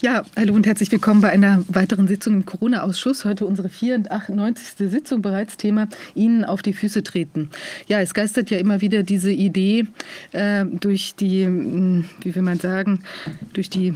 [0.00, 3.24] Ja, hallo und herzlich willkommen bei einer weiteren Sitzung im Corona-Ausschuss.
[3.24, 4.90] Heute unsere 94.
[4.90, 5.56] Sitzung bereits.
[5.56, 7.50] Thema Ihnen auf die Füße treten.
[7.86, 9.86] Ja, es geistert ja immer wieder diese Idee
[10.32, 13.04] äh, durch die, hm, wie will man sagen,
[13.52, 13.94] durch die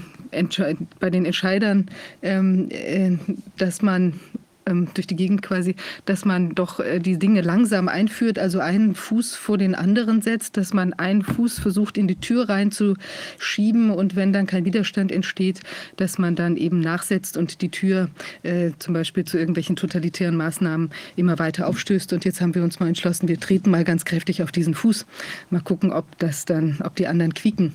[1.00, 1.86] bei den Entscheidern,
[2.22, 3.16] ähm, äh,
[3.56, 4.20] dass man
[4.66, 8.94] ähm, durch die Gegend quasi, dass man doch äh, die Dinge langsam einführt, also einen
[8.94, 14.16] Fuß vor den anderen setzt, dass man einen Fuß versucht in die Tür reinzuschieben und
[14.16, 15.60] wenn dann kein Widerstand entsteht,
[15.96, 18.10] dass man dann eben nachsetzt und die Tür
[18.42, 22.12] äh, zum Beispiel zu irgendwelchen totalitären Maßnahmen immer weiter aufstößt.
[22.12, 25.06] Und jetzt haben wir uns mal entschlossen, wir treten mal ganz kräftig auf diesen Fuß.
[25.50, 27.74] Mal gucken, ob das dann, ob die anderen quieken.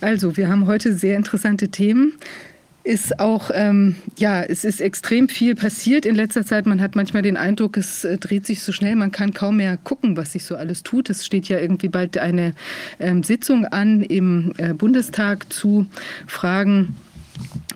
[0.00, 2.14] Also, wir haben heute sehr interessante Themen
[2.84, 6.66] ist auch, ähm, ja, es ist extrem viel passiert in letzter Zeit.
[6.66, 9.78] Man hat manchmal den Eindruck, es äh, dreht sich so schnell, man kann kaum mehr
[9.78, 11.08] gucken, was sich so alles tut.
[11.08, 12.54] Es steht ja irgendwie bald eine
[13.00, 15.86] ähm, Sitzung an im äh, Bundestag zu
[16.26, 16.94] Fragen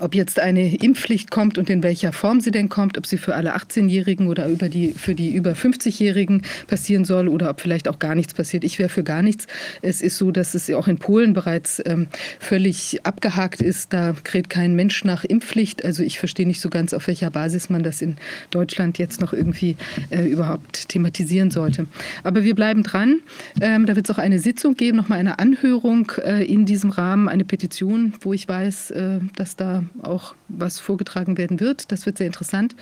[0.00, 3.34] ob jetzt eine Impfpflicht kommt und in welcher Form sie denn kommt, ob sie für
[3.34, 7.98] alle 18-Jährigen oder über die, für die über 50-Jährigen passieren soll oder ob vielleicht auch
[7.98, 8.64] gar nichts passiert.
[8.64, 9.46] Ich wäre für gar nichts.
[9.82, 13.92] Es ist so, dass es auch in Polen bereits ähm, völlig abgehakt ist.
[13.92, 15.84] Da kräht kein Mensch nach Impfpflicht.
[15.84, 18.16] Also ich verstehe nicht so ganz, auf welcher Basis man das in
[18.50, 19.76] Deutschland jetzt noch irgendwie
[20.10, 21.86] äh, überhaupt thematisieren sollte.
[22.22, 23.20] Aber wir bleiben dran.
[23.60, 27.28] Ähm, da wird es auch eine Sitzung geben, nochmal eine Anhörung äh, in diesem Rahmen,
[27.28, 31.90] eine Petition, wo ich weiß, äh, dass dass da auch was vorgetragen werden wird.
[31.90, 32.76] Das wird sehr interessant.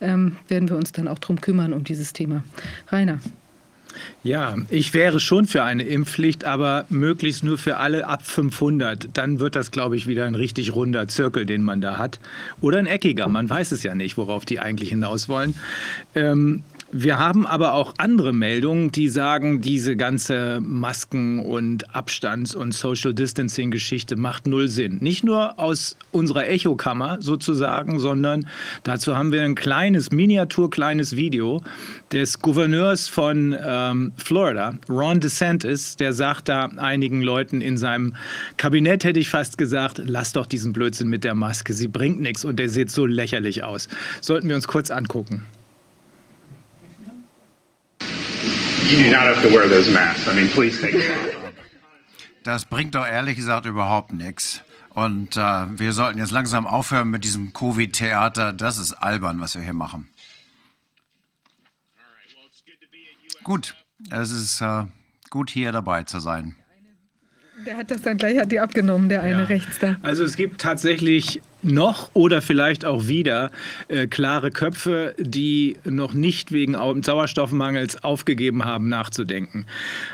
[0.00, 2.42] Ähm, werden wir uns dann auch darum kümmern, um dieses Thema.
[2.88, 3.20] Rainer.
[4.22, 9.08] Ja, ich wäre schon für eine Impfpflicht, aber möglichst nur für alle ab 500.
[9.14, 12.18] Dann wird das, glaube ich, wieder ein richtig runder Zirkel, den man da hat.
[12.60, 13.28] Oder ein eckiger.
[13.28, 15.54] Man weiß es ja nicht, worauf die eigentlich hinaus wollen.
[16.14, 16.62] Ähm,
[17.02, 23.12] wir haben aber auch andere Meldungen, die sagen, diese ganze Masken- und Abstands- und Social
[23.12, 24.98] Distancing-Geschichte macht null Sinn.
[25.00, 28.48] Nicht nur aus unserer Echokammer sozusagen, sondern
[28.82, 31.62] dazu haben wir ein kleines, miniatur kleines Video
[32.12, 38.14] des Gouverneurs von ähm, Florida, Ron DeSantis, der sagt da einigen Leuten in seinem
[38.56, 42.44] Kabinett, hätte ich fast gesagt, lass doch diesen Blödsinn mit der Maske, sie bringt nichts
[42.44, 43.88] und der sieht so lächerlich aus.
[44.20, 45.42] Sollten wir uns kurz angucken.
[48.90, 50.28] You do not have to wear those masks.
[50.28, 50.94] I mean, please take
[52.44, 54.62] Das bringt doch ehrlich gesagt überhaupt nichts.
[54.90, 55.40] Und äh,
[55.78, 58.52] wir sollten jetzt langsam aufhören mit diesem Covid-Theater.
[58.52, 60.08] Das ist albern, was wir hier machen.
[63.42, 63.74] Gut,
[64.10, 64.84] es ist äh,
[65.30, 66.56] gut, hier dabei zu sein.
[67.66, 69.44] Der hat das dann gleich hat die abgenommen, der eine ja.
[69.44, 69.96] rechts da.
[70.02, 73.50] Also es gibt tatsächlich noch oder vielleicht auch wieder
[73.88, 79.66] äh, klare Köpfe, die noch nicht wegen Sauerstoffmangels aufgegeben haben, nachzudenken.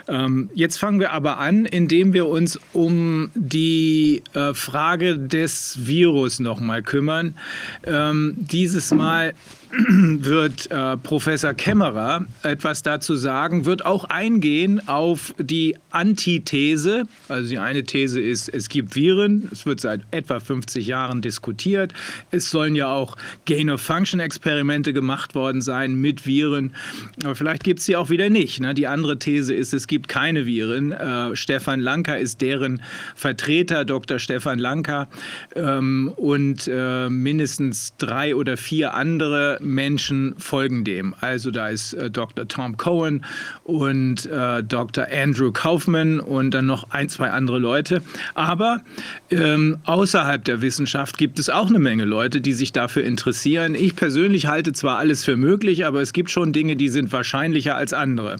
[0.09, 6.41] Ähm, jetzt fangen wir aber an, indem wir uns um die äh, Frage des Virus
[6.41, 7.35] noch mal kümmern.
[7.85, 9.35] Ähm, dieses Mal
[9.89, 17.05] wird äh, Professor Kämmerer etwas dazu sagen, wird auch eingehen auf die Antithese.
[17.29, 21.95] Also die eine These ist, es gibt Viren, es wird seit etwa 50 Jahren diskutiert.
[22.31, 23.17] Es sollen ja auch
[23.47, 26.75] Gain-of-Function-Experimente gemacht worden sein mit Viren.
[27.25, 28.61] Aber vielleicht gibt es sie auch wieder nicht.
[28.61, 28.75] Ne?
[28.75, 30.93] Die andere These ist, es gibt keine Viren.
[30.93, 32.83] Äh, Stefan Lanka ist deren
[33.15, 34.19] Vertreter, Dr.
[34.19, 35.09] Stefan Lanka.
[35.57, 41.15] Ähm, und äh, mindestens drei oder vier andere Menschen folgen dem.
[41.21, 42.49] Also da ist äh, Dr.
[42.49, 43.25] Tom Cohen
[43.65, 45.07] und äh, Dr.
[45.11, 48.03] Andrew Kaufman und dann noch ein, zwei andere Leute.
[48.35, 48.83] Aber
[49.31, 53.75] ähm, außerhalb der Wissenschaft gibt es auch eine Menge Leute, die sich dafür interessieren.
[53.75, 57.77] Ich persönlich halte zwar alles für möglich, aber es gibt schon Dinge, die sind wahrscheinlicher
[57.77, 58.37] als andere.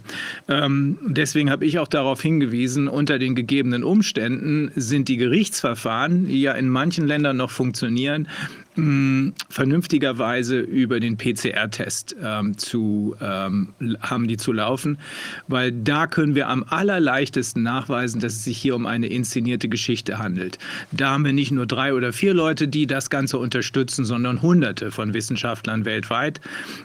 [0.49, 6.43] Ähm, deswegen habe ich auch darauf hingewiesen, unter den gegebenen Umständen sind die Gerichtsverfahren, die
[6.43, 8.29] ja in manchen Ländern noch funktionieren,
[8.75, 14.99] vernünftigerweise über den PCR-Test ähm, zu ähm, haben die zu laufen,
[15.47, 20.19] weil da können wir am allerleichtesten nachweisen, dass es sich hier um eine inszenierte Geschichte
[20.19, 20.59] handelt.
[20.91, 24.91] Da haben wir nicht nur drei oder vier Leute, die das Ganze unterstützen, sondern Hunderte
[24.91, 26.41] von Wissenschaftlern weltweit,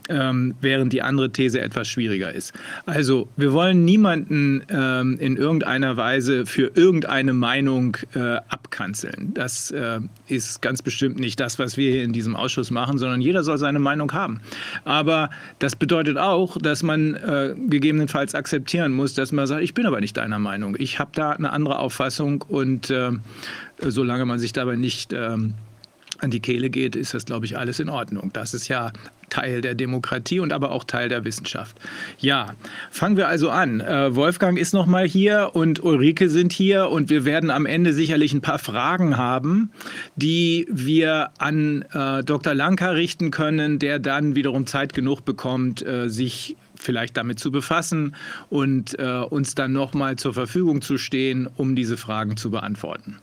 [0.09, 2.53] ähm, während die andere These etwas schwieriger ist.
[2.85, 9.33] Also wir wollen niemanden ähm, in irgendeiner Weise für irgendeine Meinung äh, abkanzeln.
[9.33, 13.21] Das äh, ist ganz bestimmt nicht das, was wir hier in diesem Ausschuss machen, sondern
[13.21, 14.41] jeder soll seine Meinung haben.
[14.85, 15.29] Aber
[15.59, 19.99] das bedeutet auch, dass man äh, gegebenenfalls akzeptieren muss, dass man sagt, ich bin aber
[19.99, 20.75] nicht deiner Meinung.
[20.79, 23.11] Ich habe da eine andere Auffassung und äh,
[23.81, 25.53] solange man sich dabei nicht ähm,
[26.19, 28.31] an die Kehle geht, ist das, glaube ich, alles in Ordnung.
[28.33, 28.91] Das ist ja
[29.29, 31.77] Teil der Demokratie und aber auch Teil der Wissenschaft.
[32.17, 32.53] Ja,
[32.91, 33.81] fangen wir also an.
[33.81, 37.93] Äh, Wolfgang ist noch mal hier und Ulrike sind hier und wir werden am Ende
[37.93, 39.71] sicherlich ein paar Fragen haben,
[40.15, 42.53] die wir an äh, Dr.
[42.53, 48.15] Lanka richten können, der dann wiederum Zeit genug bekommt, äh, sich vielleicht damit zu befassen
[48.51, 53.17] und uns dann noch mal zur Verfügung zu stehen, um diese Fragen zu beantworten.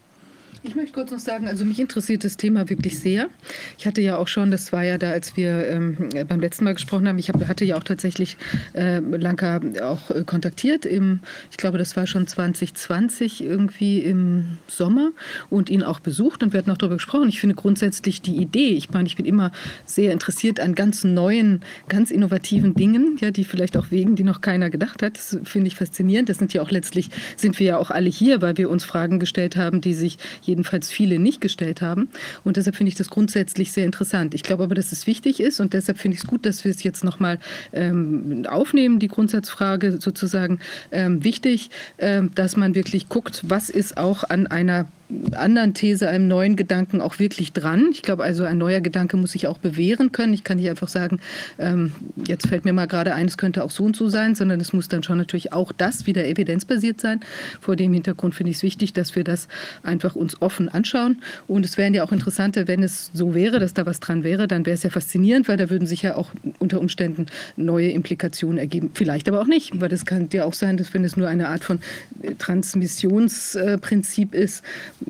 [0.66, 3.28] Ich möchte kurz noch sagen, also mich interessiert das Thema wirklich sehr.
[3.76, 6.72] Ich hatte ja auch schon, das war ja da, als wir ähm, beim letzten Mal
[6.72, 8.38] gesprochen haben, ich hab, hatte ja auch tatsächlich
[8.72, 10.86] äh, Lanka auch äh, kontaktiert.
[10.86, 11.20] Im,
[11.50, 15.10] ich glaube, das war schon 2020 irgendwie im Sommer
[15.50, 17.28] und ihn auch besucht und wir hatten auch darüber gesprochen.
[17.28, 19.52] Ich finde grundsätzlich die Idee, ich meine, ich bin immer
[19.84, 24.40] sehr interessiert an ganz neuen, ganz innovativen Dingen, ja, die vielleicht auch wegen, die noch
[24.40, 25.18] keiner gedacht hat.
[25.18, 26.30] Das finde ich faszinierend.
[26.30, 29.18] Das sind ja auch letztlich, sind wir ja auch alle hier, weil wir uns Fragen
[29.18, 30.16] gestellt haben, die sich
[30.54, 32.08] jedenfalls viele nicht gestellt haben.
[32.44, 34.34] Und deshalb finde ich das grundsätzlich sehr interessant.
[34.34, 36.70] Ich glaube aber, dass es wichtig ist und deshalb finde ich es gut, dass wir
[36.70, 37.38] es jetzt nochmal
[37.72, 40.60] ähm, aufnehmen, die Grundsatzfrage sozusagen
[40.92, 44.86] ähm, wichtig, ähm, dass man wirklich guckt, was ist auch an einer
[45.34, 47.88] anderen These, einem neuen Gedanken auch wirklich dran.
[47.92, 50.34] Ich glaube also, ein neuer Gedanke muss sich auch bewähren können.
[50.34, 51.20] Ich kann nicht einfach sagen,
[51.58, 51.92] ähm,
[52.26, 54.72] jetzt fällt mir mal gerade ein, es könnte auch so und so sein, sondern es
[54.72, 57.20] muss dann schon natürlich auch das wieder evidenzbasiert sein.
[57.60, 59.48] Vor dem Hintergrund finde ich es wichtig, dass wir das
[59.82, 61.22] einfach uns offen anschauen.
[61.46, 64.48] Und es wären ja auch interessanter, wenn es so wäre, dass da was dran wäre,
[64.48, 67.26] dann wäre es ja faszinierend, weil da würden sich ja auch unter Umständen
[67.56, 68.90] neue Implikationen ergeben.
[68.94, 71.48] Vielleicht aber auch nicht, weil das kann ja auch sein, dass wenn es nur eine
[71.48, 71.80] Art von
[72.22, 74.62] äh, Transmissionsprinzip ist,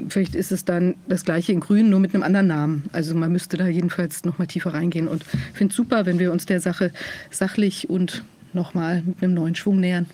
[0.09, 2.85] vielleicht ist es dann das gleiche in Grün, nur mit einem anderen Namen.
[2.93, 6.33] Also man müsste da jedenfalls noch mal tiefer reingehen und finde es super, wenn wir
[6.33, 6.93] uns der Sache
[7.31, 10.07] sachlich und noch mal mit einem neuen Schwung nähern.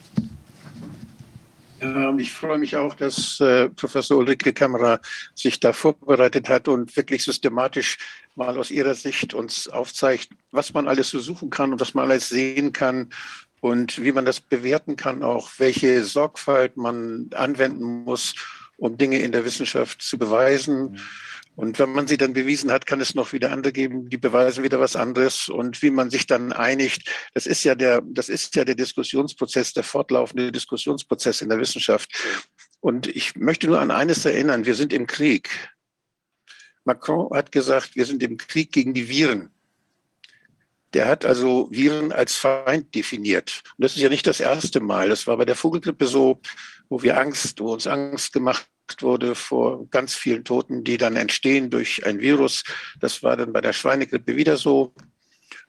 [2.18, 5.00] Ich freue mich auch, dass äh, Professor Ulrike Kammerer
[5.34, 7.96] sich da vorbereitet hat und wirklich systematisch
[8.34, 12.04] mal aus ihrer Sicht uns aufzeigt, was man alles so suchen kann und was man
[12.04, 13.08] alles sehen kann
[13.60, 18.34] und wie man das bewerten kann, auch welche Sorgfalt man anwenden muss,
[18.80, 20.98] um Dinge in der Wissenschaft zu beweisen.
[21.54, 24.64] Und wenn man sie dann bewiesen hat, kann es noch wieder andere geben, die beweisen
[24.64, 25.50] wieder was anderes.
[25.50, 29.74] Und wie man sich dann einigt, das ist ja der, das ist ja der Diskussionsprozess,
[29.74, 32.10] der fortlaufende Diskussionsprozess in der Wissenschaft.
[32.80, 34.64] Und ich möchte nur an eines erinnern.
[34.64, 35.50] Wir sind im Krieg.
[36.84, 39.50] Macron hat gesagt, wir sind im Krieg gegen die Viren.
[40.94, 43.62] Der hat also Viren als Feind definiert.
[43.76, 45.10] Und das ist ja nicht das erste Mal.
[45.10, 46.40] Das war bei der Vogelgrippe so,
[46.90, 48.66] wo wir Angst, wo uns Angst gemacht
[49.00, 52.64] wurde vor ganz vielen Toten, die dann entstehen durch ein Virus.
[52.98, 54.92] Das war dann bei der Schweinegrippe wieder so.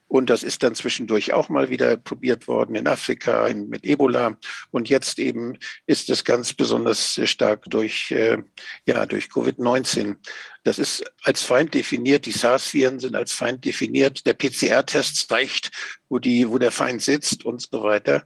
[0.08, 4.36] Und das ist dann zwischendurch auch mal wieder probiert worden in Afrika in, mit Ebola.
[4.70, 8.36] Und jetzt eben ist es ganz besonders stark durch, äh,
[8.84, 10.16] ja, durch Covid-19.
[10.64, 12.26] Das ist als Feind definiert.
[12.26, 14.26] Die SARS-Viren sind als Feind definiert.
[14.26, 15.70] Der PCR-Test zeigt,
[16.10, 18.24] wo die, wo der Feind sitzt und so weiter.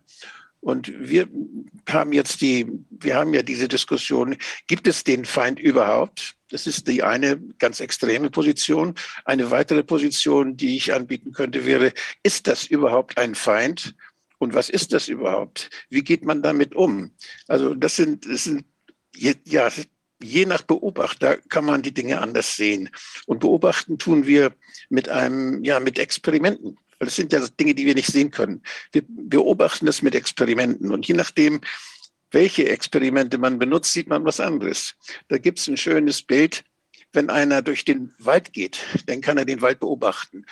[0.67, 1.29] Und wir
[1.89, 4.37] haben jetzt die, wir haben ja diese Diskussion,
[4.67, 6.35] gibt es den Feind überhaupt?
[6.51, 8.97] Das ist die eine ganz extreme Position.
[9.25, 11.93] Eine weitere Position, die ich anbieten könnte, wäre,
[12.25, 13.95] ist das überhaupt ein Feind?
[14.39, 15.71] Und was ist das überhaupt?
[15.89, 17.13] Wie geht man damit um?
[17.47, 18.65] Also das sind, das sind
[19.15, 19.69] ja,
[20.21, 22.91] je nach Beobachter kann man die Dinge anders sehen.
[23.27, 24.53] Und beobachten tun wir
[24.89, 26.77] mit einem, ja, mit Experimenten.
[26.99, 28.63] Weil das sind ja Dinge, die wir nicht sehen können.
[28.93, 31.61] Wir beobachten das mit Experimenten und je nachdem,
[32.31, 34.95] welche Experimente man benutzt, sieht man was anderes.
[35.29, 36.65] Da gibt es ein schönes Bild.
[37.13, 40.45] Wenn einer durch den Wald geht, dann kann er den Wald beobachten.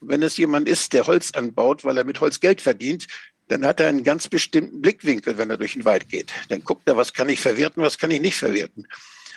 [0.00, 3.06] Und wenn es jemand ist, der Holz anbaut, weil er mit Holz Geld verdient,
[3.48, 6.32] dann hat er einen ganz bestimmten Blickwinkel, wenn er durch den Wald geht.
[6.48, 8.86] Dann guckt er, was kann ich verwerten, was kann ich nicht verwerten.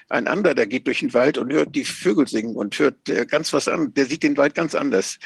[0.09, 3.25] Ein anderer, der geht durch den Wald und hört die Vögel singen und hört äh,
[3.25, 5.17] ganz was an, der sieht den Wald ganz anders.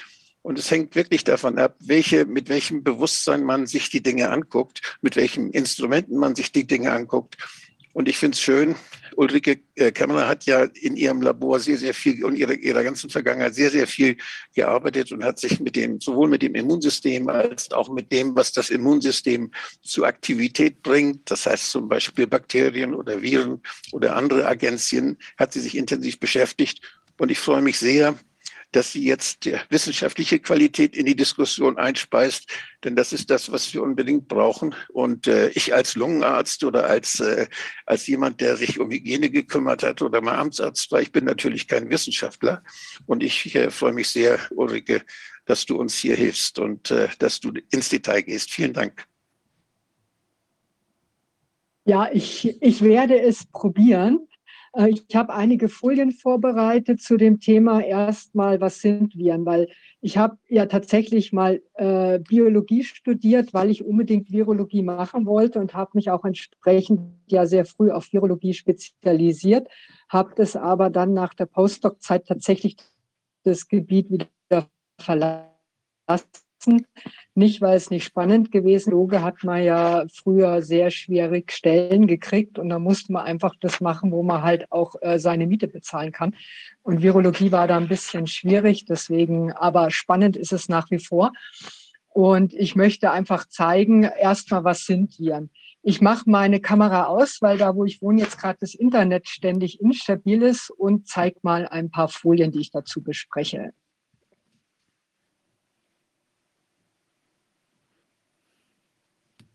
[0.47, 4.79] Und es hängt wirklich davon ab, welche, mit welchem Bewusstsein man sich die Dinge anguckt,
[5.01, 7.35] mit welchen Instrumenten man sich die Dinge anguckt.
[7.91, 8.75] Und ich finde es schön,
[9.17, 13.09] Ulrike äh, Kämmerer hat ja in ihrem Labor sehr, sehr viel und ihrer, ihrer ganzen
[13.09, 14.15] Vergangenheit sehr, sehr viel
[14.55, 18.53] gearbeitet und hat sich mit dem, sowohl mit dem Immunsystem als auch mit dem, was
[18.53, 19.51] das Immunsystem
[19.81, 23.61] zu Aktivität bringt, das heißt zum Beispiel Bakterien oder Viren
[23.91, 26.79] oder andere Agenzien, hat sie sich intensiv beschäftigt.
[27.17, 28.17] Und ich freue mich sehr,
[28.71, 32.51] dass sie jetzt wissenschaftliche Qualität in die Diskussion einspeist,
[32.83, 34.75] denn das ist das, was wir unbedingt brauchen.
[34.89, 37.47] Und äh, ich als Lungenarzt oder als, äh,
[37.85, 41.67] als jemand, der sich um Hygiene gekümmert hat oder mal Amtsarzt war, ich bin natürlich
[41.67, 42.63] kein Wissenschaftler.
[43.05, 45.03] Und ich äh, freue mich sehr, Ulrike,
[45.45, 48.51] dass du uns hier hilfst und äh, dass du ins Detail gehst.
[48.51, 49.05] Vielen Dank.
[51.85, 54.26] Ja, ich, ich werde es probieren.
[54.77, 59.69] Äh, ich habe einige Folien vorbereitet zu dem Thema erstmal, was sind Viren, weil
[59.99, 65.73] ich habe ja tatsächlich mal äh, Biologie studiert, weil ich unbedingt Virologie machen wollte und
[65.73, 69.67] habe mich auch entsprechend ja sehr früh auf Virologie spezialisiert,
[70.07, 72.77] habe das aber dann nach der Postdoc-Zeit tatsächlich
[73.43, 74.69] das Gebiet wieder
[74.99, 76.46] verlassen
[77.35, 82.57] nicht, weil es nicht spannend gewesen Loge hat man ja früher sehr schwierig Stellen gekriegt
[82.57, 86.11] und da musste man einfach das machen, wo man halt auch äh, seine Miete bezahlen
[86.11, 86.35] kann.
[86.81, 91.31] Und Virologie war da ein bisschen schwierig, deswegen, aber spannend ist es nach wie vor.
[92.09, 95.51] Und ich möchte einfach zeigen, erstmal, was sind Viren?
[95.83, 99.79] Ich mache meine Kamera aus, weil da, wo ich wohne, jetzt gerade das Internet ständig
[99.79, 103.71] instabil ist und zeige mal ein paar Folien, die ich dazu bespreche.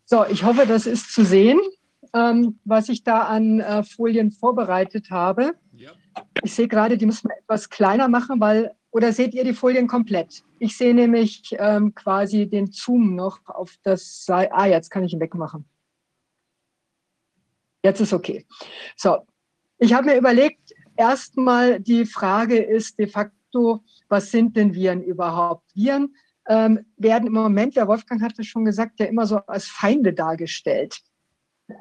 [0.05, 1.59] So, ich hoffe, das ist zu sehen,
[2.13, 5.53] ähm, was ich da an äh, Folien vorbereitet habe.
[5.71, 5.91] Ja.
[6.43, 9.87] Ich sehe gerade, die müssen wir etwas kleiner machen, weil, oder seht ihr die Folien
[9.87, 10.43] komplett?
[10.59, 15.19] Ich sehe nämlich ähm, quasi den Zoom noch auf das, ah, jetzt kann ich ihn
[15.19, 15.65] wegmachen.
[17.83, 18.45] Jetzt ist okay.
[18.95, 19.25] So,
[19.77, 25.63] ich habe mir überlegt, erstmal die Frage ist de facto, was sind denn Viren überhaupt?
[25.75, 26.15] Viren
[26.47, 30.13] ähm, werden im Moment, der Wolfgang hat es schon gesagt, ja immer so als Feinde
[30.13, 31.01] dargestellt.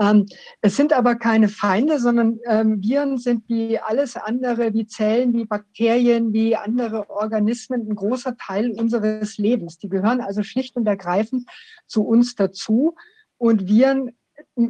[0.01, 0.27] Ähm,
[0.61, 5.45] es sind aber keine Feinde, sondern ähm, Viren sind wie alles andere, wie Zellen, wie
[5.45, 9.79] Bakterien, wie andere Organismen ein großer Teil unseres Lebens.
[9.79, 11.49] Die gehören also schlicht und ergreifend
[11.87, 12.95] zu uns dazu.
[13.39, 14.13] Und Viren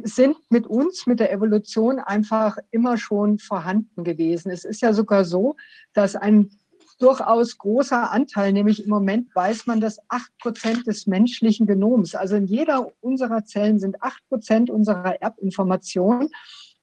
[0.03, 4.49] sind mit uns, mit der Evolution einfach immer schon vorhanden gewesen.
[4.49, 5.55] Es ist ja sogar so,
[5.93, 6.51] dass ein
[6.97, 12.35] durchaus großer Anteil, nämlich im Moment weiß man, dass acht Prozent des menschlichen Genoms, also
[12.35, 16.29] in jeder unserer Zellen sind acht Prozent unserer Erbinformation,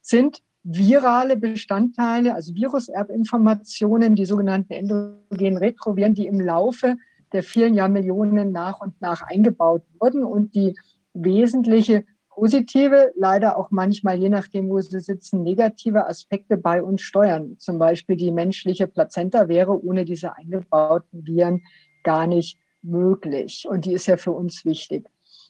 [0.00, 6.96] sind virale Bestandteile, also Viruserbinformationen, die sogenannten endogenen Retroviren, die im Laufe
[7.32, 10.76] der vielen Jahrmillionen nach und nach eingebaut wurden und die
[11.14, 12.04] wesentliche
[12.40, 17.58] positive, leider auch manchmal, je nachdem, wo sie sitzen, negative Aspekte bei uns steuern.
[17.58, 21.62] Zum Beispiel die menschliche Plazenta wäre ohne diese eingebauten Viren
[22.02, 23.66] gar nicht möglich.
[23.68, 25.04] Und die ist ja für uns wichtig.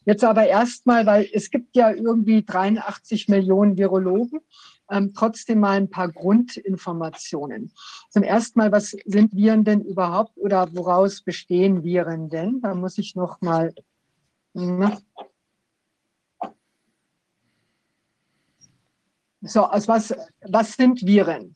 [0.05, 4.41] Jetzt aber erstmal, weil es gibt ja irgendwie 83 Millionen Virologen,
[4.91, 7.71] ähm, trotzdem mal ein paar Grundinformationen.
[8.09, 12.61] Zum ersten Mal, was sind Viren denn überhaupt oder woraus bestehen Viren denn?
[12.61, 13.73] Da muss ich noch mal
[19.43, 21.55] So, also was, was sind Viren?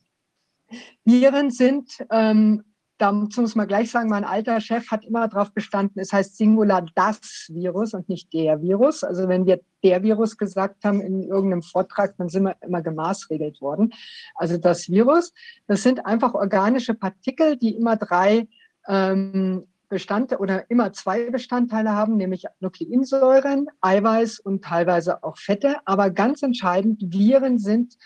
[1.04, 2.64] Viren sind, ähm,
[2.96, 6.86] da muss man gleich sagen, mein alter Chef hat immer darauf bestanden, es heißt Singular
[6.94, 9.02] das Virus und nicht der Virus.
[9.02, 13.60] Also wenn wir der Virus gesagt haben in irgendeinem Vortrag, dann sind wir immer gemaßregelt
[13.60, 13.92] worden.
[14.36, 15.32] Also das Virus,
[15.66, 18.48] das sind einfach organische Partikel, die immer drei
[18.86, 25.76] ähm, Bestandteile oder immer zwei Bestandteile haben, nämlich Nukleinsäuren, Eiweiß und teilweise auch Fette.
[25.84, 27.96] Aber ganz entscheidend, Viren sind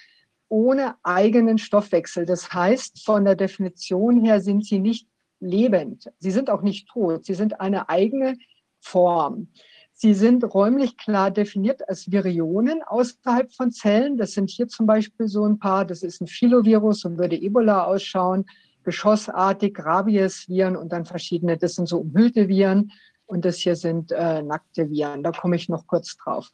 [0.50, 2.26] ohne eigenen Stoffwechsel.
[2.26, 5.09] Das heißt, von der Definition her sind sie nicht
[5.40, 6.11] lebend.
[6.18, 7.25] Sie sind auch nicht tot.
[7.25, 8.37] Sie sind eine eigene
[8.80, 9.49] Form.
[9.95, 14.18] Sie sind räumlich klar definiert als Virionen außerhalb von Zellen.
[14.18, 15.87] Das sind hier zum Beispiel so ein paar.
[15.87, 18.45] Das ist ein Filovirus und würde Ebola ausschauen
[18.88, 22.90] geschossartig, Rabies-Viren und dann verschiedene, das sind so umhüllte Viren
[23.26, 25.23] und das hier sind äh, nackte Viren.
[25.23, 26.49] Da komme ich noch kurz drauf.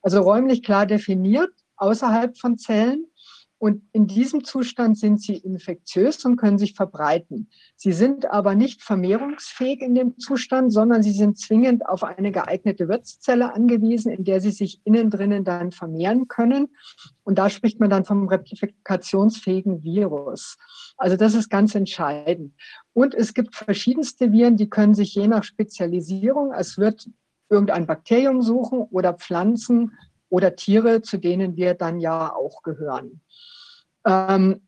[0.00, 3.06] Also räumlich klar definiert, außerhalb von Zellen.
[3.60, 7.50] Und in diesem Zustand sind sie infektiös und können sich verbreiten.
[7.76, 12.88] Sie sind aber nicht vermehrungsfähig in dem Zustand, sondern sie sind zwingend auf eine geeignete
[12.88, 16.68] Wirtszelle angewiesen, in der sie sich innen drinnen dann vermehren können.
[17.22, 20.56] Und da spricht man dann vom replikationsfähigen Virus.
[20.96, 22.54] Also das ist ganz entscheidend.
[22.94, 27.10] Und es gibt verschiedenste Viren, die können sich je nach Spezialisierung, es wird
[27.50, 29.92] irgendein Bakterium suchen oder Pflanzen
[30.30, 33.20] oder Tiere, zu denen wir dann ja auch gehören.
[34.06, 34.60] Ähm,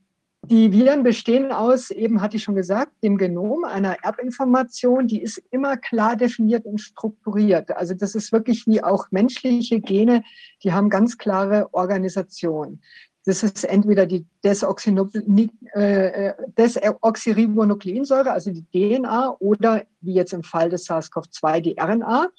[0.44, 5.40] die Viren bestehen aus, eben hatte ich schon gesagt, dem Genom einer Erbinformation, die ist
[5.50, 7.70] immer klar definiert und strukturiert.
[7.76, 10.24] Also das ist wirklich wie auch menschliche Gene,
[10.64, 12.80] die haben ganz klare Organisation.
[13.24, 20.86] Das ist entweder die äh, Desoxyribonukleinsäure, also die DNA, oder wie jetzt im Fall des
[20.86, 22.30] SARS-CoV-2 die RNA,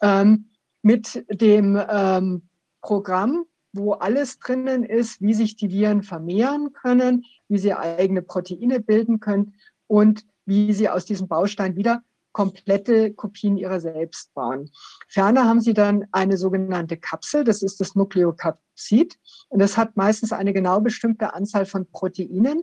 [0.00, 0.44] ähm,
[0.82, 2.42] mit dem ähm,
[2.82, 8.80] Programm, wo alles drinnen ist, wie sich die Viren vermehren können, wie sie eigene Proteine
[8.80, 9.54] bilden können
[9.86, 12.02] und wie sie aus diesem Baustein wieder
[12.32, 14.70] komplette Kopien ihrer selbst bauen.
[15.08, 19.18] Ferner haben sie dann eine sogenannte Kapsel, das ist das Nukleokapsid.
[19.48, 22.62] Und das hat meistens eine genau bestimmte Anzahl von Proteinen.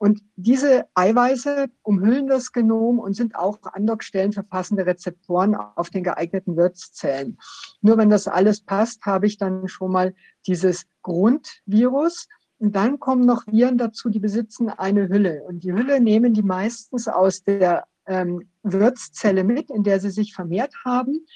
[0.00, 6.02] Und diese Eiweiße umhüllen das Genom und sind auch Andockstellen für passende Rezeptoren auf den
[6.02, 7.36] geeigneten Wirtszellen.
[7.82, 10.14] Nur wenn das alles passt, habe ich dann schon mal
[10.46, 12.28] dieses Grundvirus.
[12.56, 15.44] Und dann kommen noch Viren dazu, die besitzen eine Hülle.
[15.44, 20.32] Und die Hülle nehmen die meistens aus der ähm, Wirtszelle mit, in der sie sich
[20.32, 21.26] vermehrt haben.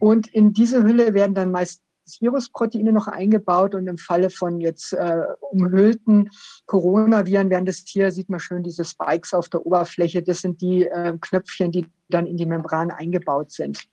[0.00, 1.83] Und in diese Hülle werden dann meist
[2.20, 6.30] Virusproteine noch eingebaut und im Falle von jetzt äh, umhüllten
[6.66, 10.86] Coronaviren werden das hier, sieht man schön diese Spikes auf der Oberfläche, das sind die
[10.86, 13.84] äh, Knöpfchen, die dann in die Membran eingebaut sind.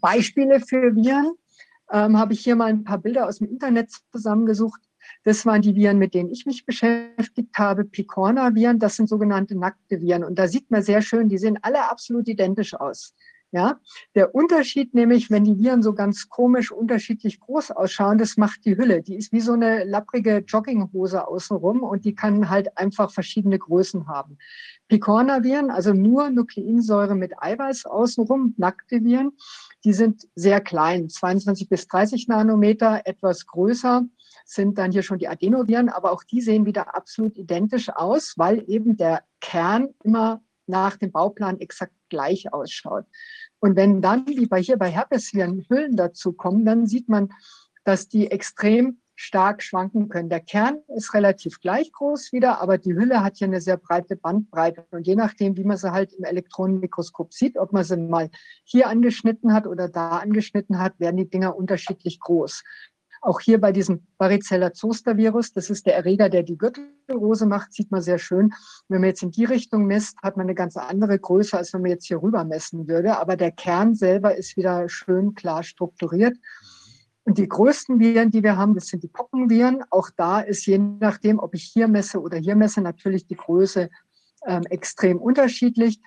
[0.00, 1.32] Beispiele für Viren
[1.90, 4.80] ähm, habe ich hier mal ein paar Bilder aus dem Internet zusammengesucht.
[5.24, 7.84] Das waren die Viren, mit denen ich mich beschäftigt habe.
[7.84, 10.24] Picorna-Viren, das sind sogenannte nackte Viren.
[10.24, 13.14] Und da sieht man sehr schön, die sehen alle absolut identisch aus.
[13.54, 13.78] Ja,
[14.14, 18.78] der Unterschied nämlich, wenn die Viren so ganz komisch unterschiedlich groß ausschauen, das macht die
[18.78, 19.02] Hülle.
[19.02, 24.08] Die ist wie so eine lapprige Jogginghose außenrum und die kann halt einfach verschiedene Größen
[24.08, 24.38] haben.
[24.88, 29.32] Picorna-Viren, also nur Nukleinsäure mit Eiweiß außenrum, nackte Viren,
[29.84, 34.06] die sind sehr klein, 22 bis 30 Nanometer, etwas größer
[34.46, 38.64] sind dann hier schon die Adenoviren, aber auch die sehen wieder absolut identisch aus, weil
[38.66, 43.04] eben der Kern immer nach dem Bauplan exakt gleich ausschaut.
[43.62, 47.32] Und wenn dann, wie bei hier bei Herpesviren, Hüllen dazu kommen, dann sieht man,
[47.84, 50.28] dass die extrem stark schwanken können.
[50.28, 54.16] Der Kern ist relativ gleich groß wieder, aber die Hülle hat hier eine sehr breite
[54.16, 54.84] Bandbreite.
[54.90, 58.30] Und je nachdem, wie man sie halt im Elektronenmikroskop sieht, ob man sie mal
[58.64, 62.64] hier angeschnitten hat oder da angeschnitten hat, werden die Dinger unterschiedlich groß.
[63.24, 68.02] Auch hier bei diesem Varicella-Zoster-Virus, das ist der Erreger, der die Gürtelrose macht, sieht man
[68.02, 68.52] sehr schön.
[68.88, 71.82] Wenn man jetzt in die Richtung misst, hat man eine ganz andere Größe, als wenn
[71.82, 73.16] man jetzt hier rüber messen würde.
[73.18, 76.36] Aber der Kern selber ist wieder schön klar strukturiert.
[77.22, 79.84] Und die größten Viren, die wir haben, das sind die Pockenviren.
[79.90, 83.88] Auch da ist je nachdem, ob ich hier messe oder hier messe, natürlich die Größe
[84.46, 86.00] ähm, extrem unterschiedlich.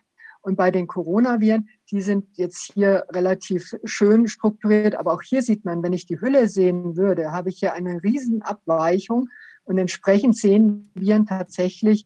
[0.46, 4.94] Und bei den Coronaviren, die sind jetzt hier relativ schön strukturiert.
[4.94, 8.04] Aber auch hier sieht man, wenn ich die Hülle sehen würde, habe ich hier eine
[8.04, 9.28] riesen Abweichung.
[9.64, 12.06] Und entsprechend sehen Viren tatsächlich,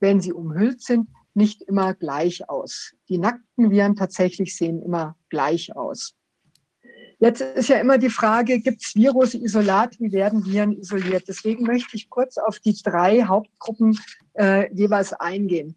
[0.00, 2.92] wenn sie umhüllt sind, nicht immer gleich aus.
[3.08, 6.14] Die nackten Viren tatsächlich sehen immer gleich aus.
[7.20, 11.24] Jetzt ist ja immer die Frage, gibt es Virusisolat, wie werden Viren isoliert?
[11.26, 13.98] Deswegen möchte ich kurz auf die drei Hauptgruppen
[14.34, 15.74] äh, jeweils eingehen.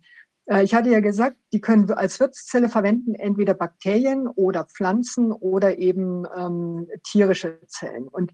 [0.52, 5.32] Äh, ich hatte ja gesagt, die können wir als Wirtszelle verwenden, entweder Bakterien oder Pflanzen
[5.32, 8.08] oder eben ähm, tierische Zellen.
[8.08, 8.32] Und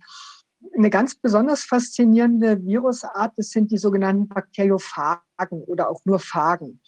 [0.76, 6.82] eine ganz besonders faszinierende Virusart, das sind die sogenannten Bakteriophagen oder auch nur Phagen.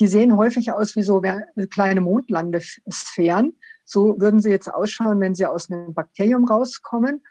[0.00, 1.22] Die sehen häufig aus wie so
[1.70, 3.56] kleine Mondlandesphären.
[3.84, 7.22] So würden sie jetzt ausschauen, wenn sie aus einem Bakterium rauskommen.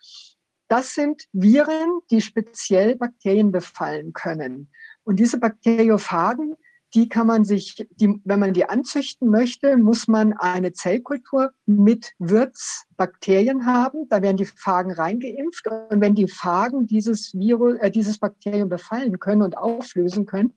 [0.69, 4.71] Das sind Viren, die speziell Bakterien befallen können.
[5.03, 6.55] Und diese Bakteriophagen,
[6.93, 12.11] die kann man sich, die, wenn man die anzüchten möchte, muss man eine Zellkultur mit
[12.19, 14.09] Wirtsbakterien haben.
[14.09, 15.67] Da werden die Phagen reingeimpft.
[15.67, 20.53] Und wenn die Phagen dieses Virus, äh, dieses Bakterium befallen können und auflösen können,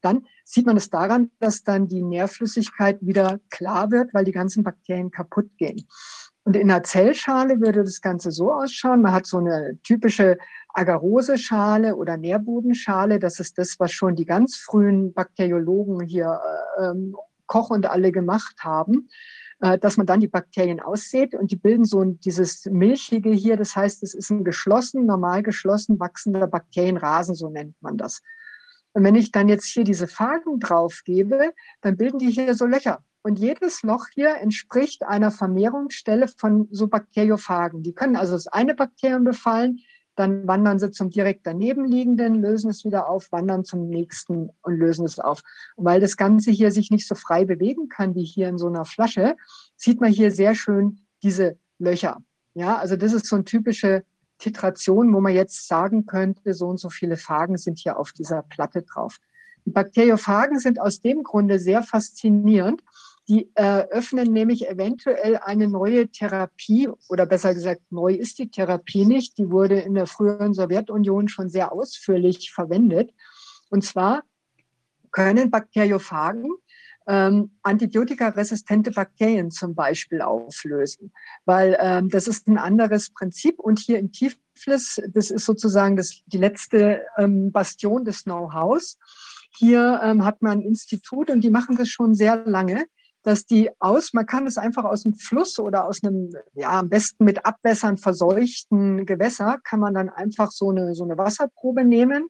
[0.00, 4.64] dann sieht man es daran, dass dann die Nährflüssigkeit wieder klar wird, weil die ganzen
[4.64, 5.86] Bakterien kaputt gehen.
[6.44, 9.02] Und in der Zellschale würde das Ganze so ausschauen.
[9.02, 10.38] Man hat so eine typische
[10.74, 13.18] Agarose-Schale oder Nährbodenschale.
[13.20, 16.40] Das ist das, was schon die ganz frühen Bakteriologen hier
[16.78, 19.08] äh, ähm, Koch und alle gemacht haben,
[19.60, 23.56] äh, dass man dann die Bakterien aussät und die bilden so ein, dieses Milchige hier.
[23.56, 28.20] Das heißt, es ist ein geschlossen, normal geschlossen wachsender Bakterienrasen, so nennt man das.
[28.94, 31.52] Und wenn ich dann jetzt hier diese Phagen drauf gebe,
[31.82, 33.02] dann bilden die hier so Löcher.
[33.22, 37.82] Und jedes Loch hier entspricht einer Vermehrungsstelle von so Bakteriophagen.
[37.82, 39.80] Die können also das eine Bakterium befallen,
[40.16, 44.76] dann wandern sie zum direkt daneben liegenden, lösen es wieder auf, wandern zum nächsten und
[44.76, 45.40] lösen es auf.
[45.76, 48.66] Und weil das Ganze hier sich nicht so frei bewegen kann wie hier in so
[48.66, 49.36] einer Flasche,
[49.76, 52.18] sieht man hier sehr schön diese Löcher.
[52.54, 54.04] Ja, also das ist so eine typische
[54.38, 58.42] Titration, wo man jetzt sagen könnte, so und so viele Phagen sind hier auf dieser
[58.42, 59.18] Platte drauf.
[59.64, 62.82] Die Bakteriophagen sind aus dem Grunde sehr faszinierend,
[63.28, 69.38] die eröffnen nämlich eventuell eine neue Therapie oder besser gesagt, neu ist die Therapie nicht.
[69.38, 73.12] Die wurde in der früheren Sowjetunion schon sehr ausführlich verwendet.
[73.70, 74.22] Und zwar
[75.12, 76.50] können Bakteriophagen
[77.06, 81.12] ähm, antibiotikaresistente Bakterien zum Beispiel auflösen,
[81.44, 83.58] weil ähm, das ist ein anderes Prinzip.
[83.58, 88.98] Und hier in Tiflis, das ist sozusagen das, die letzte ähm, Bastion des Know-hows.
[89.56, 92.86] Hier ähm, hat man ein Institut und die machen das schon sehr lange
[93.22, 96.88] dass die aus, man kann es einfach aus dem Fluss oder aus einem, ja, am
[96.88, 102.28] besten mit Abwässern verseuchten Gewässer, kann man dann einfach so eine, so eine Wasserprobe nehmen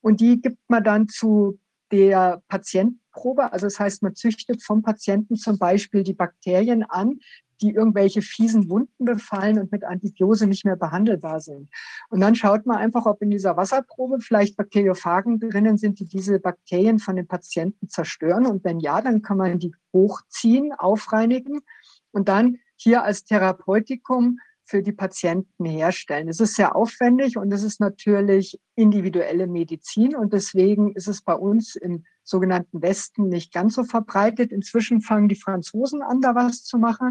[0.00, 1.58] und die gibt man dann zu
[1.92, 3.52] der Patientenprobe.
[3.52, 7.20] Also das heißt, man züchtet vom Patienten zum Beispiel die Bakterien an,
[7.60, 11.68] die irgendwelche fiesen Wunden befallen und mit Antibiose nicht mehr behandelbar sind.
[12.08, 16.38] Und dann schaut man einfach, ob in dieser Wasserprobe vielleicht Bakteriophagen drinnen sind, die diese
[16.38, 18.46] Bakterien von den Patienten zerstören.
[18.46, 21.60] Und wenn ja, dann kann man die hochziehen, aufreinigen
[22.12, 26.28] und dann hier als Therapeutikum für die Patienten herstellen.
[26.28, 31.34] Es ist sehr aufwendig und es ist natürlich individuelle Medizin und deswegen ist es bei
[31.34, 34.52] uns im sogenannten Westen nicht ganz so verbreitet.
[34.52, 37.10] Inzwischen fangen die Franzosen an, da was zu machen.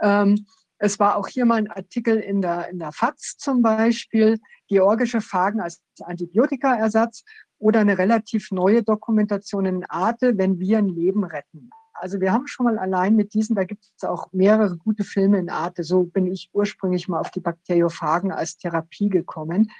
[0.00, 0.46] Ähm,
[0.78, 5.20] es war auch hier mal ein Artikel in der, in der FAZ zum Beispiel, georgische
[5.20, 7.24] Phagen als Antibiotikaersatz
[7.58, 11.70] oder eine relativ neue Dokumentation in Arte, wenn wir ein Leben retten.
[11.94, 15.38] Also wir haben schon mal allein mit diesen, da gibt es auch mehrere gute Filme
[15.38, 15.82] in Arte.
[15.82, 19.72] So bin ich ursprünglich mal auf die Bakteriophagen als Therapie gekommen.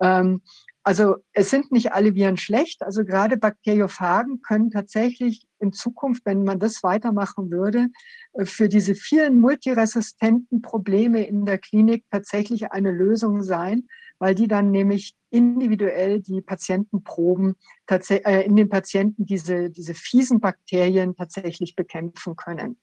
[0.00, 0.40] Ähm,
[0.82, 2.82] also es sind nicht alle Viren schlecht.
[2.82, 7.88] Also gerade Bakteriophagen können tatsächlich in Zukunft, wenn man das weitermachen würde,
[8.32, 13.88] äh, für diese vielen multiresistenten Probleme in der Klinik tatsächlich eine Lösung sein,
[14.18, 17.56] weil die dann nämlich individuell die Patientenproben
[17.88, 22.78] äh, in den Patienten diese, diese fiesen Bakterien tatsächlich bekämpfen können.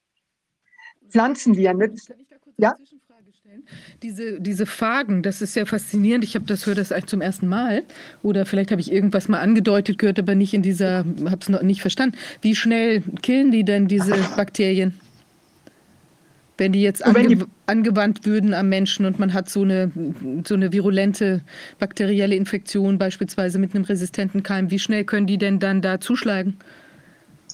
[1.10, 1.96] Pflanzenviren.
[2.58, 2.76] Ja?
[4.04, 6.24] Diese, diese Phagen, das ist ja faszinierend.
[6.24, 7.84] Ich habe das höre das zum ersten Mal.
[8.22, 11.62] Oder vielleicht habe ich irgendwas mal angedeutet gehört, aber nicht in dieser, habe es noch
[11.62, 12.18] nicht verstanden.
[12.42, 15.00] Wie schnell killen die denn diese Bakterien?
[16.58, 19.92] Wenn die jetzt ange die angewandt würden am Menschen und man hat so eine,
[20.46, 21.42] so eine virulente
[21.78, 26.58] bakterielle Infektion, beispielsweise mit einem resistenten Keim, wie schnell können die denn dann da zuschlagen?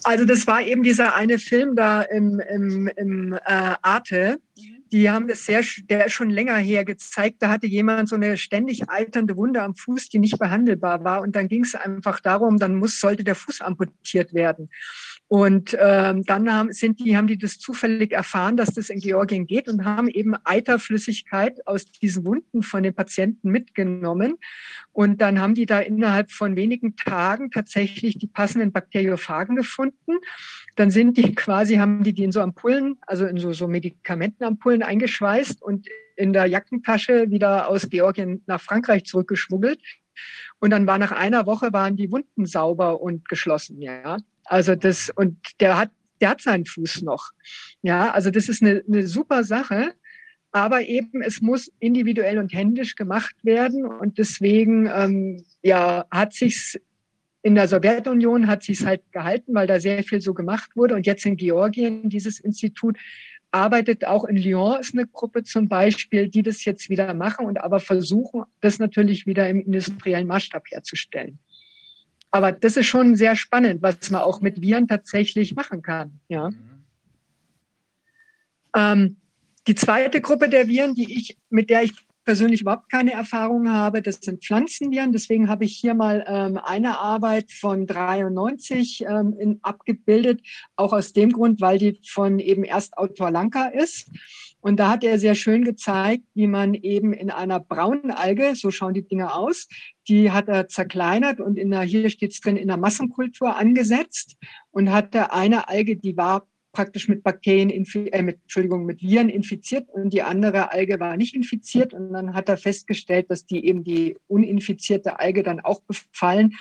[0.04, 3.40] Also das war eben dieser eine Film da im, im, im äh,
[3.82, 4.38] Arte.
[4.94, 7.38] Die haben das sehr, der ist schon länger her gezeigt.
[7.40, 11.22] Da hatte jemand so eine ständig alternde Wunde am Fuß, die nicht behandelbar war.
[11.22, 14.70] Und dann ging es einfach darum, dann muss, sollte der Fuß amputiert werden.
[15.28, 19.48] Und ähm, dann haben, sind die, haben die das zufällig erfahren, dass das in Georgien
[19.48, 24.36] geht und haben eben Eiterflüssigkeit aus diesen Wunden von den Patienten mitgenommen.
[24.92, 30.20] Und dann haben die da innerhalb von wenigen Tagen tatsächlich die passenden Bakteriophagen gefunden.
[30.76, 34.84] Dann sind die quasi, haben die die in so Ampullen, also in so, so Medikamentenampullen
[34.84, 39.80] eingeschweißt und in der Jackentasche wieder aus Georgien nach Frankreich zurückgeschmuggelt.
[40.60, 44.18] Und dann war nach einer Woche waren die Wunden sauber und geschlossen, ja.
[44.46, 47.32] Also das, und der hat, der hat seinen Fuß noch.
[47.82, 49.94] Ja, also das ist eine, eine super Sache.
[50.52, 53.86] Aber eben, es muss individuell und händisch gemacht werden.
[53.86, 56.80] Und deswegen, ähm, ja, hat sich's
[57.44, 60.96] in der Sowjetunion hat sich's halt gehalten, weil da sehr viel so gemacht wurde.
[60.96, 62.98] Und jetzt in Georgien, dieses Institut
[63.52, 67.62] arbeitet auch in Lyon, ist eine Gruppe zum Beispiel, die das jetzt wieder machen und
[67.62, 71.38] aber versuchen, das natürlich wieder im industriellen Maßstab herzustellen.
[72.32, 76.20] Aber das ist schon sehr spannend, was man auch mit Viren tatsächlich machen kann.
[76.30, 76.50] Ja.
[78.76, 79.18] Ähm,
[79.68, 84.02] die zweite Gruppe der Viren, die ich, mit der ich persönlich überhaupt keine Erfahrung habe,
[84.02, 85.12] das sind Pflanzenviren.
[85.12, 90.42] Deswegen habe ich hier mal ähm, eine Arbeit von 93 ähm, in, abgebildet,
[90.76, 94.10] auch aus dem Grund, weil die von eben erst Autor Lanka ist.
[94.64, 98.72] Und da hat er sehr schön gezeigt, wie man eben in einer braunen Alge, so
[98.72, 99.68] schauen die Dinge aus,
[100.08, 104.38] die hat er zerkleinert und in der, hier steht es drin, in der Massenkultur angesetzt
[104.72, 109.90] und hatte eine Alge, die war praktisch mit Bakterien, äh, mit, Entschuldigung, mit Viren infiziert
[109.90, 111.94] und die andere Alge war nicht infiziert.
[111.94, 116.56] Und dann hat er festgestellt, dass die eben die uninfizierte Alge dann auch befallen.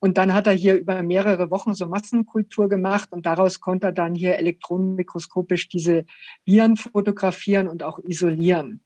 [0.00, 3.92] Und dann hat er hier über mehrere Wochen so Massenkultur gemacht und daraus konnte er
[3.92, 6.04] dann hier elektronenmikroskopisch diese
[6.44, 8.82] Viren fotografieren und auch isolieren.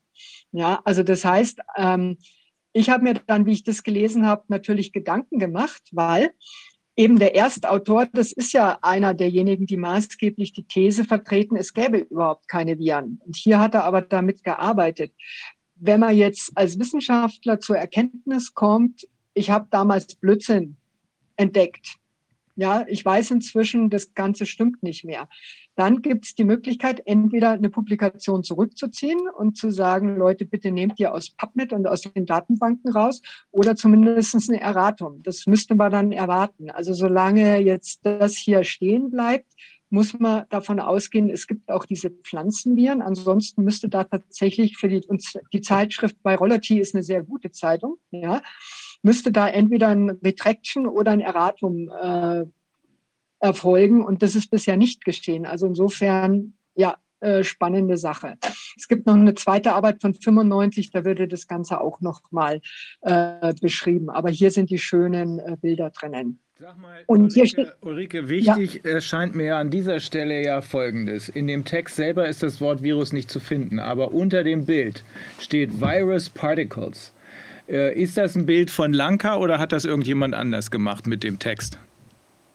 [0.51, 2.17] Ja, also das heißt, ähm,
[2.71, 6.31] ich habe mir dann, wie ich das gelesen habe, natürlich Gedanken gemacht, weil
[6.97, 11.99] eben der Erstautor, das ist ja einer derjenigen, die maßgeblich die These vertreten, es gäbe
[11.99, 13.21] überhaupt keine Viren.
[13.23, 15.13] Und hier hat er aber damit gearbeitet.
[15.75, 20.75] Wenn man jetzt als Wissenschaftler zur Erkenntnis kommt, ich habe damals Blödsinn
[21.35, 21.97] entdeckt,
[22.57, 25.29] ja, ich weiß inzwischen, das Ganze stimmt nicht mehr.
[25.75, 30.99] Dann gibt es die Möglichkeit, entweder eine Publikation zurückzuziehen und zu sagen, Leute, bitte nehmt
[30.99, 35.21] ihr aus PubMed und aus den Datenbanken raus oder zumindest eine Erratung.
[35.21, 36.71] Das müsste man dann erwarten.
[36.71, 39.53] Also solange jetzt das hier stehen bleibt,
[39.91, 43.03] muss man davon ausgehen, es gibt auch diese Pflanzenviren.
[43.03, 47.97] Ansonsten müsste da tatsächlich für die, uns, die Zeitschrift Virology ist eine sehr gute Zeitung,
[48.09, 48.41] ja,
[49.03, 52.45] müsste da entweder ein Retraction oder ein Erratum äh,
[53.39, 54.03] erfolgen.
[54.03, 55.45] Und das ist bisher nicht geschehen.
[55.45, 58.35] Also insofern, ja, äh, spannende Sache.
[58.77, 62.61] Es gibt noch eine zweite Arbeit von 95, da würde das Ganze auch noch mal
[63.01, 64.09] äh, beschrieben.
[64.11, 66.39] Aber hier sind die schönen äh, Bilder drinnen.
[66.59, 71.29] Sag mal, Und Ulrike, hier steht- Ulrike, wichtig erscheint mir an dieser Stelle ja Folgendes.
[71.29, 75.03] In dem Text selber ist das Wort Virus nicht zu finden, aber unter dem Bild
[75.39, 77.13] steht Virus Particles.
[77.67, 81.39] Äh, ist das ein Bild von Lanka oder hat das irgendjemand anders gemacht mit dem
[81.39, 81.77] Text?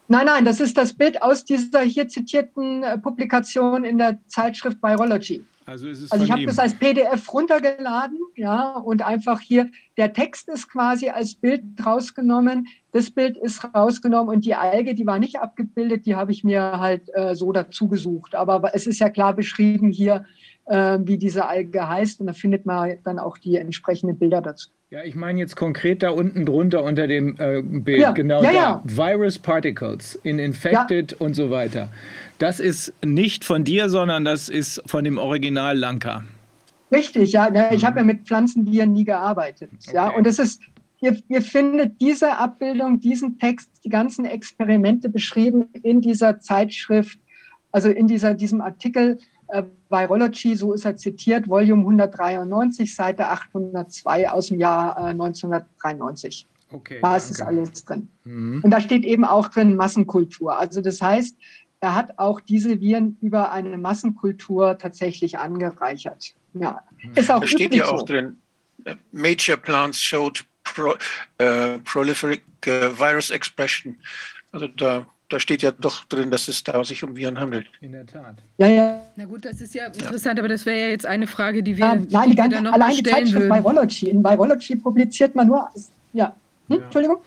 [0.07, 4.81] Nein, nein, das ist das Bild aus dieser hier zitierten äh, Publikation in der Zeitschrift
[4.81, 5.43] Virology.
[5.65, 10.69] Also Also ich habe das als PDF runtergeladen, ja, und einfach hier, der Text ist
[10.69, 16.05] quasi als Bild rausgenommen, das Bild ist rausgenommen und die Alge, die war nicht abgebildet,
[16.05, 18.35] die habe ich mir halt äh, so dazu gesucht.
[18.35, 20.25] Aber es ist ja klar beschrieben hier,
[20.65, 24.69] äh, wie diese Alge heißt und da findet man dann auch die entsprechenden Bilder dazu.
[24.89, 28.51] Ja, ich meine jetzt konkret da unten drunter unter dem äh, Bild, Ja, genau ja,
[28.51, 28.55] da.
[28.55, 28.81] ja.
[28.85, 31.89] Virus Particles in Infected und so weiter.
[32.37, 36.23] Das ist nicht von dir, sondern das ist von dem Original Lanka.
[36.91, 37.71] Richtig, ja.
[37.71, 39.71] Ich habe ja mit Pflanzenviren nie gearbeitet.
[39.91, 40.09] Ja, Mhm.
[40.09, 40.17] Okay.
[40.19, 40.61] und es ist,
[41.01, 47.17] ihr, ihr findet diese Abbildung, diesen Text, die ganzen Experimente beschrieben in dieser Zeitschrift,
[47.71, 49.17] also in dieser, diesem Artikel
[49.89, 56.47] Virology, so ist er zitiert, Volume 193, Seite 802 aus dem Jahr äh, 1993.
[56.71, 56.99] Okay.
[57.01, 57.53] Da ist es danke.
[57.53, 58.09] alles drin.
[58.23, 58.61] Mhm.
[58.63, 60.57] Und da steht eben auch drin Massenkultur.
[60.57, 61.37] Also das heißt,
[61.79, 66.33] er hat auch diese Viren über eine Massenkultur tatsächlich angereichert.
[66.53, 66.81] Ja,
[67.15, 68.05] ist auch Da steht ja auch so.
[68.05, 68.37] drin,
[68.85, 70.95] äh, Major Plants showed pro,
[71.37, 73.97] äh, prolific äh, virus expression.
[74.51, 77.65] Also da, da steht ja doch drin, dass es da sich um Viren handelt.
[77.81, 78.35] In der Tat.
[78.59, 79.01] Ja, ja.
[79.15, 81.85] Na gut, das ist ja interessant, aber das wäre ja jetzt eine Frage, die wir,
[81.85, 83.63] Ähm, nein, die die wir ganze, dann noch allein die stellen Zeitschrift würden.
[83.63, 84.09] Virology.
[84.09, 85.67] In Virology publiziert man nur,
[86.13, 86.35] ja.
[86.69, 86.83] Hm, Ja.
[86.83, 87.17] Entschuldigung?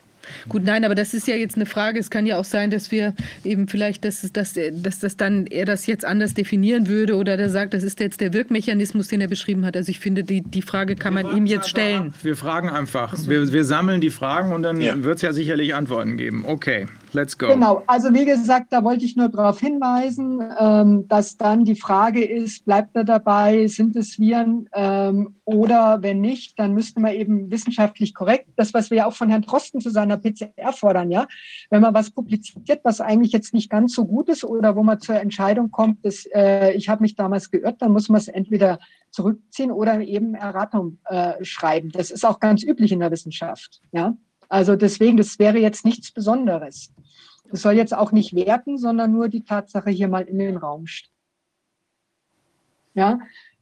[0.48, 2.00] Gut, nein, aber das ist ja jetzt eine Frage.
[2.00, 3.14] Es kann ja auch sein, dass wir
[3.44, 7.36] eben vielleicht, dass, dass, er- dass das dann er das jetzt anders definieren würde oder
[7.36, 9.76] der sagt, das ist jetzt der Wirkmechanismus, den er beschrieben hat.
[9.76, 12.12] Also ich finde, die, die Frage kann man ihm jetzt stellen.
[12.24, 13.14] Wir fragen einfach.
[13.28, 15.00] Wir, wir sammeln die Fragen und dann Ja.
[15.04, 16.44] wird es ja sicherlich Antworten geben.
[16.44, 17.48] Okay, let's go.
[17.48, 22.24] Genau, also wie gesagt, da wollte ich nur darauf hinweisen, ähm, dass dann die Frage
[22.24, 27.50] ist, bleibt er dabei, sind es Viren ähm, oder wenn nicht, dann müsste man eben
[27.50, 31.26] wissenschaftlich korrekt, das, was wir ja auch von Herrn Drosten zu seiner PCR fordern, ja,
[31.70, 35.00] wenn man was publiziert, was eigentlich jetzt nicht ganz so gut ist oder wo man
[35.00, 38.78] zur Entscheidung kommt, dass äh, ich habe mich damals geirrt, dann muss man es entweder
[39.10, 41.90] zurückziehen oder eben Erratung äh, schreiben.
[41.90, 44.14] Das ist auch ganz üblich in der Wissenschaft, ja.
[44.48, 46.92] Also deswegen, das wäre jetzt nichts Besonderes.
[47.50, 50.86] Das soll jetzt auch nicht werten, sondern nur die Tatsache hier mal in den Raum
[50.86, 51.12] stellen.
[52.94, 53.18] Ja,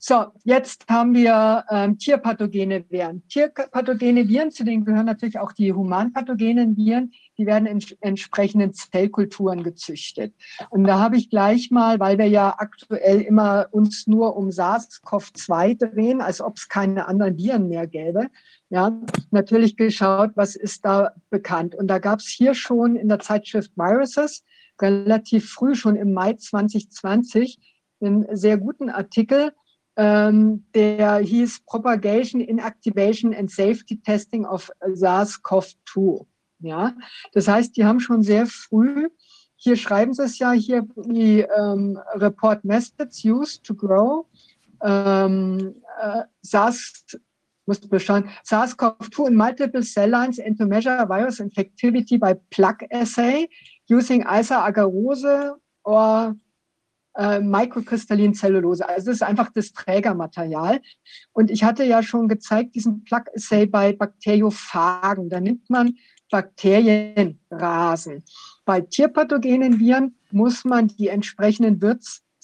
[0.07, 3.27] so, jetzt haben wir ähm, tierpathogene Viren.
[3.27, 9.63] Tierpathogene Viren, zu denen gehören natürlich auch die humanpathogenen Viren, die werden in entsprechenden Zellkulturen
[9.63, 10.35] gezüchtet.
[10.69, 15.79] Und da habe ich gleich mal, weil wir ja aktuell immer uns nur um SARS-CoV-2
[15.79, 18.29] drehen, als ob es keine anderen Viren mehr gäbe,
[18.75, 18.91] ja,
[19.31, 21.77] natürlich geschaut, was ist da bekannt.
[21.77, 24.43] Und da gab es hier schon in der Zeitschrift Viruses
[24.83, 27.61] relativ früh, schon im Mai 2020,
[28.01, 29.53] einen sehr guten Artikel,
[29.97, 36.27] ähm, der hieß Propagation, Inactivation and Safety Testing of SARS-CoV-2.
[36.59, 36.95] Ja,
[37.33, 39.09] das heißt, die haben schon sehr früh,
[39.55, 44.27] hier schreiben sie es ja, hier die ähm, Report Methods used to grow
[44.83, 47.05] ähm, äh, SARS
[47.67, 53.49] muss bestanden, SARS-CoV-2 in multiple cell lines and to measure virus infectivity by plug assay
[53.89, 56.35] using Isa-Agarose or
[57.17, 58.89] äh, Microkristallin Zellulose.
[58.89, 60.81] Also das ist einfach das Trägermaterial.
[61.33, 65.29] Und ich hatte ja schon gezeigt, diesen Plug-Assay bei Bakteriophagen.
[65.29, 65.95] Da nimmt man
[66.31, 68.25] Bakterienrasen.
[68.65, 71.81] Bei tierpathogenen Viren muss man die entsprechenden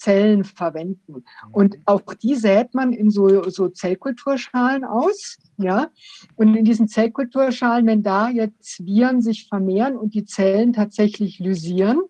[0.01, 1.23] Wirtszellen verwenden.
[1.51, 5.37] Und auch die sät man in so, so Zellkulturschalen aus.
[5.57, 5.89] Ja?
[6.35, 12.01] Und in diesen Zellkulturschalen, wenn da jetzt Viren sich vermehren und die Zellen tatsächlich lysieren,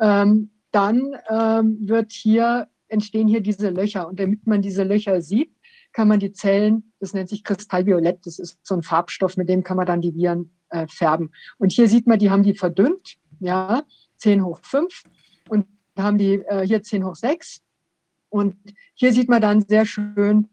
[0.00, 4.06] ähm, dann ähm, wird hier, entstehen hier diese Löcher.
[4.06, 5.52] Und damit man diese Löcher sieht,
[5.92, 9.64] kann man die Zellen, das nennt sich Kristallviolett, das ist so ein Farbstoff, mit dem
[9.64, 11.32] kann man dann die Viren äh, färben.
[11.58, 13.82] Und hier sieht man, die haben die verdünnt, ja,
[14.18, 15.02] 10 hoch 5
[15.48, 17.60] und haben die äh, hier 10 hoch 6.
[18.28, 18.56] Und
[18.94, 20.48] hier sieht man dann sehr schön,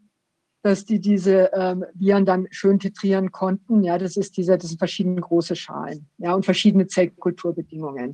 [0.62, 3.84] dass die diese ähm, Viren dann schön titrieren konnten.
[3.84, 8.10] Ja, das ist diese, das sind verschiedene große Schalen, ja, und verschiedene Zellkulturbedingungen.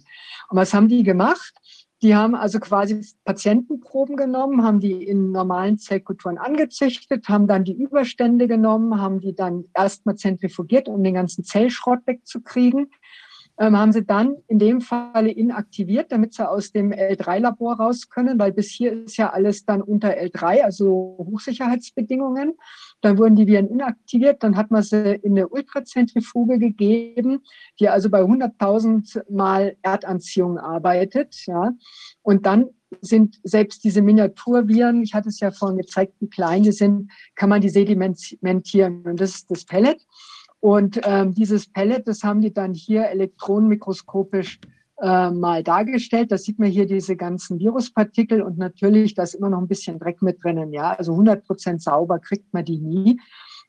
[0.51, 1.55] Und was haben die gemacht?
[2.03, 7.73] Die haben also quasi Patientenproben genommen, haben die in normalen Zellkulturen angezüchtet, haben dann die
[7.73, 12.91] Überstände genommen, haben die dann erstmal zentrifugiert, um den ganzen Zellschrott wegzukriegen.
[13.59, 18.39] Ähm, haben sie dann in dem Falle inaktiviert, damit sie aus dem L3-Labor raus können,
[18.39, 22.55] weil bis hier ist ja alles dann unter L3, also Hochsicherheitsbedingungen.
[23.01, 27.43] Dann wurden die Viren inaktiviert, dann hat man sie in eine Ultrazentrifuge gegeben,
[27.79, 31.37] die also bei 100.000 Mal Erdanziehung arbeitet.
[31.47, 31.73] Ja.
[32.23, 36.73] Und dann sind selbst diese Miniaturviren, ich hatte es ja vorhin gezeigt, wie klein die
[36.73, 39.03] sind, kann man die sedimentieren.
[39.03, 40.01] Und das ist das Pellet.
[40.65, 44.61] Und ähm, dieses Pellet, das haben die dann hier elektronenmikroskopisch
[45.03, 46.33] äh, mal dargestellt.
[46.33, 49.99] Da sieht man hier diese ganzen Viruspartikel und natürlich, da ist immer noch ein bisschen
[49.99, 50.73] Dreck mit drinnen.
[50.73, 53.21] Ja, also 100 Prozent sauber kriegt man die nie.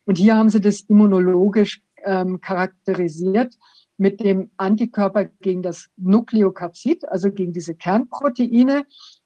[0.05, 3.57] Und hier haben sie das immunologisch ähm, charakterisiert
[3.97, 8.85] mit dem Antikörper gegen das Nukleokapsid, also gegen diese Kernproteine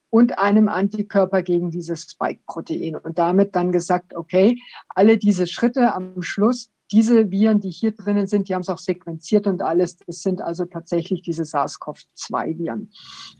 [0.09, 2.95] und einem Antikörper gegen dieses Spike-Protein.
[2.95, 8.27] Und damit dann gesagt, okay, alle diese Schritte am Schluss diese Viren, die hier drinnen
[8.27, 9.97] sind, die haben es auch sequenziert und alles.
[9.97, 12.91] Das sind also tatsächlich diese SARS-CoV-2-Viren.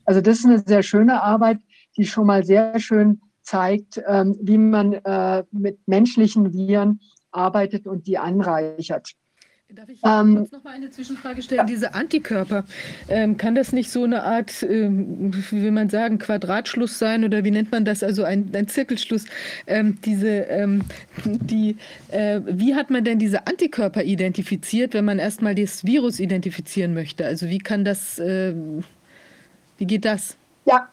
[0.06, 1.60] Also das ist eine sehr schöne Arbeit,
[1.98, 7.00] die schon mal sehr schön zeigt, ähm, wie man äh, mit menschlichen Viren
[7.32, 9.14] arbeitet und die anreichert.
[9.76, 11.60] Darf ich ähm, kurz noch mal eine Zwischenfrage stellen?
[11.60, 11.64] Ja.
[11.64, 12.66] Diese Antikörper,
[13.08, 17.44] ähm, kann das nicht so eine Art, ähm, wie will man sagen, Quadratschluss sein oder
[17.44, 19.26] wie nennt man das, also ein, ein Zirkelschluss?
[19.68, 20.86] Ähm, diese, ähm,
[21.24, 21.78] die,
[22.08, 27.28] äh, wie hat man denn diese Antikörper identifiziert, wenn man erstmal das Virus identifizieren möchte?
[27.28, 28.56] Also wie kann das, äh,
[29.78, 30.36] wie geht das?
[30.66, 30.90] Ja,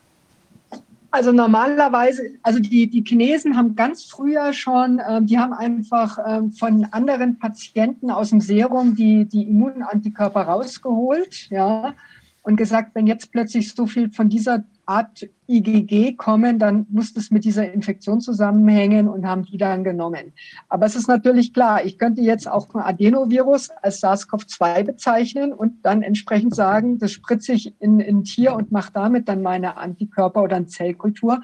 [1.16, 6.42] also normalerweise, also die, die Chinesen haben ganz früher schon, äh, die haben einfach äh,
[6.50, 11.94] von anderen Patienten aus dem Serum die, die Immunantikörper rausgeholt, ja,
[12.42, 17.30] und gesagt, wenn jetzt plötzlich so viel von dieser Art IgG kommen, dann muss das
[17.30, 20.32] mit dieser Infektion zusammenhängen und haben die dann genommen.
[20.68, 25.84] Aber es ist natürlich klar, ich könnte jetzt auch ein Adenovirus als SARS-CoV-2 bezeichnen und
[25.84, 30.42] dann entsprechend sagen, das spritze ich in ein Tier und mache damit dann meine Antikörper
[30.42, 31.42] oder eine Zellkultur.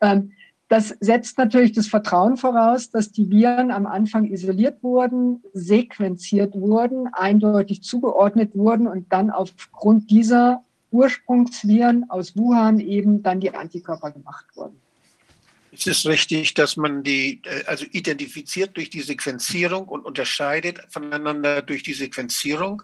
[0.00, 0.32] Ähm,
[0.68, 7.08] das setzt natürlich das Vertrauen voraus, dass die Viren am Anfang isoliert wurden, sequenziert wurden,
[7.12, 14.46] eindeutig zugeordnet wurden und dann aufgrund dieser Ursprungsviren aus Wuhan eben dann die Antikörper gemacht
[14.54, 14.80] wurden.
[15.72, 21.62] Ist es richtig, dass man die äh, also identifiziert durch die Sequenzierung und unterscheidet voneinander
[21.62, 22.82] durch die Sequenzierung?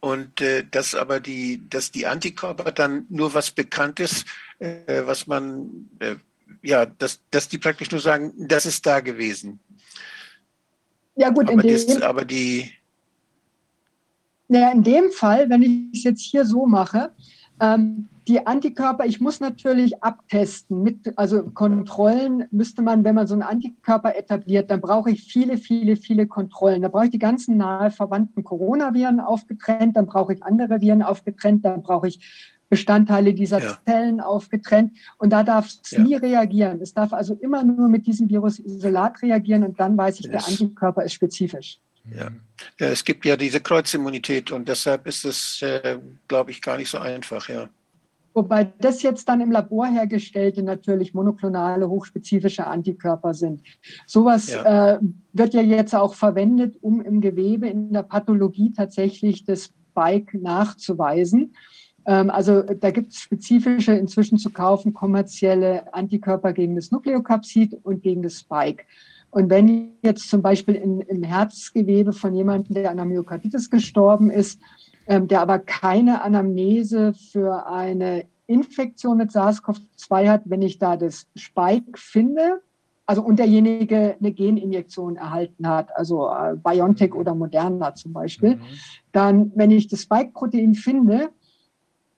[0.00, 4.24] Und äh, dass aber die, dass die Antikörper dann nur was Bekanntes,
[4.58, 6.16] äh, was man, äh,
[6.62, 9.60] ja, dass, dass die praktisch nur sagen, das ist da gewesen.
[11.14, 12.72] Ja gut, aber, das, aber die,
[14.52, 17.10] naja, in dem Fall, wenn ich es jetzt hier so mache,
[17.60, 20.82] ähm, die Antikörper, ich muss natürlich abtesten.
[20.82, 25.56] Mit, also Kontrollen müsste man, wenn man so einen Antikörper etabliert, dann brauche ich viele,
[25.56, 26.82] viele, viele Kontrollen.
[26.82, 31.64] Da brauche ich die ganzen nahe verwandten Coronaviren aufgetrennt, dann brauche ich andere Viren aufgetrennt,
[31.64, 32.20] dann brauche ich
[32.68, 33.78] Bestandteile dieser ja.
[33.84, 36.02] Zellen aufgetrennt und da darf es ja.
[36.02, 36.80] nie reagieren.
[36.80, 40.32] Es darf also immer nur mit diesem Virus isolat reagieren und dann weiß ich, yes.
[40.32, 41.80] der Antikörper ist spezifisch.
[42.04, 42.30] Ja.
[42.78, 46.98] Es gibt ja diese Kreuzimmunität und deshalb ist es, äh, glaube ich, gar nicht so
[46.98, 47.68] einfach, ja.
[48.34, 53.62] Wobei das jetzt dann im Labor hergestellte natürlich monoklonale, hochspezifische Antikörper sind.
[54.06, 54.94] Sowas ja.
[54.94, 54.98] äh,
[55.34, 61.54] wird ja jetzt auch verwendet, um im Gewebe in der Pathologie tatsächlich das Spike nachzuweisen.
[62.06, 68.02] Ähm, also da gibt es spezifische, inzwischen zu kaufen, kommerzielle Antikörper gegen das Nukleokapsid und
[68.02, 68.84] gegen das Spike.
[69.32, 74.30] Und wenn jetzt zum Beispiel in, im Herzgewebe von jemandem, der an einer Myokarditis gestorben
[74.30, 74.60] ist,
[75.06, 81.26] ähm, der aber keine Anamnese für eine Infektion mit SARS-CoV-2 hat, wenn ich da das
[81.34, 82.60] Spike finde,
[83.06, 88.60] also und derjenige eine Geninjektion erhalten hat, also äh, BioNTech oder Moderna zum Beispiel, mhm.
[89.12, 91.30] dann, wenn ich das Spike-Protein finde,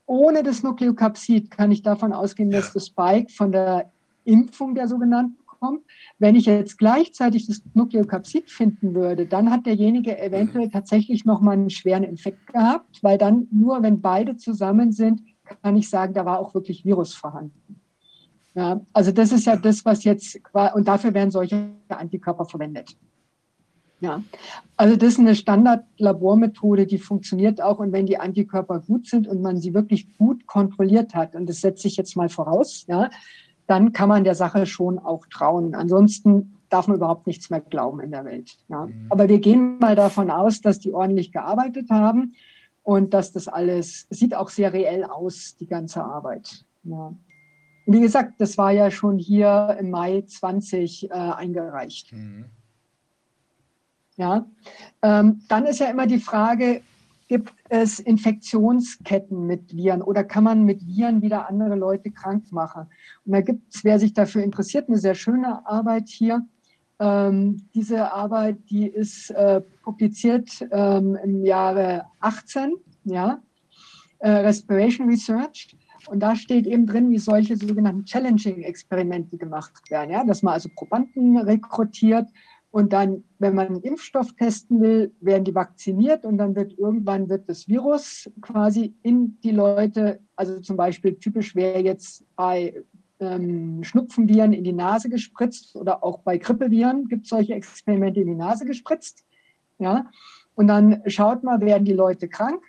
[0.06, 3.92] ohne das Nukleokapsid kann ich davon ausgehen, dass das Spike von der
[4.24, 5.84] Impfung der sogenannten kommt.
[6.18, 11.70] Wenn ich jetzt gleichzeitig das Nukleokapsid finden würde, dann hat derjenige eventuell tatsächlich nochmal einen
[11.70, 15.22] schweren Infekt gehabt, weil dann nur, wenn beide zusammen sind,
[15.62, 17.80] kann ich sagen, da war auch wirklich Virus vorhanden.
[18.54, 20.40] Ja, also das ist ja das, was jetzt,
[20.74, 22.96] und dafür werden solche Antikörper verwendet.
[24.00, 24.22] Ja,
[24.76, 27.78] also das ist eine Standardlabormethode, die funktioniert auch.
[27.78, 31.62] Und wenn die Antikörper gut sind und man sie wirklich gut kontrolliert hat, und das
[31.62, 33.08] setze ich jetzt mal voraus, ja,
[33.66, 35.74] dann kann man der Sache schon auch trauen.
[35.74, 38.56] Ansonsten darf man überhaupt nichts mehr glauben in der Welt.
[38.68, 38.86] Ja.
[38.86, 39.06] Mhm.
[39.10, 42.34] Aber wir gehen mal davon aus, dass die ordentlich gearbeitet haben
[42.82, 46.64] und dass das alles sieht auch sehr reell aus, die ganze Arbeit.
[46.82, 47.14] Ja.
[47.86, 52.12] Wie gesagt, das war ja schon hier im Mai 20 äh, eingereicht.
[52.12, 52.46] Mhm.
[54.16, 54.46] Ja,
[55.02, 56.82] ähm, dann ist ja immer die Frage,
[57.28, 62.86] gibt es Infektionsketten mit Viren oder kann man mit Viren wieder andere Leute krank machen?
[63.24, 66.46] Und da gibt es, wer sich dafür interessiert, eine sehr schöne Arbeit hier.
[67.00, 73.42] Ähm, diese Arbeit, die ist äh, publiziert ähm, im Jahre 18, ja,
[74.18, 75.76] äh, Respiration Research.
[76.08, 80.10] Und da steht eben drin, wie solche sogenannten Challenging-Experimente gemacht werden.
[80.10, 80.24] Ja?
[80.24, 82.28] Dass man also Probanden rekrutiert
[82.74, 87.28] und dann, wenn man einen Impfstoff testen will, werden die vacciniert und dann wird irgendwann
[87.28, 92.82] wird das Virus quasi in die Leute, also zum Beispiel typisch wäre jetzt bei
[93.24, 98.26] ähm, Schnupfenviren in die Nase gespritzt oder auch bei Grippeviren gibt es solche Experimente in
[98.28, 99.24] die Nase gespritzt.
[99.78, 100.06] Ja?
[100.54, 102.62] Und dann schaut man, werden die Leute krank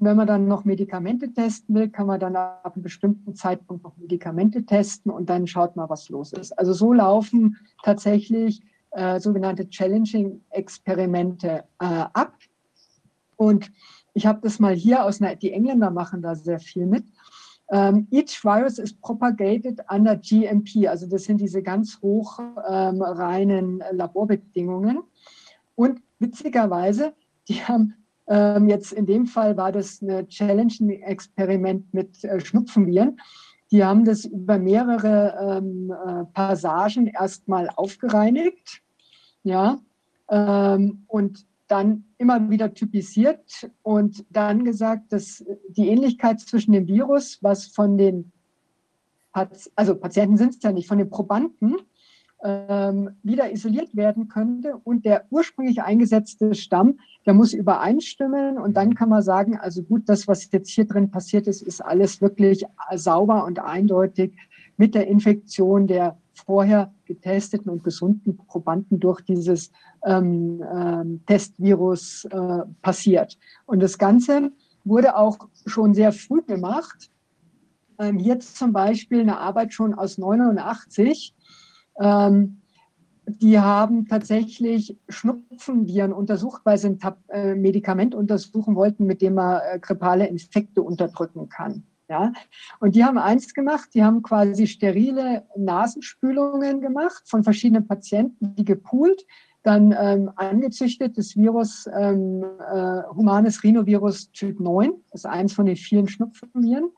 [0.00, 3.96] wenn man dann noch Medikamente testen will, kann man dann ab einem bestimmten Zeitpunkt noch
[3.96, 6.52] Medikamente testen und dann schaut man, was los ist.
[6.58, 12.34] Also so laufen tatsächlich äh, sogenannte Challenging-Experimente äh, ab.
[13.36, 13.70] Und
[14.14, 17.04] ich habe das mal hier aus einer, die Engländer machen da sehr viel mit.
[17.70, 23.02] Um, ähm, each virus is propagated under GMP, also das sind diese ganz hoch ähm,
[23.02, 25.00] reinen Laborbedingungen.
[25.74, 27.12] Und witzigerweise,
[27.46, 27.94] die haben
[28.26, 33.20] ähm, jetzt in dem Fall war das ein Challenge-Experiment mit äh, Schnupfenviren.
[33.70, 38.82] Die haben das über mehrere ähm, äh, Passagen erstmal aufgereinigt,
[39.42, 39.78] ja,
[40.30, 47.38] ähm, und dann immer wieder typisiert und dann gesagt, dass die Ähnlichkeit zwischen dem Virus,
[47.42, 48.32] was von den,
[49.32, 51.76] also Patienten sind es ja nicht, von den Probanden
[52.42, 58.94] ähm, wieder isoliert werden könnte und der ursprünglich eingesetzte Stamm, der muss übereinstimmen und dann
[58.94, 62.64] kann man sagen, also gut, das, was jetzt hier drin passiert ist, ist alles wirklich
[62.94, 64.32] sauber und eindeutig
[64.76, 69.70] mit der Infektion der vorher getesteten und gesunden Probanden durch dieses
[70.04, 73.38] ähm, ähm, Testvirus äh, passiert.
[73.66, 74.52] Und das Ganze
[74.84, 77.10] wurde auch schon sehr früh gemacht.
[77.98, 81.34] Ähm, hier zum Beispiel eine Arbeit schon aus 89,
[82.00, 82.60] ähm,
[83.28, 89.60] die haben tatsächlich Schnupfenviren untersucht, weil sie ein äh, Medikament untersuchen wollten, mit dem man
[89.60, 91.84] äh, grippale Infekte unterdrücken kann.
[92.08, 92.32] Ja?
[92.80, 98.64] Und die haben eins gemacht, die haben quasi sterile Nasenspülungen gemacht von verschiedenen Patienten, die
[98.64, 99.24] gepoolt,
[99.62, 105.66] dann ähm, angezüchtet das Virus, ähm, äh, humanes Rhinovirus Typ 9, das ist eins von
[105.66, 106.90] den vielen Schnupfenviren.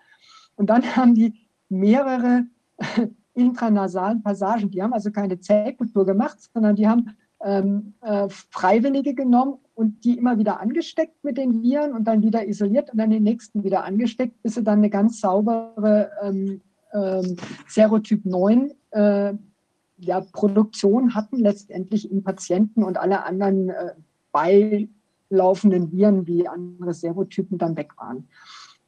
[0.57, 1.35] Und dann haben die
[1.69, 2.45] mehrere
[3.35, 4.71] intranasalen Passagen.
[4.71, 10.19] Die haben also keine Zellkultur gemacht, sondern die haben ähm, äh, Freiwillige genommen und die
[10.19, 13.83] immer wieder angesteckt mit den Viren und dann wieder isoliert und dann den nächsten wieder
[13.83, 16.61] angesteckt, bis sie dann eine ganz saubere ähm,
[16.93, 19.33] ähm, Serotyp 9 äh,
[19.97, 23.95] ja, Produktion hatten, letztendlich in Patienten und alle anderen äh,
[24.33, 28.29] beilaufenden Viren wie andere Serotypen dann weg waren.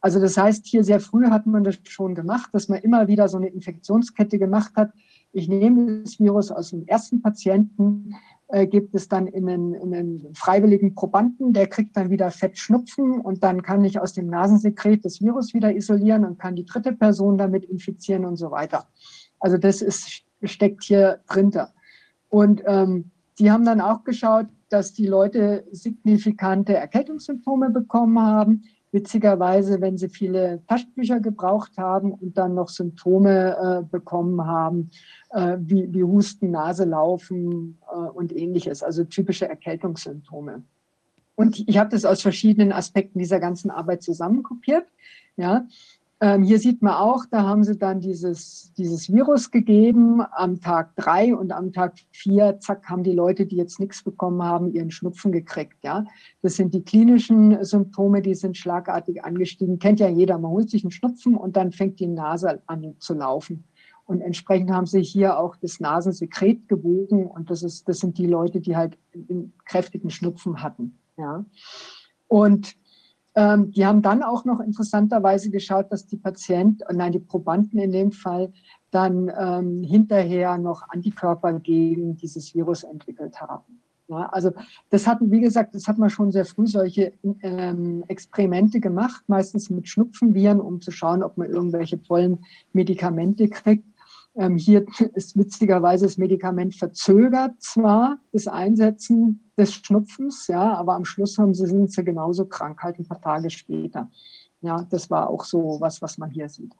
[0.02, 3.28] Also das heißt, hier sehr früh hat man das schon gemacht, dass man immer wieder
[3.28, 4.92] so eine Infektionskette gemacht hat.
[5.32, 8.14] Ich nehme das Virus aus dem ersten Patienten,
[8.52, 13.18] äh, gibt es dann in einen, in einen freiwilligen Probanden, der kriegt dann wieder Fettschnupfen
[13.20, 16.92] und dann kann ich aus dem Nasensekret das Virus wieder isolieren und kann die dritte
[16.92, 18.88] Person damit infizieren und so weiter.
[19.40, 21.50] Also das ist, steckt hier drin.
[22.28, 29.80] Und ähm, die haben dann auch geschaut, dass die Leute signifikante Erkältungssymptome bekommen haben witzigerweise,
[29.80, 34.90] wenn sie viele Taschenbücher gebraucht haben und dann noch Symptome äh, bekommen haben,
[35.30, 40.62] äh, wie, wie, Husten, Nase laufen äh, und ähnliches, also typische Erkältungssymptome.
[41.34, 44.86] Und ich habe das aus verschiedenen Aspekten dieser ganzen Arbeit zusammenkopiert.
[45.36, 45.66] Ja,
[46.22, 50.94] ähm, hier sieht man auch, da haben sie dann dieses, dieses Virus gegeben am Tag
[50.94, 54.92] drei und am Tag vier, zack, haben die Leute, die jetzt nichts bekommen haben, ihren
[54.92, 55.82] Schnupfen gekriegt.
[55.82, 56.04] Ja,
[56.40, 59.80] das sind die klinischen Symptome, die sind schlagartig angestiegen.
[59.80, 63.14] Kennt ja jeder, man holt sich einen Schnupfen und dann fängt die Nase an zu
[63.14, 63.64] laufen.
[64.04, 68.28] Und entsprechend haben sie hier auch das Nasensekret gewogen und das, ist, das sind die
[68.28, 70.98] Leute, die halt einen kräftigen Schnupfen hatten.
[71.16, 71.44] Ja.
[72.28, 72.76] Und
[73.34, 77.92] ähm, die haben dann auch noch interessanterweise geschaut, dass die Patienten, nein, die Probanden in
[77.92, 78.52] dem Fall,
[78.90, 83.82] dann ähm, hinterher noch Antikörper gegen dieses Virus entwickelt haben.
[84.08, 84.50] Ja, also
[84.90, 89.70] das hatten, wie gesagt, das hat man schon sehr früh solche ähm, Experimente gemacht, meistens
[89.70, 93.86] mit Schnupfenviren, um zu schauen, ob man irgendwelche tollen Medikamente kriegt.
[94.34, 101.04] Ähm, hier ist witzigerweise das Medikament verzögert zwar das Einsetzen des Schnupfens, ja, aber am
[101.04, 104.10] Schluss haben sie, sind sie genauso krank, halt ein paar Tage später.
[104.60, 106.72] Ja, das war auch so was, was man hier sieht.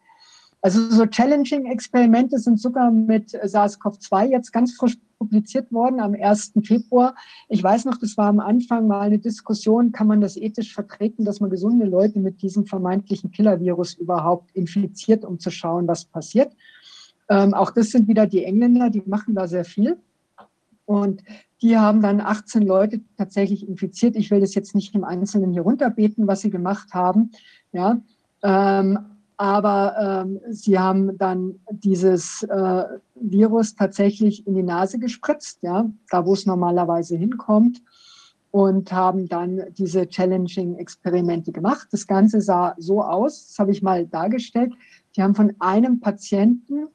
[0.65, 6.53] Also so Challenging-Experimente sind sogar mit SARS-CoV-2 jetzt ganz frisch publiziert worden am 1.
[6.65, 7.17] Februar.
[7.49, 11.25] Ich weiß noch, das war am Anfang mal eine Diskussion, kann man das ethisch vertreten,
[11.25, 16.53] dass man gesunde Leute mit diesem vermeintlichen Killer-Virus überhaupt infiziert, um zu schauen, was passiert.
[17.29, 19.99] Ähm, auch das sind wieder die Engländer, die machen da sehr viel.
[20.85, 21.23] Und
[21.63, 24.17] die haben dann 18 Leute tatsächlich infiziert.
[24.17, 27.31] Ich will das jetzt nicht im Einzelnen hier runterbeten, was sie gemacht haben.
[27.73, 28.01] Ja,
[28.43, 28.99] ähm,
[29.37, 36.27] aber ähm, sie haben dann dieses äh, Virus tatsächlich in die Nase gespritzt, ja, da
[36.27, 37.83] wo es normalerweise hinkommt
[38.51, 41.89] und haben dann diese Challenging-Experimente gemacht.
[41.91, 44.75] Das Ganze sah so aus, das habe ich mal dargestellt.
[45.17, 46.89] Die haben von einem Patienten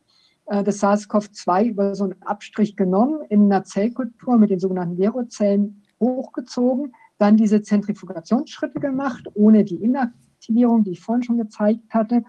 [0.50, 6.94] das SARS-CoV-2 über so einen Abstrich genommen, in einer Zellkultur mit den sogenannten Verozellen hochgezogen,
[7.18, 12.24] dann diese Zentrifugationsschritte gemacht, ohne die Inaktivierung Aktivierung, die ich vorhin schon gezeigt hatte,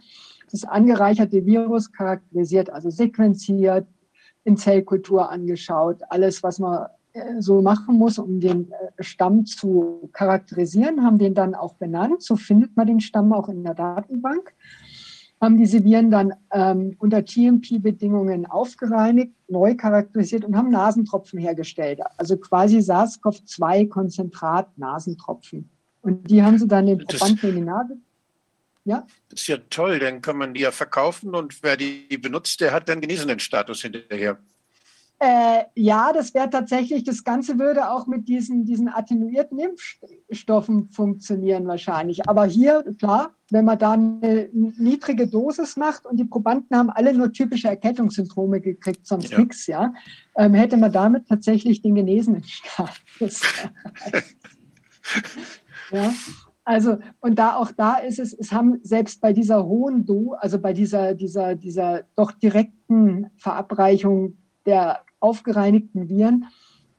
[0.51, 3.87] das angereicherte Virus charakterisiert, also sequenziert,
[4.45, 10.09] in Zellkultur angeschaut, alles, was man äh, so machen muss, um den äh, Stamm zu
[10.13, 12.23] charakterisieren, haben den dann auch benannt.
[12.23, 14.55] So findet man den Stamm auch in der Datenbank.
[15.41, 22.01] Haben diese Viren dann ähm, unter GMP-Bedingungen aufgereinigt, neu charakterisiert und haben Nasentropfen hergestellt.
[22.17, 25.71] Also quasi SARS-CoV-2-Konzentrat-Nasentropfen.
[26.03, 27.97] Und die haben sie dann den Probanden in die Nase.
[28.85, 29.07] Ja?
[29.29, 32.73] Das ist ja toll, dann kann man die ja verkaufen und wer die benutzt, der
[32.73, 34.39] hat dann genesenen Status hinterher.
[35.21, 41.67] Äh, ja, das wäre tatsächlich, das Ganze würde auch mit diesen, diesen attenuierten Impfstoffen funktionieren
[41.67, 42.29] wahrscheinlich.
[42.29, 47.15] Aber hier, klar, wenn man da eine niedrige Dosis macht und die Probanden haben alle
[47.15, 49.41] nur typische Erkältungssymptome gekriegt, sonst ja.
[49.41, 49.93] nichts, ja,
[50.37, 53.43] ähm, hätte man damit tatsächlich den genesenen Status.
[55.91, 56.13] Ja,
[56.65, 60.59] also, und da auch da ist es, es haben selbst bei dieser hohen Do, also
[60.59, 64.37] bei dieser, dieser, dieser doch direkten Verabreichung
[64.69, 66.45] der aufgereinigten Viren,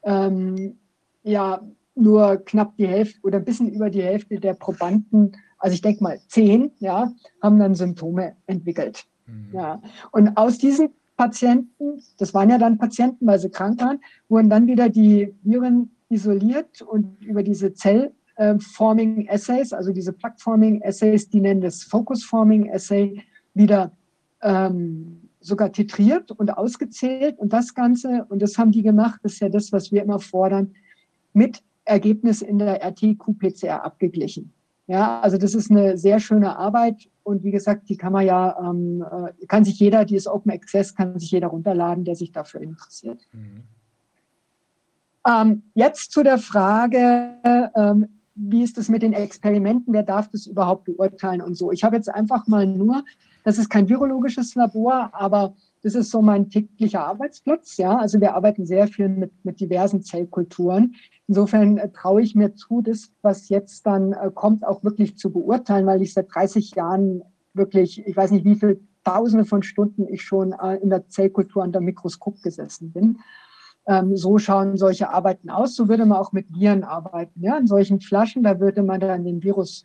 [0.02, 0.78] ähm,
[1.22, 1.62] ja,
[1.94, 6.02] nur knapp die Hälfte oder ein bisschen über die Hälfte der Probanden, also ich denke
[6.02, 7.12] mal zehn, ja,
[7.42, 9.04] haben dann Symptome entwickelt.
[9.26, 9.48] Mhm.
[9.52, 9.82] Ja.
[10.10, 14.66] Und aus diesen Patienten, das waren ja dann Patienten, weil sie krank waren, wurden dann
[14.66, 20.80] wieder die Viren isoliert und über diese Zell äh, Forming Essays, also diese Plug Forming
[20.80, 23.22] Essays, die nennen das Focus Forming Essay,
[23.54, 23.92] wieder
[24.42, 29.40] ähm, sogar titriert und ausgezählt und das Ganze, und das haben die gemacht, das ist
[29.40, 30.74] ja das, was wir immer fordern,
[31.32, 34.52] mit Ergebnis in der RT-QPCR abgeglichen.
[34.86, 38.58] Ja, also das ist eine sehr schöne Arbeit und wie gesagt, die kann man ja,
[38.58, 42.32] ähm, äh, kann sich jeder, die ist Open Access, kann sich jeder runterladen, der sich
[42.32, 43.20] dafür interessiert.
[43.32, 43.62] Mhm.
[45.26, 47.36] Ähm, jetzt zu der Frage,
[47.76, 51.70] ähm, wie ist es mit den Experimenten, wer darf das überhaupt beurteilen und so.
[51.70, 53.04] Ich habe jetzt einfach mal nur,
[53.44, 57.76] das ist kein virologisches Labor, aber das ist so mein täglicher Arbeitsplatz.
[57.76, 60.94] Ja, also wir arbeiten sehr viel mit, mit diversen Zellkulturen.
[61.26, 65.32] Insofern äh, traue ich mir zu, das, was jetzt dann äh, kommt, auch wirklich zu
[65.32, 67.22] beurteilen, weil ich seit 30 Jahren
[67.54, 71.62] wirklich, ich weiß nicht, wie viele Tausende von Stunden ich schon äh, in der Zellkultur
[71.62, 73.18] unter Mikroskop gesessen bin.
[73.86, 75.74] Ähm, so schauen solche Arbeiten aus.
[75.74, 77.42] So würde man auch mit Viren arbeiten.
[77.42, 77.56] Ja?
[77.56, 79.84] In solchen Flaschen, da würde man dann den Virus,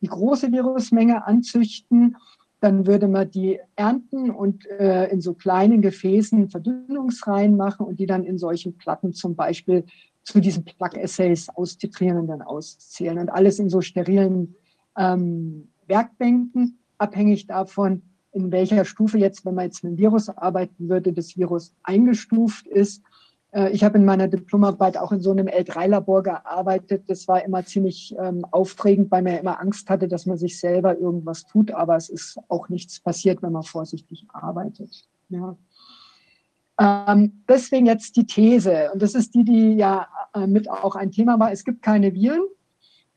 [0.00, 2.16] die große Virusmenge anzüchten.
[2.64, 8.06] Dann würde man die ernten und äh, in so kleinen Gefäßen Verdünnungsreihen machen und die
[8.06, 9.84] dann in solchen Platten zum Beispiel
[10.22, 13.18] zu diesen Plug-Essays austitrieren und dann auszählen.
[13.18, 14.54] Und alles in so sterilen
[14.96, 18.00] ähm, Werkbänken, abhängig davon,
[18.32, 22.66] in welcher Stufe jetzt, wenn man jetzt mit dem Virus arbeiten würde, das Virus eingestuft
[22.66, 23.02] ist
[23.70, 27.04] ich habe in meiner Diplomarbeit auch in so einem L3-Labor gearbeitet.
[27.06, 30.58] Das war immer ziemlich ähm, aufregend, weil man ja immer Angst hatte, dass man sich
[30.58, 31.70] selber irgendwas tut.
[31.70, 35.04] Aber es ist auch nichts passiert, wenn man vorsichtig arbeitet.
[35.28, 35.56] Ja.
[36.80, 38.90] Ähm, deswegen jetzt die These.
[38.92, 41.52] Und das ist die, die ja äh, mit auch ein Thema war.
[41.52, 42.42] Es gibt keine Viren.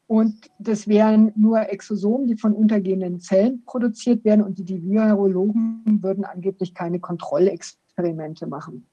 [0.06, 4.44] Und das wären nur Exosomen, die von untergehenden Zellen produziert werden.
[4.44, 8.86] Und die, die Virologen würden angeblich keine Kontrollexperimente machen.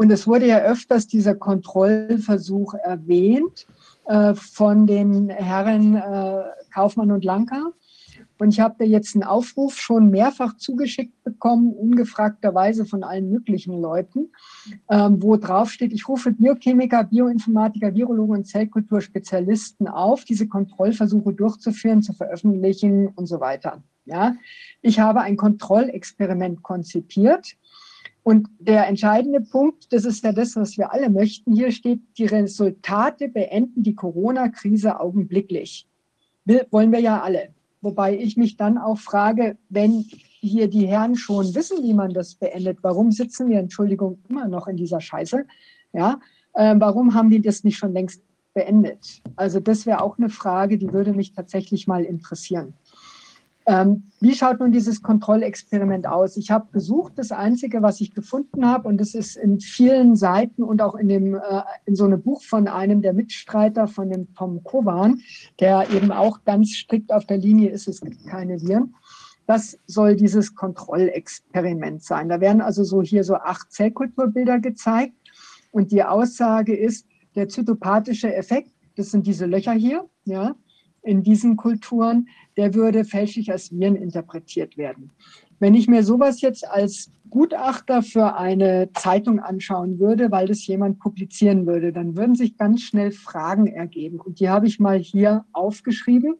[0.00, 3.66] Und es wurde ja öfters dieser Kontrollversuch erwähnt
[4.06, 6.42] äh, von den Herren äh,
[6.72, 7.66] Kaufmann und Lanka.
[8.38, 13.78] Und ich habe da jetzt einen Aufruf schon mehrfach zugeschickt bekommen, ungefragterweise von allen möglichen
[13.78, 14.30] Leuten,
[14.88, 22.00] ähm, wo drauf steht, ich rufe Biochemiker, Bioinformatiker, Virologen und Zellkulturspezialisten auf, diese Kontrollversuche durchzuführen,
[22.00, 23.82] zu veröffentlichen und so weiter.
[24.06, 24.34] Ja,
[24.80, 27.58] ich habe ein Kontrollexperiment konzipiert,
[28.22, 32.26] und der entscheidende Punkt, das ist ja das, was wir alle möchten, hier steht, die
[32.26, 35.86] Resultate beenden die Corona-Krise augenblicklich.
[36.44, 37.54] Will, wollen wir ja alle.
[37.80, 40.04] Wobei ich mich dann auch frage, wenn
[40.40, 44.68] hier die Herren schon wissen, wie man das beendet, warum sitzen wir, Entschuldigung, immer noch
[44.68, 45.46] in dieser Scheiße?
[45.92, 46.20] Ja,
[46.54, 49.22] äh, warum haben die das nicht schon längst beendet?
[49.36, 52.74] Also das wäre auch eine Frage, die würde mich tatsächlich mal interessieren.
[53.66, 56.36] Ähm, wie schaut nun dieses Kontrollexperiment aus?
[56.36, 60.62] Ich habe gesucht, das Einzige, was ich gefunden habe, und das ist in vielen Seiten
[60.62, 61.40] und auch in, dem, äh,
[61.84, 65.20] in so einem Buch von einem der Mitstreiter, von dem Tom Kovan,
[65.60, 68.94] der eben auch ganz strikt auf der Linie ist, es gibt keine Viren.
[69.46, 72.28] Das soll dieses Kontrollexperiment sein.
[72.28, 75.14] Da werden also so hier so acht Zellkulturbilder gezeigt.
[75.72, 80.54] Und die Aussage ist, der zytopathische Effekt, das sind diese Löcher hier, ja,
[81.02, 85.10] in diesen Kulturen, der würde fälschlich als Viren interpretiert werden.
[85.58, 90.98] Wenn ich mir sowas jetzt als Gutachter für eine Zeitung anschauen würde, weil das jemand
[90.98, 94.20] publizieren würde, dann würden sich ganz schnell Fragen ergeben.
[94.20, 96.36] Und die habe ich mal hier aufgeschrieben.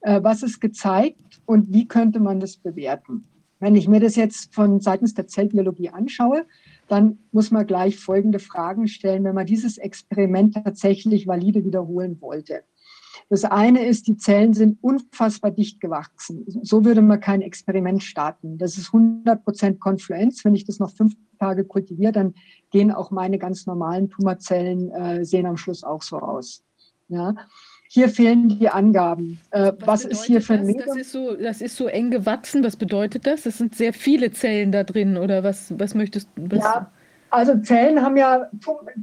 [0.00, 3.24] Äh, was ist gezeigt und wie könnte man das bewerten?
[3.58, 6.44] Wenn ich mir das jetzt von seitens der Zellbiologie anschaue,
[6.88, 12.62] dann muss man gleich folgende Fragen stellen, wenn man dieses Experiment tatsächlich valide wiederholen wollte.
[13.28, 16.44] Das eine ist, die Zellen sind unfassbar dicht gewachsen.
[16.62, 18.56] So würde man kein Experiment starten.
[18.56, 20.44] Das ist 100 Prozent Konfluenz.
[20.44, 22.34] Wenn ich das noch fünf Tage kultiviere, dann
[22.70, 26.62] gehen auch meine ganz normalen Tumorzellen, äh, sehen am Schluss auch so aus.
[27.08, 27.34] Ja.
[27.88, 29.40] Hier fehlen die Angaben.
[29.50, 30.86] Äh, was, was ist hier für ein das?
[30.86, 32.62] Das ist, so, das ist so eng gewachsen.
[32.62, 33.46] Was bedeutet das?
[33.46, 36.56] Es sind sehr viele Zellen da drin oder was, was möchtest du?
[36.56, 36.92] Ja,
[37.30, 38.48] also Zellen haben ja,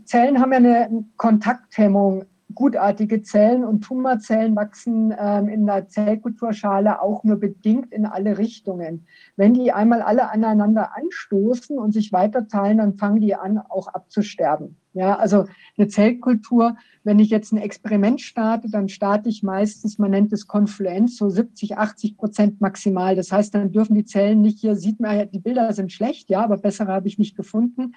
[0.06, 7.24] Zellen haben ja eine Kontakthemmung gutartige Zellen und Tumorzellen wachsen ähm, in der Zellkulturschale auch
[7.24, 9.06] nur bedingt in alle Richtungen.
[9.36, 14.78] Wenn die einmal alle aneinander anstoßen und sich weiterteilen, dann fangen die an, auch abzusterben.
[14.94, 20.12] Ja, also eine Zellkultur, wenn ich jetzt ein Experiment starte, dann starte ich meistens, man
[20.12, 23.16] nennt es Konfluenz, so 70, 80 Prozent maximal.
[23.16, 26.44] Das heißt, dann dürfen die Zellen nicht, hier sieht man, die Bilder sind schlecht, ja,
[26.44, 27.96] aber bessere habe ich nicht gefunden.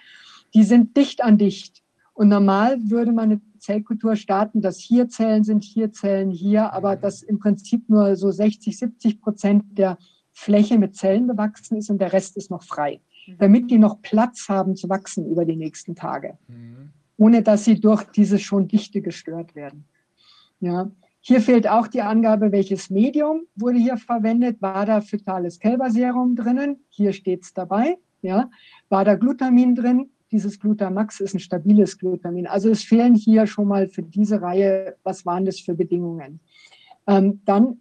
[0.54, 1.82] Die sind dicht an dicht.
[2.16, 6.96] Und normal würde man eine Zellkultur starten, dass hier Zellen sind, hier Zellen, hier, aber
[6.96, 7.00] mhm.
[7.02, 9.98] dass im Prinzip nur so 60, 70 Prozent der
[10.32, 13.36] Fläche mit Zellen bewachsen ist und der Rest ist noch frei, mhm.
[13.38, 16.88] damit die noch Platz haben zu wachsen über die nächsten Tage, mhm.
[17.18, 19.84] ohne dass sie durch diese schon Dichte gestört werden.
[20.60, 20.90] Ja.
[21.20, 24.62] Hier fehlt auch die Angabe, welches Medium wurde hier verwendet.
[24.62, 26.84] War da phytales Kälberserum drinnen?
[26.88, 27.98] Hier steht es dabei.
[28.22, 28.48] Ja.
[28.88, 30.08] War da Glutamin drin?
[30.30, 32.46] Dieses Glutamax ist ein stabiles Glutamin.
[32.46, 36.40] Also es fehlen hier schon mal für diese Reihe, was waren das für Bedingungen.
[37.06, 37.80] Ähm, dann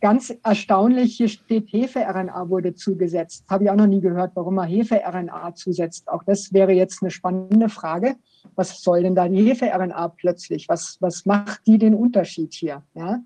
[0.00, 3.44] ganz erstaunlich, hier steht Hefe-RNA wurde zugesetzt.
[3.48, 6.08] Habe ich auch noch nie gehört, warum man Hefe-RNA zusetzt.
[6.08, 8.16] Auch das wäre jetzt eine spannende Frage.
[8.54, 10.68] Was soll denn da die Hefe-RNA plötzlich?
[10.68, 12.82] Was, was macht die den Unterschied hier?
[12.94, 13.22] Ja?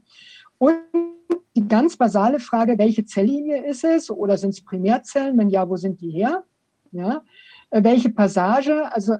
[0.59, 0.79] Und
[1.57, 4.11] die ganz basale Frage, welche Zelllinie ist es?
[4.11, 5.37] Oder sind es Primärzellen?
[5.37, 6.45] Wenn ja, wo sind die her?
[6.93, 7.23] Ja?
[7.71, 9.17] Äh, welche Passage, also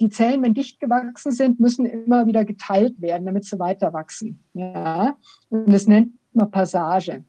[0.00, 4.42] die Zellen, wenn dicht gewachsen sind, müssen immer wieder geteilt werden, damit sie weiter wachsen.
[4.54, 5.16] Ja?
[5.50, 7.24] Und das nennt man Passage.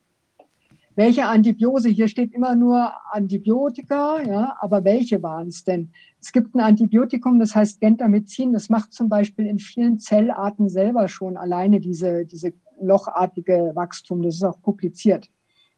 [0.95, 1.89] Welche Antibiose?
[1.89, 5.91] Hier steht immer nur Antibiotika, ja, aber welche waren es denn?
[6.19, 11.07] Es gibt ein Antibiotikum, das heißt Gentamicin, das macht zum Beispiel in vielen Zellarten selber
[11.07, 14.21] schon alleine diese, diese lochartige Wachstum.
[14.21, 15.29] Das ist auch publiziert.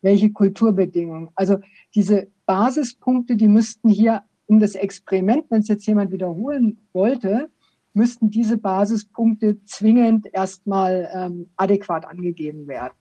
[0.01, 1.29] Welche Kulturbedingungen?
[1.35, 1.59] Also
[1.93, 7.49] diese Basispunkte, die müssten hier um das Experiment, wenn es jetzt jemand wiederholen wollte,
[7.93, 12.93] müssten diese Basispunkte zwingend erstmal ähm, adäquat angegeben werden.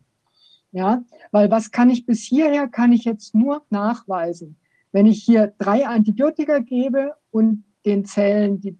[0.70, 4.56] Ja, weil was kann ich bis hierher, kann ich jetzt nur nachweisen.
[4.90, 8.78] Wenn ich hier drei Antibiotika gebe und den Zellen die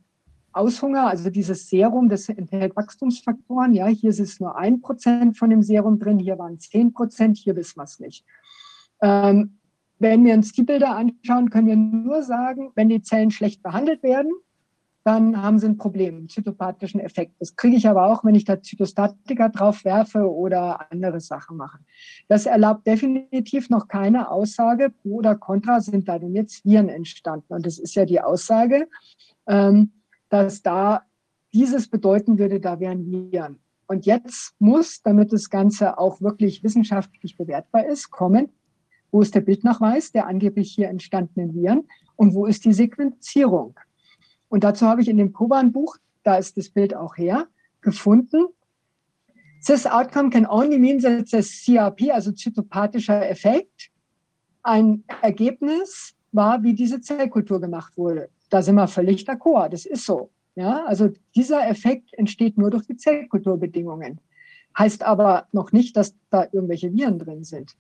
[0.53, 5.51] Aushunger, also dieses Serum, das enthält Wachstumsfaktoren, ja, hier ist es nur ein Prozent von
[5.51, 8.25] dem Serum drin, hier waren zehn Prozent, hier wissen wir es nicht.
[9.01, 9.59] Ähm,
[10.03, 14.03] wenn wir uns die Bilder anschauen, können wir nur sagen, wenn die Zellen schlecht behandelt
[14.03, 14.33] werden,
[15.05, 17.35] dann haben sie ein Problem, einen zytopathischen Effekt.
[17.41, 21.79] Das kriege ich aber auch, wenn ich da Zytostatika drauf werfe oder andere Sachen mache.
[22.29, 27.53] Das erlaubt definitiv noch keine Aussage, pro oder contra sind da denn jetzt Viren entstanden.
[27.53, 28.89] Und das ist ja die Aussage,
[29.49, 29.93] ähm,
[30.29, 31.03] dass da
[31.53, 33.59] dieses bedeuten würde, da wären Viren.
[33.89, 38.51] Und jetzt muss, damit das Ganze auch wirklich wissenschaftlich bewertbar ist, kommen
[39.13, 41.87] wo ist der Bildnachweis der angeblich hier entstandenen Viren
[42.17, 43.79] und wo ist die Sequenzierung?
[44.49, 47.47] Und dazu habe ich in dem Koban-Buch, da ist das Bild auch her,
[47.81, 48.47] gefunden.
[49.65, 53.91] This outcome can only mean that the CRP, also zytopathischer Effekt,
[54.63, 58.31] ein Ergebnis war, wie diese Zellkultur gemacht wurde.
[58.51, 60.31] Da sind wir völlig d'accord, das ist so.
[60.55, 64.21] Ja, also dieser Effekt entsteht nur durch die Zellkulturbedingungen.
[64.79, 67.75] heißt aber noch nicht, dass da irgendwelche Viren drin sind.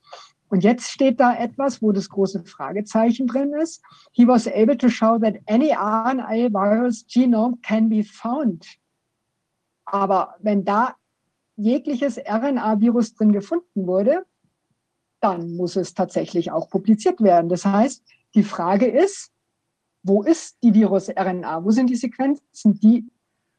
[0.53, 3.83] Und jetzt steht da etwas, wo das große Fragezeichen drin ist.
[4.13, 8.67] He was able to show that any RNA virus genome can be found.
[9.87, 10.95] Aber wenn da
[11.57, 14.27] jegliches RNA-Virus drin gefunden wurde,
[15.21, 17.49] dann muss es tatsächlich auch publiziert werden.
[17.49, 19.33] Das heißt, die Frage ist,
[20.03, 21.65] wo ist die Virus-RNA?
[21.65, 23.11] Wo sind die Sequenzen, die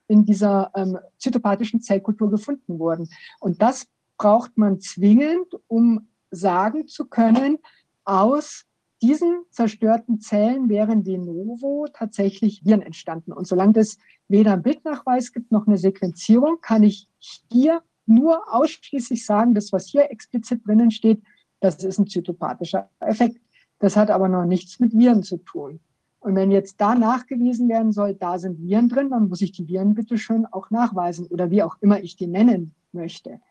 [0.07, 3.09] in dieser ähm, zytopathischen Zellkultur gefunden wurden?
[3.39, 3.87] Und das
[4.19, 7.59] braucht man zwingend, um sagen zu können,
[8.05, 8.65] aus
[9.01, 13.33] diesen zerstörten Zellen wären de novo tatsächlich Viren entstanden.
[13.33, 13.97] Und solange es
[14.29, 17.09] weder einen Bildnachweis gibt noch eine Sequenzierung, kann ich
[17.51, 21.21] hier nur ausschließlich sagen, das, was hier explizit drinnen steht,
[21.59, 23.41] das ist ein zytopathischer Effekt.
[23.79, 25.79] Das hat aber noch nichts mit Viren zu tun.
[26.19, 29.67] Und wenn jetzt da nachgewiesen werden soll, da sind Viren drin, dann muss ich die
[29.67, 33.41] Viren bitte schön auch nachweisen oder wie auch immer ich die nennen möchte.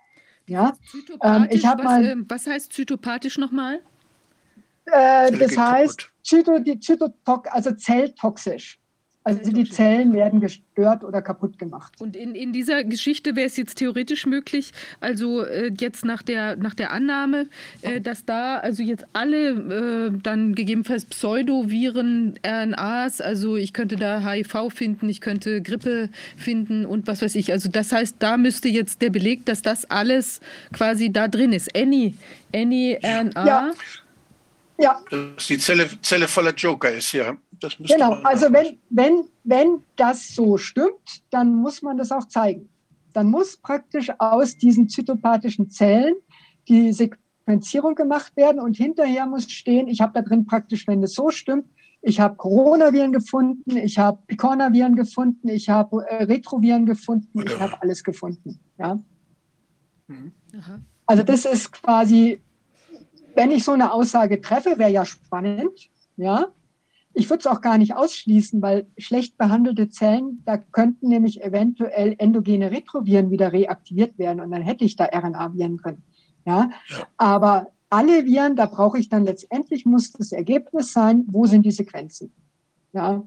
[0.53, 0.76] Ja,
[1.22, 2.05] ähm, ich habe mal.
[2.05, 3.80] Äh, was heißt zytopathisch nochmal?
[4.84, 8.78] Äh, das heißt, Zyto, die Zytotox, also zelltoxisch.
[9.25, 11.93] Also die Zellen werden gestört oder kaputt gemacht.
[12.01, 16.57] Und in, in dieser Geschichte wäre es jetzt theoretisch möglich, also äh, jetzt nach der,
[16.57, 17.47] nach der Annahme,
[17.83, 24.29] äh, dass da also jetzt alle äh, dann gegebenenfalls Pseudoviren, RNAs, also ich könnte da
[24.29, 27.53] HIV finden, ich könnte Grippe finden und was weiß ich.
[27.53, 30.41] Also das heißt, da müsste jetzt der Beleg, dass das alles
[30.73, 31.77] quasi da drin ist.
[31.77, 32.14] Any,
[32.53, 33.47] any RNA.
[33.47, 33.70] Ja.
[34.79, 35.01] Ja.
[35.11, 37.37] Dass die Zelle, Zelle voller Joker ist, ja.
[37.78, 42.68] Genau, also wenn, wenn, wenn das so stimmt, dann muss man das auch zeigen.
[43.12, 46.14] Dann muss praktisch aus diesen zytopathischen Zellen
[46.68, 51.14] die Sequenzierung gemacht werden und hinterher muss stehen, ich habe da drin praktisch, wenn das
[51.14, 51.66] so stimmt,
[52.00, 57.80] ich habe Coronaviren gefunden, ich habe Picornaviren gefunden, ich habe äh, Retroviren gefunden, ich habe
[57.80, 58.58] alles gefunden.
[58.78, 58.98] Ja?
[60.08, 60.32] Mhm.
[61.06, 62.40] Also das ist quasi
[63.34, 66.46] wenn ich so eine Aussage treffe, wäre ja spannend, ja.
[67.14, 72.14] Ich würde es auch gar nicht ausschließen, weil schlecht behandelte Zellen, da könnten nämlich eventuell
[72.18, 76.02] endogene Retroviren wieder reaktiviert werden und dann hätte ich da RNA-Viren drin.
[76.46, 76.70] Ja?
[77.18, 81.70] Aber alle Viren, da brauche ich dann letztendlich, muss das Ergebnis sein, wo sind die
[81.70, 82.32] Sequenzen.
[82.94, 83.22] Ja?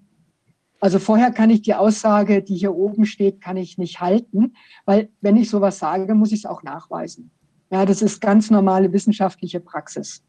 [0.79, 4.53] Also vorher kann ich die Aussage, die hier oben steht, kann ich nicht halten,
[4.85, 7.31] weil wenn ich sowas sage, muss ich es auch nachweisen.
[7.71, 10.23] Ja, das ist ganz normale wissenschaftliche Praxis.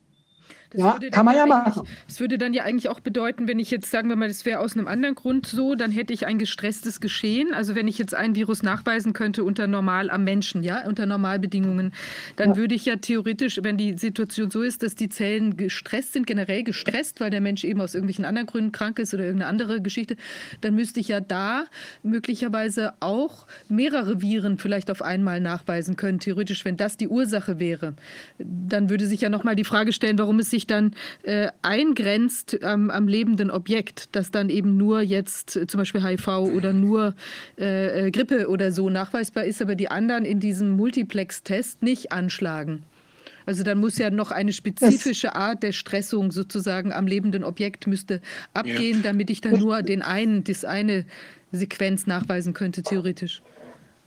[0.71, 1.87] Das ja, kann man ja machen.
[2.07, 4.61] Das würde dann ja eigentlich auch bedeuten, wenn ich jetzt, sagen wir mal, das wäre
[4.61, 7.55] aus einem anderen Grund so, dann hätte ich ein gestresstes Geschehen.
[7.55, 11.93] Also wenn ich jetzt ein Virus nachweisen könnte unter normal am Menschen, ja, unter Normalbedingungen,
[12.37, 12.57] dann ja.
[12.57, 16.65] würde ich ja theoretisch, wenn die Situation so ist, dass die Zellen gestresst sind, generell
[16.65, 20.17] gestresst, weil der Mensch eben aus irgendwelchen anderen Gründen krank ist oder irgendeine andere Geschichte,
[20.61, 21.65] dann müsste ich ja da
[22.03, 27.95] möglicherweise auch mehrere Viren vielleicht auf einmal nachweisen können, theoretisch, wenn das die Ursache wäre.
[28.39, 30.93] Dann würde sich ja nochmal die Frage stellen, warum es sich dann
[31.23, 36.29] äh, eingrenzt ähm, am lebenden Objekt, dass dann eben nur jetzt äh, zum Beispiel HIV
[36.29, 37.15] oder nur
[37.59, 42.85] äh, äh, Grippe oder so nachweisbar ist, aber die anderen in diesem Multiplex-Test nicht anschlagen.
[43.45, 48.21] Also dann muss ja noch eine spezifische Art der Stressung sozusagen am lebenden Objekt müsste
[48.55, 49.03] abgehen, ja.
[49.05, 51.05] damit ich dann nur den einen, das eine
[51.53, 53.43] Sequenz nachweisen könnte, theoretisch.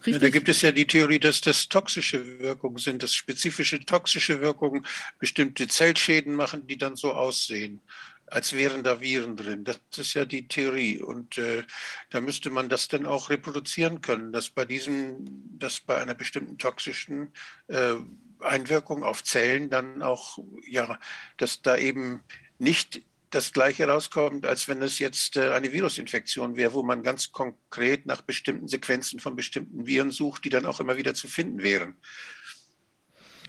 [0.05, 4.41] Ja, da gibt es ja die Theorie, dass das toxische Wirkungen sind, dass spezifische toxische
[4.41, 4.85] Wirkungen
[5.19, 7.81] bestimmte Zellschäden machen, die dann so aussehen,
[8.27, 9.63] als wären da Viren drin.
[9.63, 11.01] Das ist ja die Theorie.
[11.01, 11.63] Und äh,
[12.09, 15.17] da müsste man das dann auch reproduzieren können, dass bei diesem,
[15.57, 17.33] dass bei einer bestimmten toxischen
[17.67, 17.95] äh,
[18.39, 20.97] Einwirkung auf Zellen dann auch, ja,
[21.37, 22.23] dass da eben
[22.57, 27.31] nicht das Gleiche rauskommt, als wenn es jetzt äh, eine Virusinfektion wäre, wo man ganz
[27.31, 31.61] konkret nach bestimmten Sequenzen von bestimmten Viren sucht, die dann auch immer wieder zu finden
[31.61, 31.95] wären.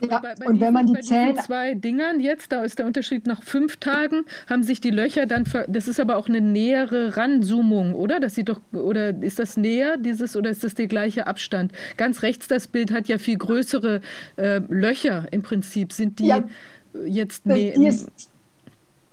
[0.02, 1.36] Ja, bei, bei und diesen, wenn man die Zellen.
[1.38, 5.44] zwei Dingern jetzt, da ist der Unterschied nach fünf Tagen, haben sich die Löcher dann.
[5.44, 8.20] Ver das ist aber auch eine nähere Ranzoomung, oder?
[8.20, 8.60] Das sieht doch.
[8.72, 11.72] Oder ist das näher, dieses, oder ist das der gleiche Abstand?
[11.96, 14.00] Ganz rechts, das Bild hat ja viel größere
[14.36, 15.92] äh, Löcher im Prinzip.
[15.92, 16.44] Sind die ja,
[17.04, 17.74] jetzt näher?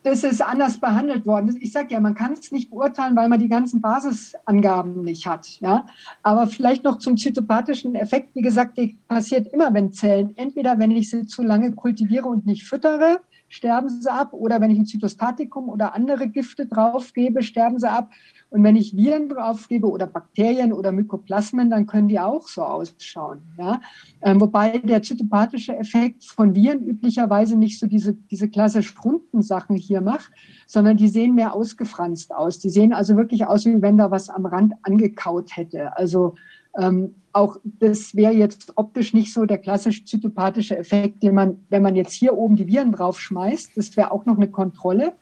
[0.07, 1.57] Das ist anders behandelt worden.
[1.59, 5.59] Ich sage ja, man kann es nicht beurteilen, weil man die ganzen Basisangaben nicht hat.
[5.59, 5.85] Ja?
[6.23, 8.33] Aber vielleicht noch zum zytopathischen Effekt.
[8.33, 12.45] Wie gesagt, die passiert immer, wenn Zellen, entweder wenn ich sie zu lange kultiviere und
[12.45, 17.79] nicht füttere, sterben sie ab, oder wenn ich ein Zytostatikum oder andere Gifte draufgebe, sterben
[17.79, 18.09] sie ab.
[18.49, 23.39] Und wenn ich Viren draufgebe oder Bakterien oder Mykoplasmen, dann können die auch so ausschauen.
[23.57, 23.81] Ja?
[24.21, 29.75] Ähm, wobei der zytopathische Effekt von Viren üblicherweise nicht so diese, diese klassisch runden Sachen
[29.75, 30.31] hier macht,
[30.65, 32.59] sondern die sehen mehr ausgefranst aus.
[32.59, 35.97] Die sehen also wirklich aus, wie wenn da was am Rand angekaut hätte.
[35.97, 36.35] Also
[36.79, 41.81] Ähm, auch das wäre jetzt optisch nicht so der klassisch zytopathische Effekt, den man, wenn
[41.81, 45.13] man jetzt hier oben die Viren draufschmeißt, das wäre auch noch eine Kontrolle.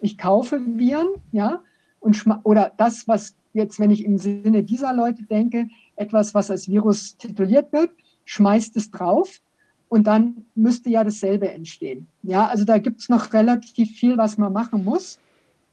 [0.00, 1.60] Ich kaufe Viren, ja,
[2.02, 6.68] und oder das, was jetzt, wenn ich im Sinne dieser Leute denke, etwas, was als
[6.68, 7.90] Virus tituliert wird,
[8.24, 9.40] schmeißt es drauf
[9.88, 12.06] und dann müsste ja dasselbe entstehen.
[12.22, 15.18] Ja, also da gibt es noch relativ viel, was man machen muss.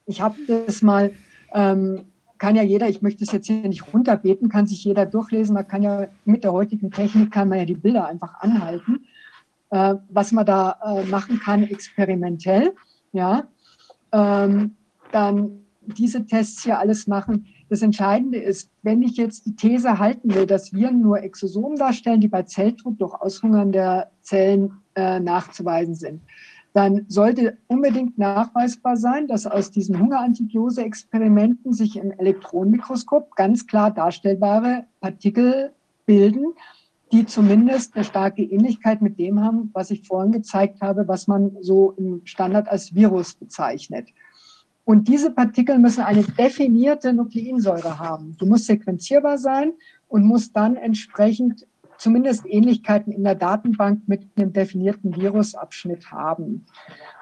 [0.06, 1.12] Ich habe das mal
[1.54, 2.06] ähm,
[2.40, 5.54] kann ja jeder, ich möchte es jetzt hier nicht runterbeten, kann sich jeder durchlesen.
[5.54, 9.06] Man kann ja mit der heutigen Technik kann man ja die Bilder einfach anhalten,
[9.70, 12.74] äh, was man da äh, machen kann experimentell.
[13.12, 13.44] Ja,
[14.12, 14.76] ähm,
[15.12, 15.66] dann
[15.98, 17.48] diese Tests hier alles machen.
[17.70, 22.22] Das Entscheidende ist, wenn ich jetzt die These halten will, dass Viren nur Exosomen darstellen,
[22.22, 26.22] die bei Zelltod durch Aushungern der Zellen äh, nachzuweisen sind,
[26.74, 34.86] dann sollte unbedingt nachweisbar sein, dass aus diesen Hungerantibiose-Experimenten sich im Elektronenmikroskop ganz klar darstellbare
[35.02, 35.74] Partikel
[36.06, 36.54] bilden,
[37.12, 41.58] die zumindest eine starke Ähnlichkeit mit dem haben, was ich vorhin gezeigt habe, was man
[41.60, 44.10] so im Standard als Virus bezeichnet.
[44.90, 48.36] Und diese Partikel müssen eine definierte Nukleinsäure haben.
[48.42, 49.74] Die muss sequenzierbar sein
[50.08, 51.68] und muss dann entsprechend
[52.00, 56.66] zumindest Ähnlichkeiten in der Datenbank mit einem definierten Virusabschnitt haben.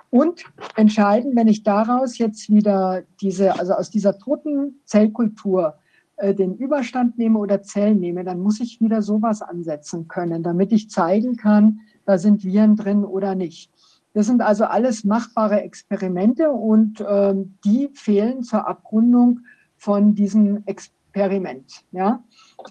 [0.09, 0.45] Und
[0.77, 5.77] entscheidend, wenn ich daraus jetzt wieder diese, also aus dieser toten Zellkultur
[6.15, 10.71] äh, den Überstand nehme oder Zellen nehme, dann muss ich wieder sowas ansetzen können, damit
[10.71, 13.73] ich zeigen kann, da sind Viren drin oder nicht.
[14.17, 19.41] Das sind also alles machbare Experimente und äh, die fehlen zur Abrundung
[19.75, 21.85] von diesem Experiment.
[21.91, 22.23] Ja?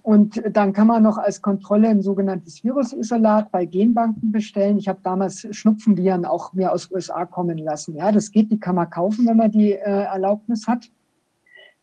[0.03, 4.77] Und dann kann man noch als Kontrolle ein sogenanntes Virusisolat bei Genbanken bestellen.
[4.79, 7.95] Ich habe damals Schnupfenviren auch mir aus USA kommen lassen.
[7.95, 10.91] Ja, das geht, die kann man kaufen, wenn man die äh, Erlaubnis hat.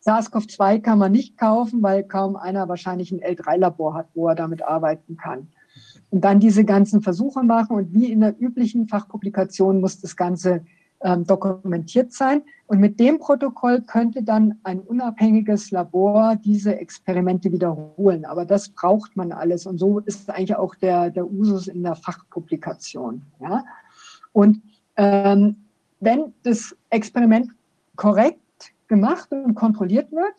[0.05, 4.61] SARS-CoV-2 kann man nicht kaufen, weil kaum einer wahrscheinlich ein L3-Labor hat, wo er damit
[4.61, 5.47] arbeiten kann.
[6.14, 10.64] Und dann diese ganzen Versuche machen und wie in der üblichen Fachpublikation muss das Ganze
[11.01, 12.43] ähm, dokumentiert sein.
[12.68, 18.26] Und mit dem Protokoll könnte dann ein unabhängiges Labor diese Experimente wiederholen.
[18.26, 19.66] Aber das braucht man alles.
[19.66, 23.24] Und so ist eigentlich auch der, der Usus in der Fachpublikation.
[23.39, 23.64] Ja?
[24.34, 24.61] Und
[24.97, 25.55] ähm,
[25.99, 27.49] wenn das Experiment
[27.95, 28.38] korrekt
[28.88, 30.36] gemacht und kontrolliert wird,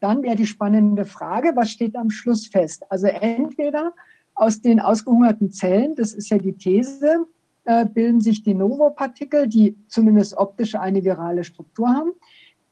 [0.00, 2.82] dann wäre die spannende Frage, was steht am Schluss fest?
[2.90, 3.92] Also entweder
[4.34, 7.26] aus den ausgehungerten Zellen, das ist ja die These,
[7.64, 12.12] äh, bilden sich die Novopartikel, die zumindest optisch eine virale Struktur haben,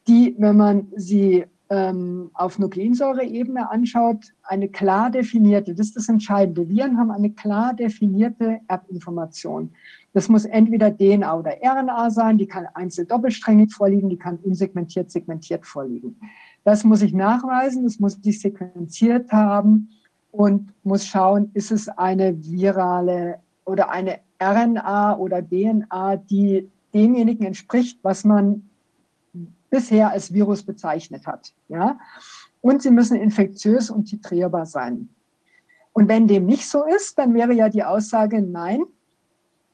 [0.08, 6.68] die, wenn man sie ähm, auf Nukleinsäureebene anschaut, eine klar definierte, das ist das Entscheidende,
[6.68, 9.70] Viren haben eine klar definierte Erbinformation.
[10.12, 15.12] Das muss entweder DNA oder RNA sein, die kann einzeln doppelsträngig vorliegen, die kann unsegmentiert,
[15.12, 16.16] segmentiert vorliegen.
[16.64, 19.90] Das muss ich nachweisen, das muss ich sequenziert haben
[20.30, 27.98] und muss schauen, ist es eine virale oder eine RNA oder DNA, die demjenigen entspricht,
[28.02, 28.68] was man
[29.70, 31.52] bisher als Virus bezeichnet hat.
[31.68, 31.98] Ja?
[32.60, 35.08] Und sie müssen infektiös und titrierbar sein.
[35.92, 38.82] Und wenn dem nicht so ist, dann wäre ja die Aussage, nein,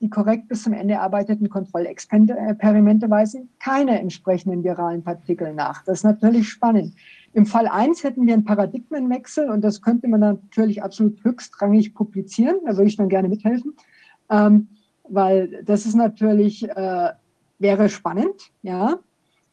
[0.01, 5.85] die korrekt bis zum Ende erarbeiteten Kontrollexperimente weisen keine entsprechenden viralen Partikel nach.
[5.85, 6.95] Das ist natürlich spannend.
[7.37, 12.57] Im Fall 1 hätten wir einen Paradigmenwechsel und das könnte man natürlich absolut höchstrangig publizieren.
[12.64, 13.74] Da würde ich dann gerne mithelfen
[14.30, 14.68] ähm,
[15.09, 17.12] weil das ist natürlich, äh,
[17.59, 18.99] wäre spannend, ja.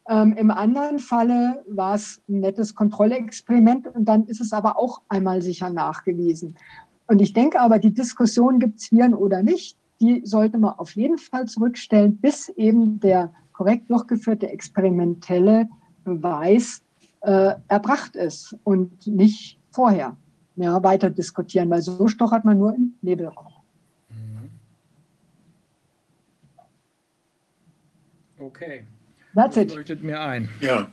[0.06, 5.00] Ähm, Im anderen Falle war es ein nettes Kontrollexperiment und dann ist es aber auch
[5.08, 6.56] einmal sicher nachgewiesen.
[7.06, 10.94] Und ich denke aber, die Diskussion, gibt es Viren oder nicht, die sollte man auf
[10.94, 15.68] jeden Fall zurückstellen, bis eben der korrekt durchgeführte experimentelle
[16.04, 16.82] Beweis
[17.24, 20.16] äh, erbracht ist und nicht vorher
[20.56, 23.52] ja, weiter diskutieren, weil so stochert man nur im Nebelraum.
[28.38, 28.84] Okay.
[29.34, 29.74] That's it.
[29.74, 30.48] Leuchtet mir ein.
[30.60, 30.86] Ja,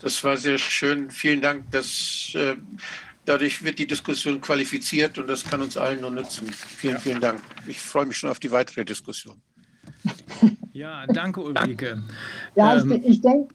[0.00, 1.10] das war sehr schön.
[1.10, 1.64] Vielen Dank.
[1.70, 2.56] Das, äh,
[3.24, 6.48] dadurch wird die Diskussion qualifiziert und das kann uns allen nur nützen.
[6.52, 7.00] Vielen, Ja.
[7.00, 7.40] vielen Dank.
[7.66, 9.40] Ich freue mich schon auf die weitere Diskussion.
[10.72, 12.02] Ja, danke Ulrike.
[12.54, 13.54] Ja, Ähm, ich, ich denke,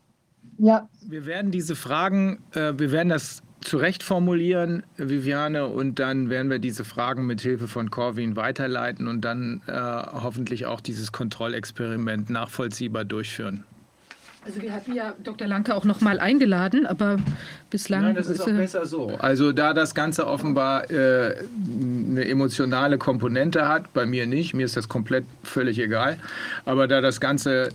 [0.59, 6.49] ja, Wir werden diese Fragen, äh, wir werden das zurecht formulieren, Viviane, und dann werden
[6.49, 12.29] wir diese Fragen mit Hilfe von Corwin weiterleiten und dann äh, hoffentlich auch dieses Kontrollexperiment
[12.29, 13.65] nachvollziehbar durchführen.
[14.45, 15.47] Also wir hatten ja Dr.
[15.47, 17.17] Lanke auch noch mal eingeladen, aber
[17.69, 19.09] bislang Nein, das ist auch er- besser so.
[19.19, 21.35] Also da das Ganze offenbar äh,
[22.09, 26.17] eine emotionale Komponente hat, bei mir nicht, mir ist das komplett völlig egal,
[26.63, 27.69] aber da das Ganze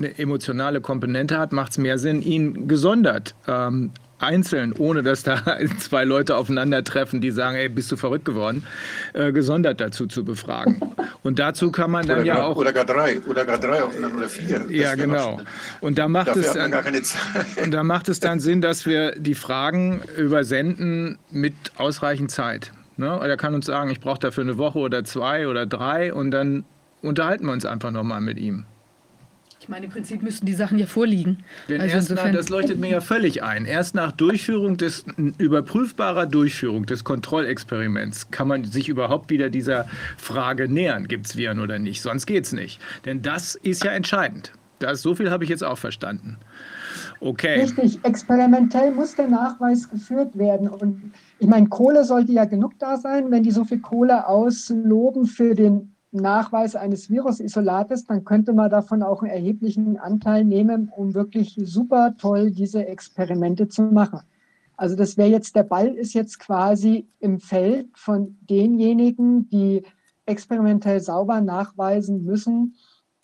[0.00, 5.42] eine emotionale Komponente hat, macht es mehr Sinn, ihn gesondert ähm, einzeln, ohne dass da
[5.78, 8.64] zwei Leute aufeinandertreffen, die sagen, ey, bist du verrückt geworden,
[9.12, 10.80] äh, gesondert dazu zu befragen.
[11.22, 12.56] Und dazu kann man dann Oder, ja gar, auch.
[12.56, 14.66] oder gar drei, oder gar drei oder vier.
[14.68, 15.40] Ja, noch genau.
[15.80, 17.46] Und da macht es dann, gar keine Zeit.
[17.64, 22.72] und da macht es dann Sinn, dass wir die Fragen übersenden mit ausreichend Zeit.
[22.96, 23.18] Ne?
[23.22, 26.64] Er kann uns sagen, ich brauche dafür eine Woche oder zwei oder drei und dann
[27.02, 28.66] unterhalten wir uns einfach nochmal mit ihm.
[29.70, 31.44] Ich meine, im Prinzip müssten die Sachen ja vorliegen.
[31.68, 33.66] Denn Also erst nach, insofern- das leuchtet mir ja völlig ein.
[33.66, 35.04] Erst nach Durchführung des
[35.38, 39.86] überprüfbarer Durchführung des Kontrollexperiments kann man sich überhaupt wieder dieser
[40.18, 42.02] Frage nähern, gibt es Viren oder nicht.
[42.02, 42.80] Sonst geht es nicht.
[43.04, 44.50] Denn das ist ja entscheidend.
[44.80, 46.38] Das, so viel habe ich jetzt auch verstanden.
[47.20, 47.60] Okay.
[47.60, 50.66] Richtig, experimentell muss der Nachweis geführt werden.
[50.68, 53.30] Und ich meine, Kohle sollte ja genug da sein.
[53.30, 59.02] Wenn die so viel Kohle ausloben für den Nachweis eines Virusisolates, dann könnte man davon
[59.02, 64.20] auch einen erheblichen Anteil nehmen, um wirklich super toll diese Experimente zu machen.
[64.76, 69.82] Also das wäre jetzt, der Ball ist jetzt quasi im Feld von denjenigen, die
[70.26, 72.74] experimentell sauber nachweisen müssen,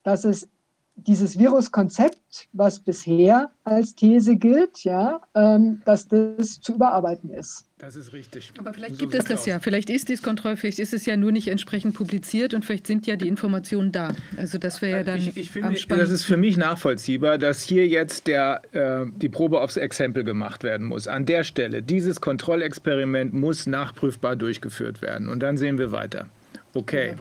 [0.03, 0.49] dass es
[0.97, 7.66] dieses Viruskonzept, was bisher als These gilt, ja, ähm, dass das zu überarbeiten ist.
[7.79, 8.53] Das ist richtig.
[8.59, 9.47] Aber vielleicht So gibt es das aus.
[9.47, 9.61] ja.
[9.61, 13.07] Vielleicht ist dies Kontroll, vielleicht ist es ja nur nicht entsprechend publiziert und vielleicht sind
[13.07, 14.15] ja die Informationen da.
[14.39, 17.87] Also das wäre ja dann ich, ich finde, das ist für mich nachvollziehbar, dass hier
[17.87, 21.07] jetzt der, äh, die Probe aufs Exempel gemacht werden muss.
[21.07, 25.29] An der Stelle, dieses Kontrollexperiment muss nachprüfbar durchgeführt werden.
[25.29, 26.29] Und dann sehen wir weiter.
[26.73, 27.15] Okay.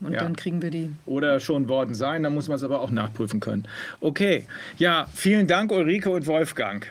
[0.00, 0.20] Und Ja.
[0.20, 0.90] dann kriegen wir die.
[1.04, 3.66] Oder schon worden sein, dann muss man es aber auch nachprüfen können.
[4.00, 4.46] Okay.
[4.78, 6.86] Ja, vielen Dank, Ulrike und Wolfgang.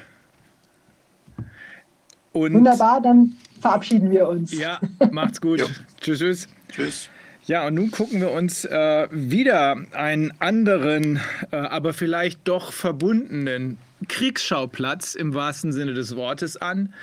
[2.36, 4.52] Und Wunderbar, dann verabschieden wir uns.
[4.52, 4.80] Ja,
[5.12, 5.64] macht's gut.
[6.02, 6.48] tschüss, tschüss.
[6.68, 7.10] Tschüss.
[7.46, 11.22] Ja, und nun gucken wir uns äh, wieder einen anderen,
[11.52, 13.78] äh, aber vielleicht doch verbundenen
[14.10, 16.94] Kriegsschauplatz im wahrsten Sinne des Wortes an.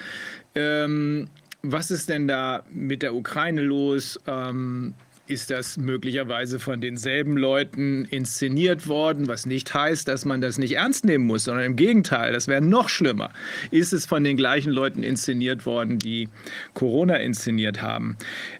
[0.54, 1.28] Ähm,
[1.62, 4.20] was ist denn da mit der Ukraine los?
[4.26, 4.92] Ähm,
[5.32, 10.74] ist das möglicherweise von denselben Leuten inszeniert worden, was nicht heißt, dass man das nicht
[10.74, 13.30] ernst nehmen muss, sondern im Gegenteil, das wäre noch schlimmer.
[13.70, 16.28] Ist es von den gleichen Leuten inszeniert worden, die
[16.74, 18.16] Corona inszeniert haben?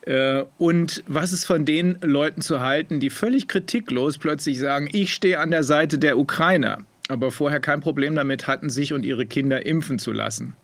[0.07, 5.13] Äh, Und was ist von den Leuten zu halten, die völlig kritiklos plötzlich sagen, ich
[5.13, 9.27] stehe an der Seite der Ukrainer, aber vorher kein Problem damit hatten, sich und ihre
[9.27, 10.55] Kinder impfen zu lassen?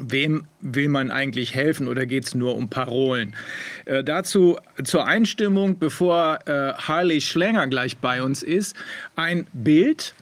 [0.00, 3.34] Wem will man eigentlich helfen oder geht es nur um Parolen?
[3.84, 8.76] Äh, dazu zur Einstimmung, bevor äh, Harley Schlänger gleich bei uns ist,
[9.16, 10.14] ein Bild,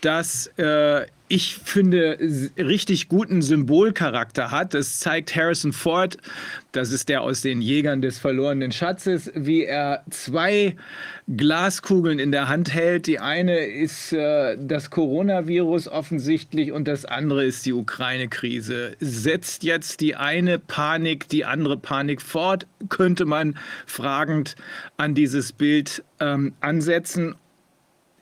[0.00, 2.18] das äh, ich finde
[2.58, 4.74] richtig guten Symbolcharakter hat.
[4.74, 6.18] Das zeigt Harrison Ford,
[6.72, 10.76] das ist der aus den Jägern des verlorenen Schatzes, wie er zwei
[11.26, 13.06] Glaskugeln in der Hand hält.
[13.06, 18.96] Die eine ist äh, das Coronavirus offensichtlich und das andere ist die Ukraine-Krise.
[19.00, 23.56] Setzt jetzt die eine Panik die andere Panik fort, könnte man
[23.86, 24.56] fragend
[24.98, 27.34] an dieses Bild ähm, ansetzen.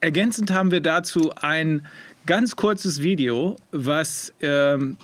[0.01, 1.87] Ergänzend haben wir dazu ein
[2.27, 4.97] ganz kurzes Video, was ähm,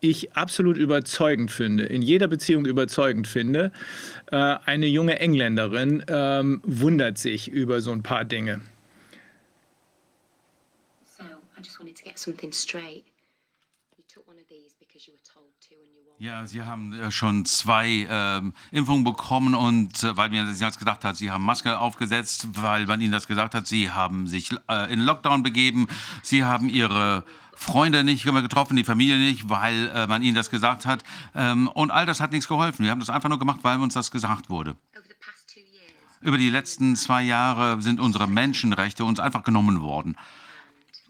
[0.00, 3.72] ich absolut überzeugend finde, in jeder Beziehung überzeugend finde.
[4.30, 8.60] Äh, eine junge Engländerin ähm, wundert sich über so ein paar Dinge.
[11.18, 13.04] So I just wanted to get something straight.
[13.96, 16.05] You took one of these because you were told to and you won't.
[16.18, 21.04] Ja, Sie haben äh, schon zwei ähm, Impfungen bekommen und äh, weil mir das gedacht
[21.04, 24.90] hat, Sie haben Maske aufgesetzt, weil man Ihnen das gesagt hat, Sie haben sich äh,
[24.90, 25.88] in Lockdown begeben,
[26.22, 30.86] Sie haben Ihre Freunde nicht getroffen, die Familie nicht, weil äh, man Ihnen das gesagt
[30.86, 31.02] hat.
[31.34, 32.84] Ähm, und all das hat nichts geholfen.
[32.84, 34.70] Wir haben das einfach nur gemacht, weil uns das gesagt wurde.
[34.70, 35.92] Over the past two years,
[36.22, 40.16] Über die letzten zwei Jahre sind unsere Menschenrechte uns einfach genommen worden.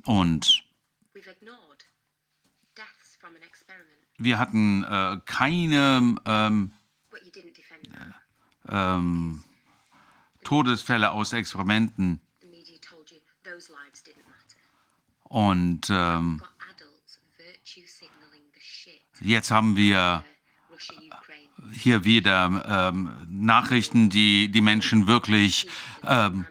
[0.04, 0.65] Und
[4.18, 6.72] wir hatten äh, keine ähm,
[8.68, 8.96] that.
[8.98, 9.44] ähm,
[10.44, 12.20] Todesfälle aus Experimenten.
[15.24, 16.42] Und ähm,
[19.20, 20.24] jetzt haben wir
[20.70, 21.48] Ukraine.
[21.72, 25.68] hier wieder ähm, Nachrichten, die die Menschen wirklich
[26.04, 26.46] ähm,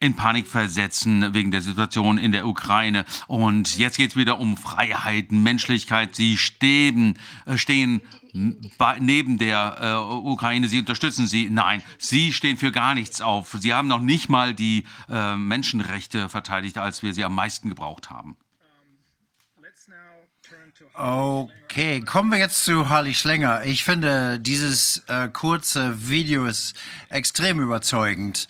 [0.00, 3.04] in Panik versetzen wegen der Situation in der Ukraine.
[3.26, 6.16] Und jetzt geht es wieder um Freiheiten, Menschlichkeit.
[6.16, 8.00] Sie stehen, äh, stehen
[8.78, 11.50] bei, neben der äh, Ukraine, sie unterstützen sie.
[11.50, 13.56] Nein, sie stehen für gar nichts auf.
[13.60, 18.10] Sie haben noch nicht mal die äh, Menschenrechte verteidigt, als wir sie am meisten gebraucht
[18.10, 18.36] haben.
[20.94, 23.64] Okay, kommen wir jetzt zu Harley Schlenger.
[23.64, 26.74] Ich finde, dieses äh, kurze Video ist
[27.08, 28.48] extrem überzeugend.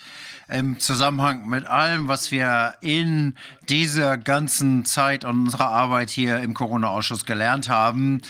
[0.50, 3.34] Im Zusammenhang mit allem, was wir in
[3.68, 8.20] dieser ganzen Zeit unserer Arbeit hier im Corona-Ausschuss gelernt haben.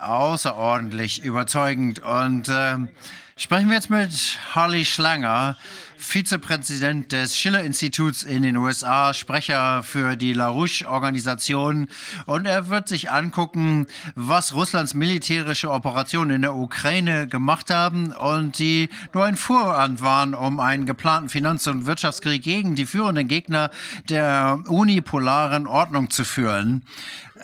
[0.00, 2.00] Außerordentlich überzeugend.
[2.00, 2.76] Und äh,
[3.36, 5.56] sprechen wir jetzt mit Harley Schlanger.
[5.98, 11.88] Vizepräsident des Schiller-Instituts in den USA, Sprecher für die LaRouche-Organisation.
[12.26, 18.58] Und er wird sich angucken, was Russlands militärische Operationen in der Ukraine gemacht haben und
[18.58, 23.70] die nur ein Vorrand waren, um einen geplanten Finanz- und Wirtschaftskrieg gegen die führenden Gegner
[24.08, 26.82] der unipolaren Ordnung zu führen.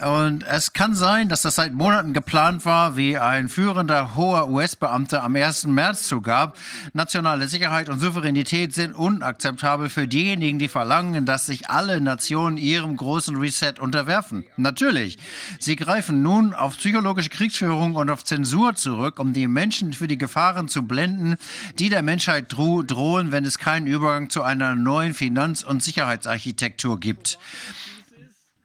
[0.00, 5.22] Und es kann sein, dass das seit Monaten geplant war, wie ein führender hoher US-Beamter
[5.22, 5.66] am 1.
[5.66, 6.56] März zugab.
[6.92, 12.96] Nationale Sicherheit und Souveränität sind unakzeptabel für diejenigen, die verlangen, dass sich alle Nationen ihrem
[12.96, 14.44] großen Reset unterwerfen.
[14.56, 15.18] Natürlich.
[15.60, 20.18] Sie greifen nun auf psychologische Kriegsführung und auf Zensur zurück, um die Menschen für die
[20.18, 21.36] Gefahren zu blenden,
[21.78, 26.98] die der Menschheit dro drohen, wenn es keinen Übergang zu einer neuen Finanz- und Sicherheitsarchitektur
[26.98, 27.38] gibt.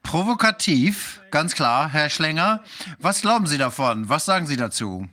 [0.02, 2.64] Provokativ, ganz klar, Herr Schlenger.
[2.98, 4.08] Was glauben Sie davon?
[4.08, 5.08] Was sagen Sie dazu?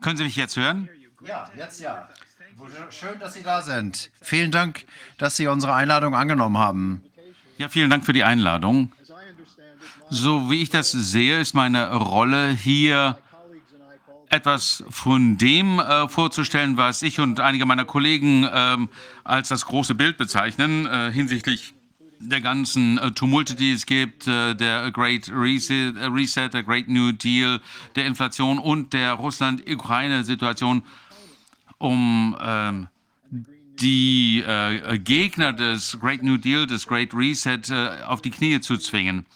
[0.00, 0.88] Können Sie mich jetzt hören?
[1.24, 2.08] Ja, jetzt ja.
[2.90, 4.10] Schön, dass Sie da sind.
[4.20, 4.84] Vielen Dank,
[5.18, 7.02] dass Sie unsere Einladung angenommen haben.
[7.58, 8.92] Ja, vielen Dank für die Einladung.
[10.08, 13.18] So wie ich das sehe, ist meine Rolle hier
[14.30, 18.88] etwas von dem äh, vorzustellen, was ich und einige meiner Kollegen ähm,
[19.24, 21.74] als das große Bild bezeichnen, äh, hinsichtlich
[22.20, 26.88] der ganzen äh, Tumulte, die es gibt, äh, der Great Reset, äh, Reset, der Great
[26.88, 27.60] New Deal,
[27.96, 30.84] der Inflation und der Russland-Ukraine-Situation,
[31.78, 32.88] um ähm,
[33.80, 37.62] die äh, Gegner des Great New Deal, des Great Reset
[38.06, 39.26] auf die Knie zu zwingen.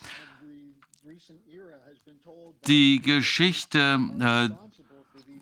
[2.67, 4.64] Die Geschichte äh,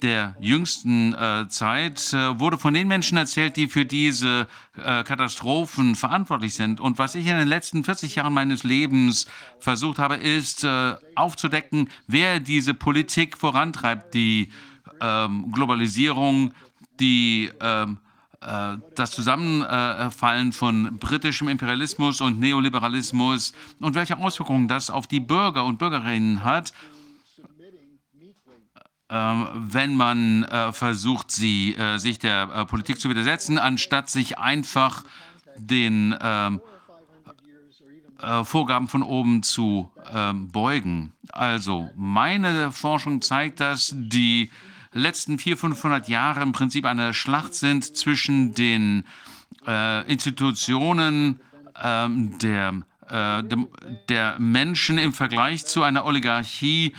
[0.03, 5.95] der jüngsten äh, Zeit äh, wurde von den Menschen erzählt, die für diese äh, Katastrophen
[5.95, 6.81] verantwortlich sind.
[6.81, 9.27] Und was ich in den letzten 40 Jahren meines Lebens
[9.61, 14.51] versucht habe, ist äh, aufzudecken, wer diese Politik vorantreibt, die
[15.01, 16.53] ähm, Globalisierung,
[16.99, 17.99] die ähm,
[18.41, 25.65] äh, das Zusammenfallen von britischem Imperialismus und Neoliberalismus und welche Auswirkungen das auf die Bürger
[25.65, 26.73] und Bürgerinnen hat
[29.15, 35.05] wenn man äh, versucht, sie, äh, sich der äh, Politik zu widersetzen, anstatt sich einfach
[35.59, 36.63] den ähm,
[38.23, 41.13] äh, Vorgaben von oben zu ähm, beugen.
[41.31, 44.51] Also meine Forschung zeigt, dass die
[44.95, 49.05] letzten 400, 500 Jahre im Prinzip eine Schlacht sind zwischen den
[50.09, 51.39] Institutionen
[51.81, 52.75] ähm, der,
[54.09, 56.95] der Menschen im Vergleich zu einer Oligarchie,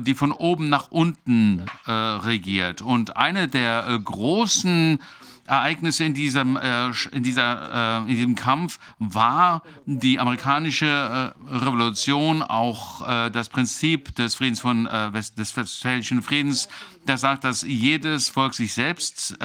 [0.00, 2.82] die von oben nach unten äh, regiert.
[2.82, 4.98] Und eine der äh, großen
[5.46, 13.06] Ereignisse in diesem, äh, in, dieser, äh, in diesem Kampf war die amerikanische Revolution, auch
[13.30, 16.68] das Prinzip des Friedens von des Westfälischen Friedens,
[17.06, 19.36] der sagt, dass jedes Volk sich selbst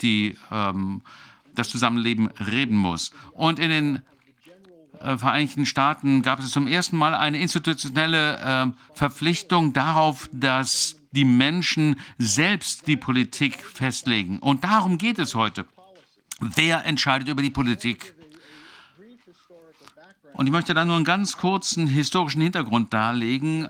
[0.00, 1.02] die, ähm,
[1.54, 3.10] das Zusammenleben reden muss.
[3.32, 4.02] Und in den
[5.00, 11.24] äh, Vereinigten Staaten gab es zum ersten Mal eine institutionelle äh, Verpflichtung darauf, dass die
[11.24, 14.38] Menschen selbst die Politik festlegen.
[14.38, 15.66] Und darum geht es heute.
[16.40, 18.14] Wer entscheidet über die Politik?
[20.34, 23.68] Und ich möchte da nur einen ganz kurzen historischen Hintergrund darlegen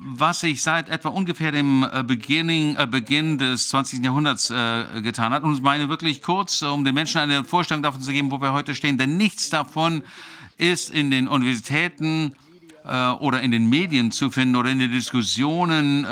[0.00, 4.04] was sich seit etwa ungefähr dem äh, Beginning, äh, Beginn des 20.
[4.04, 5.42] Jahrhunderts äh, getan hat.
[5.42, 8.52] Und ich meine wirklich kurz, um den Menschen eine Vorstellung davon zu geben, wo wir
[8.52, 8.96] heute stehen.
[8.96, 10.04] Denn nichts davon
[10.56, 12.34] ist in den Universitäten
[13.20, 16.06] oder in den Medien zu finden oder in den Diskussionen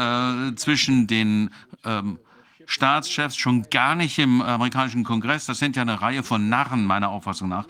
[0.56, 1.48] zwischen den
[1.84, 2.18] ähm,
[2.66, 5.46] Staatschefs, schon gar nicht im amerikanischen Kongress.
[5.46, 7.66] Das sind ja eine Reihe von Narren, meiner Auffassung nach.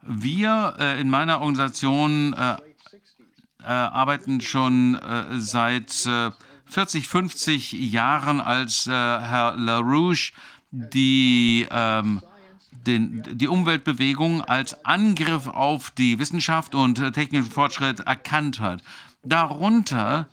[0.00, 2.34] Wir in meiner Organisation
[3.64, 6.30] äh, arbeiten schon äh, seit äh,
[6.66, 10.32] 40, 50 Jahren als äh, Herr LaRouche
[10.70, 12.22] die, ähm,
[12.70, 18.82] den, die Umweltbewegung als Angriff auf die Wissenschaft und äh, technischen Fortschritt erkannt hat.
[19.22, 20.28] Darunter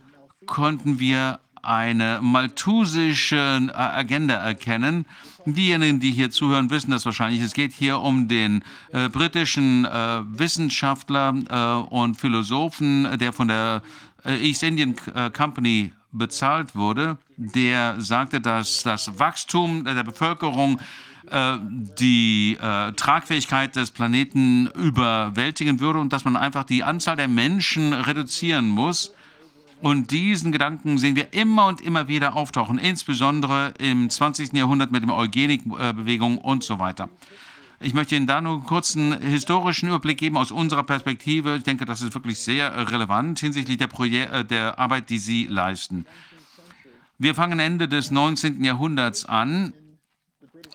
[0.45, 5.05] konnten wir eine malthusische äh, Agenda erkennen.
[5.45, 7.41] Diejenigen, die hier zuhören, wissen das wahrscheinlich.
[7.41, 13.81] Es geht hier um den äh, britischen äh, Wissenschaftler äh, und Philosophen, der von der
[14.25, 20.79] äh, East Indian äh, Company bezahlt wurde, der sagte, dass das Wachstum der Bevölkerung
[21.31, 27.93] die äh, Tragfähigkeit des Planeten überwältigen würde und dass man einfach die Anzahl der Menschen
[27.93, 29.13] reduzieren muss
[29.81, 34.53] Und diesen Gedanken sehen wir immer und immer wieder auftauchen, insbesondere im 20.
[34.53, 37.09] Jahrhundert mit der Eugenikbewegung und so weiter.
[37.79, 41.55] Ich möchte Ihnen da nur einen kurzen historischen Überblick geben aus unserer Perspektive.
[41.55, 45.45] Ich denke, das ist wirklich sehr relevant hinsichtlich der, Projek äh, der Arbeit, die Sie
[45.45, 46.05] leisten.
[47.17, 48.61] Wir fangen Ende des 19.
[48.65, 49.73] Jahrhunderts an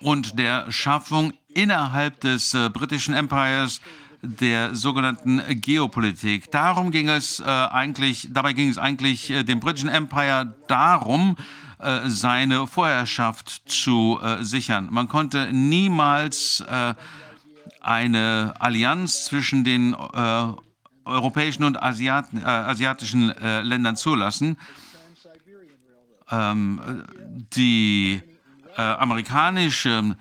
[0.01, 3.81] und der Schaffung innerhalb des äh, britischen Empires
[4.25, 6.51] der sogenannten Geopolitik.
[6.51, 11.37] Darum ging es äh, eigentlich, dabei ging es eigentlich äh, dem britischen Empire darum,
[11.79, 14.87] äh, seine Vorherrschaft zu äh, sichern.
[14.91, 16.93] Man konnte niemals äh,
[17.81, 19.95] eine Allianz zwischen den
[21.05, 24.57] europäischen und Asiaten, äh, asiatischen Ländern zulassen.
[26.31, 27.03] Ähm,
[27.55, 28.23] die
[28.75, 30.17] amerikanische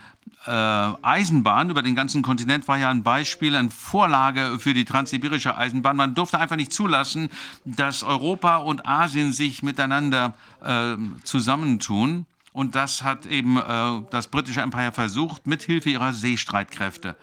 [0.50, 5.96] Eisenbahn über den ganzen Kontinent war ja ein Beispiel, eine Vorlage für die transsibirische Eisenbahn.
[5.96, 7.30] Man durfte einfach nicht zulassen,
[7.64, 12.26] dass Europa und Asien sich miteinander äh, zusammentun.
[12.52, 17.16] Und das hat eben äh, das britische Empire versucht, mithilfe ihrer Seestreitkräfte.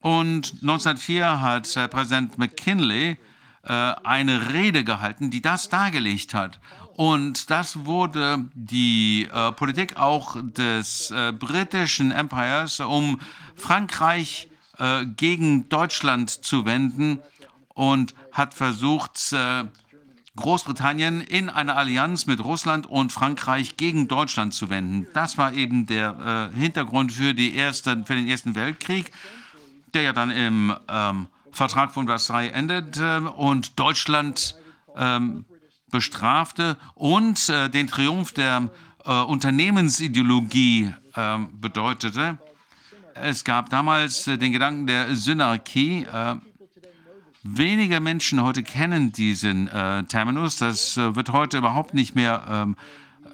[0.00, 3.16] Und 1904 hat äh, Präsident McKinley
[3.64, 6.58] äh, eine Rede gehalten, die das dargelegt hat.
[6.96, 13.20] Und das wurde die äh, Politik auch des äh, britischen Empires, um
[13.56, 14.48] Frankreich
[14.78, 17.20] äh, gegen Deutschland zu wenden
[17.74, 19.64] und hat versucht, äh,
[20.36, 25.06] Großbritannien in eine Allianz mit Russland und Frankreich gegen Deutschland zu wenden.
[25.12, 29.12] Das war eben der äh, Hintergrund für, erste, für den Ersten Weltkrieg,
[29.92, 34.56] der ja dann im ähm, Vertrag von Versailles endet äh, und Deutschland
[34.96, 35.44] ähm,
[35.92, 38.68] bestrafte und äh, den Triumph der
[39.04, 42.38] äh, Unternehmensideologie ähm, bedeutete.
[43.14, 46.34] Es gab damals äh, den Gedanken der Synarchie äh,
[47.44, 50.58] Wenige Menschen heute kennen diesen äh, Terminus.
[50.58, 52.76] Das äh, wird heute überhaupt nicht mehr ähm,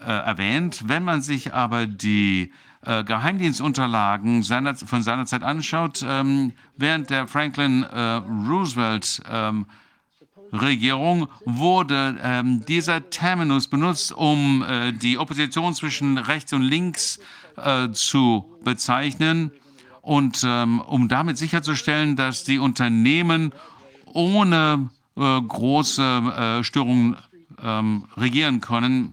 [0.00, 0.84] äh, erwähnt.
[0.86, 2.50] Wenn man sich aber die
[2.86, 9.66] äh, Geheimdienstunterlagen seiner, von seiner Zeit anschaut, ähm, während der Franklin äh, Roosevelt ähm,
[10.52, 17.18] Regierung wurde ähm, dieser Terminus benutzt, um äh, die Opposition zwischen rechts und links
[17.92, 19.50] zu bezeichnen
[20.00, 23.52] und ähm, um damit sicherzustellen, dass die Unternehmen
[24.06, 27.16] ohne äh, große äh, Störungen
[27.62, 29.12] ähm, regieren können.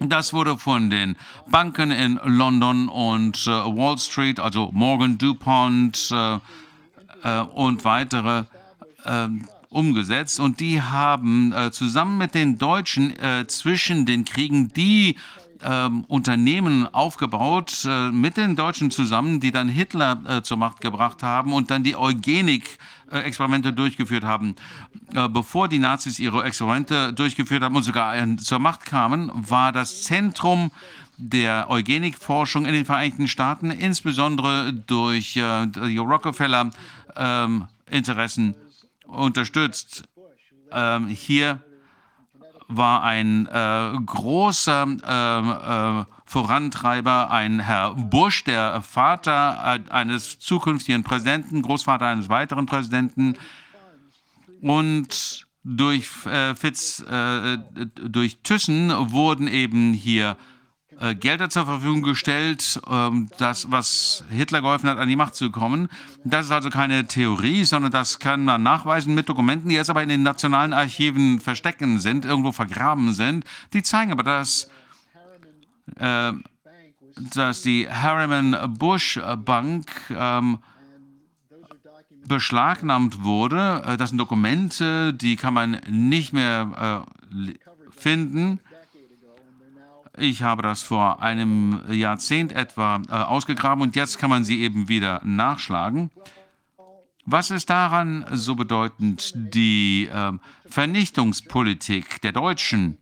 [0.00, 1.16] Das wurde von den
[1.48, 6.38] Banken in London und äh, Wall Street, also Morgan DuPont äh,
[7.22, 8.44] äh, und weitere,
[9.06, 10.40] ähm, umgesetzt.
[10.40, 13.14] Und die haben äh, zusammen mit den Deutschen
[13.46, 15.16] zwischen den Kriegen die
[15.62, 21.22] ähm, Unternehmen aufgebaut, äh, mit den Deutschen zusammen, die dann Hitler äh, zur Macht gebracht
[21.22, 22.78] haben und dann die Eugenik
[23.10, 24.56] äh, Experimente durchgeführt haben.
[25.14, 30.02] Äh, bevor die Nazis ihre Experimente durchgeführt haben und sogar zur Macht kamen, war das
[30.02, 30.72] Zentrum
[31.16, 38.54] der Eugenikforschung in den Vereinigten Staaten, insbesondere durch äh, die Rockefeller-Interessen ähm,
[39.06, 40.04] unterstützt.
[40.72, 41.62] Ähm, hier
[42.68, 51.04] war ein äh, großer äh, äh, Vorantreiber, ein Herr Bush, der Vater äh, eines zukünftigen
[51.04, 53.36] Präsidenten, Großvater eines weiteren Präsidenten.
[54.60, 57.58] Und durch äh, Fitz, äh,
[57.94, 60.36] durch Thyssen wurden eben hier
[61.00, 65.50] äh, Gelder zur Verfügung gestellt, ähm, das, was Hitler geholfen hat, an die Macht zu
[65.50, 65.88] kommen.
[66.24, 70.02] Das ist also keine Theorie, sondern das kann man nachweisen mit Dokumenten, die jetzt aber
[70.02, 73.44] in den nationalen Archiven verstecken sind, irgendwo vergraben sind.
[73.72, 74.70] Die zeigen aber, dass,
[75.98, 76.32] äh,
[77.34, 80.58] dass die Harriman Bush Bank ähm,
[82.26, 83.82] beschlagnahmt wurde.
[83.86, 87.52] Äh, das sind Dokumente, die kann man nicht mehr äh,
[87.98, 88.60] finden.
[90.18, 94.88] Ich habe das vor einem Jahrzehnt etwa äh, ausgegraben und jetzt kann man sie eben
[94.88, 96.10] wieder nachschlagen.
[97.26, 99.32] Was ist daran so bedeutend?
[99.34, 100.32] Die äh,
[100.68, 102.98] Vernichtungspolitik der Deutschen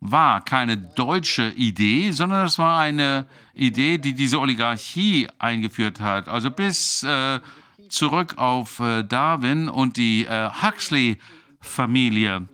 [0.00, 6.28] war keine deutsche Idee, sondern es war eine Idee, die diese Oligarchie eingeführt hat.
[6.28, 7.40] Also bis äh,
[7.88, 12.48] zurück auf äh, Darwin und die äh, Huxley-Familie.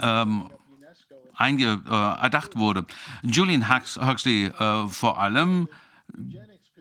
[0.00, 0.50] Ähm,
[1.38, 2.84] einge, äh, erdacht wurde.
[3.22, 5.68] Julian Huxley äh, vor allem,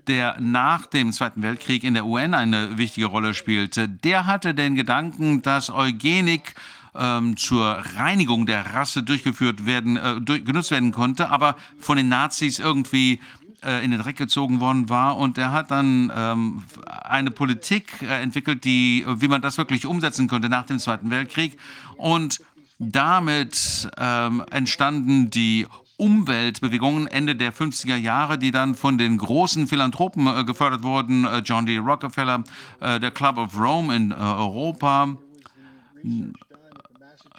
[0.07, 4.75] der nach dem Zweiten Weltkrieg in der UN eine wichtige Rolle spielte, der hatte den
[4.75, 6.55] Gedanken, dass Eugenik
[6.95, 12.09] ähm, zur Reinigung der Rasse durchgeführt werden, äh, durch, genutzt werden konnte, aber von den
[12.09, 13.19] Nazis irgendwie
[13.63, 15.17] äh, in den Dreck gezogen worden war.
[15.17, 20.27] Und er hat dann ähm, eine Politik äh, entwickelt, die, wie man das wirklich umsetzen
[20.27, 21.57] konnte nach dem Zweiten Weltkrieg.
[21.97, 22.41] Und
[22.79, 25.65] Damit ähm, entstanden die
[25.97, 31.39] Umweltbewegungen Ende der 50er Jahre, die dann von den großen Philanthropen äh, gefördert wurden, äh,
[31.39, 31.79] John D.
[31.79, 32.43] Rockefeller,
[32.79, 35.17] äh, der Club of Rome in äh, Europa,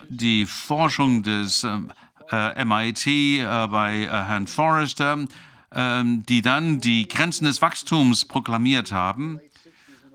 [0.09, 5.24] die Forschung des äh, MIT äh, bei Herrn Forrester,
[5.73, 9.40] ähm, die dann die Grenzen des Wachstums proklamiert haben.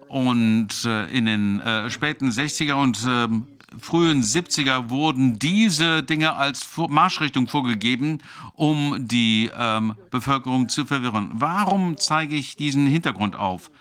[0.09, 3.47] Und in den späten 60er und ähm,
[3.79, 8.19] frühen 70er wurden diese Dinge als Marschrichtung vorgegeben,
[8.55, 11.31] um die ähm, Bevölkerung zu verwirren.
[11.33, 13.71] Warum zeige ich diesen Hintergrund auf?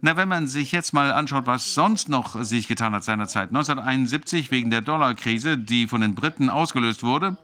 [0.00, 3.48] Na, wenn man sich jetzt mal anschaut, was sonst noch sich getan hat seinerzeit.
[3.48, 7.36] 1971 wegen der Dollarkrise, die von den Briten ausgelöst wurde,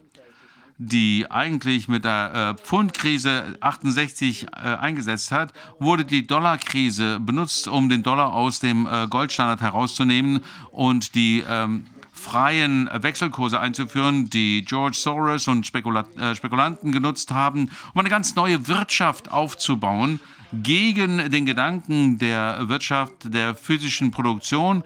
[0.79, 7.89] die eigentlich mit der äh, Pfundkrise 68 äh, eingesetzt hat, wurde die Dollarkrise benutzt, um
[7.89, 10.41] den Dollar aus dem äh, Goldstandard herauszunehmen
[10.73, 18.01] und die ähm, freien Wechselkurse einzuführen, die George Soros und Spekula Spekulanten genutzt haben, um
[18.01, 20.21] eine ganz neue Wirtschaft aufzubauen,
[20.63, 24.85] gegen den Gedanken der Wirtschaft der physischen Produktion.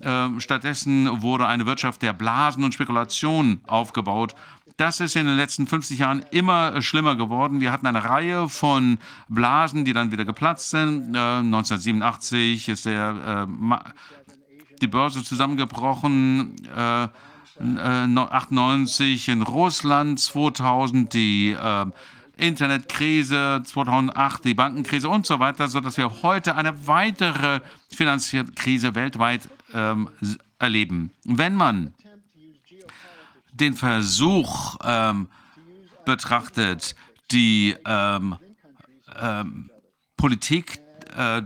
[0.00, 4.34] Äh, stattdessen wurde eine Wirtschaft der Blasen und Spekulation aufgebaut.
[4.76, 7.60] Das ist in den letzten 50 Jahren immer schlimmer geworden.
[7.60, 11.14] Wir hatten eine Reihe von Blasen, die dann wieder geplatzt sind.
[11.14, 13.76] Äh, 1987 ist der, äh,
[14.80, 16.56] die Börse zusammengebrochen.
[16.76, 17.08] Äh,
[17.60, 21.86] 98 in Russland, 2000 die äh,
[22.36, 29.48] Internetkrise, 2008 die Bankenkrise und so weiter, sodass wir heute eine weitere finanzielle Krise weltweit
[29.74, 30.08] ähm,
[30.58, 31.10] erleben.
[31.24, 31.94] Wenn man
[33.52, 35.28] den Versuch ähm,
[36.04, 36.96] betrachtet,
[37.30, 38.36] die ähm,
[39.20, 39.70] ähm,
[40.16, 40.80] Politik
[41.16, 41.42] äh,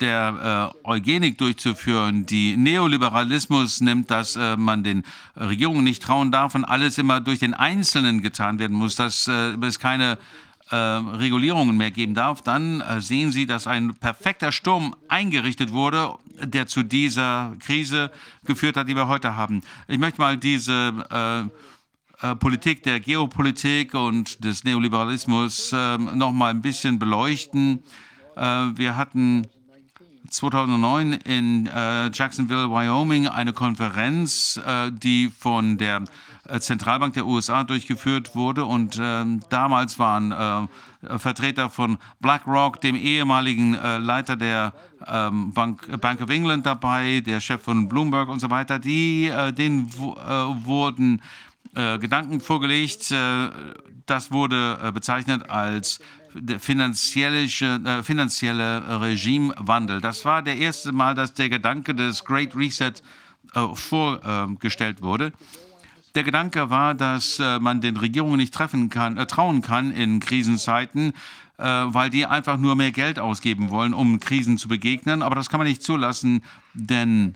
[0.00, 5.04] der äh, Eugenik durchzuführen, die Neoliberalismus nimmt, dass äh, man den
[5.36, 9.56] Regierungen nicht trauen darf und alles immer durch den Einzelnen getan werden muss, dass äh,
[9.62, 10.18] es keine
[10.74, 16.14] äh, Regulierungen mehr geben darf, dann äh, sehen Sie, dass ein perfekter Sturm eingerichtet wurde,
[16.42, 18.10] der zu dieser Krise
[18.44, 19.62] geführt hat, die wir heute haben.
[19.86, 21.48] Ich möchte mal diese
[22.20, 27.82] äh, Politik der Geopolitik und des Neoliberalismus ähm, noch mal ein bisschen beleuchten.
[28.34, 29.46] wir hatten
[30.30, 36.04] 2009 in äh, Jacksonville, Wyoming, eine Konferenz, äh, die von der äh,
[36.60, 38.64] Zentralbank der USA durchgeführt wurde.
[38.64, 44.72] Und ähm, damals waren äh, Vertreter von BlackRock, dem ehemaligen äh, Leiter der
[45.06, 48.78] ähm, Bank, Bank of England dabei, der Chef von Bloomberg und so weiter.
[48.78, 51.22] Die, äh, denen wurden
[51.74, 53.12] Gedanken vorgelegt.
[54.06, 55.98] das wurde bezeichnet als
[56.58, 60.00] finanzielle, äh, finanzielle Regimewandel.
[60.00, 62.92] Das war der erste Mal, dass der Gedanke des Great Reset
[63.54, 65.32] äh, vorgestellt wurde.
[66.14, 70.20] Der Gedanke war, dass äh, man den Regierungen nicht treffen kann, äh, trauen kann in
[70.20, 71.12] Krisenzeiten,
[71.58, 75.22] äh, weil die einfach nur mehr Geld ausgeben wollen, um Krisen zu begegnen.
[75.22, 77.34] Aber das kann man nicht zulassen, denn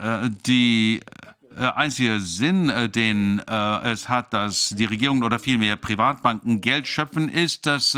[0.00, 1.00] äh, die
[1.58, 6.86] äh, einzige Sinn, äh, den äh, es hat, dass die Regierung oder vielmehr Privatbanken Geld
[6.86, 7.96] schöpfen, ist, dass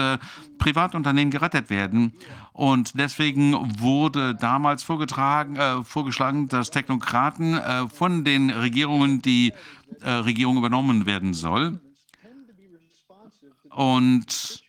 [0.58, 2.12] Privatunternehmen gerettet werden.
[2.60, 9.54] Und deswegen wurde damals vorgetragen, äh, vorgeschlagen, dass Technokraten äh, von den Regierungen die
[10.02, 11.80] äh, Regierung übernommen werden soll.
[13.70, 14.62] Und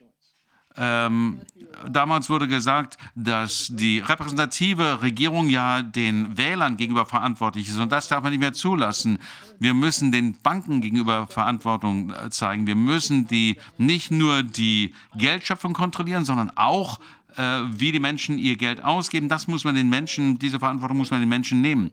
[0.78, 1.42] ähm,
[1.90, 7.78] damals wurde gesagt, dass die repräsentative Regierung ja den Wählern gegenüber verantwortlich ist.
[7.78, 9.20] Und das darf man nicht mehr zulassen.
[9.60, 12.68] Wir müssen den Banken gegenüber Verantwortung äh, zeigen.
[12.68, 17.02] Wir müssen die nicht nur die Geldschöpfung kontrollieren, sondern auch
[17.38, 19.30] wie die Menschen ihr Geld ausgeben.
[19.30, 21.92] Das muss man den Menschen, diese Verantwortung muss man den Menschen nehmen.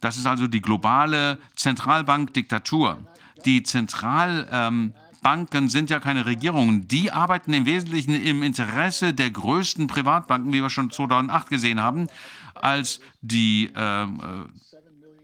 [0.00, 2.98] Das ist also die globale Zentralbankdiktatur.
[3.44, 6.88] Die Zentral ähm, Banken sind ja keine Regierungen.
[6.88, 12.08] Die arbeiten im Wesentlichen im Interesse der größten Privatbanken, wie wir schon 2008 gesehen haben,
[12.54, 14.06] als die äh,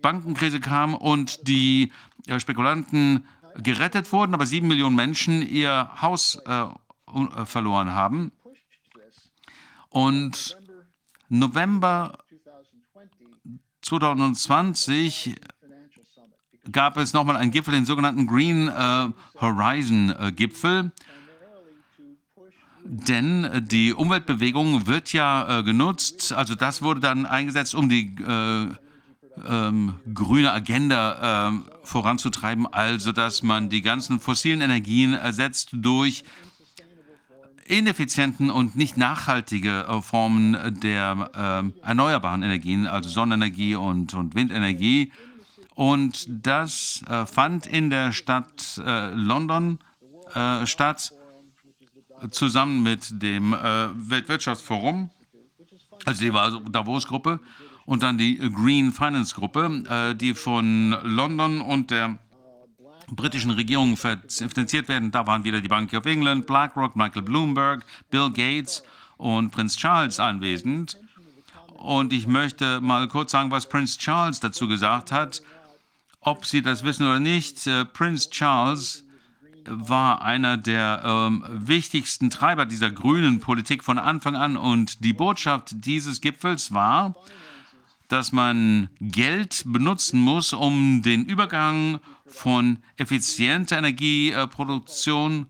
[0.02, 1.92] Bankenkrise kam und die
[2.26, 3.26] äh, Spekulanten
[3.56, 8.32] gerettet wurden, aber sieben Millionen Menschen ihr Haus äh, äh verloren haben.
[9.88, 10.56] Und
[11.28, 12.18] November
[13.82, 15.36] 2020
[16.70, 19.08] gab es nochmal einen Gipfel, den sogenannten Green äh,
[19.40, 20.92] Horizon äh, Gipfel.
[22.84, 28.14] Denn äh, die Umweltbewegung wird ja äh, genutzt, also das wurde dann eingesetzt, um die
[28.16, 28.68] äh,
[29.46, 36.24] ähm, grüne Agenda ähm, voranzutreiben, also dass man die ganzen fossilen Energien ersetzt durch
[37.68, 45.12] ineffizienten und nicht nachhaltige äh, Formen der äh, erneuerbaren Energien, also Sonnenenergie und, und Windenergie.
[45.74, 49.78] Und das äh, fand in der Stadt äh, London
[50.34, 51.12] äh, statt,
[52.30, 55.10] zusammen mit dem äh, Weltwirtschaftsforum,
[56.04, 57.40] also die war Davos-Gruppe,
[57.84, 62.18] und dann die Green Finance Gruppe, äh, die von London und der
[63.10, 65.10] britischen Regierung finanziert werden.
[65.10, 68.82] Da waren wieder die Bank of England, BlackRock, Michael Bloomberg, Bill Gates
[69.16, 70.98] und Prinz Charles anwesend.
[71.74, 75.42] Und ich möchte mal kurz sagen, was Prinz Charles dazu gesagt hat.
[76.20, 79.04] Ob Sie das wissen oder nicht, äh, Prinz Charles
[79.68, 84.56] war einer der ähm, wichtigsten Treiber dieser grünen Politik von Anfang an.
[84.56, 87.14] Und die Botschaft dieses Gipfels war,
[88.08, 95.46] dass man Geld benutzen muss, um den Übergang von effizienter Energieproduktion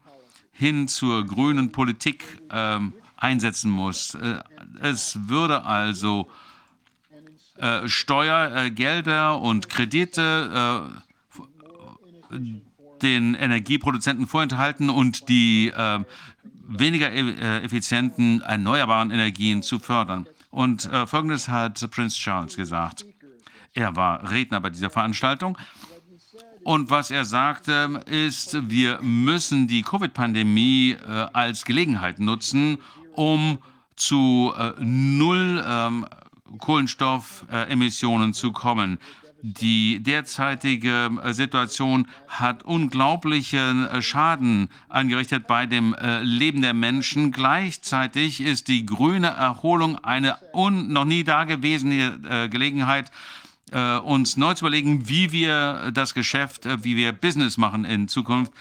[0.52, 2.78] hin zur grünen Politik äh,
[3.16, 4.14] einsetzen muss.
[4.14, 4.40] Äh,
[4.82, 6.30] es würde also
[7.58, 10.90] äh, Steuergelder und Kredite
[12.30, 12.36] äh,
[13.02, 16.00] den Energieproduzenten vorenthalten und die äh,
[16.66, 20.26] weniger e-, effizienten erneuerbaren Energien zu fördern.
[20.50, 23.04] Und äh, Folgendes hat Prince Charles gesagt.
[23.74, 25.58] Er war Redner bei dieser Veranstaltung.
[26.66, 32.78] Und was er sagte, ist, wir müssen die Covid-Pandemie äh, als Gelegenheit nutzen,
[33.14, 33.58] um
[33.94, 36.06] zu äh, Null ähm,
[36.58, 38.98] Kohlenstoffemissionen zu kommen.
[39.42, 47.30] Die derzeitige äh, Situation hat unglaublichen äh, Schaden angerichtet bei dem äh, Leben der Menschen.
[47.30, 53.12] Gleichzeitig ist die grüne Erholung eine noch nie dagewesene Gelegenheit,
[53.72, 58.52] uns neu zu überlegen, wie wir das Geschäft, wie wir Business machen in Zukunft.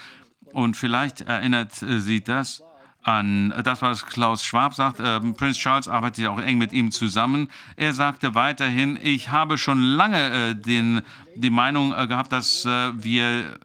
[0.52, 2.64] Und vielleicht erinnert Sie das
[3.06, 5.00] an das, was Klaus Schwab sagt.
[5.00, 7.50] Äh, Prinz Charles arbeitet ja auch eng mit ihm zusammen.
[7.76, 11.02] Er sagte weiterhin, ich habe schon lange äh, den,
[11.36, 13.60] die Meinung äh, gehabt, dass äh, wir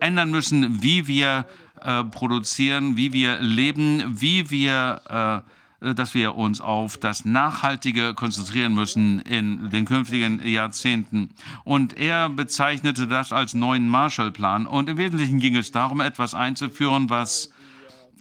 [0.00, 1.46] ändern müssen, wie wir
[1.82, 5.50] äh, produzieren, wie wir leben, wie wir äh,
[5.94, 11.30] dass wir uns auf das Nachhaltige konzentrieren müssen in den künftigen Jahrzehnten.
[11.64, 14.66] Und er bezeichnete das als neuen Marshallplan.
[14.66, 17.50] Und im Wesentlichen ging es darum, etwas einzuführen, was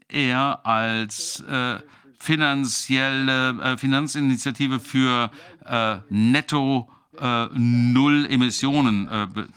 [0.10, 1.80] er als äh,
[2.20, 5.32] finanzielle äh, Finanzinitiative für
[5.66, 9.48] äh, netto äh, Null Emissionen äh, be,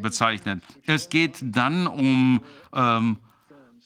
[0.00, 0.62] bezeichnet.
[0.86, 2.40] Es geht dann um
[2.72, 3.16] ähm,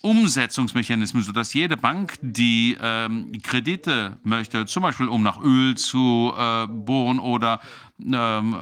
[0.07, 6.67] Umsetzungsmechanismen, sodass jede Bank, die ähm, Kredite möchte, zum Beispiel um nach Öl zu äh,
[6.69, 7.61] bohren oder
[8.01, 8.57] ähm,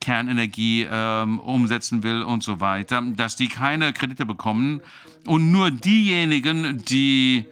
[0.00, 4.82] Kernenergie ähm, umsetzen will und so weiter, dass die keine Kredite bekommen,
[5.26, 7.44] und nur diejenigen, die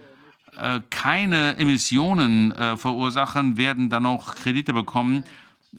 [0.58, 5.24] äh, keine Emissionen äh, verursachen, werden dann auch Kredite bekommen.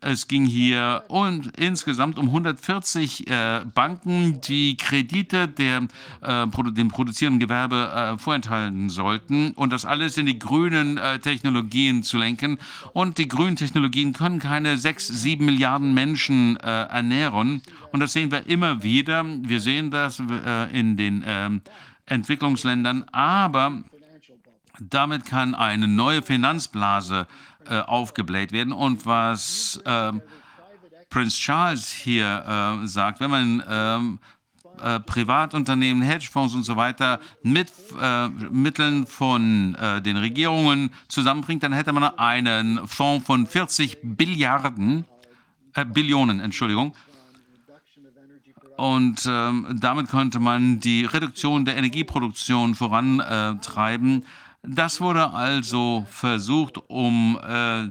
[0.01, 5.87] Es ging hier und insgesamt um 140 äh, Banken, die Kredite der,
[6.21, 12.03] äh, dem produzierenden Gewerbe äh, vorenthalten sollten und das alles in die grünen äh, Technologien
[12.03, 12.59] zu lenken.
[12.93, 17.63] Und die grünen Technologien können keine sechs, sieben Milliarden Menschen äh, ernähren.
[17.91, 19.25] Und das sehen wir immer wieder.
[19.25, 21.61] Wir sehen das äh, in den ähm,
[22.05, 23.83] Entwicklungsländern, aber
[24.79, 27.27] damit kann eine neue Finanzblase
[27.69, 28.73] äh, aufgebläht werden.
[28.73, 30.13] Und was äh,
[31.09, 34.19] Prince Charles hier äh, sagt, wenn man ähm,
[34.81, 41.73] äh, Privatunternehmen, Hedgefonds und so weiter mit äh, Mitteln von äh, den Regierungen zusammenbringt, dann
[41.73, 45.05] hätte man einen Fonds von 40 Billiarden,
[45.93, 46.95] Billionen, Entschuldigung,
[48.77, 54.23] und ähm, damit konnte man die Reduktion der Energieproduktion vorantreiben.
[54.69, 57.87] Das wurde also versucht, um äh,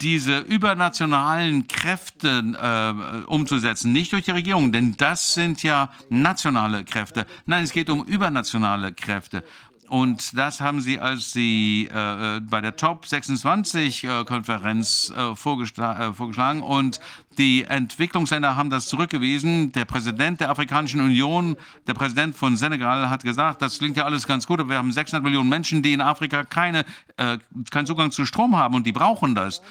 [0.00, 7.26] diese übernationalen Kräfte äh, umzusetzen, nicht durch die Regierung, denn das sind ja nationale Kräfte.
[7.46, 9.42] Nein, es geht um übernationale Kräfte.
[9.88, 16.12] Und das haben Sie, als Sie äh, äh bei der Top 26-Konferenz äh, äh, vorgeschl
[16.14, 16.62] vorgeschlagen.
[16.62, 17.00] Und
[17.38, 19.72] die Entwicklungsländer haben das zurückgewiesen.
[19.72, 21.56] Der Präsident der Afrikanischen Union,
[21.86, 24.92] der Präsident von Senegal, hat gesagt, das klingt ja alles ganz gut, aber wir haben
[24.92, 26.84] 600 Millionen Menschen, die in Afrika keine,
[27.16, 27.38] äh,
[27.70, 29.62] keinen Zugang zu Strom haben und die brauchen das.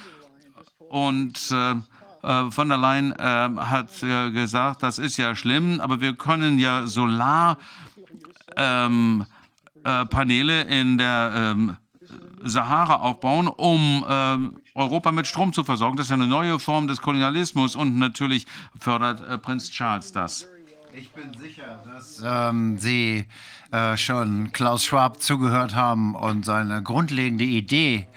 [0.89, 1.76] Und äh,
[2.49, 7.57] von der Leyen hat gesagt, das ist ja schlimm, aber wir können ja Solar
[8.57, 9.26] ähm,
[9.85, 11.77] äh, in der ähm,
[12.44, 15.97] Sahara aufbauen, um ähm, Europa mit Strom zu versorgen.
[15.97, 18.45] Das ist eine neue Form des Kolonialismus und natürlich
[18.79, 20.47] fördert äh, Prinz Charles das.
[20.93, 23.25] Ich bin sicher, dass ähm, Sie
[23.71, 28.07] äh, schon Klaus Schwab zugehört haben und seine grundlegende Idee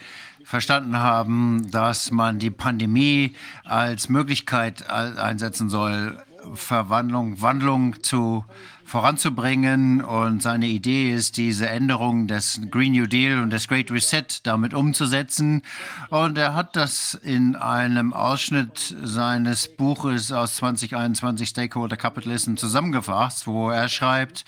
[0.44, 3.34] verstanden haben, dass man die Pandemie
[3.64, 6.22] als Möglichkeit einsetzen soll,
[6.54, 8.44] Verwandlung, Wandlung zu
[8.90, 10.02] voranzubringen.
[10.02, 14.74] Und seine Idee ist, diese Änderung des Green New Deal und des Great Reset damit
[14.74, 15.62] umzusetzen.
[16.10, 23.70] Und er hat das in einem Ausschnitt seines Buches aus 2021 Stakeholder Capitalism zusammengefasst, wo
[23.70, 24.44] er schreibt,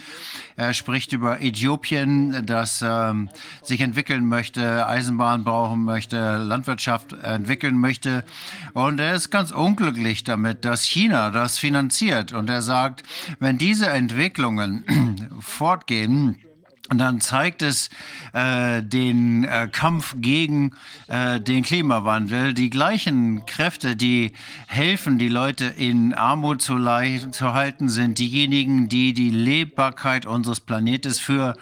[0.57, 3.31] er spricht über Äthiopien, das ähm,
[3.63, 8.25] sich entwickeln möchte, Eisenbahn brauchen möchte, Landwirtschaft entwickeln möchte.
[8.75, 12.33] Und er ist ganz unglücklich damit, dass China das finanziert.
[12.33, 13.03] Und er sagt,
[13.39, 13.89] wenn diese
[14.33, 16.39] Entwicklungen fortgehen,
[16.93, 17.89] und dann zeigt es
[18.35, 20.73] äh, den äh, Kampf gegen
[21.09, 22.53] äh, den Klimawandel.
[22.53, 24.33] Die gleichen Kräfte, die
[24.67, 26.77] helfen, die Leute in Armut zu,
[27.31, 31.55] zu halten, sind diejenigen, die die Lebbarkeit unseres Planetes für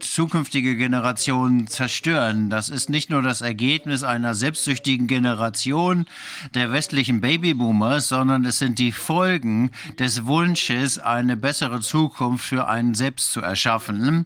[0.00, 2.48] zukünftige Generationen zerstören.
[2.48, 6.06] Das ist nicht nur das Ergebnis einer selbstsüchtigen Generation
[6.54, 12.94] der westlichen Babyboomers, sondern es sind die Folgen des Wunsches, eine bessere Zukunft für einen
[12.94, 14.24] selbst zu erschaffen.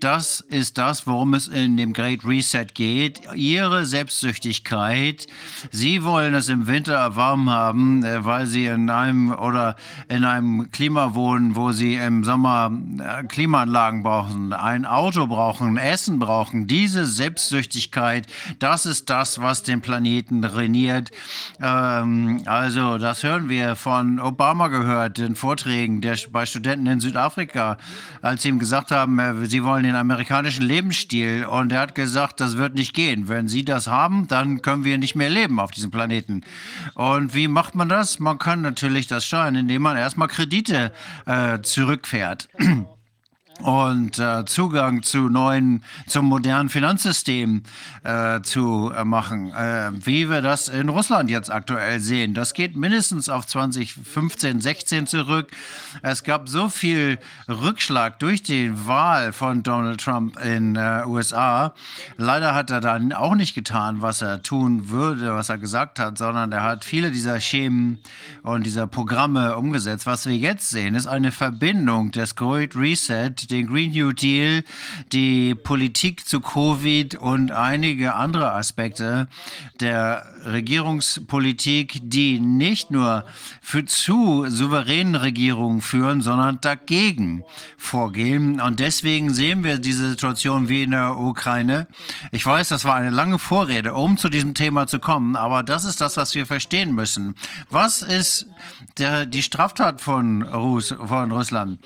[0.00, 3.20] Das ist das, worum es in dem Great Reset geht.
[3.34, 5.26] Ihre Selbstsüchtigkeit.
[5.70, 9.76] Sie wollen es im Winter warm haben, äh, weil sie in einem oder
[10.08, 16.18] in einem Klima wohnen, wo sie im Sommer äh, Klimaanlagen brauchen, ein Auto brauchen, Essen
[16.18, 16.66] brauchen.
[16.66, 18.26] Diese Selbstsüchtigkeit,
[18.58, 21.10] das ist das, was den Planeten trainiert.
[21.60, 27.78] Ähm, also das hören wir von Obama gehört, in Vorträgen der, bei Studenten in Südafrika,
[28.22, 31.46] als sie ihm gesagt haben, äh, sie wollen den amerikanischen Lebensstil.
[31.46, 33.26] Und er hat gesagt, das wird nicht gehen.
[33.26, 36.42] Wenn Sie das haben, dann können wir nicht mehr leben auf diesem Planeten.
[36.94, 38.18] Und wie macht man das?
[38.18, 40.92] Man kann natürlich das steuern, indem man erstmal Kredite
[41.24, 42.50] äh, zurückfährt
[43.62, 47.62] und äh, Zugang zu neuen, zum modernen Finanzsystem
[48.04, 52.34] äh, zu äh, machen, äh, wie wir das in Russland jetzt aktuell sehen.
[52.34, 55.50] Das geht mindestens auf 2015, 16 zurück.
[56.02, 57.18] Es gab so viel
[57.48, 61.74] Rückschlag durch die Wahl von Donald Trump in äh, USA.
[62.18, 66.18] Leider hat er dann auch nicht getan, was er tun würde, was er gesagt hat,
[66.18, 67.98] sondern er hat viele dieser Schemen
[68.42, 70.06] und dieser Programme umgesetzt.
[70.06, 74.64] Was wir jetzt sehen, ist eine Verbindung des Great Reset den Green New Deal,
[75.12, 79.28] die Politik zu Covid und einige andere Aspekte
[79.80, 83.24] der Regierungspolitik, die nicht nur
[83.60, 87.42] für zu souveränen Regierungen führen, sondern dagegen
[87.76, 88.60] vorgehen.
[88.60, 91.88] Und deswegen sehen wir diese Situation wie in der Ukraine.
[92.30, 95.84] Ich weiß, das war eine lange Vorrede, um zu diesem Thema zu kommen, aber das
[95.84, 97.34] ist das, was wir verstehen müssen.
[97.70, 98.46] Was ist
[98.98, 101.80] der, die Straftat von, Russ, von Russland?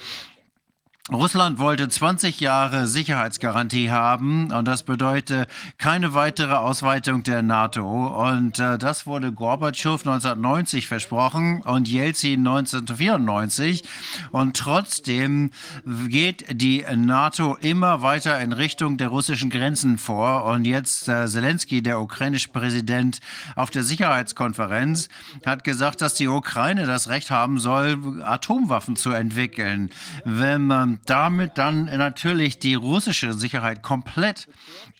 [1.09, 5.49] Russland wollte 20 Jahre Sicherheitsgarantie haben und das bedeutet
[5.79, 8.07] keine weitere Ausweitung der NATO.
[8.29, 13.83] Und äh, das wurde Gorbatschow 1990 versprochen und Jelzin 1994.
[14.31, 15.51] Und trotzdem
[16.07, 20.45] geht die NATO immer weiter in Richtung der russischen Grenzen vor.
[20.45, 23.21] Und jetzt äh, Zelensky, der ukrainische Präsident,
[23.57, 25.09] auf der Sicherheitskonferenz
[25.47, 29.91] hat gesagt, dass die Ukraine das Recht haben soll, Atomwaffen zu entwickeln.
[30.25, 34.49] Wenn man damit dann natürlich die russische Sicherheit komplett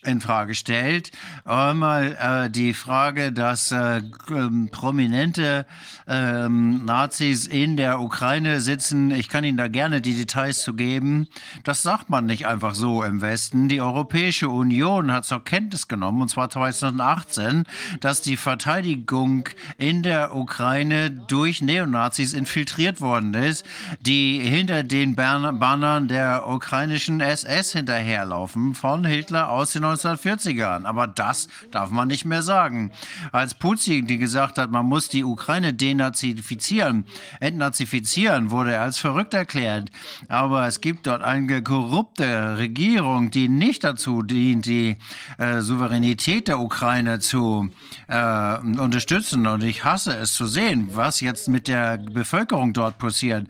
[0.03, 1.11] in Frage stellt.
[1.45, 5.65] Einmal äh, die Frage, dass äh, ähm, prominente
[6.07, 9.11] ähm, Nazis in der Ukraine sitzen.
[9.11, 11.27] Ich kann Ihnen da gerne die Details zu geben.
[11.63, 13.69] Das sagt man nicht einfach so im Westen.
[13.69, 17.65] Die Europäische Union hat zur Kenntnis genommen, und zwar 2018,
[17.99, 23.65] dass die Verteidigung in der Ukraine durch Neonazis infiltriert worden ist,
[23.99, 30.85] die hinter den Bannern der ukrainischen SS hinterherlaufen, von Hitler aus den 1940ern.
[30.85, 32.91] Aber das darf man nicht mehr sagen.
[33.31, 37.05] Als Putin, gesagt hat, man muss die Ukraine denazifizieren,
[37.39, 39.89] entnazifizieren, wurde er als verrückt erklärt.
[40.29, 44.97] Aber es gibt dort eine korrupte Regierung, die nicht dazu dient, die
[45.37, 47.69] äh, Souveränität der Ukraine zu
[48.07, 49.47] äh, unterstützen.
[49.47, 53.47] Und ich hasse es zu sehen, was jetzt mit der Bevölkerung dort passiert.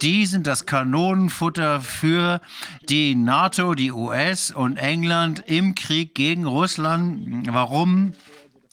[0.00, 2.40] Die sind das Kanonenfutter für
[2.88, 7.46] die NATO, die US und England im Krieg gegen Russland.
[7.52, 8.14] Warum?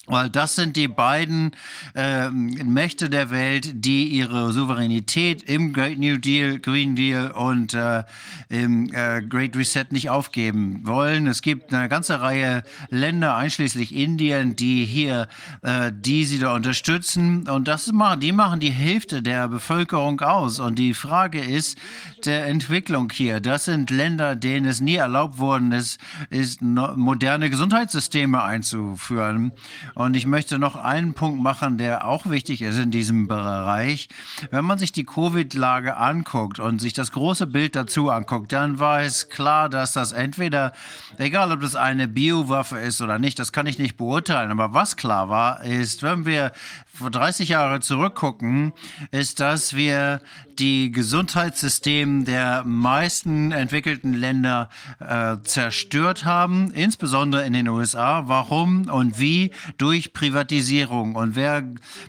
[0.10, 1.52] Weil das sind die beiden
[1.94, 8.04] äh, Mächte der Welt, die ihre Souveränität im Great New Deal, Green Deal und äh,
[8.50, 11.28] im äh, Great Reset nicht aufgeben wollen.
[11.28, 15.28] Es gibt eine ganze Reihe Länder, einschließlich Indien, die hier,
[15.62, 17.48] äh, die sie da unterstützen.
[17.48, 20.60] Und das machen, die machen die Hälfte der Bevölkerung aus.
[20.60, 21.78] Und die Frage ist
[22.26, 23.40] der Entwicklung hier.
[23.40, 26.00] Das sind Länder, denen es nie erlaubt worden ist,
[26.32, 29.52] ist moderne Gesundheitssysteme einzuführen.
[30.00, 34.08] Und ich möchte noch einen Punkt machen, der auch wichtig ist in diesem Bereich.
[34.50, 39.02] Wenn man sich die Covid-Lage anguckt und sich das große Bild dazu anguckt, dann war
[39.02, 40.72] es klar, dass das entweder,
[41.18, 44.52] egal ob das eine Biowaffe ist oder nicht, das kann ich nicht beurteilen.
[44.52, 46.54] Aber was klar war, ist, wenn wir
[47.00, 48.74] 30 Jahre zurückgucken,
[49.12, 50.22] ist, dass wir
[50.60, 54.70] die Gesundheitssysteme der meisten entwickelten Länder
[55.00, 58.28] äh, zerstört haben, insbesondere in den USA.
[58.28, 59.52] Warum und wie?
[59.78, 61.16] Durch Privatisierung.
[61.16, 61.64] Und wer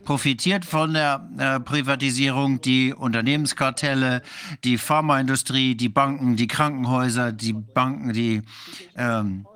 [0.04, 2.60] profitiert von der äh, Privatisierung?
[2.60, 4.22] Die Unternehmenskartelle,
[4.64, 8.42] die Pharmaindustrie, die Banken, die Krankenhäuser, die Banken, die
[8.96, 9.49] ähm, äh,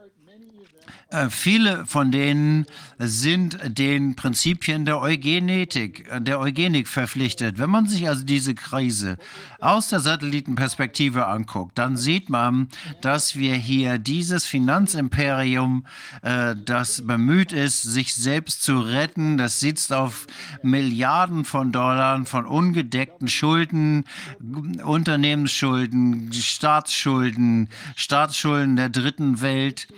[1.30, 2.66] viele von denen
[2.98, 7.58] sind den Prinzipien der Eugenetik, äh, der Eugenik verpflichtet.
[7.58, 9.16] Wenn man sich also diese Krise
[9.60, 12.68] aus der Satellitenperspektive anguckt, dann sieht man,
[13.00, 15.86] dass wir hier dieses Finanzimperium,
[16.22, 20.26] äh, das bemüht ist, sich selbst zu retten, das sitzt auf
[20.62, 24.04] Milliarden von Dollar von ungedeckten Schulden,
[24.84, 29.88] Unternehmensschulden, Staatsschulden, Staatsschulden der dritten Welt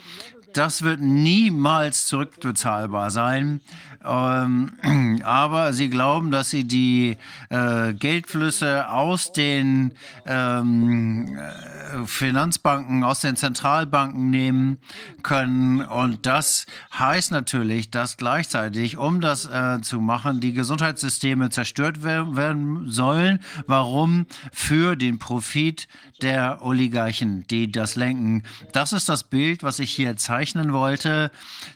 [0.57, 3.61] das wird niemals zurückbezahlbar sein.
[4.05, 7.16] Ähm, aber sie glauben, dass sie die
[7.51, 9.93] äh, Geldflüsse aus den
[10.27, 11.76] ähm, äh,
[12.07, 14.79] Finanzbanken, aus den Zentralbanken nehmen
[15.23, 15.81] können.
[15.83, 16.67] Und das
[16.99, 23.41] heißt natürlich, dass gleichzeitig, um das äh, zu machen, die Gesundheitssysteme zerstört werden sollen.
[23.67, 24.27] Warum?
[24.53, 25.89] Für den Profit
[26.23, 28.43] der Oligarchen, die das lenken.
[28.73, 31.31] Das ist das Bild, was ich hier zeichnen wollte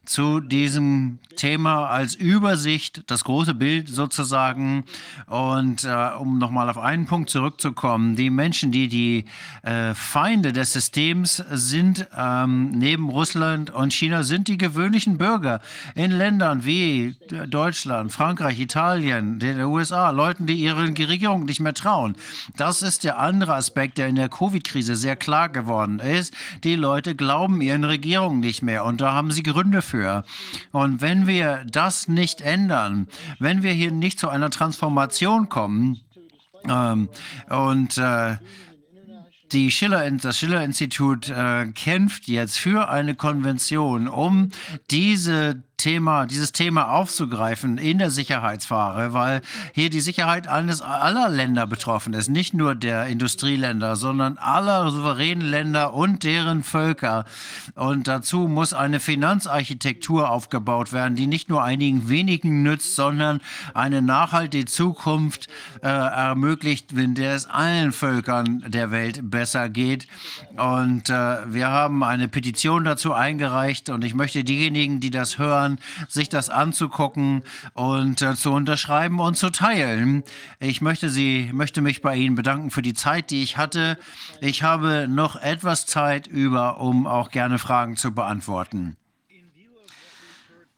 [0.05, 4.85] zu diesem Thema als Übersicht, das große Bild sozusagen.
[5.27, 9.25] Und äh, um nochmal auf einen Punkt zurückzukommen, die Menschen, die die
[9.63, 15.61] äh, Feinde des Systems sind, ähm, neben Russland und China, sind die gewöhnlichen Bürger
[15.95, 17.17] in Ländern wie
[17.49, 22.17] Deutschland, Frankreich, Italien, den USA, Leuten, die ihren Regierungen nicht mehr trauen.
[22.57, 26.35] Das ist der andere Aspekt, der in der Covid-Krise sehr klar geworden ist.
[26.65, 30.25] Die Leute glauben ihren Regierungen nicht mehr und da haben sie Gründe für.
[30.73, 33.07] Und wenn wir das nicht ändern,
[33.39, 36.01] wenn wir hier nicht zu einer Transformation kommen
[36.69, 37.09] ähm,
[37.49, 38.37] und äh,
[39.53, 44.51] die Schiller, das Schiller-Institut äh, kämpft jetzt für eine Konvention, um
[44.91, 49.41] diese Thema, dieses Thema aufzugreifen in der Sicherheitsfrage, weil
[49.73, 55.49] hier die Sicherheit eines aller Länder betroffen ist, nicht nur der Industrieländer, sondern aller souveränen
[55.49, 57.25] Länder und deren Völker.
[57.75, 63.41] Und dazu muss eine Finanzarchitektur aufgebaut werden, die nicht nur einigen wenigen nützt, sondern
[63.73, 65.49] eine nachhaltige Zukunft
[65.83, 70.07] äh, ermöglicht, in der es allen Völkern der Welt besser geht.
[70.57, 75.70] Und äh, wir haben eine Petition dazu eingereicht und ich möchte diejenigen, die das hören,
[75.71, 75.79] Kindern,
[76.09, 77.43] sich das anzugucken
[77.75, 80.25] und äh, zu unterschreiben und zu teilen.
[80.59, 83.99] Ich möchte Sie, möchte mich bei Ihnen bedanken für die Zeit, die ich hatte.
[84.41, 88.97] Ich habe noch etwas Zeit über, um auch gerne Fragen zu beantworten.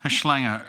[0.00, 0.62] Herr Schleier,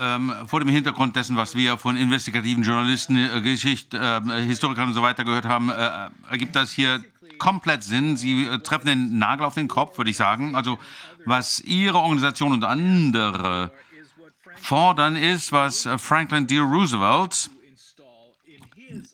[0.00, 4.94] ähm, vor dem Hintergrund dessen, was wir von investigativen Journalisten, äh, Geschicht, äh, Historikern und
[4.94, 7.04] so weiter gehört haben, äh, ergibt das hier
[7.42, 8.16] komplett Sinn.
[8.16, 10.54] Sie äh, treffen den Nagel auf den Kopf, würde ich sagen.
[10.54, 10.78] Also
[11.24, 13.72] was Ihre Organisation und andere
[14.56, 16.58] fordern, ist, was Franklin D.
[16.58, 17.50] Roosevelt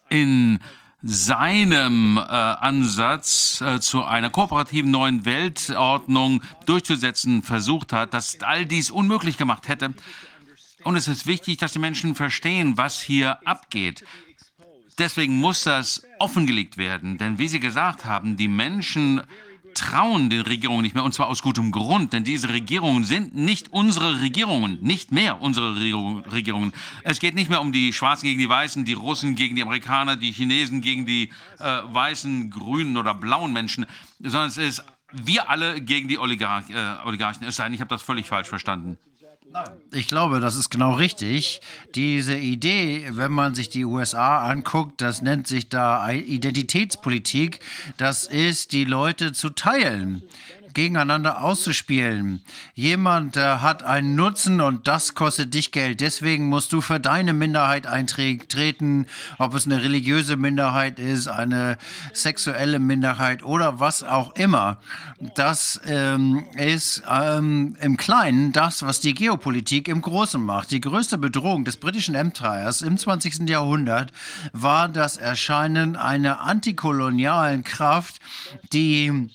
[0.08, 0.60] in
[1.02, 8.90] seinem äh, Ansatz äh, zu einer kooperativen neuen Weltordnung durchzusetzen versucht hat, dass all dies
[8.90, 9.94] unmöglich gemacht hätte.
[10.82, 14.04] Und es ist wichtig, dass die Menschen verstehen, was hier abgeht.
[14.98, 17.18] Deswegen muss das offengelegt werden.
[17.18, 19.22] Denn wie Sie gesagt haben, die Menschen
[19.74, 23.72] trauen den Regierungen nicht mehr, und zwar aus gutem Grund, denn diese Regierungen sind nicht
[23.72, 26.72] unsere Regierungen, nicht mehr unsere Regierungen.
[27.04, 30.16] Es geht nicht mehr um die Schwarzen gegen die Weißen, die Russen gegen die Amerikaner,
[30.16, 33.86] die Chinesen gegen die äh, weißen, grünen oder blauen Menschen,
[34.20, 37.46] sondern es ist wir alle gegen die Oligarch, äh, Oligarchen.
[37.46, 38.98] Es sei denn, ich habe das völlig falsch verstanden.
[39.92, 41.60] Ich glaube, das ist genau richtig.
[41.94, 47.60] Diese Idee, wenn man sich die USA anguckt, das nennt sich da Identitätspolitik,
[47.96, 50.22] das ist, die Leute zu teilen.
[50.74, 52.42] Gegeneinander auszuspielen.
[52.74, 56.00] Jemand äh, hat einen Nutzen und das kostet dich Geld.
[56.00, 59.06] Deswegen musst du für deine Minderheit eintreten,
[59.38, 61.78] ob es eine religiöse Minderheit ist, eine
[62.12, 64.78] sexuelle Minderheit oder was auch immer.
[65.34, 70.70] Das ähm, ist ähm, im Kleinen das, was die Geopolitik im Großen macht.
[70.70, 73.48] Die größte Bedrohung des britischen Empires im 20.
[73.48, 74.12] Jahrhundert
[74.52, 78.20] war das Erscheinen einer antikolonialen Kraft,
[78.72, 79.30] die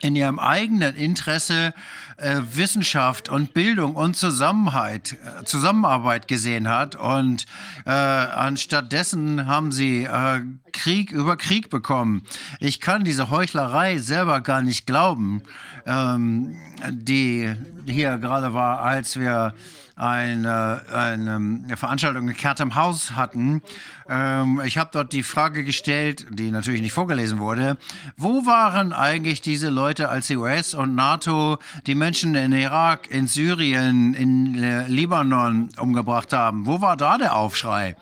[0.00, 1.74] in ihrem eigenen Interesse
[2.16, 6.96] äh, Wissenschaft und Bildung und Zusammenhalt, äh, Zusammenarbeit gesehen hat.
[6.96, 7.46] Und
[7.86, 10.42] äh, anstattdessen haben sie äh,
[10.72, 12.22] Krieg über Krieg bekommen.
[12.60, 15.42] Ich kann diese Heuchlerei selber gar nicht glauben,
[15.86, 16.56] ähm,
[16.90, 17.54] die
[17.86, 19.54] hier gerade war, als wir
[19.96, 23.62] eine, eine Veranstaltung in Chatham House hatten.
[24.08, 27.78] Ähm, ich habe dort die Frage gestellt, die natürlich nicht vorgelesen wurde,
[28.16, 33.26] wo waren eigentlich diese Leute, als die US und NATO die Menschen in Irak, in
[33.26, 34.54] Syrien, in
[34.88, 36.66] Libanon umgebracht haben?
[36.66, 37.96] Wo war da der Aufschrei?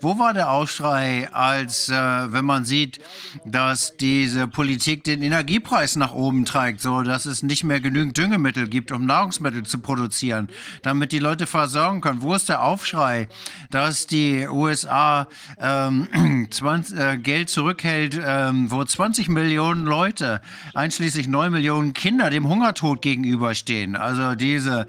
[0.00, 1.94] Wo war der Aufschrei, als äh,
[2.32, 3.00] wenn man sieht,
[3.44, 8.68] dass diese Politik den Energiepreis nach oben trägt, so dass es nicht mehr genügend Düngemittel
[8.68, 10.48] gibt, um Nahrungsmittel zu produzieren,
[10.82, 12.22] damit die Leute versorgen können?
[12.22, 13.28] Wo ist der Aufschrei,
[13.70, 15.26] dass die USA
[15.60, 20.40] ähm, 20, äh, Geld zurückhält, ähm, wo 20 Millionen Leute,
[20.74, 23.96] einschließlich 9 Millionen Kinder, dem Hungertod gegenüberstehen?
[23.96, 24.86] Also diese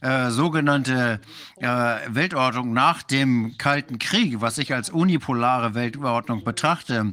[0.00, 1.20] äh, sogenannte
[1.56, 1.66] äh,
[2.08, 7.12] Weltordnung nach dem Kalten Krieg, was ich als unipolare Weltordnung betrachte,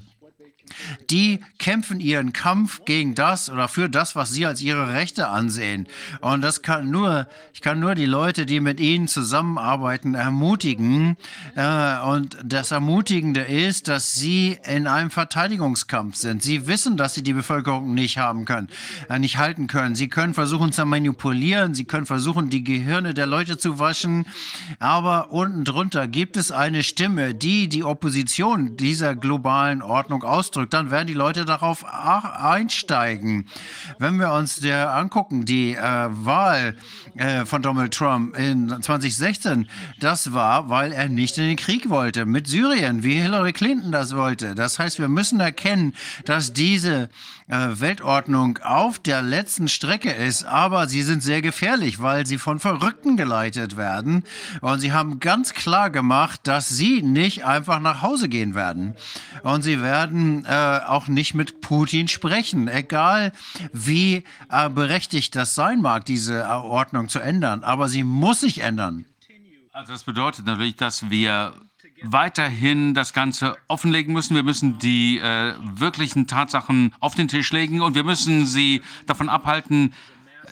[1.10, 5.88] die kämpfen ihren Kampf gegen das oder für das, was sie als ihre Rechte ansehen.
[6.22, 11.18] Und das kann nur, ich kann nur die Leute, die mit ihnen zusammenarbeiten, ermutigen.
[11.56, 16.44] Äh, und das Ermutigende ist, dass sie in einem Verteidigungskampf sind.
[16.44, 18.68] Sie wissen, dass sie die Bevölkerung nicht haben können,
[19.10, 19.96] äh, nicht halten können.
[19.96, 21.74] Sie können versuchen zu manipulieren.
[21.74, 24.26] Sie können versuchen, die Gehirne der Leute zu waschen.
[24.80, 30.74] Aber unten drunter gibt es eine Stimme, die die Opposition dieser globalen Ordnung ausdrückt ausdrückt,
[30.74, 33.48] dann werden die Leute darauf einsteigen.
[34.00, 36.76] Wenn wir uns der angucken, die äh, Wahl
[37.16, 39.70] äh, von Donald Trump in 2016,
[40.00, 44.16] das war, weil er nicht in den Krieg wollte mit Syrien, wie Hillary Clinton das
[44.16, 44.56] wollte.
[44.56, 45.94] Das heißt, wir müssen erkennen,
[46.26, 47.10] dass diese
[47.48, 53.16] Weltordnung auf der letzten Strecke ist, aber sie sind sehr gefährlich, weil sie von Verrückten
[53.16, 54.24] geleitet werden.
[54.60, 58.96] Und sie haben ganz klar gemacht, dass sie nicht einfach nach Hause gehen werden.
[59.44, 63.32] Und sie werden äh, auch nicht mit Putin sprechen, egal
[63.72, 67.64] wie äh, berechtigt das sein mag, diese Ordnung zu ändern.
[67.64, 69.06] Aber sie muss sich ändern.
[69.72, 71.54] Also das bedeutet natürlich, dass wir
[72.04, 74.36] weiterhin das Ganze offenlegen müssen.
[74.36, 79.30] Wir müssen die äh, wirklichen Tatsachen auf den Tisch legen und wir müssen sie davon
[79.30, 79.94] abhalten,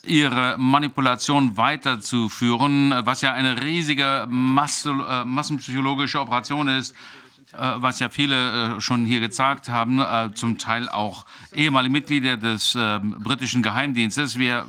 [0.06, 6.94] ihre Manipulation weiterzuführen, was ja eine riesige Masse, äh, massenpsychologische Operation ist,
[7.54, 12.38] äh, was ja viele äh, schon hier gezeigt haben, äh, zum Teil auch ehemalige Mitglieder
[12.38, 14.38] des ähm, britischen Geheimdienstes.
[14.38, 14.66] Wir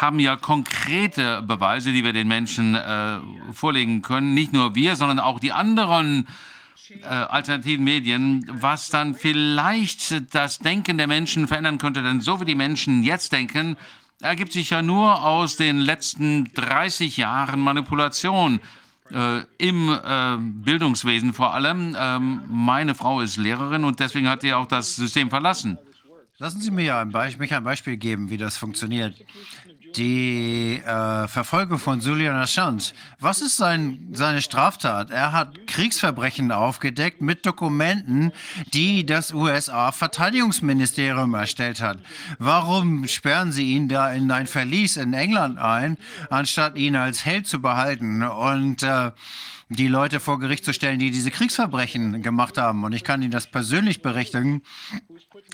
[0.00, 3.18] haben ja konkrete Beweise, die wir den Menschen äh,
[3.52, 4.34] vorlegen können.
[4.34, 6.26] Nicht nur wir, sondern auch die anderen
[7.02, 12.02] äh, alternativen Medien, was dann vielleicht das Denken der Menschen verändern könnte.
[12.02, 13.76] Denn so wie die Menschen jetzt denken,
[14.20, 18.60] ergibt sich ja nur aus den letzten 30 Jahren Manipulation.
[19.10, 21.94] Äh, im äh, Bildungswesen vor allem.
[21.96, 25.78] Ähm, meine Frau ist Lehrerin und deswegen hat sie auch das System verlassen.
[26.38, 29.14] Lassen Sie mich ein Beispiel geben, wie das funktioniert
[29.96, 32.92] die äh, Verfolgung von Julian Assange.
[33.20, 35.10] Was ist sein, seine Straftat?
[35.10, 38.32] Er hat Kriegsverbrechen aufgedeckt mit Dokumenten,
[38.72, 41.98] die das USA-Verteidigungsministerium erstellt hat.
[42.38, 45.96] Warum sperren Sie ihn da in ein Verlies in England ein,
[46.30, 49.12] anstatt ihn als Held zu behalten und äh,
[49.68, 52.84] die Leute vor Gericht zu stellen, die diese Kriegsverbrechen gemacht haben?
[52.84, 54.62] Und ich kann Ihnen das persönlich berichten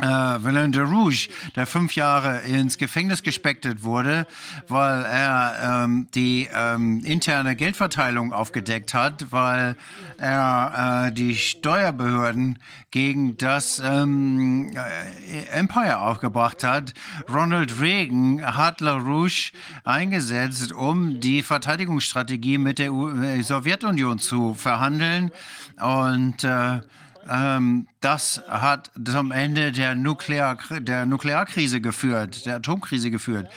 [0.00, 4.26] äh, Villain de Rouge, der fünf Jahre ins Gefängnis gespeckt wurde,
[4.68, 9.76] weil er ähm, die ähm, interne Geldverteilung aufgedeckt hat, weil
[10.18, 12.58] er äh, die Steuerbehörden
[12.90, 16.94] gegen das ähm, äh, Empire aufgebracht hat.
[17.28, 19.52] Ronald Reagan hat LaRouche
[19.84, 25.30] eingesetzt, um die Verteidigungsstrategie mit der U äh, Sowjetunion zu verhandeln
[25.78, 26.80] und äh,
[27.28, 33.48] ähm, das hat zum Ende der, Nuklear, der Nuklearkrise geführt, der Atomkrise geführt.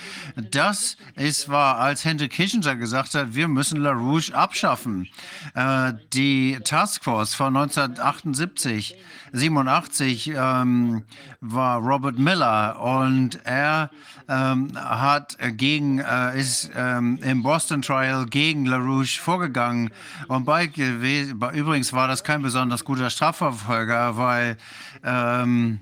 [0.52, 5.08] Das ist war, als Henry Kissinger gesagt hat, wir müssen LaRouche abschaffen.
[5.56, 8.96] Äh, die Taskforce von 1978,
[9.32, 11.04] 87 ähm,
[11.40, 13.90] war Robert Miller und er
[14.28, 19.90] ähm, hat gegen, äh, ist ähm, im Boston Trial gegen LaRouche vorgegangen.
[20.28, 24.33] Und bei, übrigens war das kein besonders guter Strafverfolger, weil
[25.04, 25.80] ähm,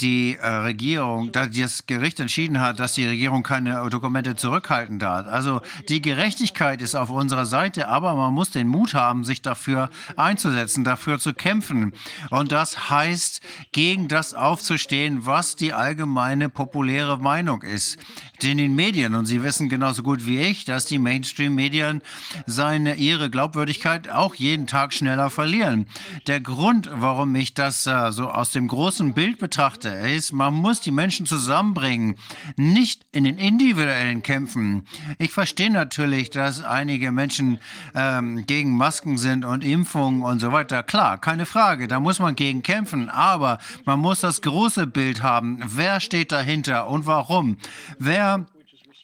[0.00, 5.26] die äh, Regierung, da das Gericht entschieden hat, dass die Regierung keine Dokumente zurückhalten darf.
[5.26, 9.90] Also die Gerechtigkeit ist auf unserer Seite, aber man muss den Mut haben, sich dafür
[10.16, 11.92] einzusetzen, dafür zu kämpfen.
[12.30, 13.40] Und das heißt,
[13.72, 17.98] gegen das aufzustehen, was die allgemeine populäre Meinung ist
[18.42, 19.14] in den Medien.
[19.14, 22.02] Und Sie wissen genauso gut wie ich, dass die Mainstream-Medien
[22.46, 25.86] seine, ihre Glaubwürdigkeit auch jeden Tag schneller verlieren.
[26.26, 30.80] Der Grund, warum ich das äh, so aus dem großen Bild betrachte, ist, man muss
[30.80, 32.16] die Menschen zusammenbringen,
[32.56, 34.86] nicht in den individuellen Kämpfen.
[35.18, 37.58] Ich verstehe natürlich, dass einige Menschen
[37.94, 40.82] ähm, gegen Masken sind und Impfungen und so weiter.
[40.82, 43.08] Klar, keine Frage, da muss man gegen kämpfen.
[43.08, 45.60] Aber man muss das große Bild haben.
[45.64, 47.56] Wer steht dahinter und warum?
[47.98, 48.46] Wer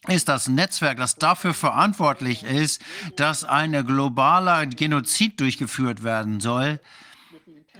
[0.08, 2.82] ist das Netzwerk, das dafür verantwortlich ist,
[3.16, 6.80] dass ein globaler Genozid durchgeführt werden soll,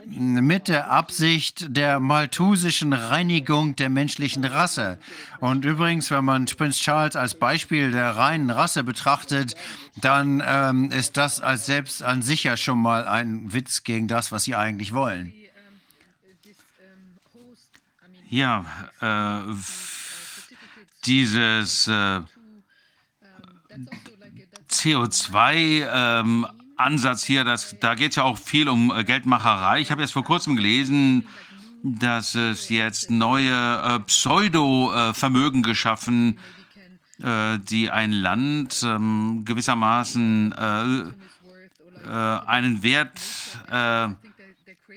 [0.06, 4.98] mit der Absicht der malthusischen Reinigung der menschlichen Rasse.
[5.40, 9.54] Und übrigens, wenn man Prinz Charles als Beispiel der reinen Rasse betrachtet,
[9.96, 14.32] dann ähm, ist das als selbst an sich ja schon mal ein Witz gegen das,
[14.32, 15.32] was sie eigentlich wollen.
[18.28, 18.64] Ja,
[19.00, 19.54] äh,
[21.06, 22.20] dieses äh,
[24.70, 26.46] CO2-Ansatz ähm,
[27.24, 29.80] hier, das, da geht es ja auch viel um äh, Geldmacherei.
[29.80, 31.26] Ich habe jetzt vor kurzem gelesen,
[31.82, 36.38] dass es jetzt neue äh, Pseudo-Vermögen geschaffen,
[37.22, 43.20] äh, die ein Land ähm, gewissermaßen äh, äh, einen Wert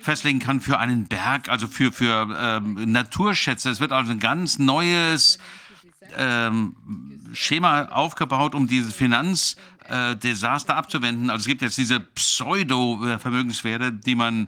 [0.01, 3.69] festlegen kann für einen Berg, also für, für ähm, Naturschätze.
[3.69, 5.37] Es wird also ein ganz neues
[6.15, 6.75] ähm,
[7.33, 11.29] Schema aufgebaut, um dieses Finanzdesaster äh, abzuwenden.
[11.29, 14.47] Also es gibt jetzt diese Pseudo-Vermögenswerte, die man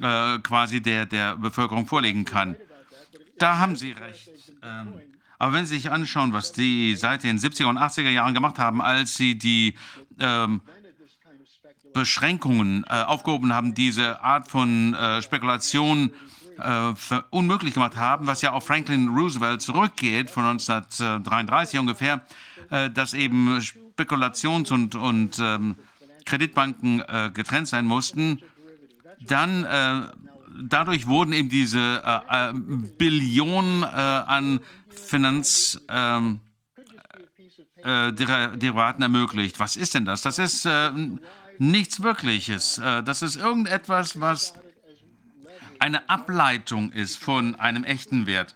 [0.00, 2.56] äh, quasi der, der Bevölkerung vorlegen kann.
[3.38, 4.30] Da haben Sie recht.
[4.62, 4.94] Ähm,
[5.38, 8.82] aber wenn Sie sich anschauen, was die seit den 70er und 80er Jahren gemacht haben,
[8.82, 9.74] als sie die
[10.18, 10.60] ähm,
[11.94, 16.12] Beschränkungen äh, aufgehoben haben, diese Art von äh, Spekulation
[16.58, 16.92] äh,
[17.30, 22.20] unmöglich gemacht haben, was ja auf Franklin Roosevelt zurückgeht, von 1933 ungefähr,
[22.70, 23.60] äh, dass eben
[23.98, 25.76] Spekulations- und, und ähm,
[26.24, 28.40] Kreditbanken äh, getrennt sein mussten,
[29.20, 30.02] dann äh,
[30.62, 36.40] dadurch wurden eben diese äh, äh, Billionen an Finanzderivaten
[37.84, 39.58] ähm, ermöglicht.
[39.58, 40.22] Was ist denn das?
[40.22, 40.68] Das ist
[41.58, 42.80] nichts Wirkliches.
[43.04, 44.54] das ist irgendetwas, was
[45.78, 48.54] eine Ableitung ist von einem echten Wert.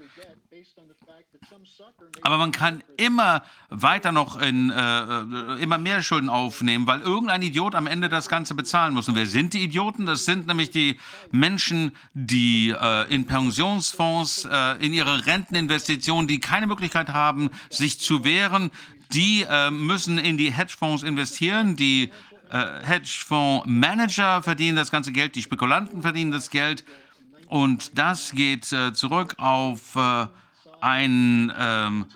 [2.20, 7.43] Aber man kann immer weiter noch in, äh, äh, immer mehr Schulden aufnehmen, weil irgendein
[7.43, 9.09] Idiot am Ende das Ganze bezahlen muss.
[9.09, 10.06] Und wer sind die Idioten?
[10.06, 16.66] Das sind nämlich die Menschen, die äh, in Pensionsfonds, äh, in ihre Renteninvestitionen, die keine
[16.66, 18.70] Möglichkeit haben, sich zu wehren,
[19.12, 22.12] die äh, müssen in die Hedgefonds investieren, die
[22.51, 26.84] äh, Hedgefondsmanager verdienen das ganze Geld, die Spekulanten verdienen das Geld.
[27.48, 30.26] Und das geht äh, zurück auf äh,
[30.82, 32.06] ein, ähm,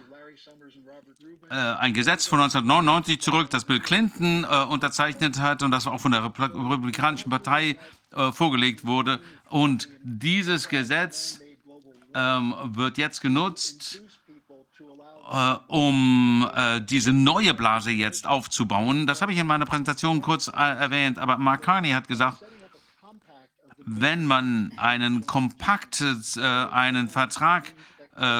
[1.50, 6.00] äh, ein Gesetz von 1999 zurück, das Bill Clinton äh, unterzeichnet hat und das auch
[6.00, 7.78] von der Republikanischen Partei
[8.14, 9.20] äh, vorgelegt wurde.
[9.48, 11.40] Und dieses Gesetz
[12.14, 14.02] ähm, wird jetzt genutzt,
[15.30, 16.48] äh, um
[16.88, 19.06] diese neue Blase jetzt aufzubauen.
[19.06, 22.38] Das habe ich in meiner Präsentation kurz erwähnt, aber Mark Carney hat gesagt,
[23.86, 27.72] wenn man einen Kompakt, äh, einen Vertrag äh,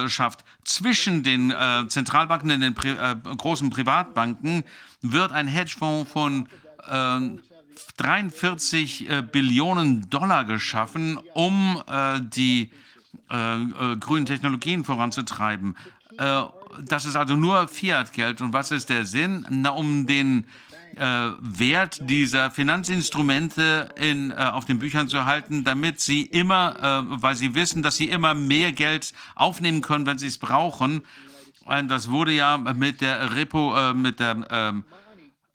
[0.08, 4.64] schafft zwischen den äh, Zentralbanken und den Pri äh, großen Privatbanken,
[5.02, 6.48] wird ein Hedgefonds von
[7.96, 11.82] 43 äh, äh, Billionen Dollar geschaffen, um
[12.20, 12.70] die
[13.28, 15.76] grünen Technologien voranzutreiben.
[16.16, 18.40] das ist also nur Fiat-Geld.
[18.40, 19.44] Und was ist der Sinn?
[19.50, 20.44] Na, um den äh,
[20.98, 27.36] Wert dieser Finanzinstrumente in, äh, auf den Büchern zu halten, damit sie immer, äh, weil
[27.36, 31.02] sie wissen, dass sie immer mehr Geld aufnehmen können, wenn sie es brauchen.
[31.64, 34.84] Und das wurde ja mit der Repo, äh, mit der ähm,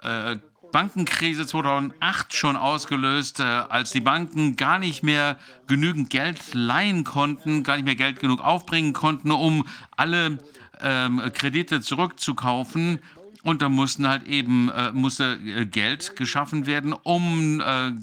[0.03, 0.38] äh,
[0.72, 5.38] Bankenkrise 2008 schon ausgelöst, äh, als die Banken gar nicht mehr
[5.68, 10.39] genügend Geld leihen konnten, gar nicht mehr Geld genug aufbringen konnten, um alle
[10.81, 12.99] ähm, Kredite zurückzukaufen.
[13.43, 17.93] Und da mussten halt eben äh, musste äh, Geld geschaffen werden, um äh, äh,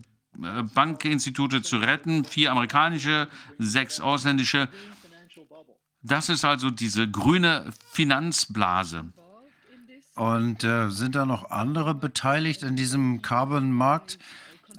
[0.74, 2.24] Bankinstitute zu retten.
[2.24, 3.28] Vier amerikanische,
[3.58, 4.68] sechs ausländische.
[6.02, 9.12] Das ist also diese grüne Finanzblase.
[10.14, 14.18] Und äh, sind da noch andere beteiligt in diesem Carbon-Markt?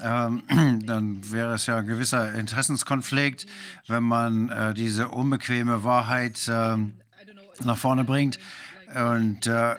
[0.01, 0.43] Ähm,
[0.85, 3.45] dann wäre es ja ein gewisser Interessenskonflikt,
[3.87, 6.77] wenn man diese unbequeme Wahrheit äh,
[7.63, 8.39] nach vorne bringt
[8.95, 9.75] und äh,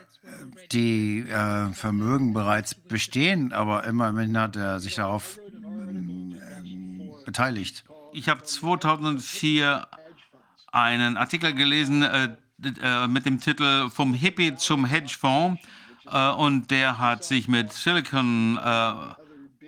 [0.71, 7.83] die äh, Vermögen bereits bestehen, aber immerhin hat er sich darauf äh, beteiligt.
[8.13, 9.87] Ich habe 2004
[10.71, 12.29] einen Artikel gelesen äh,
[12.81, 15.61] äh, mit dem Titel Vom Hippie zum Hedgefonds
[16.11, 18.93] äh, und der hat sich mit Silicon äh,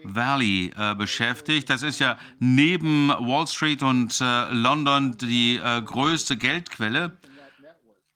[0.03, 1.69] Valley äh, beschäftigt.
[1.69, 7.17] Das ist ja neben Wall Street und äh, London die größte Geldquelle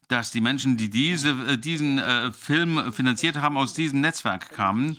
[0.08, 4.98] dass die Menschen, die diese, diesen äh, Film finanziert haben, aus diesem Netzwerk kamen.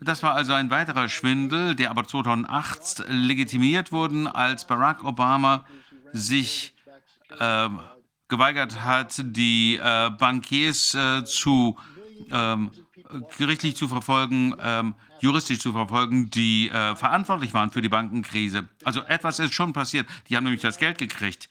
[0.00, 5.64] Das war also ein weiterer Schwindel, der aber 2008 legitimiert wurde, als Barack Obama
[6.12, 6.74] sich
[7.38, 7.68] äh,
[8.28, 11.76] geweigert hat, die äh, Bankiers äh, zu
[12.30, 12.70] ähm,
[13.38, 18.68] gerichtlich zu verfolgen, ähm, juristisch zu verfolgen, die äh, verantwortlich waren für die Bankenkrise.
[18.84, 20.06] Also etwas ist schon passiert.
[20.28, 21.48] Die haben nämlich das Geld gekriegt.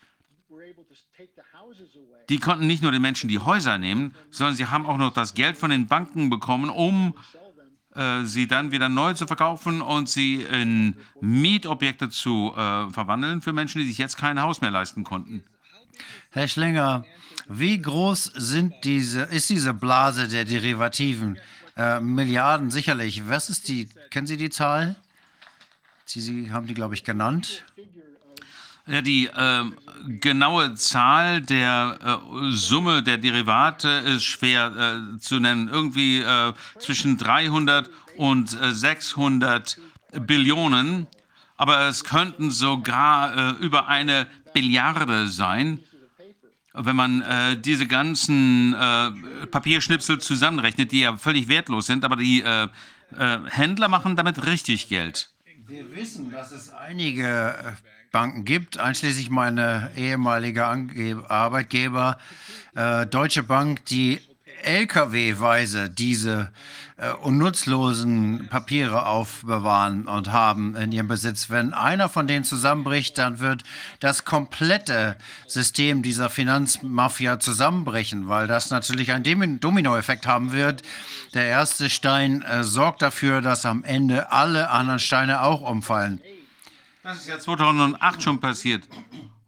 [2.30, 5.34] Die konnten nicht nur den Menschen die Häuser nehmen, sondern sie haben auch noch das
[5.34, 7.16] Geld von den Banken bekommen, um
[7.96, 13.54] äh, sie dann wieder neu zu verkaufen und sie in Mietobjekte zu äh, verwandeln für
[13.54, 15.44] Menschen, die sich jetzt kein Haus mehr leisten konnten.
[16.32, 17.06] Herr Schlinger,
[17.48, 21.38] wie groß sind diese, ist diese Blase der Derivativen?
[21.78, 23.28] Äh, Milliarden sicherlich.
[23.30, 24.96] Was ist die, kennen Sie die Zahl?
[26.06, 27.64] Sie, Sie haben die, glaube ich, genannt.
[28.88, 29.64] Ja, die äh,
[30.20, 35.70] genaue Zahl der äh, Summe der Derivate ist schwer äh, zu nennen.
[35.70, 39.78] Irgendwie äh, zwischen 300 und 600
[40.12, 41.08] äh, Billionen.
[41.58, 45.80] Aber es könnten sogar äh, über eine Billiarde sein,
[46.74, 47.24] wenn man
[47.62, 48.76] diese ganzen
[49.52, 52.04] Papierschnipsel zusammenrechnet, die ja völlig wertlos sind.
[52.06, 52.44] Aber die
[53.12, 55.30] Händler machen damit richtig Geld.
[55.68, 57.78] Wir wissen, dass es einige
[58.16, 62.18] Banken gibt, einschließlich meine ehemalige Ange Arbeitgeber
[62.74, 64.22] äh, Deutsche Bank, die
[64.64, 66.50] LKW-weise diese
[66.96, 71.50] äh, unnutzlosen Papiere aufbewahren und haben in ihrem Besitz.
[71.50, 73.64] Wenn einer von denen zusammenbricht, dann wird
[74.00, 80.84] das komplette System dieser Finanzmafia zusammenbrechen, weil das natürlich einen Dominoeffekt haben wird.
[81.34, 86.22] Der erste Stein äh, sorgt dafür, dass am Ende alle anderen Steine auch umfallen.
[87.06, 88.84] Das ist ja 2008 schon passiert,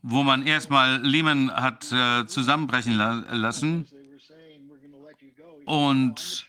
[0.03, 3.87] wo man erstmal Lehman hat äh, zusammenbrechen la lassen
[5.65, 6.47] und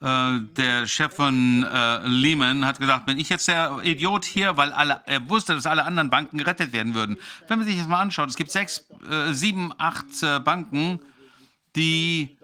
[0.00, 4.72] äh, der Chef von äh, Lehman hat gesagt, bin ich jetzt der Idiot hier, weil
[4.72, 7.18] alle, er wusste, dass alle anderen Banken gerettet werden würden.
[7.46, 11.00] Wenn man sich das mal anschaut, es gibt sechs, äh, sieben, acht äh, Banken,
[11.76, 12.38] die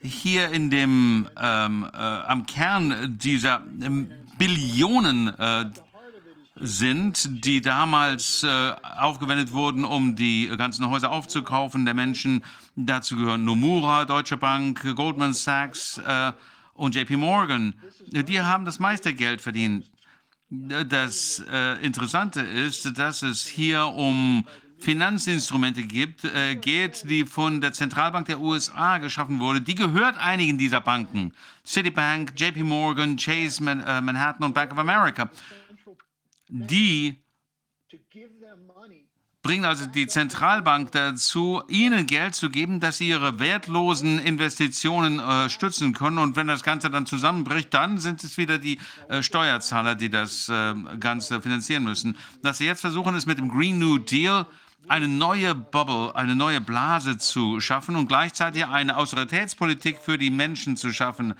[0.00, 5.32] hier in dem ähm, äh, am Kern dieser ähm, Billionen
[6.60, 12.44] sind, die damals äh, aufgewendet wurden, um die ganzen Häuser aufzukaufen der Menschen.
[12.76, 16.32] Dazu gehören Nomura, Deutsche Bank, Goldman Sachs äh,
[16.74, 17.74] und JP Morgan.
[18.06, 19.90] Die haben das meiste Geld verdient.
[20.50, 24.44] Das äh, Interessante ist, dass es hier um
[24.78, 29.60] Finanzinstrumente gibt, äh, geht, die von der Zentralbank der USA geschaffen wurde.
[29.60, 31.32] Die gehört einigen dieser Banken.
[31.66, 35.28] Citibank, JP Morgan, Chase, Man äh, Manhattan und Bank of America
[36.48, 37.22] die
[39.42, 45.48] bringen also die Zentralbank dazu, ihnen Geld zu geben, dass sie ihre wertlosen Investitionen äh,
[45.48, 46.18] stützen können.
[46.18, 50.50] Und wenn das Ganze dann zusammenbricht, dann sind es wieder die äh, Steuerzahler, die das
[50.50, 52.18] äh, Ganze finanzieren müssen.
[52.42, 54.44] Was sie jetzt versuchen, ist mit dem Green New Deal
[54.88, 60.76] eine neue Bubble, eine neue Blase zu schaffen und gleichzeitig eine Austeritätspolitik für die Menschen
[60.76, 61.34] zu schaffen.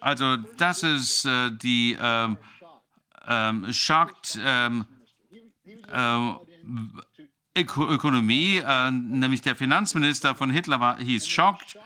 [0.00, 1.96] Also das ist äh, die
[3.26, 4.84] ähm, schockt ähm,
[5.64, 6.32] äh,
[7.54, 11.78] Öko Ökonomie, äh, nämlich der Finanzminister von Hitler war, hieß Schockt.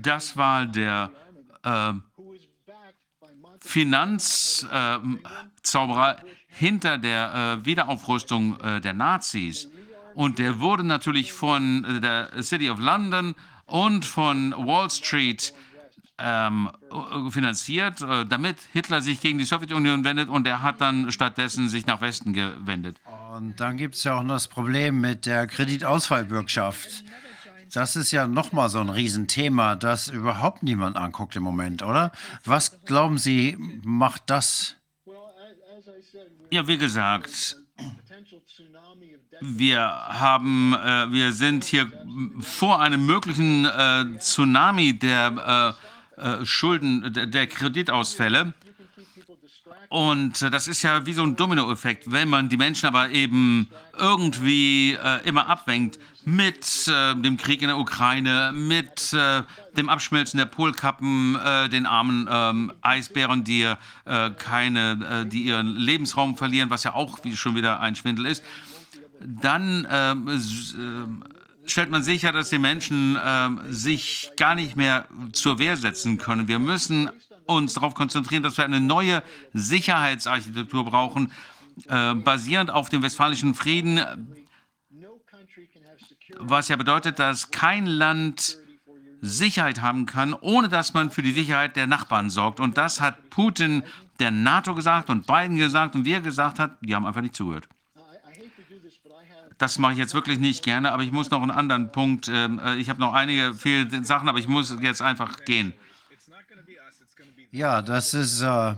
[0.00, 1.10] Das war der
[1.62, 1.92] äh,
[3.60, 6.16] Finanzzauberer
[6.46, 9.68] hinter der äh, Wiederaufrüstung äh, der Nazis.
[10.14, 13.34] Und der wurde natürlich von äh, der City of London
[13.66, 15.52] und von Wall Street
[16.18, 21.10] ähm, äh, finanziert, äh, damit Hitler sich gegen die Sowjetunion wendet und er hat dann
[21.10, 22.98] stattdessen sich nach Westen gewendet.
[23.34, 27.04] Und dann gibt es ja auch noch das Problem mit der Kreditausfallbürgschaft.
[27.72, 32.12] Das ist ja nochmal so ein Riesenthema, das überhaupt niemand anguckt im Moment, oder?
[32.44, 34.76] Was glauben Sie, macht das?
[36.50, 37.56] Ja, wie gesagt,
[39.40, 41.90] wir haben, äh, wir sind hier
[42.40, 45.76] vor einem möglichen äh, Tsunami der
[46.16, 48.54] äh, Schulden, der, Kreditausfälle.
[49.88, 53.68] Und äh, das ist ja wie so ein Dominoeffekt, wenn man die Menschen aber eben
[53.98, 61.38] irgendwie äh, immer abwenkt mit dem Krieg in der Ukraine, mit dem Abschmelzen der Polkappen,
[61.70, 63.70] den armen ähm, Eisbären, die
[64.38, 68.42] keine, die ihren Lebensraum verlieren, was ja auch schon wieder ein Schwindel ist.
[69.20, 71.22] Dann ähm,
[71.66, 76.48] stellt man sicher, dass die Menschen ähm, sich gar nicht mehr zur Wehr setzen können.
[76.48, 77.10] Wir müssen
[77.46, 79.22] uns darauf konzentrieren, dass wir eine neue
[79.52, 81.32] Sicherheitsarchitektur brauchen,
[81.88, 84.00] äh, basierend auf dem Westfalischen Frieden,
[86.38, 88.58] was ja bedeutet, dass kein Land
[89.20, 92.60] Sicherheit haben kann, ohne dass man für die Sicherheit der Nachbarn sorgt.
[92.60, 93.82] Und das hat Putin
[94.18, 97.68] der NATO gesagt und Biden gesagt und wir gesagt hat, die haben einfach nicht zugehört.
[99.58, 102.28] Das mache ich jetzt wirklich nicht gerne, aber ich muss noch einen anderen Punkt.
[102.28, 105.72] Ähm, äh, ich habe noch einige viele Sachen, aber ich muss jetzt einfach gehen.
[107.50, 108.74] Ja, das ist äh,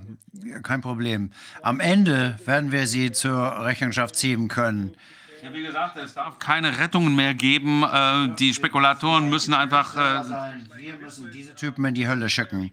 [0.62, 1.30] kein Problem.
[1.62, 4.94] Am Ende werden wir Sie zur Rechenschaft ziehen können.
[5.42, 7.84] Ja, wie gesagt, es darf keine Rettungen mehr geben.
[7.84, 9.96] Äh, die Spekulatoren müssen einfach.
[9.96, 10.30] Äh
[10.76, 12.70] wir müssen diese Typen in die Hölle schicken.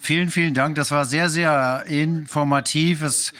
[0.00, 0.74] Vielen, vielen Dank.
[0.74, 3.02] Das war sehr, sehr informativ.
[3.02, 3.32] Es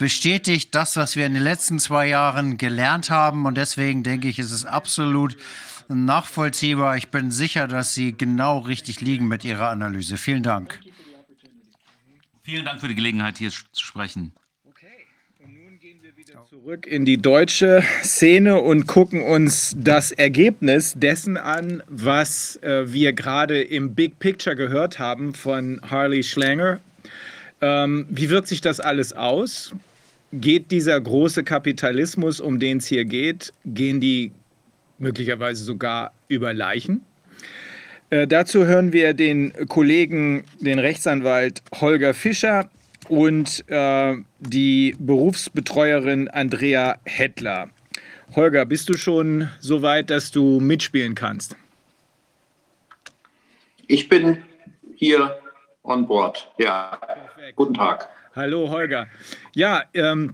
[0.00, 3.44] bestätigt das, was wir in den letzten zwei Jahren gelernt haben.
[3.44, 5.36] Und deswegen denke ich, ist es absolut
[5.88, 6.96] nachvollziehbar.
[6.96, 10.16] Ich bin sicher, dass Sie genau richtig liegen mit Ihrer Analyse.
[10.16, 10.80] Vielen Dank.
[12.42, 14.32] Vielen Dank für die Gelegenheit, hier zu sprechen.
[14.64, 14.86] Okay,
[15.38, 20.94] und nun gehen wir wieder zurück in die deutsche Szene und gucken uns das Ergebnis
[20.96, 26.80] dessen an, was äh, wir gerade im Big Picture gehört haben von Harley Schlanger.
[27.60, 29.74] Ähm, wie wirkt sich das alles aus?
[30.32, 34.32] Geht dieser große Kapitalismus, um den es hier geht, gehen die
[34.98, 37.04] möglicherweise sogar über Leichen?
[38.10, 42.70] Äh, dazu hören wir den Kollegen, den Rechtsanwalt Holger Fischer
[43.08, 47.68] und äh, die Berufsbetreuerin Andrea Hettler.
[48.36, 51.56] Holger, bist du schon so weit, dass du mitspielen kannst?
[53.88, 54.44] Ich bin
[54.94, 55.40] hier
[55.82, 56.48] on board.
[56.58, 57.56] Ja, Perfekt.
[57.56, 58.08] guten Tag.
[58.36, 59.08] Hallo Holger.
[59.56, 60.30] Ja, ähm,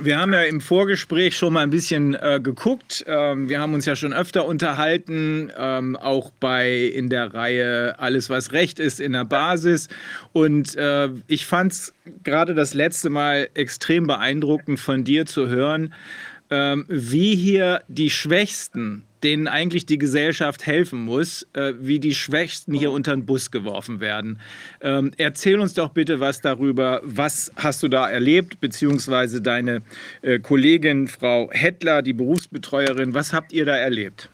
[0.00, 3.04] wir haben ja im Vorgespräch schon mal ein bisschen äh, geguckt.
[3.08, 8.30] Ähm, wir haben uns ja schon öfter unterhalten, ähm, auch bei in der Reihe Alles,
[8.30, 9.88] was Recht ist in der Basis.
[10.32, 15.94] Und äh, ich fand es gerade das letzte Mal extrem beeindruckend von dir zu hören,
[16.48, 22.72] ähm, wie hier die Schwächsten denen eigentlich die Gesellschaft helfen muss, äh, wie die Schwächsten
[22.74, 24.40] hier unter den Bus geworfen werden.
[24.80, 27.00] Ähm, erzähl uns doch bitte was darüber.
[27.04, 29.82] Was hast du da erlebt, beziehungsweise deine
[30.22, 34.28] äh, Kollegin Frau Hettler, die Berufsbetreuerin, was habt ihr da erlebt?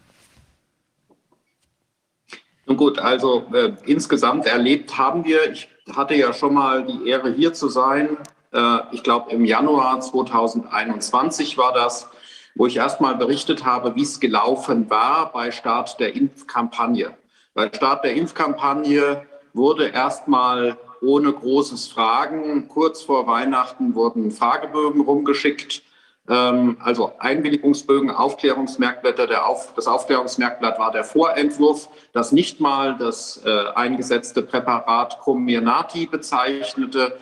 [2.67, 7.33] Nun gut, also äh, insgesamt erlebt haben wir, ich hatte ja schon mal die Ehre
[7.33, 8.19] hier zu sein,
[8.53, 12.11] äh, ich glaube im Januar 2021 war das
[12.59, 17.17] wo ich erstmal berichtet habe, wie es gelaufen war bei Start der Impfkampagne.
[17.55, 19.23] Bei Start der Impfkampagne
[19.55, 25.85] wurde erstmal ohne großes Fragen, kurz vor Weihnachten wurden Fragebögen rumgeschickt,
[26.29, 29.47] ähm, also Einwilligungsbögen, Aufklärungsmerkblätter.
[29.47, 37.17] Auf, das Aufklärungsmerkblatt war der Vorentwurf, das nicht mal das äh, eingesetzte Präparat Comirnaty bezeichnete.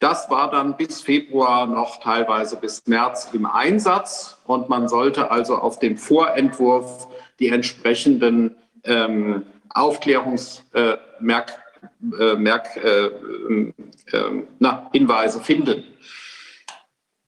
[0.00, 5.56] Das war dann bis Februar noch teilweise bis März im Einsatz und man sollte also
[5.56, 7.06] auf dem Vorentwurf
[7.38, 10.98] die entsprechenden ähm, Aufklärungshinweise
[12.02, 12.32] äh,
[14.92, 15.84] äh, äh, finden.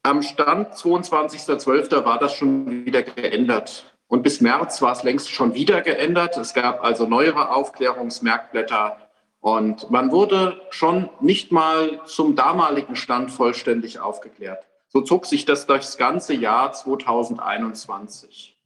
[0.03, 2.05] Am Stand 22.12.
[2.07, 3.95] war das schon wieder geändert.
[4.09, 6.39] Und bis März war es längst schon wieder geändert.
[6.39, 8.97] Es gab also neuere Aufklärungsmerkblätter
[9.43, 14.65] und man wurde schon nicht mal zum damaligen Stand vollständig aufgeklärt.
[14.87, 18.57] So zog sich das durch das ganze Jahr 2021.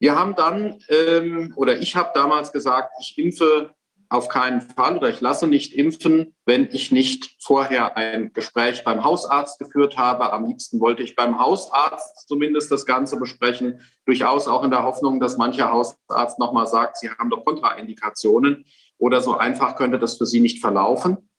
[0.00, 3.72] Wir haben dann, ähm, oder ich habe damals gesagt, ich impfe
[4.12, 9.04] auf keinen Fall oder ich lasse nicht impfen, wenn ich nicht vorher ein Gespräch beim
[9.04, 10.32] Hausarzt geführt habe.
[10.32, 15.18] Am liebsten wollte ich beim Hausarzt zumindest das Ganze besprechen, durchaus auch in der Hoffnung,
[15.18, 18.66] dass mancher Hausarzt nochmal sagt, Sie haben doch Kontraindikationen
[18.98, 21.30] oder so einfach könnte das für sie nicht verlaufen.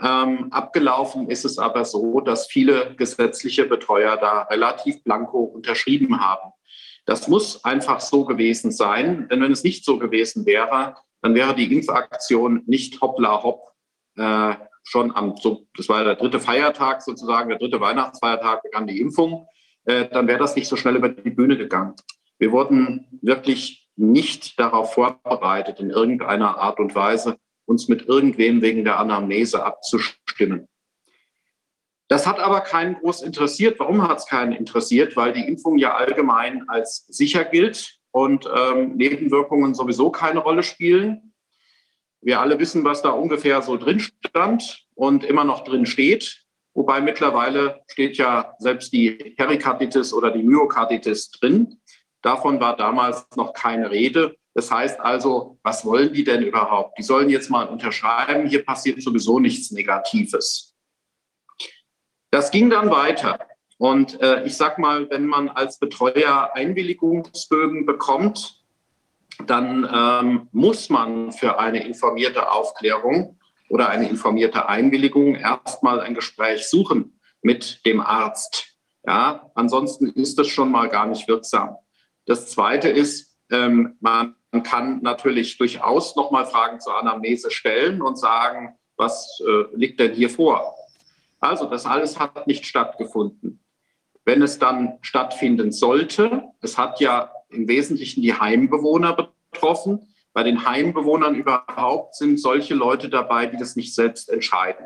[0.00, 6.52] Ähm, abgelaufen ist es aber so, dass viele gesetzliche Betreuer da relativ blanko unterschrieben haben.
[7.06, 11.54] Das muss einfach so gewesen sein, denn wenn es nicht so gewesen wäre, dann wäre
[11.54, 13.72] die Impfaktion nicht hoppla hopp
[14.16, 14.54] äh,
[14.84, 15.34] schon am,
[15.76, 19.46] das war der dritte Feiertag sozusagen, der dritte Weihnachtsfeiertag begann die Impfung,
[19.84, 21.94] äh, dann wäre das nicht so schnell über die Bühne gegangen.
[22.38, 27.36] Wir wurden wirklich nicht darauf vorbereitet, in irgendeiner Art und Weise
[27.66, 30.68] uns mit irgendwem wegen der Anamnese abzustimmen.
[32.08, 33.78] Das hat aber keinen groß interessiert.
[33.78, 35.16] Warum hat es keinen interessiert?
[35.16, 41.34] Weil die Impfung ja allgemein als sicher gilt und ähm, Nebenwirkungen sowieso keine Rolle spielen.
[42.20, 46.44] Wir alle wissen, was da ungefähr so drin stand und immer noch drin steht.
[46.74, 51.80] Wobei mittlerweile steht ja selbst die Perikarditis oder die Myokarditis drin.
[52.22, 54.36] Davon war damals noch keine Rede.
[54.54, 56.98] Das heißt also, was wollen die denn überhaupt?
[56.98, 60.74] Die sollen jetzt mal unterschreiben, hier passiert sowieso nichts Negatives.
[62.30, 63.38] Das ging dann weiter.
[63.78, 68.60] Und äh, ich sag mal, wenn man als Betreuer Einwilligungsbögen bekommt,
[69.46, 73.38] dann ähm, muss man für eine informierte Aufklärung
[73.68, 78.66] oder eine informierte Einwilligung erstmal ein Gespräch suchen mit dem Arzt.
[79.06, 81.76] Ja, ansonsten ist das schon mal gar nicht wirksam.
[82.26, 84.34] Das zweite ist, ähm, man
[84.64, 90.30] kann natürlich durchaus nochmal Fragen zur Anamnese stellen und sagen, was äh, liegt denn hier
[90.30, 90.74] vor?
[91.38, 93.60] Also das alles hat nicht stattgefunden.
[94.28, 100.06] Wenn es dann stattfinden sollte, es hat ja im Wesentlichen die Heimbewohner betroffen.
[100.34, 104.84] Bei den Heimbewohnern überhaupt sind solche Leute dabei, die das nicht selbst entscheiden.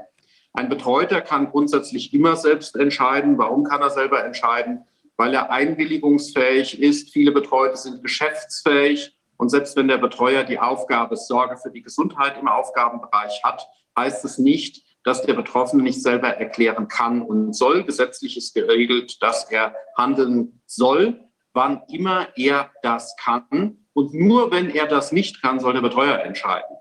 [0.53, 3.37] Ein Betreuter kann grundsätzlich immer selbst entscheiden.
[3.37, 4.85] Warum kann er selber entscheiden?
[5.17, 7.11] Weil er einwilligungsfähig ist.
[7.11, 12.39] Viele Betreute sind geschäftsfähig und selbst wenn der Betreuer die Aufgabe Sorge für die Gesundheit
[12.41, 13.67] im Aufgabenbereich hat,
[13.99, 17.85] heißt es nicht, dass der Betroffene nicht selber erklären kann und soll.
[17.85, 21.21] Gesetzlich ist geregelt, dass er handeln soll,
[21.53, 23.87] wann immer er das kann.
[23.95, 26.77] Und nur wenn er das nicht kann, soll der Betreuer entscheiden.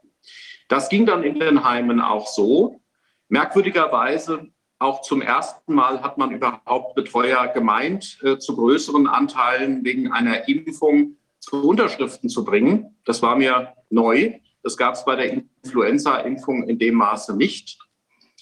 [0.69, 2.79] Das ging dann in den Heimen auch so.
[3.27, 4.47] Merkwürdigerweise
[4.79, 10.47] auch zum ersten Mal hat man überhaupt Betreuer gemeint, äh, zu größeren Anteilen wegen einer
[10.47, 12.97] Impfung zu Unterschriften zu bringen.
[13.05, 14.39] Das war mir neu.
[14.63, 17.77] Das gab es bei der Influenza-Impfung in dem Maße nicht.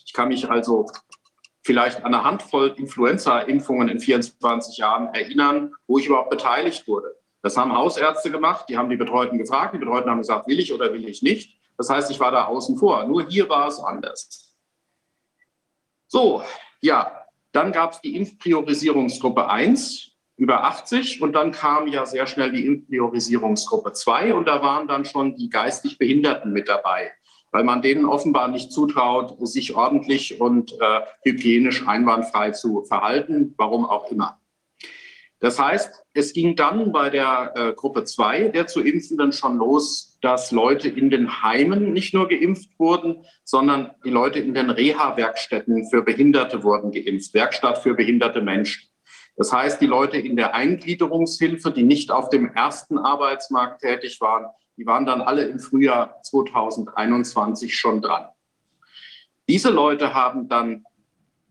[0.10, 0.88] Ich kann mich also
[1.64, 7.16] vielleicht an eine Handvoll Influenza-Impfungen in 24 Jahren erinnern, wo ich überhaupt beteiligt wurde.
[7.44, 10.74] Das haben Hausärzte gemacht, die haben die Betreuten gefragt, die Betreuten haben gesagt, will ich
[10.74, 11.62] oder will ich nicht.
[11.78, 13.06] Das heißt, ich war da außen vor.
[13.06, 14.52] Nur hier war es anders.
[16.08, 16.42] So,
[16.82, 22.52] ja, dann gab es die Impfpriorisierungsgruppe 1 über 80 und dann kam ja sehr schnell
[22.52, 27.12] die Priorisierungsgruppe 2 und da waren dann schon die geistig Behinderten mit dabei,
[27.52, 33.86] weil man denen offenbar nicht zutraut, sich ordentlich und äh, hygienisch einwandfrei zu verhalten, warum
[33.86, 34.40] auch immer.
[35.42, 40.18] Das heißt, es ging dann bei der äh, Gruppe 2 der zu Impfenden schon los,
[40.22, 45.90] dass Leute in den Heimen nicht nur geimpft wurden, sondern die Leute in den Reha-Werkstätten
[45.90, 48.90] für Behinderte wurden geimpft, Werkstatt für behinderte Menschen.
[49.38, 54.48] Das heißt, die Leute in der Eingliederungshilfe, die nicht auf dem ersten Arbeitsmarkt tätig waren,
[54.80, 58.30] die waren dann alle im Frühjahr 2021 schon dran.
[59.50, 60.86] Diese Leute haben dann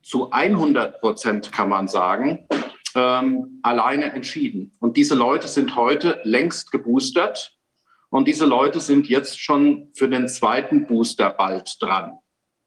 [0.02, 2.48] zu 100 Prozent, kann man sagen,
[2.94, 4.74] ähm, alleine entschieden.
[4.80, 7.54] Und diese Leute sind heute längst geboostert
[8.08, 12.18] und diese Leute sind jetzt schon für den zweiten Booster bald dran.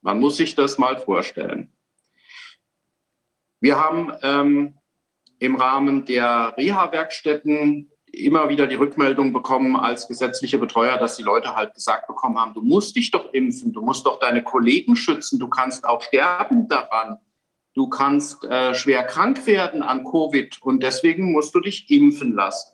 [0.02, 1.74] Man muss sich das mal vorstellen.
[3.60, 4.78] Wir haben ähm,
[5.40, 11.56] im Rahmen der Reha-Werkstätten immer wieder die Rückmeldung bekommen als gesetzliche Betreuer, dass die Leute
[11.56, 15.40] halt gesagt bekommen haben, du musst dich doch impfen, du musst doch deine Kollegen schützen,
[15.40, 17.18] du kannst auch sterben daran,
[17.74, 22.74] du kannst äh, schwer krank werden an Covid und deswegen musst du dich impfen lassen.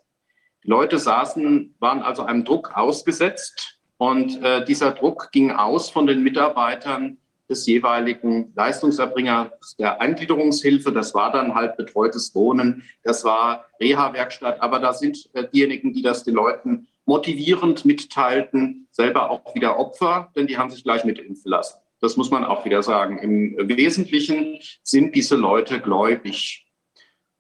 [0.64, 6.08] Die Leute saßen, waren also einem Druck ausgesetzt und äh, dieser Druck ging aus von
[6.08, 7.20] den Mitarbeitern
[7.50, 10.92] des jeweiligen Leistungserbringers der Eingliederungshilfe.
[10.92, 14.62] Das war dann halt betreutes Wohnen, das war Reha-Werkstatt.
[14.62, 20.32] Aber da sind äh, diejenigen, die das den Leuten motivierend mitteilten, selber auch wieder Opfer,
[20.36, 21.78] denn die haben sich gleich mitimpfen lassen.
[22.02, 23.18] Das muss man auch wieder sagen.
[23.20, 26.68] Im Wesentlichen sind diese Leute gläubig.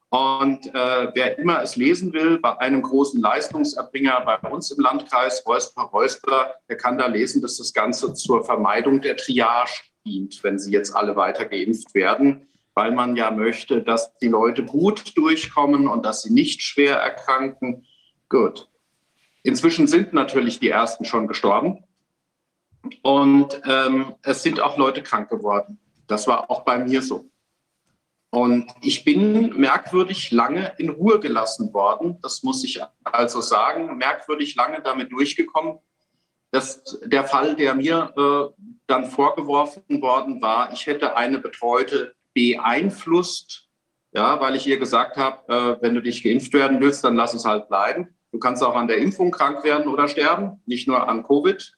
[0.09, 5.45] Und äh, wer immer es lesen will, bei einem großen Leistungserbringer bei uns im Landkreis,
[5.45, 10.71] Räusper-Räusper, der kann da lesen, dass das Ganze zur Vermeidung der Triage dient, wenn sie
[10.71, 16.05] jetzt alle weiter geimpft werden, weil man ja möchte, dass die Leute gut durchkommen und
[16.05, 17.85] dass sie nicht schwer erkranken.
[18.29, 18.69] Gut.
[19.43, 21.83] Inzwischen sind natürlich die ersten schon gestorben.
[23.01, 25.79] Und ähm, es sind auch Leute krank geworden.
[26.07, 27.29] Das war auch bei mir so.
[28.29, 32.19] Und ich bin merkwürdig lange in Ruhe gelassen worden.
[32.21, 33.97] Das muss ich also sagen.
[33.97, 35.79] Merkwürdig lange damit durchgekommen.
[36.51, 43.67] Das, der Fall, der mir äh, dann vorgeworfen worden war, ich hätte eine Betreute beeinflusst,
[44.13, 47.33] ja, weil ich ihr gesagt habe, äh, wenn du dich geimpft werden willst, dann lass
[47.33, 48.15] es halt bleiben.
[48.31, 51.73] Du kannst auch an der Impfung krank werden oder sterben, nicht nur an Covid.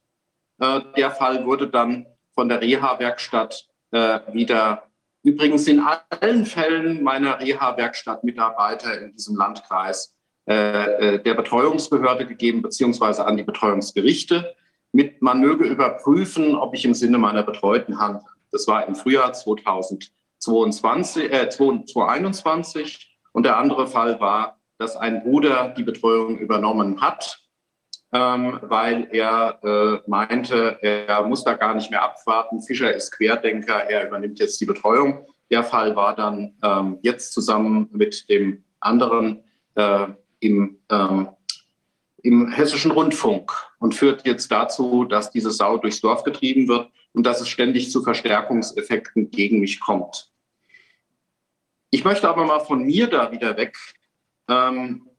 [0.59, 2.05] Äh, der Fall wurde dann
[2.35, 4.83] von der Reha-Werkstatt äh, wieder,
[5.23, 10.15] übrigens in allen Fällen meiner Reha-Werkstatt-Mitarbeiter in diesem Landkreis,
[10.47, 14.55] äh, äh, der Betreuungsbehörde gegeben, beziehungsweise an die Betreuungsgerichte,
[14.91, 18.24] mit man möge überprüfen, ob ich im Sinne meiner Betreuten handle.
[18.52, 23.18] Das war im Frühjahr 2022, äh, 2021.
[23.32, 27.40] Und der andere Fall war, dass ein Bruder die Betreuung übernommen hat,
[28.11, 32.61] ähm, weil er äh, meinte, er muss da gar nicht mehr abwarten.
[32.61, 35.28] Fischer ist Querdenker, er übernimmt jetzt die Betreuung.
[35.52, 39.44] Der Fall war dann ähm, jetzt zusammen mit dem anderen
[39.76, 40.07] äh,
[40.40, 41.30] im, ähm,
[42.24, 47.26] im hessischen Rundfunk und führt jetzt dazu, dass diese Sau durchs Dorf getrieben wird und
[47.26, 50.31] dass es ständig zu Verstärkungseffekten gegen mich kommt.
[51.89, 53.76] Ich möchte aber mal von mir da wieder weg.
[54.47, 55.10] Ähm,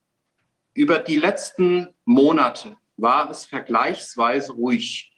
[0.75, 5.13] über die letzten Monate war es vergleichsweise ruhig.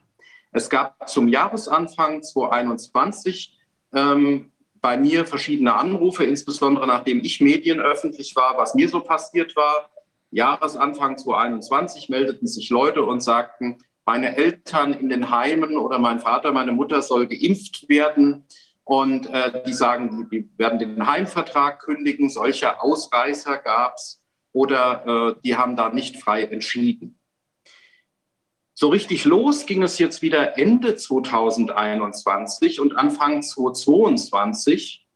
[0.52, 3.58] Es gab zum Jahresanfang 2021
[3.92, 9.90] ähm, bei mir verschiedene Anrufe, insbesondere nachdem ich medienöffentlich war, was mir so passiert war.
[10.32, 16.52] Jahresanfang 2021 meldeten sich Leute und sagten, meine Eltern in den Heimen oder mein Vater,
[16.52, 18.44] meine Mutter soll geimpft werden.
[18.84, 22.28] Und äh, die sagen, die werden den Heimvertrag kündigen.
[22.28, 24.20] Solche Ausreißer gab es
[24.52, 27.20] oder äh, die haben da nicht frei entschieden.
[28.74, 35.06] So richtig los ging es jetzt wieder Ende 2021 und Anfang 2022,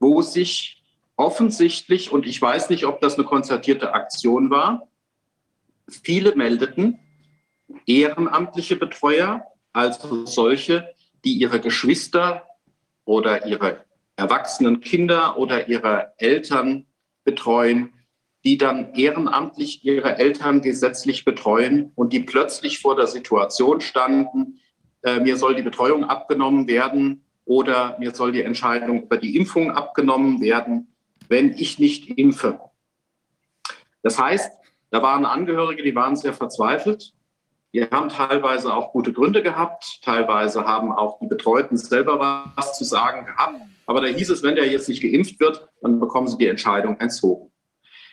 [0.00, 0.75] wo sich
[1.16, 4.88] offensichtlich, und ich weiß nicht, ob das eine konzertierte Aktion war,
[5.88, 6.98] viele meldeten,
[7.86, 10.94] ehrenamtliche Betreuer, also solche,
[11.24, 12.46] die ihre Geschwister
[13.04, 13.84] oder ihre
[14.16, 16.86] erwachsenen Kinder oder ihre Eltern
[17.24, 17.92] betreuen,
[18.44, 24.60] die dann ehrenamtlich ihre Eltern gesetzlich betreuen und die plötzlich vor der Situation standen,
[25.02, 29.72] äh, mir soll die Betreuung abgenommen werden oder mir soll die Entscheidung über die Impfung
[29.72, 30.95] abgenommen werden,
[31.28, 32.60] wenn ich nicht impfe.
[34.02, 34.52] Das heißt,
[34.90, 37.12] da waren Angehörige, die waren sehr verzweifelt.
[37.72, 42.84] Die haben teilweise auch gute Gründe gehabt, teilweise haben auch die Betreuten selber was zu
[42.84, 43.60] sagen gehabt.
[43.86, 46.98] Aber da hieß es, wenn der jetzt nicht geimpft wird, dann bekommen sie die Entscheidung
[47.00, 47.52] entzogen.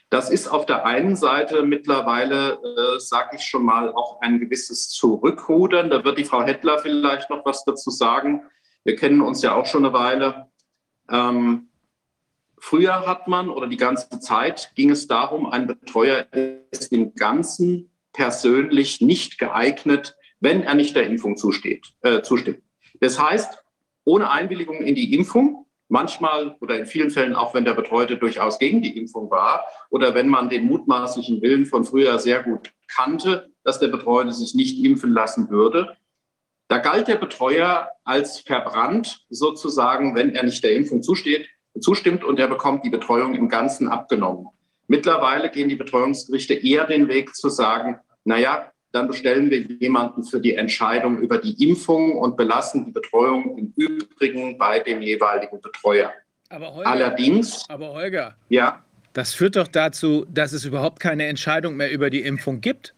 [0.09, 4.89] Das ist auf der einen Seite mittlerweile, äh, sage ich schon mal, auch ein gewisses
[4.89, 5.89] Zurückrudern.
[5.89, 8.43] Da wird die Frau Hettler vielleicht noch was dazu sagen.
[8.83, 10.47] Wir kennen uns ja auch schon eine Weile.
[11.09, 11.69] Ähm,
[12.63, 16.25] früher hat man oder die ganze Zeit ging es darum, ein Betreuer
[16.71, 22.61] ist im Ganzen persönlich nicht geeignet, wenn er nicht der Impfung zusteht, äh, zustimmt.
[23.01, 23.61] Das heißt,
[24.05, 28.59] ohne Einwilligung in die Impfung manchmal oder in vielen Fällen auch, wenn der Betreute durchaus
[28.59, 33.51] gegen die Impfung war oder wenn man den mutmaßlichen Willen von früher sehr gut kannte,
[33.65, 35.97] dass der Betreute sich nicht impfen lassen würde.
[36.69, 42.39] Da galt der Betreuer als verbrannt sozusagen, wenn er nicht der Impfung zusteht, zustimmt und
[42.39, 44.47] er bekommt die Betreuung im Ganzen abgenommen.
[44.87, 50.39] Mittlerweile gehen die Betreuungsgerichte eher den Weg zu sagen, naja, dann bestellen wir jemanden für
[50.39, 56.13] die Entscheidung über die Impfung und belassen die Betreuung im Übrigen bei dem jeweiligen Betreuer.
[56.49, 58.83] Aber Holger, Allerdings, aber Holger, ja,
[59.13, 62.93] das führt doch dazu, dass es überhaupt keine Entscheidung mehr über die Impfung gibt.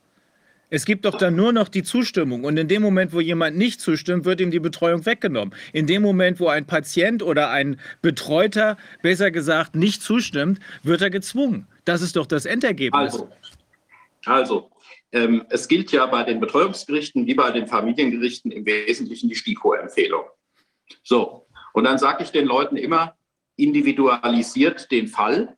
[0.69, 2.43] Es gibt doch dann nur noch die Zustimmung.
[2.43, 5.53] Und in dem Moment, wo jemand nicht zustimmt, wird ihm die Betreuung weggenommen.
[5.73, 11.09] In dem Moment, wo ein Patient oder ein Betreuter, besser gesagt, nicht zustimmt, wird er
[11.09, 11.67] gezwungen.
[11.85, 13.13] Das ist doch das Endergebnis.
[13.13, 13.29] also,
[14.25, 14.71] also
[15.11, 20.23] ähm, es gilt ja bei den Betreuungsgerichten wie bei den Familiengerichten im Wesentlichen die STIKO-Empfehlung.
[21.03, 23.15] So, und dann sage ich den Leuten immer,
[23.55, 25.55] individualisiert den Fall,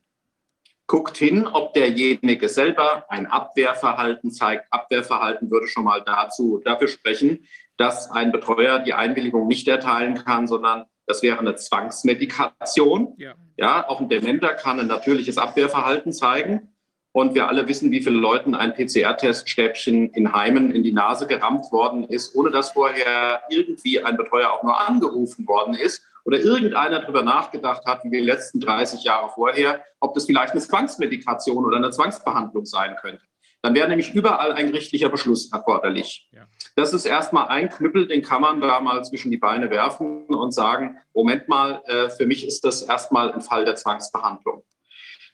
[0.88, 4.66] guckt hin, ob derjenige selber ein Abwehrverhalten zeigt.
[4.72, 7.46] Abwehrverhalten würde schon mal dazu, dafür sprechen,
[7.76, 13.14] dass ein Betreuer die Einwilligung nicht erteilen kann, sondern das wäre eine Zwangsmedikation.
[13.18, 13.36] Ja.
[13.58, 16.74] ja, auch ein Dementer kann ein natürliches Abwehrverhalten zeigen.
[17.12, 21.72] Und wir alle wissen, wie viele Leuten ein PCR-Teststäbchen in Heimen in die Nase gerammt
[21.72, 27.00] worden ist, ohne dass vorher irgendwie ein Betreuer auch nur angerufen worden ist oder irgendeiner
[27.00, 31.78] darüber nachgedacht hat, wie die letzten 30 Jahre vorher, ob das vielleicht eine Zwangsmedikation oder
[31.78, 33.24] eine Zwangsbehandlung sein könnte.
[33.62, 36.30] Dann wäre nämlich überall ein gerichtlicher Beschluss erforderlich.
[36.34, 36.46] Ja.
[36.76, 40.54] Das ist erstmal ein Knüppel, den kann man da mal zwischen die Beine werfen und
[40.54, 44.64] sagen, Moment mal, äh, für mich ist das erstmal ein Fall der Zwangsbehandlung.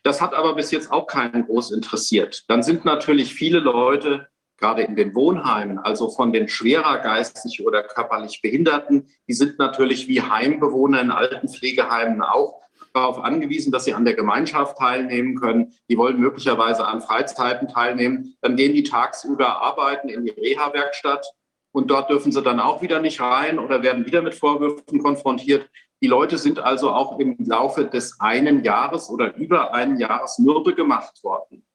[0.03, 2.43] Das hat aber bis jetzt auch keinen groß interessiert.
[2.49, 4.27] Dann sind natürlich viele Leute,
[4.63, 10.07] gerade in den Wohnheimen, also von den schwerer geistig oder körperlich Behinderten, die sind natürlich
[10.07, 12.61] wie Heimbewohner in Altenpflegeheimen auch
[12.93, 15.73] darauf angewiesen, dass sie an der Gemeinschaft teilnehmen können.
[15.89, 18.37] Die wollen möglicherweise an Freizeiten teilnehmen.
[18.39, 21.25] Dann gehen die tagsüber arbeiten in die Reha-Werkstatt
[21.73, 25.69] und dort dürfen sie dann auch wieder nicht rein oder werden wieder mit Vorwürfen konfrontiert.
[26.01, 30.73] Die Leute sind also auch im Laufe des einen Jahres oder über einen Jahres mürbe
[30.73, 31.65] gemacht worden.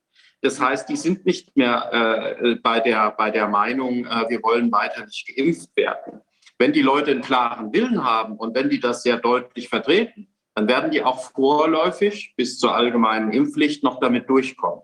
[0.40, 4.70] Das heißt, die sind nicht mehr äh, bei, der, bei der Meinung, äh, wir wollen
[4.70, 6.20] weiter nicht geimpft werden.
[6.58, 10.68] Wenn die Leute einen klaren Willen haben und wenn die das sehr deutlich vertreten, dann
[10.68, 14.82] werden die auch vorläufig bis zur allgemeinen Impfpflicht noch damit durchkommen.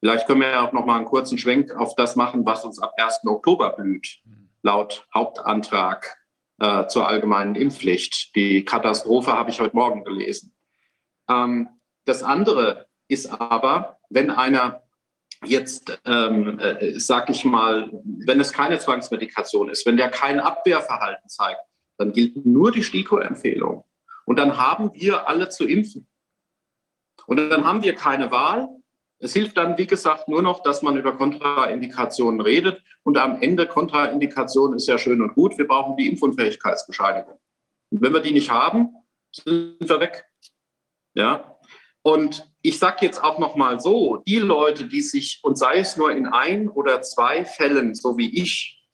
[0.00, 2.78] Vielleicht können wir ja auch noch mal einen kurzen Schwenk auf das machen, was uns
[2.78, 3.20] ab 1.
[3.26, 4.20] Oktober blüht,
[4.62, 6.16] laut Hauptantrag
[6.60, 8.36] äh, zur allgemeinen Impfpflicht.
[8.36, 10.54] Die Katastrophe habe ich heute Morgen gelesen.
[11.28, 11.68] Ähm,
[12.04, 14.82] das andere ist aber, wenn einer
[15.44, 21.28] jetzt, ähm, äh, sag ich mal, wenn es keine Zwangsmedikation ist, wenn der kein Abwehrverhalten
[21.28, 21.60] zeigt,
[21.98, 23.84] dann gilt nur die STIKO-Empfehlung.
[24.24, 26.06] Und dann haben wir alle zu impfen.
[27.26, 28.68] Und dann haben wir keine Wahl.
[29.18, 32.82] Es hilft dann, wie gesagt, nur noch, dass man über Kontraindikationen redet.
[33.02, 35.58] Und am Ende Kontraindikation ist ja schön und gut.
[35.58, 37.38] Wir brauchen die Impfunfähigkeitsbescheinigung.
[37.90, 38.94] Und wenn wir die nicht haben,
[39.32, 40.24] sind wir weg.
[41.14, 41.53] Ja.
[42.04, 45.96] Und ich sage jetzt auch noch mal so: Die Leute, die sich und sei es
[45.96, 48.86] nur in ein oder zwei Fällen, so wie ich,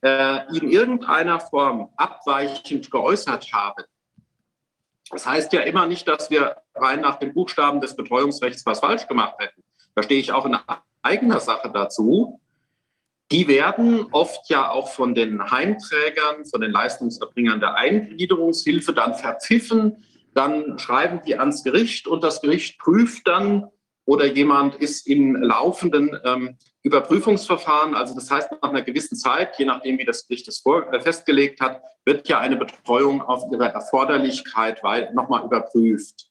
[0.00, 3.84] äh, in irgendeiner Form abweichend geäußert haben,
[5.10, 9.06] das heißt ja immer nicht, dass wir rein nach dem Buchstaben des Betreuungsrechts was falsch
[9.06, 9.62] gemacht hätten.
[9.94, 10.56] Da stehe ich auch in
[11.02, 12.40] eigener Sache dazu.
[13.30, 20.04] Die werden oft ja auch von den Heimträgern, von den Leistungserbringern der Eingliederungshilfe dann verpfiffen.
[20.36, 23.70] Dann schreiben die ans Gericht und das Gericht prüft dann
[24.04, 29.64] oder jemand ist in laufenden ähm, Überprüfungsverfahren, also das heißt nach einer gewissen Zeit, je
[29.64, 34.84] nachdem wie das Gericht es äh, festgelegt hat, wird ja eine Betreuung auf ihre Erforderlichkeit
[35.14, 36.28] nochmal überprüft.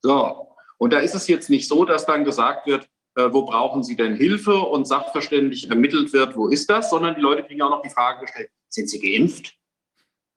[0.00, 0.46] So,
[0.78, 3.96] und da ist es jetzt nicht so, dass dann gesagt wird, äh, wo brauchen Sie
[3.96, 7.82] denn Hilfe und sachverständig ermittelt wird, wo ist das, sondern die Leute kriegen auch noch
[7.82, 9.59] die Frage gestellt, sind Sie geimpft?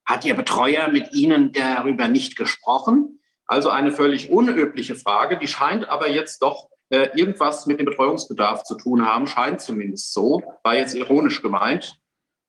[0.05, 3.19] Hat Ihr Betreuer mit Ihnen darüber nicht gesprochen?
[3.45, 8.63] Also eine völlig unübliche Frage, die scheint aber jetzt doch äh, irgendwas mit dem Betreuungsbedarf
[8.63, 11.97] zu tun haben, scheint zumindest so, war jetzt ironisch gemeint.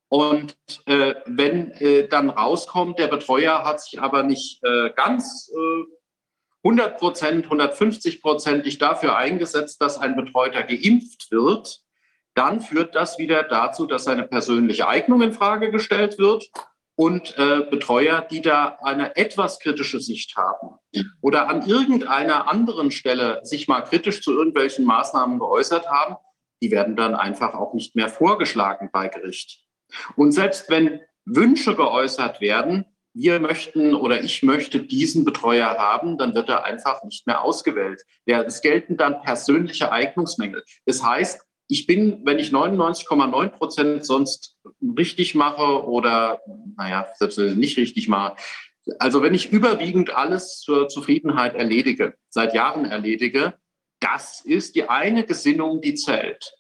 [0.09, 0.56] Und
[0.86, 5.51] äh, wenn äh, dann rauskommt, der Betreuer hat sich aber nicht äh, ganz
[6.64, 11.82] 100 Prozent, 150 Prozentig dafür eingesetzt, dass ein Betreuter geimpft wird,
[12.35, 16.51] dann führt das wieder dazu, dass seine persönliche Eignung in Frage gestellt wird
[16.97, 20.77] und äh, Betreuer, die da eine etwas kritische Sicht haben
[21.21, 26.16] oder an irgendeiner anderen Stelle sich mal kritisch zu irgendwelchen Maßnahmen geäußert haben,
[26.62, 29.65] die werden dann einfach auch nicht mehr vorgeschlagen bei Gericht.
[30.16, 32.85] Und selbst wenn Wünsche geäußert werden,
[33.15, 38.03] wir möchten oder ich möchte diesen Betreuer haben, dann wird er einfach nicht mehr ausgewählt.
[38.27, 40.65] Ja, es gelten dann persönliche Eignungsmängel.
[40.85, 44.57] Das heißt, ich bin, wenn ich 99,9 Prozent sonst
[44.99, 46.41] richtig mache oder,
[46.77, 48.36] naja, selbst wenn ich nicht richtig mache,
[48.99, 53.55] also wenn ich überwiegend alles zur Zufriedenheit erledige, seit Jahren erledige,
[54.01, 56.53] das ist die eine Gesinnung, die zählt.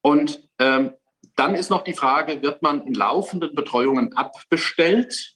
[0.00, 0.92] Und ähm,
[1.34, 5.34] dann ist noch die Frage, wird man in laufenden Betreuungen abbestellt?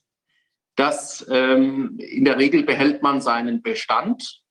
[0.75, 4.41] Das ähm, in der Regel behält man seinen Bestand,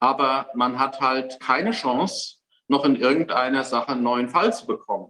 [0.00, 2.37] aber man hat halt keine Chance,
[2.68, 5.08] noch in irgendeiner Sache einen neuen Fall zu bekommen.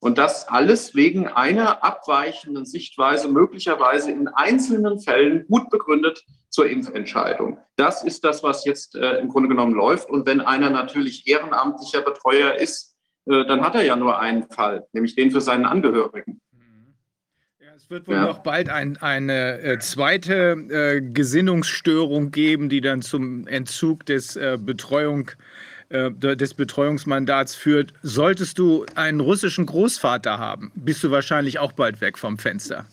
[0.00, 7.58] Und das alles wegen einer abweichenden Sichtweise, möglicherweise in einzelnen Fällen gut begründet zur Impfentscheidung.
[7.76, 10.10] Das ist das, was jetzt äh, im Grunde genommen läuft.
[10.10, 12.94] Und wenn einer natürlich ehrenamtlicher Betreuer ist,
[13.26, 16.40] äh, dann hat er ja nur einen Fall, nämlich den für seinen Angehörigen.
[17.74, 18.24] Es wird wohl ja.
[18.24, 24.58] noch bald ein, eine äh, zweite äh, Gesinnungsstörung geben, die dann zum Entzug des äh,
[24.58, 25.30] Betreuung
[25.94, 27.92] äh, des Betreuungsmandats führt.
[28.02, 32.84] Solltest du einen russischen Großvater haben, bist du wahrscheinlich auch bald weg vom Fenster.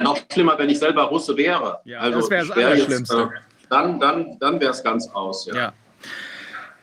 [0.00, 1.80] Noch schlimmer, wenn ich selber Russe wäre.
[1.84, 3.16] Ja, also das wäre das Allerschlimmste.
[3.16, 5.46] Jetzt, äh, dann dann, dann wäre es ganz aus.
[5.46, 5.54] ja.
[5.54, 5.72] ja.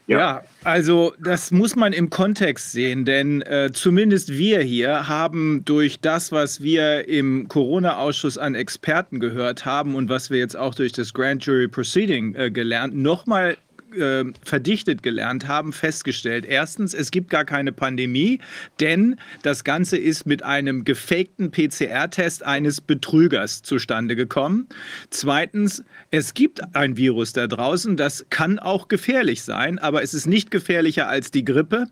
[0.08, 0.18] Ja.
[0.18, 0.44] ja.
[0.64, 6.32] also das muss man im Kontext sehen, denn äh, zumindest wir hier haben durch das,
[6.32, 11.14] was wir im Corona-Ausschuss an Experten gehört haben und was wir jetzt auch durch das
[11.14, 13.58] Grand Jury Proceeding äh, gelernt, nochmal
[13.96, 16.46] äh, verdichtet gelernt haben, festgestellt.
[16.46, 18.40] Erstens, es gibt gar keine Pandemie,
[18.80, 24.68] denn das Ganze ist mit einem gefakten PCR-Test eines Betrügers zustande gekommen.
[25.10, 30.26] Zweitens, es gibt ein Virus da draußen, das kann auch gefährlich sein, aber es ist
[30.26, 31.88] nicht gefährlicher als die Grippe.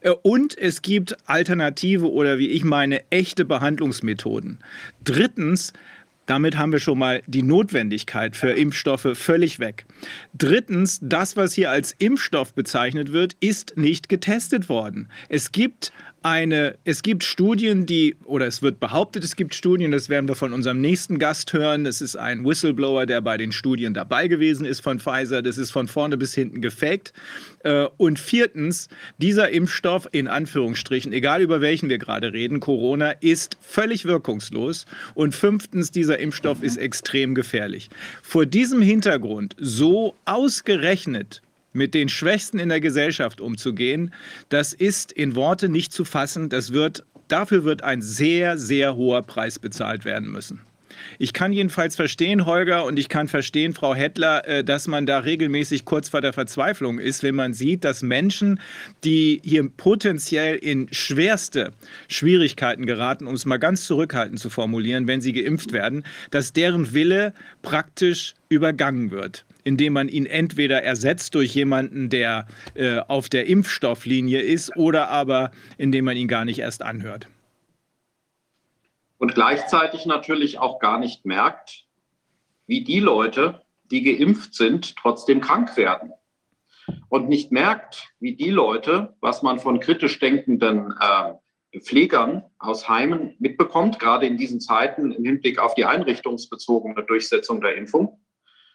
[0.00, 4.58] Äh, und es gibt alternative oder wie ich meine, echte Behandlungsmethoden.
[5.04, 5.72] Drittens,
[6.28, 9.86] damit haben wir schon mal die Notwendigkeit für Impfstoffe völlig weg.
[10.34, 15.08] Drittens, das, was hier als Impfstoff bezeichnet wird, ist nicht getestet worden.
[15.28, 15.90] Es gibt
[16.22, 20.34] eine, es gibt Studien, die, oder es wird behauptet, es gibt Studien, das werden wir
[20.34, 21.84] von unserem nächsten Gast hören.
[21.84, 25.42] Das ist ein Whistleblower, der bei den Studien dabei gewesen ist von Pfizer.
[25.42, 27.12] Das ist von vorne bis hinten gefaked.
[27.64, 28.88] Äh, und viertens,
[29.18, 34.86] dieser Impfstoff, in Anführungsstrichen, egal über welchen wir gerade reden, Corona, ist völlig wirkungslos.
[35.14, 37.90] Und fünftens, dieser Impfstoff ist extrem gefährlich.
[38.22, 41.42] Vor diesem Hintergrund so ausgerechnet
[41.78, 44.12] mit den Schwächsten in der Gesellschaft umzugehen,
[44.50, 46.50] das ist in Worte nicht zu fassen.
[46.50, 50.60] Das wird, dafür wird ein sehr, sehr hoher Preis bezahlt werden müssen.
[51.18, 55.20] Ich kann jedenfalls verstehen, Holger, und ich kann verstehen, Frau Hettler, äh, dass man da
[55.20, 58.60] regelmäßig kurz vor der Verzweiflung ist, wenn man sieht, dass Menschen,
[59.04, 61.72] die hier potenziell in schwerste
[62.08, 66.92] Schwierigkeiten geraten, um es mal ganz zurückhaltend zu formulieren, wenn sie geimpft werden, dass deren
[66.92, 67.32] Wille
[67.62, 74.40] praktisch übergangen wird indem man ihn entweder ersetzt durch jemanden, der äh, auf der Impfstofflinie
[74.40, 77.28] ist, oder aber indem man ihn gar nicht erst anhört.
[79.18, 81.84] Und gleichzeitig natürlich auch gar nicht merkt,
[82.66, 86.12] wie die Leute, die geimpft sind, trotzdem krank werden.
[87.10, 93.34] Und nicht merkt, wie die Leute, was man von kritisch denkenden äh, Pflegern aus Heimen
[93.38, 98.18] mitbekommt, gerade in diesen Zeiten im Hinblick auf die einrichtungsbezogene Durchsetzung der Impfung,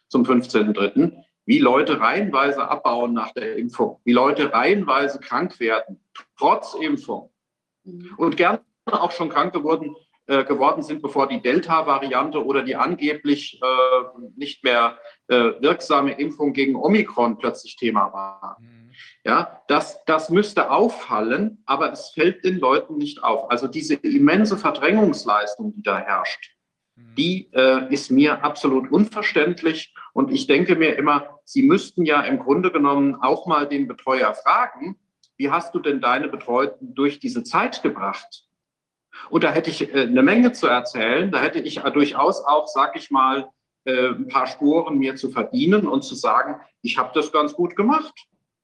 [0.07, 6.01] zum 15.03., wie Leute reihenweise abbauen nach der Impfung, wie Leute reihenweise krank werden,
[6.37, 7.31] trotz Impfung
[7.83, 8.13] mhm.
[8.17, 9.95] und gerne auch schon krank geworden,
[10.27, 14.97] äh, geworden sind, bevor die Delta-Variante oder die angeblich äh, nicht mehr
[15.27, 18.57] äh, wirksame Impfung gegen Omikron plötzlich Thema war.
[18.61, 18.91] Mhm.
[19.25, 23.51] Ja, das, das müsste auffallen, aber es fällt den Leuten nicht auf.
[23.51, 26.52] Also diese immense Verdrängungsleistung, die da herrscht.
[26.95, 29.93] Die äh, ist mir absolut unverständlich.
[30.13, 34.33] Und ich denke mir immer, Sie müssten ja im Grunde genommen auch mal den Betreuer
[34.33, 34.97] fragen,
[35.37, 38.45] wie hast du denn deine Betreuten durch diese Zeit gebracht?
[39.29, 41.31] Und da hätte ich äh, eine Menge zu erzählen.
[41.31, 43.49] Da hätte ich durchaus auch, sag ich mal,
[43.85, 47.75] äh, ein paar Spuren mir zu verdienen und zu sagen, ich habe das ganz gut
[47.75, 48.13] gemacht.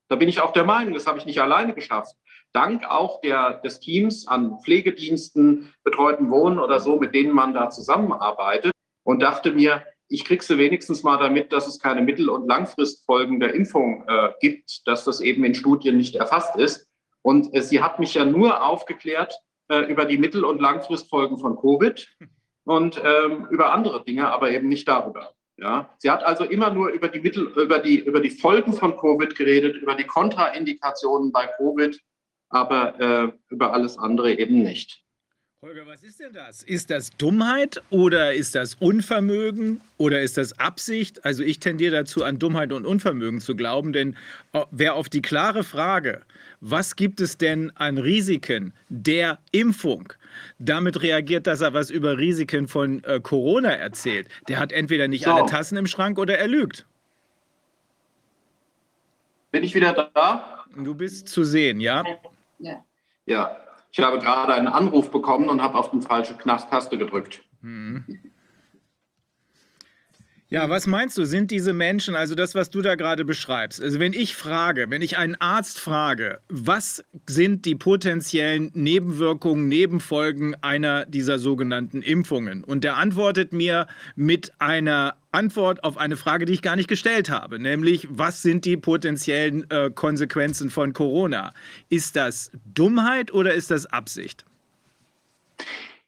[0.08, 2.16] Da bin ich auch der Meinung, das habe ich nicht alleine geschafft
[2.54, 7.70] dank auch der, des Teams an Pflegediensten, betreuten Wohnen oder so, mit denen man da
[7.70, 8.72] zusammenarbeitet
[9.04, 13.40] und dachte mir, ich kriege sie wenigstens mal damit, dass es keine Mittel- und Langfristfolgen
[13.40, 16.88] der Impfung äh, gibt, dass das eben in Studien nicht erfasst ist.
[17.22, 19.40] Und äh, sie hat mich ja nur aufgeklärt
[19.70, 22.08] äh, über die Mittel- und Langfristfolgen von Covid
[22.66, 25.34] und ähm, über andere Dinge, aber eben nicht darüber.
[25.58, 28.96] Ja, sie hat also immer nur über die Mittel, über die, über die Folgen von
[28.98, 32.00] Covid geredet, über die Kontraindikationen bei Covid
[32.50, 35.04] aber äh, über alles andere eben nicht.
[35.62, 36.64] Holger, was ist denn das?
[36.64, 41.26] Ist das Dummheit oder ist das Unvermögen oder ist das Absicht?
[41.26, 44.16] Also ich tendiere dazu, an Dummheit und Unvermögen zu glauben, denn
[44.54, 46.22] äh, wer auf die klare Frage,
[46.62, 50.14] was gibt es denn an Risiken der Impfung,
[50.60, 55.26] damit reagiert, dass er was über Risiken von äh, Corona erzählt, der hat entweder nicht
[55.26, 55.32] so.
[55.32, 56.86] alle Tassen im Schrank oder er lügt.
[59.52, 60.64] Bin ich wieder da?
[60.78, 62.06] Du bist zu sehen, ja?
[62.60, 62.84] Ja.
[63.26, 63.58] Ja,
[63.92, 67.42] ich habe gerade einen Anruf bekommen und habe auf die falsche Taste gedrückt.
[67.62, 68.06] Mhm.
[70.52, 74.00] Ja, was meinst du, sind diese Menschen, also das, was du da gerade beschreibst, also
[74.00, 81.06] wenn ich frage, wenn ich einen Arzt frage, was sind die potenziellen Nebenwirkungen, Nebenfolgen einer
[81.06, 82.64] dieser sogenannten Impfungen?
[82.64, 87.30] Und der antwortet mir mit einer Antwort auf eine Frage, die ich gar nicht gestellt
[87.30, 91.54] habe, nämlich was sind die potenziellen äh, Konsequenzen von Corona?
[91.90, 94.46] Ist das Dummheit oder ist das Absicht?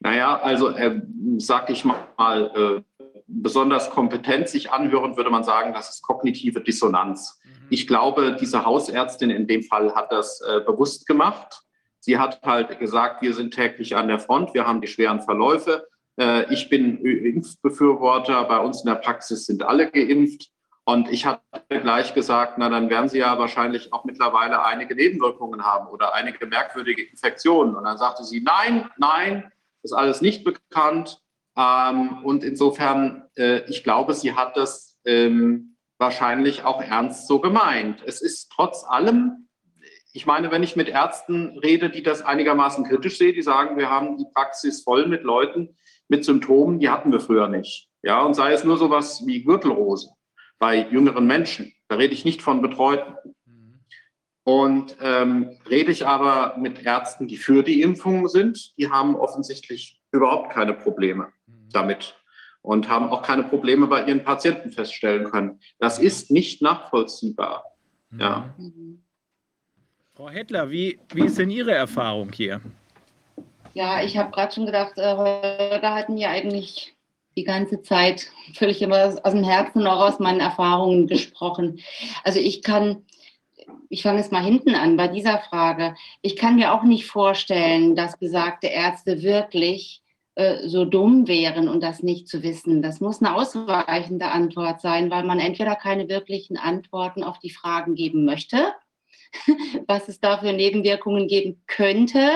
[0.00, 1.00] Naja, also äh,
[1.38, 7.40] sag ich mal, äh, besonders kompetent sich anhören, würde man sagen, das ist kognitive Dissonanz.
[7.44, 7.50] Mhm.
[7.70, 11.62] Ich glaube, diese Hausärztin in dem Fall hat das äh, bewusst gemacht.
[12.00, 15.86] Sie hat halt gesagt, wir sind täglich an der Front, wir haben die schweren Verläufe.
[16.22, 20.50] Äh, ich bin Impfbefürworter, bei uns in der Praxis sind alle geimpft.
[20.84, 25.64] Und ich hatte gleich gesagt, na dann werden Sie ja wahrscheinlich auch mittlerweile einige Nebenwirkungen
[25.64, 27.76] haben oder einige merkwürdige Infektionen.
[27.76, 31.20] Und dann sagte sie, nein, nein, ist alles nicht bekannt.
[31.56, 38.02] Ähm, und insofern, äh, ich glaube, sie hat das ähm, wahrscheinlich auch ernst so gemeint.
[38.04, 39.48] Es ist trotz allem,
[40.12, 43.88] ich meine, wenn ich mit Ärzten rede, die das einigermaßen kritisch sehen, die sagen, wir
[43.88, 45.76] haben die Praxis voll mit Leuten
[46.12, 47.88] mit Symptomen, die hatten wir früher nicht.
[48.02, 50.10] Ja, und sei es nur sowas wie Gürtelrose
[50.58, 51.72] bei jüngeren Menschen.
[51.88, 53.16] Da rede ich nicht von Betreuten.
[54.44, 60.02] Und ähm, rede ich aber mit Ärzten, die für die Impfung sind, die haben offensichtlich
[60.10, 61.32] überhaupt keine Probleme
[61.72, 62.14] damit
[62.60, 65.60] und haben auch keine Probleme bei ihren Patienten feststellen können.
[65.78, 67.64] Das ist nicht nachvollziehbar.
[68.18, 68.54] Ja.
[70.12, 72.60] Frau Hettler, wie, wie ist denn Ihre Erfahrung hier?
[73.74, 76.94] Ja, ich habe gerade schon gedacht, äh, Holger hat mir eigentlich
[77.36, 81.80] die ganze Zeit völlig immer aus dem Herzen und auch aus meinen Erfahrungen gesprochen.
[82.24, 83.06] Also ich kann,
[83.88, 85.94] ich fange jetzt mal hinten an bei dieser Frage.
[86.20, 90.02] Ich kann mir auch nicht vorstellen, dass besagte Ärzte wirklich
[90.34, 92.82] äh, so dumm wären und das nicht zu wissen.
[92.82, 97.94] Das muss eine ausweichende Antwort sein, weil man entweder keine wirklichen Antworten auf die Fragen
[97.94, 98.74] geben möchte
[99.86, 102.30] was es da für Nebenwirkungen geben könnte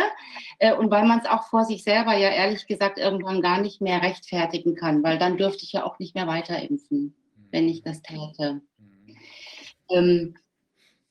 [0.59, 3.81] äh, und weil man es auch vor sich selber ja ehrlich gesagt irgendwann gar nicht
[3.81, 7.15] mehr rechtfertigen kann, weil dann dürfte ich ja auch nicht mehr weiter impfen,
[7.51, 8.63] wenn ich das täte.
[9.91, 10.35] Ähm,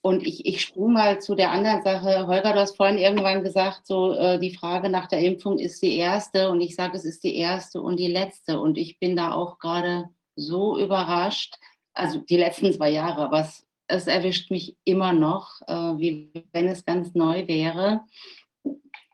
[0.06, 2.28] und ich, ich sprung mal zu der anderen Sache.
[2.28, 5.98] Holger, du hast vorhin irgendwann gesagt, so äh, die Frage nach der Impfung ist die
[5.98, 8.60] erste und ich sage, es ist die erste und die letzte.
[8.60, 11.56] Und ich bin da auch gerade so überrascht,
[11.94, 16.86] also die letzten zwei Jahre, was es erwischt mich immer noch, äh, wie wenn es
[16.86, 18.02] ganz neu wäre.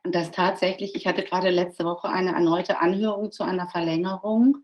[0.03, 4.57] dass tatsächlich, ich hatte gerade letzte Woche eine erneute Anhörung zu einer Verlängerung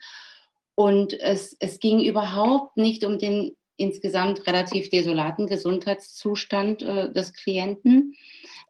[0.74, 8.16] und es, es ging überhaupt nicht um den insgesamt relativ desolaten Gesundheitszustand äh, des Klienten.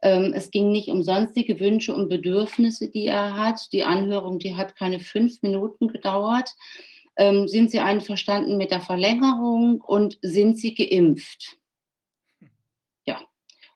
[0.02, 3.72] Ähm, es ging nicht um sonstige Wünsche und Bedürfnisse, die er hat.
[3.72, 6.54] Die Anhörung, die hat keine fünf Minuten gedauert.
[7.18, 11.58] Ähm, sind Sie einverstanden mit der Verlängerung und sind Sie geimpft?
[13.04, 13.20] Ja.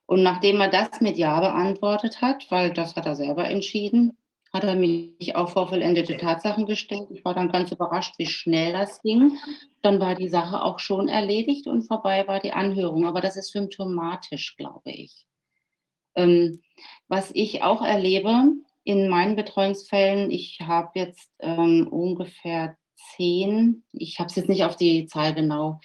[0.06, 4.16] Und nachdem er das mit Ja beantwortet hat, weil das hat er selber entschieden,
[4.52, 7.08] hat er mich auch vor vollendete Tatsachen gestellt.
[7.10, 9.38] Ich war dann ganz überrascht, wie schnell das ging.
[9.80, 13.06] Dann war die Sache auch schon erledigt und vorbei war die Anhörung.
[13.06, 15.26] Aber das ist symptomatisch, glaube ich.
[16.14, 16.62] Ähm,
[17.08, 18.52] was ich auch erlebe
[18.84, 22.76] in meinen Betreuungsfällen, ich habe jetzt ähm, ungefähr
[23.16, 25.80] zehn, ich habe es jetzt nicht auf die Zahl genau,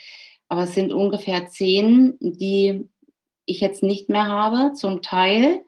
[0.49, 2.87] aber es sind ungefähr zehn, die
[3.45, 5.61] ich jetzt nicht mehr habe, zum Teil,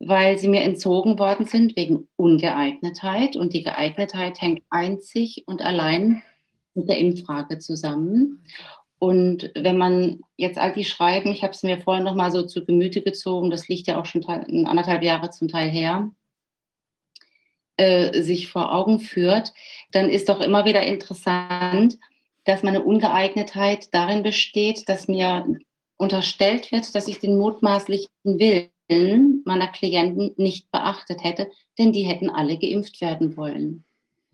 [0.00, 3.36] weil sie mir entzogen worden sind wegen Ungeeignetheit.
[3.36, 6.22] Und die Geeignetheit hängt einzig und allein
[6.74, 8.44] mit der Impffrage zusammen.
[8.98, 12.42] Und wenn man jetzt all die Schreiben, ich habe es mir vorhin noch mal so
[12.42, 16.10] zu Gemüte gezogen, das liegt ja auch schon anderthalb Jahre zum Teil her,
[17.76, 19.52] äh, sich vor Augen führt,
[19.92, 21.98] dann ist doch immer wieder interessant,
[22.44, 25.46] dass meine Ungeeignetheit darin besteht, dass mir
[25.96, 32.28] unterstellt wird, dass ich den mutmaßlichen Willen meiner Klienten nicht beachtet hätte, denn die hätten
[32.28, 33.84] alle geimpft werden wollen.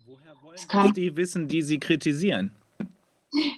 [0.05, 2.51] Woher wollen es kam, die wissen, die Sie kritisieren?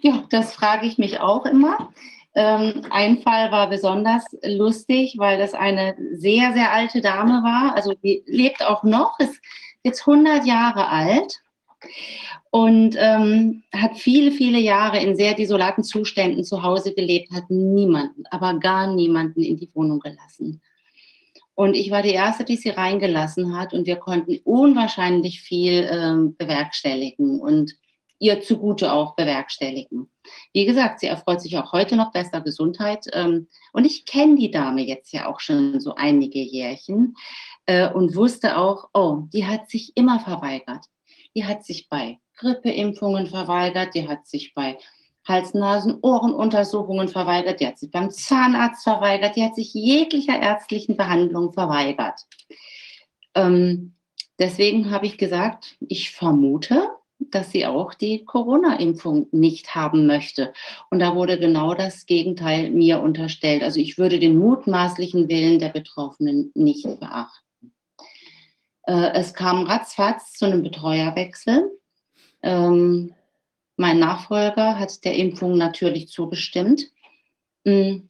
[0.01, 1.91] Ja, das frage ich mich auch immer.
[2.35, 7.76] Ähm, ein Fall war besonders lustig, weil das eine sehr, sehr alte Dame war.
[7.76, 9.39] Also die lebt auch noch, ist
[9.84, 11.41] jetzt 100 Jahre alt
[12.49, 18.23] und ähm, hat viele, viele Jahre in sehr desolaten Zuständen zu Hause gelebt, hat niemanden,
[18.31, 20.61] aber gar niemanden in die Wohnung gelassen.
[21.55, 26.35] Und ich war die Erste, die sie reingelassen hat und wir konnten unwahrscheinlich viel ähm,
[26.35, 27.76] bewerkstelligen und
[28.19, 30.10] ihr zugute auch bewerkstelligen.
[30.53, 33.05] Wie gesagt, sie erfreut sich auch heute noch bester Gesundheit.
[33.12, 37.15] Ähm, und ich kenne die Dame jetzt ja auch schon so einige Jährchen
[37.65, 40.85] äh, und wusste auch, oh, die hat sich immer verweigert.
[41.35, 44.77] Die hat sich bei Grippeimpfungen verweigert, die hat sich bei
[45.27, 52.19] Hals-Nasen-Ohren-Untersuchungen verweigert, die hat sich beim Zahnarzt verweigert, die hat sich jeglicher ärztlichen Behandlung verweigert.
[53.35, 53.95] Ähm,
[54.37, 60.53] deswegen habe ich gesagt, ich vermute, dass sie auch die Corona-Impfung nicht haben möchte.
[60.89, 63.63] Und da wurde genau das Gegenteil mir unterstellt.
[63.63, 67.43] Also ich würde den mutmaßlichen Willen der Betroffenen nicht beachten.
[68.86, 71.71] Äh, es kam ratzfatz zu einem Betreuerwechsel.
[72.41, 73.13] Ähm,
[73.78, 76.91] mein Nachfolger hat der Impfung natürlich zugestimmt.
[77.63, 78.10] Mhm.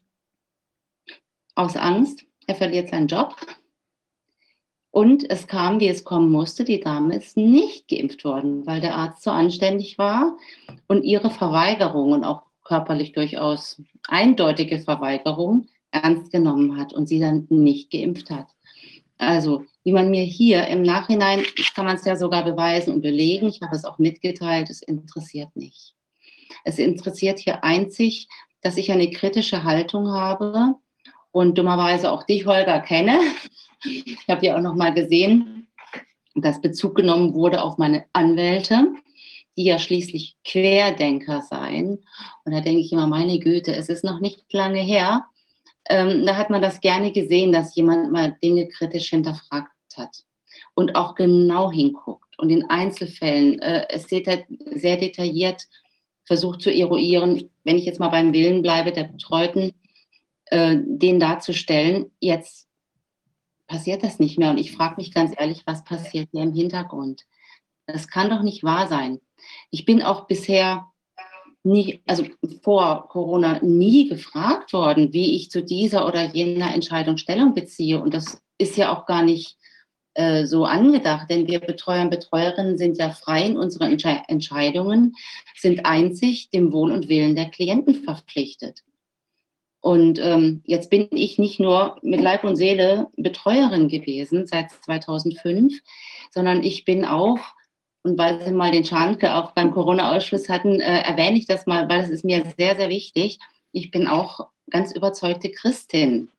[1.56, 3.35] Aus Angst, er verliert seinen Job.
[4.90, 8.95] Und es kam, wie es kommen musste, die Dame ist nicht geimpft worden, weil der
[8.95, 10.38] Arzt so anständig war
[10.88, 17.48] und ihre Verweigerung und auch körperlich durchaus eindeutige Verweigerung ernst genommen hat und sie dann
[17.50, 18.48] nicht geimpft hat.
[19.27, 21.43] Also wie man mir hier im Nachhinein,
[21.76, 25.56] kann man es ja sogar beweisen und belegen, ich habe es auch mitgeteilt, es interessiert
[25.56, 25.93] nicht.
[26.64, 28.27] Es interessiert hier einzig,
[28.61, 30.76] dass ich eine kritische Haltung habe
[31.32, 33.19] und dummerweise auch dich, Holger, kenne.
[33.84, 35.68] Ich habe ja auch noch mal gesehen,
[36.35, 38.93] dass Bezug genommen wurde auf meine Anwälte,
[39.58, 42.06] die ja schließlich Querdenker seien.
[42.45, 45.26] Und da denke ich immer, meine Güte, es ist noch nicht lange her.
[45.90, 50.24] Ähm, da hat man das gerne gesehen, dass jemand mal Dinge kritisch hinterfragt hat
[50.76, 54.45] und auch genau hinguckt und in Einzelfällen äh, es sehr,
[54.76, 55.68] sehr detailliert
[56.26, 59.74] versucht zu eruieren, wenn ich jetzt mal beim Willen bleibe, der Betreuten,
[60.45, 62.12] äh, den darzustellen.
[62.20, 62.68] Jetzt
[63.68, 64.52] passiert das nicht mehr.
[64.52, 67.26] Und ich frage mich ganz ehrlich, was passiert hier im Hintergrund?
[67.86, 69.20] Das kann doch nicht wahr sein.
[69.70, 70.93] Ich bin auch bisher
[71.64, 72.25] nie, also
[72.61, 78.01] vor Corona nie gefragt worden, wie ich zu dieser oder jener Entscheidung Stellung beziehe.
[78.01, 79.58] Und das ist ja auch gar nicht
[80.16, 85.16] äh, so angedacht, denn wir Betreuer und Betreuerinnen sind ja frei in unseren Entsche Entscheidungen,
[85.56, 88.83] sind einzig dem Wohl und Willen der Klienten verpflichtet.
[89.82, 95.82] Und ähm, jetzt bin ich nicht nur mit Leib und Seele Betreuerin gewesen seit 2005,
[96.32, 97.40] sondern ich bin auch,
[98.03, 101.88] und weil Sie mal den Schanke auch beim Corona-Ausschuss hatten, äh, erwähne ich das mal,
[101.90, 103.40] weil es ist mir sehr, sehr wichtig.
[103.72, 106.30] Ich bin auch ganz überzeugte Christin.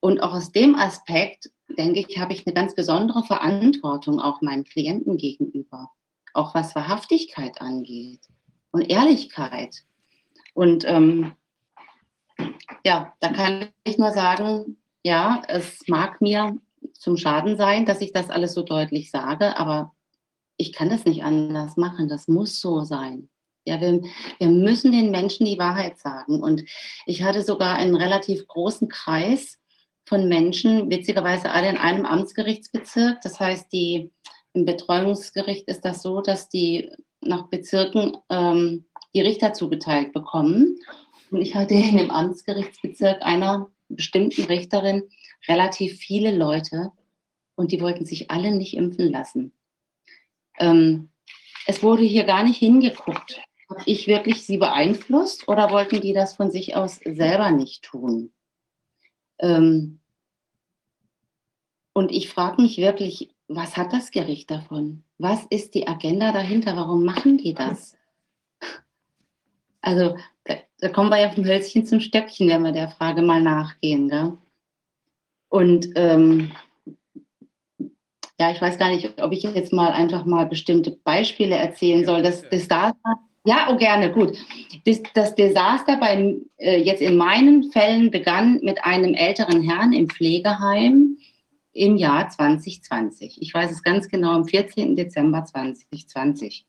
[0.00, 4.64] Und auch aus dem Aspekt, denke ich, habe ich eine ganz besondere Verantwortung auch meinen
[4.64, 5.90] Klienten gegenüber,
[6.34, 8.20] auch was Wahrhaftigkeit angeht
[8.72, 9.84] und Ehrlichkeit.
[10.54, 11.32] Und ähm,
[12.84, 16.56] ja, da kann ich nur sagen, ja, es mag mir
[16.94, 19.92] zum Schaden sein, dass ich das alles so deutlich sage, aber
[20.56, 22.08] ich kann das nicht anders machen.
[22.08, 23.28] Das muss so sein.
[23.64, 24.02] Ja, wir,
[24.38, 26.42] wir müssen den Menschen die Wahrheit sagen.
[26.42, 26.64] Und
[27.04, 29.58] ich hatte sogar einen relativ großen Kreis
[30.04, 33.20] von Menschen, witzigerweise alle in einem Amtsgerichtsbezirk.
[33.22, 34.12] Das heißt, die,
[34.52, 40.78] im Betreuungsgericht ist das so, dass die nach Bezirken ähm, die Richter zugeteilt bekommen.
[41.30, 45.02] Und ich hatte in dem Amtsgerichtsbezirk einer bestimmten Richterin
[45.48, 46.90] relativ viele Leute
[47.54, 49.52] und die wollten sich alle nicht impfen lassen.
[50.58, 51.10] Ähm,
[51.66, 53.40] es wurde hier gar nicht hingeguckt.
[53.68, 58.32] Habe ich wirklich sie beeinflusst oder wollten die das von sich aus selber nicht tun?
[59.38, 60.00] Ähm,
[61.92, 65.02] und ich frage mich wirklich, was hat das Gericht davon?
[65.18, 66.76] Was ist die Agenda dahinter?
[66.76, 67.96] Warum machen die das?
[69.80, 73.40] Also da, da kommen wir ja vom Hölzchen zum Stöckchen, wenn wir der Frage mal
[73.40, 74.08] nachgehen.
[74.08, 74.36] Gell?
[75.48, 76.52] Und ähm,
[78.38, 82.22] ja, ich weiß gar nicht, ob ich jetzt mal einfach mal bestimmte Beispiele erzählen soll.
[82.22, 82.94] Das Desaster,
[83.44, 84.36] ja, oh gerne, gut.
[84.84, 90.08] Das, das Desaster bei, äh, jetzt in meinen Fällen begann mit einem älteren Herrn im
[90.08, 91.16] Pflegeheim
[91.72, 93.40] im Jahr 2020.
[93.40, 94.96] Ich weiß es ganz genau, am 14.
[94.96, 96.66] Dezember 2020.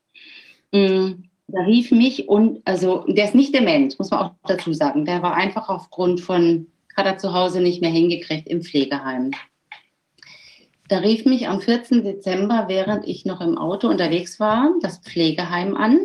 [0.72, 5.04] Mhm da rief mich und, also der ist nicht dement, muss man auch dazu sagen.
[5.04, 9.30] Der war einfach aufgrund von, hat er zu Hause nicht mehr hingekriegt im Pflegeheim.
[10.88, 12.02] Da rief mich am 14.
[12.02, 16.00] Dezember, während ich noch im Auto unterwegs war, das Pflegeheim an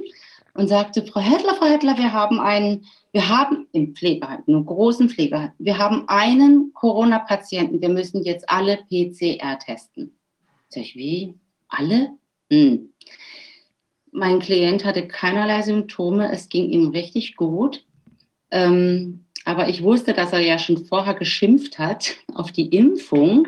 [0.53, 5.09] und sagte, Frau Hettler, Frau Hettler, wir haben einen, wir haben im Pflegeheim, einem großen
[5.09, 10.17] Pflegeheim, wir haben einen Corona-Patienten, wir müssen jetzt alle PCR testen.
[10.67, 11.33] Sag ich, wie?
[11.69, 12.11] Alle?
[12.51, 12.89] Hm.
[14.11, 17.85] Mein Klient hatte keinerlei Symptome, es ging ihm richtig gut.
[18.51, 23.47] Ähm, aber ich wusste, dass er ja schon vorher geschimpft hat auf die Impfung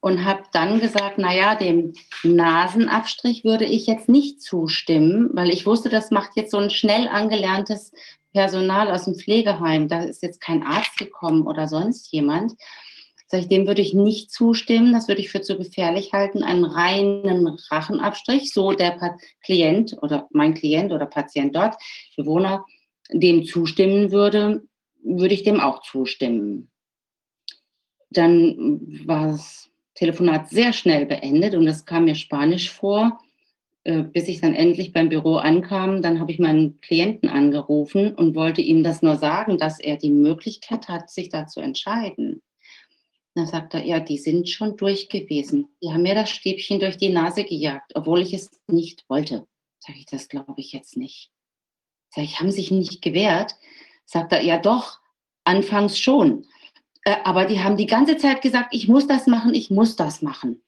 [0.00, 5.90] und habe dann gesagt, naja, dem Nasenabstrich würde ich jetzt nicht zustimmen, weil ich wusste,
[5.90, 7.92] das macht jetzt so ein schnell angelerntes
[8.32, 9.88] Personal aus dem Pflegeheim.
[9.88, 12.54] Da ist jetzt kein Arzt gekommen oder sonst jemand.
[13.26, 16.64] Sag ich, dem würde ich nicht zustimmen, das würde ich für zu gefährlich halten, einen
[16.64, 21.76] reinen Rachenabstrich, so der Klient oder mein Klient oder Patient dort,
[22.16, 22.64] Bewohner,
[23.12, 24.62] dem zustimmen würde,
[25.04, 26.70] würde ich dem auch zustimmen.
[28.10, 33.20] Dann war das Telefonat sehr schnell beendet und das kam mir spanisch vor,
[33.84, 36.02] äh, bis ich dann endlich beim Büro ankam.
[36.02, 40.10] Dann habe ich meinen Klienten angerufen und wollte ihm das nur sagen, dass er die
[40.10, 42.42] Möglichkeit hat, sich da zu entscheiden.
[43.34, 45.68] Dann sagt er, ja, die sind schon durch gewesen.
[45.82, 49.46] Die haben mir das Stäbchen durch die Nase gejagt, obwohl ich es nicht wollte.
[49.78, 51.30] Sag ich, das glaube ich jetzt nicht.
[52.10, 53.54] Sag ich, haben sich nicht gewehrt?
[54.04, 54.98] Sagt er, ja doch,
[55.44, 56.46] anfangs schon.
[57.10, 60.22] Äh, aber die haben die ganze Zeit gesagt, ich muss das machen, ich muss das
[60.22, 60.62] machen.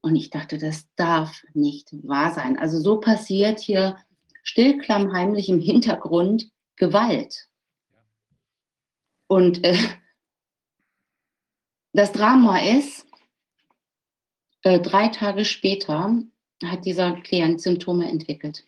[0.00, 2.58] Und ich dachte, das darf nicht wahr sein.
[2.58, 3.96] Also so passiert hier
[4.42, 7.48] stillklammheimlich im Hintergrund Gewalt.
[9.28, 9.76] Und äh,
[11.92, 13.06] das Drama ist,
[14.62, 16.20] äh, drei Tage später
[16.64, 18.64] hat dieser Klient Symptome entwickelt.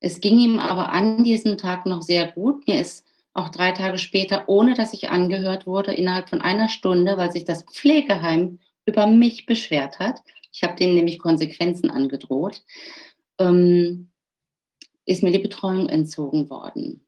[0.00, 2.66] Es ging ihm aber an diesem Tag noch sehr gut.
[2.66, 7.16] Mir ist auch drei Tage später, ohne dass ich angehört wurde, innerhalb von einer Stunde,
[7.16, 10.20] weil sich das Pflegeheim über mich beschwert hat.
[10.52, 12.62] Ich habe denen nämlich Konsequenzen angedroht.
[13.38, 14.10] Ähm,
[15.04, 17.06] ist mir die Betreuung entzogen worden.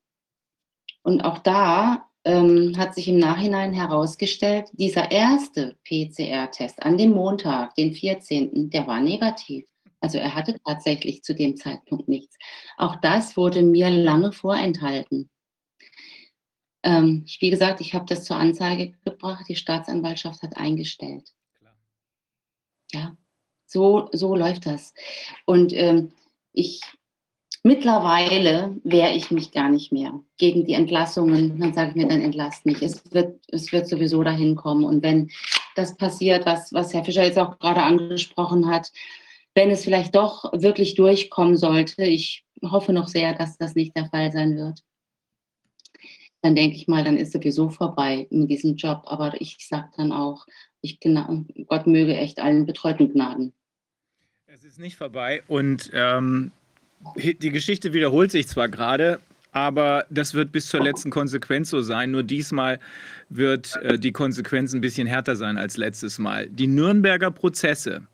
[1.03, 7.75] Und auch da ähm, hat sich im Nachhinein herausgestellt, dieser erste PCR-Test an dem Montag,
[7.77, 9.65] den 14., der war negativ.
[10.01, 12.37] Also er hatte tatsächlich zu dem Zeitpunkt nichts.
[12.77, 15.31] Auch das wurde mir lange vorenthalten.
[16.87, 21.33] Ähm, wie gesagt, ich habe das zur Anzeige gebracht, die Staatsanwaltschaft hat eingestellt.
[22.93, 23.17] Ja,
[23.67, 24.95] so, so läuft das.
[25.45, 26.13] Und ähm,
[26.53, 26.81] ich
[27.67, 31.59] Mittlerweile wehre ich mich gar nicht mehr gegen die Entlassungen.
[31.59, 32.81] Dann sage ich mir, dann entlasst mich.
[32.81, 34.85] Es wird, es wird sowieso dahin kommen.
[34.85, 35.33] Und wenn
[35.75, 38.93] das passiert, was, was Herr Fischer jetzt auch gerade angesprochen hat,
[39.57, 44.07] wenn es vielleicht doch wirklich durchkommen sollte, ich hoffe noch sehr, dass das nicht der
[44.11, 44.85] Fall sein wird,
[46.47, 49.03] dann denke ich mal, dann ist sowieso vorbei mit diesem Job.
[49.07, 50.47] Aber ich sage dann auch,
[50.81, 53.53] ich, Gott möge echt allen Betreuten Gnaden.
[54.47, 56.53] Es ist nicht vorbei und ähm,
[57.17, 59.19] die Geschichte wiederholt sich zwar gerade,
[59.51, 62.13] aber das wird bis zur letzten Konsequenz so sein.
[62.13, 62.79] Nur diesmal
[63.29, 66.49] wird äh, die Konsequenz ein bisschen härter sein als letztes Mal.
[66.49, 68.07] Die Nürnberger Prozesse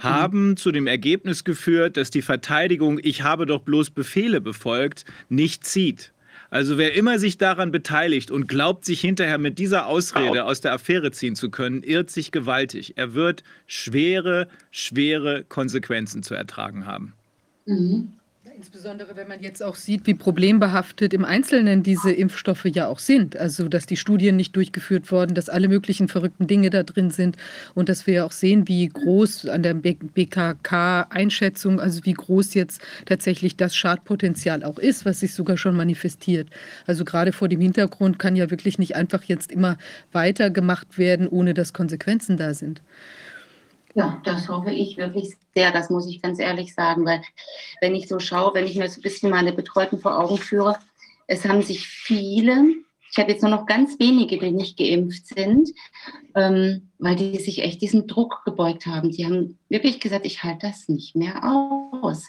[0.00, 5.64] haben zu dem Ergebnis geführt, dass die Verteidigung, ich habe doch bloß Befehle befolgt, nicht
[5.64, 6.12] zieht.
[6.50, 10.72] Also wer immer sich daran beteiligt und glaubt, sich hinterher mit dieser Ausrede aus der
[10.72, 12.94] Affäre ziehen zu können, irrt sich gewaltig.
[12.96, 17.12] Er wird schwere, schwere Konsequenzen zu ertragen haben.
[17.66, 18.17] Mhm.
[18.58, 23.36] Insbesondere wenn man jetzt auch sieht, wie problembehaftet im Einzelnen diese Impfstoffe ja auch sind.
[23.36, 27.36] Also, dass die Studien nicht durchgeführt wurden, dass alle möglichen verrückten Dinge da drin sind
[27.74, 33.56] und dass wir auch sehen, wie groß an der BKK-Einschätzung, also wie groß jetzt tatsächlich
[33.56, 36.48] das Schadpotenzial auch ist, was sich sogar schon manifestiert.
[36.84, 39.78] Also gerade vor dem Hintergrund kann ja wirklich nicht einfach jetzt immer
[40.10, 42.82] weitergemacht werden, ohne dass Konsequenzen da sind.
[43.98, 47.20] Ja, das hoffe ich wirklich sehr, das muss ich ganz ehrlich sagen, weil
[47.80, 50.78] wenn ich so schaue, wenn ich mir so ein bisschen meine Betreuten vor Augen führe,
[51.26, 52.76] es haben sich viele,
[53.10, 55.70] ich habe jetzt nur noch ganz wenige, die nicht geimpft sind,
[56.36, 59.10] ähm, weil die sich echt diesem Druck gebeugt haben.
[59.10, 62.22] Die haben wirklich gesagt, ich halte das nicht mehr aus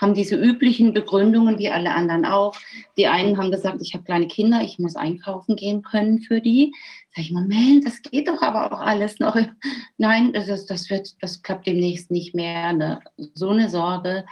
[0.00, 2.54] haben diese üblichen Begründungen wie alle anderen auch.
[2.96, 6.72] Die einen haben gesagt, ich habe kleine Kinder, ich muss einkaufen gehen können für die.
[7.14, 9.36] Sag ich, Moment, das geht doch aber auch alles noch.
[9.98, 12.72] Nein, das, das, wird, das klappt demnächst nicht mehr.
[12.72, 13.00] Ne?
[13.34, 14.24] So eine Sorge.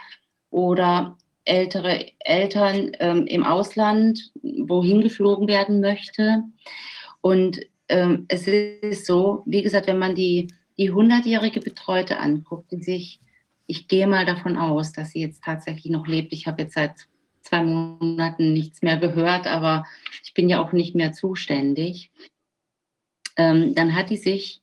[0.50, 6.42] Oder ältere Eltern ähm, im Ausland, wohin geflogen werden möchte.
[7.20, 12.82] Und ähm, es ist so, wie gesagt, wenn man die, die 100-jährige Betreute anguckt, die
[12.82, 13.20] sich
[13.68, 16.32] ich gehe mal davon aus, dass sie jetzt tatsächlich noch lebt.
[16.32, 16.94] Ich habe jetzt seit
[17.42, 19.84] zwei Monaten nichts mehr gehört, aber
[20.24, 22.10] ich bin ja auch nicht mehr zuständig.
[23.38, 24.60] Ähm, dann hat die sich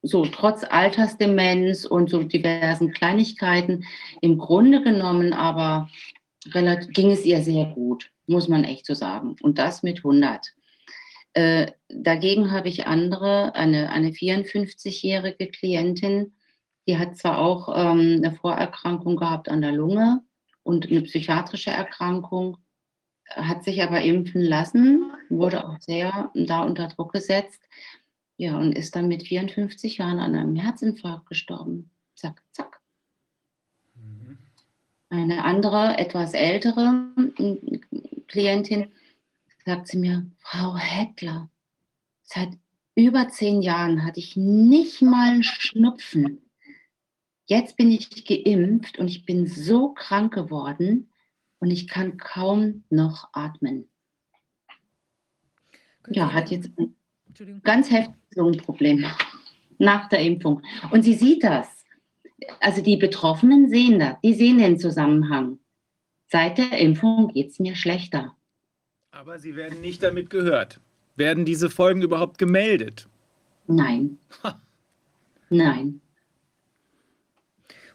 [0.00, 3.84] so trotz Altersdemenz und so diversen Kleinigkeiten
[4.20, 5.88] im Grunde genommen aber
[6.50, 9.36] ging es ihr sehr gut, muss man echt so sagen.
[9.42, 10.52] Und das mit 100.
[11.34, 16.34] Äh, dagegen habe ich andere, eine, eine 54-jährige Klientin,
[16.86, 20.20] die hat zwar auch ähm, eine Vorerkrankung gehabt an der Lunge
[20.64, 22.58] und eine psychiatrische Erkrankung,
[23.30, 27.62] hat sich aber impfen lassen, wurde auch sehr da unter Druck gesetzt.
[28.42, 31.92] Ja, und ist dann mit 54 Jahren an einem Herzinfarkt gestorben.
[32.16, 32.80] Zack, zack.
[33.94, 34.36] Mhm.
[35.10, 37.06] Eine andere, etwas ältere
[38.26, 38.90] Klientin
[39.64, 41.50] sagt sie mir, Frau Heckler,
[42.24, 42.48] seit
[42.96, 46.40] über zehn Jahren hatte ich nicht mal einen Schnupfen.
[47.46, 51.12] Jetzt bin ich geimpft und ich bin so krank geworden
[51.60, 53.88] und ich kann kaum noch atmen.
[56.08, 56.72] Ja, hat jetzt
[57.62, 59.04] ganz heftiges Lungenproblem
[59.78, 60.62] nach der Impfung.
[60.90, 61.68] Und sie sieht das.
[62.60, 65.58] Also die Betroffenen sehen das, die sehen den Zusammenhang.
[66.28, 68.36] Seit der Impfung geht es mir schlechter.
[69.10, 70.80] Aber sie werden nicht damit gehört.
[71.14, 73.08] Werden diese Folgen überhaupt gemeldet?
[73.66, 74.18] Nein.
[75.50, 76.00] Nein.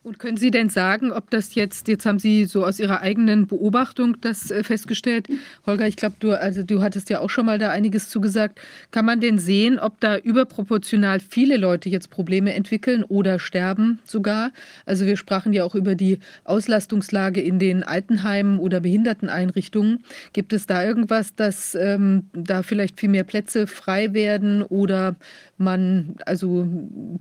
[0.08, 3.46] Und können Sie denn sagen, ob das jetzt, jetzt haben Sie so aus Ihrer eigenen
[3.46, 5.28] Beobachtung das äh, festgestellt,
[5.66, 8.58] Holger, ich glaube, du, also du hattest ja auch schon mal da einiges zugesagt.
[8.92, 14.52] Kann man denn sehen, ob da überproportional viele Leute jetzt Probleme entwickeln oder sterben sogar?
[14.86, 20.06] Also wir sprachen ja auch über die Auslastungslage in den Altenheimen oder Behinderteneinrichtungen.
[20.32, 25.18] Gibt es da irgendwas, dass ähm, da vielleicht viel mehr Plätze frei werden oder
[25.58, 26.68] man also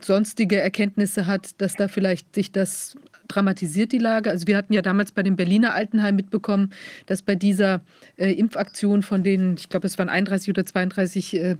[0.00, 2.96] sonstige Erkenntnisse hat, dass da vielleicht sich das
[3.28, 4.30] dramatisiert die Lage.
[4.30, 6.72] Also wir hatten ja damals bei dem Berliner Altenheim mitbekommen,
[7.06, 7.80] dass bei dieser
[8.16, 11.56] äh, Impfaktion von den, ich glaube, es waren 31 oder 32 äh,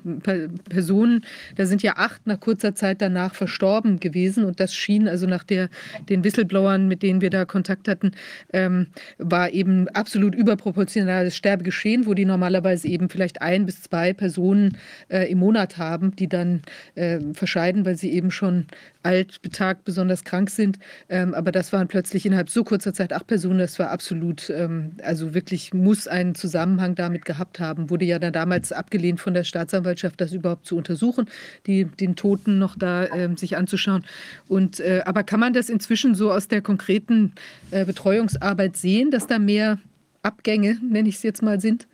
[0.69, 1.25] Personen,
[1.57, 4.45] da sind ja acht nach kurzer Zeit danach verstorben gewesen.
[4.45, 5.69] Und das schien, also nach der,
[6.09, 8.13] den Whistleblowern, mit denen wir da Kontakt hatten,
[8.53, 8.89] ähm,
[9.19, 14.77] war eben absolut überproportionales Sterbegeschehen, wo die normalerweise eben vielleicht ein bis zwei Personen
[15.09, 16.63] äh, im Monat haben, die dann
[16.95, 18.67] äh, verscheiden, weil sie eben schon
[19.07, 20.79] alt, betagt, besonders krank sind.
[21.09, 23.61] Ähm, aber das waren plötzlich innerhalb so kurzer Zeit acht Personen.
[23.61, 27.89] Das war absolut, ähm, also wirklich muss einen Zusammenhang damit gehabt haben.
[27.89, 31.27] Wurde ja dann damals abgelehnt von der Staatsanwaltschaft, das überhaupt zu untersuchen,
[31.67, 34.05] die, den Toten noch da ähm, sich anzuschauen.
[34.49, 37.33] Und, äh, aber kann man das inzwischen so aus der konkreten
[37.71, 39.79] äh, Betreuungsarbeit sehen, dass da mehr
[40.23, 41.87] Abgänge, nenne ich es jetzt mal, sind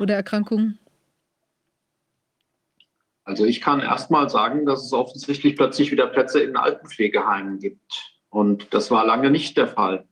[0.00, 0.78] oder Erkrankungen?
[3.28, 8.14] Also ich kann erst mal sagen, dass es offensichtlich plötzlich wieder Plätze in Altenpflegeheimen gibt.
[8.30, 10.08] Und das war lange nicht der Fall.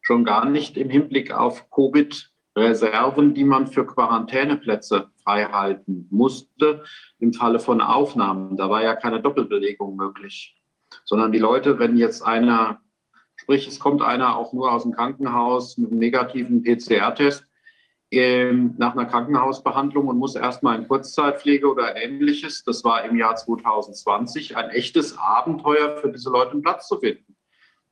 [0.00, 6.84] Schon gar nicht im Hinblick auf Covid-Reserven, die man für Quarantäneplätze freihalten musste
[7.18, 8.56] im Falle von Aufnahmen.
[8.56, 10.56] Da war ja keine Doppelbelegung möglich,
[11.04, 12.80] sondern die Leute, wenn jetzt einer,
[13.36, 17.44] sprich es kommt einer auch nur aus dem Krankenhaus mit einem negativen PCR-Test,
[18.10, 22.64] nach einer Krankenhausbehandlung und muss erstmal in Kurzzeitpflege oder ähnliches.
[22.64, 27.36] Das war im Jahr 2020 ein echtes Abenteuer für diese Leute einen Platz zu finden.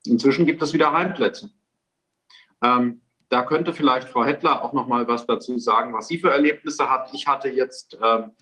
[0.07, 1.51] Inzwischen gibt es wieder Heimplätze.
[2.63, 6.31] Ähm, da könnte vielleicht Frau Hettler auch noch mal was dazu sagen, was sie für
[6.31, 7.11] Erlebnisse hat.
[7.13, 8.33] Ich hatte jetzt ähm,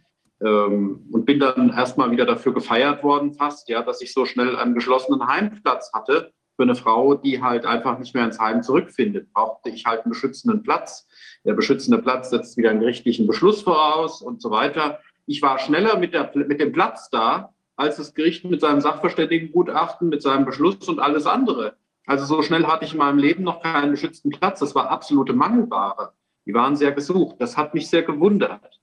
[0.41, 4.57] ähm, und bin dann erstmal wieder dafür gefeiert worden, fast, ja, dass ich so schnell
[4.57, 6.33] einen geschlossenen Heimplatz hatte.
[6.57, 10.13] Für eine Frau, die halt einfach nicht mehr ins Heim zurückfindet, brauchte ich halt einen
[10.13, 11.09] beschützenden Platz.
[11.45, 15.01] Der beschützende Platz setzt wieder einen gerichtlichen Beschluss voraus und so weiter.
[15.27, 20.09] Ich war schneller mit, der, mit dem Platz da, als das Gericht mit seinem Sachverständigengutachten,
[20.09, 21.77] mit seinem Beschluss und alles andere.
[22.07, 24.61] Also so schnell hatte ich in meinem Leben noch keinen geschützten Platz.
[24.61, 26.13] Das war absolute Mangelware.
[26.47, 27.37] Die waren sehr gesucht.
[27.39, 28.81] Das hat mich sehr gewundert.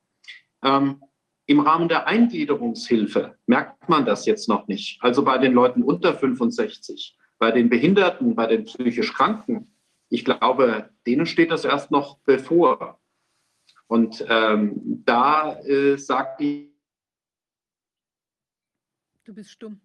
[0.64, 1.02] Ähm,
[1.46, 5.02] Im Rahmen der Eingliederungshilfe merkt man das jetzt noch nicht.
[5.04, 9.76] Also bei den Leuten unter 65, bei den Behinderten, bei den psychisch Kranken,
[10.10, 13.02] ich glaube, denen steht das erst noch bevor.
[13.88, 16.72] Und ähm, da äh, sagt die.
[19.24, 19.82] Du bist stumm.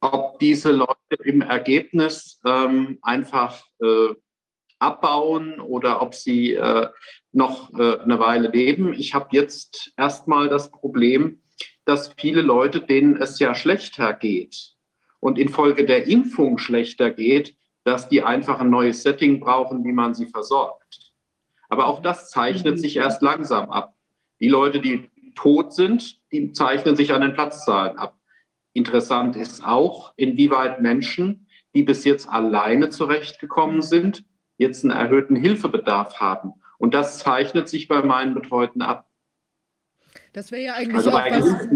[0.00, 4.14] Ob diese Leute im Ergebnis ähm, einfach äh,
[4.78, 6.88] abbauen oder ob sie äh,
[7.32, 8.92] noch äh, eine Weile leben.
[8.92, 11.40] Ich habe jetzt erstmal das Problem,
[11.88, 14.74] dass viele Leute, denen es ja schlechter geht,
[15.20, 20.14] und infolge der Impfung schlechter geht, dass die einfach ein neues Setting brauchen, wie man
[20.14, 21.12] sie versorgt.
[21.68, 22.78] Aber auch das zeichnet mhm.
[22.78, 23.94] sich erst langsam ab.
[24.40, 28.18] Die Leute, die tot sind, die zeichnen sich an den Platzzahlen ab.
[28.72, 34.24] Interessant ist auch, inwieweit Menschen, die bis jetzt alleine zurechtgekommen sind,
[34.56, 36.52] jetzt einen erhöhten Hilfebedarf haben.
[36.78, 39.07] Und das zeichnet sich bei meinen Betreuten ab.
[40.32, 41.68] Das wäre ja eigentlich also auch was,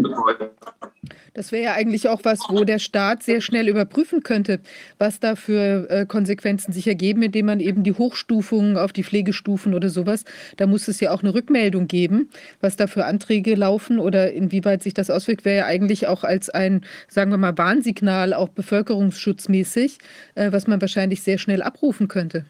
[1.33, 4.59] das wäre ja eigentlich auch was, wo der Staat sehr schnell überprüfen könnte,
[4.99, 9.73] was da für äh, Konsequenzen sich ergeben, indem man eben die Hochstufungen auf die Pflegestufen
[9.73, 10.25] oder sowas,
[10.57, 12.29] da muss es ja auch eine Rückmeldung geben,
[12.61, 16.49] was da für Anträge laufen oder inwieweit sich das auswirkt, wäre ja eigentlich auch als
[16.49, 19.97] ein, sagen wir mal, Warnsignal, auch bevölkerungsschutzmäßig,
[20.35, 22.45] äh, was man wahrscheinlich sehr schnell abrufen könnte.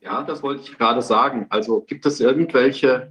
[0.00, 1.46] Ja, das wollte ich gerade sagen.
[1.48, 3.10] Also gibt es irgendwelche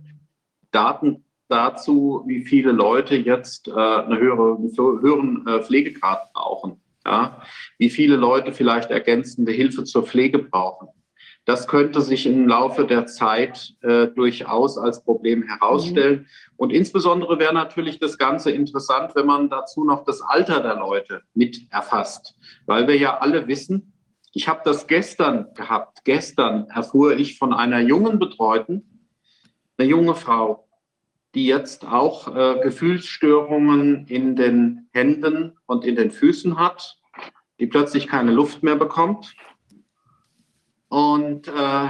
[0.76, 4.58] Daten dazu, wie viele Leute jetzt äh, eine höhere,
[5.02, 6.82] höheren äh, Pflegegrad brauchen.
[7.06, 7.42] Ja?
[7.78, 10.90] Wie viele Leute vielleicht ergänzende Hilfe zur Pflege brauchen.
[11.46, 16.22] Das könnte sich im Laufe der Zeit äh, durchaus als Problem herausstellen.
[16.22, 16.26] Mhm.
[16.58, 21.22] Und insbesondere wäre natürlich das Ganze interessant, wenn man dazu noch das Alter der Leute
[21.36, 22.36] mit erfasst.
[22.66, 23.94] Weil wir ja alle wissen,
[24.34, 26.00] ich habe das gestern gehabt.
[26.04, 29.08] Gestern erfuhr ich von einer jungen Betreuten,
[29.78, 30.65] eine junge Frau,
[31.36, 36.98] die jetzt auch äh, Gefühlsstörungen in den Händen und in den Füßen hat,
[37.60, 39.36] die plötzlich keine Luft mehr bekommt
[40.88, 41.90] und äh,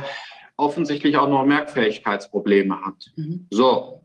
[0.58, 3.12] offensichtlich auch noch Merkfähigkeitsprobleme hat.
[3.16, 3.48] Mhm.
[3.52, 4.04] So,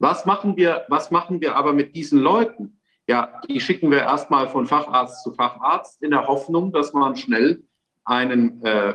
[0.00, 2.80] was machen wir, was machen wir aber mit diesen Leuten?
[3.06, 7.62] Ja, die schicken wir erstmal von Facharzt zu Facharzt in der Hoffnung, dass man schnell
[8.04, 8.94] einen äh,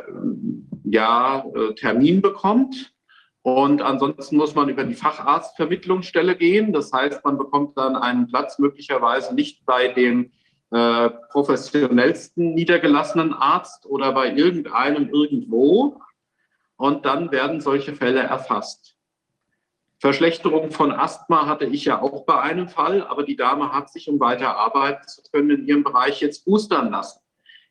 [0.83, 2.93] ja, äh, Termin bekommt
[3.55, 6.73] und ansonsten muss man über die Facharztvermittlungsstelle gehen.
[6.73, 10.31] Das heißt, man bekommt dann einen Platz möglicherweise nicht bei dem
[10.71, 16.01] äh, professionellsten niedergelassenen Arzt oder bei irgendeinem irgendwo.
[16.77, 18.95] Und dann werden solche Fälle erfasst.
[19.99, 24.09] Verschlechterung von Asthma hatte ich ja auch bei einem Fall, aber die Dame hat sich,
[24.09, 27.19] um weiter arbeiten zu können, in ihrem Bereich jetzt boostern lassen.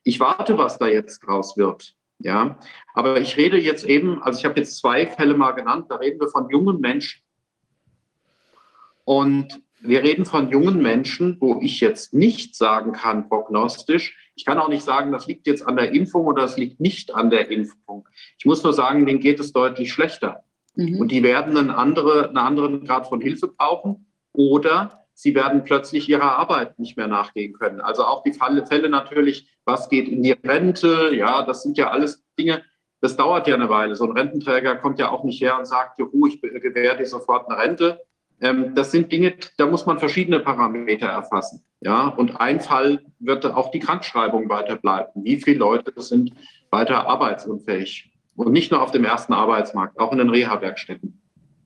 [0.02, 1.94] Ich warte, was da jetzt draus wird.
[2.20, 2.58] Ja,
[2.94, 6.20] aber ich rede jetzt eben, also ich habe jetzt zwei Fälle mal genannt, da reden
[6.20, 7.22] wir von jungen Menschen.
[9.04, 14.58] Und wir reden von jungen Menschen, wo ich jetzt nicht sagen kann, prognostisch, ich kann
[14.58, 17.50] auch nicht sagen, das liegt jetzt an der Impfung oder das liegt nicht an der
[17.50, 18.08] Impfung.
[18.38, 20.44] Ich muss nur sagen, denen geht es deutlich schlechter.
[20.74, 21.00] Mhm.
[21.00, 26.08] Und die werden einen, andere, einen anderen Grad von Hilfe brauchen oder sie werden plötzlich
[26.08, 27.80] ihrer Arbeit nicht mehr nachgehen können.
[27.80, 32.24] Also auch die Fälle natürlich, was geht in die Rente, ja, das sind ja alles
[32.38, 32.64] Dinge,
[33.00, 33.94] das dauert ja eine Weile.
[33.94, 37.48] So ein Rententräger kommt ja auch nicht her und sagt, juhu, ich gewähre dir sofort
[37.48, 38.00] eine Rente.
[38.40, 41.62] Ähm, das sind Dinge, da muss man verschiedene Parameter erfassen.
[41.80, 45.22] Ja, und ein Fall wird auch die Krankschreibung weiter bleiben.
[45.22, 46.32] Wie viele Leute sind
[46.70, 48.10] weiter arbeitsunfähig?
[48.36, 51.20] Und nicht nur auf dem ersten Arbeitsmarkt, auch in den Reha-Werkstätten.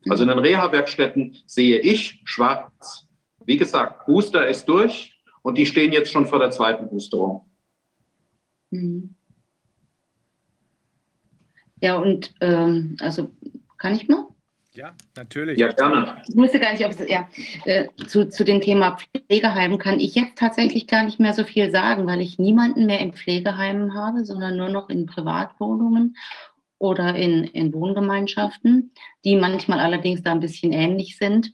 [0.09, 3.07] Also in den Reha-Werkstätten sehe ich schwarz.
[3.45, 7.47] Wie gesagt, Booster ist durch und die stehen jetzt schon vor der zweiten Boosterung.
[8.73, 9.15] Mhm.
[11.81, 13.31] Ja, und ähm, also
[13.77, 14.27] kann ich mal?
[14.75, 15.59] Ja, natürlich.
[15.59, 16.23] Ja, gerne.
[16.27, 17.29] Ich wusste gar nicht, ob es, ja,
[17.67, 21.71] äh, zu, zu dem Thema Pflegeheimen kann ich jetzt tatsächlich gar nicht mehr so viel
[21.71, 26.17] sagen, weil ich niemanden mehr in Pflegeheimen habe, sondern nur noch in Privatwohnungen
[26.79, 28.93] oder in, in Wohngemeinschaften,
[29.25, 31.53] die manchmal allerdings da ein bisschen ähnlich sind.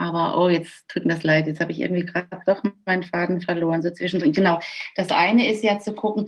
[0.00, 3.42] Aber, oh, jetzt tut mir das leid, jetzt habe ich irgendwie gerade doch meinen Faden
[3.42, 4.32] verloren, so zwischendrin.
[4.32, 4.58] Genau,
[4.96, 6.26] das eine ist ja zu gucken,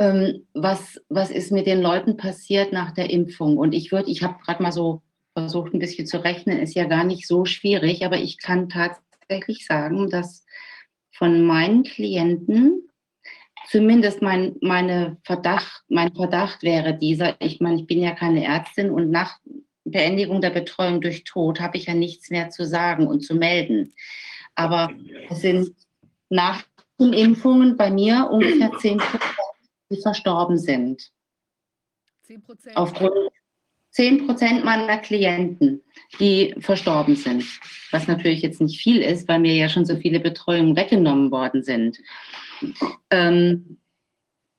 [0.00, 3.58] ähm, was, was ist mit den Leuten passiert nach der Impfung.
[3.58, 5.02] Und ich würde, ich habe gerade mal so
[5.36, 9.66] versucht, ein bisschen zu rechnen, ist ja gar nicht so schwierig, aber ich kann tatsächlich
[9.66, 10.44] sagen, dass
[11.12, 12.88] von meinen Klienten
[13.68, 18.90] zumindest mein, meine Verdacht, mein Verdacht wäre dieser, ich meine, ich bin ja keine Ärztin
[18.90, 19.38] und nach
[19.84, 23.94] Beendigung der Betreuung durch Tod habe ich ja nichts mehr zu sagen und zu melden.
[24.54, 24.90] Aber
[25.30, 25.74] es sind
[26.28, 26.62] nach
[27.00, 29.22] den Impfungen bei mir ungefähr 10 Prozent,
[29.90, 31.10] die verstorben sind.
[32.24, 32.76] 10 Prozent?
[32.76, 33.12] Aufgrund
[33.90, 35.82] 10 Prozent meiner Klienten,
[36.18, 37.44] die verstorben sind.
[37.90, 41.62] Was natürlich jetzt nicht viel ist, weil mir ja schon so viele Betreuungen weggenommen worden
[41.62, 41.98] sind.
[43.10, 43.78] Ähm,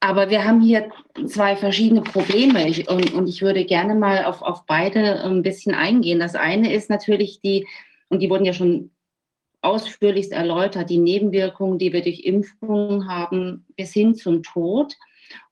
[0.03, 0.91] aber wir haben hier
[1.27, 5.73] zwei verschiedene Probleme ich, und, und, ich würde gerne mal auf, auf beide ein bisschen
[5.73, 6.19] eingehen.
[6.19, 7.65] Das eine ist natürlich die,
[8.09, 8.91] und die wurden ja schon
[9.61, 14.93] ausführlichst erläutert, die Nebenwirkungen, die wir durch Impfungen haben, bis hin zum Tod.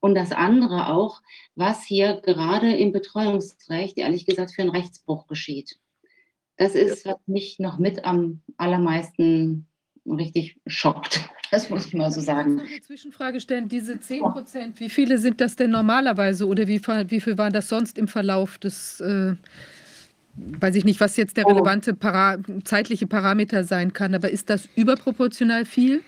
[0.01, 1.21] Und das andere auch,
[1.55, 5.77] was hier gerade im Betreuungsrecht, ehrlich gesagt, für einen Rechtsbruch geschieht.
[6.57, 9.70] Das ist, was mich noch mit am allermeisten
[10.05, 11.21] richtig schockt.
[11.51, 12.61] Das muss ich mal so sagen.
[12.63, 16.81] Ich eine Zwischenfrage stellen, diese 10 Prozent, wie viele sind das denn normalerweise oder wie,
[16.81, 19.35] wie viel war das sonst im Verlauf des, äh,
[20.35, 21.49] weiß ich nicht, was jetzt der oh.
[21.49, 26.01] relevante para zeitliche Parameter sein kann, aber ist das überproportional viel?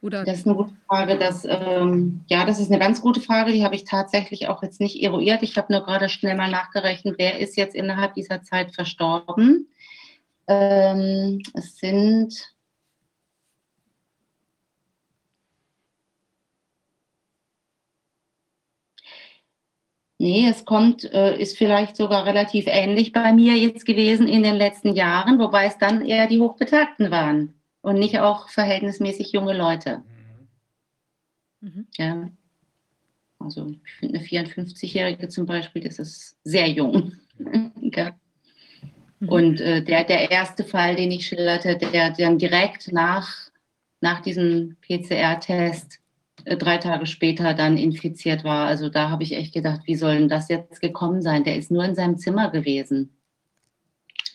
[0.00, 0.24] Oder?
[0.24, 1.18] Das ist eine gute Frage.
[1.18, 3.52] Das, ähm, ja, das ist eine ganz gute Frage.
[3.52, 5.42] Die habe ich tatsächlich auch jetzt nicht eruiert.
[5.42, 9.68] Ich habe nur gerade schnell mal nachgerechnet, wer ist jetzt innerhalb dieser Zeit verstorben.
[10.46, 12.32] Ähm, es sind
[20.20, 24.56] Nee, es kommt, äh, ist vielleicht sogar relativ ähnlich bei mir jetzt gewesen in den
[24.56, 30.02] letzten Jahren, wobei es dann eher die Hochbetagten waren und nicht auch verhältnismäßig junge Leute.
[31.60, 31.86] Mhm.
[31.96, 32.30] Ja.
[33.38, 37.12] Also ich finde eine 54-Jährige zum Beispiel, das ist sehr jung.
[37.80, 38.10] ja.
[39.20, 39.28] Mhm.
[39.28, 43.50] Und äh, der, der erste Fall, den ich schilderte, der dann direkt nach,
[44.00, 46.00] nach diesem PCR-Test
[46.44, 48.66] drei Tage später dann infiziert war.
[48.66, 51.44] Also da habe ich echt gedacht, wie soll denn das jetzt gekommen sein?
[51.44, 53.16] Der ist nur in seinem Zimmer gewesen.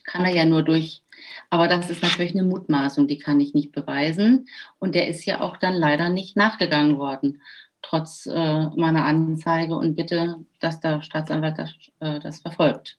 [0.04, 1.02] Kann er ja nur durch.
[1.50, 4.48] Aber das ist natürlich eine Mutmaßung, die kann ich nicht beweisen.
[4.80, 7.42] Und der ist ja auch dann leider nicht nachgegangen worden,
[7.82, 12.98] trotz äh, meiner Anzeige und bitte, dass der Staatsanwalt das, äh, das verfolgt.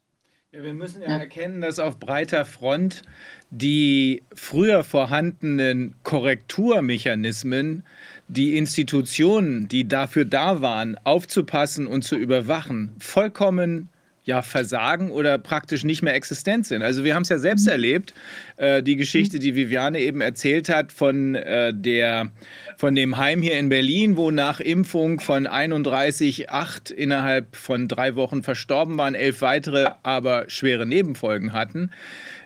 [0.55, 1.17] Ja, wir müssen ja, ja.
[1.19, 3.03] erkennen, dass auf breiter Front
[3.51, 7.85] die früher vorhandenen Korrekturmechanismen,
[8.29, 13.89] die Institutionen, die dafür da waren, aufzupassen und zu überwachen, vollkommen
[14.25, 16.83] ja, versagen oder praktisch nicht mehr existent sind.
[16.83, 17.73] Also wir haben es ja selbst mhm.
[17.73, 18.15] erlebt,
[18.57, 22.31] äh, die Geschichte, die Viviane eben erzählt hat von, äh, der,
[22.79, 28.17] von dem Heim hier in Berlin, wo nach Impfung von 31 acht innerhalb von drei
[28.17, 31.91] Wochen verstorben waren, elf weitere aber schwere Nebenfolgen hatten.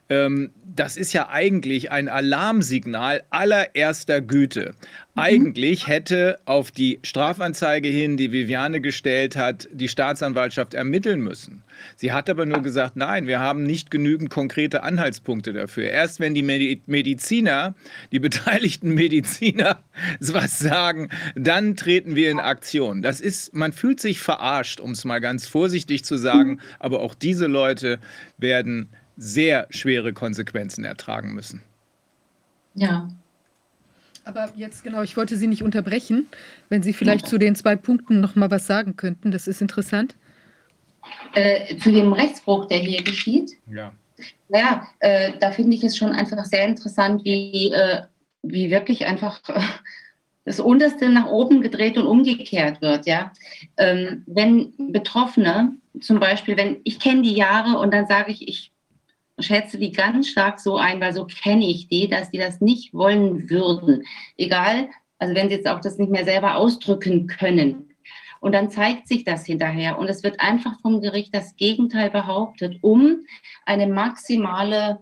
[0.09, 4.75] ähm, das ist ja eigentlich ein Alarmsignal allererster Güte.
[5.19, 11.63] Eigentlich hätte auf die Strafanzeige hin, die Viviane gestellt hat, die Staatsanwaltschaft ermitteln müssen.
[11.97, 15.91] Sie hat aber nur gesagt, nein, wir haben nicht genügend konkrete Anhaltspunkte dafür.
[15.91, 17.75] Erst wenn die Mediziner,
[18.13, 19.79] die beteiligten Mediziner
[20.21, 23.03] was sagen, dann treten wir in Aktion.
[23.03, 27.15] Das ist, man fühlt sich verarscht, um es mal ganz vorsichtig zu sagen, aber auch
[27.15, 27.99] diese Leute
[28.37, 31.63] werden sehr schwere Konsequenzen ertragen müssen.
[32.75, 33.09] Ja.
[34.29, 36.29] Aber jetzt genau, ich wollte Sie nicht unterbrechen,
[36.69, 37.29] wenn Sie vielleicht ja.
[37.29, 39.31] zu den zwei Punkten noch mal was sagen könnten.
[39.31, 40.17] Das ist interessant.
[41.35, 43.53] Äh, zu dem Rechtsbruch, der hier geschieht.
[43.73, 43.91] Ja.
[44.51, 48.03] Ja, äh, da finde ich es schon einfach sehr interessant, wie, äh,
[48.43, 49.41] wie wirklich einfach
[50.45, 53.07] das Unterste nach oben gedreht und umgekehrt wird.
[53.07, 53.33] Ja,
[53.79, 58.73] ähm, wenn Betroffene zum Beispiel, wenn ich kenne die Jahre und dann sage ich, ich
[59.41, 62.95] schätze die ganz stark so ein, weil so kenne ich die, dass die das nicht
[62.95, 64.05] wollen würden.
[64.37, 67.95] Egal, also wenn sie jetzt auch das nicht mehr selber ausdrücken können.
[68.41, 72.79] Und dann zeigt sich das hinterher und es wird einfach vom Gericht das Gegenteil behauptet,
[72.83, 73.25] um
[73.67, 75.01] eine maximale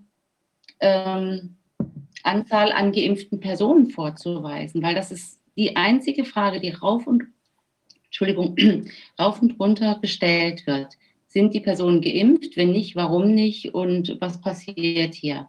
[0.81, 1.57] ähm,
[2.23, 7.25] Anzahl an geimpften Personen vorzuweisen, weil das ist die einzige Frage, die rauf und
[8.07, 8.57] Entschuldigung,
[9.19, 10.97] rauf und runter gestellt wird.
[11.37, 12.57] Sind die Personen geimpft?
[12.57, 13.75] Wenn nicht, warum nicht?
[13.75, 15.49] Und was passiert hier?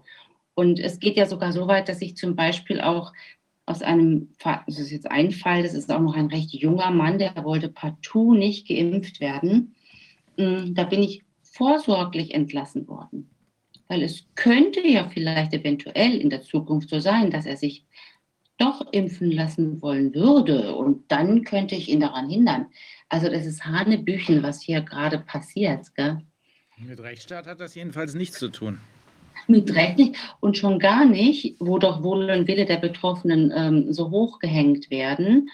[0.54, 3.14] Und es geht ja sogar so weit, dass ich zum Beispiel auch
[3.66, 7.20] aus einem, das ist jetzt ein Fall, das ist auch noch ein recht junger Mann,
[7.20, 9.76] der wollte partout nicht geimpft werden.
[10.36, 13.30] Mm, da bin ich vorsorglich entlassen worden.
[13.88, 17.86] Weil es könnte ja vielleicht eventuell in der Zukunft so sein, dass er sich
[18.58, 20.76] doch impfen lassen wollen würde.
[20.76, 22.66] Und dann könnte ich ihn daran hindern.
[23.10, 25.94] Also das ist Hanebüchen, was hier gerade passiert.
[25.96, 26.22] Gell?
[26.78, 28.80] Mit Rechtsstaat hat das jedenfalls nichts zu tun.
[29.48, 33.94] Mit Recht nicht und schon gar nicht, wo doch Wohl und Wille der Betroffenen ähm,
[33.94, 35.50] so hochgehängt werden.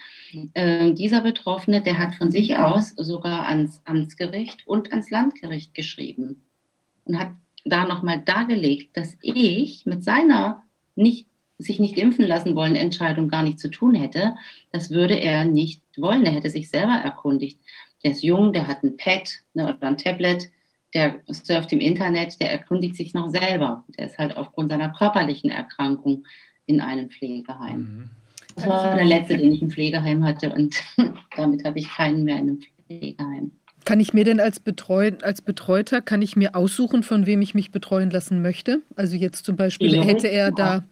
[0.54, 6.42] Äh, dieser Betroffene, der hat von sich aus sogar ans Amtsgericht und ans Landgericht geschrieben
[7.04, 7.30] und hat
[7.64, 10.64] da nochmal dargelegt, dass ich mit seiner
[10.96, 11.26] nicht
[11.58, 14.34] sich nicht impfen lassen wollen, Entscheidung gar nicht zu tun hätte,
[14.72, 16.26] das würde er nicht wollen.
[16.26, 17.60] Er hätte sich selber erkundigt.
[18.02, 20.50] Der ist jung, der hat ein Pad ne, oder ein Tablet,
[20.94, 23.84] der surft im Internet, der erkundigt sich noch selber.
[23.98, 26.24] Der ist halt aufgrund seiner körperlichen Erkrankung
[26.66, 27.78] in einem Pflegeheim.
[27.78, 28.10] Mhm.
[28.56, 30.76] Das war der letzte, den ich im Pflegeheim hatte und
[31.36, 33.50] damit habe ich keinen mehr in einem Pflegeheim.
[33.84, 37.54] Kann ich mir denn als, Betreu als Betreuter, kann ich mir aussuchen, von wem ich
[37.54, 38.80] mich betreuen lassen möchte?
[38.96, 40.84] Also jetzt zum Beispiel, hätte er da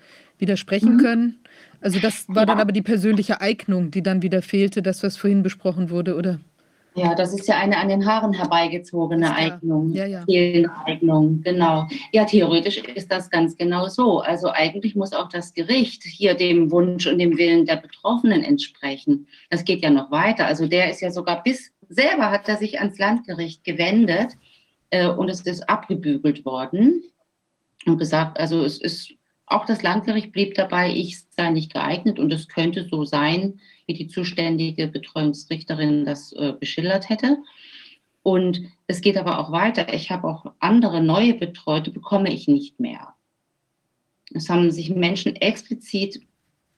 [0.42, 1.00] widersprechen mhm.
[1.00, 1.38] können.
[1.80, 5.42] Also das war dann aber die persönliche Eignung, die dann wieder fehlte, das, was vorhin
[5.42, 6.38] besprochen wurde, oder?
[6.94, 9.34] Ja, das ist ja eine an den Haaren herbeigezogene ja.
[9.34, 9.92] Eignung.
[9.92, 10.24] Ja, ja.
[10.84, 11.88] Eignung, genau.
[12.12, 14.20] Ja, theoretisch ist das ganz genau so.
[14.20, 19.26] Also eigentlich muss auch das Gericht hier dem Wunsch und dem Willen der Betroffenen entsprechen.
[19.48, 20.46] Das geht ja noch weiter.
[20.46, 24.32] Also der ist ja sogar bis selber hat er sich ans Landgericht gewendet
[24.90, 27.02] äh, und es ist abgebügelt worden
[27.86, 29.14] und gesagt, also es ist
[29.52, 33.94] auch das Landgericht blieb dabei, ich sei nicht geeignet und es könnte so sein, wie
[33.94, 37.38] die zuständige Betreuungsrichterin das äh, beschildert hätte.
[38.22, 39.92] Und es geht aber auch weiter.
[39.92, 43.14] Ich habe auch andere neue Betreute, bekomme ich nicht mehr.
[44.32, 46.20] Es haben sich Menschen explizit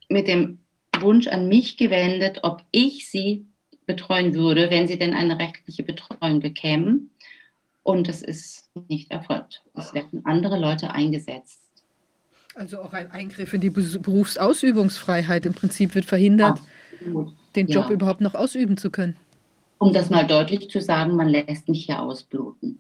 [0.09, 0.59] mit dem
[0.99, 3.47] Wunsch an mich gewendet, ob ich sie
[3.87, 7.11] betreuen würde, wenn sie denn eine rechtliche Betreuung bekämen.
[7.83, 9.63] Und es ist nicht erfolgt.
[9.75, 11.64] Es werden andere Leute eingesetzt.
[12.55, 16.61] Also auch ein Eingriff in die Berufsausübungsfreiheit im Prinzip wird verhindert,
[16.93, 17.33] Absolut.
[17.57, 17.93] den Job ja.
[17.93, 19.17] überhaupt noch ausüben zu können.
[19.79, 22.79] Um das mal deutlich zu sagen, man lässt mich hier ausbluten.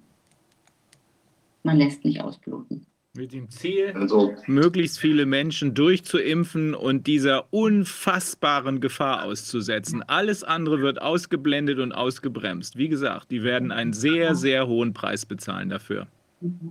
[1.65, 2.87] Man lässt mich ausbluten.
[3.17, 10.03] Mit dem Ziel, also, möglichst viele Menschen durchzuimpfen und dieser unfassbaren Gefahr auszusetzen.
[10.03, 12.77] Alles andere wird ausgeblendet und ausgebremst.
[12.77, 16.09] Wie gesagt, die werden einen sehr, sehr hohen Preis bezahlen dafür.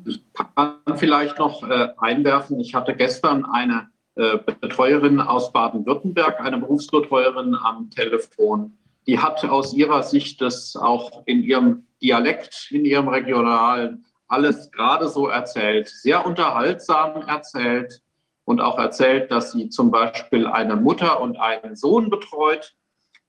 [0.06, 6.59] Ich kann vielleicht noch äh, einwerfen, ich hatte gestern eine äh, Betreuerin aus Baden-Württemberg, eine
[6.59, 8.77] Berufsbetreuerin am Telefon.
[9.08, 15.09] Die hat aus ihrer Sicht das auch in ihrem Dialekt, in ihrem regionalen, alles gerade
[15.09, 18.01] so erzählt, sehr unterhaltsam erzählt
[18.45, 22.75] und auch erzählt, dass sie zum Beispiel eine Mutter und einen Sohn betreut,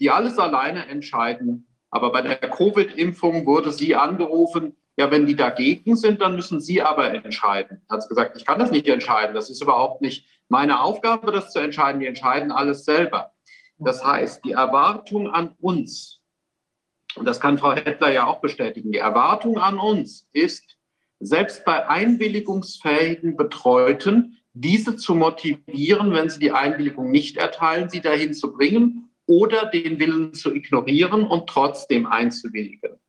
[0.00, 1.66] die alles alleine entscheiden.
[1.90, 6.80] Aber bei der Covid-Impfung wurde sie angerufen, ja, wenn die dagegen sind, dann müssen Sie
[6.80, 7.82] aber entscheiden.
[7.90, 9.34] Hat sie gesagt, ich kann das nicht entscheiden.
[9.34, 12.00] Das ist überhaupt nicht meine Aufgabe, das zu entscheiden.
[12.00, 13.32] Die entscheiden alles selber.
[13.78, 16.20] Das heißt, die Erwartung an uns,
[17.16, 20.76] und das kann Frau Hettler ja auch bestätigen, die Erwartung an uns ist,
[21.18, 28.34] selbst bei einwilligungsfähigen Betreuten, diese zu motivieren, wenn sie die Einwilligung nicht erteilen, sie dahin
[28.34, 33.00] zu bringen oder den Willen zu ignorieren und trotzdem einzuwilligen.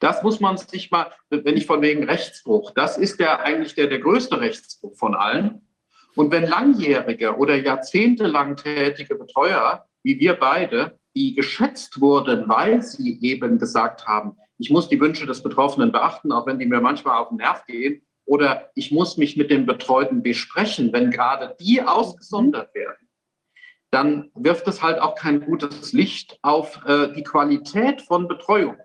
[0.00, 3.86] Das muss man sich mal, wenn ich von wegen Rechtsbruch, das ist der eigentlich der,
[3.86, 5.62] der größte Rechtsbruch von allen.
[6.16, 13.18] Und wenn langjährige oder jahrzehntelang tätige Betreuer, wie wir beide, die geschätzt wurden, weil sie
[13.22, 17.18] eben gesagt haben, ich muss die Wünsche des Betroffenen beachten, auch wenn die mir manchmal
[17.18, 21.82] auf den Nerv gehen, oder ich muss mich mit den Betreuten besprechen, wenn gerade die
[21.82, 23.08] ausgesondert werden,
[23.90, 28.76] dann wirft es halt auch kein gutes Licht auf äh, die Qualität von Betreuung.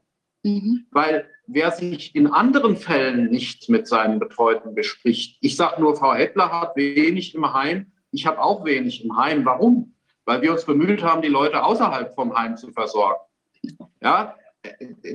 [0.44, 0.86] Mhm.
[0.92, 6.14] Weil wer sich in anderen Fällen nicht mit seinen Betreuten bespricht, ich sage nur, Frau
[6.14, 9.46] Hettler hat wenig im Heim, ich habe auch wenig im Heim.
[9.46, 9.96] Warum?
[10.26, 13.22] Weil wir uns bemüht haben, die Leute außerhalb vom Heim zu versorgen.
[14.02, 14.36] Ja,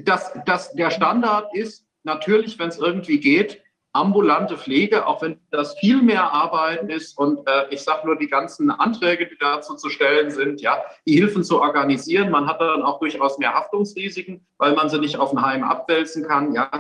[0.05, 5.79] das, das, der Standard ist natürlich, wenn es irgendwie geht, ambulante Pflege, auch wenn das
[5.79, 9.89] viel mehr Arbeit ist und äh, ich sage nur die ganzen Anträge, die dazu zu
[9.89, 12.31] stellen sind, ja, die Hilfen zu organisieren.
[12.31, 16.27] Man hat dann auch durchaus mehr Haftungsrisiken, weil man sie nicht auf ein Heim abwälzen
[16.27, 16.53] kann.
[16.55, 16.71] Ja,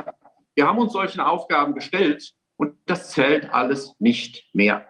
[0.54, 4.86] wir haben uns solchen Aufgaben gestellt und das zählt alles nicht mehr.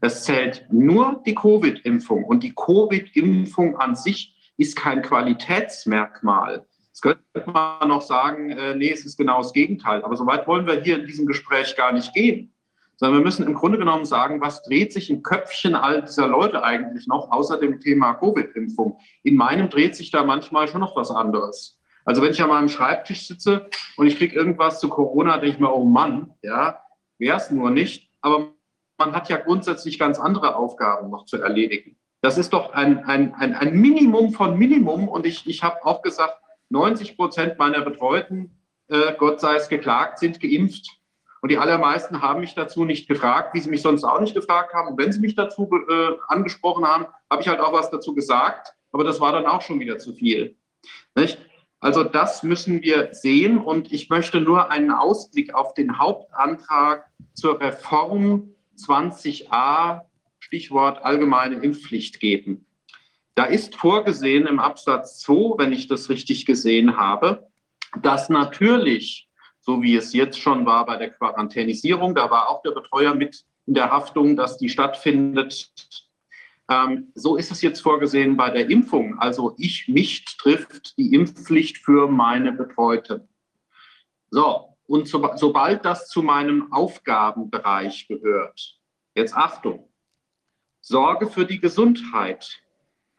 [0.00, 6.66] Es zählt nur die Covid-Impfung und die Covid-Impfung an sich ist kein Qualitätsmerkmal.
[7.02, 10.04] Jetzt könnte man noch sagen, äh, nee, es ist genau das Gegenteil.
[10.04, 12.52] Aber so weit wollen wir hier in diesem Gespräch gar nicht gehen.
[12.96, 16.62] Sondern wir müssen im Grunde genommen sagen, was dreht sich im Köpfchen all dieser Leute
[16.62, 18.98] eigentlich noch, außer dem Thema Covid-Impfung?
[19.22, 21.78] In meinem dreht sich da manchmal schon noch was anderes.
[22.04, 25.58] Also wenn ich an meinem Schreibtisch sitze und ich kriege irgendwas zu Corona, denke ich
[25.58, 26.82] mir, oh Mann, ja,
[27.18, 28.10] wäre es nur nicht.
[28.20, 28.52] Aber
[28.98, 31.96] man hat ja grundsätzlich ganz andere Aufgaben noch zu erledigen.
[32.20, 35.08] Das ist doch ein, ein, ein, ein Minimum von Minimum.
[35.08, 36.39] Und ich, ich habe auch gesagt,
[36.70, 38.56] 90 Prozent meiner Betreuten,
[38.88, 41.00] äh, Gott sei es geklagt, sind geimpft.
[41.42, 44.74] Und die allermeisten haben mich dazu nicht gefragt, wie sie mich sonst auch nicht gefragt
[44.74, 44.88] haben.
[44.88, 48.74] Und wenn sie mich dazu äh, angesprochen haben, habe ich halt auch was dazu gesagt.
[48.92, 50.56] Aber das war dann auch schon wieder zu viel.
[51.14, 51.38] Nicht?
[51.80, 53.58] Also das müssen wir sehen.
[53.58, 60.02] Und ich möchte nur einen Ausblick auf den Hauptantrag zur Reform 20a,
[60.40, 62.66] Stichwort allgemeine Impfpflicht geben.
[63.40, 67.48] Da ist vorgesehen im Absatz 2, wenn ich das richtig gesehen habe,
[68.02, 72.72] dass natürlich, so wie es jetzt schon war bei der Quarantänisierung, da war auch der
[72.72, 75.72] Betreuer mit in der Haftung, dass die stattfindet.
[76.68, 79.18] Ähm, so ist es jetzt vorgesehen bei der Impfung.
[79.18, 83.26] Also ich, mich trifft die Impfpflicht für meine Betreute.
[84.28, 88.78] So, und so, sobald das zu meinem Aufgabenbereich gehört,
[89.14, 89.90] jetzt Achtung,
[90.82, 92.60] Sorge für die Gesundheit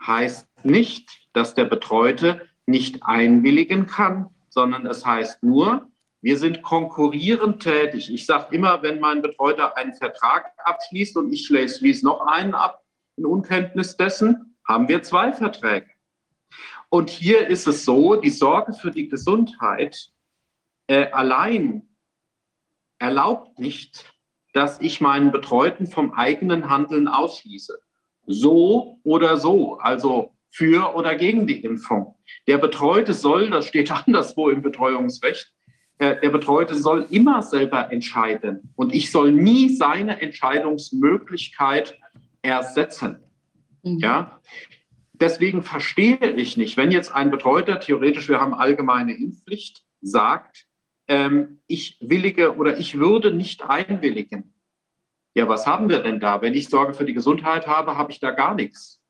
[0.05, 5.87] heißt nicht, dass der Betreute nicht einwilligen kann, sondern es heißt nur,
[6.21, 8.13] wir sind konkurrierend tätig.
[8.13, 12.83] Ich sage immer, wenn mein Betreuter einen Vertrag abschließt und ich schließe noch einen ab,
[13.17, 15.89] in Unkenntnis dessen, haben wir zwei Verträge.
[16.89, 20.11] Und hier ist es so, die Sorge für die Gesundheit
[20.87, 21.89] äh, allein
[22.99, 24.11] erlaubt nicht,
[24.53, 27.81] dass ich meinen Betreuten vom eigenen Handeln ausschließe
[28.25, 32.15] so oder so, also für oder gegen die Impfung.
[32.47, 35.51] Der Betreute soll, das steht anderswo im Betreuungsrecht,
[35.97, 41.97] äh, der Betreute soll immer selber entscheiden und ich soll nie seine Entscheidungsmöglichkeit
[42.41, 43.17] ersetzen.
[43.83, 43.99] Mhm.
[43.99, 44.41] Ja,
[45.13, 50.65] deswegen verstehe ich nicht, wenn jetzt ein Betreuter, theoretisch, wir haben allgemeine Impfpflicht, sagt,
[51.07, 54.53] ähm, ich willige oder ich würde nicht einwilligen.
[55.33, 56.41] Ja, was haben wir denn da?
[56.41, 59.01] Wenn ich Sorge für die Gesundheit habe, habe ich da gar nichts.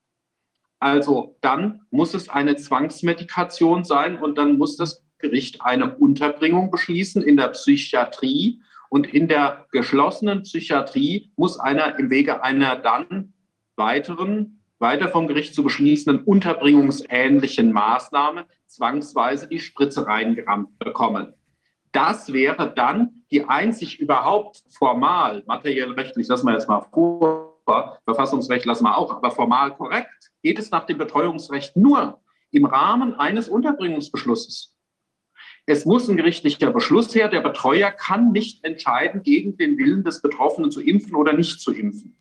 [0.79, 7.21] Also dann muss es eine Zwangsmedikation sein und dann muss das Gericht eine Unterbringung beschließen
[7.21, 8.61] in der Psychiatrie.
[8.89, 13.33] Und in der geschlossenen Psychiatrie muss einer im Wege einer dann
[13.75, 21.33] weiteren, weiter vom Gericht zu beschließenden unterbringungsähnlichen Maßnahme zwangsweise die Spritze reingerammt bekommen.
[21.91, 27.51] Das wäre dann die einzig überhaupt formal, materiell rechtlich, lassen wir jetzt mal vor,
[28.05, 32.19] Verfassungsrecht lassen wir auch, aber formal korrekt, geht es nach dem Betreuungsrecht nur
[32.51, 34.73] im Rahmen eines Unterbringungsbeschlusses.
[35.65, 37.29] Es muss ein gerichtlicher Beschluss her.
[37.29, 41.71] Der Betreuer kann nicht entscheiden, gegen den Willen des Betroffenen zu impfen oder nicht zu
[41.71, 42.17] impfen.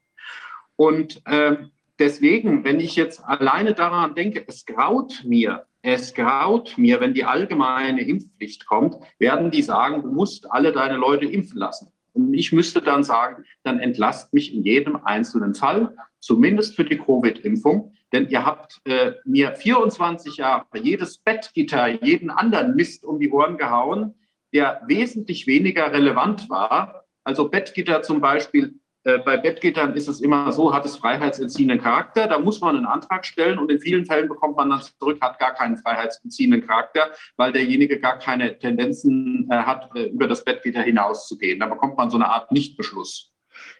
[0.76, 1.56] Und äh,
[1.98, 7.24] deswegen, wenn ich jetzt alleine daran denke, es graut mir, es graut mir, wenn die
[7.24, 11.92] allgemeine Impfpflicht kommt, werden die sagen, du musst alle deine Leute impfen lassen.
[12.12, 16.98] Und ich müsste dann sagen, dann entlast mich in jedem einzelnen Fall, zumindest für die
[16.98, 17.92] Covid-Impfung.
[18.12, 23.56] Denn ihr habt äh, mir 24 Jahre jedes Bettgitter, jeden anderen Mist um die Ohren
[23.56, 24.14] gehauen.
[24.52, 27.04] der wesentlich weniger relevant war.
[27.22, 28.79] Also Bettgitter zum Beispiel,
[29.18, 32.26] bei Bettgittern ist es immer so, hat es freiheitsentziehenden Charakter.
[32.26, 35.38] Da muss man einen Antrag stellen und in vielen Fällen bekommt man dann zurück, hat
[35.38, 40.82] gar keinen freiheitsentziehenden Charakter, weil derjenige gar keine Tendenzen äh, hat, äh, über das Bettgitter
[40.82, 41.60] hinauszugehen.
[41.60, 43.32] Da bekommt man so eine Art Nichtbeschluss.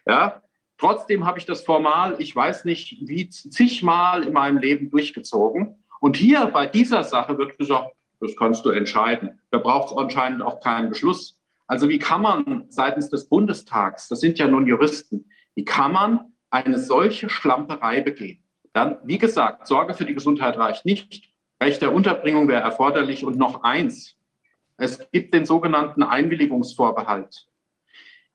[0.05, 0.41] Ja?
[0.77, 5.83] Trotzdem habe ich das formal, ich weiß nicht, wie zigmal in meinem Leben durchgezogen.
[5.99, 9.39] Und hier bei dieser Sache wird gesagt, das kannst du entscheiden.
[9.51, 11.37] Da braucht es anscheinend auch keinen Beschluss.
[11.71, 16.33] Also wie kann man seitens des Bundestags, das sind ja nun Juristen, wie kann man
[16.49, 18.43] eine solche Schlamperei begehen?
[18.73, 21.31] Dann, wie gesagt, Sorge für die Gesundheit reicht nicht.
[21.63, 23.23] Recht der Unterbringung wäre erforderlich.
[23.23, 24.17] Und noch eins,
[24.75, 27.47] es gibt den sogenannten Einwilligungsvorbehalt.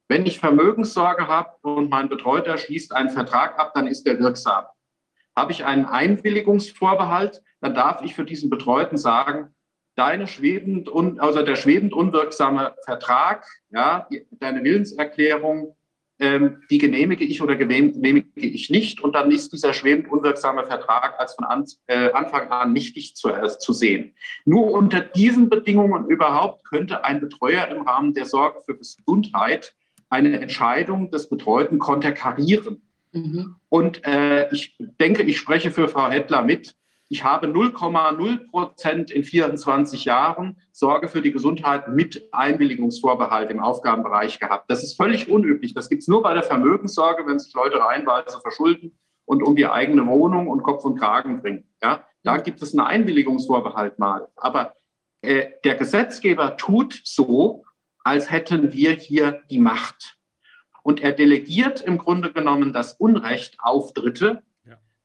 [0.09, 4.65] Wenn ich Vermögenssorge habe und mein Betreuter schließt einen Vertrag ab, dann ist der wirksam.
[5.37, 9.55] Habe ich einen Einwilligungsvorbehalt, dann darf ich für diesen Betreuten sagen,
[9.97, 15.75] deine schwebend un, also der schwebend unwirksame Vertrag, ja, die, deine Willenserklärung,
[16.19, 19.03] ähm, die genehmige ich oder genehmige ich nicht.
[19.03, 23.29] Und dann ist dieser schwebend unwirksame Vertrag als von an, äh, Anfang an nichtig zu,
[23.29, 24.15] äh, zu sehen.
[24.45, 29.75] Nur unter diesen Bedingungen überhaupt könnte ein Betreuer im Rahmen der Sorge für Gesundheit
[30.09, 32.83] eine Entscheidung des Betreuten konterkarieren.
[33.13, 33.57] Mhm.
[33.69, 36.75] Und äh, ich denke, ich spreche für Frau Hettler mit.
[37.09, 44.41] Ich habe 0,0 Prozent in 24 Jahren Sorge für die Gesundheit mit Einwilligungsvorbehalt im Aufgabenbereich
[44.41, 44.69] gehabt.
[44.69, 45.73] Das ist völlig unüblich.
[45.73, 49.69] Das gibt es nur bei der Vermögenssorge, wenn sich Leute reinweise verschulden und um die
[49.69, 51.65] eigene Wohnung und Kopf und Kragen bringen.
[51.81, 54.27] Ja, da gibt es einen Einwilligungsvorbehalt mal.
[54.35, 54.75] Aber
[55.23, 57.65] äh, der Gesetzgeber tut so,
[58.03, 60.17] als hätten wir hier die Macht.
[60.83, 64.43] Und er delegiert im Grunde genommen das Unrecht auf Dritte,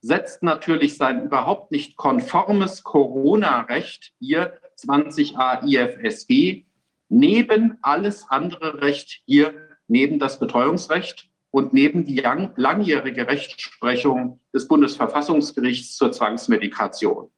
[0.02, 6.66] setzt natürlich sein überhaupt nicht konformes Corona-Recht, hier 20a IFSG,
[7.10, 9.54] neben alles andere Recht hier,
[9.88, 12.24] neben das Betreuungsrecht und neben die
[12.56, 17.30] langjährige Rechtsprechung des Bundesverfassungsgerichts zur Zwangsmedikation.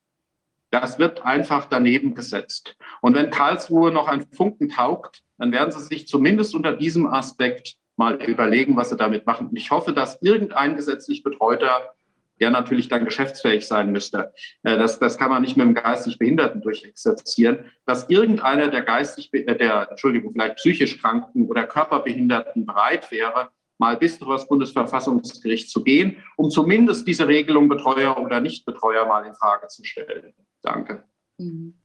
[0.70, 2.76] Das wird einfach daneben gesetzt.
[3.02, 7.76] Und wenn Karlsruhe noch ein Funken taugt, dann werden Sie sich zumindest unter diesem Aspekt
[7.96, 9.48] mal überlegen, was Sie damit machen.
[9.50, 11.94] Und ich hoffe, dass irgendein gesetzlich Betreuter,
[12.40, 16.18] der natürlich dann geschäftsfähig sein müsste, äh, das, das kann man nicht mit dem geistig
[16.18, 23.12] Behinderten durchexerzieren, dass irgendeiner der geistig, äh, der, Entschuldigung, vielleicht psychisch Kranken oder Körperbehinderten bereit
[23.12, 29.06] wäre, mal bis vor das Bundesverfassungsgericht zu gehen, um zumindest diese Regelung Betreuer oder Nichtbetreuer
[29.06, 30.34] mal in Frage zu stellen.
[30.62, 31.04] Danke.
[31.38, 31.76] Mhm.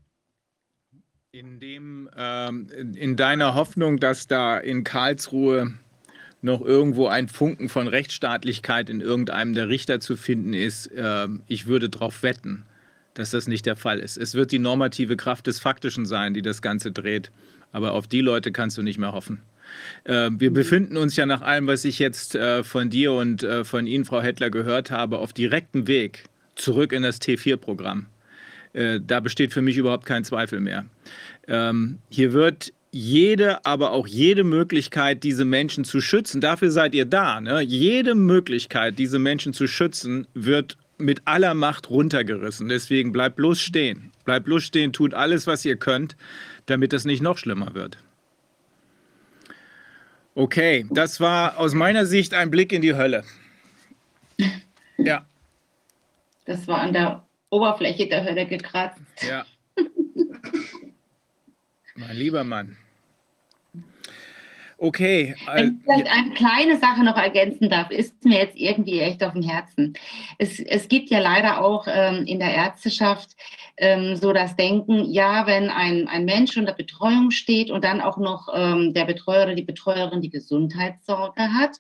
[1.31, 5.75] In, dem, ähm, in deiner Hoffnung, dass da in Karlsruhe
[6.41, 11.67] noch irgendwo ein Funken von Rechtsstaatlichkeit in irgendeinem der Richter zu finden ist, äh, ich
[11.67, 12.65] würde darauf wetten,
[13.15, 14.17] dass das nicht der Fall ist.
[14.17, 17.31] Es wird die normative Kraft des Faktischen sein, die das Ganze dreht.
[17.73, 19.43] Aber auf die Leute kannst du nicht mehr hoffen.
[20.05, 20.55] Äh, wir mhm.
[20.55, 24.05] befinden uns ja nach allem, was ich jetzt äh, von dir und äh, von Ihnen,
[24.05, 28.07] Frau Hettler, gehört habe, auf direktem Weg zurück in das T4-Programm.
[28.73, 30.87] Äh, da besteht für mich überhaupt kein Zweifel mehr.
[31.47, 37.05] Ähm, hier wird jede, aber auch jede Möglichkeit, diese Menschen zu schützen, dafür seid ihr
[37.05, 37.61] da, ne?
[37.61, 42.69] jede Möglichkeit, diese Menschen zu schützen, wird mit aller Macht runtergerissen.
[42.69, 44.11] Deswegen bleibt bloß stehen.
[44.25, 46.17] Bleibt bloß stehen, tut alles, was ihr könnt,
[46.67, 47.99] damit es nicht noch schlimmer wird.
[50.35, 53.23] Okay, das war aus meiner Sicht ein Blick in die Hölle.
[54.97, 55.25] Ja.
[56.47, 59.01] Das war an der Oberfläche der Hölle gekratzt.
[59.23, 59.47] Ja.
[61.95, 62.77] mein lieber Mann.
[64.81, 65.35] Okay.
[65.53, 69.33] Wenn ich vielleicht eine kleine Sache noch ergänzen darf, ist mir jetzt irgendwie echt auf
[69.33, 69.95] dem Herzen.
[70.39, 73.35] Es, es gibt ja leider auch ähm, in der Ärzteschaft
[73.77, 78.19] ähm, so das Denken, ja, wenn ein, ein Mensch unter Betreuung steht und dann auch
[78.19, 81.77] noch ähm, der Betreuer oder die Betreuerin die Gesundheitssorge hat,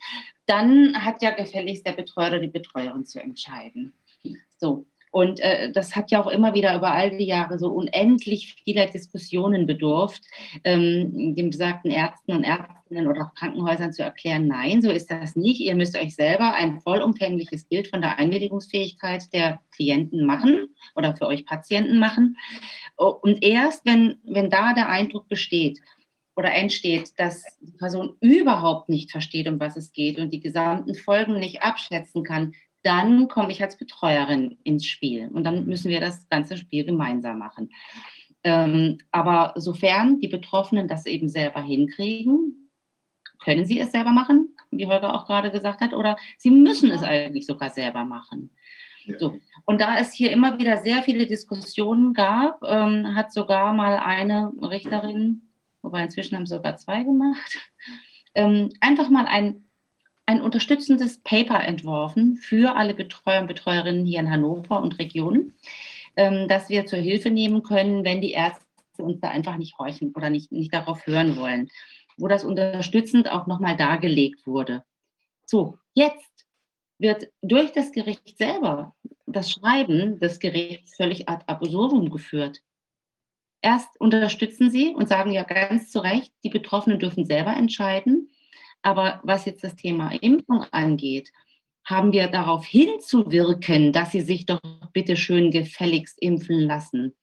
[0.47, 3.93] dann hat ja gefälligst der Betreuer oder die Betreuerin zu entscheiden.
[4.57, 8.57] So, und äh, das hat ja auch immer wieder über all die Jahre so unendlich
[8.65, 10.23] vieler Diskussionen bedurft,
[10.65, 12.45] ähm, den besagten Ärzten und
[12.89, 15.61] Ärztinnen oder auch Krankenhäusern zu erklären, nein, so ist das nicht.
[15.61, 21.27] Ihr müsst euch selber ein vollumfängliches Bild von der Einwilligungsfähigkeit der Klienten machen oder für
[21.27, 22.37] euch Patienten machen.
[22.97, 25.81] Und erst, wenn, wenn da der Eindruck besteht,
[26.37, 30.95] oder entsteht, dass die Person überhaupt nicht versteht, um was es geht und die gesamten
[30.95, 32.53] Folgen nicht abschätzen kann,
[32.85, 37.41] dann komme ich als Betreuerin ins Spiel und dann müssen wir das ganze Spiel gemeinsam
[37.41, 37.71] machen.
[38.45, 42.68] Ähm, aber sofern die Betroffenen das eben selber hinkriegen,
[43.43, 47.03] können sie es selber machen, wie Holger auch gerade gesagt hat, oder sie müssen es
[47.03, 48.51] eigentlich sogar selber machen.
[49.05, 49.19] Ja.
[49.19, 49.39] So.
[49.65, 54.53] Und da es hier immer wieder sehr viele Diskussionen gab, ähm, hat sogar mal eine
[54.61, 55.49] Richterin
[55.83, 57.59] wobei inzwischen haben sie sogar zwei gemacht,
[58.35, 59.65] ähm, einfach mal ein,
[60.27, 65.55] ein unterstützendes Paper entworfen für alle Betreuer und Betreuerinnen hier in Hannover und Regionen,
[66.17, 68.65] ähm, das wir zur Hilfe nehmen können, wenn die Ärzte
[68.99, 71.71] uns da einfach nicht horchen oder nicht, nicht darauf hören wollen,
[72.19, 74.85] wo das unterstützend auch nochmal dargelegt wurde.
[75.47, 76.47] So, jetzt
[76.99, 78.95] wird durch das Gericht selber
[79.27, 82.61] das Schreiben des Gerichts völlig ad absurdum geführt.
[83.61, 88.31] Erst unterstützen sie und sagen ja ganz zu Recht, die Betroffenen dürfen selber entscheiden.
[88.83, 91.33] Aber was jetzt das Thema Impfung angeht,
[91.85, 94.61] haben wir darauf hinzuwirken, dass sie sich doch
[94.93, 97.17] bitte schön gefälligst impfen lassen.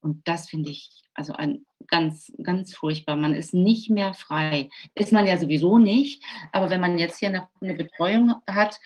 [0.00, 3.16] Und das finde ich also ein ganz, ganz furchtbar.
[3.16, 4.70] Man ist nicht mehr frei.
[4.94, 6.22] Ist man ja sowieso nicht.
[6.52, 8.78] Aber wenn man jetzt hier eine, eine Betreuung hat,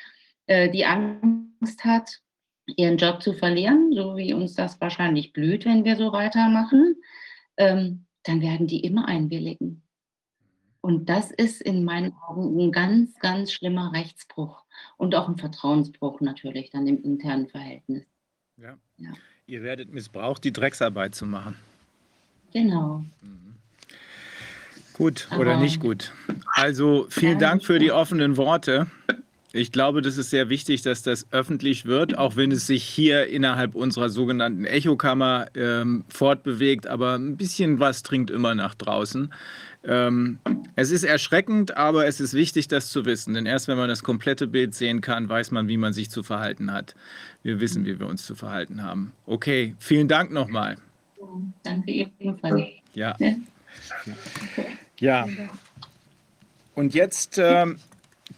[0.47, 2.21] äh, die Angst hat,
[2.67, 6.97] ihren Job zu verlieren, so wie uns das wahrscheinlich blüht, wenn wir so weitermachen,
[7.57, 9.83] ähm, dann werden die immer einwilligen.
[10.81, 14.65] Und das ist in meinen Augen ein ganz, ganz schlimmer Rechtsbruch
[14.97, 18.05] und auch ein Vertrauensbruch natürlich dann im internen Verhältnis.
[18.57, 18.79] Ja.
[18.99, 19.13] ja.
[19.47, 21.57] Ihr werdet missbraucht, die Drecksarbeit zu machen.
[22.57, 23.05] Genau.
[24.95, 26.13] Gut oder Aber nicht gut.
[26.55, 28.87] Also vielen Dank für die offenen Worte.
[29.53, 33.27] Ich glaube, das ist sehr wichtig, dass das öffentlich wird, auch wenn es sich hier
[33.27, 36.87] innerhalb unserer sogenannten Echokammer ähm, fortbewegt.
[36.87, 39.35] Aber ein bisschen was dringt immer nach draußen.
[39.85, 40.39] Ähm,
[40.77, 43.35] es ist erschreckend, aber es ist wichtig, das zu wissen.
[43.35, 46.23] Denn erst wenn man das komplette Bild sehen kann, weiß man, wie man sich zu
[46.23, 46.95] verhalten hat.
[47.43, 49.13] Wir wissen, wie wir uns zu verhalten haben.
[49.27, 50.79] Okay, vielen Dank nochmal.
[51.63, 52.69] Danke ebenfalls.
[52.95, 53.17] Ja.
[54.99, 55.27] Ja.
[56.75, 57.39] Und jetzt.
[57.39, 57.79] Ähm,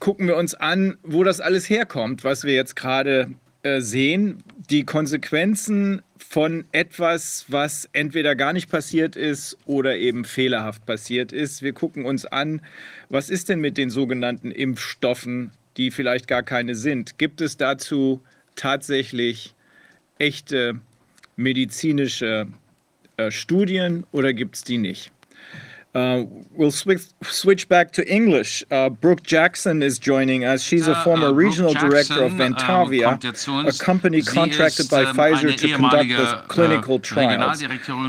[0.00, 3.30] gucken wir uns an, wo das alles herkommt, was wir jetzt gerade
[3.62, 4.42] äh, sehen.
[4.70, 11.62] Die Konsequenzen von etwas, was entweder gar nicht passiert ist oder eben fehlerhaft passiert ist.
[11.62, 12.60] Wir gucken uns an,
[13.08, 17.18] was ist denn mit den sogenannten Impfstoffen, die vielleicht gar keine sind.
[17.18, 18.20] Gibt es dazu
[18.56, 19.54] tatsächlich
[20.18, 20.80] echte
[21.36, 22.48] medizinische
[23.30, 25.10] Studien oder gibt es die nicht?
[25.94, 28.62] Uh, we'll switch, switch back to English.
[28.70, 30.62] Uh, Brooke Jackson is joining us.
[30.62, 35.56] She's a former uh, regional Jackson, director of Ventavia, um, a company contracted by Pfizer
[35.56, 37.62] to conduct the clinical trials.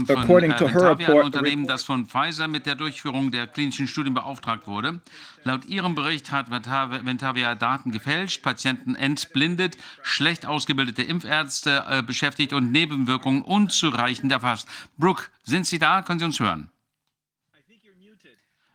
[0.09, 4.67] According to her report, Unternehmen, das von Pfizer mit der Durchführung der klinischen Studien beauftragt
[4.67, 4.99] wurde.
[5.45, 12.74] Laut ihrem Bericht hat Ventavia Daten gefälscht, Patienten entblindet, schlecht ausgebildete Impfärzte äh, beschäftigt und
[12.74, 14.67] Nebenwirkungen unzureichend erfasst.
[14.98, 16.01] Brooke, sind Sie da?
[16.01, 16.69] Können Sie uns hören?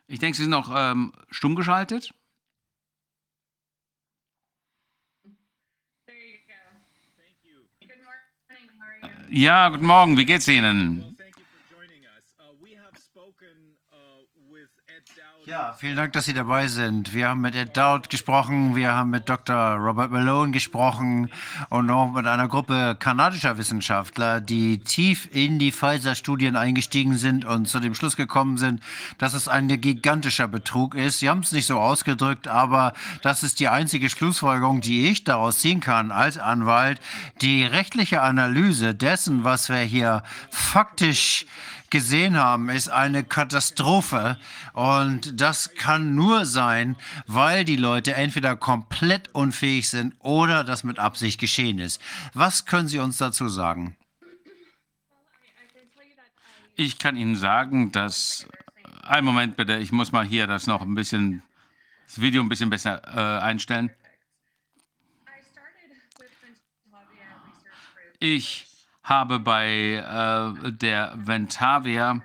[0.07, 2.13] Ich denke, Sie sind noch ähm, stumm geschaltet.
[9.31, 10.17] Ja, guten Morgen.
[10.17, 11.14] Wie geht's Ihnen?
[15.47, 17.13] Ja, vielen Dank, dass Sie dabei sind.
[17.13, 19.75] Wir haben mit Ed Dowd gesprochen, wir haben mit Dr.
[19.75, 21.31] Robert Malone gesprochen
[21.69, 27.69] und auch mit einer Gruppe kanadischer Wissenschaftler, die tief in die Pfizer-Studien eingestiegen sind und
[27.69, 28.83] zu dem Schluss gekommen sind,
[29.19, 31.19] dass es ein gigantischer Betrug ist.
[31.19, 35.59] Sie haben es nicht so ausgedrückt, aber das ist die einzige Schlussfolgerung, die ich daraus
[35.59, 37.01] ziehen kann als Anwalt.
[37.43, 41.45] Die rechtliche Analyse dessen, was wir hier faktisch
[41.95, 44.37] gesehen haben, ist eine Katastrophe.
[44.73, 46.97] Und das kann nur sein,
[47.29, 52.01] weil die Leute entweder komplett unfähig sind oder das mit Absicht geschehen ist.
[52.33, 53.97] Was können Sie uns dazu sagen?
[56.75, 58.49] Ich kann Ihnen sagen, dass.
[59.05, 61.43] Einen Moment bitte, ich muss mal hier das noch ein bisschen,
[62.07, 63.91] das Video ein bisschen besser äh, einstellen.
[68.19, 68.74] Ich
[69.05, 72.23] habe bei äh, der Ventavia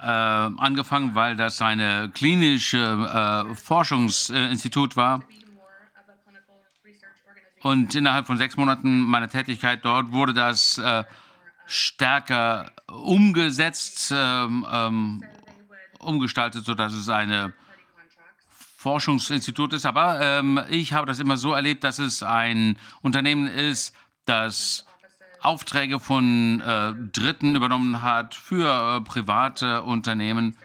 [0.00, 5.22] äh, angefangen, weil das ein klinisches äh, Forschungsinstitut war.
[7.62, 11.04] Und innerhalb von sechs Monaten meiner Tätigkeit dort wurde das äh,
[11.66, 15.24] stärker umgesetzt, ähm, ähm,
[15.98, 17.52] umgestaltet, sodass es ein
[18.76, 19.84] Forschungsinstitut ist.
[19.84, 23.94] Aber ähm, ich habe das immer so erlebt, dass es ein Unternehmen ist,
[24.26, 24.85] das
[25.46, 30.58] Aufträge von äh, Dritten übernommen hat für äh, private Unternehmen,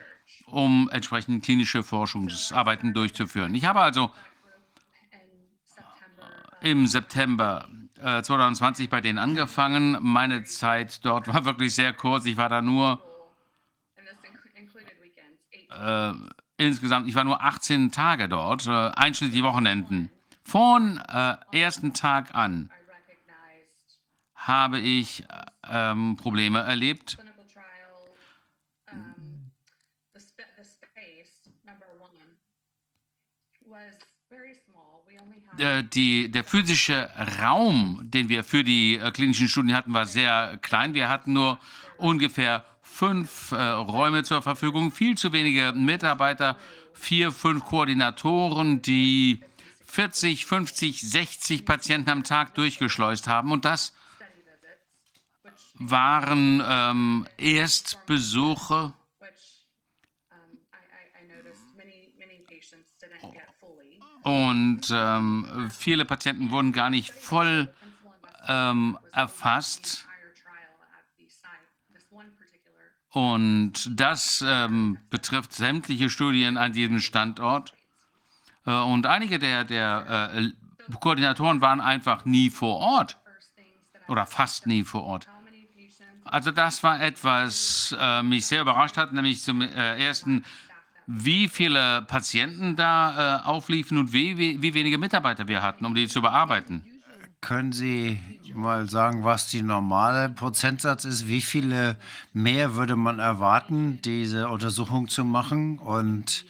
[0.47, 3.53] um entsprechend klinische Forschungsarbeiten durchzuführen.
[3.53, 4.11] Ich habe also
[6.61, 7.67] im September
[8.01, 9.97] äh, 2020 bei denen angefangen.
[10.01, 12.25] Meine Zeit dort war wirklich sehr kurz.
[12.25, 12.99] Ich war da nur
[15.69, 16.13] äh,
[16.57, 20.09] insgesamt, ich war nur 18 Tage dort, äh, einschließlich Wochenenden.
[20.43, 22.71] Von äh, ersten Tag an
[24.47, 25.23] habe ich
[25.69, 27.17] ähm, Probleme erlebt.
[35.51, 35.59] had.
[35.59, 37.09] Äh, die, der physische
[37.41, 40.93] Raum, den wir für die äh, klinischen Studien hatten, war sehr klein.
[40.93, 41.59] Wir hatten nur
[41.97, 46.57] ungefähr fünf äh, Räume zur Verfügung, viel zu wenige Mitarbeiter,
[46.93, 49.41] vier, fünf Koordinatoren, die
[49.87, 53.51] 40, 50, 60 Patienten am Tag durchgeschleust haben.
[53.51, 54.91] Und das waren ähm, Erstbesuche.
[55.43, 55.70] which um, I, I, I noticed many, many patients
[63.01, 63.99] didn't get fully.
[64.23, 67.73] Und ähm, viele Patienten wurden gar nicht voll
[68.47, 70.05] ähm, erfasst.
[73.13, 77.73] Und das ähm, betrifft sämtliche Studien an diesem Standort.
[78.65, 80.51] Äh, und einige der, der äh,
[80.99, 83.17] Koordinatoren waren einfach nie vor Ort
[84.07, 85.27] oder fast nie vor Ort.
[86.31, 90.45] Also das war etwas, äh, mich sehr überrascht hat, nämlich zum äh, ersten,
[91.05, 95.93] wie viele Patienten da äh, aufliefen und wie, wie, wie wenige Mitarbeiter wir hatten, um
[95.93, 96.85] die zu bearbeiten.
[97.41, 98.21] Können Sie
[98.53, 101.27] mal sagen, was die normale Prozentsatz ist?
[101.27, 101.97] Wie viele
[102.31, 105.79] mehr würde man erwarten, diese Untersuchung zu machen?
[105.79, 106.45] Und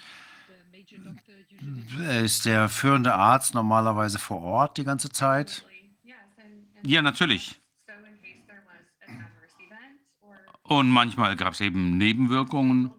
[2.21, 5.65] ist der führende Arzt normalerweise vor Ort die ganze Zeit?
[6.83, 7.60] Ja, natürlich.
[10.71, 12.91] Und manchmal gab es eben Nebenwirkungen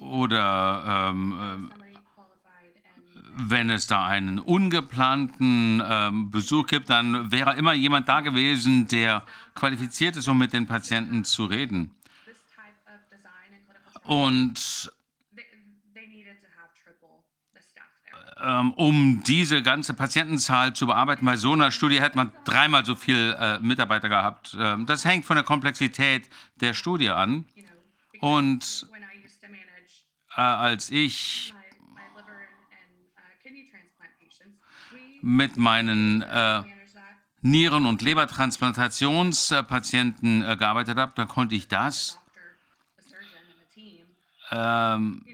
[0.00, 0.84] oder
[1.14, 1.72] ähm, and
[3.34, 9.24] wenn es da einen ungeplanten ähm, Besuch gibt, dann wäre immer jemand da gewesen, der
[9.54, 11.94] qualifiziert ist, um mit den Patienten zu reden.
[14.04, 14.92] Und
[15.34, 15.44] they,
[15.94, 18.20] they needed to have triple the staff there.
[18.20, 18.30] ähm,
[18.76, 23.36] um diese ganze Patientenzahl zu bearbeiten, bei so einer Studie hätte man dreimal so viel
[23.38, 24.56] äh, Mitarbeiter gehabt.
[24.58, 27.44] Ähm, das hängt von der Komplexität der Studie an.
[28.20, 28.88] Und
[30.36, 31.54] äh, als ich
[35.20, 36.62] mit meinen äh,
[37.42, 42.18] Nieren- und Lebertransplantationspatienten gearbeitet habe, da konnte ich das
[44.52, 45.24] ähm,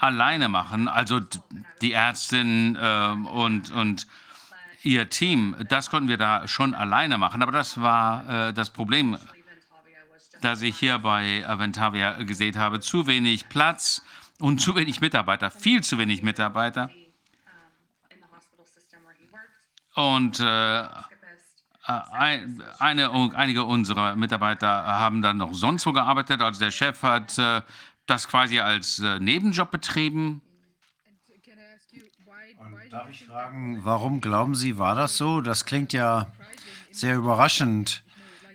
[0.00, 0.88] alleine machen.
[0.88, 1.20] Also
[1.80, 4.06] die Ärztin ähm, und, und
[4.82, 7.42] ihr Team, das konnten wir da schon alleine machen.
[7.42, 9.18] Aber das war äh, das Problem,
[10.40, 12.80] das ich hier bei Aventavia gesehen habe.
[12.80, 14.02] Zu wenig Platz
[14.38, 16.90] und zu wenig Mitarbeiter, viel zu wenig Mitarbeiter.
[19.94, 20.84] Und äh,
[21.90, 26.40] Äh, ein, eine, einige unserer Mitarbeiter haben dann noch sonst wo gearbeitet.
[26.40, 27.62] Also der Chef hat äh,
[28.10, 30.42] das quasi als äh, Nebenjob betrieben.
[32.56, 35.40] Do Darf ich fragen, warum glauben Sie, war das so?
[35.40, 36.26] Das klingt ja
[36.90, 38.02] sehr überraschend,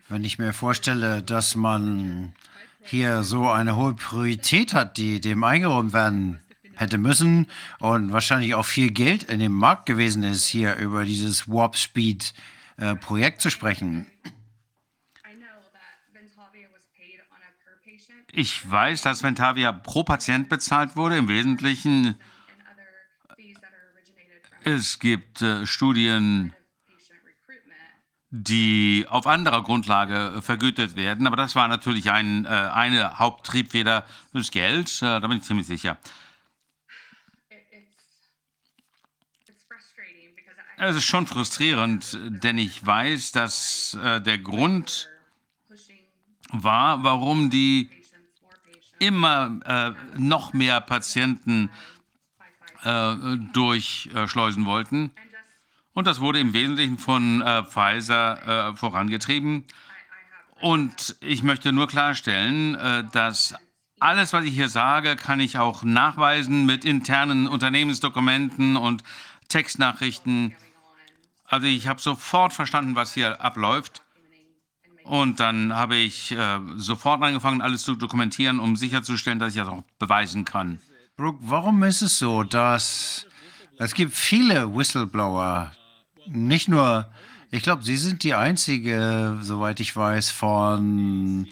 [0.10, 2.34] wenn ich mir vorstelle, dass man
[2.82, 6.42] hier so eine hohe Priorität hat, die dem eingeräumt werden
[6.76, 7.48] hätte müssen
[7.80, 12.34] und wahrscheinlich auch viel Geld in dem Markt gewesen ist, hier über dieses Warp Speed
[12.78, 14.06] äh, Projekt zu sprechen.
[15.26, 20.04] I know that Ventavia was paid on a per patient Ich weiß, dass Ventavia pro
[20.04, 21.16] Patient bezahlt wurde.
[21.16, 22.20] Im Wesentlichen,
[24.66, 26.54] es gibt äh, Studien,
[28.32, 31.28] die auf anderer Grundlage äh, vergütet werden.
[31.28, 35.02] Aber das war natürlich ein, äh, eine Haupttriebfeder des Gelds.
[35.02, 35.98] Äh, da bin ich ziemlich sicher.
[40.76, 45.10] Es ist schon frustrierend, denn ich weiß, dass äh, der Grund
[46.52, 47.90] war, warum die
[49.00, 51.70] immer äh, noch mehr Patienten
[52.84, 53.16] äh,
[53.54, 55.12] durchschleusen wollten.
[55.94, 59.66] Und das wurde im Wesentlichen von äh, Pfizer äh, vorangetrieben.
[60.60, 63.56] Und ich möchte nur klarstellen, äh, dass
[64.00, 69.04] alles, was ich hier sage, kann ich auch nachweisen mit internen Unternehmensdokumenten und
[69.48, 70.56] Textnachrichten.
[71.46, 74.02] Also ich habe sofort verstanden, was hier abläuft.
[75.06, 79.70] Und dann habe ich äh, sofort angefangen, alles zu dokumentieren, um sicherzustellen, dass ich das
[79.70, 80.80] auch beweisen kann.
[81.16, 83.28] Brooke, warum ist es so, dass
[83.78, 85.72] es gibt viele Whistleblower,
[86.28, 87.08] nicht nur,
[87.52, 91.48] ich glaube, Sie sind die einzige, soweit ich weiß, von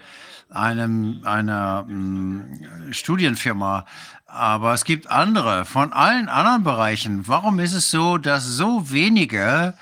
[0.49, 3.85] einem, einer mm, Studienfirma,
[4.25, 7.27] aber es gibt andere von allen anderen Bereichen.
[7.27, 9.75] Warum ist es so, dass so wenige,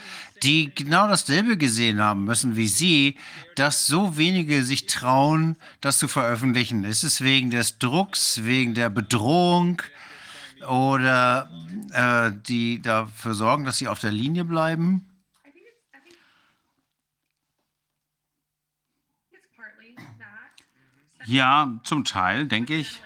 [0.44, 3.18] die genau dasselbe gesehen haben müssen wie Sie,
[3.56, 6.84] dass so wenige sich trauen, das zu veröffentlichen?
[6.84, 9.82] Ist es wegen des Drucks, wegen der Bedrohung
[10.68, 11.50] oder
[11.92, 15.08] äh, die dafür sorgen, dass sie auf der Linie bleiben?
[21.26, 23.00] Ja, zum Teil, denke ich.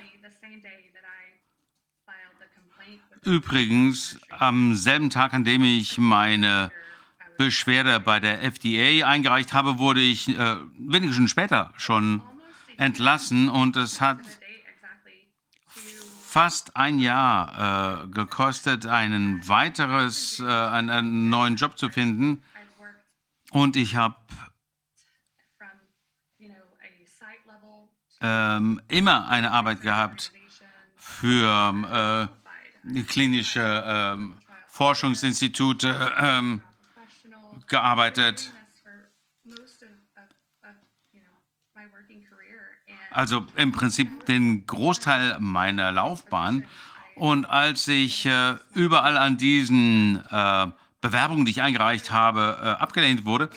[3.23, 6.71] Übrigens, am selben Tag, an dem ich meine
[7.37, 12.21] Beschwerde bei der FDA eingereicht habe, wurde ich äh, wenige Stunden später schon
[12.77, 14.19] entlassen und es hat
[16.35, 22.43] fast ein Jahr äh, gekostet, einen weiteres, äh, einen, einen neuen Job zu finden.
[23.51, 24.17] Und ich habe
[28.19, 30.33] ähm, immer eine Arbeit gehabt
[30.97, 34.35] für qualified, äh, klinische ähm,
[34.67, 36.61] Forschungsinstitute ähm.
[37.67, 38.51] Gearbeitet.
[43.11, 46.65] Also im Prinzip den Großteil meiner Laufbahn.
[47.15, 50.67] Und als ich äh, überall an diesen äh,
[50.99, 53.49] Bewerbungen, die ich eingereicht habe, äh, abgelehnt wurde,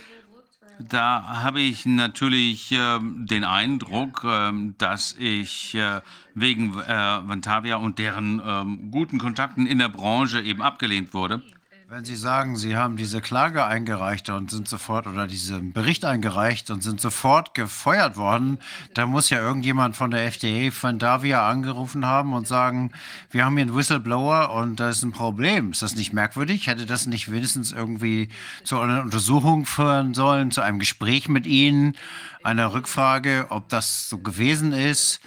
[0.78, 6.02] da habe ich natürlich äh, den Eindruck, äh, dass ich äh,
[6.34, 11.42] wegen äh, Vantavia und deren ähm, guten Kontakten in der Branche eben abgelehnt wurde.
[11.90, 16.70] Wenn Sie sagen, Sie haben diese Klage eingereicht und sind sofort oder diesen Bericht eingereicht
[16.70, 18.58] und sind sofort gefeuert worden,
[18.92, 22.92] dann muss ja irgendjemand von der FDA von Davia angerufen haben und sagen,
[23.30, 25.70] wir haben hier einen Whistleblower und da ist ein Problem.
[25.70, 26.66] Ist das nicht merkwürdig?
[26.66, 28.28] Hätte das nicht wenigstens irgendwie
[28.64, 31.96] zu einer Untersuchung führen sollen, zu einem Gespräch mit Ihnen,
[32.42, 35.20] einer Rückfrage, ob das so gewesen ist,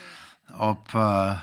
[0.56, 1.38] ob äh,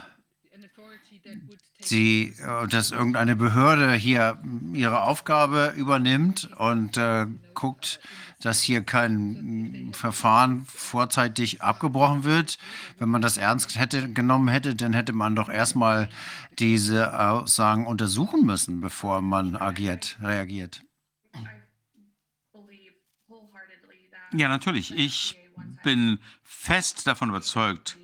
[1.81, 4.39] sie, äh, dass irgendeine Behörde hier
[4.73, 8.01] ihre Aufgabe übernimmt und äh, guckt,
[8.41, 12.59] dass hier kein mm, Verfahren vorzeitig abgebrochen wird.
[12.99, 16.09] Wenn man das ernst hätte genommen hätte, dann hätte man doch erstmal
[16.59, 20.83] diese Aussagen untersuchen müssen, bevor man agiert, reagiert.
[24.35, 24.95] Ja, natürlich.
[24.95, 25.37] Ich
[25.83, 27.97] bin fest davon überzeugt,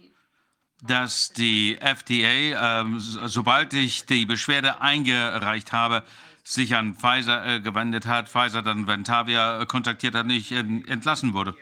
[0.86, 6.02] dass die FDA, so- sobald ich die Beschwerde eingereicht habe,
[6.42, 10.58] sich an Pfizer äh, gewendet hat, Pfizer dann Ventavia äh, kontaktiert hat und ich äh,
[10.58, 11.54] entlassen wurde.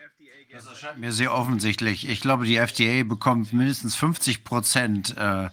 [0.52, 2.06] Das erscheint mir sehr offensichtlich.
[2.08, 5.48] Ich glaube, die FDA bekommt mindestens 50 Prozent, äh,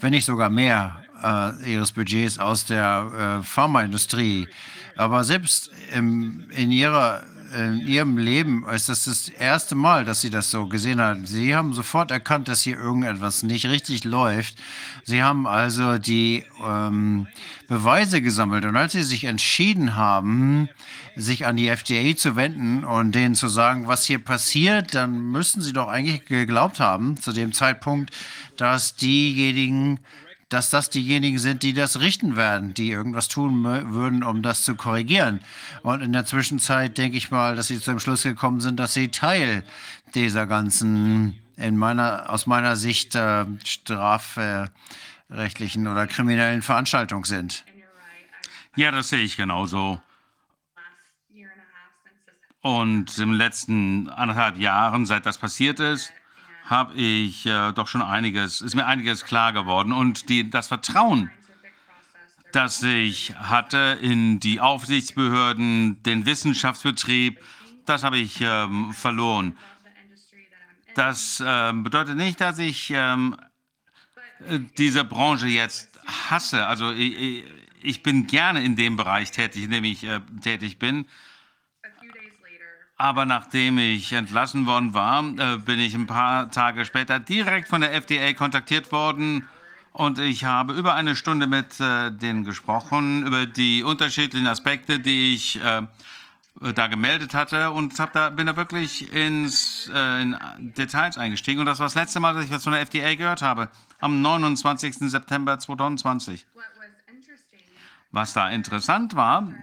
[0.00, 4.48] wenn nicht sogar mehr, äh, ihres Budgets aus der äh, Pharmaindustrie.
[4.96, 7.22] Aber selbst im, in, ihrer,
[7.54, 11.18] in ihrem Leben ist das das erste Mal, dass sie das so gesehen hat.
[11.26, 14.56] Sie haben sofort erkannt, dass hier irgendetwas nicht richtig läuft.
[15.04, 17.28] Sie haben also die ähm,
[17.68, 18.64] Beweise gesammelt.
[18.64, 20.68] Und als sie sich entschieden haben,
[21.16, 25.60] sich an die FDA zu wenden und denen zu sagen, was hier passiert, dann müssten
[25.62, 28.10] sie doch eigentlich geglaubt haben, zu dem Zeitpunkt,
[28.56, 30.00] dass diejenigen,
[30.48, 34.74] dass das diejenigen sind, die das richten werden, die irgendwas tun würden, um das zu
[34.74, 35.40] korrigieren.
[35.82, 39.08] Und in der Zwischenzeit denke ich mal, dass sie zum Schluss gekommen sind, dass sie
[39.08, 39.64] Teil
[40.14, 47.64] dieser ganzen, in meiner, aus meiner Sicht, äh, strafrechtlichen oder kriminellen Veranstaltung sind.
[48.76, 50.00] Ja, das sehe ich genauso.
[52.60, 56.10] Und im letzten anderthalb Jahren, seit das passiert ist,
[56.64, 59.92] habe ich äh, doch schon einiges, ist mir einiges klar geworden.
[59.92, 61.30] Und die, das Vertrauen,
[62.52, 67.40] das ich hatte in die Aufsichtsbehörden, den Wissenschaftsbetrieb,
[67.84, 69.56] das habe ich ähm, verloren.
[70.94, 73.36] Das ähm, bedeutet nicht, dass ich ähm,
[74.48, 76.66] äh, diese Branche jetzt hasse.
[76.66, 77.44] Also ich, ich-
[77.86, 81.06] ich bin gerne in dem Bereich tätig, in dem ich äh, tätig bin.
[82.96, 87.80] Aber nachdem ich entlassen worden war, äh, bin ich ein paar Tage später direkt von
[87.80, 89.48] der FDA kontaktiert worden
[89.94, 95.34] und ich habe über eine Stunde mit äh, denen gesprochen über die unterschiedlichen Aspekte, die
[95.34, 95.82] ich äh,
[96.74, 101.60] da gemeldet hatte und hab da, bin da wirklich ins, äh, in Details eingestiegen.
[101.60, 103.68] Und das war das letzte Mal, dass ich was von der FDA gehört habe,
[104.00, 104.96] am 29.
[105.10, 106.44] September 2020.
[106.54, 107.60] what was interesting
[108.10, 109.54] Was da interessant war, I made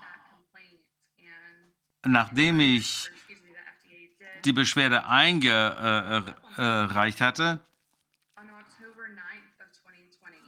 [0.00, 0.82] that complaint
[1.18, 1.70] and
[2.04, 3.10] nachdem ich
[4.44, 7.60] die Beschwerde eingereicht hatte,
[8.36, 10.40] on October 9th of 2020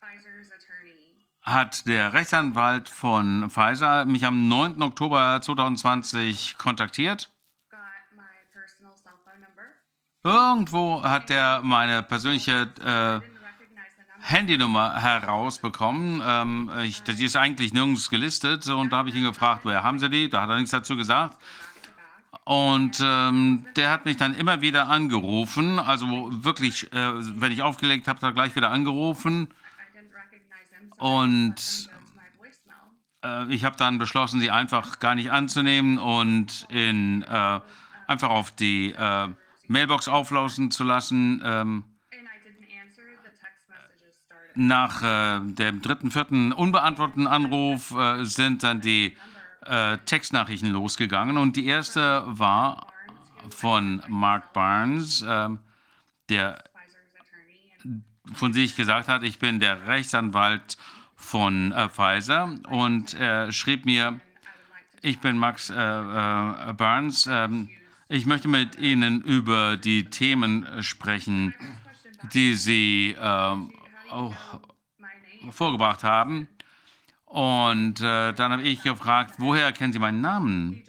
[0.00, 4.80] Pfizer's attorney hat der Rechtsanwalt von Pfizer mich am 9.
[4.82, 7.30] Oktober 2020 kontaktiert.
[10.24, 13.20] Irgendwo hat er meine persönliche äh,
[14.20, 16.22] Handynummer herausbekommen.
[16.24, 19.98] Ähm, ich, die ist eigentlich nirgends gelistet und da habe ich ihn gefragt, woher haben
[19.98, 20.28] Sie die?
[20.28, 21.36] Da hat er nichts dazu gesagt.
[22.44, 25.78] Und ähm, der hat mich dann immer wieder angerufen.
[25.78, 26.06] Also
[26.44, 29.48] wirklich, äh, wenn ich aufgelegt habe, hat er gleich wieder angerufen.
[30.96, 31.90] Und
[33.22, 37.60] äh, ich habe dann beschlossen, sie einfach gar nicht anzunehmen und in, äh,
[38.06, 39.28] einfach auf die äh,
[39.66, 41.42] Mailbox auflaufen zu lassen.
[41.44, 44.47] Ähm, and I didn't answer, the text messages started.
[44.58, 49.16] Nach äh, dem dritten, vierten unbeantworteten Anruf äh, sind dann die
[49.64, 51.38] äh, Textnachrichten losgegangen.
[51.38, 52.92] Und die erste war
[53.50, 55.60] von Mark Barnes, ähm,
[56.28, 56.62] der
[58.34, 60.76] von sich gesagt hat, ich bin der Rechtsanwalt
[61.14, 62.54] von äh, Pfizer.
[62.68, 64.20] Und er schrieb mir,
[65.02, 67.28] ich bin Max äh, äh, Barnes,
[68.10, 71.54] ich möchte mit Ihnen über die Themen äh, sprechen,
[72.32, 73.72] die Sie ähm,
[75.50, 76.48] vorgebracht haben.
[77.26, 80.82] Und äh, dann habe ich gefragt, woher kennen Sie meinen Namen?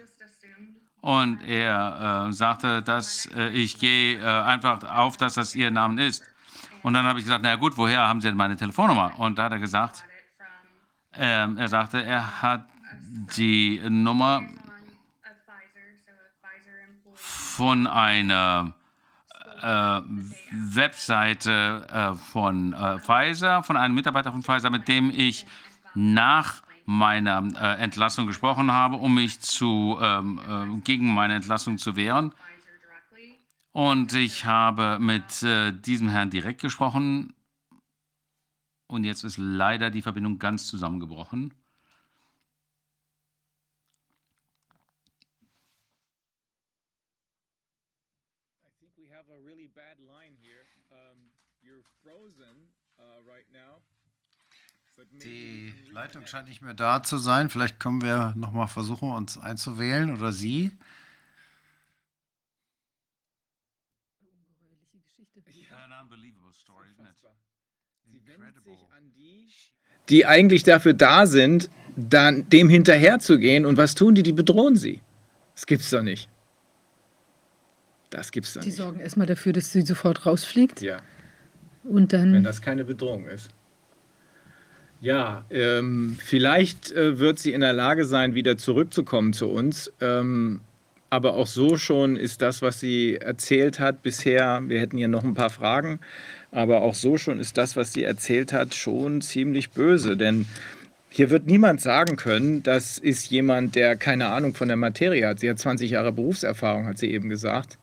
[1.01, 6.05] Und er äh, sagte, dass äh, ich gehe äh, einfach auf, dass das Ihr Name
[6.05, 6.23] ist.
[6.83, 9.17] Und dann habe ich gesagt, na gut, woher haben Sie denn meine Telefonnummer?
[9.17, 10.03] Und da hat er gesagt,
[11.13, 12.65] ähm, er sagte, er hat
[13.37, 14.41] die Nummer
[17.15, 18.73] von einer
[19.61, 20.01] äh,
[20.51, 25.45] Webseite äh, von äh, Pfizer, von einem Mitarbeiter von Pfizer, mit dem ich
[25.95, 31.95] nach meiner äh, Entlassung gesprochen habe, um mich zu, ähm, äh, gegen meine Entlassung zu
[31.95, 32.33] wehren.
[33.71, 37.33] Und ich habe mit äh, diesem Herrn direkt gesprochen.
[38.87, 41.53] Und jetzt ist leider die Verbindung ganz zusammengebrochen.
[55.99, 57.49] Leitung scheint nicht mehr da zu sein.
[57.49, 60.71] Vielleicht können wir noch mal versuchen, uns einzuwählen oder Sie.
[69.17, 69.27] Die,
[70.07, 73.65] die eigentlich dafür da sind, dann dem hinterherzugehen.
[73.65, 74.23] Und was tun die?
[74.23, 75.01] Die bedrohen sie.
[75.53, 76.29] Das gibt's doch nicht.
[78.09, 78.77] Das gibt's doch Die nicht.
[78.77, 80.81] sorgen erstmal dafür, dass sie sofort rausfliegt.
[80.81, 81.01] Ja.
[81.83, 82.43] Und wenn dann.
[82.43, 83.49] das keine Bedrohung ist.
[85.01, 89.91] Ja, ähm, vielleicht äh, wird sie in der Lage sein, wieder zurückzukommen zu uns.
[90.01, 90.59] Ähm,
[91.09, 95.23] aber auch so schon ist das, was sie erzählt hat bisher, wir hätten hier noch
[95.23, 95.99] ein paar Fragen,
[96.51, 100.17] aber auch so schon ist das, was sie erzählt hat, schon ziemlich böse.
[100.17, 100.45] Denn
[101.09, 105.39] hier wird niemand sagen können, das ist jemand, der keine Ahnung von der Materie hat.
[105.39, 107.79] Sie hat 20 Jahre Berufserfahrung, hat sie eben gesagt.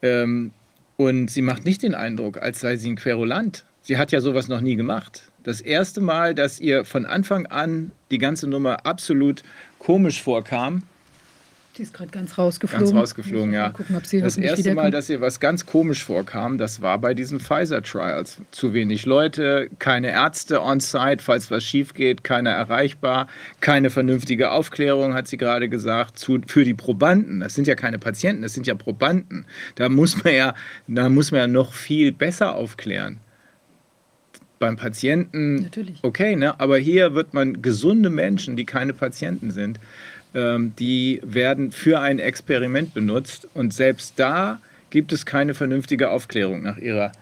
[0.00, 0.52] Ähm,
[0.96, 3.64] und sie macht nicht den Eindruck, als sei sie ein Querulant.
[3.82, 5.30] Sie hat ja sowas noch nie gemacht.
[5.46, 9.44] Das erste Mal, dass ihr von Anfang an die ganze Nummer absolut
[9.78, 10.82] komisch vorkam,
[11.78, 12.86] Die ist gerade ganz rausgeflogen.
[12.86, 13.68] ganz rausgeflogen, ja.
[13.68, 17.14] Gucken, ob sie Das erste Mal, dass ihr was ganz komisch vorkam, das war bei
[17.14, 18.38] diesen Pfizer-Trials.
[18.50, 23.28] Zu wenig Leute, keine Ärzte on-site, falls was schief geht, keiner erreichbar,
[23.60, 27.38] keine vernünftige Aufklärung, hat sie gerade gesagt, zu, für die Probanden.
[27.38, 29.44] Das sind ja keine Patienten, das sind ja Probanden.
[29.76, 30.54] Da muss man ja,
[30.88, 33.20] da muss man ja noch viel besser aufklären.
[34.58, 35.98] Beim Patienten, Natürlich.
[36.02, 36.58] okay, ne?
[36.58, 39.78] aber hier wird man gesunde Menschen, die keine Patienten sind,
[40.34, 44.60] ähm, die werden für ein Experiment benutzt und selbst da
[44.90, 47.12] gibt es keine vernünftige Aufklärung nach ihrer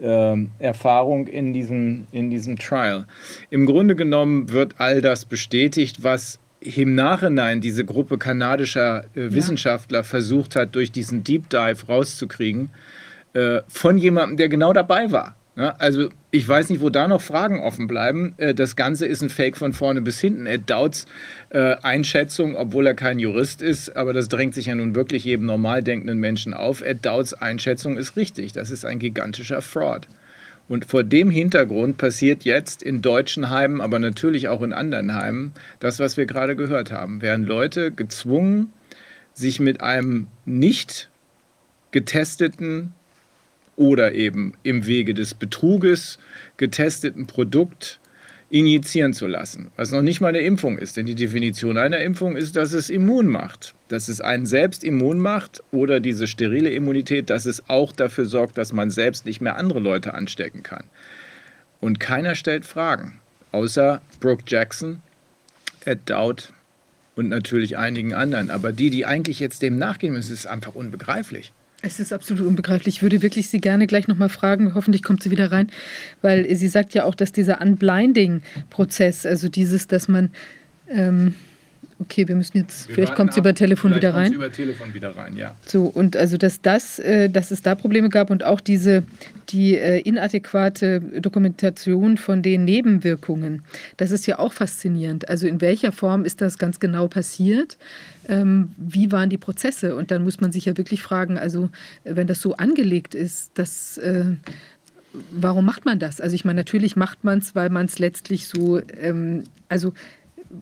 [0.00, 3.06] ähm, Erfahrung in diesem, in diesem Trial.
[3.50, 10.04] Im Grunde genommen wird all das bestätigt, was im Nachhinein diese Gruppe kanadischer äh, Wissenschaftler
[10.04, 12.70] versucht hat, durch diesen Deep Dive rauszukriegen,
[13.34, 15.34] äh, von jemandem, der genau dabei war.
[15.54, 18.34] Ja, also ich weiß nicht, wo da noch Fragen offen bleiben.
[18.38, 20.46] Äh, das Ganze ist ein Fake von vorne bis hinten.
[20.46, 21.06] Ed Dowds
[21.50, 25.44] äh, Einschätzung, obwohl er kein Jurist ist, aber das drängt sich ja nun wirklich jedem
[25.44, 26.80] normal denkenden Menschen auf.
[26.80, 28.54] Ed Dowds Einschätzung ist richtig.
[28.54, 30.08] Das ist ein gigantischer Fraud.
[30.68, 35.52] Und vor dem Hintergrund passiert jetzt in deutschen Heimen, aber natürlich auch in anderen Heimen,
[35.80, 37.20] das, was wir gerade gehört haben.
[37.20, 38.72] Werden Leute gezwungen,
[39.34, 41.10] sich mit einem nicht
[41.90, 42.94] getesteten
[43.76, 46.18] oder eben im Wege des Betruges
[46.56, 48.00] getesteten Produkt
[48.52, 50.98] injizieren zu lassen, was noch nicht mal eine Impfung ist.
[50.98, 55.18] Denn die Definition einer Impfung ist, dass es immun macht, dass es einen selbst immun
[55.18, 59.56] macht oder diese sterile Immunität, dass es auch dafür sorgt, dass man selbst nicht mehr
[59.56, 60.84] andere Leute anstecken kann.
[61.80, 63.20] Und keiner stellt Fragen,
[63.52, 65.00] außer Brooke Jackson,
[65.86, 66.52] Ed Dowd
[67.16, 68.50] und natürlich einigen anderen.
[68.50, 71.52] Aber die, die eigentlich jetzt dem nachgehen müssen, ist einfach unbegreiflich.
[71.82, 72.96] Es ist absolut unbegreiflich.
[72.96, 74.74] Ich würde wirklich Sie gerne gleich nochmal fragen.
[74.74, 75.70] Hoffentlich kommt sie wieder rein,
[76.22, 80.30] weil sie sagt ja auch, dass dieser Unblinding-Prozess, also dieses, dass man
[80.88, 81.34] ähm,
[82.02, 84.32] Okay, wir müssen jetzt, Wir vielleicht kommt sie über Telefon wieder rein.
[84.32, 85.54] über Telefon wieder rein, ja.
[85.66, 89.04] So, und also, dass das, äh, dass es da Probleme gab und auch diese,
[89.50, 93.62] die äh, inadäquate Dokumentation von den Nebenwirkungen,
[93.98, 95.28] das ist ja auch faszinierend.
[95.28, 97.78] Also in welcher Form ist das ganz genau passiert?
[98.28, 99.96] Ähm, wie waren die Prozesse?
[99.96, 101.70] Und dann muss man sich ja wirklich fragen, also
[102.04, 104.36] wenn das so angelegt ist, dass äh,
[105.30, 106.20] warum macht man das?
[106.20, 109.92] Also ich meine, natürlich macht man es, weil man es letztlich so, ähm, also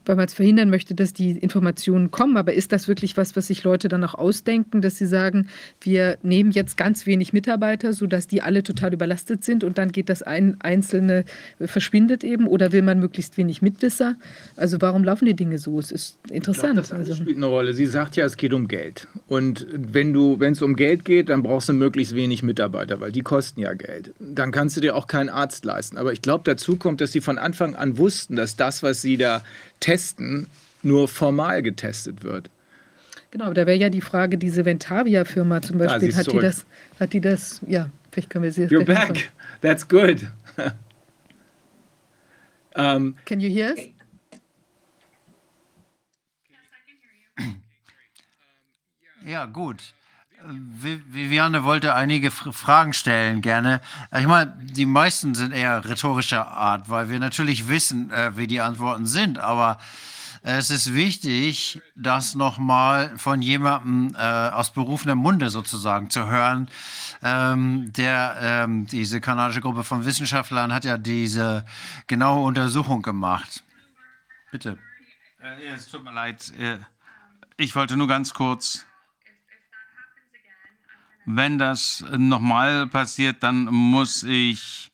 [0.05, 2.37] weil man es verhindern möchte, dass die Informationen kommen.
[2.37, 5.49] Aber ist das wirklich was, was sich Leute dann auch ausdenken, dass sie sagen,
[5.81, 10.09] wir nehmen jetzt ganz wenig Mitarbeiter, sodass die alle total überlastet sind und dann geht
[10.09, 11.25] das ein Einzelne,
[11.59, 12.47] äh, verschwindet eben?
[12.47, 14.17] Oder will man möglichst wenig Mitwisser?
[14.57, 15.79] Also warum laufen die Dinge so?
[15.79, 16.79] Es ist interessant.
[16.79, 17.23] Das alles also.
[17.23, 17.75] spielt eine Rolle.
[17.75, 19.09] Sie sagt ja, es geht um Geld.
[19.29, 23.13] Und wenn du, wenn es um Geld geht, dann brauchst du möglichst wenig Mitarbeiter, weil
[23.13, 24.15] die kosten ja Geld.
[24.19, 25.97] Dann kannst du dir auch keinen Arzt leisten.
[25.97, 29.17] Aber ich glaube, dazu kommt, dass sie von Anfang an wussten, dass das, was sie
[29.17, 29.43] da
[29.81, 30.49] testen,
[30.83, 32.51] nur formal getestet wird.
[33.31, 36.67] Genau, da wäre ja die Frage, diese Ventavia-Firma zum Beispiel, hat die das,
[36.99, 39.15] hat die das, ja, vielleicht können wir sie You're gleich anfangen.
[39.15, 39.33] back.
[39.61, 40.27] That's good.
[42.75, 43.81] ähm, Can you hear us?
[49.25, 49.95] Ja, gut.
[50.47, 53.81] Vi- Viviane wollte einige Fragen stellen, gerne.
[54.17, 58.61] Ich meine, die meisten sind eher rhetorischer Art, weil wir natürlich wissen, äh, wie die
[58.61, 59.39] Antworten sind.
[59.39, 59.79] Aber
[60.43, 64.21] es ist wichtig, das nochmal von jemandem äh,
[64.51, 66.69] aus berufenem Munde sozusagen zu hören.
[67.23, 71.67] Ähm, der, ähm, diese kanadische Gruppe von Wissenschaftlern hat ja diese
[72.07, 73.63] genaue Untersuchung gemacht.
[74.51, 74.79] Bitte.
[75.43, 76.51] Äh, es tut mir leid.
[76.59, 76.79] äh,
[77.59, 78.87] Ich wollte nur ganz kurz,
[81.27, 84.91] wenn das nochmal passiert, dann muss ich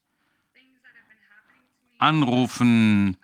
[1.99, 3.17] anrufen,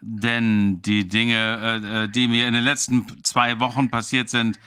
[0.00, 4.58] denn die Dinge, äh, äh, die mir in den letzten zwei Wochen passiert sind,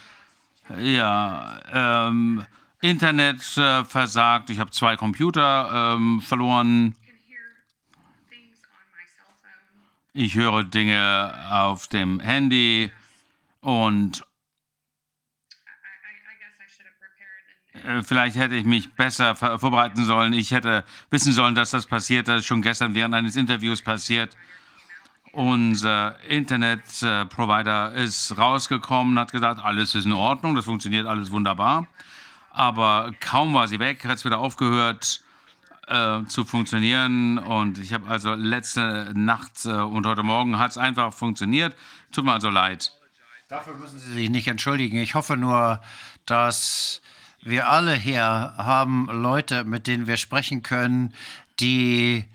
[0.78, 2.46] ja, ähm,
[2.82, 6.96] Internet äh, versagt, ich habe zwei Computer ähm, verloren.
[10.14, 12.92] Ich höre Dinge auf dem Handy
[13.62, 14.24] und
[18.04, 20.34] vielleicht hätte ich mich besser vorbereiten sollen.
[20.34, 22.28] Ich hätte wissen sollen, dass das passiert.
[22.28, 24.36] Das ist schon gestern während eines Interviews passiert.
[25.32, 31.88] Unser Internetprovider ist rausgekommen, hat gesagt, alles ist in Ordnung, das funktioniert alles wunderbar.
[32.50, 35.22] Aber kaum war sie weg, hat es wieder aufgehört
[35.88, 37.38] äh, zu funktionieren.
[37.38, 41.76] Und ich habe also letzte Nacht äh, und heute Morgen hat es einfach funktioniert.
[42.12, 42.92] Tut mir also leid.
[43.50, 44.98] Dafür müssen Sie sich nicht entschuldigen.
[44.98, 45.82] Ich hoffe nur,
[46.26, 47.02] dass
[47.42, 51.14] wir alle hier haben Leute, mit denen wir sprechen können,
[51.60, 52.26] die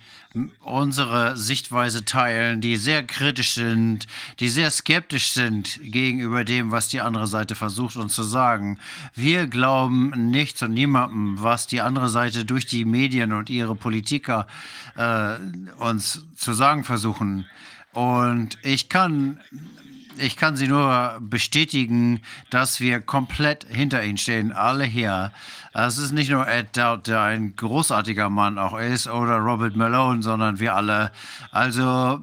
[0.61, 4.09] unsere Sichtweise teilen, die sehr kritisch sind,
[4.41, 8.79] die sehr skeptisch sind gegenüber dem, was die andere Seite versucht uns zu sagen.
[9.15, 14.49] Wir glauben nichts und niemandem, was die andere Seite durch die Medien und ihre Politiker
[14.97, 15.37] äh,
[15.79, 17.47] uns zu sagen versuchen.
[17.93, 19.39] Und ich kann
[20.19, 22.21] ich kann Sie nur bestätigen,
[22.51, 25.33] dass wir komplett hinter Ihnen stehen, alle hier.
[25.73, 30.23] Es ist nicht nur Ed Dowd, der ein großartiger Mann auch ist, oder Robert Malone,
[30.23, 31.11] sondern wir alle.
[31.51, 32.21] Also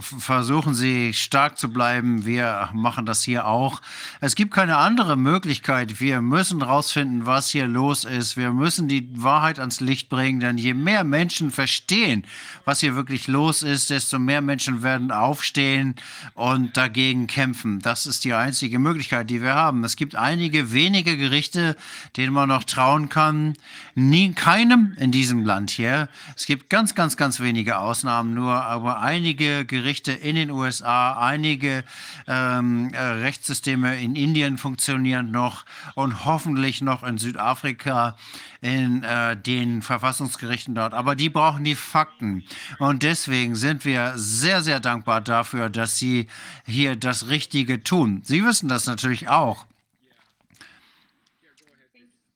[0.00, 2.24] versuchen Sie stark zu bleiben.
[2.24, 3.80] Wir machen das hier auch.
[4.20, 6.00] Es gibt keine andere Möglichkeit.
[6.00, 8.36] Wir müssen rausfinden, was hier los ist.
[8.36, 12.24] Wir müssen die Wahrheit ans Licht bringen, denn je mehr Menschen verstehen,
[12.64, 15.96] was hier wirklich los ist, desto mehr Menschen werden aufstehen
[16.34, 17.80] und dagegen kämpfen.
[17.80, 19.84] Das ist die einzige Möglichkeit, die wir haben.
[19.84, 21.76] Es gibt einige wenige Gerichte,
[22.16, 23.54] denen man noch trauen kann.
[23.94, 26.08] Nie, keinem in diesem Land hier.
[26.36, 31.84] Es gibt ganz, ganz, ganz wenige Ausnahmen nur, aber einige Gerichte in den USA, einige
[32.26, 38.16] ähm, äh, Rechtssysteme in Indien funktionieren noch und hoffentlich noch in Südafrika
[38.64, 40.94] in äh, den Verfassungsgerichten dort.
[40.94, 42.44] Aber die brauchen die Fakten.
[42.78, 46.28] Und deswegen sind wir sehr, sehr dankbar dafür, dass Sie
[46.64, 48.22] hier das Richtige tun.
[48.24, 49.66] Sie wissen das natürlich auch.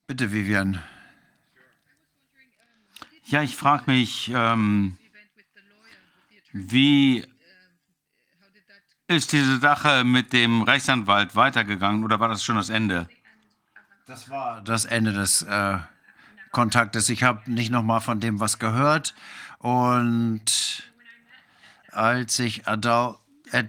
[0.05, 0.83] Bitte, Vivian.
[3.25, 4.97] Ja, ich frage mich, ähm,
[6.53, 7.25] wie
[9.07, 13.09] ist diese Sache mit dem Rechtsanwalt weitergegangen oder war das schon das Ende?
[14.05, 15.79] Das war das Ende des äh,
[16.51, 17.09] Kontaktes.
[17.09, 19.15] Ich habe nicht noch mal von dem was gehört.
[19.59, 20.83] Und
[21.91, 23.15] als ich Adal,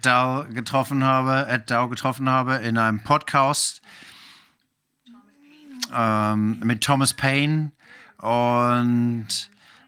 [0.03, 3.81] Dow getroffen habe, Dow getroffen habe in einem Podcast
[5.95, 7.73] ähm, mit Thomas Paine
[8.19, 9.29] und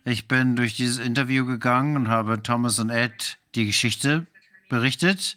[0.05, 4.27] ich bin durch dieses Interview gegangen und habe Thomas und Ed die Geschichte
[4.69, 5.37] berichtet,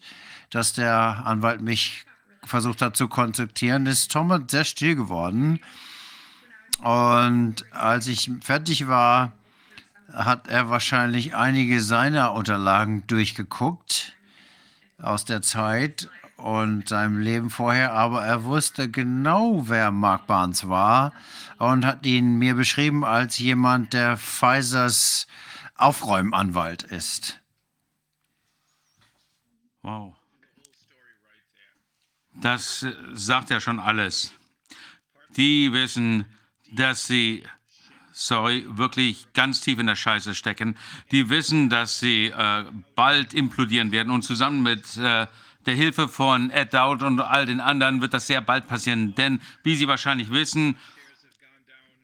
[0.50, 2.06] dass der Anwalt mich
[2.44, 5.60] versucht hat zu kontaktieren, ist Thomas sehr still geworden.
[6.80, 9.34] Und als ich fertig war,
[10.12, 14.14] hat er wahrscheinlich einige seiner Unterlagen durchgeguckt
[15.02, 21.14] aus der Zeit und seinem Leben vorher, aber er wusste genau, wer Mark Barnes war
[21.58, 25.28] und hat ihn mir beschrieben als jemand, der Pfizers
[25.76, 27.42] Aufräumanwalt ist.
[29.82, 30.16] Wow.
[32.34, 34.34] Das sagt ja schon alles.
[35.36, 36.26] Die wissen,
[36.76, 37.44] dass sie,
[38.12, 40.78] sorry, wirklich ganz tief in der Scheiße stecken.
[41.12, 45.28] Die wissen, dass sie äh, bald implodieren werden und zusammen mit äh,
[45.66, 49.16] der Hilfe von Ed Dowd und all den anderen wird das sehr bald passieren.
[49.16, 50.78] Denn, wie Sie wahrscheinlich wissen,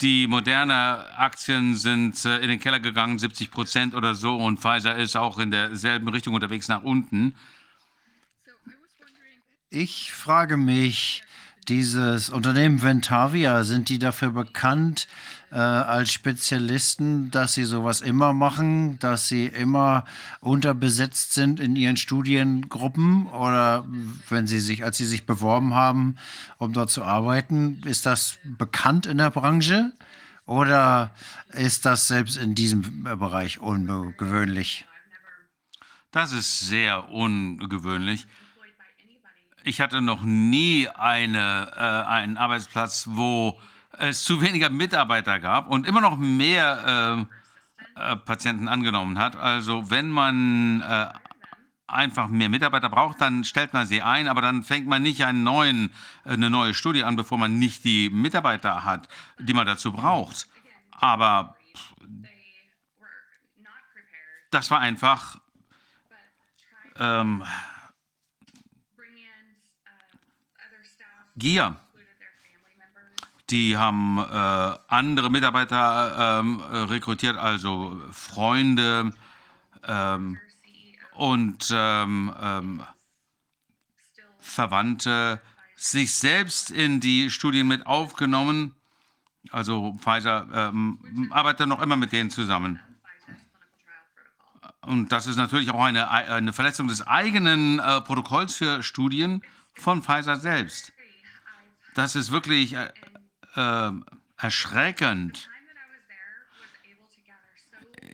[0.01, 4.95] die moderne Aktien sind äh, in den Keller gegangen, 70 Prozent oder so, und Pfizer
[4.95, 7.35] ist auch in derselben Richtung unterwegs nach unten.
[9.69, 11.24] Ich frage mich,
[11.67, 15.07] dieses Unternehmen Ventavia, sind die dafür bekannt
[15.51, 20.06] äh, als Spezialisten, dass sie sowas immer machen, dass sie immer
[20.40, 23.85] unterbesetzt sind in ihren Studiengruppen oder
[24.30, 26.15] wenn sie sich, als sie sich beworben haben,
[26.57, 29.91] um dort zu arbeiten, ist das bekannt in der Branche
[30.45, 31.11] oder
[31.49, 34.85] ist das selbst in diesem Bereich ungewöhnlich?
[36.11, 38.27] Das ist sehr ungewöhnlich.
[39.64, 43.59] Ich hatte noch nie eine, äh, einen Arbeitsplatz, wo
[43.98, 47.27] es zu weniger Mitarbeiter gab und immer noch mehr
[47.95, 49.35] äh, äh, Patienten angenommen hat.
[49.35, 51.07] Also wenn man äh,
[51.88, 55.43] einfach mehr Mitarbeiter braucht, dann stellt man sie ein, aber dann fängt man nicht einen
[55.43, 55.91] neuen,
[56.23, 59.07] eine neue Studie an, bevor man nicht die Mitarbeiter hat,
[59.38, 60.48] die man dazu braucht.
[60.91, 61.56] Aber
[64.49, 65.38] das war einfach
[66.98, 67.43] ähm,
[71.35, 71.76] Gier.
[73.50, 79.14] Die haben äh, andere Mitarbeiter ähm, rekrutiert, also Freunde
[79.85, 80.38] ähm,
[81.14, 82.84] und ähm, ähm,
[84.40, 85.42] Verwandte,
[85.76, 88.76] sich selbst in die Studien mit aufgenommen.
[89.50, 92.80] Also Pfizer ähm, arbeitet noch immer mit denen zusammen.
[94.82, 99.43] Und das ist natürlich auch eine, eine Verletzung des eigenen äh, Protokolls für Studien
[99.74, 100.93] von Pfizer selbst.
[101.93, 102.89] Das ist wirklich äh,
[103.55, 103.91] äh,
[104.37, 105.49] erschreckend.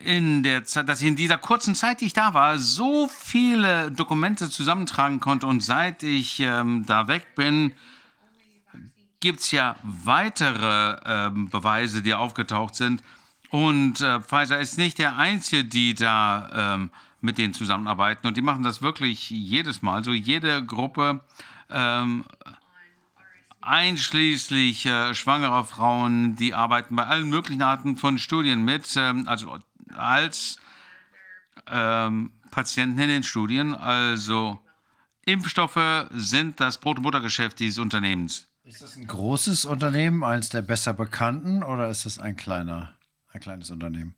[0.04, 3.90] In der Zeit, dass ich in dieser kurzen Zeit, die ich da war, so viele
[3.90, 7.74] Dokumente zusammentragen konnte und seit ich ähm, da weg bin,
[9.20, 13.02] gibt es ja weitere ähm, Beweise, die aufgetaucht sind.
[13.50, 16.90] Und äh, Pfizer ist nicht der Einzige, die da ähm,
[17.20, 18.26] mit denen zusammenarbeiten.
[18.26, 20.04] Und die machen das wirklich jedes Mal.
[20.04, 21.20] So jede Gruppe
[21.70, 22.24] ähm,
[23.68, 29.58] einschließlich äh, schwangerer Frauen, die arbeiten bei allen möglichen Arten von Studien mit, ähm, also
[29.94, 30.58] als
[31.70, 33.74] ähm, Patienten in den Studien.
[33.74, 34.58] Also
[35.26, 38.48] Impfstoffe sind das Brot- und Buttergeschäft dieses Unternehmens.
[38.64, 42.94] Ist das ein großes Unternehmen, eines der besser bekannten, oder ist das ein kleiner,
[43.32, 44.14] ein kleines Unternehmen?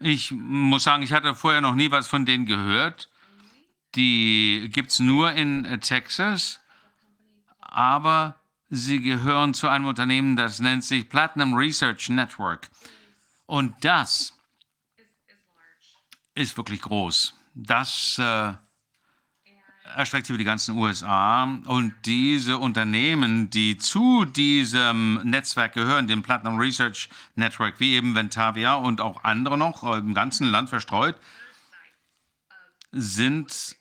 [0.00, 3.08] Ich muss sagen, ich hatte vorher noch nie was von denen gehört.
[3.94, 6.60] Die gibt es nur in äh, Texas,
[7.60, 12.68] aber sie gehören zu einem Unternehmen, das nennt sich Platinum Research Network.
[13.46, 14.34] Und das
[16.34, 17.34] ist wirklich groß.
[17.54, 18.52] Das äh,
[19.96, 21.44] erstreckt über die ganzen USA.
[21.64, 28.74] Und diese Unternehmen, die zu diesem Netzwerk gehören, dem Platinum Research Network, wie eben Ventavia
[28.74, 31.16] und auch andere noch im ganzen Land verstreut,
[32.92, 33.77] sind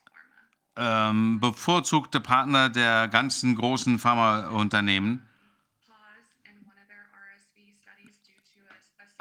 [0.77, 5.23] ähm, bevorzugte Partner der ganzen großen Pharmaunternehmen.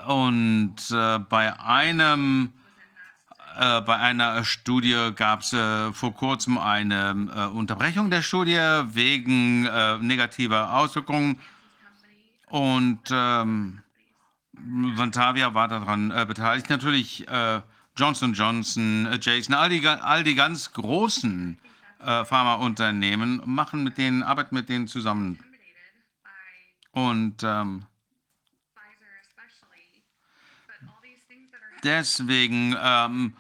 [0.06, 2.52] Und äh, bei einem
[3.58, 9.66] äh, bei einer Studie gab es äh, vor kurzem eine äh, Unterbrechung der Studie wegen
[9.66, 11.40] äh, negativer Auswirkungen.
[12.48, 13.82] Und ähm,
[14.52, 16.68] Vantavia war daran äh, beteiligt.
[16.70, 17.26] Natürlich
[17.96, 21.58] Johnson Johnson, Jason, all die, all die ganz großen
[21.98, 25.38] Pharmaunternehmen machen mit denen, arbeiten mit denen zusammen.
[26.92, 27.84] Und ähm,
[31.82, 33.34] deswegen ähm,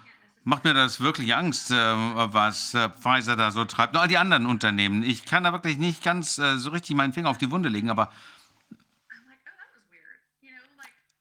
[0.44, 3.94] macht mir das wirklich Angst, äh, was äh, Pfizer da so treibt.
[3.94, 5.02] Und all die anderen Unternehmen.
[5.02, 7.90] Ich kann da wirklich nicht ganz äh, so richtig meinen Finger auf die Wunde legen,
[7.90, 8.12] aber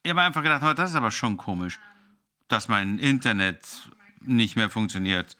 [0.03, 1.79] ich habe einfach gedacht, das ist aber schon komisch.
[2.47, 3.59] Dass mein Internet
[4.21, 5.35] nicht mehr funktioniert,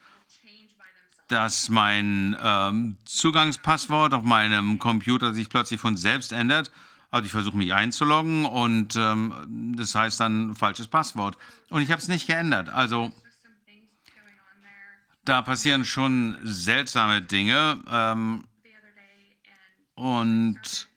[1.28, 6.70] dass mein ähm, Zugangspasswort auf meinem Computer sich plötzlich von selbst ändert.
[7.10, 11.36] Also ich versuche mich einzuloggen und ähm, das heißt dann falsches Passwort.
[11.68, 12.68] Und ich habe es nicht geändert.
[12.68, 13.12] Also
[15.24, 17.80] da passieren schon seltsame Dinge.
[17.90, 18.44] Ähm,
[19.94, 20.88] und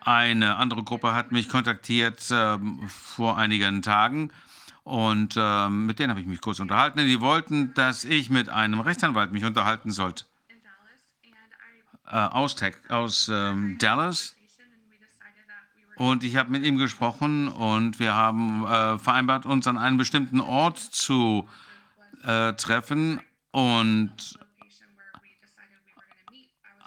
[0.00, 4.30] eine andere Gruppe hat mich kontaktiert ähm, vor einigen Tagen
[4.84, 6.98] und ähm, mit denen habe ich mich kurz unterhalten.
[6.98, 10.26] Die wollten, dass ich mit einem Rechtsanwalt mich unterhalten sollte.
[12.06, 12.54] Äh, aus,
[12.88, 14.36] aus ähm, Dallas.
[15.96, 20.40] Und ich habe mit ihm gesprochen und wir haben äh, vereinbart, uns an einem bestimmten
[20.40, 21.48] Ort zu
[22.24, 23.20] äh, treffen.
[23.52, 24.38] Und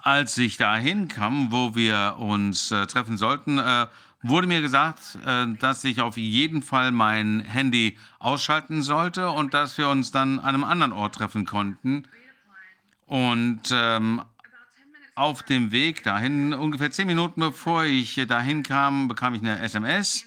[0.04, 3.88] als ich dahin kam, wo wir uns äh, treffen sollten, äh,
[4.22, 9.78] wurde mir gesagt, äh, dass ich auf jeden Fall mein Handy ausschalten sollte und dass
[9.78, 12.08] wir uns dann an einem anderen Ort treffen konnten.
[13.06, 14.22] Und ähm,
[15.16, 20.26] auf dem Weg dahin, ungefähr zehn Minuten bevor ich dahin kam, bekam ich eine SMS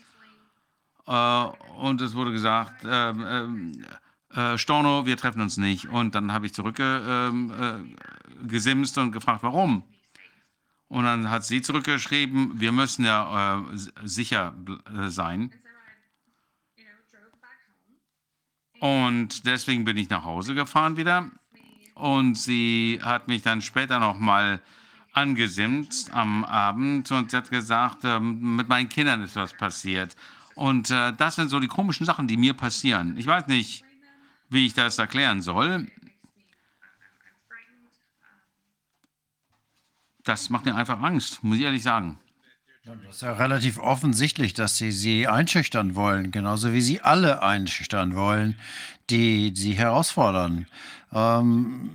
[1.07, 1.45] äh,
[1.79, 3.13] und es wurde gesagt, äh,
[4.35, 5.89] äh, Storno, wir treffen uns nicht.
[5.89, 9.83] Und dann habe ich zurückgesimst und gefragt, warum.
[10.91, 13.63] Und dann hat sie zurückgeschrieben, wir müssen ja äh,
[14.03, 14.53] sicher
[14.93, 15.53] äh, sein.
[18.81, 21.31] Und deswegen bin ich nach Hause gefahren wieder.
[21.95, 24.61] Und sie hat mich dann später noch mal
[25.13, 30.17] angesimmt am Abend und sie hat gesagt, äh, mit meinen Kindern ist was passiert.
[30.57, 33.17] Und äh, das sind so die komischen Sachen, die mir passieren.
[33.17, 33.85] Ich weiß nicht,
[34.49, 35.87] wie ich das erklären soll.
[40.31, 42.19] Das macht mir einfach Angst, muss ich ehrlich sagen.
[42.85, 48.15] Das ist ja relativ offensichtlich, dass sie sie einschüchtern wollen, genauso wie sie alle einschüchtern
[48.15, 48.57] wollen,
[49.11, 50.67] die sie herausfordern.
[51.13, 51.91] Ähm,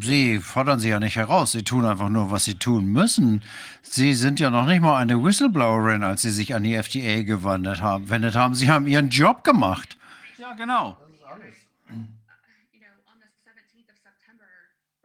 [0.00, 3.42] sie fordern sie ja nicht heraus, sie tun einfach nur, was sie tun müssen.
[3.82, 7.82] Sie sind ja noch nicht mal eine Whistleblowerin, als sie sich an die FDA gewandt
[7.82, 8.08] haben.
[8.08, 8.54] Wendet haben.
[8.54, 9.98] Sie haben ihren Job gemacht.
[10.38, 10.96] Ja, genau.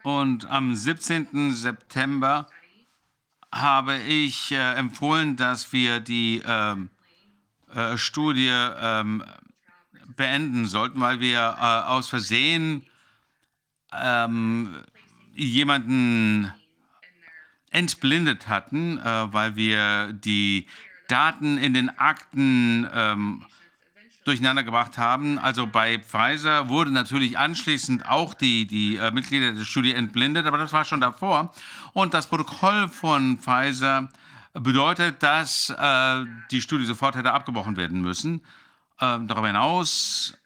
[0.03, 1.53] Und am 17.
[1.53, 2.47] September
[3.53, 6.89] habe ich äh, empfohlen, dass wir die ähm,
[7.73, 9.23] äh, Studie ähm,
[10.15, 12.85] beenden sollten, weil wir äh, aus Versehen
[13.93, 14.83] ähm,
[15.33, 16.51] jemanden
[17.69, 20.67] entblindet hatten, äh, weil wir die
[21.07, 23.45] Daten in den Akten ähm,
[24.23, 25.37] durcheinander gebracht haben.
[25.39, 30.57] Also bei Pfizer wurde natürlich anschließend auch die, die äh, Mitglieder der Studie entblindet, aber
[30.57, 31.53] das war schon davor.
[31.93, 34.09] Und das Protokoll von Pfizer
[34.53, 38.41] bedeutet, dass äh, die Studie sofort hätte abgebrochen werden müssen.
[38.99, 40.37] Äh, darüber hinaus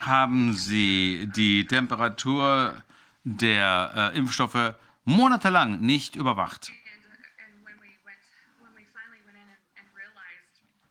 [0.00, 2.82] haben sie die Temperatur
[3.24, 4.74] der äh, Impfstoffe
[5.04, 6.72] monatelang nicht überwacht.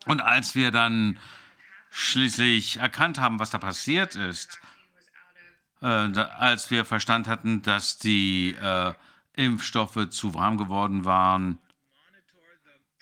[0.09, 1.19] Und als wir dann
[1.91, 4.59] schließlich erkannt haben, was da passiert ist,
[5.83, 8.93] äh, als wir Verstand hatten, dass die äh,
[9.33, 11.59] Impfstoffe zu warm geworden waren.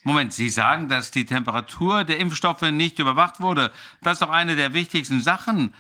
[0.03, 3.71] Moment, Sie sagen, dass die Temperatur der Impfstoffe nicht überwacht wurde.
[4.01, 5.73] Das ist doch eine der wichtigsten Sachen,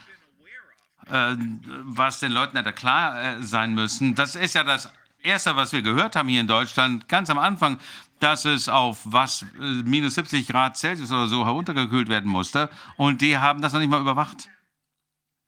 [1.11, 1.35] äh,
[1.83, 4.15] was den Leuten hätte klar äh, sein müssen.
[4.15, 4.89] Das ist ja das
[5.21, 7.79] Erste, was wir gehört haben hier in Deutschland, ganz am Anfang,
[8.19, 12.69] dass es auf was äh, minus 70 Grad Celsius oder so heruntergekühlt werden musste.
[12.95, 14.49] Und die haben das noch nicht mal überwacht.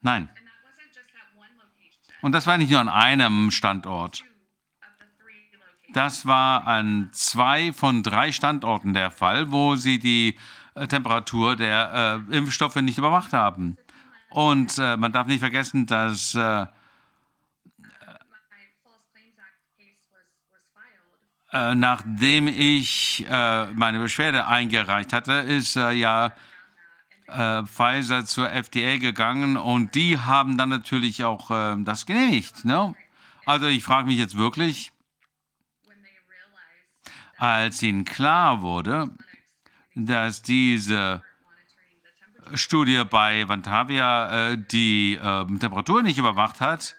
[0.01, 0.29] Nein.
[2.21, 4.23] Und das war nicht nur an einem Standort.
[5.93, 10.37] Das war an zwei von drei Standorten der Fall, wo sie die
[10.75, 13.77] äh, Temperatur der äh, Impfstoffe nicht überwacht haben.
[14.29, 16.67] Und äh, man darf nicht vergessen, dass äh,
[21.51, 26.31] Äh, nachdem ich äh, meine Beschwerde eingereicht hatte, ist äh, ja
[27.27, 32.65] äh, Pfizer zur FDA gegangen und die haben dann natürlich auch äh, das genehmigt.
[32.65, 32.93] Ne?
[33.45, 34.91] Also ich frage mich jetzt wirklich,
[37.39, 39.09] als ihnen klar wurde,
[39.95, 41.23] dass diese
[42.53, 46.95] Studie bei Vantavia die Temperatur nicht überwacht hat,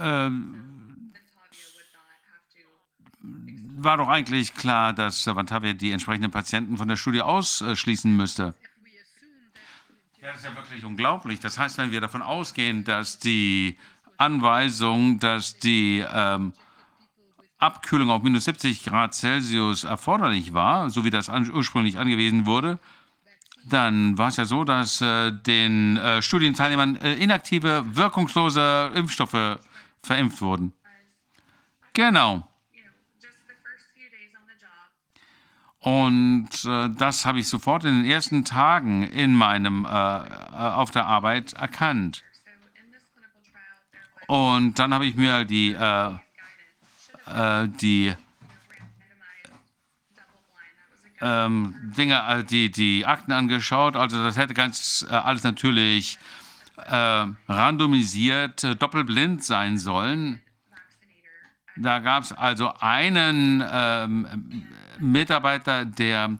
[0.00, 0.64] ähm,
[3.76, 8.54] war doch eigentlich klar, dass Vantavia die entsprechenden Patienten von der Studie ausschließen müsste.
[10.20, 11.40] Ja, das ist ja wirklich unglaublich.
[11.40, 13.76] Das heißt, wenn wir davon ausgehen, dass die
[14.16, 16.54] Anweisung, dass die ähm,
[17.58, 22.78] Abkühlung auf minus 70 Grad Celsius erforderlich war, so wie das an, ursprünglich angewiesen wurde,
[23.66, 29.58] dann war es ja so, dass äh, den äh, Studienteilnehmern äh, inaktive, wirkungslose Impfstoffe
[30.04, 30.72] verimpft wurden.
[31.92, 32.48] Genau.
[35.80, 41.06] Und äh, das habe ich sofort in den ersten Tagen in meinem äh, auf der
[41.06, 42.24] Arbeit erkannt.
[44.26, 46.14] Und dann habe ich mir die äh,
[47.26, 48.14] äh, die
[51.20, 53.96] ähm, Dinge, äh, die, die Akten angeschaut.
[53.96, 56.18] Also das hätte ganz äh, alles natürlich
[56.76, 60.40] äh, randomisiert, äh, doppelblind sein sollen.
[61.76, 64.64] Da gab es also einen ähm,
[64.98, 66.38] Mitarbeiter, der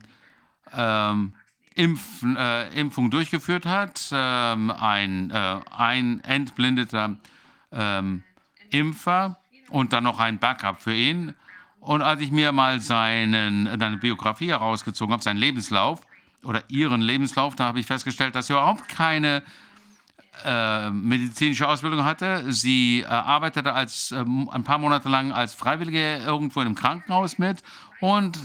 [0.72, 1.34] ähm,
[1.74, 7.16] Impf, äh, Impfung durchgeführt hat, ähm, ein, äh, ein entblindeter
[7.72, 8.22] ähm,
[8.70, 9.38] Impfer
[9.70, 11.34] und dann noch ein Backup für ihn.
[11.80, 16.00] Und als ich mir mal seinen, seine Biografie herausgezogen habe, seinen Lebenslauf
[16.44, 19.42] oder ihren Lebenslauf, da habe ich festgestellt, dass sie überhaupt keine
[20.44, 22.52] äh, medizinische Ausbildung hatte.
[22.52, 27.38] Sie äh, arbeitete als, äh, ein paar Monate lang als Freiwillige irgendwo in einem Krankenhaus
[27.38, 27.62] mit
[28.00, 28.38] und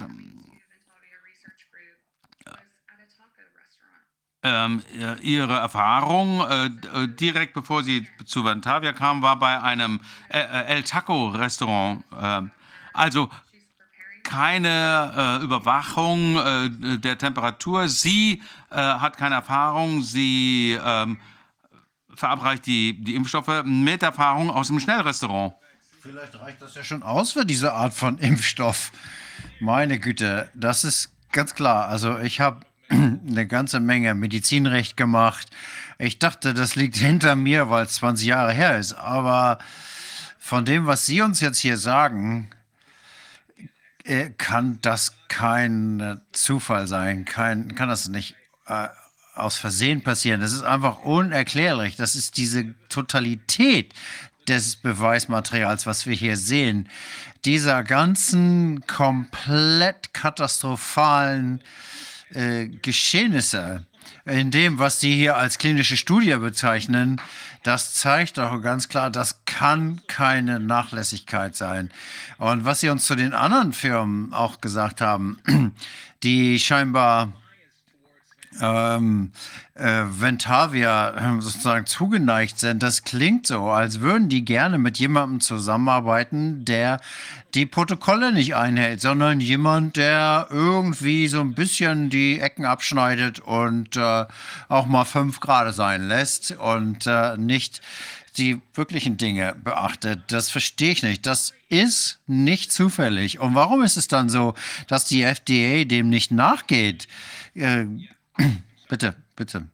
[4.41, 4.81] ähm,
[5.21, 6.69] ihre Erfahrung äh,
[7.07, 12.05] direkt bevor sie zu Vantavia kam, war bei einem äh, El Taco Restaurant.
[12.17, 12.41] Äh,
[12.93, 13.29] also
[14.23, 17.87] keine äh, Überwachung äh, der Temperatur.
[17.87, 20.03] Sie äh, hat keine Erfahrung.
[20.03, 21.17] Sie ähm,
[22.19, 25.53] verabreicht die, die Impfstoffe mit Erfahrung aus dem Schnellrestaurant.
[26.01, 28.91] Vielleicht reicht das ja schon aus für diese Art von Impfstoff.
[29.59, 31.87] Meine Güte, das ist ganz klar.
[31.87, 35.49] Also ich habe eine ganze Menge Medizinrecht gemacht.
[35.97, 38.93] Ich dachte, das liegt hinter mir, weil es 20 Jahre her ist.
[38.93, 39.59] Aber
[40.37, 42.49] von dem, was Sie uns jetzt hier sagen,
[44.03, 47.23] äh, kann das kein Zufall sein.
[47.23, 48.87] Kein, kann das nicht äh,
[49.39, 50.41] aus Versehen passieren.
[50.41, 51.95] Das ist einfach unerklärlich.
[51.95, 53.93] Das ist diese Totalität
[54.47, 56.89] des Beweismaterials, was wir hier sehen.
[57.45, 61.63] Dieser ganzen komplett katastrophalen
[62.33, 63.85] äh, Geschehnisse
[64.25, 67.21] in dem, was Sie hier als klinische Studie bezeichnen,
[67.63, 71.89] das zeigt doch ganz klar, das kann keine Nachlässigkeit sein.
[72.37, 75.39] Und was Sie uns zu den anderen Firmen auch gesagt haben,
[76.23, 77.33] die scheinbar
[78.61, 79.31] ähm,
[79.75, 85.39] äh, Ventavia äh, sozusagen zugeneigt sind, das klingt so, als würden die gerne mit jemandem
[85.39, 86.99] zusammenarbeiten, der
[87.53, 93.97] die Protokolle nicht einhält, sondern jemand, der irgendwie so ein bisschen die Ecken abschneidet und
[93.97, 94.25] äh,
[94.67, 97.81] auch mal fünf Grad sein lässt und äh, nicht
[98.37, 100.21] die wirklichen Dinge beachtet.
[100.27, 101.25] Das verstehe ich nicht.
[101.25, 103.39] Das ist nicht zufällig.
[103.39, 104.53] Und warum ist es dann so,
[104.87, 107.07] dass die FDA dem nicht nachgeht?
[107.55, 107.85] Äh,
[108.89, 109.67] bitte, bitte.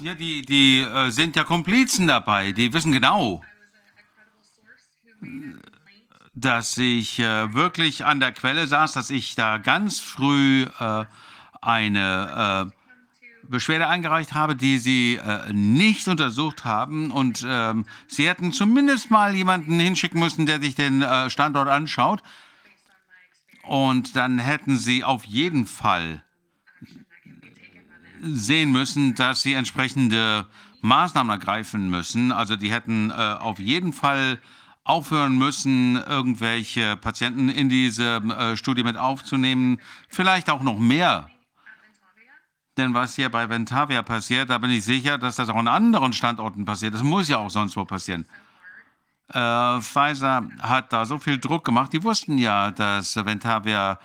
[0.00, 2.52] Ja, die, die äh, sind ja Komplizen dabei.
[2.52, 3.42] Die wissen genau,
[6.34, 11.04] dass ich äh, wirklich an der Quelle saß, dass ich da ganz früh äh,
[11.60, 12.80] eine äh,
[13.46, 17.10] Beschwerde eingereicht habe, die sie äh, nicht untersucht haben.
[17.10, 22.22] Und ähm, sie hätten zumindest mal jemanden hinschicken müssen, der sich den äh, Standort anschaut.
[23.70, 26.24] Und dann hätten sie auf jeden Fall
[28.20, 30.48] sehen müssen, dass sie entsprechende
[30.80, 32.32] Maßnahmen ergreifen müssen.
[32.32, 34.40] Also die hätten äh, auf jeden Fall
[34.82, 39.80] aufhören müssen, irgendwelche Patienten in diese äh, Studie mit aufzunehmen.
[40.08, 41.30] Vielleicht auch noch mehr.
[42.76, 46.12] Denn was hier bei Ventavia passiert, da bin ich sicher, dass das auch an anderen
[46.12, 46.94] Standorten passiert.
[46.94, 48.26] Das muss ja auch sonst wo passieren.
[49.32, 51.92] Äh, Pfizer hat da so viel Druck gemacht.
[51.92, 53.98] Die wussten ja, dass Ventavia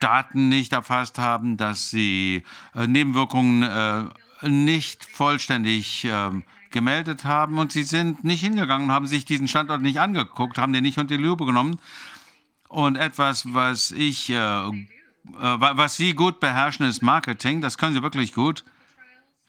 [0.00, 2.42] Daten nicht erfasst haben, dass sie
[2.74, 6.30] äh, Nebenwirkungen äh, nicht vollständig äh,
[6.70, 10.82] gemeldet haben und sie sind nicht hingegangen, haben sich diesen Standort nicht angeguckt, haben den
[10.82, 11.78] nicht unter die Lupe genommen.
[12.68, 14.72] Und etwas, was ich, äh, äh,
[15.32, 17.62] was sie gut beherrschen, ist Marketing.
[17.62, 18.64] Das können sie wirklich gut.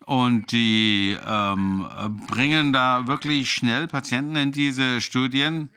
[0.08, 1.86] Und die ähm,
[2.27, 5.69] bringen da wirklich schnell Patienten in diese Studien.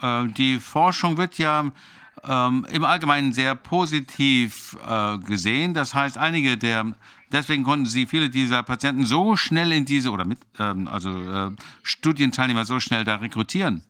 [0.00, 1.72] Äh, die Forschung wird ja
[2.22, 5.74] ähm, im Allgemeinen sehr positiv äh, gesehen.
[5.74, 6.94] Das heißt, einige der,
[7.32, 11.50] deswegen konnten sie viele dieser Patienten so schnell in diese, oder mit, ähm, also äh,
[11.82, 13.82] Studienteilnehmer so schnell da rekrutieren.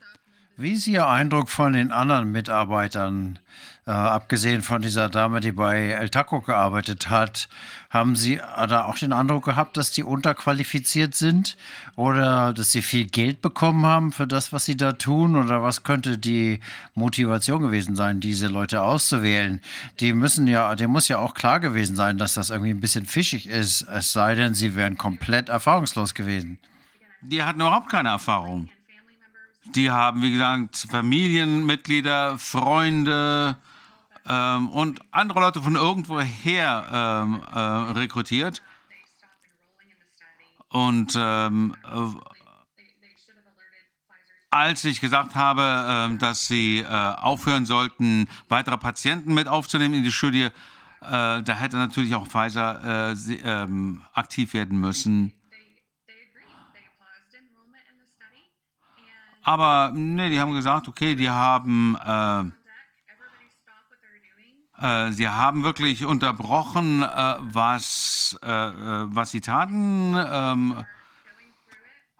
[0.56, 3.38] Wie ist Ihr Eindruck von den anderen Mitarbeitern?
[3.84, 7.48] Äh, abgesehen von dieser Dame, die bei El Taco gearbeitet hat,
[7.90, 11.56] haben Sie da auch den Eindruck gehabt, dass die unterqualifiziert sind
[11.96, 15.34] oder dass sie viel Geld bekommen haben für das, was sie da tun?
[15.34, 16.60] Oder was könnte die
[16.94, 19.60] Motivation gewesen sein, diese Leute auszuwählen?
[19.98, 23.06] Die müssen ja, dem muss ja auch klar gewesen sein, dass das irgendwie ein bisschen
[23.06, 26.60] fischig ist, es sei denn, sie wären komplett erfahrungslos gewesen.
[27.20, 28.68] Die hatten überhaupt keine Erfahrung.
[29.74, 33.56] Die haben, wie gesagt, Familienmitglieder, Freunde
[34.28, 37.58] ähm, und andere Leute von irgendwoher ähm, äh,
[37.98, 38.62] rekrutiert.
[40.68, 42.32] Und ähm, äh,
[44.50, 50.02] als ich gesagt habe, äh, dass sie äh, aufhören sollten, weitere Patienten mit aufzunehmen in
[50.02, 50.50] die Studie, äh,
[51.00, 55.32] da hätte natürlich auch Pfizer äh, sie, ähm, aktiv werden müssen.
[59.42, 61.96] Aber nee, die haben gesagt, okay, die haben,
[65.12, 70.14] sie haben wirklich unterbrochen, äh, was, äh, äh, was sie taten.
[70.16, 70.84] Ähm,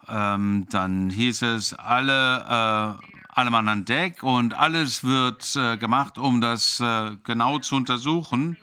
[0.09, 6.19] ähm, dann hieß es, alle, äh, alle Mann an Deck und alles wird äh, gemacht,
[6.19, 8.57] um das äh, genau zu untersuchen.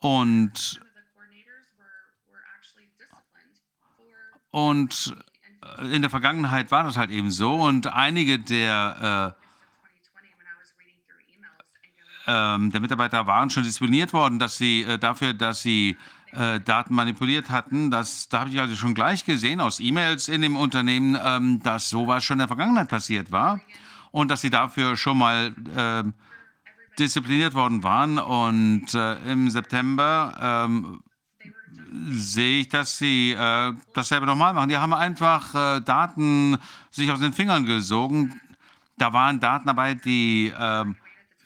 [0.00, 0.80] Und
[4.52, 5.16] Und
[5.78, 9.41] äh, in der Vergangenheit war das halt eben so und einige der, äh,
[12.32, 15.96] ähm, der Mitarbeiter waren schon diszipliniert worden, dass sie äh, dafür, dass sie
[16.32, 17.90] äh, Daten manipuliert hatten.
[17.90, 21.90] Das, da habe ich also schon gleich gesehen aus E-Mails in dem Unternehmen, ähm, dass
[21.90, 23.60] sowas schon in der Vergangenheit passiert war
[24.12, 26.14] und dass sie dafür schon mal ähm,
[26.98, 28.18] diszipliniert worden waren.
[28.18, 31.02] Und äh, im September ähm,
[32.12, 34.70] sehe ich, dass sie äh, dasselbe nochmal machen.
[34.70, 36.56] Die haben einfach äh, Daten
[36.90, 38.40] sich aus den Fingern gesogen.
[38.96, 40.84] Da waren Daten dabei, die äh,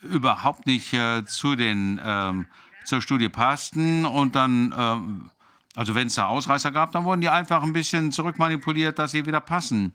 [0.07, 2.47] überhaupt nicht äh, zu den, ähm,
[2.85, 4.05] zur Studie passten.
[4.05, 5.31] Und dann, ähm,
[5.75, 9.27] also wenn es da Ausreißer gab, dann wurden die einfach ein bisschen zurückmanipuliert, dass sie
[9.27, 9.93] wieder passen.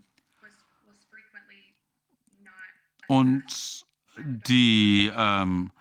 [3.07, 3.85] Und
[4.17, 5.71] die ähm,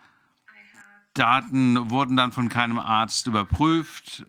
[1.14, 4.26] Daten wurden dann von keinem Arzt überprüft.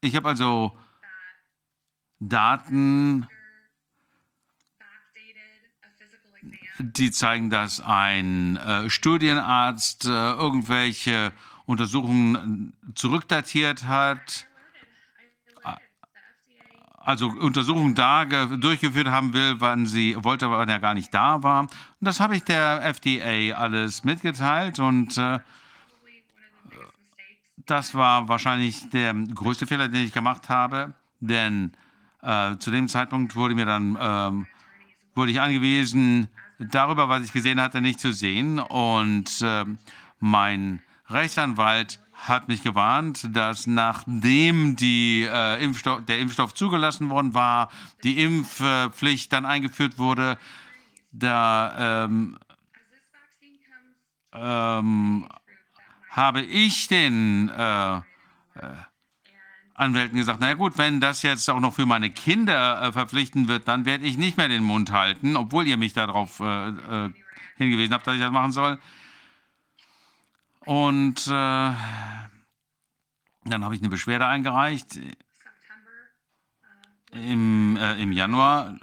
[0.00, 0.76] Ich habe also
[2.18, 3.28] Daten,
[6.82, 11.32] die zeigen, dass ein äh, Studienarzt äh, irgendwelche
[11.66, 14.46] Untersuchungen zurückdatiert hat,
[17.02, 21.62] also Untersuchungen da durchgeführt haben will, wann sie wollte, wann er gar nicht da war.
[21.62, 25.40] Und das habe ich der FDA alles mitgeteilt und äh,
[27.66, 31.72] das war wahrscheinlich der größte Fehler, den ich gemacht habe, denn
[32.22, 34.46] äh, zu dem Zeitpunkt wurde mir dann ähm,
[35.14, 36.28] wurde ich angewiesen,
[36.60, 38.58] darüber, was ich gesehen hatte, nicht zu sehen.
[38.58, 39.64] Und äh,
[40.18, 47.70] mein Rechtsanwalt hat mich gewarnt, dass nachdem die, äh, Impfstoff, der Impfstoff zugelassen worden war,
[48.04, 50.38] die Impfpflicht dann eingeführt wurde,
[51.12, 52.38] da ähm,
[54.32, 55.28] ähm,
[56.10, 58.00] habe ich den äh, äh,
[59.80, 63.66] Anwälten gesagt, na gut, wenn das jetzt auch noch für meine Kinder äh, verpflichtend wird,
[63.66, 67.10] dann werde ich nicht mehr den Mund halten, obwohl ihr mich darauf äh, äh,
[67.56, 68.78] hingewiesen habt, dass ich das machen soll.
[70.66, 71.74] Und äh, dann
[73.64, 75.00] habe ich eine Beschwerde eingereicht
[77.12, 78.78] im, im Januar.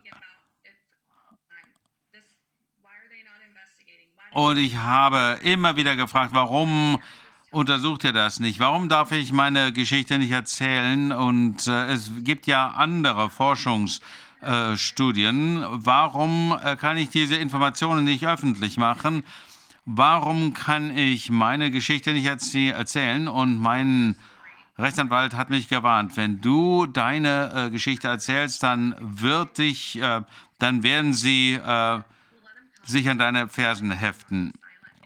[4.32, 7.00] Und ich habe immer wieder gefragt, warum
[7.58, 8.60] untersucht ihr das nicht?
[8.60, 11.12] Warum darf ich meine Geschichte nicht erzählen?
[11.12, 15.64] Und äh, es gibt ja andere Forschungsstudien.
[15.64, 19.24] Äh, Warum äh, kann ich diese Informationen nicht öffentlich machen?
[19.86, 23.28] Warum kann ich meine Geschichte nicht erzäh erzählen?
[23.28, 24.16] Und mein
[24.78, 30.22] Rechtsanwalt hat mich gewarnt, wenn du deine äh, Geschichte erzählst, dann wird dich, äh,
[30.60, 32.02] dann werden sie äh,
[32.86, 34.54] sich an deine Fersen heften.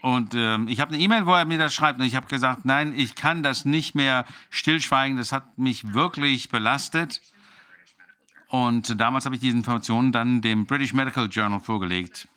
[0.01, 1.99] Und ähm, ich habe eine E-Mail, wo er mir das schreibt.
[1.99, 5.17] Und ich habe gesagt, nein, ich kann das nicht mehr stillschweigen.
[5.17, 7.21] Das hat mich wirklich belastet.
[8.47, 12.27] Und damals habe ich diese Informationen dann dem British Medical Journal vorgelegt.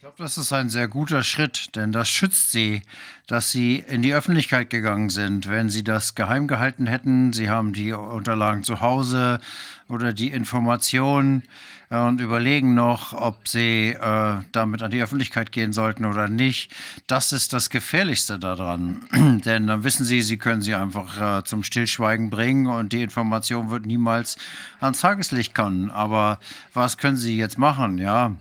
[0.00, 2.82] glaube, das ist ein sehr guter Schritt, denn das schützt Sie,
[3.26, 5.46] dass Sie in die Öffentlichkeit gegangen sind.
[5.46, 9.40] Wenn Sie das geheim gehalten hätten, Sie haben die Unterlagen zu Hause
[9.88, 11.42] oder die Informationen
[11.90, 16.72] und überlegen noch, ob Sie äh, damit an die Öffentlichkeit gehen sollten oder nicht.
[17.08, 19.02] Das ist das Gefährlichste daran,
[19.44, 23.70] denn dann wissen Sie, Sie können sie einfach äh, zum Stillschweigen bringen und die Information
[23.70, 24.36] wird niemals
[24.80, 25.90] ans Tageslicht kommen.
[25.90, 26.38] Aber
[26.74, 27.98] was können Sie jetzt machen?
[27.98, 28.36] Ja.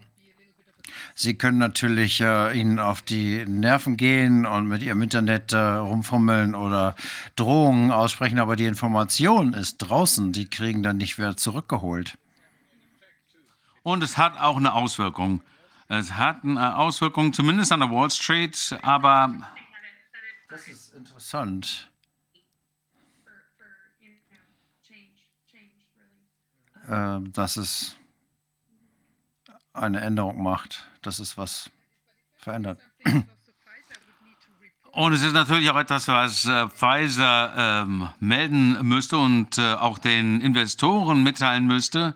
[1.16, 6.53] Sie können natürlich äh, ihnen auf die Nerven gehen und mit ihrem Internet äh, rumfummeln
[6.53, 6.95] oder
[7.36, 10.34] Drohungen aussprechen, aber die Information ist draußen.
[10.34, 12.16] Die kriegen dann nicht wieder zurückgeholt.
[13.83, 15.41] Und es hat auch eine Auswirkung.
[15.88, 19.35] Es hat eine Auswirkung, zumindest an der Wall Street, aber
[20.49, 21.90] Das ist interessant.
[26.88, 27.95] Äh, dass es
[29.74, 31.69] eine Änderung macht, dass es was
[32.38, 32.82] verändert.
[34.91, 39.99] Und es ist natürlich auch etwas, was äh, Pfizer ähm, melden müsste und äh, auch
[39.99, 42.16] den Investoren mitteilen müsste.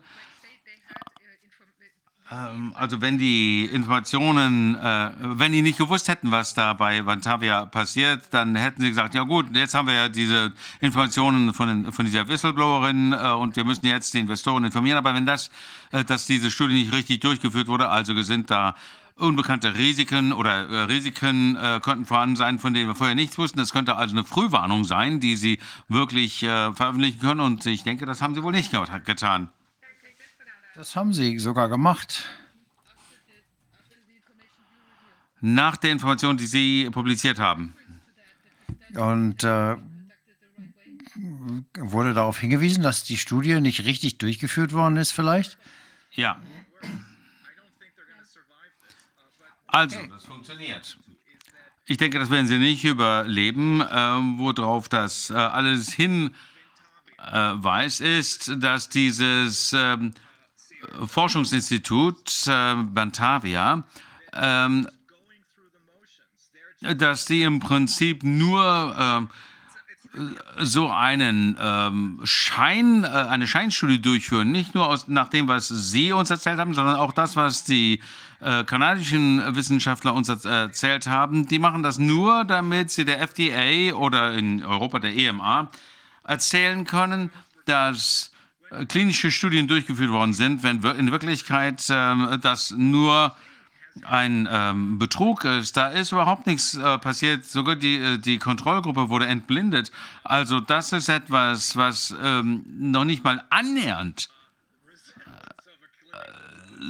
[2.33, 7.65] Ähm, also wenn die Informationen, äh, wenn die nicht gewusst hätten, was da bei Vantavia
[7.65, 11.91] passiert, dann hätten sie gesagt, ja gut, jetzt haben wir ja diese Informationen von, den,
[11.91, 14.97] von dieser Whistleblowerin äh, und wir müssen jetzt die Investoren informieren.
[14.97, 15.51] Aber wenn das,
[15.91, 18.75] äh, dass diese Studie nicht richtig durchgeführt wurde, also sind da
[19.15, 23.59] unbekannte Risiken oder äh, Risiken äh, könnten vorhanden sein, von denen wir vorher nichts wussten.
[23.59, 27.41] Das könnte also eine Frühwarnung sein, die Sie wirklich äh, veröffentlichen können.
[27.41, 29.49] Und ich denke, das haben Sie wohl nicht ge getan.
[30.75, 32.23] Das haben Sie sogar gemacht.
[35.39, 37.75] Nach der Information, die Sie publiziert haben.
[38.95, 39.75] Und äh,
[41.77, 45.57] wurde darauf hingewiesen, dass die Studie nicht richtig durchgeführt worden ist, vielleicht?
[46.11, 46.41] Ja.
[49.67, 50.97] Also, das funktioniert.
[51.85, 53.81] Ich denke, das werden Sie nicht überleben.
[53.81, 53.87] Äh,
[54.39, 56.31] worauf das äh, alles hinweist,
[58.01, 60.13] äh, ist, dass dieses ähm,
[61.07, 63.83] Forschungsinstitut äh, Bantavia,
[64.33, 64.87] ähm,
[66.81, 70.23] dass die im Prinzip nur äh,
[70.59, 76.11] so einen ähm, Schein, äh, eine Scheinstudie durchführen, nicht nur aus, nach dem, was Sie
[76.11, 78.01] uns erzählt haben, sondern auch das, was die
[78.39, 81.47] äh, kanadischen Wissenschaftler uns erzählt haben.
[81.47, 85.71] Die machen das nur, damit sie der FDA oder in Europa der EMA
[86.25, 87.31] erzählen können,
[87.65, 88.32] dass
[88.87, 93.35] klinische Studien durchgeführt worden sind, wenn in Wirklichkeit äh, das nur
[94.01, 95.77] ein ähm, Betrug ist.
[95.77, 97.45] Da ist überhaupt nichts äh, passiert.
[97.45, 99.91] Sogar die, äh, die Kontrollgruppe wurde entblindet.
[100.23, 104.29] Also das ist etwas, was ähm, noch nicht mal annähernd
[106.11, 106.17] äh,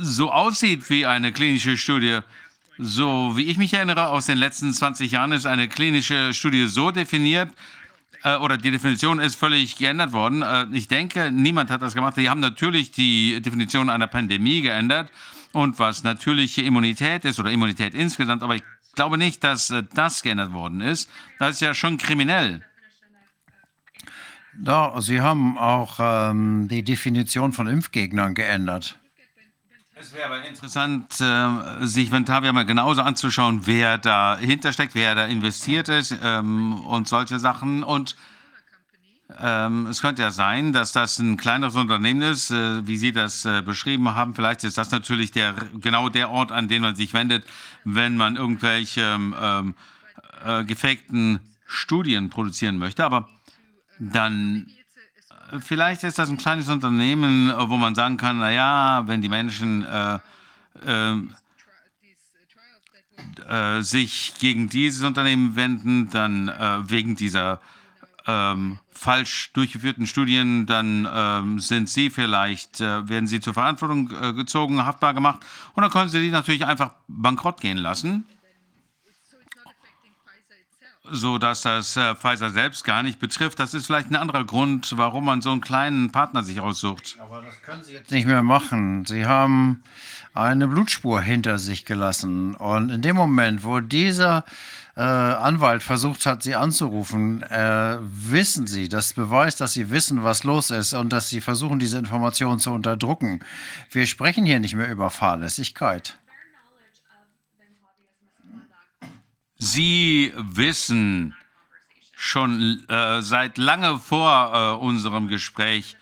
[0.01, 2.19] so aussieht wie eine klinische Studie.
[2.79, 6.89] So wie ich mich erinnere, aus den letzten 20 Jahren ist eine klinische Studie so
[6.89, 7.49] definiert,
[8.23, 10.41] äh, oder die Definition ist völlig geändert worden.
[10.41, 12.17] Äh, ich denke, niemand hat das gemacht.
[12.17, 15.11] Die haben natürlich die Definition einer Pandemie geändert
[15.51, 18.63] und was natürliche Immunität ist oder Immunität insgesamt, aber ich
[18.95, 21.09] glaube nicht, dass äh, das geändert worden ist.
[21.39, 22.63] Das ist ja schon kriminell.
[24.65, 28.99] Ja, Sie haben auch ähm, die Definition von Impfgegnern geändert.
[30.03, 35.27] Es wäre aber interessant, äh, sich Ventavia mal genauso anzuschauen, wer dahinter steckt, wer da
[35.27, 37.83] investiert ist ähm, und solche Sachen.
[37.83, 38.17] Und
[39.39, 43.45] ähm, es könnte ja sein, dass das ein kleineres Unternehmen ist, äh, wie Sie das
[43.45, 44.35] äh, beschrieben haben.
[44.35, 47.45] Vielleicht ist das natürlich der, genau der Ort, an den man sich wendet,
[47.85, 49.73] wenn man irgendwelche ähm,
[50.43, 53.05] äh, gefakten Studien produzieren möchte.
[53.05, 53.29] Aber
[53.99, 54.67] dann
[55.59, 59.85] vielleicht ist das ein kleines Unternehmen, äh, wo man sagen kann, naja, wenn die Menschen
[59.85, 60.19] äh,
[60.85, 61.15] äh,
[63.81, 66.47] sich gegen dieses Unternehmen wenden, dann
[66.87, 67.61] wegen dieser
[68.25, 74.33] ähm, falsch durchgeführten Studien, dann ähm, sind sie vielleicht, äh, werden sie zur Verantwortung äh,
[74.33, 75.41] gezogen, haftbar gemacht.
[75.73, 78.25] Und dann können sie die natürlich einfach bankrott gehen lassen,
[81.11, 83.59] so dass das äh, Pfizer selbst gar nicht betrifft.
[83.59, 87.17] Das ist vielleicht ein anderer Grund, warum man so einen kleinen Partner sich aussucht.
[87.19, 89.05] Aber das können Sie jetzt nicht mehr machen.
[89.05, 89.83] Sie haben
[90.33, 94.45] eine Blutspur hinter sich gelassen und in dem Moment, wo dieser
[94.95, 100.43] äh, Anwalt versucht hat, sie anzurufen, äh, wissen sie, das beweist, dass sie wissen, was
[100.43, 103.41] los ist und dass sie versuchen, diese Informationen zu unterdrücken.
[103.91, 106.17] Wir sprechen hier nicht mehr über Fahrlässigkeit.
[109.63, 111.35] Sie wissen
[112.15, 115.95] schon äh, seit lange vor äh, unserem Gespräch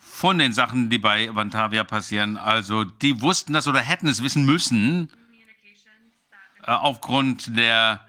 [0.00, 2.38] von den Sachen, die bei Vantavia passieren.
[2.38, 5.10] Also die wussten das oder hätten es wissen müssen.
[6.62, 8.00] äh, aufgrund der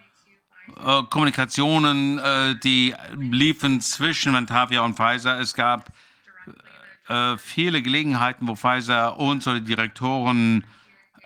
[0.77, 5.39] äh, Kommunikationen, äh, die liefen zwischen Ventavia und Pfizer.
[5.39, 5.91] Es gab
[7.37, 10.65] viele Gelegenheiten, wo Pfizer unsere Direktoren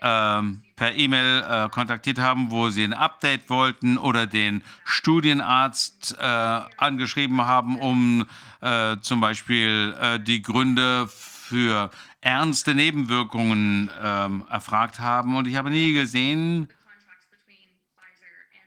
[0.02, 6.24] ähm, per E-Mail äh, kontaktiert haben, wo sie ein Update wollten oder den Studienarzt äh,
[6.24, 8.26] angeschrieben haben, um
[8.60, 11.90] äh, zum Beispiel äh, die Gründe für
[12.20, 15.36] ernste Nebenwirkungen ähm, erfragt haben.
[15.36, 16.68] Und ich habe nie gesehen,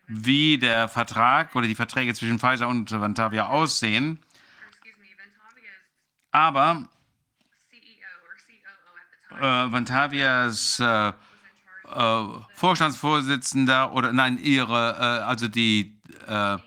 [0.07, 4.19] wie der Vertrag oder die Verträge zwischen Pfizer und Vantavia aussehen.
[6.31, 6.88] Aber
[9.31, 11.14] äh, Vantavias äh,
[11.93, 12.23] äh,
[12.55, 15.97] Vorstandsvorsitzender oder nein, ihre, äh, also die
[16.27, 16.57] äh,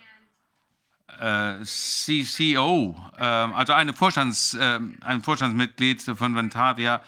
[1.21, 7.03] äh, CCO, äh, also eine Vorstands, äh, ein Vorstandsmitglied von Ventavia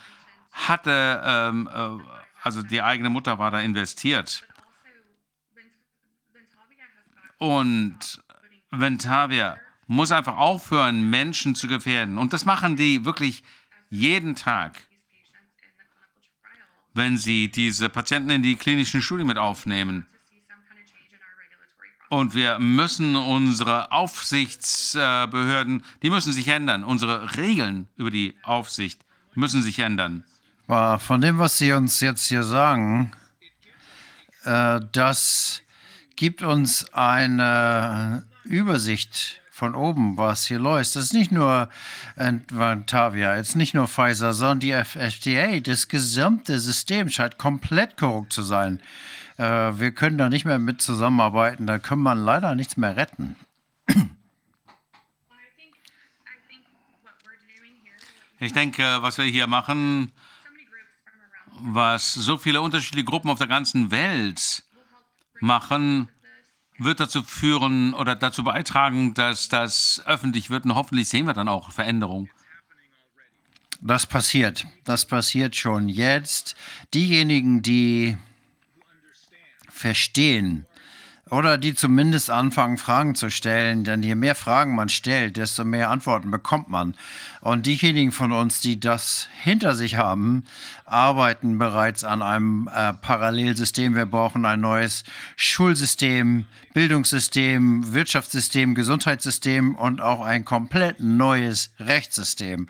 [0.53, 2.03] hatte, ähm, äh,
[2.43, 4.43] also die eigene Mutter war da investiert.
[7.39, 8.23] Und
[8.71, 9.57] Ventavia
[9.87, 12.19] muss einfach aufhören, Menschen zu gefährden.
[12.19, 13.43] Und das machen die wirklich
[13.89, 14.87] jeden Tag,
[16.95, 20.07] wenn sie diese Patienten in die klinischen Studien mit aufnehmen.
[22.09, 26.83] Und wir müssen unsere Aufsichtsbehörden, die müssen sich ändern.
[26.83, 29.01] Unsere Regeln über die Aufsicht
[29.35, 30.25] müssen sich ändern.
[30.67, 33.13] Von dem, was Sie uns jetzt hier sagen,
[34.45, 35.63] äh, das
[36.17, 40.97] gibt uns eine Übersicht von oben, was hier läuft.
[40.97, 41.69] Das ist nicht nur
[42.17, 45.61] Vantavia, jetzt nicht nur Pfizer, sondern die FDA.
[45.61, 48.81] Das gesamte System scheint komplett korrupt zu sein.
[49.37, 49.45] Äh,
[49.79, 51.67] wir können da nicht mehr mit zusammenarbeiten.
[51.67, 53.37] Da kann man leider nichts mehr retten.
[58.39, 60.11] Ich denke, was wir hier machen,
[61.59, 64.63] was so viele unterschiedliche Gruppen auf der ganzen Welt
[65.41, 66.09] machen,
[66.81, 71.49] wird dazu führen oder dazu beitragen, dass das öffentlich wird und hoffentlich sehen wir dann
[71.49, 72.31] auch Veränderungen.
[73.81, 74.67] Das passiert.
[74.85, 76.55] Das passiert schon jetzt.
[76.93, 78.19] Diejenigen, die
[79.71, 80.67] verstehen
[81.31, 85.89] oder die zumindest anfangen, Fragen zu stellen, denn je mehr Fragen man stellt, desto mehr
[85.89, 86.97] Antworten bekommt man.
[87.41, 90.45] Und diejenigen von uns, die das hinter sich haben,
[90.85, 93.95] arbeiten bereits an einem äh, Parallelsystem.
[93.95, 95.05] Wir brauchen ein neues
[95.37, 102.69] Schulsystem, Bildungssystem, Wirtschaftssystem, Gesundheitssystem und auch ein komplett neues Rechtssystem.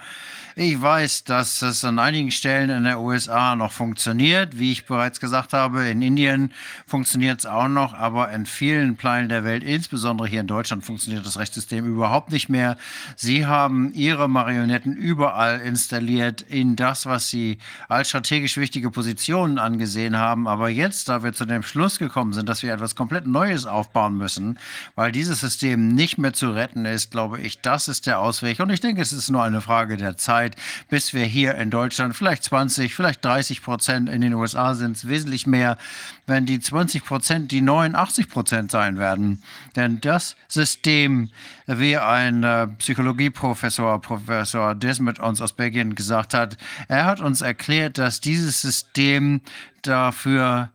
[0.56, 4.58] Ich weiß, dass es an einigen Stellen in der USA noch funktioniert.
[4.58, 6.52] Wie ich bereits gesagt habe, in Indien
[6.86, 11.24] funktioniert es auch noch, aber in vielen Teilen der Welt, insbesondere hier in Deutschland, funktioniert
[11.24, 12.76] das Rechtssystem überhaupt nicht mehr.
[13.16, 14.28] Sie haben ihre
[14.60, 17.58] Marionetten überall installiert in das, was sie
[17.88, 20.46] als strategisch wichtige Positionen angesehen haben.
[20.46, 24.16] Aber jetzt, da wir zu dem Schluss gekommen sind, dass wir etwas komplett Neues aufbauen
[24.16, 24.58] müssen,
[24.94, 28.60] weil dieses System nicht mehr zu retten ist, glaube ich, das ist der Ausweg.
[28.60, 30.56] Und ich denke, es ist nur eine Frage der Zeit
[30.88, 35.08] bis wir hier in Deutschland vielleicht 20, vielleicht 30 Prozent, in den USA sind es
[35.08, 35.78] wesentlich mehr,
[36.26, 39.42] wenn die 20 Prozent die 89 Prozent sein werden.
[39.76, 41.30] Denn das System,
[41.78, 46.56] wie ein äh, Psychologieprofessor, Professor Desmet uns aus Belgien gesagt hat,
[46.88, 49.40] er hat uns erklärt, dass dieses System
[49.82, 50.70] dafür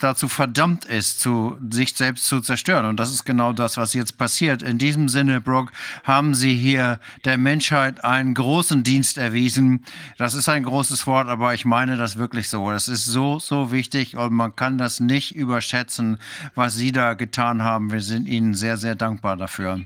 [0.00, 2.86] dazu verdammt ist, zu, sich selbst zu zerstören.
[2.86, 4.62] Und das ist genau das, was jetzt passiert.
[4.62, 5.72] In diesem Sinne, Brooke,
[6.04, 9.84] haben Sie hier der Menschheit einen großen Dienst erwiesen.
[10.18, 12.70] Das ist ein großes Wort, aber ich meine das wirklich so.
[12.70, 16.18] Das ist so, so wichtig und man kann das nicht überschätzen,
[16.54, 17.92] was Sie da getan haben.
[17.92, 19.80] Wir sind Ihnen sehr, sehr dankbar dafür.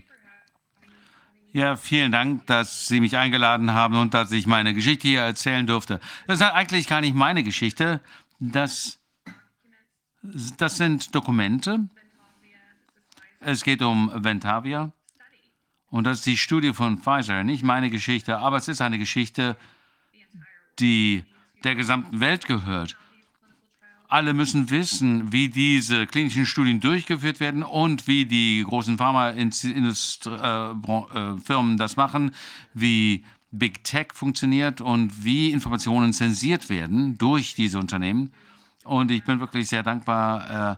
[1.59, 5.67] Ja, vielen Dank, dass Sie mich eingeladen haben und dass ich meine Geschichte hier erzählen
[5.67, 5.99] durfte.
[6.29, 8.01] Das ist eigentlich gar nicht meine Geschichte.
[8.39, 9.01] Das
[10.23, 11.89] das sind Dokumente.
[13.41, 14.93] Es geht um Ventavia.
[15.91, 19.57] Und das ist die Studie von Pfizer, nicht meine Geschichte, aber es ist eine Geschichte,
[20.79, 21.25] die
[21.65, 22.97] der gesamten Welt gehört.
[24.11, 31.97] Alle müssen wissen, wie diese klinischen Studien durchgeführt werden und wie die großen Pharmafirmen das
[31.97, 32.35] machen,
[32.73, 38.33] wie Big Tech funktioniert und wie Informationen zensiert werden durch diese Unternehmen.
[38.85, 40.77] Und ich bin wirklich sehr dankbar, äh,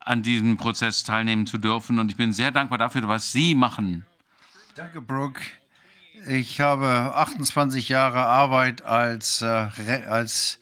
[0.00, 2.00] an diesem Prozess teilnehmen zu dürfen.
[2.00, 4.04] Und ich bin sehr dankbar dafür, was Sie machen.
[4.74, 5.40] Danke, Brooke.
[6.26, 9.68] Ich habe 28 Jahre Arbeit als, äh,
[10.08, 10.58] als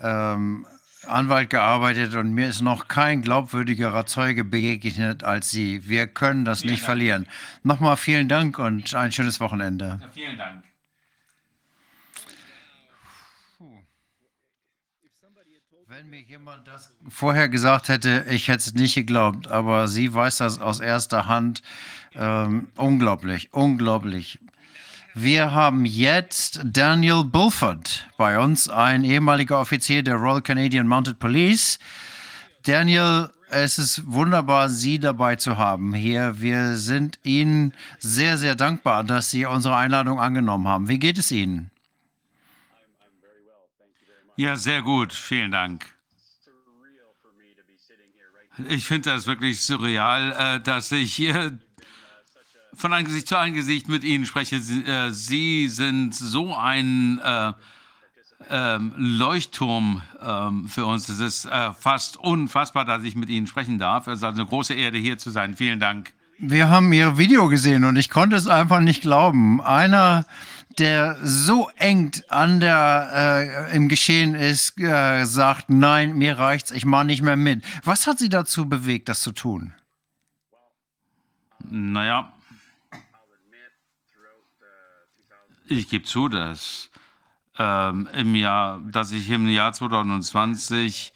[0.00, 0.66] ähm,
[1.06, 5.88] Anwalt gearbeitet und mir ist noch kein glaubwürdigerer Zeuge begegnet als Sie.
[5.88, 6.86] Wir können das vielen nicht Dank.
[6.86, 7.26] verlieren.
[7.62, 9.98] Nochmal vielen Dank und ein schönes Wochenende.
[10.02, 10.64] Ja, vielen Dank.
[15.90, 20.36] Wenn mir jemand das vorher gesagt hätte, ich hätte es nicht geglaubt, aber sie weiß
[20.36, 21.62] das aus erster Hand.
[22.14, 24.38] Ähm, unglaublich, unglaublich.
[25.20, 31.80] Wir haben jetzt Daniel Bulford bei uns, ein ehemaliger Offizier der Royal Canadian Mounted Police.
[32.62, 36.40] Daniel, es ist wunderbar, Sie dabei zu haben hier.
[36.40, 40.88] Wir sind Ihnen sehr, sehr dankbar, dass Sie unsere Einladung angenommen haben.
[40.88, 41.72] Wie geht es Ihnen?
[44.36, 45.12] Ja, sehr gut.
[45.12, 45.92] Vielen Dank.
[48.68, 51.58] Ich finde das wirklich surreal, äh, dass ich hier
[52.74, 54.60] von Angesicht zu Angesicht mit Ihnen spreche.
[54.60, 57.52] Sie, äh, Sie sind so ein äh,
[58.50, 61.08] ähm, Leuchtturm ähm, für uns.
[61.08, 64.06] Es ist äh, fast unfassbar, dass ich mit Ihnen sprechen darf.
[64.06, 65.56] Es ist also eine große Ehre, hier zu sein.
[65.56, 66.12] Vielen Dank.
[66.38, 69.60] Wir haben Ihr Video gesehen und ich konnte es einfach nicht glauben.
[69.60, 70.24] Einer,
[70.78, 76.84] der so eng an der äh, im Geschehen ist, äh, sagt, nein, mir reicht's, ich
[76.84, 77.64] mache nicht mehr mit.
[77.82, 79.74] Was hat Sie dazu bewegt, das zu tun?
[81.68, 82.32] Naja,
[85.70, 86.90] ich gebe zu, dass
[87.58, 91.12] ähm, im Jahr, dass ich im Jahr 2020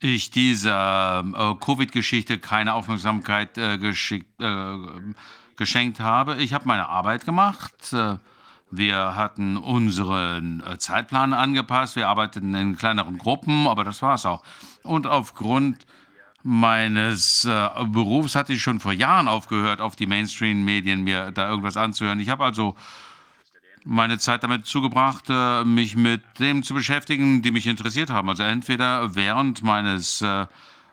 [0.00, 4.78] ich dieser äh, Covid-Geschichte keine Aufmerksamkeit äh, äh,
[5.56, 6.36] geschenkt habe.
[6.42, 7.92] Ich habe meine Arbeit gemacht.
[7.92, 8.18] Äh,
[8.74, 11.94] Wir hatten unseren äh, Zeitplan angepasst.
[11.94, 14.42] Wir arbeiteten in kleineren Gruppen, aber das war es auch.
[14.82, 15.86] Und aufgrund
[16.42, 21.76] meines äh, Berufs hatte ich schon vor Jahren aufgehört, auf die Mainstream-Medien mir da irgendwas
[21.76, 22.20] anzuhören.
[22.20, 22.76] Ich habe also
[23.84, 28.28] meine Zeit damit zugebracht, äh, mich mit dem zu beschäftigen, die mich interessiert haben.
[28.28, 30.46] Also entweder während meines äh,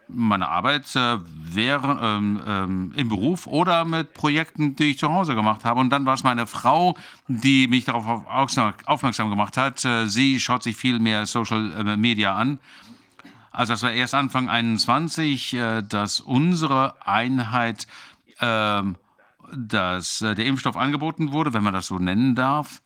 [0.09, 5.35] meiner Arbeit äh, wäre, ähm, ähm, im Beruf oder mit Projekten, die ich zu Hause
[5.35, 5.79] gemacht habe.
[5.79, 6.97] Und dann war es meine Frau,
[7.27, 9.85] die mich darauf aufmerksam, aufmerksam gemacht hat.
[9.85, 12.59] Äh, sie schaut sich viel mehr Social äh, Media an.
[13.59, 17.87] Also das war erst Anfang 21, äh, dass unsere Einheit,
[18.39, 18.95] ähm,
[19.53, 22.81] dass äh, der Impfstoff angeboten wurde, wenn man das so nennen darf.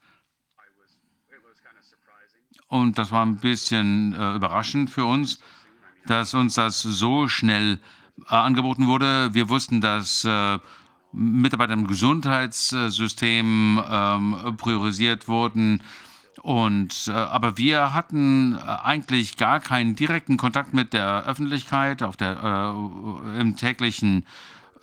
[2.67, 5.39] Und das war ein bisschen äh, überraschend für uns,
[6.07, 7.79] dass uns das so schnell
[8.25, 9.31] angeboten wurde.
[9.35, 10.27] Wir wussten, dass
[11.11, 15.83] Mitarbeiter im Gesundheitssystem ähm, priorisiert wurden.
[16.41, 22.17] Und, äh, aber wir hatten äh, eigentlich gar keinen direkten Kontakt mit der Öffentlichkeit auf
[22.17, 22.75] der,
[23.35, 24.25] äh, im täglichen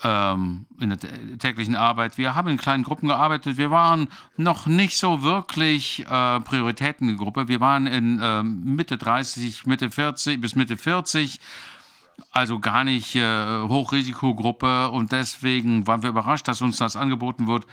[0.03, 0.99] ähm, in der
[1.39, 2.17] täglichen Arbeit.
[2.17, 3.59] Wir haben in kleinen Gruppen gearbeitet.
[3.59, 7.49] Wir waren noch nicht so wirklich äh, Prioritätengruppe.
[7.49, 11.41] Wir waren in äh, Mitte 30, Mitte 40 bis Mitte 40.
[12.31, 17.67] Also gar nicht äh, Hochrisikogruppe und deswegen waren wir überrascht, dass uns das angeboten wird.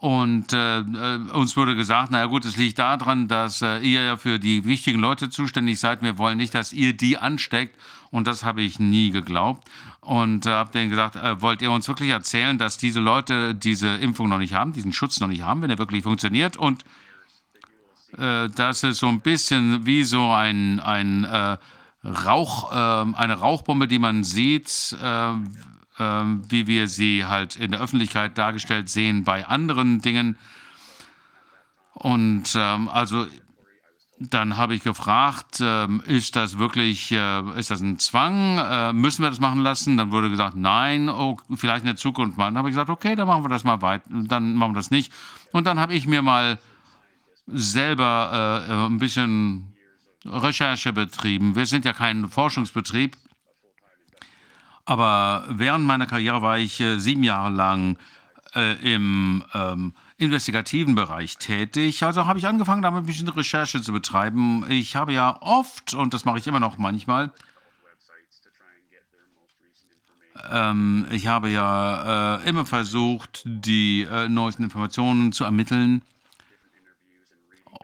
[0.00, 4.16] Und äh, äh, uns wurde gesagt, naja gut, es liegt daran, dass äh, ihr ja
[4.16, 6.02] für die wichtigen Leute zuständig seid.
[6.02, 7.76] Wir wollen nicht, dass ihr die ansteckt.
[8.10, 9.68] Und das habe ich nie geglaubt.
[10.00, 13.88] Und äh, habe denen gesagt, äh, wollt ihr uns wirklich erzählen, dass diese Leute diese
[13.88, 16.56] Impfung noch nicht haben, diesen Schutz noch nicht haben, wenn er wirklich funktioniert?
[16.56, 16.84] Und
[18.16, 21.56] äh, das ist so ein bisschen wie so ein, ein äh,
[22.04, 25.32] Rauch, äh, eine Rauchbombe, die man sieht, äh,
[25.98, 30.38] wie wir sie halt in der Öffentlichkeit dargestellt sehen bei anderen Dingen.
[31.94, 33.26] Und ähm, also
[34.20, 38.58] dann habe ich gefragt, äh, ist das wirklich, äh, ist das ein Zwang?
[38.58, 39.96] Äh, müssen wir das machen lassen?
[39.96, 42.46] Dann wurde gesagt, nein, oh, vielleicht in der Zukunft mal.
[42.46, 44.90] Dann habe ich gesagt, okay, dann machen wir das mal weiter, dann machen wir das
[44.90, 45.12] nicht.
[45.52, 46.58] Und dann habe ich mir mal
[47.46, 49.74] selber äh, ein bisschen
[50.24, 51.54] Recherche betrieben.
[51.54, 53.16] Wir sind ja kein Forschungsbetrieb,
[54.88, 57.98] aber während meiner Karriere war ich äh, sieben Jahre lang
[58.54, 62.02] äh, im ähm, investigativen Bereich tätig.
[62.04, 64.64] Also habe ich angefangen, damit ein bisschen Recherche zu betreiben.
[64.70, 67.30] Ich habe ja oft, und das mache ich immer noch manchmal,
[70.50, 76.00] ähm, ich habe ja äh, immer versucht, die äh, neuesten Informationen zu ermitteln.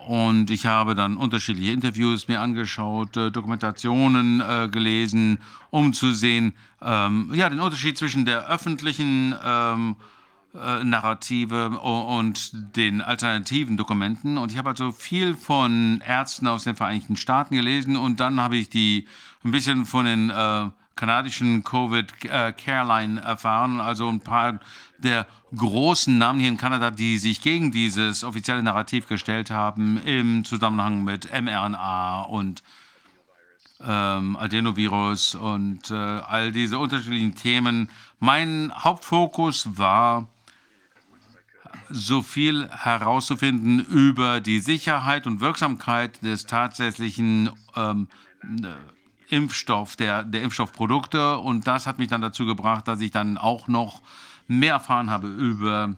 [0.07, 5.39] Und ich habe dann unterschiedliche Interviews mir angeschaut, äh, Dokumentationen äh, gelesen,
[5.70, 9.97] um zu sehen, ähm, ja, den Unterschied zwischen der öffentlichen ähm,
[10.55, 14.36] äh, Narrative und den alternativen Dokumenten.
[14.36, 18.57] Und ich habe also viel von Ärzten aus den Vereinigten Staaten gelesen und dann habe
[18.57, 19.08] ich die
[19.42, 24.60] ein bisschen von den äh, kanadischen Covid äh, Careline erfahren, also ein paar
[24.98, 30.44] der großen Namen hier in Kanada, die sich gegen dieses offizielle Narrativ gestellt haben im
[30.44, 32.62] Zusammenhang mit mRNA und
[33.86, 37.90] ähm, Adenovirus und äh, all diese unterschiedlichen Themen.
[38.18, 40.28] Mein Hauptfokus war
[41.90, 48.08] so viel herauszufinden über die Sicherheit und Wirksamkeit des tatsächlichen ähm,
[48.42, 48.93] äh,
[49.34, 51.38] Impfstoff, der, der Impfstoffprodukte.
[51.38, 54.00] Und das hat mich dann dazu gebracht, dass ich dann auch noch
[54.46, 55.94] mehr erfahren habe über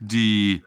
[0.00, 0.62] die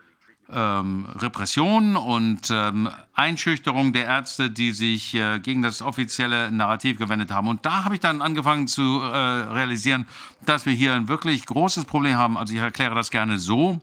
[0.51, 7.31] ähm, Repression und ähm, Einschüchterung der Ärzte, die sich äh, gegen das offizielle Narrativ gewendet
[7.31, 7.47] haben.
[7.47, 10.07] Und da habe ich dann angefangen zu äh, realisieren,
[10.45, 12.37] dass wir hier ein wirklich großes Problem haben.
[12.37, 13.81] Also ich erkläre das gerne so.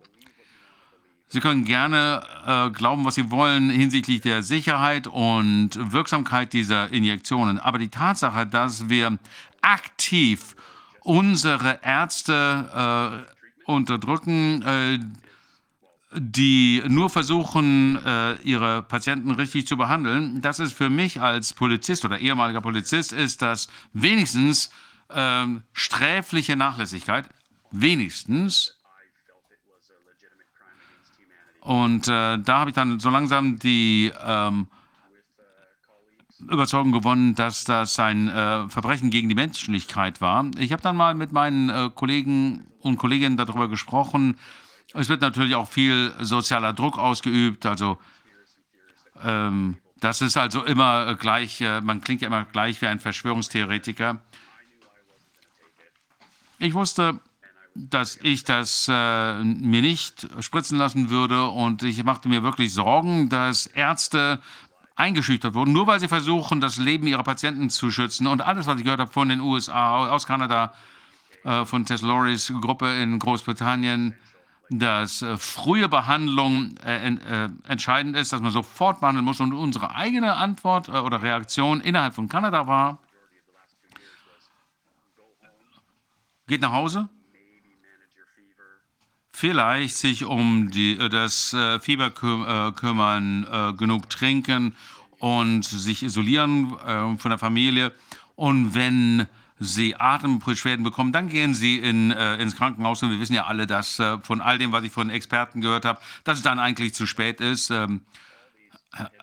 [1.32, 7.58] Sie können gerne äh, glauben, was Sie wollen hinsichtlich der Sicherheit und Wirksamkeit dieser Injektionen.
[7.58, 9.18] Aber die Tatsache, dass wir
[9.62, 10.54] aktiv
[11.00, 13.24] unsere Ärzte
[13.66, 14.98] äh, unterdrücken, äh,
[16.14, 22.04] die nur versuchen, äh, ihre Patienten richtig zu behandeln, das ist für mich als Polizist
[22.04, 24.70] oder ehemaliger Polizist, ist das wenigstens
[25.08, 27.24] ähm, sträfliche Nachlässigkeit.
[27.70, 28.76] Wenigstens.
[31.62, 34.66] Und äh, da habe ich dann so langsam die ähm,
[36.40, 40.44] Überzeugung gewonnen, dass das ein äh, Verbrechen gegen die Menschlichkeit war.
[40.58, 44.36] Ich habe dann mal mit meinen äh, Kollegen und Kolleginnen darüber gesprochen,
[44.94, 47.64] es wird natürlich auch viel sozialer Druck ausgeübt.
[47.64, 47.98] Also
[49.22, 54.20] ähm, das ist also immer gleich, äh, man klingt ja immer gleich wie ein Verschwörungstheoretiker.
[56.58, 57.20] Ich wusste,
[57.74, 63.28] dass ich das äh, mir nicht spritzen lassen würde und ich machte mir wirklich Sorgen,
[63.28, 64.40] dass Ärzte
[64.94, 68.26] eingeschüchtert wurden, nur weil sie versuchen, das Leben ihrer Patienten zu schützen.
[68.26, 70.74] Und alles, was ich gehört habe von den USA, aus Kanada,
[71.44, 74.14] äh, von Tesloris Gruppe in Großbritannien,
[74.70, 79.40] dass äh, frühe Behandlung äh, äh, entscheidend ist, dass man sofort behandeln muss.
[79.40, 82.98] Und unsere eigene Antwort äh, oder Reaktion innerhalb von Kanada war,
[86.46, 87.08] geht nach Hause,
[89.42, 94.76] vielleicht sich um die, äh, das äh, Fieber kü kümmern, genug trinken
[95.18, 96.76] und sich isolieren
[97.18, 97.92] von der Familie.
[98.36, 99.26] Und wenn
[99.62, 103.02] Sie Atembeschwerden bekommen, dann gehen Sie in, äh, ins Krankenhaus.
[103.02, 105.84] Und wir wissen ja alle, dass äh, von all dem, was ich von Experten gehört
[105.84, 107.70] habe, dass es dann eigentlich zu spät ist.
[107.70, 108.02] Ähm,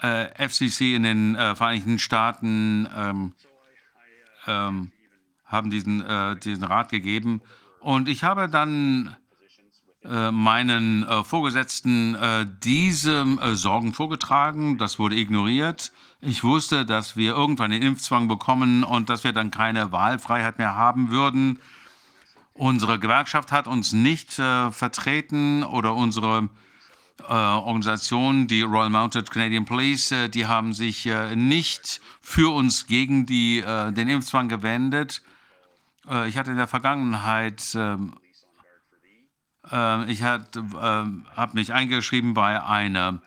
[0.02, 3.34] äh, FCC in den äh, Vereinigten Staaten ähm,
[4.48, 4.92] ähm,
[5.46, 7.42] haben diesen, äh, diesen Rat gegeben.
[7.82, 9.28] Und ich habe dann äh,
[10.02, 12.18] meinen Vorgesetzten
[12.64, 14.78] diese Sorgen vorgetragen.
[14.78, 15.92] Das wurde ignoriert.
[16.22, 20.76] Ich wusste, dass wir irgendwann den Impfzwang bekommen und dass wir dann keine Wahlfreiheit mehr
[20.76, 21.60] haben würden.
[22.53, 26.50] Unsere Gewerkschaft hat uns nicht äh, vertreten oder unsere
[27.22, 32.86] äh, Organisation, die Royal Mounted Canadian Police, äh, die haben sich äh, nicht für uns
[32.86, 35.22] gegen die, äh, den Impfzwang gewendet.
[36.10, 37.61] Äh, ich hatte in der Vergangenheit
[39.72, 43.20] ähm, ich habe mich eingeschrieben bei einer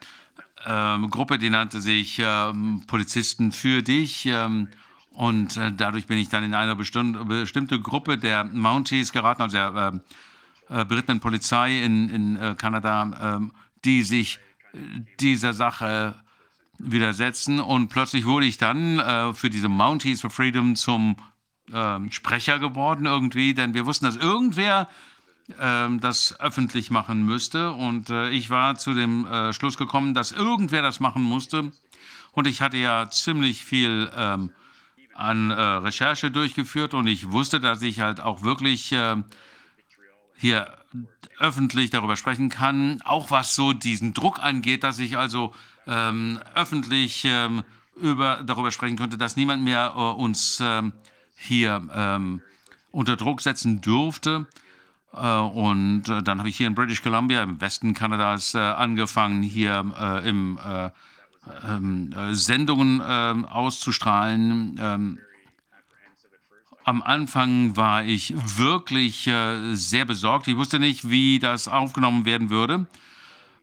[0.67, 4.27] ähm, Gruppe, die nannte sich ähm, Polizisten für dich.
[4.27, 4.69] Ähm,
[5.11, 10.01] und äh, dadurch bin ich dann in eine bestimmte, Gruppe der Mounties geraten, also der
[10.69, 13.41] äh, äh, berittenen Polizei in, in äh, Kanada,
[13.85, 14.39] die sich
[14.73, 14.79] äh,
[15.21, 16.15] dieser Sache
[16.79, 17.61] widersetzen.
[17.61, 21.17] Und plötzlich wurde ich dann äh, für diese Mounties for Freedom zum
[21.73, 24.89] ähm, Sprecher geworden irgendwie, denn wir wussten, dass irgendwer
[25.61, 27.73] ähm, das öffentlich machen müsste.
[27.73, 31.73] Und äh, ich war zu dem äh, Schluss gekommen, dass irgendwer das machen musste.
[32.33, 34.51] Und ich hatte ja ziemlich viel ähm,
[35.15, 39.17] an äh, Recherche durchgeführt und ich wusste, dass ich halt auch wirklich äh,
[40.37, 40.73] hier
[41.39, 45.55] öffentlich darüber sprechen kann, auch was so diesen Druck angeht, dass ich also
[45.87, 47.65] ähm, öffentlich ähm,
[47.97, 50.93] über, darüber sprechen könnte, dass niemand mehr äh, uns ähm,
[51.37, 52.43] hier ähm,
[52.91, 54.47] unter Druck setzen dürfte.
[55.15, 59.43] Äh, und äh, dann habe ich hier in British Columbia im Westen Kanadas äh, angefangen,
[59.43, 59.85] hier
[60.25, 60.59] im
[61.65, 64.79] ähm, Sendungen ähm, auszustrahlen.
[64.81, 65.19] Ähm,
[66.85, 69.31] am Anfang war ich wirklich
[69.75, 70.49] sehr besorgt.
[70.49, 72.87] Ich wusste nicht, wie das aufgenommen werden würde.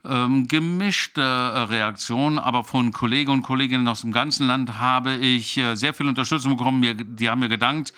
[0.03, 6.07] gemischte Reaktionen, aber von Kollegen und Kolleginnen aus dem ganzen Land habe ich sehr viel
[6.07, 7.17] Unterstützung bekommen.
[7.17, 7.93] die haben mir gedankt,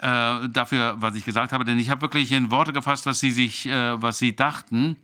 [0.00, 3.30] äh, dafür, was ich gesagt habe, denn ich habe wirklich in Worte gefasst, was sie
[3.30, 4.96] sich, äh, was sie dachten.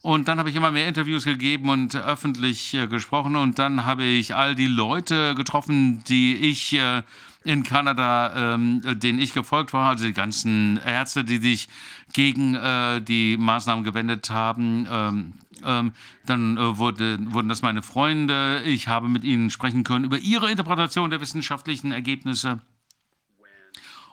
[0.00, 3.36] Und dann habe ich immer mehr Interviews gegeben und öffentlich äh, gesprochen.
[3.36, 7.02] Und dann habe ich all die Leute getroffen, die ich äh,
[7.44, 11.68] in Kanada, ähm, denen ich gefolgt war, also die ganzen Ärzte, die sich
[12.12, 14.86] gegen äh, die Maßnahmen gewendet haben.
[14.90, 15.32] Ähm,
[15.64, 15.92] ähm,
[16.26, 18.62] dann äh, wurde, wurden das meine Freunde.
[18.64, 22.60] Ich habe mit ihnen sprechen können über ihre Interpretation der wissenschaftlichen Ergebnisse.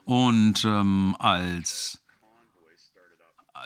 [0.06, 2.00] Und ähm, als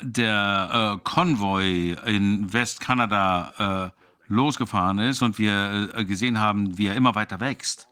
[0.01, 6.95] der äh, Konvoi in Westkanada äh, losgefahren ist und wir äh, gesehen haben, wie er
[6.95, 7.89] immer weiter wächst,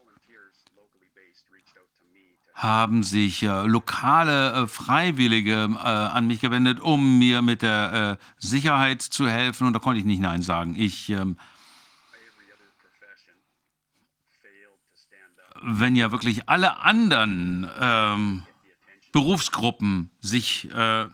[2.55, 8.25] haben sich äh, lokale äh, Freiwillige äh, an mich gewendet, um mir mit der äh,
[8.39, 9.67] Sicherheit zu helfen.
[9.67, 10.73] Und da konnte ich nicht Nein sagen.
[10.75, 11.13] Ich,
[15.61, 18.43] wenn ja wirklich alle anderen ähm,
[19.11, 21.07] Berufsgruppen sich äh,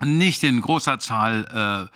[0.00, 1.90] nicht in großer Zahl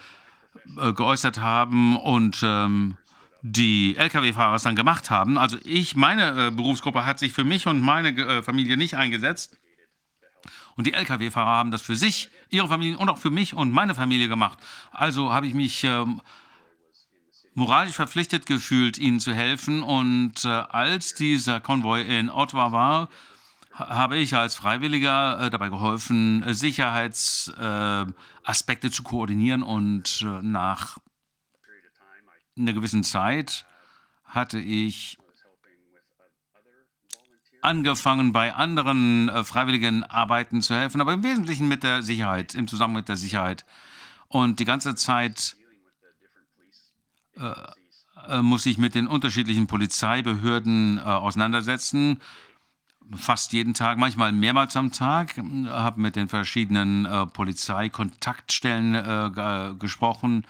[0.77, 2.97] äh, äh, geäußert haben und ähm,
[3.43, 5.39] die Lkw-Fahrer es dann gemacht haben.
[5.39, 9.59] Also ich, meine äh, Berufsgruppe hat sich für mich und meine äh, Familie nicht eingesetzt.
[10.77, 13.95] Und die Lkw-Fahrer haben das für sich, ihre Familien und auch für mich und meine
[13.95, 14.59] Familie gemacht.
[14.91, 16.21] Also habe ich mich ähm,
[17.59, 19.83] moralisch verpflichtet gefühlt, ihnen zu helfen.
[19.83, 23.09] Und äh, als dieser Konvoi in Ottawa war,
[23.73, 30.97] habe ich als Freiwilliger äh, dabei geholfen, äh, Sicherheitsaspekte äh, zu koordinieren und äh, nach
[32.57, 33.67] einer gewissen Zeit
[34.25, 35.19] hatte ich
[37.61, 42.69] angefangen, bei anderen äh, freiwilligen Arbeiten zu helfen, aber im Wesentlichen mit der Sicherheit, im
[42.69, 43.65] Zusammenhang mit der Sicherheit.
[44.29, 45.57] Und die ganze Zeit
[47.39, 52.21] äh, äh muss ich mit den unterschiedlichen Polizeibehörden äh, auseinandersetzen
[53.17, 55.37] fast jeden Tag, manchmal mehrmals am Tag,
[55.69, 60.47] habe mit den verschiedenen äh, Polizeikontaktstellen äh, gesprochen.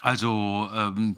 [0.00, 1.16] Also ähm,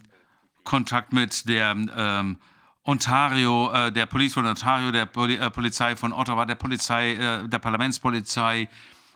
[0.65, 2.39] Kontakt mit der ähm,
[2.85, 7.49] Ontario, äh, der Police von Ontario, der Poli äh, Polizei von Ottawa, der Polizei, äh,
[7.49, 8.69] der Parlamentspolizei.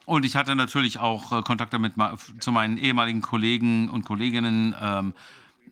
[0.06, 1.92] Und ich hatte natürlich auch äh, Kontakte mit
[2.40, 4.74] zu meinen ehemaligen Kollegen und Kolleginnen.
[4.80, 5.12] Ähm,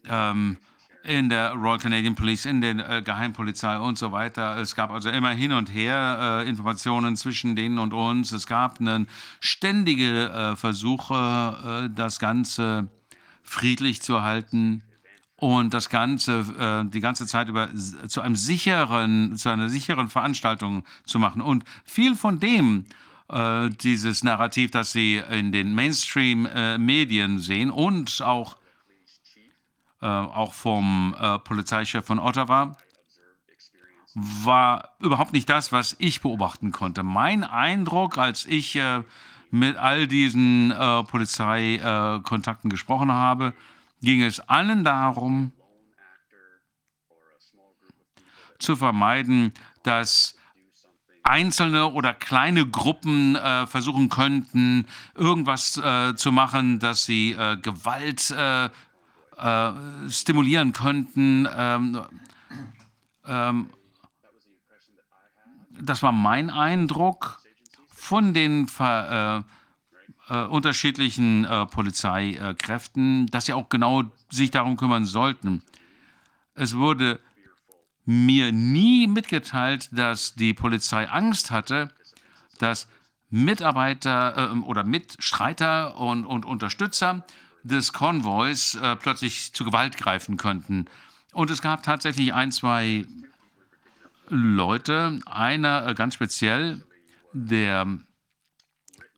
[0.08, 0.58] ähm
[1.06, 4.56] in der Royal Canadian Police, in der äh, Geheimpolizei und so weiter.
[4.58, 8.32] Es gab also immer hin und her äh, Informationen zwischen denen und uns.
[8.32, 9.06] Es gab einen
[9.40, 12.88] ständige äh, Versuche, äh, das Ganze
[13.42, 14.82] friedlich zu halten
[15.36, 17.68] und das Ganze äh, die ganze Zeit über
[18.08, 21.40] zu einem sicheren, zu einer sicheren Veranstaltung zu machen.
[21.40, 22.86] Und viel von dem,
[23.28, 28.65] äh, dieses Narrativ, das Sie in den Mainstream-Medien sehen und auch äh,
[30.04, 32.76] auch vom äh, Polizeichef von Ottawa,
[34.14, 37.02] war überhaupt nicht das, was ich beobachten konnte.
[37.02, 39.02] Mein Eindruck, als ich äh,
[39.50, 43.52] mit all diesen äh, Polizeikontakten gesprochen habe,
[44.00, 45.52] ging es allen darum,
[48.58, 49.52] zu vermeiden,
[49.82, 50.34] dass
[51.22, 58.34] einzelne oder kleine Gruppen äh, versuchen könnten, irgendwas äh, zu machen, dass sie äh, Gewalt
[59.36, 59.72] äh,
[60.10, 61.48] stimulieren könnten.
[61.54, 62.02] Ähm,
[63.26, 63.70] ähm,
[65.80, 67.42] das war mein Eindruck
[67.88, 69.42] von den äh, äh,
[70.28, 75.62] unterschiedlichen äh, Polizeikräften, dass sie auch genau sich darum kümmern sollten.
[76.54, 77.20] Es wurde
[78.04, 81.92] mir nie mitgeteilt, dass die Polizei Angst hatte,
[82.58, 82.88] dass
[83.28, 87.24] Mitarbeiter äh, oder Mitstreiter und, und Unterstützer
[87.66, 90.86] des Konvois äh, plötzlich zu Gewalt greifen könnten.
[91.32, 93.04] Und es gab tatsächlich ein, zwei
[94.28, 96.84] Leute, einer äh, ganz speziell,
[97.32, 97.98] der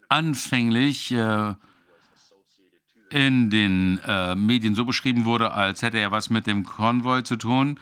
[0.08, 1.54] anfänglich äh,
[3.10, 7.36] in den äh, Medien so beschrieben wurde, als hätte er was mit dem Konvoi zu
[7.36, 7.78] tun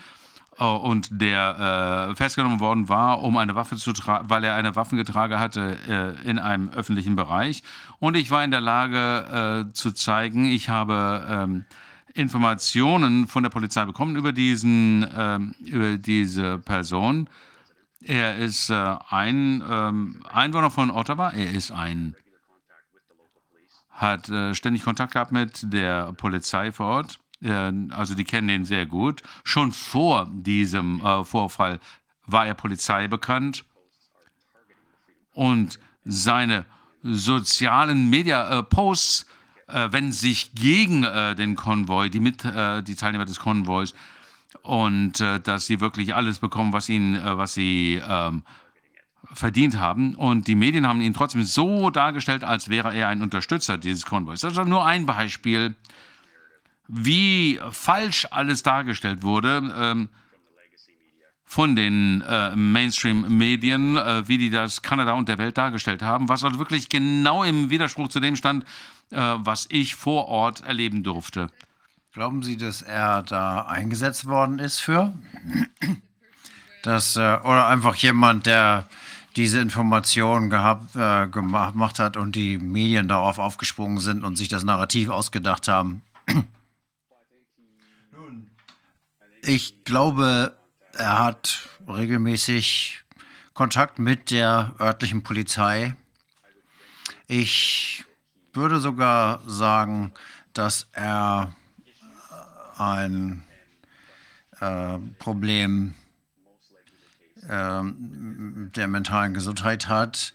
[0.58, 4.96] äh, und der äh, festgenommen worden war, um eine Waffe zu weil er eine Waffe
[4.96, 7.62] getragen hatte äh, in einem öffentlichen Bereich.
[7.98, 11.64] Und ich war in der Lage äh, zu zeigen, ich habe ähm,
[12.14, 17.28] Informationen von der Polizei bekommen über diesen, ähm, über diese Person.
[18.00, 21.30] Er ist äh, ein ähm, Einwohner von Ottawa.
[21.30, 22.16] Er ist ein
[23.90, 27.18] hat äh, ständig Kontakt gehabt mit der Polizei vor Ort
[27.50, 29.22] also die kennen ihn sehr gut.
[29.44, 31.80] Schon vor diesem äh, Vorfall
[32.26, 33.64] war er Polizei bekannt
[35.32, 36.66] und seine
[37.02, 39.26] sozialen Media-Posts
[39.68, 43.92] äh, wenden sich gegen äh, den Konvoi, die, mit, äh, die Teilnehmer des Konvois
[44.62, 48.42] und äh, dass sie wirklich alles bekommen, was, ihnen, äh, was sie ähm,
[49.32, 50.14] verdient haben.
[50.14, 54.36] Und die Medien haben ihn trotzdem so dargestellt, als wäre er ein Unterstützer dieses Konvois.
[54.40, 55.76] Das ist nur ein Beispiel
[56.88, 60.08] wie falsch alles dargestellt wurde ähm,
[61.44, 66.42] von den äh, Mainstream-Medien, äh, wie die das Kanada und der Welt dargestellt haben, was
[66.44, 68.64] also wirklich genau im Widerspruch zu dem stand,
[69.10, 71.48] äh, was ich vor Ort erleben durfte.
[72.12, 75.12] Glauben Sie, dass er da eingesetzt worden ist für?
[76.82, 78.86] Dass, äh, oder einfach jemand, der
[79.36, 84.64] diese Information gehabt, äh, gemacht hat und die Medien darauf aufgesprungen sind und sich das
[84.64, 86.02] Narrativ ausgedacht haben.
[89.48, 90.58] Ich glaube,
[90.94, 93.04] er hat regelmäßig
[93.54, 95.94] Kontakt mit der örtlichen Polizei.
[97.28, 98.04] Ich
[98.52, 100.12] würde sogar sagen,
[100.52, 101.54] dass er
[102.76, 103.44] ein
[104.58, 105.94] äh, Problem
[107.48, 110.34] ähm, der mentalen Gesundheit hat.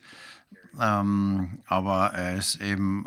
[0.80, 3.06] Ähm, aber er ist eben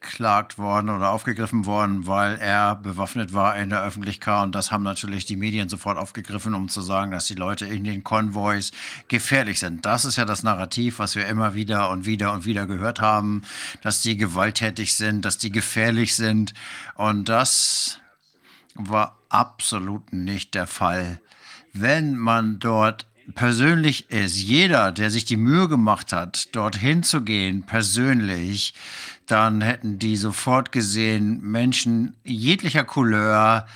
[0.00, 4.44] angeklagt worden oder aufgegriffen worden, weil er bewaffnet war in der Öffentlichkeit.
[4.44, 7.84] Und das haben natürlich die Medien sofort aufgegriffen, um zu sagen, dass die Leute in
[7.84, 8.70] den Konvois
[9.08, 9.84] gefährlich sind.
[9.84, 13.42] Das ist ja das Narrativ, was wir immer wieder und wieder und wieder gehört haben,
[13.82, 16.54] dass die gewalttätig sind, dass die gefährlich sind.
[16.94, 18.00] Und das
[18.74, 21.20] war absolut nicht der Fall
[21.80, 27.62] wenn man dort persönlich ist, jeder, der sich die Mühe gemacht hat, dorthin zu gehen,
[27.62, 28.74] persönlich,
[29.28, 33.66] dann hätten die sofort gesehen, Menschen jeglicher Couleur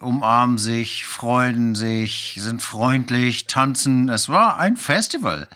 [0.00, 4.08] umarmen sich, freuen sich, sind freundlich, tanzen.
[4.08, 5.48] Es war ein Festival.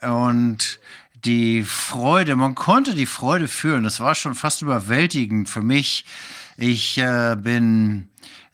[0.00, 0.80] Und
[1.24, 3.84] die Freude, man konnte die Freude fühlen.
[3.84, 6.04] Das war schon fast überwältigend für mich.
[6.56, 8.08] Ich äh, bin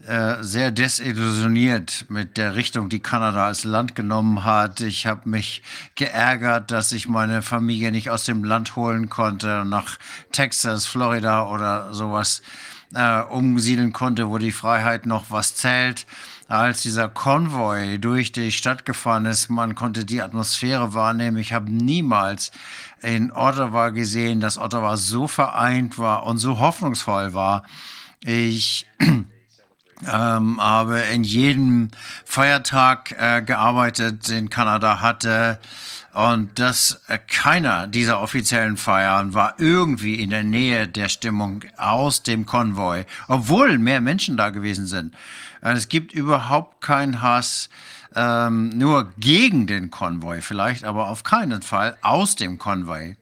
[0.07, 4.81] äh, sehr desillusioniert mit der Richtung, die Kanada als Land genommen hat.
[4.81, 5.63] Ich habe mich
[5.95, 9.99] geärgert, dass ich meine Familie nicht aus dem Land holen konnte, nach
[10.33, 12.41] Texas, Florida oder sowas
[12.95, 16.07] äh, umsiedeln konnte, wo die Freiheit noch was zählt.
[16.49, 21.37] Als dieser Konvoi durch die Stadt gefahren ist, man konnte die Atmosphäre wahrnehmen.
[21.37, 22.53] Ich habe niemals
[23.03, 27.65] in Ottawa gesehen, dass Ottawa so vereint war und so hoffnungsvoll war.
[28.25, 28.87] Ich
[30.07, 31.91] ähm, habe in jedem
[32.25, 35.59] Feiertag äh, gearbeitet, den Kanada hatte.
[36.13, 42.23] Und dass äh, keiner dieser offiziellen Feiern war irgendwie in der Nähe der Stimmung aus
[42.23, 45.15] dem Konvoi, obwohl mehr Menschen da gewesen sind.
[45.63, 47.71] Äh, es gibt überhaupt keinen Hass,
[48.17, 53.17] ähm, nur gegen den Konvoi vielleicht, aber auf keinen Fall aus dem Konvoi.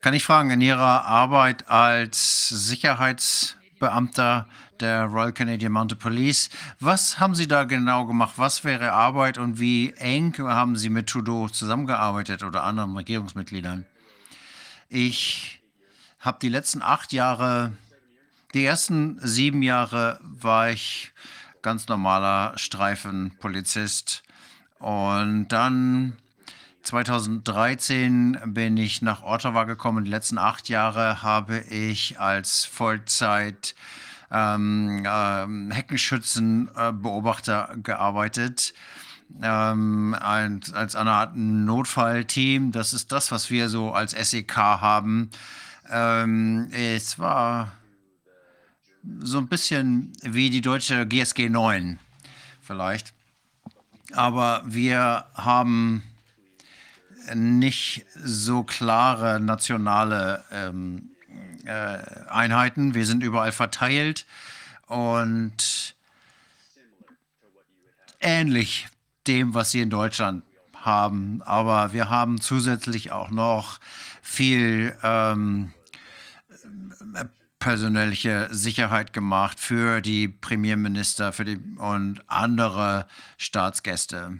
[0.00, 4.46] Kann ich fragen, in Ihrer Arbeit als Sicherheitsbeamter,
[4.80, 6.50] der Royal Canadian Mounted Police.
[6.78, 8.34] Was haben Sie da genau gemacht?
[8.36, 13.86] Was wäre Arbeit und wie eng haben Sie mit Trudeau zusammengearbeitet oder anderen Regierungsmitgliedern?
[14.88, 15.60] Ich
[16.18, 17.72] habe die letzten acht Jahre,
[18.54, 21.12] die ersten sieben Jahre war ich
[21.62, 24.22] ganz normaler Streifenpolizist
[24.78, 26.16] und dann
[26.82, 30.04] 2013 bin ich nach Ottawa gekommen.
[30.04, 33.74] Die letzten acht Jahre habe ich als Vollzeit
[34.30, 38.74] ähm, ähm, Heckenschützenbeobachter äh, gearbeitet.
[39.42, 42.72] Ähm, als, als eine Art Notfallteam.
[42.72, 45.30] Das ist das, was wir so als SEK haben.
[45.88, 47.72] Ähm, es war
[49.20, 51.98] so ein bisschen wie die deutsche GSG 9
[52.60, 53.14] vielleicht.
[54.12, 56.02] Aber wir haben
[57.34, 61.09] nicht so klare nationale ähm, äh,
[62.28, 62.94] Einheiten.
[62.94, 64.26] Wir sind überall verteilt
[64.86, 65.94] und
[68.20, 68.88] ähnlich
[69.26, 71.42] dem, was Sie in Deutschland haben.
[71.42, 73.78] Aber wir haben zusätzlich auch noch
[74.22, 75.72] viel ähm,
[77.58, 84.38] persönliche Sicherheit gemacht für die Premierminister für die, und andere Staatsgäste.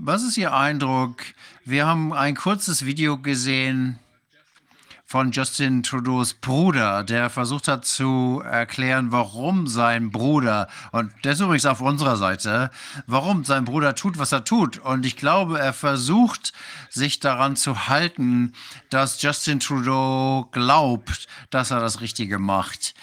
[0.00, 1.22] Was ist Ihr Eindruck?
[1.64, 3.98] Wir haben ein kurzes Video gesehen
[5.08, 11.40] von Justin Trudeaus Bruder, der versucht hat zu erklären, warum sein Bruder, und der ist
[11.40, 12.70] übrigens auf unserer Seite,
[13.06, 14.76] warum sein Bruder tut, was er tut.
[14.76, 16.52] Und ich glaube, er versucht,
[16.90, 18.52] sich daran zu halten,
[18.90, 22.94] dass Justin Trudeau glaubt, dass er das Richtige macht.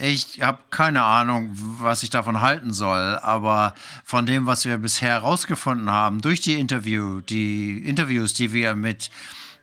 [0.00, 3.74] Ich habe keine Ahnung, was ich davon halten soll, aber
[4.04, 9.08] von dem, was wir bisher herausgefunden haben, durch die Interview, die Interviews, die wir mit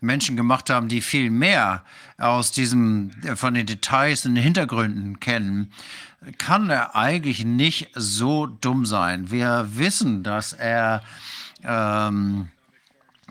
[0.01, 1.83] Menschen gemacht haben, die viel mehr
[2.17, 5.71] aus diesem, von den Details und den Hintergründen kennen,
[6.37, 9.31] kann er eigentlich nicht so dumm sein.
[9.31, 11.01] Wir wissen, dass er
[11.63, 12.49] ähm,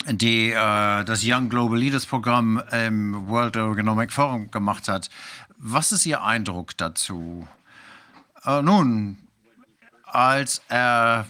[0.09, 5.11] die, äh, das Young Global Leaders Programm im World Economic Forum gemacht hat.
[5.59, 7.47] Was ist Ihr Eindruck dazu?
[8.45, 9.19] Äh, nun,
[10.05, 11.27] als er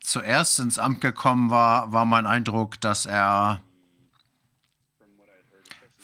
[0.00, 3.60] zuerst ins Amt gekommen war, war mein Eindruck, dass er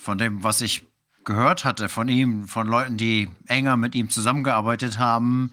[0.05, 0.87] von dem, was ich
[1.25, 5.53] gehört hatte von ihm, von Leuten, die enger mit ihm zusammengearbeitet haben,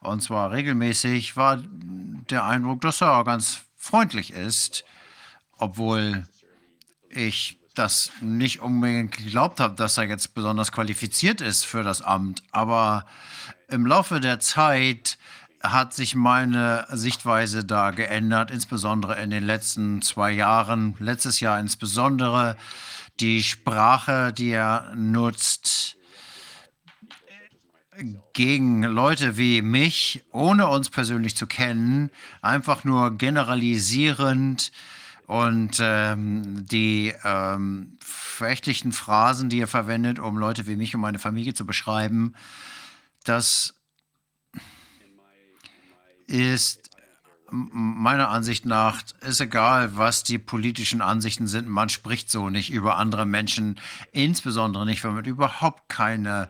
[0.00, 4.84] und zwar regelmäßig, war der Eindruck, dass er ganz freundlich ist,
[5.58, 6.26] obwohl
[7.10, 12.42] ich das nicht unbedingt geglaubt habe, dass er jetzt besonders qualifiziert ist für das Amt.
[12.50, 13.04] Aber
[13.68, 15.18] im Laufe der Zeit
[15.62, 22.56] hat sich meine Sichtweise da geändert, insbesondere in den letzten zwei Jahren, letztes Jahr insbesondere.
[23.20, 25.96] Die Sprache, die er nutzt,
[28.32, 34.72] gegen Leute wie mich, ohne uns persönlich zu kennen, einfach nur generalisierend
[35.26, 41.18] und ähm, die ähm, verächtlichen Phrasen, die er verwendet, um Leute wie mich und meine
[41.18, 42.34] Familie zu beschreiben,
[43.24, 43.74] das
[46.26, 46.89] ist
[47.50, 51.68] meiner Ansicht nach, ist egal, was die politischen Ansichten sind.
[51.68, 53.78] Man spricht so nicht über andere Menschen,
[54.12, 56.48] insbesondere nicht, wenn man überhaupt keine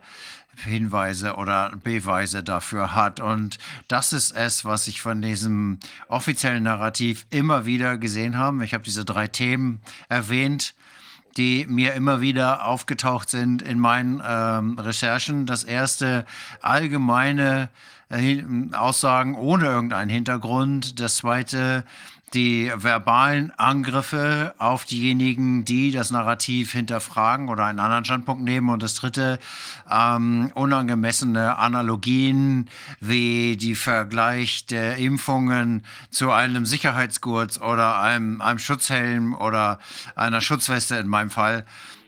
[0.57, 3.19] Hinweise oder Beweise dafür hat.
[3.19, 3.57] Und
[3.87, 8.63] das ist es, was ich von diesem offiziellen Narrativ immer wieder gesehen habe.
[8.63, 10.73] Ich habe diese drei Themen erwähnt
[11.37, 15.45] die mir immer wieder aufgetaucht sind in meinen ähm, Recherchen.
[15.45, 16.25] Das erste
[16.61, 17.69] allgemeine
[18.73, 20.99] Aussagen ohne irgendeinen Hintergrund.
[20.99, 21.83] Das zweite
[22.33, 28.69] die verbalen Angriffe auf diejenigen, die das Narrativ hinterfragen oder einen anderen Standpunkt nehmen.
[28.69, 29.39] Und das dritte,
[29.89, 32.69] ähm, unangemessene Analogien
[33.01, 39.79] wie die Vergleich der Impfungen zu einem Sicherheitsgurt oder einem, einem Schutzhelm oder
[40.15, 41.65] einer Schutzweste in meinem Fall.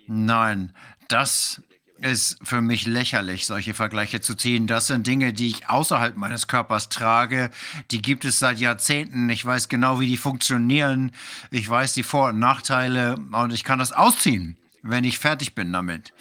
[0.08, 0.74] Nein,
[1.10, 1.62] das
[2.04, 4.68] ist für mich lächerlich, solche Vergleiche zu ziehen.
[4.68, 7.50] Das sind Dinge, die ich außerhalb meines Körpers trage.
[7.92, 9.30] Die gibt es seit Jahrzehnten.
[9.30, 11.12] Ich weiß genau, wie die funktionieren.
[11.50, 15.72] Ich weiß die Vor- und Nachteile und ich kann das ausziehen, wenn ich fertig bin
[15.72, 16.12] damit.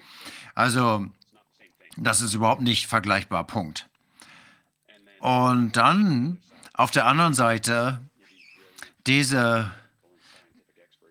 [0.55, 1.07] Also,
[1.97, 3.45] das ist überhaupt nicht vergleichbar.
[3.45, 3.89] Punkt.
[5.19, 6.39] Und dann
[6.75, 8.01] auf der anderen Seite
[9.09, 9.73] diese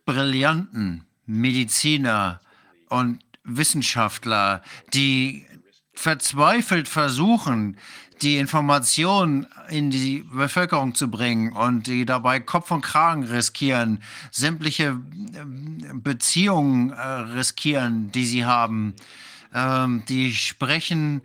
[0.06, 2.40] brillanten Mediziner
[2.88, 4.62] und Wissenschaftler,
[4.94, 5.46] die
[5.94, 7.78] verzweifelt versuchen,
[8.22, 15.00] die Information in die Bevölkerung zu bringen und die dabei Kopf und Kragen riskieren, sämtliche
[15.36, 18.94] ähm, Beziehungen äh, riskieren, die sie haben.
[19.54, 21.22] Ähm, die sprechen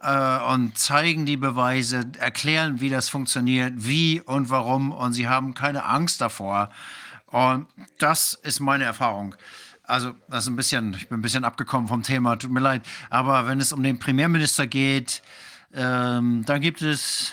[0.00, 5.54] äh, und zeigen die Beweise, erklären, wie das funktioniert, wie und warum und sie haben
[5.54, 6.70] keine Angst davor.
[7.26, 7.66] Und
[7.98, 9.34] das ist meine Erfahrung.
[9.88, 12.82] Also, das ist ein bisschen, ich bin ein bisschen abgekommen vom Thema, tut mir leid.
[13.08, 15.22] Aber wenn es um den Premierminister geht,
[15.72, 17.32] ähm, dann gibt es,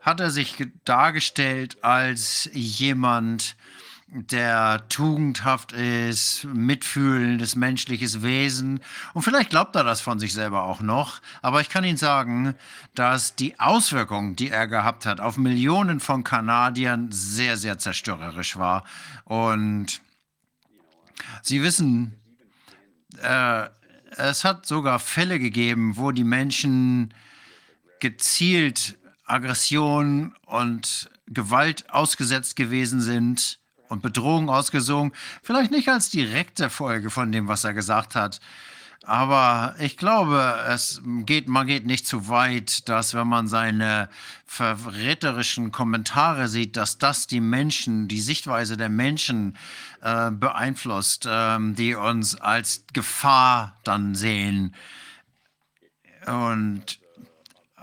[0.00, 3.56] hat er sich dargestellt als jemand,
[4.06, 8.78] der tugendhaft ist, mitfühlendes menschliches Wesen.
[9.12, 11.20] Und vielleicht glaubt er das von sich selber auch noch.
[11.42, 12.54] Aber ich kann Ihnen sagen,
[12.94, 18.84] dass die Auswirkungen, die er gehabt hat, auf Millionen von Kanadiern sehr, sehr zerstörerisch war.
[19.24, 20.00] Und
[21.42, 22.14] Sie wissen,
[23.22, 23.68] äh,
[24.16, 27.12] es hat sogar Fälle gegeben, wo die Menschen
[28.00, 35.12] gezielt Aggression und Gewalt ausgesetzt gewesen sind und Bedrohung ausgesungen.
[35.42, 38.40] Vielleicht nicht als direkte Folge von dem, was er gesagt hat,
[39.06, 44.08] aber ich glaube, es geht, man geht nicht zu weit, dass wenn man seine
[44.46, 49.56] verräterischen Kommentare sieht, dass das die Menschen, die Sichtweise der Menschen
[50.00, 54.74] äh, beeinflusst, äh, die uns als Gefahr dann sehen.
[56.26, 56.98] Und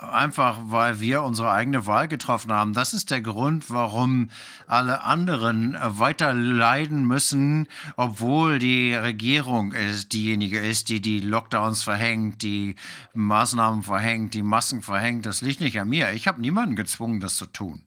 [0.01, 2.73] Einfach weil wir unsere eigene Wahl getroffen haben.
[2.73, 4.31] Das ist der Grund, warum
[4.65, 11.83] alle anderen äh, weiter leiden müssen, obwohl die Regierung ist, diejenige ist, die die Lockdowns
[11.83, 12.75] verhängt, die
[13.13, 15.27] Maßnahmen verhängt, die Masken verhängt.
[15.27, 16.11] Das liegt nicht an mir.
[16.13, 17.83] Ich habe niemanden gezwungen, das zu tun.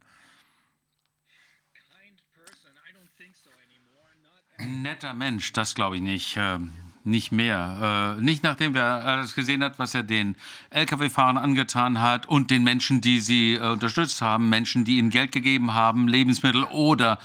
[4.59, 6.37] Netter Mensch, das glaube ich nicht.
[6.39, 6.73] Ähm,
[7.05, 8.17] nicht mehr.
[8.19, 10.37] Äh, nicht nachdem er alles gesehen hat, was er den
[10.71, 15.33] Lkw-Fahrern angetan hat und den Menschen, die sie äh, unterstützt haben, Menschen, die ihnen Geld
[15.33, 17.19] gegeben haben, Lebensmittel oder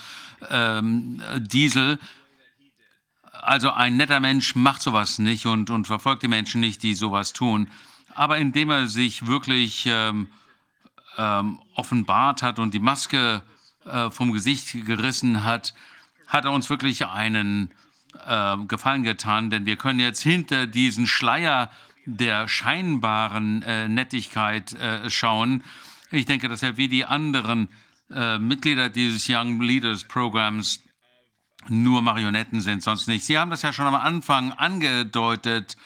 [0.50, 2.00] ähm, Diesel.
[3.32, 7.34] Also ein netter Mensch macht sowas nicht und, und verfolgt die Menschen nicht, die sowas
[7.34, 7.70] tun.
[8.14, 10.28] Aber indem er sich wirklich ähm,
[11.18, 13.44] ähm, offenbart hat und die Maske
[13.86, 15.74] äh, vom Gesicht gerissen hat,
[16.28, 17.72] hat er uns wirklich einen
[18.26, 21.70] äh, Gefallen getan, denn wir können jetzt hinter diesen Schleier
[22.06, 25.64] der scheinbaren äh, Nettigkeit äh, schauen.
[26.12, 27.70] Ich denke, dass er wie die anderen
[28.12, 30.84] äh, Mitglieder dieses Young Leaders Programms
[31.68, 33.26] nur Marionetten sind, sonst nicht.
[33.26, 35.78] Sie haben das ja schon am Anfang angedeutet.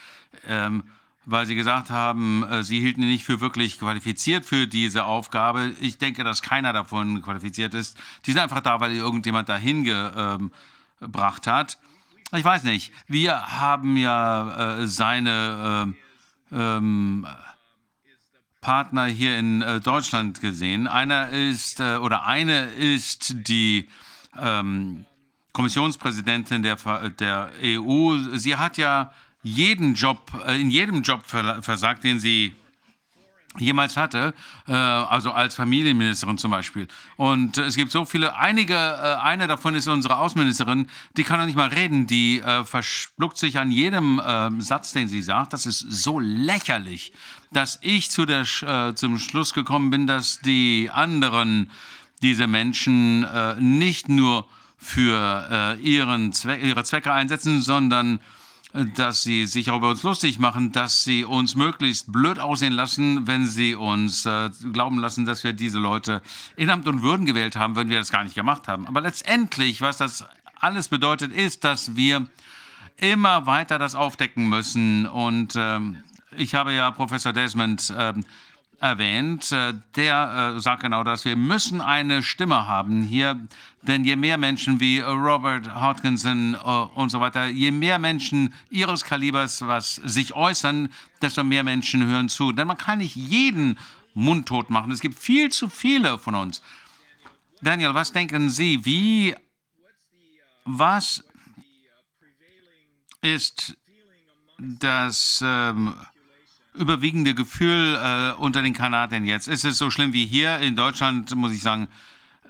[0.46, 0.84] Ähm,
[1.26, 5.72] weil sie gesagt haben, äh, sie hielten ihn nicht für wirklich qualifiziert für diese Aufgabe.
[5.80, 7.96] Ich denke, dass keiner davon qualifiziert ist.
[8.26, 9.84] Die sind einfach da, weil irgendjemand dahin
[11.00, 11.78] gebracht hat.
[12.32, 12.92] Ich weiß nicht.
[13.06, 15.94] Wir haben ja äh, seine
[16.52, 17.26] äh, ähm,
[18.60, 20.88] Partner hier in äh, Deutschland gesehen.
[20.88, 23.88] Einer ist äh, oder eine ist die
[24.40, 25.06] ähm,
[25.52, 26.76] Kommissionspräsidentin der,
[27.10, 28.16] der EU.
[28.34, 29.12] Sie hat ja
[29.42, 32.54] jeden Job, äh, in jedem Job versagt, den sie
[33.58, 34.34] jemals hatte,
[34.66, 36.88] äh, also als Familienministerin zum Beispiel.
[37.16, 41.46] Und es gibt so viele, einige, äh, eine davon ist unsere Außenministerin, die kann doch
[41.46, 45.52] nicht mal reden, die verschluckt sich an jedem ähm, Satz, den sie sagt.
[45.52, 47.12] Das ist so lächerlich,
[47.52, 48.44] dass ich zu der,
[48.94, 51.70] zum Schluss gekommen bin, dass die anderen
[52.22, 53.26] diese Menschen
[53.58, 54.46] nicht nur
[54.78, 58.20] für ihren Zwe ihre Zwecke einsetzen, sondern
[58.74, 63.26] dass sie sich auch über uns lustig machen, dass sie uns möglichst blöd aussehen lassen,
[63.28, 66.22] wenn sie uns äh, glauben lassen, dass wir diese Leute
[66.56, 68.88] in Amt und Würden gewählt haben, wenn wir das gar nicht gemacht haben.
[68.88, 70.24] Aber letztendlich, was das
[70.58, 72.26] alles bedeutet, ist, dass wir
[72.96, 75.06] immer weiter das aufdecken müssen.
[75.06, 76.02] Und ähm,
[76.36, 78.24] ich habe ja Professor Desmond ähm,
[78.84, 81.24] erwähnt, äh, der äh, sagt genau das.
[81.24, 83.40] Wir müssen eine Stimme haben hier,
[83.80, 89.02] denn je mehr Menschen wie Robert Hodgkinson äh, und so weiter, je mehr Menschen ihres
[89.02, 90.90] Kalibers was sich äußern,
[91.22, 92.52] desto mehr Menschen hören zu.
[92.52, 93.78] Denn man kann nicht jeden
[94.12, 94.92] mundtot machen.
[94.92, 96.62] Es gibt viel zu viele von uns.
[97.62, 99.34] Daniel, was denken Sie, wie,
[100.66, 101.24] was
[103.22, 103.78] ist
[104.58, 105.94] das ähm,
[106.74, 109.48] überwiegende Gefühl äh, unter den Kanadiern jetzt?
[109.48, 110.58] Ist es so schlimm wie hier?
[110.58, 111.88] In Deutschland muss ich sagen,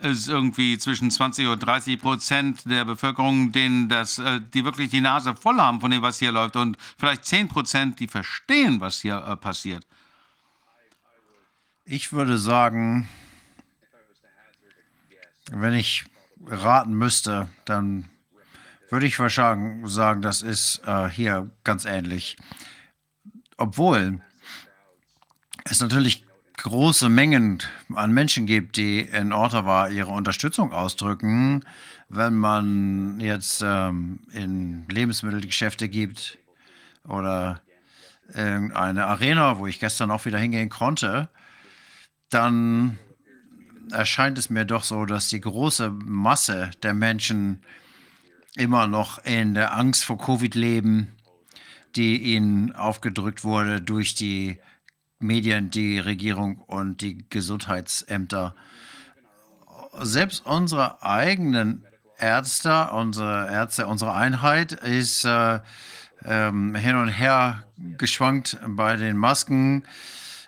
[0.00, 5.00] ist irgendwie zwischen 20 und 30 Prozent der Bevölkerung, denen das, äh, die wirklich die
[5.00, 9.00] Nase voll haben von dem, was hier läuft und vielleicht 10 Prozent, die verstehen, was
[9.00, 9.86] hier äh, passiert.
[11.84, 13.08] Ich würde sagen,
[15.50, 16.04] wenn ich
[16.46, 18.08] raten müsste, dann
[18.90, 22.36] würde ich wahrscheinlich sagen, das ist äh, hier ganz ähnlich
[23.56, 24.20] obwohl
[25.64, 26.24] es natürlich
[26.56, 27.62] große Mengen
[27.94, 31.64] an Menschen gibt, die in Ottawa ihre Unterstützung ausdrücken,
[32.08, 36.38] wenn man jetzt ähm, in Lebensmittelgeschäfte gibt
[37.06, 37.60] oder
[38.32, 41.28] irgendeine Arena, wo ich gestern auch wieder hingehen konnte,
[42.30, 42.98] dann
[43.90, 47.62] erscheint es mir doch so, dass die große Masse der Menschen
[48.56, 51.14] immer noch in der Angst vor Covid leben
[51.96, 54.58] die ihnen aufgedrückt wurde durch die
[55.18, 58.54] Medien, die Regierung und die Gesundheitsämter.
[60.00, 61.84] Selbst unsere eigenen
[62.18, 65.60] Ärzte, unsere Ärzte, unsere Einheit ist äh,
[66.24, 67.64] ähm, hin und her
[67.96, 69.84] geschwankt bei den Masken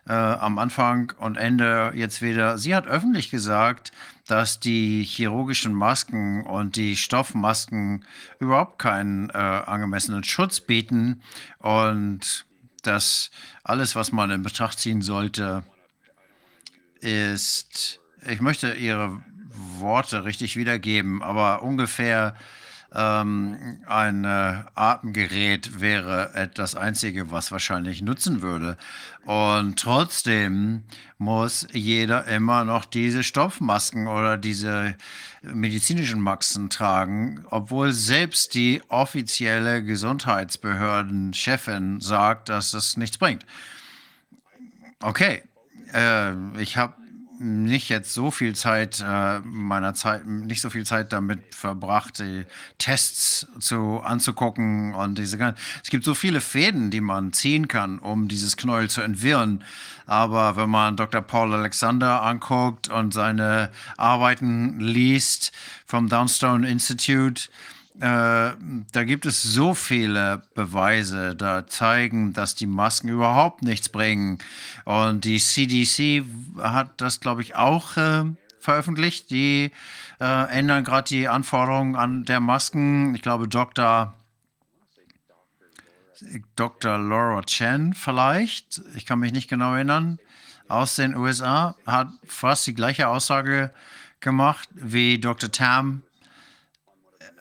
[0.08, 2.58] äh, am Anfang und Ende jetzt wieder.
[2.58, 3.92] Sie hat öffentlich gesagt,
[4.26, 8.04] dass die chirurgischen Masken und die Stoffmasken
[8.40, 11.22] überhaupt keinen äh, angemessenen Schutz bieten
[11.58, 12.44] und
[12.82, 13.30] dass
[13.62, 15.64] alles, was man in Betracht ziehen sollte,
[17.00, 19.22] ist, ich möchte Ihre
[19.78, 22.36] Worte richtig wiedergeben, aber ungefähr
[22.94, 28.76] ähm, ein äh, Atemgerät wäre das Einzige, was wahrscheinlich nutzen würde.
[29.24, 30.82] Und trotzdem
[31.18, 34.94] muss jeder immer noch diese Stoffmasken oder diese
[35.42, 43.44] medizinischen Masken tragen, obwohl selbst die offizielle Gesundheitsbehörden-Chefin sagt, dass das nichts bringt.
[45.00, 45.42] Okay,
[45.92, 46.94] äh, ich habe
[47.38, 52.44] nicht jetzt so viel Zeit äh, meiner Zeit, nicht so viel Zeit damit verbracht, die
[52.78, 55.60] Tests zu anzugucken und diese ganzen.
[55.82, 59.64] Es gibt so viele Fäden, die man ziehen kann, um dieses Knäuel zu entwirren.
[60.06, 61.20] Aber wenn man Dr.
[61.20, 65.52] Paul Alexander anguckt und seine Arbeiten liest
[65.86, 67.48] vom Downstone Institute,
[68.00, 68.52] äh,
[68.92, 74.38] da gibt es so viele Beweise, da zeigen, dass die Masken überhaupt nichts bringen.
[74.84, 76.24] Und die CDC
[76.60, 78.24] hat das, glaube ich, auch äh,
[78.60, 79.30] veröffentlicht.
[79.30, 79.72] Die
[80.20, 83.14] äh, ändern gerade die Anforderungen an der Masken.
[83.14, 84.14] Ich glaube, Dr.
[86.54, 86.98] Dr.
[86.98, 90.18] Laura Chen vielleicht, ich kann mich nicht genau erinnern,
[90.68, 93.72] aus den USA, hat fast die gleiche Aussage
[94.20, 95.50] gemacht wie Dr.
[95.52, 96.02] Tam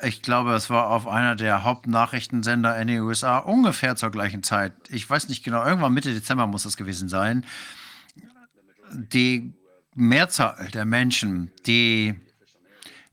[0.02, 4.74] ich glaube, es war auf einer der Hauptnachrichtensender in den USA ungefähr zur gleichen Zeit.
[4.90, 7.46] Ich weiß nicht genau, irgendwann Mitte Dezember muss das gewesen sein.
[8.92, 9.54] Die
[9.94, 12.16] Mehrzahl der Menschen, die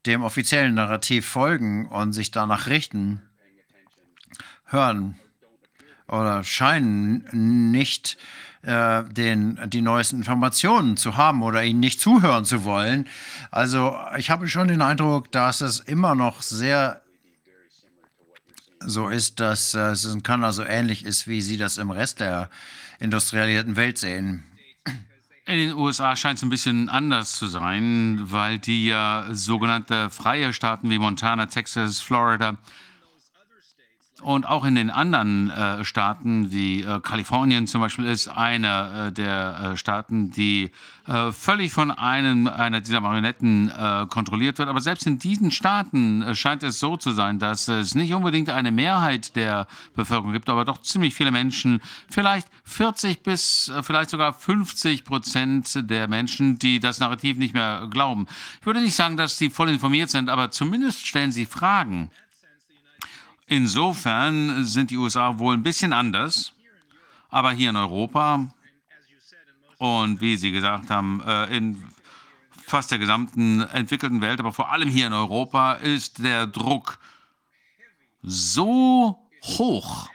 [0.07, 3.23] dem offiziellen Narrativ folgen und sich danach richten,
[4.65, 5.19] hören
[6.09, 12.63] oder scheinen nicht äh, den, die neuesten Informationen zu haben oder ihnen nicht zuhören zu
[12.63, 13.09] wollen.
[13.51, 17.03] Also ich habe schon den Eindruck, dass es immer noch sehr
[18.87, 22.21] so ist, dass äh, es in Kanada so ähnlich ist, wie Sie das im Rest
[22.21, 22.51] der
[22.99, 24.45] industrialisierten Welt sehen.
[25.45, 30.53] In den USA scheint es ein bisschen anders zu sein, weil die ja sogenannte freie
[30.53, 32.57] Staaten wie Montana, Texas, Florida
[34.23, 39.13] und auch in den anderen äh, Staaten wie äh, Kalifornien zum Beispiel ist einer äh,
[39.13, 40.71] der äh, Staaten, die
[41.07, 44.69] äh, völlig von einem einer dieser Marionetten äh, kontrolliert wird.
[44.69, 48.71] Aber selbst in diesen Staaten scheint es so zu sein, dass es nicht unbedingt eine
[48.71, 55.05] Mehrheit der Bevölkerung gibt, aber doch ziemlich viele Menschen, vielleicht 40 bis vielleicht sogar 50
[55.05, 58.27] Prozent der Menschen, die das Narrativ nicht mehr glauben.
[58.61, 62.11] Ich würde nicht sagen, dass sie voll informiert sind, aber zumindest stellen sie Fragen.
[63.47, 66.53] Insofern sind die USA wohl ein bisschen anders,
[67.29, 68.49] aber hier in Europa
[69.79, 71.83] und wie Sie gesagt haben, äh, in
[72.67, 76.99] fast der gesamten entwickelten Welt, aber vor allem hier in Europa ist der Druck
[78.23, 80.09] so hoch,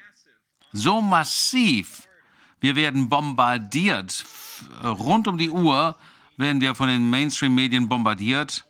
[0.71, 2.07] so massiv.
[2.61, 4.25] Wir werden bombardiert.
[4.83, 5.97] Rund um die Uhr
[6.37, 8.65] werden wir von den Mainstream-Medien bombardiert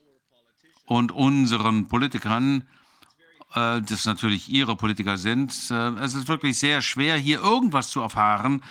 [0.85, 2.67] und unseren Politikern
[3.53, 5.53] äh, das natürlich Ihre Politiker sind.
[5.71, 8.61] Äh, es ist wirklich sehr schwer, hier irgendwas zu erfahren,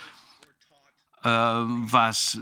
[1.23, 2.39] äh, was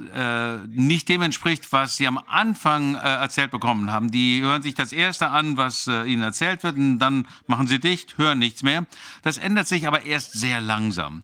[0.68, 4.12] nicht dem entspricht, was Sie am Anfang erzählt bekommen haben.
[4.12, 8.18] Die hören sich das Erste an, was Ihnen erzählt wird, und dann machen Sie dicht,
[8.18, 8.86] hören nichts mehr.
[9.24, 11.24] Das ändert sich aber erst sehr langsam.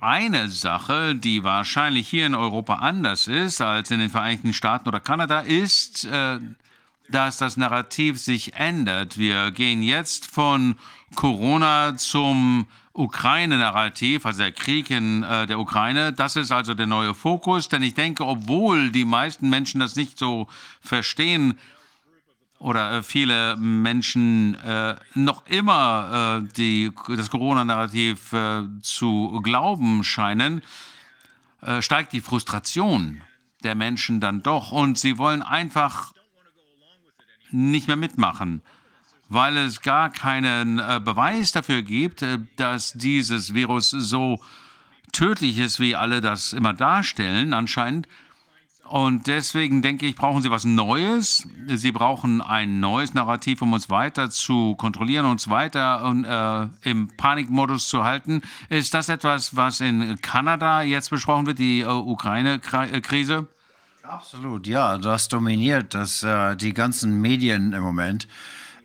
[0.00, 5.00] Eine Sache, die wahrscheinlich hier in Europa anders ist als in den Vereinigten Staaten oder
[5.00, 6.08] Kanada, ist,
[7.08, 9.18] dass das Narrativ sich ändert.
[9.18, 10.76] Wir gehen jetzt von
[11.14, 16.12] Corona zum Ukraine-Narrativ, also der Krieg in äh, der Ukraine.
[16.12, 20.18] Das ist also der neue Fokus, denn ich denke, obwohl die meisten Menschen das nicht
[20.18, 20.48] so
[20.80, 21.58] verstehen
[22.58, 30.62] oder äh, viele Menschen äh, noch immer äh, die, das Corona-Narrativ äh, zu glauben scheinen,
[31.62, 33.22] äh, steigt die Frustration
[33.62, 36.12] der Menschen dann doch und sie wollen einfach
[37.50, 38.62] nicht mehr mitmachen,
[39.28, 44.40] weil es gar keinen äh, Beweis dafür gibt, äh, dass dieses Virus so
[45.12, 48.08] tödlich ist, wie alle das immer darstellen, anscheinend.
[48.88, 51.46] Und deswegen denke ich, brauchen Sie was Neues.
[51.66, 57.88] Sie brauchen ein neues Narrativ, um uns weiter zu kontrollieren, uns weiter äh, im Panikmodus
[57.88, 58.40] zu halten.
[58.70, 63.46] Ist das etwas, was in Kanada jetzt besprochen wird, die äh, Ukraine-Krise?
[64.08, 68.26] Absolut, ja, das dominiert das, äh, die ganzen Medien im Moment.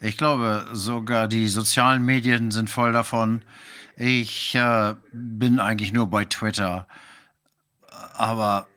[0.01, 3.41] Ich glaube, sogar die sozialen Medien sind voll davon.
[3.95, 6.87] Ich äh, bin eigentlich nur bei Twitter.
[8.15, 8.67] Aber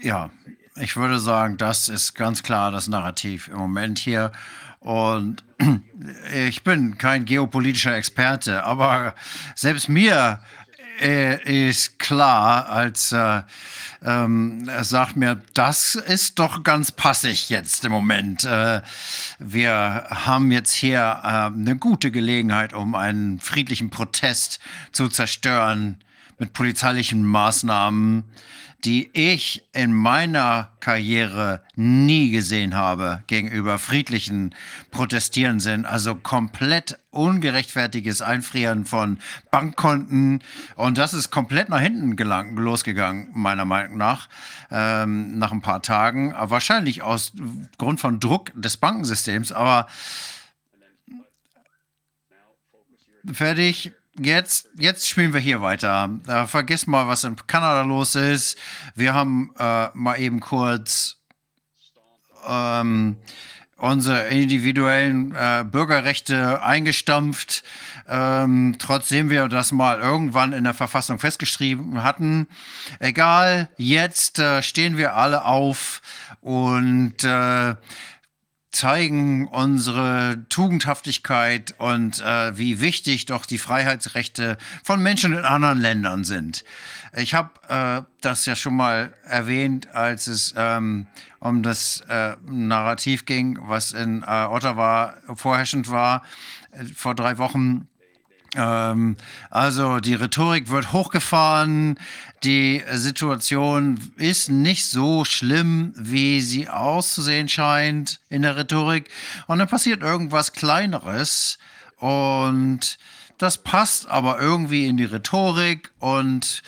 [0.00, 0.30] ja,
[0.76, 4.30] ich würde sagen, das ist ganz klar das Narrativ im Moment hier.
[4.78, 5.42] Und
[6.32, 9.16] ich bin kein geopolitischer Experte, aber
[9.56, 10.40] selbst mir
[11.00, 13.42] äh, ist klar, als äh,
[14.02, 18.44] ähm, er sagt mir, das ist doch ganz passig jetzt im Moment.
[18.44, 18.80] Äh,
[19.38, 24.58] wir haben jetzt hier äh, eine gute Gelegenheit, um einen friedlichen Protest
[24.92, 25.98] zu zerstören
[26.38, 28.24] mit polizeilichen Maßnahmen
[28.84, 34.54] die ich in meiner Karriere nie gesehen habe gegenüber friedlichen
[34.90, 35.84] Protestierenden.
[35.84, 39.18] Also komplett ungerechtfertiges Einfrieren von
[39.50, 40.42] Bankkonten.
[40.76, 44.28] Und das ist komplett nach hinten gelangt, losgegangen, meiner Meinung nach,
[44.70, 46.34] ähm, nach ein paar Tagen.
[46.36, 47.32] Wahrscheinlich aus
[47.78, 49.52] Grund von Druck des Bankensystems.
[49.52, 49.88] Aber
[53.32, 56.10] fertig jetzt, jetzt spielen wir hier weiter.
[56.26, 58.58] Äh, vergiss mal, was in Kanada los ist.
[58.94, 61.16] Wir haben äh, mal eben kurz
[62.46, 63.16] ähm,
[63.76, 67.62] unsere individuellen äh, Bürgerrechte eingestampft.
[68.08, 72.48] Ähm, trotzdem wir das mal irgendwann in der Verfassung festgeschrieben hatten.
[72.98, 76.02] Egal, jetzt äh, stehen wir alle auf
[76.40, 77.74] und äh,
[78.70, 86.24] zeigen unsere Tugendhaftigkeit und äh, wie wichtig doch die Freiheitsrechte von Menschen in anderen Ländern
[86.24, 86.64] sind.
[87.16, 91.08] Ich habe äh, das ja schon mal erwähnt, als es ähm,
[91.40, 96.22] um das äh, Narrativ ging, was in äh, Ottawa vorherrschend war
[96.70, 97.88] äh, vor drei Wochen.
[98.56, 99.16] Ähm,
[99.50, 101.98] also die Rhetorik wird hochgefahren,
[102.42, 109.10] die Situation ist nicht so schlimm, wie sie auszusehen scheint in der Rhetorik.
[109.46, 111.58] Und dann passiert irgendwas Kleineres.
[111.98, 112.98] Und
[113.36, 115.90] das passt aber irgendwie in die Rhetorik.
[115.98, 116.62] Und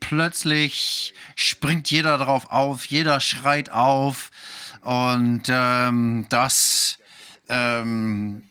[0.00, 4.30] plötzlich springt jeder drauf auf, jeder schreit auf.
[4.80, 6.98] Und ähm, das
[7.50, 8.47] ähm,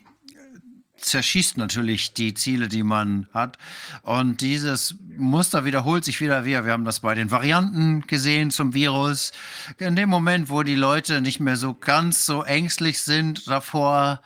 [0.98, 3.58] zerschießt natürlich die Ziele, die man hat.
[4.02, 6.64] Und dieses Muster wiederholt sich wieder wieder.
[6.64, 9.32] Wir haben das bei den Varianten gesehen zum Virus.
[9.78, 14.20] In dem Moment, wo die Leute nicht mehr so ganz so ängstlich sind davor,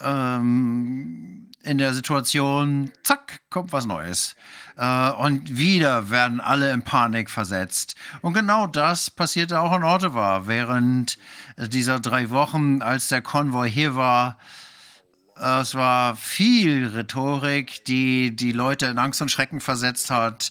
[0.00, 4.36] ähm, in der Situation, zack, kommt was Neues.
[4.76, 7.94] Äh, und wieder werden alle in Panik versetzt.
[8.20, 11.18] Und genau das passierte auch in Ottawa während
[11.56, 14.38] dieser drei Wochen, als der Konvoi hier war.
[15.36, 20.50] Es war viel Rhetorik, die die Leute in Angst und Schrecken versetzt hat.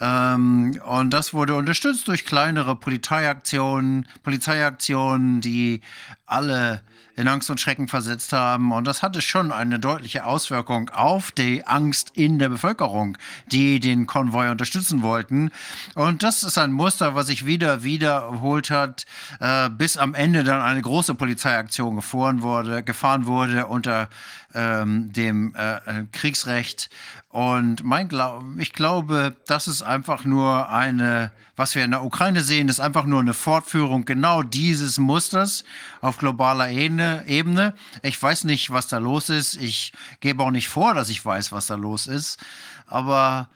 [0.00, 5.82] Ähm, und das wurde unterstützt durch kleinere Polizeiaktionen, Polizeiaktionen, die
[6.26, 6.82] alle
[7.16, 8.72] in Angst und Schrecken versetzt haben.
[8.72, 14.06] Und das hatte schon eine deutliche Auswirkung auf die Angst in der Bevölkerung, die den
[14.06, 15.50] Konvoi unterstützen wollten.
[15.94, 19.04] Und das ist ein Muster, was sich wieder wiederholt hat,
[19.40, 24.08] äh, bis am Ende dann eine große Polizeiaktion gefahren wurde, gefahren wurde unter
[24.54, 26.90] ähm, dem äh, äh Kriegsrecht.
[27.34, 32.44] Und mein Glau ich glaube, das ist einfach nur eine, was wir in der Ukraine
[32.44, 35.64] sehen, ist einfach nur eine Fortführung genau dieses Musters
[36.00, 37.74] auf globaler Ebene.
[38.02, 39.56] Ich weiß nicht, was da los ist.
[39.56, 42.38] Ich gebe auch nicht vor, dass ich weiß, was da los ist.
[42.86, 43.48] Aber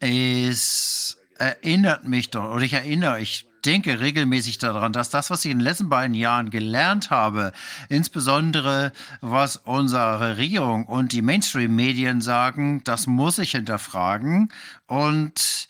[0.00, 5.50] es erinnert mich doch, oder ich erinnere, ich denke regelmäßig daran, dass das, was ich
[5.50, 7.52] in den letzten beiden Jahren gelernt habe,
[7.88, 14.52] insbesondere was unsere Regierung und die Mainstream-Medien sagen, das muss ich hinterfragen.
[14.86, 15.68] Und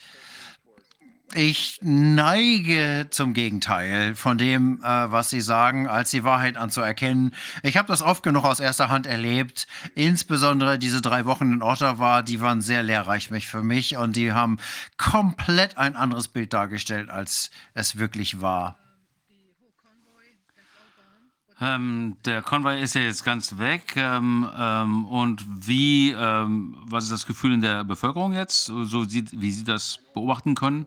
[1.35, 7.35] ich neige zum Gegenteil von dem, äh, was Sie sagen, als die Wahrheit anzuerkennen.
[7.63, 9.67] Ich habe das oft genug aus erster Hand erlebt.
[9.95, 14.59] Insbesondere diese drei Wochen in Ottawa, die waren sehr lehrreich für mich und die haben
[14.97, 18.77] komplett ein anderes Bild dargestellt, als es wirklich war.
[21.61, 23.95] Ähm, der Konvoi ist ja jetzt ganz weg.
[23.97, 29.39] Ähm, ähm, und wie, ähm, was ist das Gefühl in der Bevölkerung jetzt, so sieht,
[29.39, 30.87] wie Sie das beobachten können?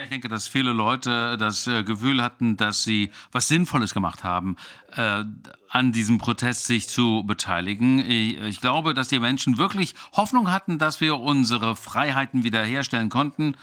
[0.00, 4.56] Ich denke, dass viele Leute das äh, Gefühl hatten, dass sie was Sinnvolles gemacht haben,
[4.94, 5.24] äh,
[5.68, 7.98] an diesem Protest sich zu beteiligen.
[7.98, 13.56] Ich, ich, glaube, dass die Menschen wirklich Hoffnung hatten, dass wir unsere Freiheiten wiederherstellen konnten.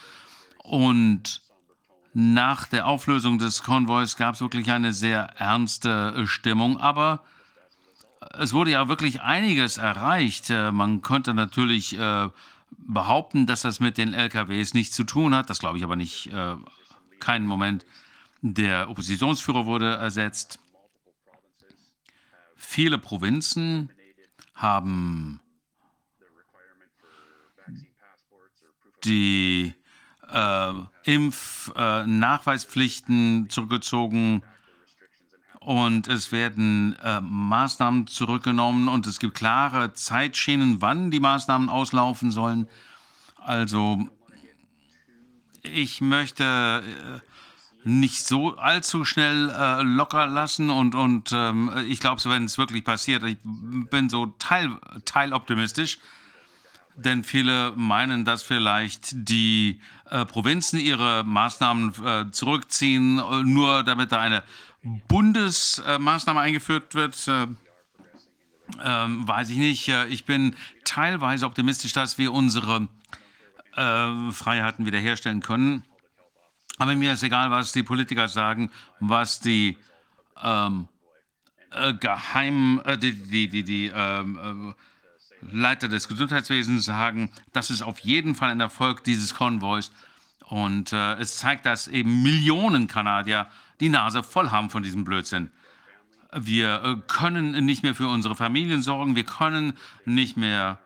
[0.64, 1.42] Und
[2.14, 6.80] nach der Auflösung des Konvois gab es wirklich eine sehr ernste äh, Stimmung.
[6.80, 7.24] Aber
[8.38, 10.50] es wurde ja wirklich einiges erreicht.
[10.50, 12.30] Äh, man konnte natürlich äh,
[12.88, 15.50] behaupten, dass das mit den LKWs nichts zu tun hat.
[15.50, 16.28] Das glaube ich aber nicht.
[16.28, 16.56] Äh,
[17.20, 17.86] keinen Moment.
[18.42, 20.60] Der Oppositionsführer wurde ersetzt.
[22.56, 23.92] Viele Provinzen
[24.54, 25.42] haben
[29.04, 29.74] die
[30.30, 34.44] äh, Impfnachweispflichten äh, zurückgezogen
[35.70, 42.32] und es werden äh, Maßnahmen zurückgenommen und es gibt klare Zeitschienen, wann die Maßnahmen auslaufen
[42.32, 42.68] sollen.
[43.36, 44.10] Also
[45.62, 52.20] ich möchte äh, nicht so allzu schnell äh, locker lassen und, und ähm, ich glaube,
[52.26, 54.72] wenn es wirklich passiert, ich bin so teil,
[55.06, 56.00] teiloptimistisch,
[56.96, 64.12] denn viele meinen, dass vielleicht die äh, Provinzen ihre Maßnahmen äh, zurückziehen, äh, nur damit
[64.12, 64.44] da eine
[64.84, 67.48] Bundesmaßnahme eingeführt wird, äh,
[68.84, 69.88] ähm, weiß ich nicht.
[69.90, 72.88] Äh, ich bin teilweise optimistisch, dass wir unsere
[73.76, 75.84] äh, Freiheiten wiederherstellen können.
[76.78, 79.78] Aber mir ist egal, was die Politiker sagen, was die
[80.42, 80.88] ähm,
[81.72, 84.76] äh, Geheim, äh, die, die, die, die ähm,
[85.42, 87.32] äh, Leiter des Gesundheitswesens sagen.
[87.54, 89.92] Das ist auf jeden Fall ein Erfolg dieses Konvois.
[90.46, 93.48] Und es zeigt, dass eben Millionen Kanadier
[93.80, 95.52] die Nase voll haben von diesem Blödsinn.
[96.34, 99.16] Wir äh, können nicht mehr für unsere Familien sorgen.
[99.16, 99.74] Wir können
[100.06, 100.80] nicht mehr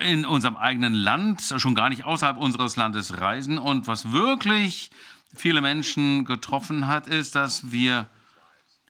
[0.00, 3.58] in unserem eigenen Land, schon gar nicht außerhalb unseres Landes reisen.
[3.58, 4.90] Und was wirklich
[5.34, 8.08] viele Menschen getroffen hat, ist, dass wir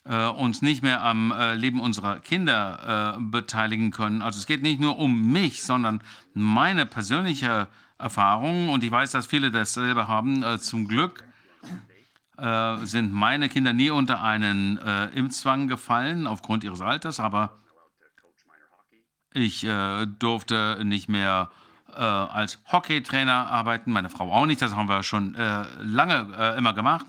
[0.04, 4.22] äh, uns nicht mehr am äh, Leben unserer Kinder äh, beteiligen können.
[4.22, 6.02] Also es geht nicht nur um mich, sondern
[6.34, 7.68] meine persönliche
[7.98, 8.68] Erfahrung.
[8.68, 10.42] Und ich weiß, dass viele dasselbe haben.
[10.42, 11.24] Äh, zum Glück
[12.38, 17.58] äh, sind meine Kinder nie unter einen äh, Impfzwang gefallen aufgrund ihres Alters, aber
[19.34, 21.50] ich äh, durfte nicht mehr
[21.92, 26.72] äh, als Hockeytrainer arbeiten, meine Frau auch nicht, das haben wir schon äh, lange immer
[26.72, 27.06] gemacht.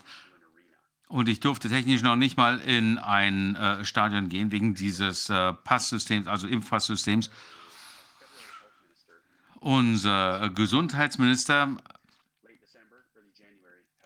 [1.07, 5.31] Und ich durfte technisch noch nicht mal in ein Stadion gehen wegen dieses
[5.63, 7.29] Passsystems, also Impfpasssystems.
[9.59, 11.77] Unser Gesundheitsminister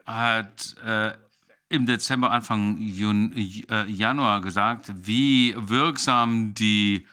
[0.10, 1.12] hat äh,
[1.70, 7.06] im Dezember, Anfang Jun äh, Januar gesagt, wie wirksam die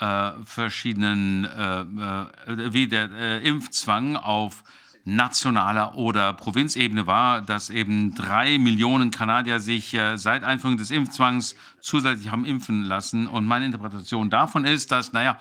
[0.00, 4.64] äh, verschiedenen, äh, äh, wie der äh, Impfzwang auf
[5.04, 12.30] nationaler oder Provinzebene war, dass eben drei Millionen Kanadier sich seit Einführung des Impfzwangs zusätzlich
[12.30, 13.26] haben impfen lassen.
[13.26, 15.38] Und meine Interpretation davon ist, dass, naja,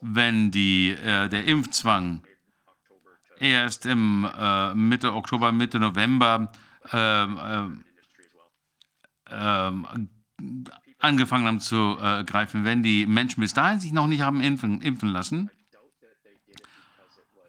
[0.00, 2.22] wenn die, der Impfzwang
[3.38, 4.26] erst im
[4.74, 6.50] Mitte Oktober, Mitte November
[6.92, 7.82] ähm,
[9.30, 10.08] ähm,
[10.98, 14.80] angefangen haben zu äh, greifen, wenn die Menschen bis dahin sich noch nicht haben impfen,
[14.80, 15.50] impfen lassen,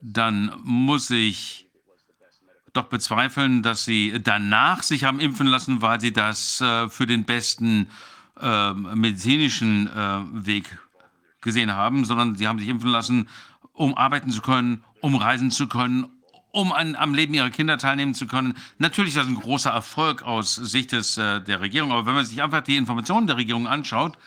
[0.02, 1.68] dann muss ich
[2.74, 7.26] doch bezweifeln, dass sie danach sich haben impfen lassen, weil sie das äh, für den
[7.26, 7.90] besten
[8.40, 10.78] äh, medizinischen äh, Weg
[11.42, 13.30] gesehen haben, sondern sie haben sich impfen lassen,
[13.74, 16.08] um arbeiten zu können, um reisen zu können,
[16.52, 18.56] um an, am Leben ihrer Kinder teilnehmen zu können.
[18.78, 22.26] Natürlich ist das ein großer Erfolg aus Sicht des, äh, der Regierung, aber wenn man
[22.26, 24.18] sich einfach die Informationen der Regierung anschaut,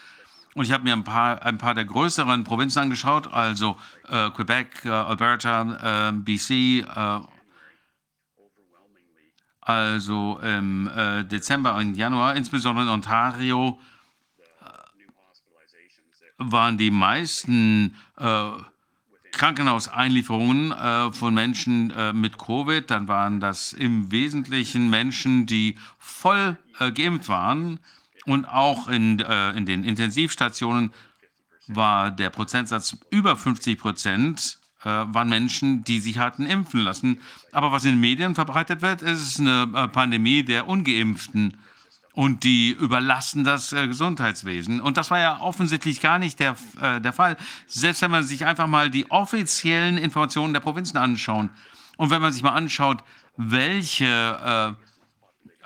[0.54, 3.76] und ich habe mir ein paar, ein paar der größeren Provinzen angeschaut, also
[4.08, 7.20] äh, Quebec, äh, Alberta, äh, BC, äh,
[9.60, 13.78] also im äh, Dezember und Januar, insbesondere in Ontario,
[16.38, 17.94] waren die meisten
[19.32, 26.58] Krankenhauseinlieferungen äh, von Menschen äh, mit Covid, dann waren das im Wesentlichen Menschen, die voll
[26.78, 27.80] äh, geimpft waren.
[28.26, 30.92] Und auch in, äh, in den Intensivstationen
[31.66, 37.20] war der Prozentsatz über 50 Prozent, äh, waren Menschen, die sich hatten impfen lassen.
[37.52, 41.58] Aber was in den Medien verbreitet wird, ist eine äh, Pandemie der Ungeimpften
[42.20, 44.82] und die überlasten das äh, Gesundheitswesen.
[44.82, 47.38] Und das war ja offensichtlich gar nicht der, äh, der Fall.
[47.66, 51.48] Selbst wenn man sich einfach mal die offiziellen Informationen der Provinzen anschaut
[51.96, 53.02] und wenn man sich mal anschaut,
[53.38, 54.72] welche äh,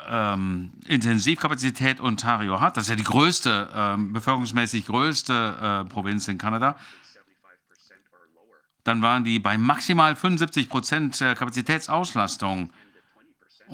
[0.09, 6.39] ähm, Intensivkapazität Ontario hat, das ist ja die größte, ähm, bevölkerungsmäßig größte äh, Provinz in
[6.39, 6.77] Kanada,
[8.85, 12.71] dann waren die bei maximal 75 Prozent Kapazitätsauslastung.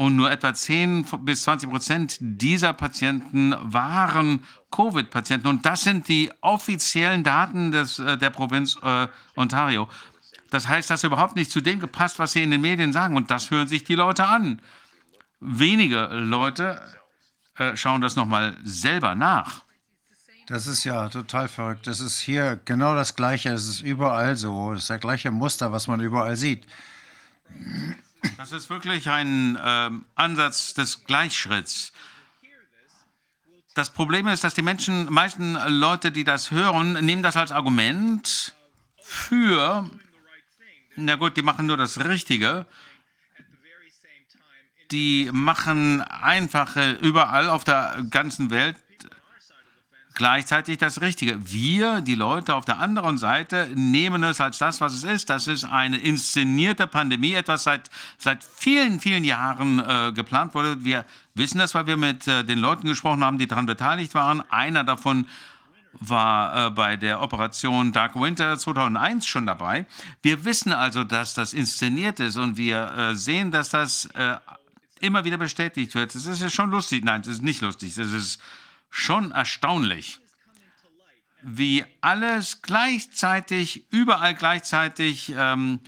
[0.01, 5.47] Und nur etwa 10 bis 20 Prozent dieser Patienten waren Covid-Patienten.
[5.47, 9.91] Und das sind die offiziellen Daten des, äh, der Provinz äh, Ontario.
[10.49, 13.15] Das heißt, das überhaupt nicht zu dem gepasst, was sie in den Medien sagen.
[13.15, 14.63] Und das hören sich die Leute an.
[15.39, 16.81] Wenige Leute
[17.59, 19.65] äh, schauen das nochmal selber nach.
[20.47, 21.87] Das ist ja total verrückt.
[21.87, 23.51] Das ist hier genau das Gleiche.
[23.51, 24.73] Es ist überall so.
[24.73, 26.67] Das ist das gleiche Muster, was man überall sieht.
[28.37, 31.93] Das ist wirklich ein äh, Ansatz des Gleichschritts.
[33.75, 38.55] Das Problem ist, dass die Menschen, meisten Leute, die das hören, nehmen das als Argument
[39.03, 39.89] für,
[40.97, 42.67] na gut, die machen nur das Richtige.
[44.91, 48.77] Die machen einfach überall auf der ganzen Welt
[50.15, 51.39] gleichzeitig das Richtige.
[51.51, 55.31] Wir, die Leute auf der anderen Seite, nehmen es als das, was es ist.
[55.31, 60.85] Das ist eine inszenierte Pandemie, etwas seit, seit vielen, vielen Jahren äh, geplant wurde.
[60.85, 64.43] Wir wissen das, weil wir mit äh, den Leuten gesprochen haben, die daran beteiligt waren.
[64.51, 65.27] Einer davon
[65.93, 69.87] war äh, bei der Operation Dark Winter 2001 schon dabei.
[70.23, 74.37] Wir wissen also, dass das inszeniert ist und wir äh, sehen, dass das äh,
[75.01, 76.15] immer wieder bestätigt wird.
[76.15, 77.05] Es ist ja schon lustig.
[77.05, 77.97] Nein, es ist nicht lustig.
[77.97, 78.41] Es ist
[78.91, 80.19] schon erstaunlich,
[81.43, 85.81] wie alles gleichzeitig, überall gleichzeitig ähm,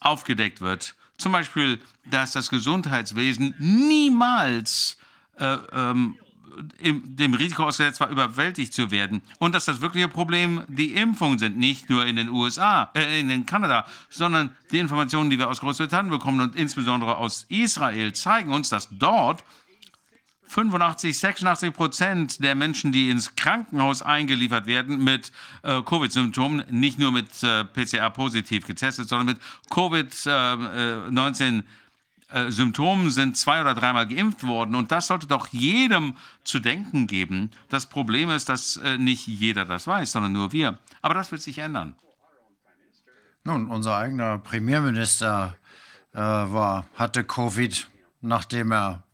[0.00, 0.94] aufgedeckt wird.
[1.16, 4.98] Zum Beispiel, dass das Gesundheitswesen niemals
[5.38, 6.18] äh, ähm,
[6.78, 9.22] im, dem Risiko ausgesetzt war, überwältigt zu werden.
[9.38, 13.46] Und dass das wirkliche Problem die Impfungen sind, nicht nur in den USA, äh, in
[13.46, 18.68] Kanada, sondern die Informationen, die wir aus Großbritannien bekommen und insbesondere aus Israel, zeigen uns,
[18.68, 19.44] dass dort
[20.50, 25.30] 85, 86 Prozent der Menschen, die ins Krankenhaus eingeliefert werden mit
[25.62, 29.38] äh, Covid-Symptomen, nicht nur mit äh, PCR-positiv getestet, sondern mit
[29.70, 31.62] Covid-19
[32.32, 34.74] äh, Symptomen sind zwei oder dreimal geimpft worden.
[34.74, 37.52] Und das sollte doch jedem zu denken geben.
[37.68, 40.80] Das Problem ist, dass äh, nicht jeder das weiß, sondern nur wir.
[41.00, 41.94] Aber das wird sich ändern.
[43.44, 45.56] Nun, unser eigener Premierminister
[46.12, 47.88] äh, war, hatte Covid,
[48.20, 49.04] nachdem er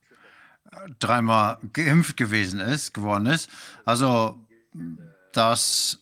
[0.98, 3.50] dreimal geimpft gewesen ist, geworden ist.
[3.84, 4.38] Also
[5.32, 5.98] das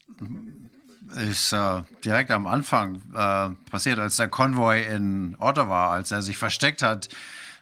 [1.16, 6.36] ist äh, direkt am Anfang äh, passiert, als der Konvoi in Ottawa, als er sich
[6.36, 7.08] versteckt hat.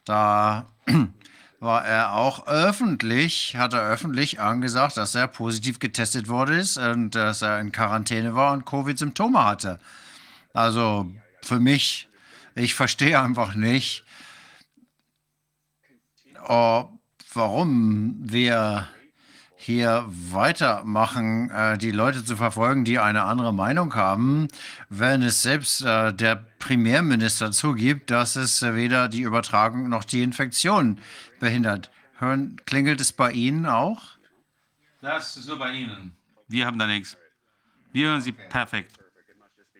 [0.05, 0.67] Da
[1.61, 7.15] war er auch öffentlich, hat er öffentlich angesagt, dass er positiv getestet worden ist und
[7.15, 9.79] dass er in Quarantäne war und Covid-Symptome hatte.
[10.55, 11.11] Also
[11.43, 12.09] für mich,
[12.55, 14.05] ich verstehe einfach nicht,
[16.49, 16.89] oh,
[17.35, 18.89] warum wir
[19.63, 24.49] hier weitermachen, äh, die Leute zu verfolgen, die eine andere Meinung haben,
[24.89, 30.23] wenn es selbst äh, der Premierminister zugibt, dass es äh, weder die Übertragung noch die
[30.23, 30.99] Infektion
[31.39, 31.91] behindert.
[32.19, 34.03] Hören, klingelt es bei Ihnen auch?
[35.01, 36.13] Das ist nur bei Ihnen.
[36.49, 37.17] Wir haben da nichts.
[37.93, 38.99] Wir hören Sie perfekt.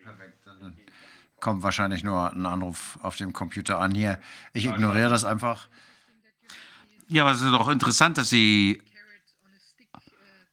[0.01, 0.37] Perfekt.
[0.45, 0.77] Dann
[1.41, 4.17] kommt wahrscheinlich nur ein Anruf auf dem Computer an hier.
[4.53, 5.67] Ich ignoriere das einfach.
[7.07, 8.81] Ja, aber es ist doch interessant, dass Sie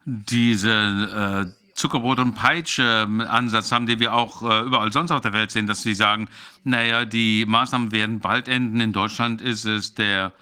[0.05, 5.51] diese äh, Zuckerbrot- und Peitsche-Ansatz haben, den wir auch äh, überall sonst auf der Welt
[5.51, 6.29] sehen, dass Sie sagen,
[6.65, 8.81] naja, die Maßnahmen werden bald enden.
[8.81, 10.33] In Deutschland ist es der,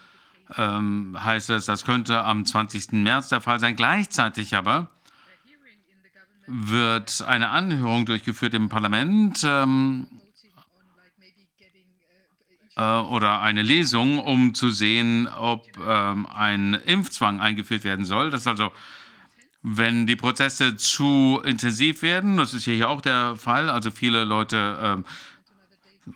[0.56, 2.92] ähm, heißt es, das könnte am 20.
[2.92, 3.76] März der Fall sein.
[3.76, 4.90] Gleichzeitig aber
[6.46, 10.27] wird eine Anhörung durchgeführt im Parlament ähm, äh,
[12.82, 18.30] oder eine Lesung, um zu sehen, ob ähm, ein Impfzwang eingeführt werden soll.
[18.30, 18.70] Das ist also
[19.62, 24.78] wenn die Prozesse zu intensiv werden, das ist hier auch der Fall, also viele Leute
[24.80, 25.04] ähm,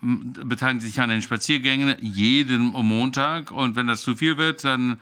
[0.00, 3.50] beteiligen sich an den Spaziergängen jeden Montag.
[3.50, 4.98] Und wenn das zu viel wird, dann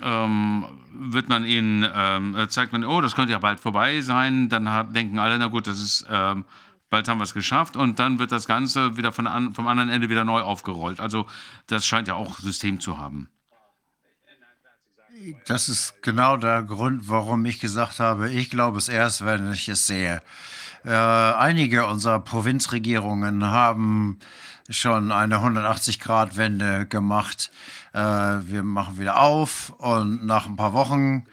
[0.00, 4.70] ähm, wird man ihnen, ähm, zeigt man, oh, das könnte ja bald vorbei sein, dann
[4.70, 6.44] hat, denken alle, na gut, das ist, ähm,
[6.92, 9.88] bald haben wir es geschafft und dann wird das Ganze wieder von an, vom anderen
[9.88, 11.00] Ende wieder neu aufgerollt.
[11.00, 11.26] Also
[11.66, 13.28] das scheint ja auch System zu haben.
[15.46, 19.68] Das ist genau der Grund, warum ich gesagt habe, ich glaube es erst, wenn ich
[19.70, 20.20] es sehe.
[20.84, 24.18] Äh, einige unserer Provinzregierungen haben
[24.68, 27.50] schon eine 180-Grad-Wende gemacht.
[27.94, 31.24] Äh, wir machen wieder auf und nach ein paar Wochen,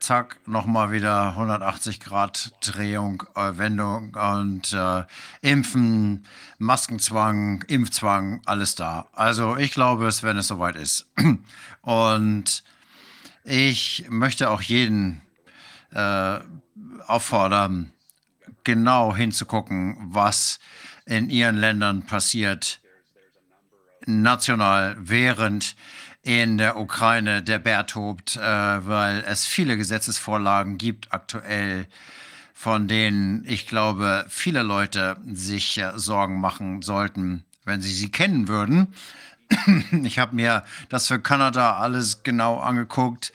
[0.00, 5.04] zack, nochmal wieder 180 Grad Drehung, äh, Wendung und äh,
[5.40, 6.26] Impfen,
[6.58, 9.08] Maskenzwang, Impfzwang, alles da.
[9.12, 11.06] Also ich glaube es, wenn es soweit ist.
[11.82, 12.64] Und
[13.44, 15.22] ich möchte auch jeden
[15.92, 16.38] äh,
[17.06, 17.92] auffordern,
[18.64, 20.58] genau hinzugucken, was
[21.04, 22.80] in ihren Ländern passiert,
[24.06, 25.76] national, während
[26.26, 31.86] in der Ukraine der Bär tobt, äh, weil es viele Gesetzesvorlagen gibt aktuell,
[32.52, 38.48] von denen ich glaube, viele Leute sich äh, Sorgen machen sollten, wenn sie sie kennen
[38.48, 38.92] würden.
[40.02, 43.32] Ich habe mir das für Kanada alles genau angeguckt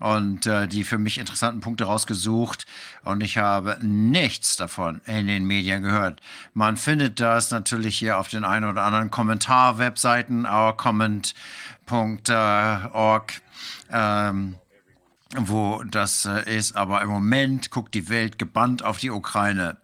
[0.00, 2.66] und äh, die für mich interessanten Punkte rausgesucht
[3.04, 6.20] und ich habe nichts davon in den Medien gehört.
[6.54, 10.44] Man findet das natürlich hier auf den ein oder anderen Kommentar-Webseiten,
[11.92, 13.42] ourcomment.org,
[13.90, 14.56] ähm,
[15.36, 19.76] wo das äh, ist, aber im Moment guckt die Welt gebannt auf die Ukraine.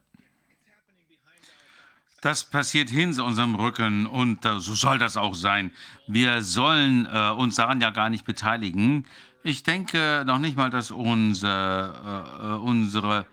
[2.21, 5.71] Das passiert hinter unserem Rücken und äh, so soll das auch sein.
[6.07, 9.07] Wir sollen äh, uns daran ja gar nicht beteiligen.
[9.45, 13.27] Ich denke noch nicht mal, dass unser, äh, unsere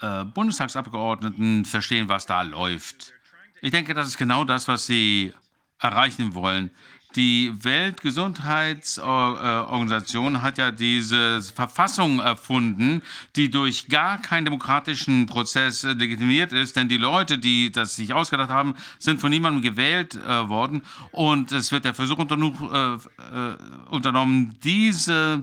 [0.00, 3.12] äh, Bundestagsabgeordneten verstehen, was da läuft.
[3.60, 5.34] Ich denke, das ist genau das, was sie
[5.80, 6.70] erreichen wollen.
[7.16, 13.02] Die Weltgesundheitsorganisation hat ja diese Verfassung erfunden,
[13.34, 18.50] die durch gar keinen demokratischen Prozess legitimiert ist, denn die Leute, die das sich ausgedacht
[18.50, 20.82] haben, sind von niemandem gewählt äh, worden.
[21.10, 23.56] Und es wird der Versuch unternommen, äh, äh,
[23.90, 25.42] unternommen diese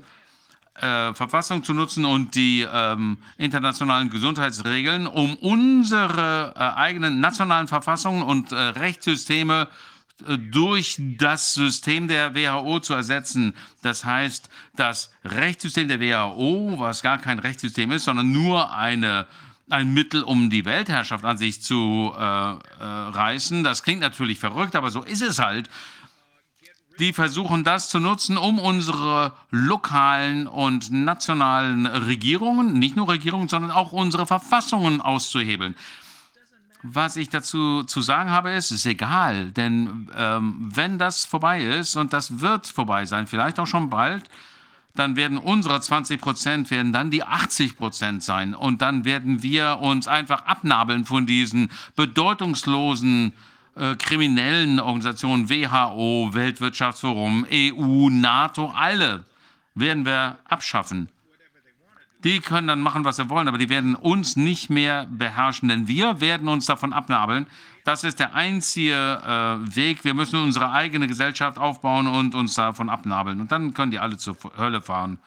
[0.76, 8.22] äh, Verfassung zu nutzen und die ähm, internationalen Gesundheitsregeln, um unsere äh, eigenen nationalen Verfassungen
[8.22, 9.67] und äh, Rechtssysteme
[10.51, 13.53] durch das System der WHO zu ersetzen.
[13.82, 19.28] Das heißt, das Rechtssystem der WHO, was gar kein Rechtssystem ist, sondern nur eine
[19.69, 23.64] ein Mittel, um die Weltherrschaft an sich zu äh, äh, reißen.
[23.64, 25.69] Das klingt natürlich verrückt, aber so ist es halt.
[27.00, 33.72] Die versuchen das zu nutzen, um unsere lokalen und nationalen Regierungen, nicht nur Regierungen, sondern
[33.72, 35.76] auch unsere Verfassungen auszuhebeln.
[36.94, 41.96] Was ich dazu zu sagen habe, ist, ist egal, denn ähm, wenn das vorbei ist,
[41.96, 44.30] und das wird vorbei sein, vielleicht auch schon bald,
[44.96, 48.56] dann werden unsere 20 Prozent werden dann die 80 Prozent sein.
[48.56, 53.34] Und dann werden wir uns einfach abnabeln von diesen bedeutungslosen
[53.76, 59.26] äh, kriminellen Organisationen, WHO, Weltwirtschaftsforum, EU, NATO, alle
[59.76, 61.10] werden wir abschaffen.
[62.24, 65.88] Die können dann machen, was sie wollen, aber die werden uns nicht mehr beherrschen, denn
[65.88, 67.48] wir werden uns davon abnabeln.
[67.85, 70.03] Das ist der einzige äh, Weg.
[70.03, 73.40] Wir müssen unsere eigene Gesellschaft aufbauen und uns davon abnabeln.
[73.40, 75.19] Und dann können die alle zur Hölle fahren.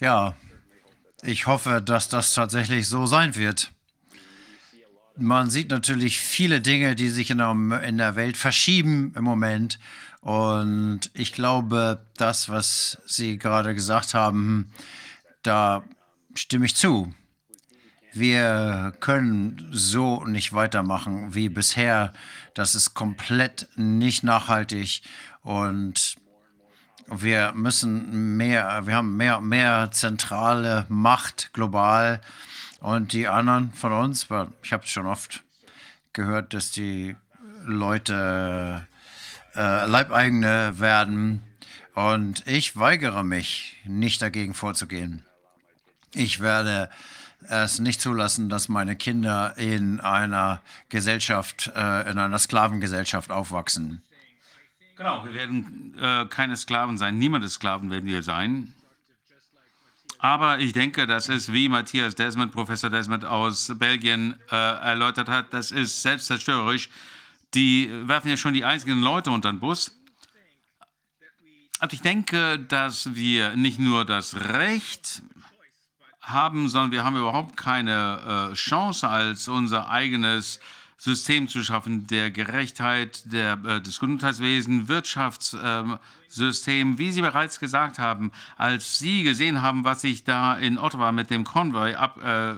[0.00, 0.34] Ja,
[1.22, 3.72] ich hoffe, dass das tatsächlich so sein wird.
[5.16, 9.78] Man sieht natürlich viele Dinge, die sich in der, in der Welt verschieben im Moment.
[10.20, 14.72] Und ich glaube, das, was Sie gerade gesagt haben,
[15.42, 15.84] da
[16.38, 17.12] stimme ich zu.
[18.12, 22.12] Wir können so nicht weitermachen wie bisher.
[22.54, 25.02] Das ist komplett nicht nachhaltig
[25.42, 26.16] und
[27.06, 32.20] wir müssen mehr, wir haben mehr mehr zentrale Macht global
[32.80, 34.28] und die anderen von uns,
[34.62, 35.42] ich habe schon oft
[36.12, 37.16] gehört, dass die
[37.64, 38.86] Leute
[39.54, 41.42] äh, Leibeigene werden
[41.94, 45.27] und ich weigere mich, nicht dagegen vorzugehen.
[46.14, 46.90] Ich werde
[47.48, 54.02] es nicht zulassen, dass meine Kinder in einer Gesellschaft, äh, in einer Sklavengesellschaft aufwachsen.
[54.96, 57.18] Genau, wir werden äh, keine Sklaven sein.
[57.18, 58.74] Niemand ist Sklaven werden wir sein.
[60.18, 65.54] Aber ich denke, das ist, wie Matthias Desmond, Professor Desmond aus Belgien äh, erläutert hat,
[65.54, 66.88] das ist selbstzerstörerisch.
[67.54, 69.94] Die werfen ja schon die einzigen Leute unter den Bus.
[71.78, 75.22] Also ich denke, dass wir nicht nur das Recht
[76.30, 80.60] haben, sondern wir haben überhaupt keine äh, Chance, als unser eigenes
[80.98, 87.98] System zu schaffen, der Gerechtheit, der, äh, des Gesundheitswesens, Wirtschaftssystem, äh, wie Sie bereits gesagt
[87.98, 92.50] haben, als Sie gesehen haben, was sich da in Ottawa mit dem Konvoi ab, äh,
[92.50, 92.54] äh,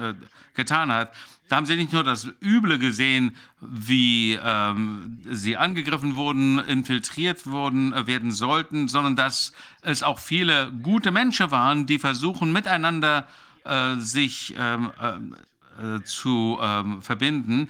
[0.00, 0.14] äh
[0.54, 1.12] getan hat,
[1.50, 7.92] da haben Sie nicht nur das Üble gesehen, wie ähm, sie angegriffen wurden, infiltriert wurden,
[7.92, 9.52] äh, werden sollten, sondern dass
[9.82, 13.26] es auch viele gute Menschen waren, die versuchen, miteinander
[13.64, 17.68] äh, sich ähm, äh, äh zu ähm, verbinden.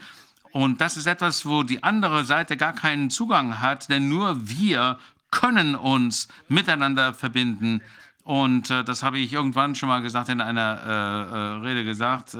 [0.52, 4.98] Und das ist etwas, wo die andere Seite gar keinen Zugang hat, denn nur wir
[5.30, 7.80] können uns miteinander verbinden.
[8.24, 12.36] Und äh, das habe ich irgendwann schon mal gesagt in einer äh, Rede gesagt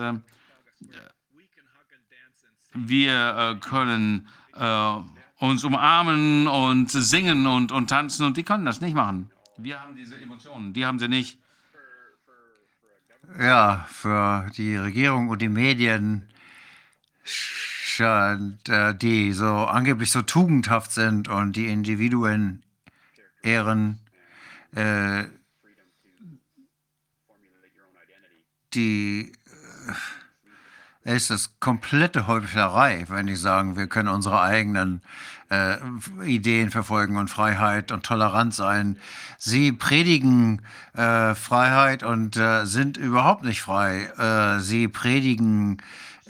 [2.75, 4.97] wir äh, können äh,
[5.39, 9.31] uns umarmen und singen und, und tanzen und die können das nicht machen.
[9.57, 11.39] Wir haben diese Emotionen, die haben sie nicht.
[13.39, 16.29] Ja, für die Regierung und die Medien,
[17.99, 22.63] äh, die so angeblich so tugendhaft sind und die Individuen
[23.43, 24.01] ehren,
[24.73, 25.25] äh,
[28.75, 29.33] die
[31.11, 35.03] ist es komplette Heuchlerei, wenn die sagen, wir können unsere eigenen
[35.51, 35.77] äh,
[36.25, 38.99] Ideen verfolgen und Freiheit und Toleranz sein.
[39.39, 40.63] Sie predigen
[40.95, 44.05] äh, Freiheit und äh, sind überhaupt nicht frei.
[44.17, 45.83] Äh, sie predigen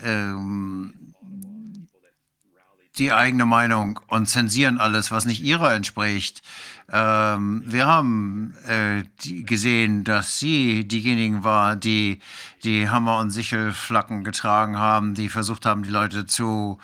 [0.02, 0.94] ähm,
[2.98, 6.42] die eigene Meinung und zensieren alles, was nicht ihrer entspricht.
[6.92, 12.20] Ähm, wir haben äh, die gesehen, dass sie diejenigen war, die
[12.64, 16.78] die Hammer- und Sichelflacken getragen haben, die versucht haben, die Leute zu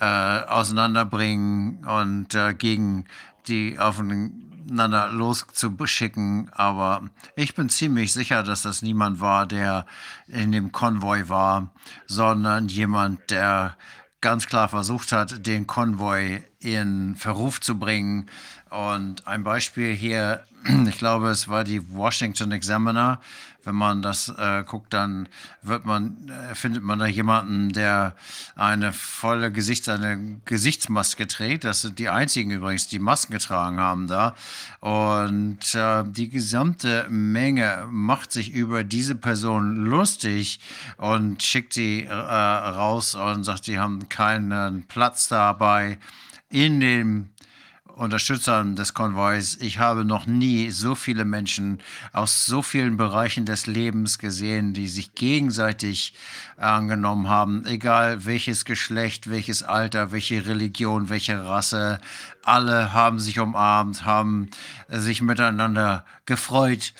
[0.00, 3.04] äh, auseinanderbringen und äh, gegen
[3.48, 6.50] die aufeinander loszuschicken.
[6.54, 7.02] Aber
[7.36, 9.84] ich bin ziemlich sicher, dass das niemand war, der
[10.26, 11.70] in dem Konvoi war,
[12.06, 13.76] sondern jemand, der
[14.20, 18.28] ganz klar versucht hat, den Konvoi in Verruf zu bringen.
[18.70, 20.44] Und ein Beispiel hier,
[20.88, 23.20] ich glaube, es war die Washington Examiner.
[23.62, 25.28] Wenn man das äh, guckt, dann
[25.60, 28.14] wird man, äh, findet man da jemanden, der
[28.56, 31.64] eine volle Gesichts-, eine Gesichtsmaske trägt.
[31.64, 34.34] Das sind die einzigen übrigens, die Masken getragen haben da.
[34.80, 40.58] Und äh, die gesamte Menge macht sich über diese Person lustig
[40.96, 45.98] und schickt sie äh, raus und sagt, die haben keinen Platz dabei
[46.48, 47.28] in dem
[48.00, 49.58] Unterstützern des Konvois.
[49.60, 51.82] Ich habe noch nie so viele Menschen
[52.14, 56.14] aus so vielen Bereichen des Lebens gesehen, die sich gegenseitig
[56.56, 62.00] angenommen haben, egal welches Geschlecht, welches Alter, welche Religion, welche Rasse.
[62.42, 64.48] Alle haben sich umarmt, haben
[64.88, 66.94] sich miteinander gefreut.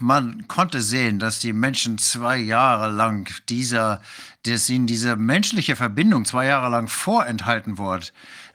[0.00, 4.02] Man konnte sehen, dass die Menschen zwei Jahre lang dieser,
[4.42, 8.06] dass ihnen diese menschliche Verbindung zwei Jahre lang vorenthalten wurde.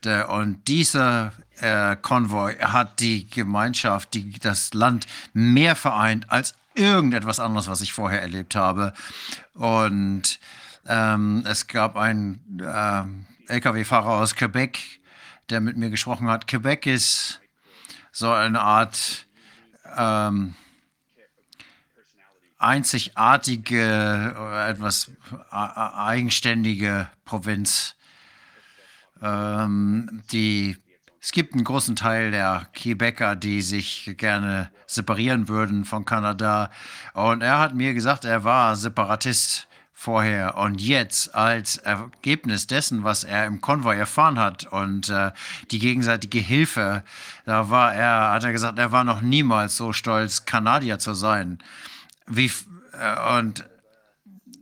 [0.06, 7.68] Und dieser äh, Konvoi hat die Gemeinschaft, die, das Land mehr vereint als irgendetwas anderes,
[7.68, 8.94] was ich vorher erlebt habe.
[9.54, 10.40] Und
[10.88, 14.80] ähm, es gab einen äh, Lkw-Fahrer aus Quebec,
[15.50, 16.48] der mit mir gesprochen hat.
[16.48, 17.42] Quebec ist
[18.12, 19.26] so eine Art
[19.98, 20.56] ähm,
[22.58, 25.12] einzigartige, äh, etwas
[25.50, 27.96] eigenständige Provinz.
[29.22, 30.78] Ähm, die,
[31.22, 36.70] es gibt einen großen Teil der Quebecer, die sich gerne separieren würden von Kanada.
[37.14, 39.68] Und er hat mir gesagt, er war Separatist
[40.00, 45.32] vorher und jetzt als Ergebnis dessen, was er im Konvoi erfahren hat und äh,
[45.72, 47.04] die gegenseitige Hilfe,
[47.46, 51.58] da war er, hat er gesagt, er war noch niemals so stolz, Kanadier zu sein.
[52.28, 52.52] Wie,
[52.94, 53.66] äh, und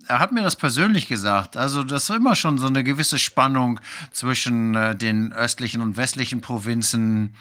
[0.08, 1.58] er hat mir das persönlich gesagt.
[1.58, 3.80] Also das ist immer schon so eine gewisse Spannung
[4.12, 7.36] zwischen äh, den östlichen und westlichen Provinzen.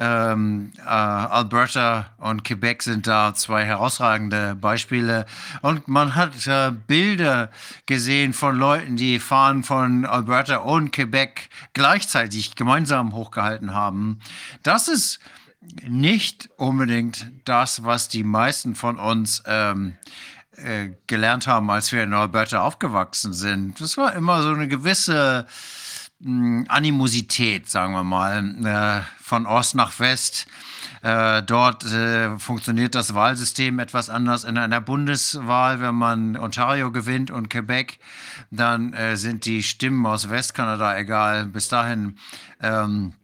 [0.00, 5.26] Ähm, äh, Alberta und Quebec sind da zwei herausragende Beispiele.
[5.60, 7.50] Und man hat äh, Bilder
[7.86, 14.20] gesehen von Leuten, die Fahnen von Alberta und Quebec gleichzeitig gemeinsam hochgehalten haben.
[14.62, 15.18] Das ist
[15.82, 19.96] nicht unbedingt das, was die meisten von uns ähm,
[20.62, 23.80] äh, gelernt haben, als wir in Alberta aufgewachsen sind.
[23.80, 25.46] Das war immer so eine gewisse
[26.20, 30.46] mh, hm, Animosität, sagen wir mal, äh, von Ost nach West.
[31.02, 34.44] Äh, dort äh, funktioniert das Wahlsystem etwas anders.
[34.44, 37.98] In einer Bundeswahl, wenn man Ontario gewinnt und Quebec,
[38.50, 41.46] dann äh, sind die Stimmen aus Westkanada egal.
[41.46, 42.18] Bis dahin
[42.60, 43.14] ähm,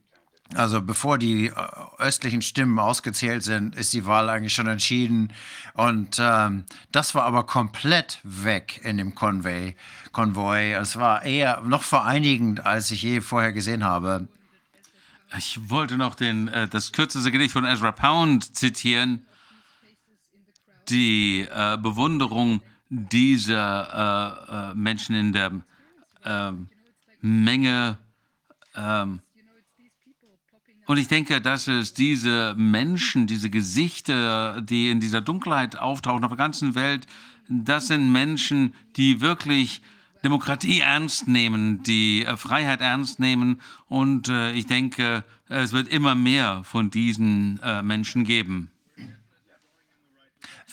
[0.56, 1.52] also bevor die äh,
[1.98, 5.32] östlichen Stimmen ausgezählt sind, ist die Wahl eigentlich schon entschieden.
[5.74, 9.74] Und ähm, das war aber komplett weg in dem Konvoi.
[10.12, 10.72] Konvoi.
[10.72, 14.28] Es war eher noch vereinigend, als ich je vorher gesehen habe.
[15.36, 19.26] Ich wollte noch den, äh, das kürzeste Gedicht von Ezra Pound zitieren.
[20.88, 25.50] Die äh, Bewunderung dieser äh, äh Menschen in der
[26.24, 26.68] ähm,
[27.20, 27.98] Menge.
[28.76, 29.20] Ähm,
[30.86, 36.30] und ich denke, dass es diese Menschen, diese Gesichter, die in dieser Dunkelheit auftauchen auf
[36.30, 37.06] der ganzen Welt,
[37.48, 39.82] das sind Menschen, die wirklich
[40.24, 43.60] Demokratie ernst nehmen, die äh, Freiheit ernst nehmen.
[43.86, 48.70] Und äh, ich denke, es wird immer mehr von diesen äh, Menschen geben.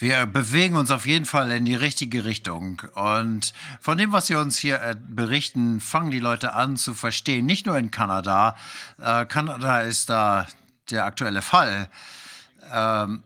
[0.02, 2.82] Wir bewegen uns auf jeden Fall in die richtige Richtung.
[2.96, 7.46] Und von dem, was Sie uns hier äh, berichten, fangen die Leute an zu verstehen.
[7.46, 8.56] Nicht nur in Kanada.
[9.00, 10.48] Äh, Kanada ist da
[10.90, 11.88] der aktuelle Fall.
[12.74, 13.22] Ähm,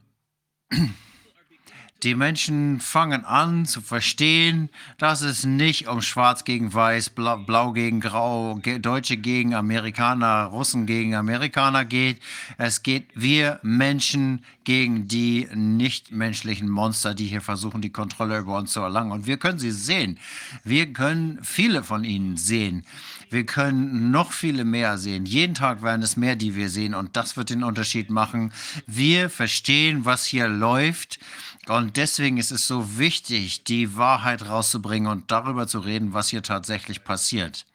[2.06, 7.74] die Menschen fangen an zu verstehen, dass es nicht um Schwarz gegen Weiß, Blau, Blau
[7.74, 12.22] gegen Grau, Deutsche gegen Amerikaner, Russen gegen Amerikaner geht.
[12.60, 18.74] Es geht wir Menschen gegen die nichtmenschlichen Monster, die hier versuchen, die Kontrolle über uns
[18.74, 19.12] zu erlangen.
[19.12, 20.20] Und wir können sie sehen.
[20.64, 22.86] Wir können viele von ihnen sehen.
[23.30, 25.26] Wir können noch viele mehr sehen.
[25.26, 26.94] Jeden Tag werden es mehr, die wir sehen.
[26.94, 28.52] Und das wird den Unterschied machen.
[28.86, 31.20] Wir verstehen, was hier läuft.
[31.67, 36.44] Und deswegen ist es so wichtig, die Wahrheit rauszubringen und darüber zu reden, was hier
[36.44, 37.65] tatsächlich passiert.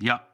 [0.00, 0.26] Ja,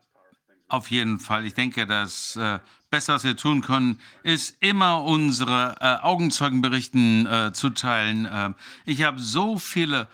[0.69, 1.47] auf jeden Fall.
[1.47, 7.53] Ich denke, das äh, Beste, was wir tun können, ist immer unsere äh, Augenzeugenberichten äh,
[7.53, 8.26] zu teilen.
[8.26, 8.53] Äh,
[8.85, 10.08] ich habe so viele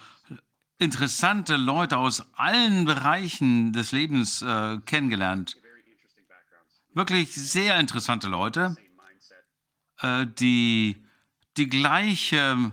[0.78, 5.58] interessante Leute aus allen Bereichen des Lebens äh, kennengelernt.
[6.94, 8.76] Wirklich sehr interessante Leute,
[10.00, 10.96] äh, die
[11.56, 12.72] die gleiche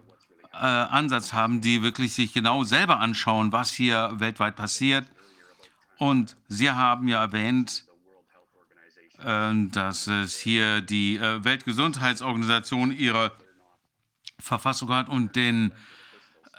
[0.54, 5.08] äh, Ansatz haben, die wirklich sich genau selber anschauen, was hier weltweit passiert.
[5.98, 7.86] Und Sie haben ja erwähnt,
[9.24, 13.32] äh, dass es hier die äh, Weltgesundheitsorganisation ihre
[14.40, 15.74] Verfassung hat und den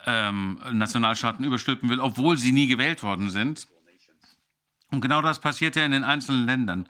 [0.06, 3.68] ähm, Nationalstaaten überstülpen will, obwohl sie nie gewählt worden sind.
[4.90, 6.88] Und genau das passiert ja in den einzelnen Ländern.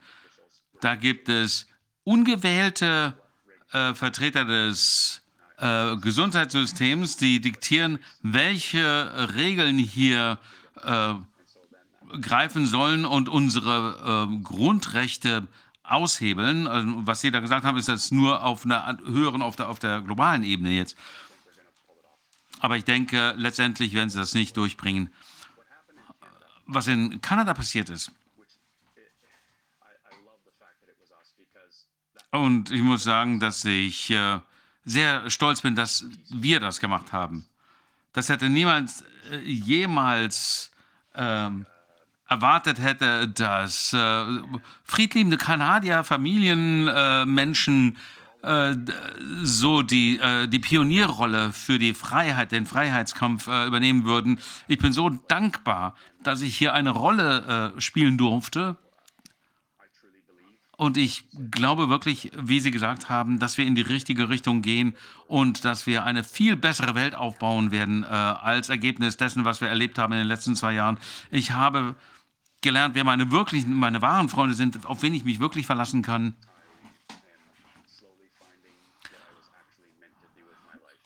[0.81, 1.67] Da gibt es
[2.03, 3.18] ungewählte
[3.71, 5.21] äh, Vertreter des
[5.57, 10.39] äh, Gesundheitssystems, die diktieren, welche Regeln hier
[10.83, 11.13] äh,
[12.21, 15.47] greifen sollen und unsere äh, Grundrechte
[15.83, 16.67] aushebeln.
[16.67, 19.79] Also, was Sie da gesagt haben, ist das nur auf einer höheren, auf der, auf
[19.79, 20.95] der globalen Ebene jetzt.
[22.59, 25.13] Aber ich denke, letztendlich werden sie das nicht durchbringen.
[26.65, 28.11] Was in Kanada passiert ist,
[32.31, 34.39] Und ich muss sagen, dass ich äh,
[34.85, 37.45] sehr stolz bin, dass wir das gemacht haben.
[38.13, 38.91] Das hätte niemand
[39.31, 40.71] äh, jemals
[41.15, 41.65] ähm,
[42.27, 44.25] erwartet hätte, dass äh,
[44.83, 47.97] friedliebende Kanadier, Familienmenschen
[48.41, 48.75] äh,
[49.41, 54.39] so die, äh, die Pionierrolle für die Freiheit, den Freiheitskampf äh, übernehmen würden.
[54.67, 58.77] Ich bin so dankbar, dass ich hier eine Rolle spielen durfte
[60.79, 64.95] Und ich glaube wirklich, wie Sie gesagt haben, dass wir in die richtige Richtung gehen
[65.27, 69.67] und dass wir eine viel bessere Welt aufbauen werden äh, als Ergebnis dessen, was wir
[69.67, 70.97] erlebt haben in den letzten zwei Jahren.
[71.31, 71.95] Ich habe
[72.61, 76.35] gelernt, wer meine wirklichen, meine wahren Freunde sind, auf wen ich mich wirklich verlassen kann.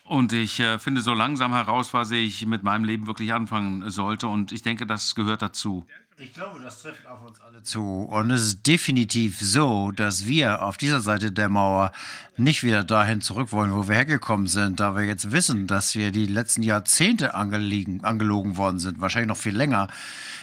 [0.03, 4.27] Und ich äh, finde so langsam heraus, was ich mit meinem Leben wirklich anfangen sollte.
[4.27, 5.87] Und ich denke, das gehört dazu.
[6.17, 8.03] Ich glaube, das trifft auf uns alle zu.
[8.03, 11.91] Und es ist definitiv so, dass wir auf dieser Seite der Mauer
[12.37, 16.11] nicht wieder dahin zurück wollen, wo wir hergekommen sind, da wir jetzt wissen, dass wir
[16.11, 19.87] die letzten Jahrzehnte angeliegen, angelogen worden sind, wahrscheinlich noch viel länger.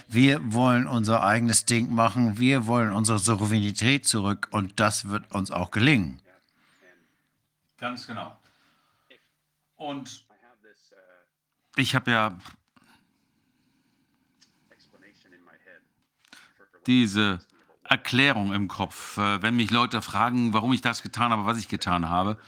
[0.08, 5.52] Wir wollen unser eigenes Ding machen, wir wollen unsere Souveränität zurück und das wird uns
[5.52, 6.20] auch gelingen.
[7.78, 8.36] Ganz genau.
[9.76, 10.26] Und
[11.76, 12.38] ich habe ja
[16.86, 17.40] diese
[17.84, 21.68] Erklärung im Kopf, äh, wenn mich Leute fragen, warum ich das getan habe, was ich
[21.68, 22.38] getan habe.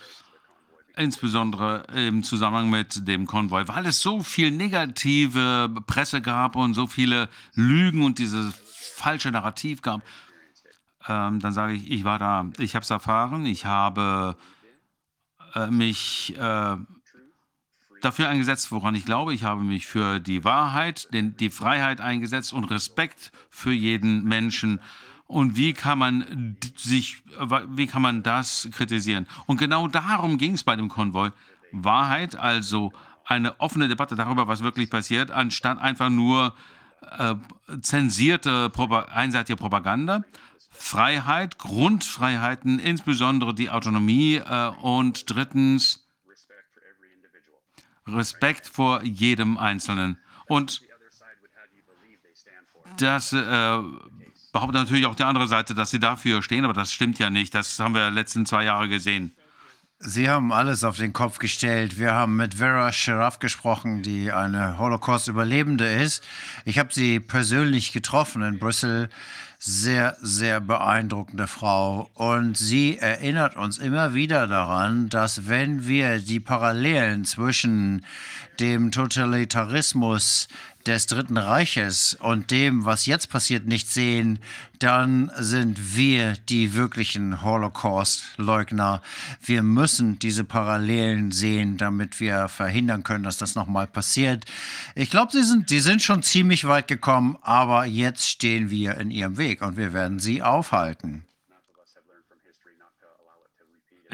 [0.96, 6.86] Insbesondere im Zusammenhang mit dem Konvoi, weil es so viel negative Presse gab und so
[6.86, 8.54] viele Lügen und dieses
[8.94, 10.02] falsche Narrativ gab.
[11.08, 14.36] Ähm, dann sage ich, ich war da, ich habe es erfahren, ich habe
[15.54, 16.76] äh, mich äh,
[18.04, 19.34] dafür eingesetzt, woran ich glaube.
[19.34, 24.80] Ich habe mich für die Wahrheit, den, die Freiheit eingesetzt und Respekt für jeden Menschen.
[25.26, 27.22] Und wie kann man sich,
[27.68, 29.26] wie kann man das kritisieren?
[29.46, 31.30] Und genau darum ging es bei dem Konvoi.
[31.72, 32.92] Wahrheit, also
[33.24, 36.54] eine offene Debatte darüber, was wirklich passiert, anstatt einfach nur
[37.18, 37.34] äh,
[37.80, 38.70] zensierte,
[39.10, 40.22] einseitige Propaganda.
[40.70, 46.01] Freiheit, Grundfreiheiten, insbesondere die Autonomie äh, und drittens
[48.06, 50.18] Respekt vor jedem Einzelnen.
[50.46, 50.82] Und
[52.98, 53.78] das äh,
[54.52, 57.54] behauptet natürlich auch die andere Seite, dass sie dafür stehen, aber das stimmt ja nicht.
[57.54, 59.34] Das haben wir letzten zwei Jahre gesehen.
[60.04, 61.96] Sie haben alles auf den Kopf gestellt.
[61.96, 66.24] Wir haben mit Vera Sharaf gesprochen, die eine Holocaust-Überlebende ist.
[66.64, 69.10] Ich habe sie persönlich getroffen in Brüssel
[69.64, 72.10] sehr, sehr beeindruckende Frau.
[72.14, 78.04] Und sie erinnert uns immer wieder daran, dass wenn wir die Parallelen zwischen
[78.58, 80.48] dem Totalitarismus
[80.86, 84.38] des Dritten Reiches und dem, was jetzt passiert, nicht sehen,
[84.78, 89.00] dann sind wir die wirklichen Holocaust-Leugner.
[89.42, 94.44] Wir müssen diese Parallelen sehen, damit wir verhindern können, dass das nochmal passiert.
[94.94, 99.10] Ich glaube, sie sind, sie sind schon ziemlich weit gekommen, aber jetzt stehen wir in
[99.10, 101.24] ihrem Weg und wir werden sie aufhalten.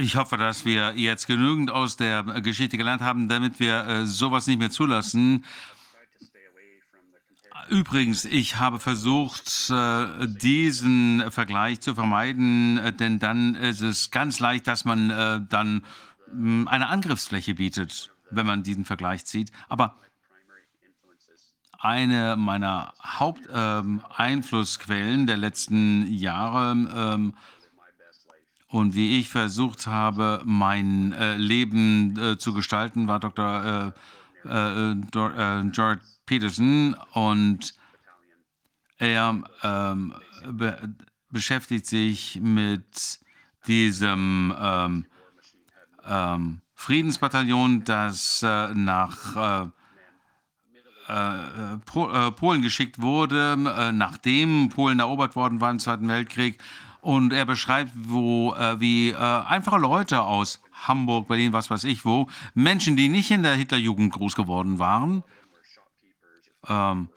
[0.00, 4.46] Ich hoffe, dass wir jetzt genügend aus der Geschichte gelernt haben, damit wir äh, sowas
[4.46, 5.44] nicht mehr zulassen.
[7.68, 14.40] Übrigens, ich habe versucht, äh, diesen Vergleich zu vermeiden, äh, denn dann ist es ganz
[14.40, 15.84] leicht, dass man äh, dann
[16.30, 19.52] hm, eine Angriffsfläche bietet, wenn man diesen Vergleich zieht.
[19.68, 19.96] Aber
[21.78, 27.34] eine meiner Haupteinflussquellen ähm, der letzten Jahre ähm,
[28.68, 33.94] und wie ich versucht habe, mein Leben zu gestalten, war Dr.
[34.44, 37.74] George Peterson und
[38.98, 40.14] er ähm,
[40.46, 40.94] be
[41.30, 43.18] beschäftigt sich mit
[43.66, 45.06] diesem ähm,
[46.06, 49.68] ähm, Friedensbataillon, das äh, nach äh,
[51.08, 56.58] äh, äh, Polen geschickt wurde, äh, nachdem Polen erobert worden war im Zweiten Weltkrieg.
[57.00, 62.96] Und er beschreibt, wo, wie einfache Leute aus Hamburg, Berlin, was weiß ich wo, Menschen,
[62.96, 65.22] die nicht in der Hitlerjugend groß geworden waren,
[66.68, 67.08] ähm,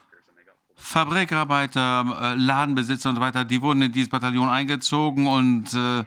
[0.76, 6.04] Fabrikarbeiter, äh, Ladenbesitzer und so weiter, die wurden in dieses Bataillon eingezogen und äh,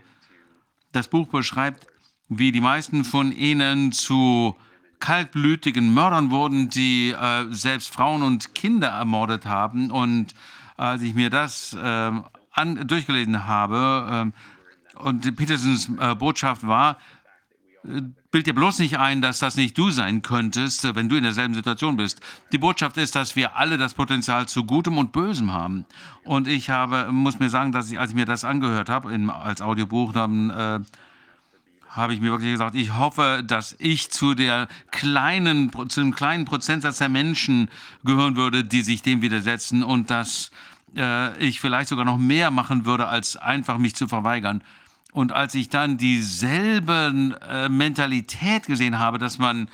[0.91, 1.87] das Buch beschreibt,
[2.27, 4.55] wie die meisten von ihnen zu
[4.99, 9.91] kaltblütigen Mördern wurden, die äh, selbst Frauen und Kinder ermordet haben.
[9.91, 10.33] Und
[10.77, 12.11] als ich mir das äh,
[12.51, 16.97] an, durchgelesen habe, äh, und Petersens äh, Botschaft war,
[18.31, 21.53] bild dir bloß nicht ein, dass das nicht du sein könntest, wenn du in derselben
[21.53, 22.19] Situation bist.
[22.51, 25.85] Die Botschaft ist, dass wir alle das Potenzial zu Gutem und Bösem haben.
[26.23, 29.29] Und ich habe, muss mir sagen, dass ich, als ich mir das angehört habe, in,
[29.29, 30.79] als Audiobuch, dann äh,
[31.89, 36.45] habe ich mir wirklich gesagt, ich hoffe, dass ich zu der kleinen, zu dem kleinen
[36.45, 37.69] Prozentsatz der Menschen
[38.03, 40.51] gehören würde, die sich dem widersetzen und dass
[40.97, 44.61] äh, ich vielleicht sogar noch mehr machen würde, als einfach mich zu verweigern.
[45.15, 49.69] Und als ich dann dieselbe äh, Mentalität gesehen habe, dass man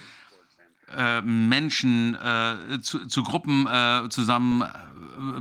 [0.96, 4.64] äh, Menschen äh, zu, zu, Gruppen äh, zusammen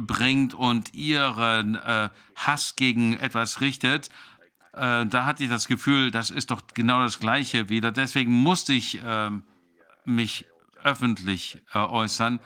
[0.07, 4.09] bringt und ihren äh, Hass gegen etwas richtet,
[4.73, 7.93] äh, da hatte ich das Gefühl, das ist doch genau das Gleiche wieder.
[7.93, 9.31] Deswegen musste ich äh,
[10.07, 10.47] mich
[10.83, 12.41] öffentlich äh, äußern.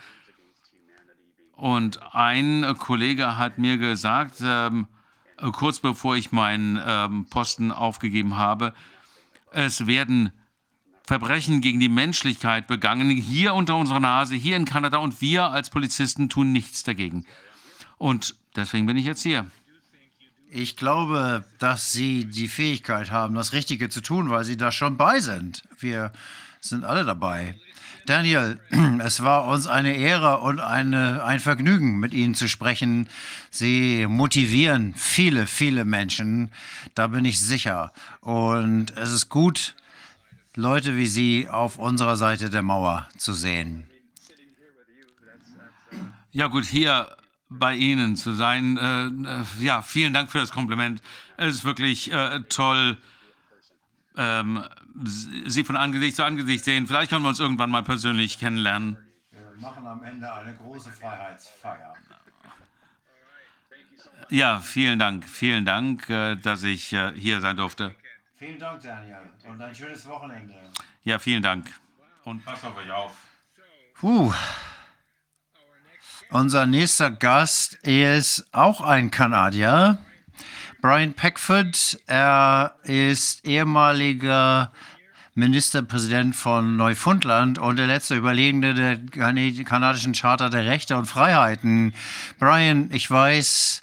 [1.52, 4.88] Und ein Kollege hat mir gesagt, ähm,
[5.36, 8.74] kurz bevor ich meinen ähm, Posten aufgegeben habe,
[9.50, 10.32] es werden
[11.06, 15.68] Verbrechen gegen die Menschlichkeit begangen, hier unter unserer Nase, hier in Kanada, und wir als
[15.68, 17.26] Polizisten tun nichts dagegen.
[17.98, 19.50] Und deswegen bin ich jetzt hier.
[20.48, 24.96] Ich glaube, dass Sie die Fähigkeit haben, das Richtige zu tun, weil Sie da schon
[24.96, 25.62] bei sind.
[25.78, 26.12] Wir
[26.60, 27.56] sind alle dabei.
[28.06, 28.60] Daniel,
[29.00, 33.08] es war uns eine Ehre und eine, ein Vergnügen, mit Ihnen zu sprechen.
[33.50, 36.50] Sie motivieren viele, viele Menschen,
[36.94, 37.92] da bin ich sicher.
[38.20, 39.74] Und es ist gut,
[40.54, 43.86] Leute wie Sie auf unserer Seite der Mauer zu sehen.
[46.30, 47.16] Ja gut, hier
[47.48, 48.76] bei Ihnen zu sein.
[48.76, 51.00] Äh, äh, ja, vielen Dank für das Kompliment.
[51.36, 52.98] Es ist wirklich äh, toll,
[54.16, 54.64] ähm,
[55.46, 56.86] Sie von Angesicht zu Angesicht sehen.
[56.86, 58.96] Vielleicht können wir uns irgendwann mal persönlich kennenlernen.
[59.30, 61.94] Wir machen am Ende eine große Freiheitsfeier.
[64.30, 65.28] Ja, vielen Dank.
[65.28, 67.94] Vielen Dank, äh, dass ich äh, hier sein durfte.
[68.38, 69.16] Vielen Dank, Daniel,
[69.48, 70.54] und ein schönes Wochenende.
[71.04, 71.70] Ja, vielen Dank.
[72.24, 73.12] Und passt auf euch auf.
[73.94, 74.32] Puh.
[76.30, 79.98] Unser nächster Gast ist auch ein Kanadier.
[80.84, 81.98] Brian Peckford.
[82.06, 84.70] Er ist ehemaliger
[85.34, 88.98] Ministerpräsident von Neufundland und der letzte Überlebende der
[89.64, 91.94] kanadischen Charta der Rechte und Freiheiten.
[92.38, 93.82] Brian, ich weiß,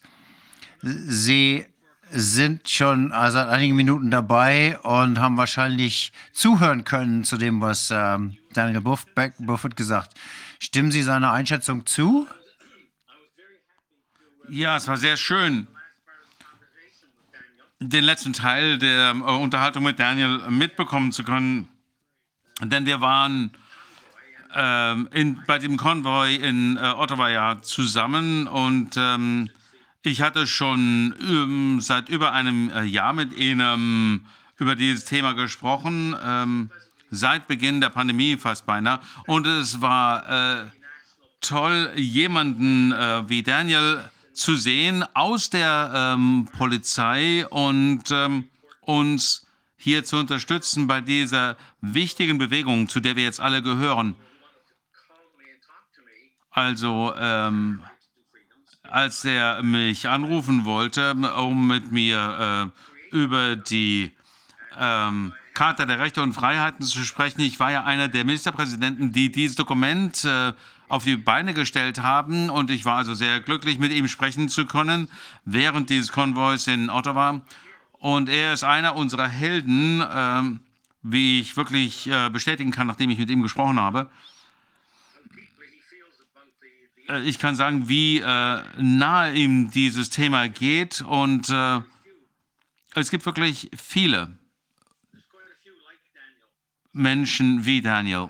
[0.84, 1.66] Sie
[2.12, 7.90] sind schon äh, seit einigen Minuten dabei und haben wahrscheinlich zuhören können zu dem, was
[7.92, 9.08] ähm, Daniel Buff
[9.40, 10.14] Buffett gesagt.
[10.60, 12.28] Stimmen Sie seiner Einschätzung zu?
[14.52, 15.68] Ja, es war sehr schön,
[17.82, 21.68] den letzten Teil der äh, Unterhaltung mit Daniel mitbekommen zu können.
[22.62, 23.52] Denn wir waren
[24.56, 29.50] ähm, in, bei dem Konvoi in äh, Ottawa ja zusammen und ähm,
[30.04, 34.26] ich hatte schon ähm, seit über einem äh, Jahr mit Ihnen
[34.58, 36.70] über dieses Thema gesprochen, ähm,
[37.10, 39.00] seit Beginn der Pandemie fast beinahe.
[39.26, 40.66] Und es war äh,
[41.42, 48.50] toll, jemanden äh, wie Daniel zu sehen aus der ähm, Polizei und ähm,
[48.82, 49.48] uns
[49.78, 54.16] hier zu unterstützen bei dieser wichtigen Bewegung, zu der wir jetzt alle gehören.
[56.52, 57.82] Also, ähm,
[58.84, 62.72] als er mich anrufen wollte, um mit mir
[63.12, 64.12] äh, über die
[64.78, 69.32] ähm, Charta der Rechte und Freiheiten zu sprechen, ich war ja einer der Ministerpräsidenten, die
[69.32, 70.54] dieses Dokument äh,
[70.92, 72.50] auf die Beine gestellt haben.
[72.50, 75.10] Und ich war also sehr glücklich, mit ihm sprechen zu können
[75.46, 77.42] während dieses Konvois in Ottawa.
[77.94, 80.60] Und er ist einer unserer Helden, äh,
[81.02, 84.10] wie ich wirklich äh, bestätigen kann, nachdem ich mit ihm gesprochen habe.
[87.08, 91.02] Äh, ich kann sagen, wie äh, nahe ihm dieses Thema geht.
[91.02, 91.80] Und äh,
[92.96, 94.38] es gibt wirklich viele
[96.92, 98.30] Menschen wie Daniel.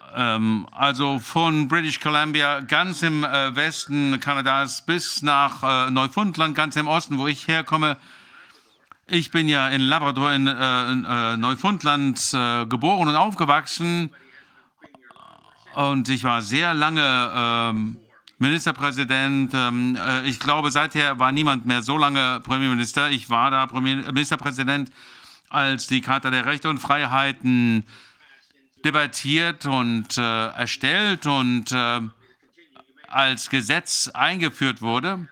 [0.00, 6.74] Ähm, also von British Columbia ganz im äh, Westen Kanadas bis nach äh, Neufundland, ganz
[6.74, 7.96] im Osten, wo ich herkomme.
[9.06, 14.10] Ich bin ja in Labrador in, äh, in äh, Neufundland äh, geboren und aufgewachsen.
[15.76, 17.96] Und ich war sehr lange ähm,
[18.38, 19.52] Ministerpräsident.
[19.54, 23.08] Ähm, äh, ich glaube, seither war niemand mehr so lange Premierminister.
[23.10, 24.90] Ich war da Ministerpräsident,
[25.48, 27.84] als die Charta der Rechte und Freiheiten
[28.84, 32.00] debattiert und äh, erstellt und äh,
[33.08, 35.28] als Gesetz eingeführt wurde.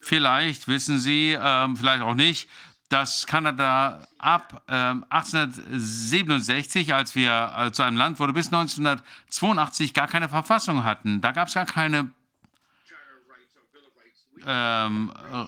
[0.00, 2.48] Vielleicht wissen Sie, äh, vielleicht auch nicht,
[2.88, 10.08] dass Kanada ab äh, 1867, als wir äh, zu einem Land wurde, bis 1982 gar
[10.08, 11.20] keine Verfassung hatten.
[11.20, 12.10] Da gab es gar keine
[14.46, 15.44] ähm, äh,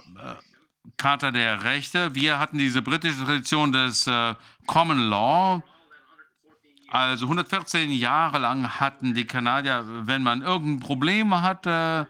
[0.97, 2.15] Charta der Rechte.
[2.15, 4.35] Wir hatten diese britische Tradition des äh,
[4.67, 5.63] Common Law,
[6.93, 12.07] also 114 Jahre lang hatten die Kanadier, wenn man irgendein Problem hatte,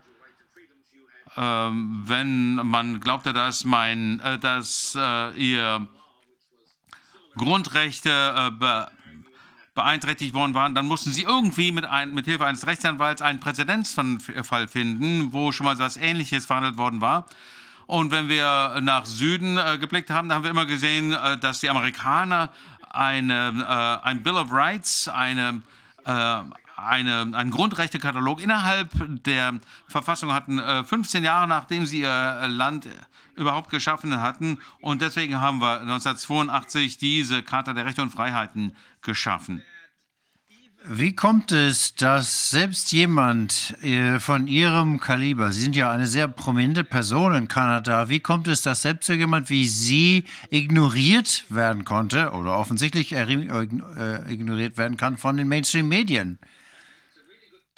[1.37, 5.87] äh, wenn man glaubte, dass, mein, äh, dass äh, ihr
[7.37, 8.89] Grundrechte äh, be
[9.75, 14.69] beeinträchtigt worden waren, dann mussten sie irgendwie mit, ein, mit Hilfe eines Rechtsanwalts einen Präzedenzfall
[14.69, 17.27] finden, wo schon mal etwas Ähnliches verhandelt worden war.
[17.87, 21.61] Und wenn wir nach Süden äh, geblickt haben, da haben wir immer gesehen, äh, dass
[21.61, 22.51] die Amerikaner
[22.93, 25.63] eine, äh, ein Bill of Rights, eine,
[26.05, 26.43] äh,
[26.77, 28.91] eine, einen Grundrechtekatalog innerhalb
[29.25, 32.89] der Verfassung hatten, äh, 15 Jahre nachdem sie ihr Land
[33.35, 34.59] überhaupt geschaffen hatten.
[34.81, 39.63] Und deswegen haben wir 1982 diese Charta der Rechte und Freiheiten geschaffen.
[40.85, 46.27] Wie kommt es, dass selbst jemand äh, von Ihrem Kaliber, Sie sind ja eine sehr
[46.27, 51.85] prominente Person in Kanada, wie kommt es, dass selbst so jemand wie Sie ignoriert werden
[51.85, 56.41] konnte oder offensichtlich äh, ignoriert werden kann von den Mainstream-Medien?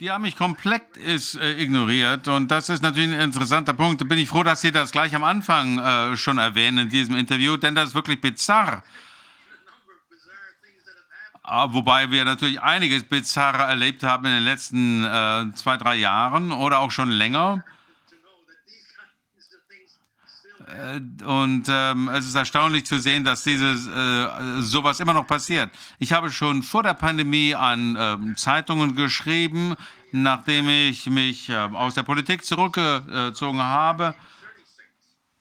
[0.00, 4.00] Die haben mich komplett ist, äh, ignoriert und das ist natürlich ein interessanter Punkt.
[4.00, 7.16] Da bin ich froh, dass Sie das gleich am Anfang äh, schon erwähnen in diesem
[7.16, 8.82] Interview, denn das ist wirklich bizarr.
[11.46, 16.52] Ah, wobei wir natürlich einiges Bizarre erlebt haben in den letzten äh, zwei, drei Jahren
[16.52, 17.62] oder auch schon länger.
[20.66, 25.70] Äh, und ähm, es ist erstaunlich zu sehen, dass dieses äh, sowas immer noch passiert.
[25.98, 29.74] Ich habe schon vor der Pandemie an ähm, Zeitungen geschrieben,
[30.12, 34.14] nachdem ich mich äh, aus der Politik zurückgezogen habe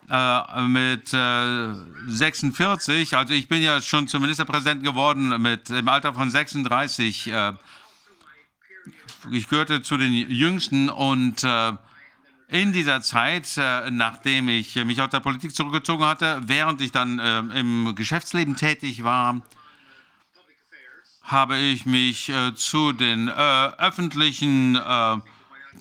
[0.09, 1.73] äh, mit äh,
[2.07, 7.27] 46, also ich bin ja schon zum Ministerpräsidenten geworden mit im Alter von 36.
[7.27, 7.53] Äh,
[9.31, 11.73] ich gehörte zu den Jüngsten und äh,
[12.49, 17.19] in dieser Zeit, äh, nachdem ich mich aus der Politik zurückgezogen hatte, während ich dann
[17.19, 19.41] äh, im Geschäftsleben tätig war,
[21.23, 24.77] habe ich mich zu den öffentlichen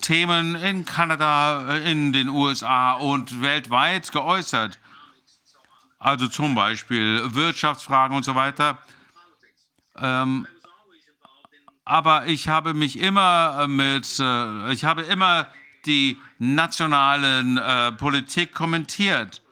[0.01, 4.79] Themen in Kanada, äh, in den USA und weltweit geäußert.
[5.99, 8.77] Also zum Beispiel Wirtschaftsfragen und so weiter.
[9.97, 10.47] Ähm,
[11.85, 15.47] aber ich habe mich immer mit, äh, ich habe immer
[15.85, 19.42] die nationalen äh, Politik kommentiert.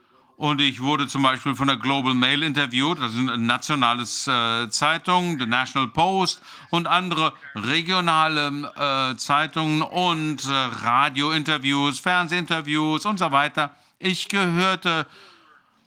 [0.42, 4.70] Und ich wurde zum Beispiel von der Global Mail interviewt, das ist eine nationale äh,
[4.72, 6.42] Zeitung, The National Post
[6.72, 13.76] und andere regionale äh, Zeitungen und äh, Radiointerviews, Fernsehinterviews und so weiter.
[14.00, 15.06] Ich gehörte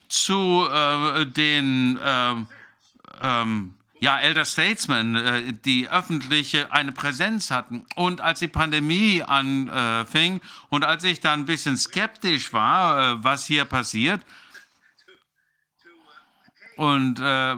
[0.06, 2.46] zu äh, den ähm,
[3.22, 7.84] ähm, ja, Elder Statesmen, äh, die öffentlich eine Präsenz hatten.
[7.96, 13.46] Und als die Pandemie anfing und als ich dann ein bisschen skeptisch war, äh, was
[13.46, 14.20] hier passiert,
[16.76, 17.56] und äh,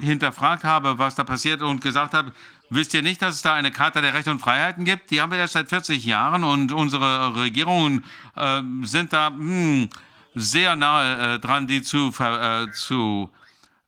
[0.00, 2.32] hinterfragt habe, was da passiert und gesagt habe,
[2.70, 5.10] wisst ihr nicht, dass es da eine Charta der Rechte und Freiheiten gibt?
[5.10, 8.04] Die haben wir erst seit 40 Jahren und unsere Regierungen
[8.36, 9.90] äh, sind da mh, hm,
[10.34, 13.30] sehr nahe äh, dran, die zu, ver, äh, zu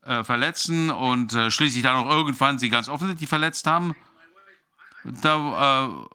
[0.04, 3.94] äh, verletzen und äh, schließlich dann auch irgendwann sie ganz offensichtlich verletzt haben.
[5.04, 6.08] Da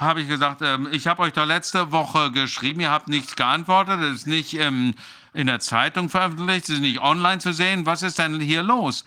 [0.00, 4.00] habe ich gesagt, ähm, ich habe euch da letzte Woche geschrieben, ihr habt nichts geantwortet,
[4.00, 4.94] es ist nicht im
[5.32, 7.86] in der Zeitung veröffentlicht, sie sind nicht online zu sehen.
[7.86, 9.04] Was ist denn hier los?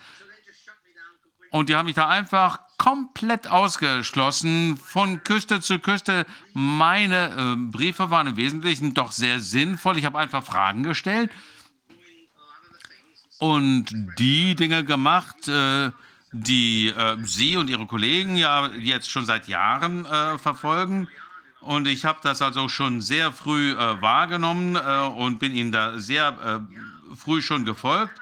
[1.50, 6.26] Und die haben mich da einfach komplett ausgeschlossen, von Küste zu Küste.
[6.52, 9.98] Meine äh, Briefe waren im Wesentlichen doch sehr sinnvoll.
[9.98, 11.30] Ich habe einfach Fragen gestellt
[13.38, 13.86] und
[14.18, 15.90] die Dinge gemacht, äh,
[16.32, 21.08] die äh, Sie und Ihre Kollegen ja jetzt schon seit Jahren äh, verfolgen.
[21.64, 25.98] Und ich habe das also schon sehr früh äh, wahrgenommen äh, und bin Ihnen da
[25.98, 28.12] sehr äh, früh schon gefolgt.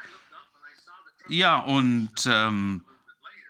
[1.28, 2.84] Ja, und ähm,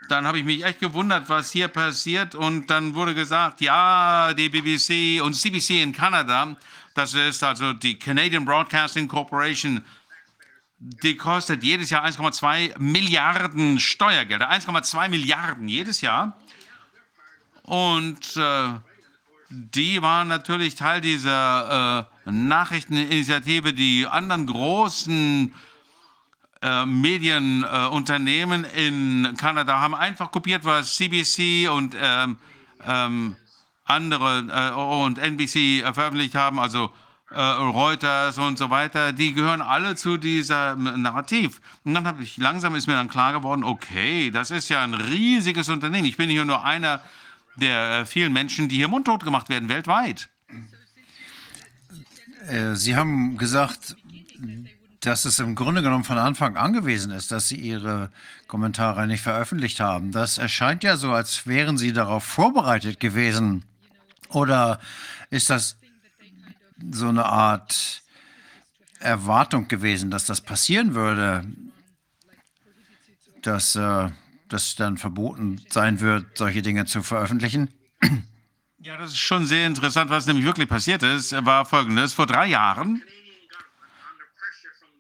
[0.08, 2.34] dann habe ich mich echt gewundert, was hier passiert.
[2.34, 6.56] Und dann wurde gesagt, ja, die BBC und CBC in Kanada,
[6.94, 9.84] das ist also die Canadian Broadcasting Corporation,
[10.78, 14.50] die kostet jedes Jahr 1,2 Milliarden Steuergelder.
[14.50, 16.36] 1,2 Milliarden jedes Jahr.
[17.62, 18.70] Und äh,
[19.52, 23.74] die waren natürlich Teil dieser äh, Nachrichteninitiative.
[23.74, 25.54] Die anderen großen
[26.62, 32.38] äh, Medienunternehmen äh, in Kanada haben einfach kopiert, was CBC und ähm,
[32.86, 33.36] ähm,
[33.84, 36.90] andere äh, und NBC veröffentlicht haben, also
[37.30, 41.60] äh, Reuters und so weiter, die gehören alle zu diesem Narrativ.
[41.84, 44.94] Und dann habe ich langsam ist mir dann klar geworden, okay, das ist ja ein
[44.94, 46.06] riesiges Unternehmen.
[46.06, 47.02] Ich bin hier nur einer
[47.56, 50.28] der äh, vielen Menschen, die hier mundtot gemacht werden, weltweit.
[52.48, 53.96] Äh, Sie haben gesagt,
[55.00, 58.10] dass es im Grunde genommen von Anfang an gewesen ist, dass Sie Ihre
[58.46, 60.12] Kommentare nicht veröffentlicht haben.
[60.12, 63.64] Das erscheint ja so, als wären Sie darauf vorbereitet gewesen.
[64.28, 64.80] Oder
[65.30, 65.76] ist das
[66.90, 68.02] so eine Art
[69.00, 71.44] Erwartung gewesen, dass das passieren würde,
[73.42, 74.08] dass äh,
[74.52, 77.68] dass dann verboten sein wird, solche Dinge zu veröffentlichen?
[78.78, 82.14] Ja, das ist schon sehr interessant, was nämlich wirklich passiert ist, war folgendes.
[82.14, 83.00] Vor drei Jahren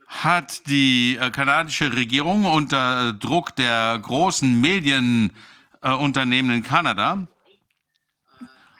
[0.06, 7.26] hat die äh, kanadische Regierung unter Druck der großen Medienunternehmen in Kanada,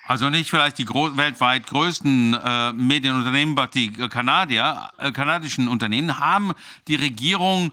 [0.06, 6.18] also nicht vielleicht die weltweit größten äh, Medienunternehmen, aber die äh, Kanadier, äh, kanadischen Unternehmen
[6.18, 6.52] haben
[6.86, 7.72] die Regierung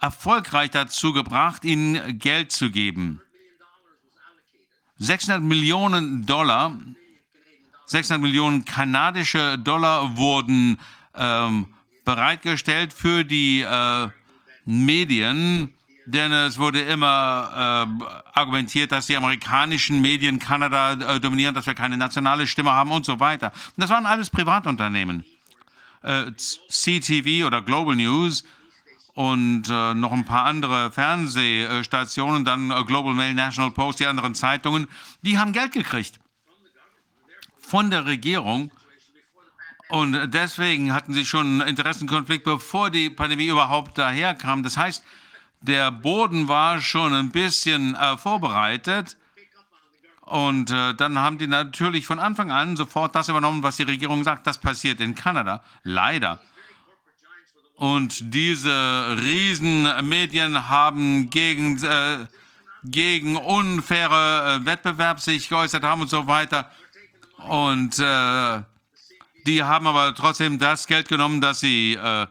[0.00, 3.20] erfolgreich dazu gebracht, ihnen Geld zu geben.
[4.98, 6.78] 600 Millionen Dollar,
[7.86, 10.78] 600 Millionen kanadische Dollar wurden
[11.14, 11.66] ähm,
[12.04, 14.08] bereitgestellt für die äh,
[14.64, 15.74] Medien,
[16.06, 21.74] denn es wurde immer äh, argumentiert, dass die amerikanischen Medien Kanada äh, dominieren, dass wir
[21.74, 23.52] keine nationale Stimme haben und so weiter.
[23.76, 25.24] Und das waren alles Privatunternehmen.
[26.02, 28.44] Äh, CTV oder Global News
[29.14, 34.34] und äh, noch ein paar andere Fernsehstationen, dann äh, Global Mail, National Post, die anderen
[34.34, 34.88] Zeitungen,
[35.22, 36.18] die haben Geld gekriegt
[37.60, 38.70] von der Regierung.
[39.88, 44.62] Und deswegen hatten sie schon einen Interessenkonflikt, bevor die Pandemie überhaupt daherkam.
[44.62, 45.04] Das heißt,
[45.60, 49.16] der Boden war schon ein bisschen äh, vorbereitet.
[50.22, 54.24] Und äh, dann haben die natürlich von Anfang an sofort das übernommen, was die Regierung
[54.24, 54.46] sagt.
[54.46, 55.62] Das passiert in Kanada.
[55.82, 56.40] Leider.
[57.76, 62.26] Und diese Riesenmedien haben gegen, äh,
[62.84, 66.70] gegen unfaire äh, Wettbewerb sich geäußert haben und so weiter.
[67.48, 68.62] Und äh,
[69.46, 72.26] die haben aber trotzdem das Geld genommen, das sie äh,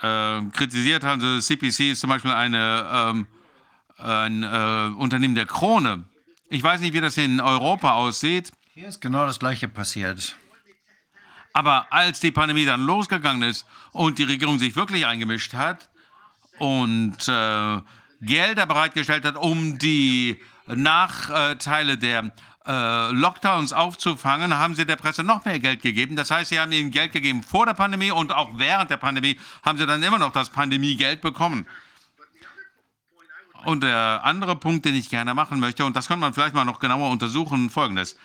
[0.00, 1.22] äh, kritisiert haben.
[1.22, 3.26] Also CPC ist zum Beispiel eine, ähm,
[3.98, 6.04] ein äh, Unternehmen der Krone.
[6.48, 8.50] Ich weiß nicht, wie das in Europa aussieht.
[8.74, 10.36] Hier ist genau das Gleiche passiert.
[11.52, 15.90] Aber als die Pandemie dann losgegangen ist und die Regierung sich wirklich eingemischt hat
[16.58, 17.80] und äh,
[18.22, 22.32] Gelder bereitgestellt hat, um die Nachteile der
[22.66, 26.16] äh, Lockdowns aufzufangen, haben sie der Presse noch mehr Geld gegeben.
[26.16, 29.38] Das heißt, sie haben ihnen Geld gegeben vor der Pandemie und auch während der Pandemie
[29.64, 31.66] haben sie dann immer noch das Pandemiegeld bekommen.
[33.64, 36.64] Und der andere Punkt, den ich gerne machen möchte, und das könnte man vielleicht mal
[36.64, 38.16] noch genauer untersuchen, folgendes.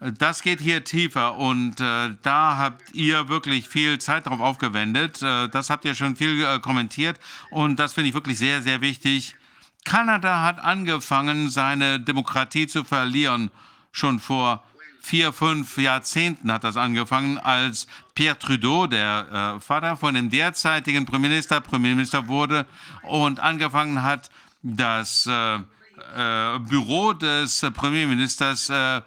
[0.00, 5.22] Das geht hier tiefer und äh, da habt ihr wirklich viel Zeit darauf aufgewendet.
[5.22, 7.18] Äh, das habt ihr schon viel äh, kommentiert
[7.50, 9.36] und das finde ich wirklich sehr, sehr wichtig.
[9.84, 13.50] Kanada hat angefangen, seine Demokratie zu verlieren.
[13.92, 14.64] Schon vor
[15.00, 21.06] vier, fünf Jahrzehnten hat das angefangen, als Pierre Trudeau, der äh, Vater von dem derzeitigen
[21.06, 22.66] Premierminister, Premierminister wurde
[23.02, 24.30] und angefangen hat,
[24.62, 29.02] das äh, äh, Büro des Premierministers äh,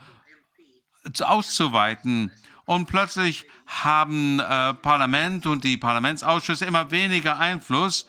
[1.21, 2.31] auszuweiten.
[2.65, 8.07] Und plötzlich haben äh, Parlament und die Parlamentsausschüsse immer weniger Einfluss.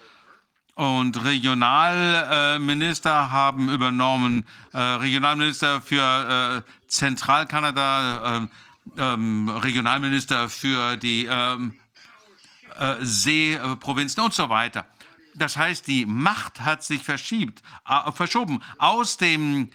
[0.74, 8.50] Und Regionalminister äh, haben übernommen, äh, Regionalminister für äh, Zentralkanada, ähm,
[8.97, 11.74] ähm, Regionalminister für die ähm,
[12.78, 14.86] äh, Seeprovinzen und so weiter.
[15.34, 19.70] Das heißt, die Macht hat sich verschiebt, äh, verschoben aus dem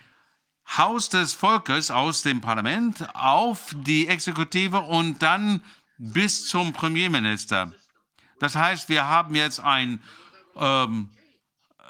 [0.78, 5.62] Haus des Volkes, aus dem Parlament auf die Exekutive und dann
[5.98, 7.72] bis zum Premierminister.
[8.40, 10.02] Das heißt, wir haben jetzt ein
[10.56, 11.10] ähm,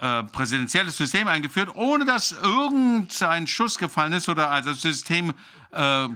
[0.02, 5.34] äh, präsidentielles System eingeführt, ohne dass irgendein Schuss gefallen ist oder also das System
[5.72, 6.10] äh,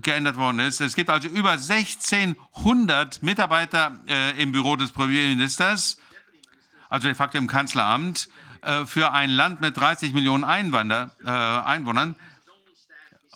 [0.00, 0.80] geändert worden ist.
[0.80, 5.98] Es gibt also über 1600 Mitarbeiter äh, im Büro des Premierministers,
[6.88, 8.28] also de facto im Kanzleramt.
[8.62, 12.14] Äh, für ein Land mit 30 Millionen Einwander, äh, Einwohnern.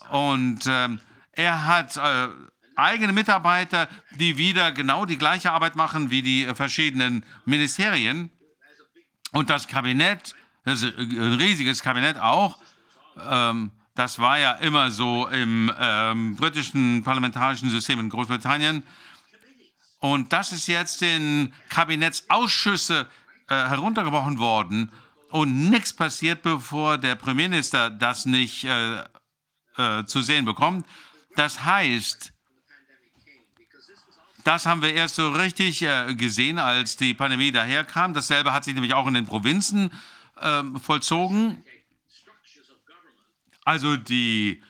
[0.09, 0.87] Und äh,
[1.33, 2.29] er hat äh,
[2.77, 8.31] eigene Mitarbeiter, die wieder genau die gleiche Arbeit machen wie die verschiedenen Ministerien.
[9.33, 12.57] Und das Kabinett, das ein riesiges Kabinett auch,
[13.29, 18.83] ähm, das war ja immer so im ähm, britischen parlamentarischen System in Großbritannien.
[19.99, 23.07] Und das ist jetzt in Kabinettsausschüsse
[23.49, 24.89] äh, heruntergebrochen worden
[25.29, 29.03] und nichts passiert, bevor der Premierminister das nicht äh,
[29.77, 30.85] äh, zu sehen bekommt.
[31.35, 32.33] Das heißt,
[34.43, 38.13] das haben wir erst so richtig äh, gesehen, als die Pandemie daherkam.
[38.13, 39.91] Dasselbe hat sich nämlich auch in den Provinzen
[40.41, 41.63] ähm, vollzogen.
[43.65, 44.63] Also die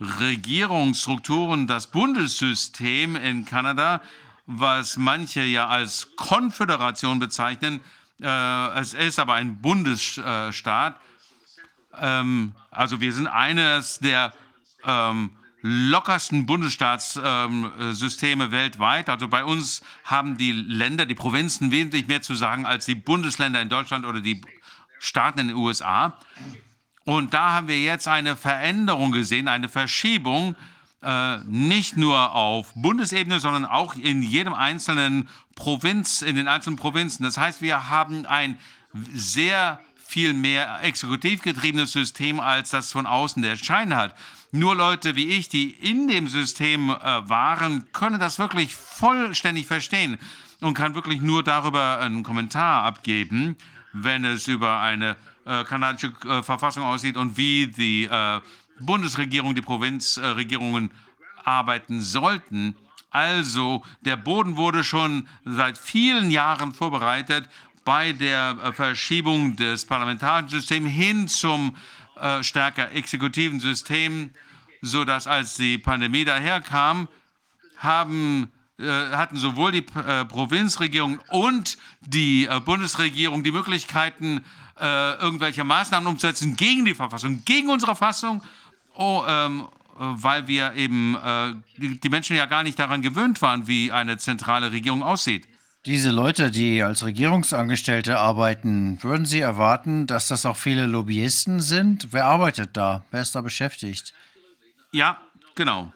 [0.00, 4.00] Regierungsstrukturen, das Bundessystem in Kanada,
[4.46, 7.80] was manche ja als Konföderation bezeichnen,
[8.20, 11.00] es ist aber ein Bundesstaat.
[12.00, 14.32] Ähm, also wir sind eines der
[14.84, 15.30] ähm,
[15.62, 19.08] lockersten Bundesstaatssysteme ähm, weltweit.
[19.08, 23.60] Also bei uns haben die Länder, die Provinzen wesentlich mehr zu sagen als die Bundesländer
[23.60, 24.40] in Deutschland oder die
[25.00, 26.18] Staaten in den USA.
[27.04, 30.56] Und da haben wir jetzt eine Veränderung gesehen, eine Verschiebung.
[31.02, 37.24] Äh, nicht nur auf Bundesebene, sondern auch in jedem einzelnen Provinz, in den einzelnen Provinzen.
[37.24, 38.58] Das heißt, wir haben ein
[39.12, 44.14] sehr viel mehr exekutiv getriebenes System, als das von außen der Schein hat.
[44.50, 50.18] Nur Leute wie ich, die in dem System äh, waren, können das wirklich vollständig verstehen
[50.60, 53.56] und kann wirklich nur darüber einen Kommentar abgeben,
[53.92, 58.40] wenn es über eine äh, kanadische äh, Verfassung aussieht und wie die äh,
[58.80, 60.90] Bundesregierung, die Provinzregierungen
[61.44, 62.76] arbeiten sollten.
[63.10, 67.48] Also der Boden wurde schon seit vielen Jahren vorbereitet
[67.84, 71.74] bei der äh, Verschiebung des parlamentarischen Systems hin zum
[72.20, 74.30] äh, stärker exekutiven System,
[74.82, 77.08] sodass als die Pandemie daherkam,
[77.78, 84.44] haben, äh, hatten sowohl die äh, Provinzregierung und die äh, Bundesregierung die Möglichkeiten,
[84.78, 88.42] äh, irgendwelche Maßnahmen umzusetzen gegen die Verfassung, gegen unsere Fassung,
[88.98, 91.16] oh, ähm, weil wir eben
[91.76, 95.48] die, die Menschen ja gar nicht daran gewöhnt waren, wie eine zentrale Regierung aussieht.
[95.86, 102.08] Diese Leute, die als Regierungsangestellte arbeiten, würden Sie erwarten, dass das auch viele Lobbyisten sind?
[102.12, 103.04] Wer arbeitet da?
[103.10, 104.12] Wer ist da beschäftigt?
[104.92, 105.18] Ja,
[105.54, 105.92] genau.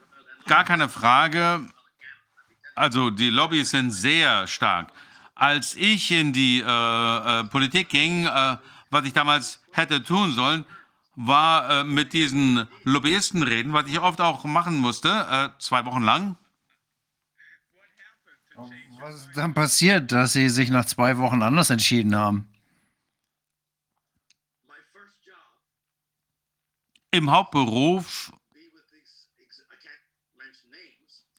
[0.47, 1.67] Gar keine Frage.
[2.75, 4.93] Also die Lobbys sind sehr stark.
[5.35, 8.57] Als ich in die äh, äh, Politik ging, äh,
[8.91, 10.65] was ich damals hätte tun sollen,
[11.15, 16.03] war äh, mit diesen Lobbyisten reden, was ich oft auch machen musste, äh, zwei Wochen
[16.03, 16.37] lang.
[19.01, 22.49] Was ist dann passiert, dass Sie sich nach zwei Wochen anders entschieden haben?
[27.11, 28.33] Im Hauptberuf,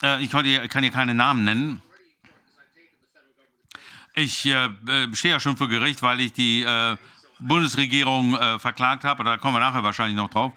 [0.03, 1.81] äh, ich kann hier, kann hier keine Namen nennen.
[4.13, 4.69] Ich äh,
[5.13, 6.97] stehe ja schon vor Gericht, weil ich die äh,
[7.47, 9.23] Bundesregierung äh, verklagt habe.
[9.23, 10.53] Da kommen wir nachher wahrscheinlich noch drauf.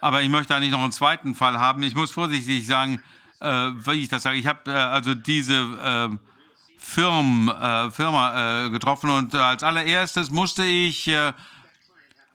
[0.00, 1.82] Aber ich möchte eigentlich noch einen zweiten Fall haben.
[1.82, 3.02] Ich muss vorsichtig sagen,
[3.40, 4.38] äh, wie ich das sage.
[4.38, 6.16] Ich habe äh, also diese äh,
[6.78, 11.32] Firmen, äh, Firma äh, getroffen und als allererstes musste ich äh,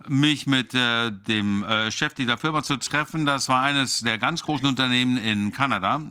[0.08, 3.26] mich mit äh, dem äh, Chef dieser Firma zu treffen.
[3.26, 6.02] Das war eines der ganz großen Unternehmen in Kanada,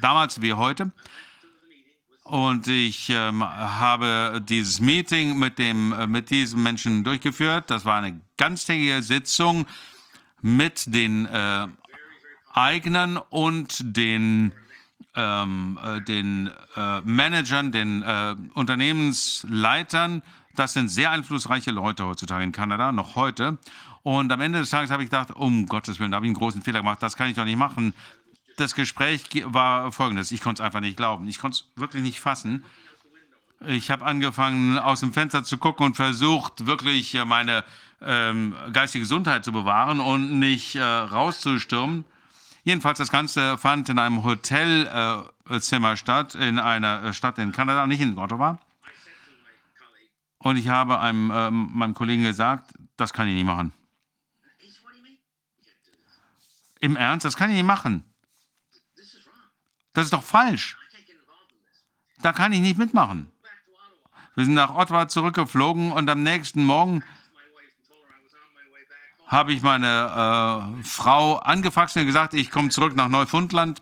[0.00, 0.92] damals wie heute.
[2.26, 7.70] Und ich ähm, habe dieses Meeting mit, dem, äh, mit diesem Menschen durchgeführt.
[7.70, 9.64] Das war eine ganztägige Sitzung
[10.42, 11.68] mit den äh,
[12.52, 14.50] Eignern und den,
[15.14, 20.22] ähm, äh, den äh, Managern, den äh, Unternehmensleitern.
[20.56, 23.58] Das sind sehr einflussreiche Leute heutzutage in Kanada, noch heute.
[24.02, 26.38] Und am Ende des Tages habe ich gedacht, um Gottes Willen, da habe ich einen
[26.38, 27.94] großen Fehler gemacht, das kann ich doch nicht machen
[28.56, 30.32] das Gespräch war folgendes.
[30.32, 31.28] Ich konnte es einfach nicht glauben.
[31.28, 32.64] Ich konnte es wirklich nicht fassen.
[33.66, 37.64] Ich habe angefangen, aus dem Fenster zu gucken und versucht, wirklich äh, meine
[38.02, 42.04] ähm, geistige Gesundheit zu bewahren und nicht äh, rauszustürmen.
[42.64, 47.86] Jedenfalls, das Ganze fand in einem Hotelzimmer äh, statt, in einer äh, Stadt in Kanada,
[47.86, 48.58] nicht in Ottawa.
[50.38, 53.72] Und ich habe einem, äh, meinem Kollegen gesagt, das kann ich nicht machen.
[56.80, 58.04] Im Ernst, das kann ich nicht machen.
[59.96, 60.76] Das ist doch falsch.
[62.20, 63.32] Da kann ich nicht mitmachen.
[64.34, 67.02] Wir sind nach Ottawa zurückgeflogen und am nächsten Morgen
[69.26, 73.80] habe ich meine äh, Frau angefaxt und gesagt, ich komme zurück nach Neufundland.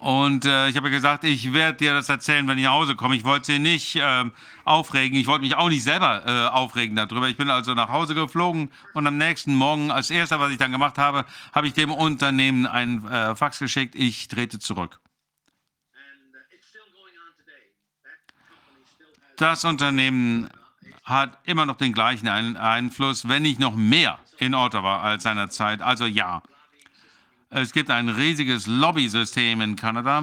[0.00, 3.16] Und äh, ich habe gesagt, ich werde dir das erzählen, wenn ich nach Hause komme.
[3.16, 4.24] Ich wollte sie nicht äh,
[4.64, 5.18] aufregen.
[5.18, 7.28] Ich wollte mich auch nicht selber äh, aufregen darüber.
[7.28, 10.72] Ich bin also nach Hause geflogen und am nächsten Morgen, als erster, was ich dann
[10.72, 13.94] gemacht habe, habe ich dem Unternehmen einen äh, Fax geschickt.
[13.94, 15.00] Ich trete zurück.
[19.36, 20.48] Das Unternehmen
[21.04, 25.82] hat immer noch den gleichen Einfluss, wenn nicht noch mehr in Ottawa als seinerzeit.
[25.82, 26.40] Also ja.
[27.52, 30.22] Es gibt ein riesiges Lobby-System in Kanada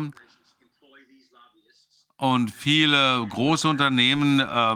[2.16, 4.76] und viele große Unternehmen äh,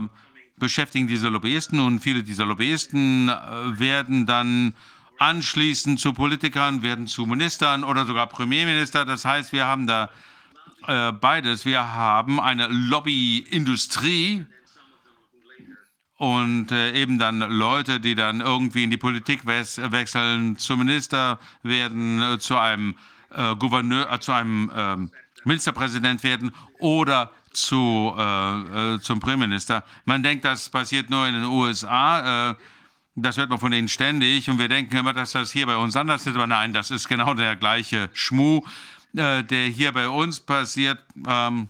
[0.57, 4.73] beschäftigen diese Lobbyisten und viele dieser Lobbyisten äh, werden dann
[5.17, 9.05] anschließend zu Politikern, werden zu Ministern oder sogar Premierminister.
[9.05, 10.09] Das heißt, wir haben da
[10.87, 11.63] äh, beides.
[11.63, 14.45] Wir haben eine Lobbyindustrie,
[16.21, 22.21] und äh, eben dann Leute, die dann irgendwie in die Politik wechseln, zum Minister werden,
[22.21, 22.95] äh, zu einem
[23.31, 25.11] äh, Gouverneur, zu einem ähm,
[25.45, 28.13] Ministerpräsident werden oder zu,
[29.01, 29.83] zum Premierminister.
[30.05, 32.55] Man denkt, das passiert nur in den USA.
[33.15, 35.97] das hört man von denen ständig und wir denken immer, dass das hier bei uns
[35.97, 36.35] anders ist.
[36.35, 38.61] Aber nein, das ist genau der gleiche Schmuh,
[39.11, 40.99] der hier bei uns passiert.
[41.27, 41.67] Ähm,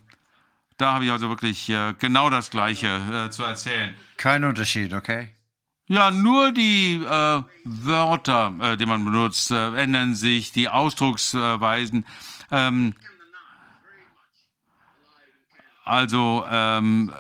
[0.81, 3.96] da habe ich also wirklich genau das Gleiche zu erzählen.
[4.17, 5.30] Kein Unterschied, okay?
[5.92, 12.06] Ja, nur die äh, Wörter, äh, die man benutzt, äh, ändern sich, die Ausdrucksweisen.
[12.49, 12.94] Ähm,
[15.83, 17.12] also, ähm,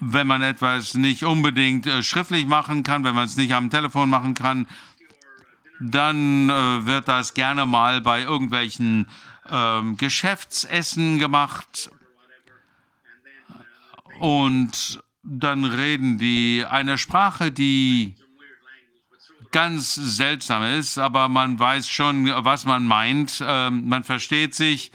[0.00, 4.10] wenn man etwas nicht unbedingt äh, schriftlich machen kann, wenn man es nicht am Telefon
[4.10, 4.66] machen kann,
[5.78, 9.06] dann äh, wird das gerne mal bei irgendwelchen
[9.50, 11.90] ähm, Geschäftsessen gemacht.
[14.18, 18.14] Und dann reden die eine Sprache, die
[19.52, 23.42] ganz seltsam ist, aber man weiß schon, was man meint.
[23.46, 24.92] Ähm, man versteht sich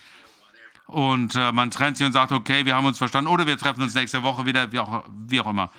[0.88, 3.82] und äh, man trennt sich und sagt, okay, wir haben uns verstanden oder wir treffen
[3.82, 5.72] uns nächste Woche wieder, wie auch, wie auch immer.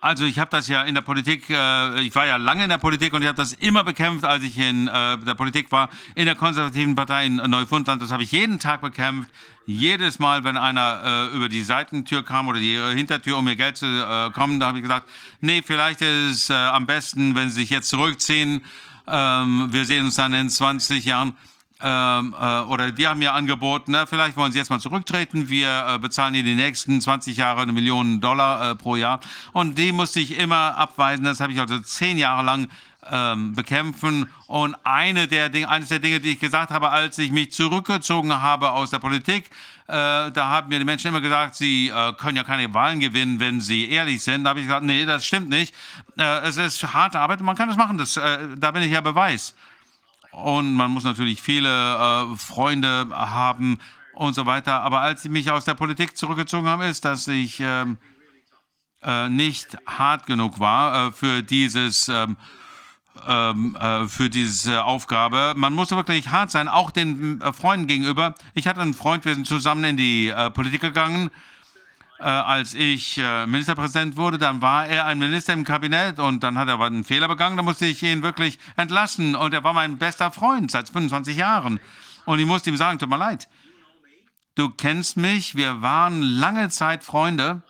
[0.00, 2.78] Also ich habe das ja in der Politik, äh, ich war ja lange in der
[2.78, 6.26] Politik und ich habe das immer bekämpft, als ich in äh, der Politik war, in
[6.26, 8.00] der konservativen Partei in Neufundland.
[8.00, 9.28] Das habe ich jeden Tag bekämpft.
[9.66, 13.76] Jedes Mal, wenn einer äh, über die Seitentür kam oder die Hintertür, um mir Geld
[13.76, 15.08] zu äh, kommen, da habe ich gesagt,
[15.40, 18.64] nee, vielleicht ist es äh, am besten, wenn Sie sich jetzt zurückziehen.
[19.08, 21.36] Ähm, wir sehen uns dann in 20 Jahren
[21.80, 25.86] ähm, äh, oder die haben mir angeboten, na, vielleicht wollen sie jetzt mal zurücktreten, wir
[25.88, 29.20] äh, bezahlen ihnen die nächsten 20 Jahre eine Million Dollar äh, pro Jahr.
[29.52, 31.24] Und die musste ich immer abweisen.
[31.24, 32.68] Das habe ich also zehn Jahre lang
[33.10, 34.28] ähm, bekämpfen.
[34.46, 38.32] Und eine der Dinge, eines der Dinge, die ich gesagt habe, als ich mich zurückgezogen
[38.42, 39.50] habe aus der Politik,
[39.86, 43.40] äh, da haben mir die Menschen immer gesagt, sie äh, können ja keine Wahlen gewinnen,
[43.40, 44.44] wenn sie ehrlich sind.
[44.44, 45.74] Da habe ich gesagt, nee, das stimmt nicht.
[46.18, 47.98] Äh, es ist harte Arbeit, man kann das machen.
[47.98, 49.54] Das, äh, da bin ich ja Beweis.
[50.42, 53.78] Und man muss natürlich viele äh, Freunde haben
[54.14, 54.82] und so weiter.
[54.82, 57.98] Aber als ich mich aus der Politik zurückgezogen habe, ist, dass ich ähm,
[59.02, 62.36] äh, nicht hart genug war äh, für dieses ähm,
[63.26, 65.54] ähm, äh, für diese Aufgabe.
[65.56, 68.34] Man musste wirklich hart sein, auch den äh, Freunden gegenüber.
[68.54, 71.30] Ich hatte einen Freund, wir sind zusammen in die äh, Politik gegangen
[72.18, 76.58] äh, als ich äh, Ministerpräsident wurde, dann war er ein Minister im Kabinett und dann
[76.58, 79.72] hat er aber einen Fehler begangen, da musste ich ihn wirklich entlassen und er war
[79.72, 81.80] mein bester Freund seit 25 Jahren.
[82.24, 83.48] Und ich musste ihm sagen, tut mir leid,
[84.56, 87.62] du kennst mich, wir waren lange Zeit Freunde.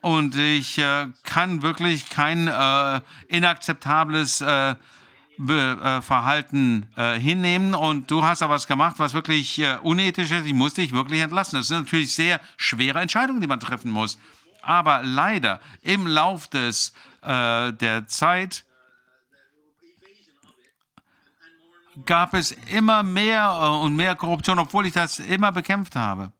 [0.00, 4.76] Und ich äh, kann wirklich kein äh, inakzeptables äh,
[5.38, 10.46] Verhalten äh, hinnehmen und du hast aber was gemacht, was wirklich äh, unethisch ist.
[10.46, 11.58] Ich muss dich wirklich entlassen.
[11.58, 14.18] Das sind natürlich sehr schwere Entscheidungen, die man treffen muss.
[14.62, 18.64] Aber leider im Lauf des, äh, der Zeit
[22.04, 26.32] gab es immer mehr äh, und mehr Korruption, obwohl ich das immer bekämpft habe.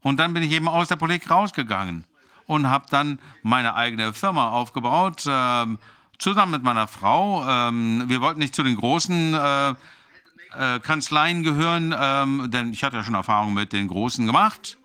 [0.00, 2.04] Und dann bin ich eben aus der Politik rausgegangen
[2.46, 5.24] und habe dann meine eigene Firma aufgebaut.
[5.26, 5.78] Ähm,
[6.18, 7.48] zusammen mit meiner Frau.
[7.48, 12.96] Ähm, wir wollten nicht zu den großen äh, äh, Kanzleien gehören, ähm, denn ich hatte
[12.96, 14.78] ja schon Erfahrung mit den großen gemacht.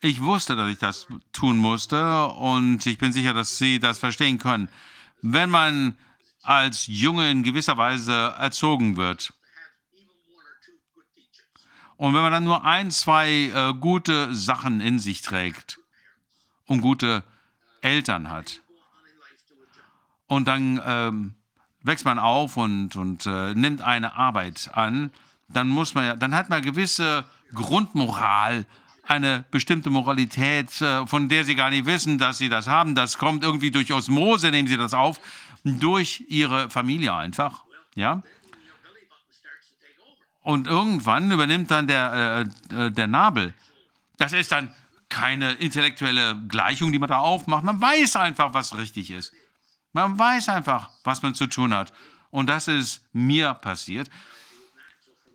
[0.00, 4.38] Ich wusste, dass ich das tun musste und ich bin sicher, dass Sie das verstehen
[4.38, 4.68] können.
[5.20, 5.96] Wenn man
[6.42, 9.32] als Junge in gewisser Weise erzogen wird
[11.96, 15.78] und wenn man dann nur ein, zwei äh, gute Sachen in sich trägt
[16.66, 17.22] und gute
[17.80, 18.61] Eltern hat,
[20.32, 21.34] und dann ähm,
[21.82, 25.10] wächst man auf und, und äh, nimmt eine Arbeit an,
[25.48, 28.64] dann muss man ja, dann hat man gewisse Grundmoral,
[29.06, 32.94] eine bestimmte Moralität, äh, von der sie gar nicht wissen, dass sie das haben.
[32.94, 35.20] Das kommt irgendwie durch Osmose, nehmen sie das auf,
[35.64, 38.22] durch ihre Familie einfach, ja.
[40.40, 43.52] Und irgendwann übernimmt dann der, äh, äh der Nabel.
[44.16, 44.74] Das ist dann
[45.10, 47.64] keine intellektuelle Gleichung, die man da aufmacht.
[47.64, 49.34] Man weiß einfach, was richtig ist.
[49.92, 51.92] Man weiß einfach, was man zu tun hat.
[52.30, 54.08] Und das ist mir passiert.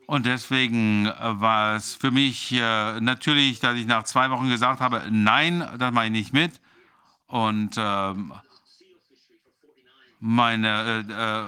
[0.08, 4.80] Und deswegen äh, war es für mich äh, natürlich, dass ich nach zwei Wochen gesagt
[4.80, 6.60] habe, nein, das mache ich nicht mit.
[7.28, 8.34] Und ähm,
[10.20, 11.44] meine äh, äh,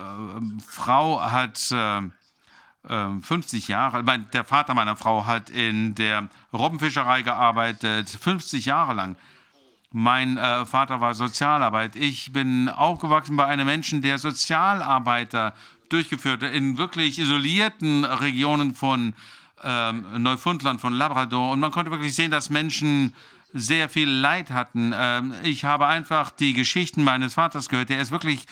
[0.68, 8.10] Frau hat 50 äh, Jahre, mein, der Vater meiner Frau hat in der Robbenfischerei gearbeitet,
[8.10, 9.16] 50 Jahre lang.
[9.92, 11.96] Mein äh, Vater war Sozialarbeit.
[11.96, 15.56] Ich bin aufgewachsen bei einem Menschen, der Sozialarbeiter
[15.90, 19.16] durchgeführt hat, in wirklich isolierten Regionen von
[19.64, 21.52] ähm, Neufundland, von Labrador.
[21.52, 23.16] Und man konnte wirklich sehen, dass Menschen
[23.52, 24.94] sehr viel Leid hatten.
[24.96, 27.90] Ähm, ich habe einfach die Geschichten meines Vaters gehört.
[27.90, 28.46] Der ist wirklich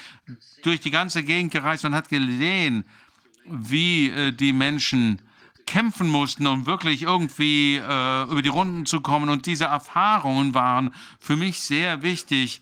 [0.64, 2.84] durch die ganze Gegend gereist und hat gesehen,
[3.46, 5.22] wie äh, die Menschen
[5.68, 9.30] kämpfen mussten, um wirklich irgendwie äh, über die Runden zu kommen.
[9.30, 12.62] Und diese Erfahrungen waren für mich sehr wichtig.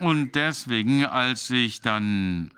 [0.00, 2.50] Und deswegen, als ich dann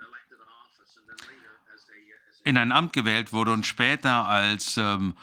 [2.44, 5.14] in ein Amt gewählt wurde und später als ähm,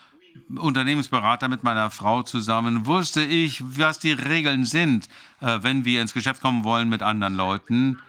[0.56, 5.08] Unternehmensberater mit meiner Frau zusammen, wusste ich, was die Regeln sind,
[5.42, 8.00] äh, wenn wir ins Geschäft kommen wollen mit anderen Leuten.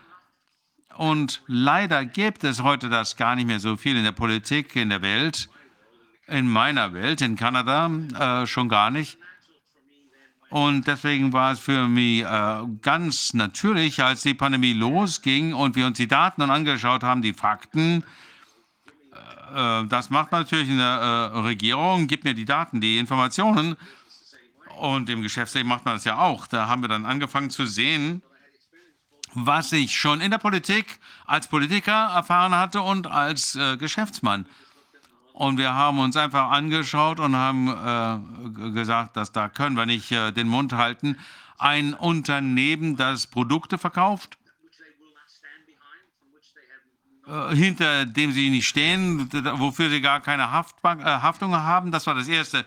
[0.97, 4.91] Und leider gibt es heute das gar nicht mehr so viel in der Politik, in
[4.91, 5.49] der Welt,
[6.29, 9.19] in meiner Welt, in Kanada äh, schon gar nicht.
[10.51, 15.87] Und deswegen war es für mich äh, ganz natürlich, als die Pandemie losging und wir
[15.87, 18.03] uns die Daten angeschaut haben, die Fakten.
[19.55, 23.77] Äh, das macht natürlich eine äh, Regierung, gibt mir die Daten, die Informationen.
[24.79, 26.47] Und im Geschäftsleben macht man das ja auch.
[26.47, 28.23] Da haben wir dann angefangen zu sehen,
[29.35, 34.47] was ich schon in der Politik als Politiker erfahren hatte und als äh, Geschäftsmann.
[35.39, 40.11] Und wir haben uns einfach angeschaut und haben äh, gesagt, dass da können wir nicht
[40.11, 41.17] äh, den Mund halten.
[41.59, 44.37] Ein Unternehmen, das Produkte verkauft,
[47.29, 51.93] äh, hinter dem sie nicht stehen, wofür sie gar keine Haftbank, äh, Haftung haben.
[51.93, 52.65] Das war das Erste.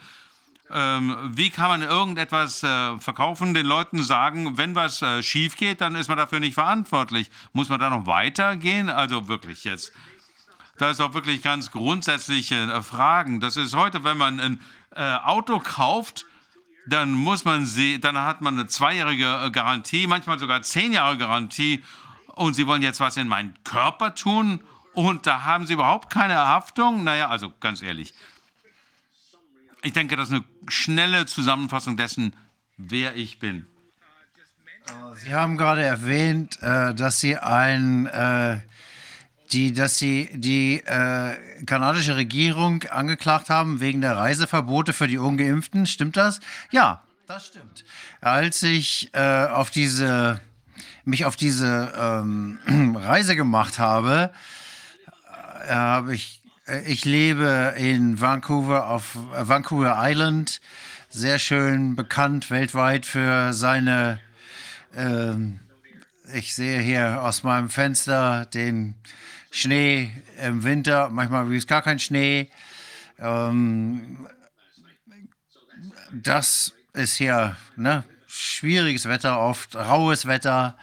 [0.72, 5.82] Ähm, wie kann man irgendetwas äh, verkaufen, den Leuten sagen, wenn was äh, schief geht,
[5.82, 7.30] dann ist man dafür nicht verantwortlich.
[7.52, 8.90] Muss man da noch weitergehen?
[8.90, 9.92] Also wirklich jetzt
[10.82, 13.40] da ist auch wirklich ganz grundsätzliche äh, Fragen.
[13.40, 14.62] Das ist heute, wenn man ein
[14.96, 16.26] äh, Auto kauft,
[16.88, 21.20] dann muss man sie, dann hat man eine zweijährige äh, Garantie, manchmal sogar zehn Jahre
[21.20, 21.84] Garantie.
[22.34, 26.36] Und Sie wollen jetzt was in meinen Körper tun und da haben Sie überhaupt keine
[26.36, 27.04] Haftung?
[27.04, 28.16] Naja, also ganz ehrlich.
[29.84, 32.36] Ich denke, das ist eine schnelle Zusammenfassung dessen,
[32.78, 33.68] wer ich bin.
[35.18, 38.08] Sie haben gerade erwähnt, äh, dass Sie ein
[39.54, 41.36] die, dass sie die äh,
[41.66, 45.86] kanadische Regierung angeklagt haben wegen der Reiseverbote für die Ungeimpften.
[45.86, 46.40] Stimmt das?
[46.72, 47.84] Ja, das stimmt.
[48.22, 50.42] Als ich äh, auf diese,
[51.06, 54.32] mich auf diese ähm, Reise gemacht habe,
[55.66, 60.62] äh, habe ich, äh, ich lebe in Vancouver auf äh, Vancouver Island,
[61.10, 64.20] sehr schön bekannt weltweit für seine
[64.96, 65.60] ähm,
[66.34, 68.96] ich sehe hier aus meinem Fenster den
[69.52, 72.50] Schnee im Winter, manchmal es gar keinen Schnee.
[73.20, 74.28] Ähm,
[76.12, 80.78] das ist hier ne, schwieriges Wetter, oft raues Wetter.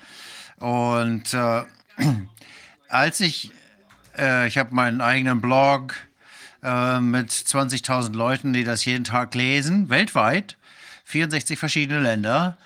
[0.58, 1.65] Und äh,
[2.88, 3.52] als ich,
[4.17, 5.94] äh, ich habe meinen eigenen Blog
[6.62, 10.56] äh, mit 20.000 Leuten, die das jeden Tag lesen, weltweit,
[11.04, 12.58] 64 verschiedene Länder.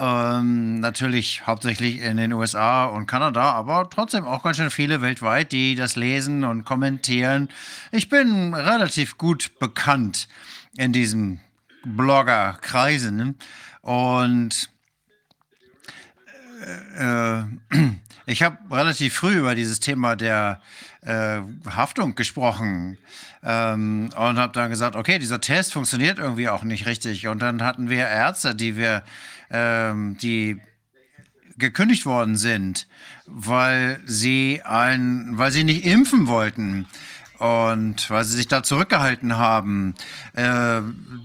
[0.00, 5.50] Ähm, natürlich hauptsächlich in den USA und Kanada, aber trotzdem auch ganz schön viele weltweit,
[5.50, 7.48] die das lesen und kommentieren.
[7.90, 10.28] Ich bin relativ gut bekannt
[10.76, 11.40] in diesen
[11.84, 13.36] Bloggerkreisen
[13.82, 14.70] und
[16.96, 17.42] äh,
[18.26, 20.60] ich habe relativ früh über dieses Thema der
[21.02, 22.98] äh, Haftung gesprochen
[23.42, 27.26] ähm, und habe dann gesagt, okay, dieser Test funktioniert irgendwie auch nicht richtig.
[27.28, 29.02] Und dann hatten wir Ärzte, die wir
[29.50, 30.60] die
[31.58, 32.86] gekündigt worden sind,
[33.26, 36.86] weil sie ein, weil sie nicht impfen wollten
[37.38, 39.94] und weil sie sich da zurückgehalten haben.
[40.34, 40.80] Äh,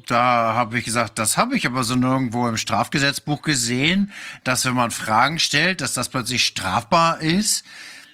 [0.07, 4.11] da habe ich gesagt, das habe ich aber so nirgendwo im Strafgesetzbuch gesehen,
[4.43, 7.65] dass wenn man Fragen stellt, dass das plötzlich strafbar ist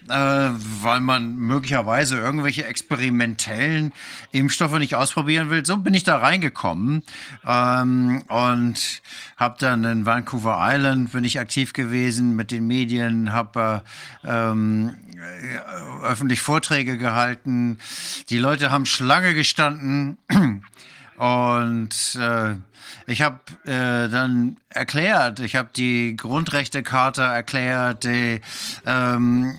[0.09, 0.49] äh,
[0.83, 3.93] weil man möglicherweise irgendwelche experimentellen
[4.31, 5.65] Impfstoffe nicht ausprobieren will.
[5.65, 7.03] So bin ich da reingekommen
[7.45, 9.01] ähm, und
[9.38, 13.83] habe dann in Vancouver Island bin ich aktiv gewesen mit den Medien, habe
[14.24, 14.95] äh, ähm,
[16.03, 17.77] öffentlich Vorträge gehalten.
[18.29, 20.17] Die Leute haben Schlange gestanden
[21.17, 22.56] und äh,
[23.09, 28.40] ich habe äh, dann erklärt, ich habe die Grundrechtecharta erklärt, die,
[28.85, 29.56] ähm,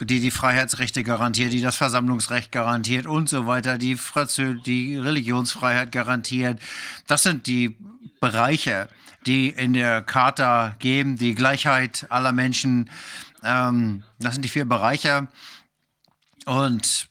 [0.00, 5.92] die die Freiheitsrechte garantiert, die das Versammlungsrecht garantiert und so weiter, die, Franzö die Religionsfreiheit
[5.92, 6.58] garantiert.
[7.06, 7.76] Das sind die
[8.20, 8.88] Bereiche,
[9.26, 12.88] die in der Charta geben, die Gleichheit aller Menschen.
[13.44, 15.28] Ähm, das sind die vier Bereiche.
[16.46, 17.10] Und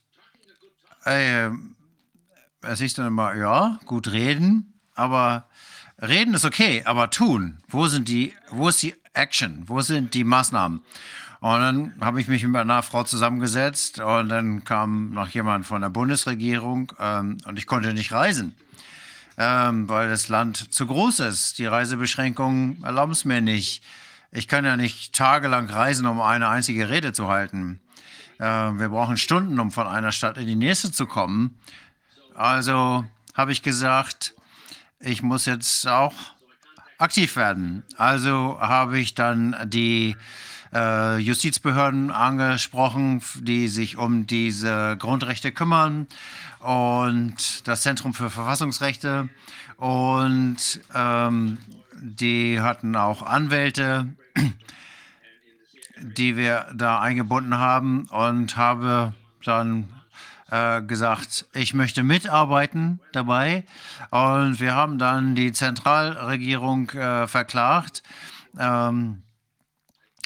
[1.05, 1.49] äh,
[2.63, 4.68] es ist dann immer, ja, gut reden,
[4.99, 5.45] aber
[6.01, 10.23] reden ist okay, aber tun, wo sind die, wo ist die Action, wo sind die
[10.23, 10.81] Maßnahmen?
[11.41, 15.81] Und dann habe ich mich mit einer Frau zusammengesetzt und dann kam noch jemand von
[15.81, 18.55] der Bundesregierung ähm, und ich konnte nicht reisen,
[19.37, 21.57] ähm, weil das Land zu groß ist.
[21.59, 23.81] Die Reisebeschränkungen erlauben es mir nicht.
[24.31, 27.79] Ich kann ja nicht tagelang reisen, um eine einzige Rede zu halten.
[28.37, 31.57] Äh, wir brauchen Stunden, um von einer Stadt in die nächste zu kommen.
[32.35, 34.33] Also habe ich gesagt,
[34.99, 36.13] ich muss jetzt auch
[36.97, 37.83] aktiv werden.
[37.97, 40.15] Also habe ich dann die
[40.73, 46.07] äh, Justizbehörden angesprochen, die sich um diese Grundrechte kümmern
[46.59, 49.29] und das Zentrum für Verfassungsrechte.
[49.77, 51.57] Und ähm,
[51.95, 54.07] die hatten auch Anwälte,
[56.01, 59.89] die wir da eingebunden haben und habe dann
[60.51, 63.65] äh, gesagt, ich möchte mitarbeiten dabei.
[64.11, 68.03] Und wir haben dann die Zentralregierung äh, verklagt.
[68.57, 69.23] Ähm,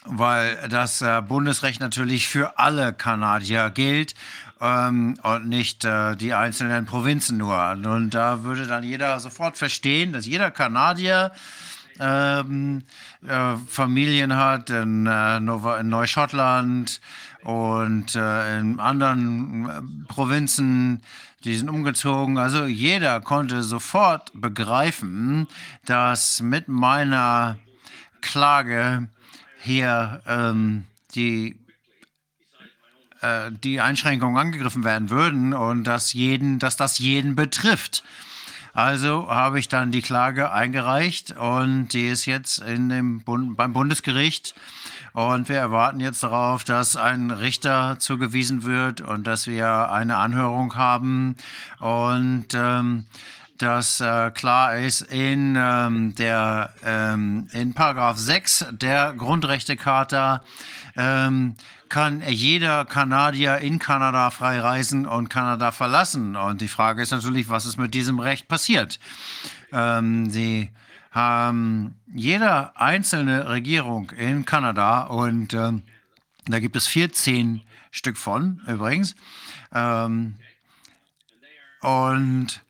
[0.05, 4.15] weil das äh, Bundesrecht natürlich für alle Kanadier gilt
[4.59, 7.71] ähm, und nicht äh, die einzelnen Provinzen nur.
[7.71, 11.31] Und da würde dann jeder sofort verstehen, dass jeder Kanadier
[11.99, 12.83] ähm,
[13.27, 17.01] äh, Familien hat in, äh, in Neuschottland
[17.43, 21.01] und äh, in anderen äh, Provinzen,
[21.43, 22.37] die sind umgezogen.
[22.37, 25.47] Also jeder konnte sofort begreifen,
[25.85, 27.57] dass mit meiner
[28.21, 29.09] Klage
[29.61, 31.57] hier ähm, die,
[33.21, 38.03] äh, die Einschränkungen angegriffen werden würden und dass, jeden, dass das jeden betrifft.
[38.73, 43.71] Also habe ich dann die Klage eingereicht und die ist jetzt in dem Bund, beim
[43.71, 44.55] Bundesgericht.
[45.13, 50.75] Und wir erwarten jetzt darauf, dass ein Richter zugewiesen wird und dass wir eine Anhörung
[50.75, 51.35] haben.
[51.79, 53.05] Und ähm,
[53.59, 60.41] dass äh, klar ist, in, ähm, der, ähm, in Paragraph 6 der Grundrechtecharta
[60.97, 61.55] ähm,
[61.89, 66.35] kann jeder Kanadier in Kanada frei reisen und Kanada verlassen.
[66.35, 68.99] Und die Frage ist natürlich, was ist mit diesem Recht passiert?
[69.71, 70.71] Ähm, die
[71.13, 75.83] haben jede einzelne Regierung in Kanada und ähm,
[76.45, 79.15] da gibt es 14 Stück von übrigens.
[79.73, 80.35] Ähm,
[81.81, 82.61] und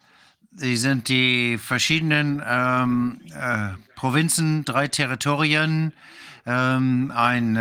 [0.56, 5.94] Sie sind die verschiedenen ähm, äh, Provinzen, drei Territorien,
[6.46, 7.60] ähm, ein äh,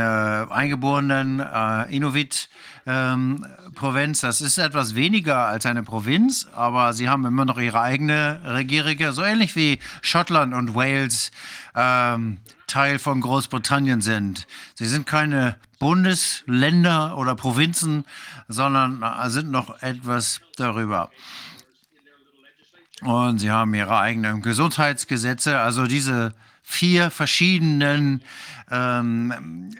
[0.50, 2.48] eingeborenen äh, Inuit-Provinz.
[3.74, 8.40] Ähm, das ist etwas weniger als eine Provinz, aber sie haben immer noch ihre eigene
[8.44, 11.30] Regierung, so ähnlich wie Schottland und Wales
[11.74, 14.46] ähm, Teil von Großbritannien sind.
[14.74, 18.04] Sie sind keine Bundesländer oder Provinzen,
[18.48, 21.10] sondern äh, sind noch etwas darüber.
[23.02, 25.58] Und sie haben ihre eigenen Gesundheitsgesetze.
[25.58, 28.22] Also diese vier verschiedenen
[28.70, 29.74] ähm,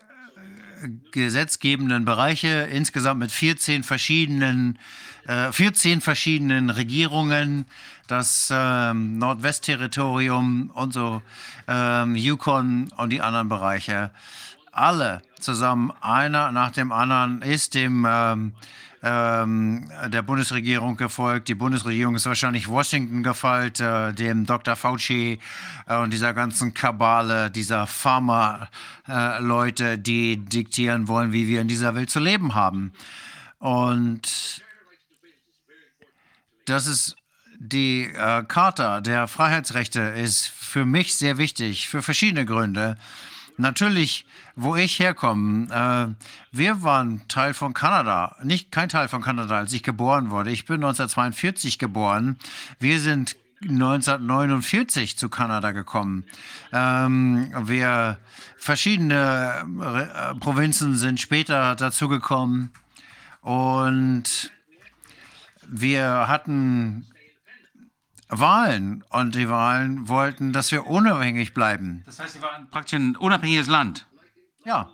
[1.11, 4.79] gesetzgebenden Bereiche, insgesamt mit 14 verschiedenen,
[5.27, 7.67] äh, 14 verschiedenen Regierungen,
[8.07, 11.23] das ähm, Nordwestterritorium und so,
[11.69, 14.11] ähm, Yukon und die anderen Bereiche.
[14.73, 18.55] Alle zusammen, einer nach dem anderen, ist dem ähm,
[19.03, 21.49] ähm, der Bundesregierung gefolgt.
[21.49, 24.77] Die Bundesregierung ist wahrscheinlich Washington gefolgt, äh, dem Dr.
[24.77, 25.39] Fauci
[25.87, 31.95] äh, und dieser ganzen Kabale, dieser Pharma-Leute, äh, die diktieren wollen, wie wir in dieser
[31.95, 32.93] Welt zu leben haben.
[33.59, 34.63] Und
[36.67, 37.17] das ist
[37.59, 42.97] die äh, Charta der Freiheitsrechte ist für mich sehr wichtig, für verschiedene Gründe.
[43.57, 49.59] Natürlich wo ich herkomme, äh, wir waren Teil von Kanada, nicht kein Teil von Kanada,
[49.59, 50.51] als ich geboren wurde.
[50.51, 52.37] Ich bin 1942 geboren.
[52.79, 56.25] Wir sind 1949 zu Kanada gekommen.
[56.73, 58.19] Ähm, wir
[58.57, 62.73] verschiedene äh, Provinzen sind später dazugekommen
[63.41, 64.53] und
[65.67, 67.07] wir hatten
[68.29, 72.03] Wahlen und die Wahlen wollten, dass wir unabhängig bleiben.
[72.07, 74.07] Das heißt, Sie waren praktisch ein unabhängiges Land.
[74.65, 74.89] Ja.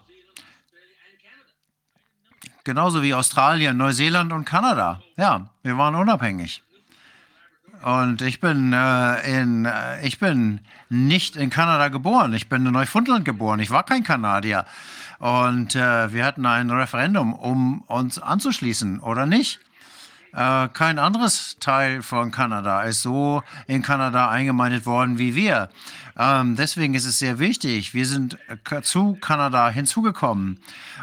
[2.64, 5.00] Genauso wie Australien, Neuseeland und Kanada.
[5.16, 6.62] Ja, wir waren unabhängig.
[7.82, 12.34] Und ich bin, äh, in, äh, ich bin nicht in Kanada geboren.
[12.34, 13.60] Ich bin in Neufundland geboren.
[13.60, 14.64] Ich war kein Kanadier.
[15.18, 19.60] Und äh, wir hatten ein Referendum, um uns anzuschließen oder nicht.
[20.32, 25.70] Äh, kein anderes Teil von Kanada ist so in Kanada eingemeindet worden wie wir.
[26.18, 27.94] Ähm, deswegen ist es sehr wichtig.
[27.94, 30.58] Wir sind äh, zu Kanada hinzugekommen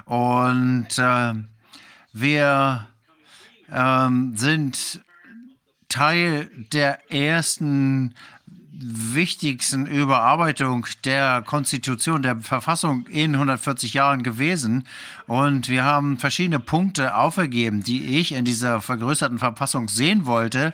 [0.06, 1.34] und äh,
[2.12, 2.88] wir
[3.72, 5.02] ähm, sind
[5.88, 8.14] Teil der ersten
[8.78, 14.86] wichtigsten Überarbeitung der Konstitution, der Verfassung in 140 Jahren gewesen.
[15.28, 20.74] Und wir haben verschiedene Punkte aufgegeben, die ich in dieser vergrößerten Verfassung sehen wollte,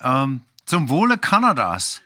[0.00, 2.02] ähm, zum Wohle Kanadas.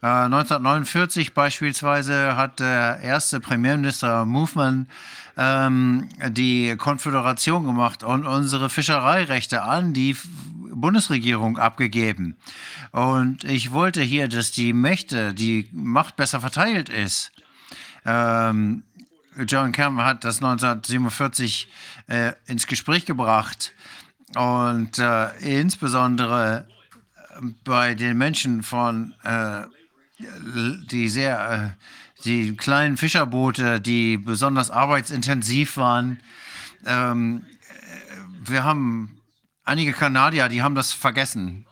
[0.00, 4.88] 1949 äh, beispielsweise hat der erste Premierminister Movement
[5.36, 10.16] ähm, die Konföderation gemacht und unsere Fischereirechte an die
[10.70, 12.36] Bundesregierung abgegeben.
[12.92, 17.32] Und ich wollte hier, dass die Mächte, die Macht besser verteilt ist.
[18.04, 18.84] Ähm,
[19.46, 21.68] John Campbell hat das 1947
[22.06, 23.72] äh, ins Gespräch gebracht
[24.36, 26.66] und äh, insbesondere
[27.64, 29.62] bei den Menschen von äh,
[30.18, 31.84] die sehr äh,
[32.24, 36.20] die kleinen Fischerboote, die besonders arbeitsintensiv waren.
[36.84, 39.20] Ähm, äh, wir haben
[39.64, 41.66] einige Kanadier, die haben das vergessen.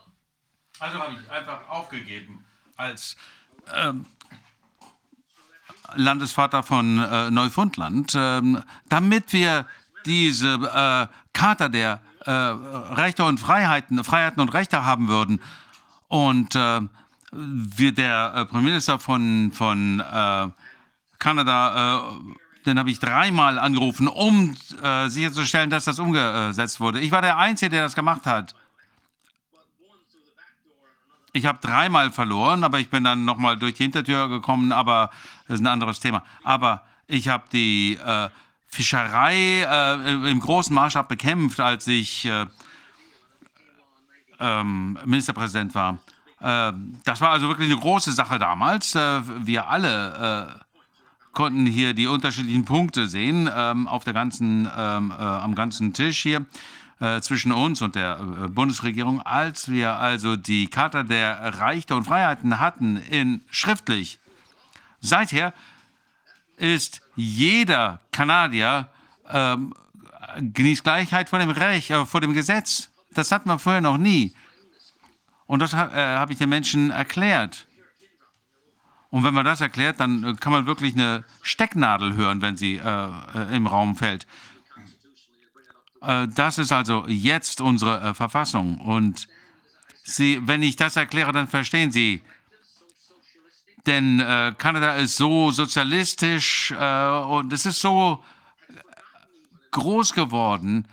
[0.79, 3.17] Also habe ich einfach aufgegeben als
[3.73, 4.05] ähm,
[5.95, 9.65] Landesvater von äh, Neufundland, ähm, damit wir
[10.05, 15.41] diese äh, Charta der äh, Rechte und Freiheiten, Freiheiten und Rechte haben würden.
[16.07, 16.81] Und äh,
[17.37, 20.47] wir, der äh, Premierminister von, von äh,
[21.19, 26.99] Kanada, äh, den habe ich dreimal angerufen, um äh, sicherzustellen, dass das umgesetzt wurde.
[26.99, 28.55] Ich war der Einzige, der das gemacht hat.
[31.33, 35.11] Ich habe dreimal verloren, aber ich bin dann nochmal durch die Hintertür gekommen, aber
[35.47, 36.23] das ist ein anderes Thema.
[36.43, 38.29] Aber ich habe die äh,
[38.65, 42.47] Fischerei äh, im großen Maßstab bekämpft, als ich äh,
[44.39, 45.99] ähm, Ministerpräsident war.
[46.39, 48.95] Äh, das war also wirklich eine große Sache damals.
[48.95, 50.63] Äh, wir alle äh,
[51.33, 56.19] konnten hier die unterschiedlichen Punkte sehen ähm, auf der ganzen, ähm, äh, am ganzen Tisch
[56.19, 56.45] hier
[57.21, 62.97] zwischen uns und der Bundesregierung, als wir also die Charta der Rechte und Freiheiten hatten
[62.97, 64.17] in schriftlich.
[64.99, 65.53] Seither
[66.55, 68.89] ist jeder Kanadier
[69.29, 69.75] ähm,
[70.39, 72.89] genießt Gleichheit vor dem Recht, vor dem Gesetz.
[73.13, 74.33] Das hat man vorher noch nie.
[75.47, 77.67] Und das äh, habe ich den Menschen erklärt.
[79.09, 82.75] Und wenn man das erklärt, dann äh, kann man wirklich eine Stecknadel hören, wenn sie
[82.75, 84.27] äh, äh, im Raum fällt.
[86.01, 88.79] Äh, das ist also jetzt unsere äh, Verfassung.
[88.79, 89.27] Und
[90.09, 92.21] Sie, wenn ich das erkläre, dann verstehen Sie.
[93.85, 94.23] Denn
[94.57, 98.23] Kanada ist so sozialistisch und es ist so
[99.71, 100.87] groß geworden,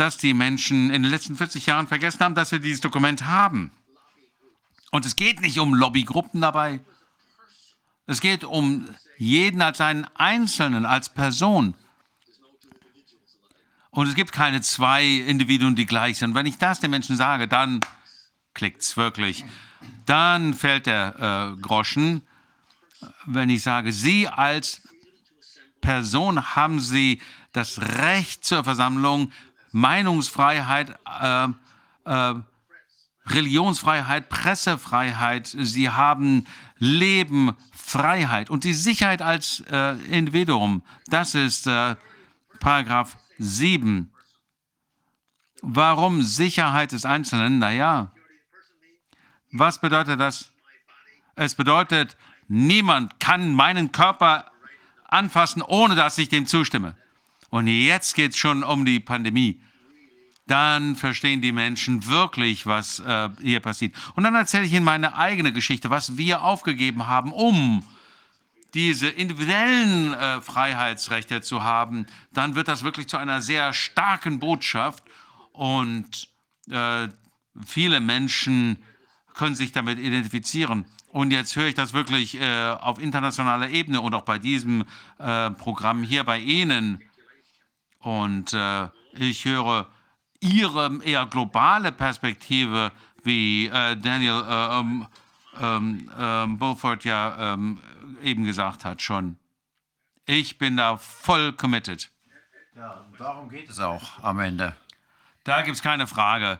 [0.00, 3.70] dass die Menschen in den letzten 40 Jahren vergessen haben, dass wir dieses Dokument haben.
[4.90, 6.80] Und es geht nicht um Lobbygruppen dabei.
[8.06, 11.74] Es geht um jeden als einen Einzelnen, als Person.
[13.90, 16.34] Und es gibt keine zwei Individuen, die gleich sind.
[16.34, 17.80] Wenn ich das den Menschen sage, dann
[18.54, 19.44] klickt es wirklich.
[20.06, 22.22] Dann fällt der äh, Groschen.
[23.26, 24.80] Wenn ich sage, Sie als
[25.82, 27.20] Person haben Sie
[27.52, 29.32] das Recht zur Versammlung,
[29.72, 31.48] Meinungsfreiheit, äh,
[32.04, 32.34] äh,
[33.26, 35.46] Religionsfreiheit, Pressefreiheit.
[35.46, 36.46] Sie haben
[36.78, 40.82] Leben, Freiheit und die Sicherheit als äh, Individuum.
[41.06, 41.96] Das ist äh,
[42.60, 44.12] Paragraph 7.
[45.62, 47.58] Warum Sicherheit des Einzelnen?
[47.58, 48.12] Naja,
[49.52, 50.52] was bedeutet das?
[51.34, 52.16] Es bedeutet,
[52.48, 54.50] niemand kann meinen Körper
[55.08, 56.96] anfassen, ohne dass ich dem zustimme.
[57.50, 59.60] Und jetzt geht es schon um die Pandemie.
[60.46, 63.94] Dann verstehen die Menschen wirklich, was äh, hier passiert.
[64.16, 67.84] Und dann erzähle ich Ihnen meine eigene Geschichte, was wir aufgegeben haben, um
[68.74, 72.06] diese individuellen äh, Freiheitsrechte zu haben.
[72.32, 75.04] Dann wird das wirklich zu einer sehr starken Botschaft.
[75.52, 76.28] Und
[76.70, 77.08] äh,
[77.66, 78.78] viele Menschen
[79.34, 80.84] können sich damit identifizieren.
[81.08, 84.84] Und jetzt höre ich das wirklich äh, auf internationaler Ebene und auch bei diesem
[85.18, 87.02] äh, Programm hier bei Ihnen.
[88.00, 89.86] Und äh, ich höre
[90.40, 95.06] Ihre eher globale Perspektive, wie äh, Daniel äh, ähm,
[95.60, 97.78] ähm, ähm, Beaufort ja ähm,
[98.22, 99.36] eben gesagt hat schon.
[100.24, 102.10] Ich bin da voll committed.
[102.74, 104.74] Ja, darum geht es auch am Ende.
[105.44, 106.58] Da gibt es keine Frage.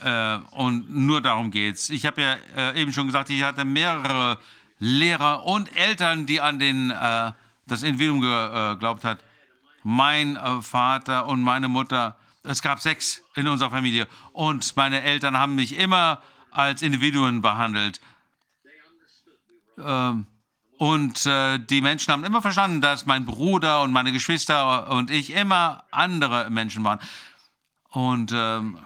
[0.00, 1.90] Äh, und nur darum geht es.
[1.90, 4.38] Ich habe ja äh, eben schon gesagt, ich hatte mehrere
[4.78, 7.32] Lehrer und Eltern, die an den, äh,
[7.66, 9.18] das Individuum geglaubt hat
[9.82, 15.36] mein äh, Vater und meine Mutter, es gab sechs in unserer Familie und meine Eltern
[15.38, 18.00] haben mich immer als Individuen behandelt.
[19.78, 20.26] Ähm,
[20.78, 25.30] und äh, die Menschen haben immer verstanden, dass mein Bruder und meine Geschwister und ich
[25.30, 27.00] immer andere Menschen waren.
[27.90, 28.78] Und ähm,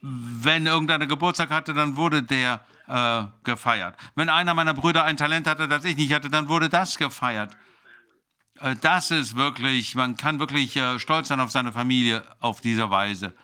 [0.00, 3.96] wenn irgendeiner Geburtstag hatte, dann wurde der äh, gefeiert.
[4.14, 7.54] Wenn einer meiner Brüder ein Talent hatte, das ich nicht hatte, dann wurde das gefeiert.
[8.60, 12.90] Äh, das ist wirklich, man kann wirklich äh, stolz sein auf seine Familie auf diese
[12.90, 13.34] Weise.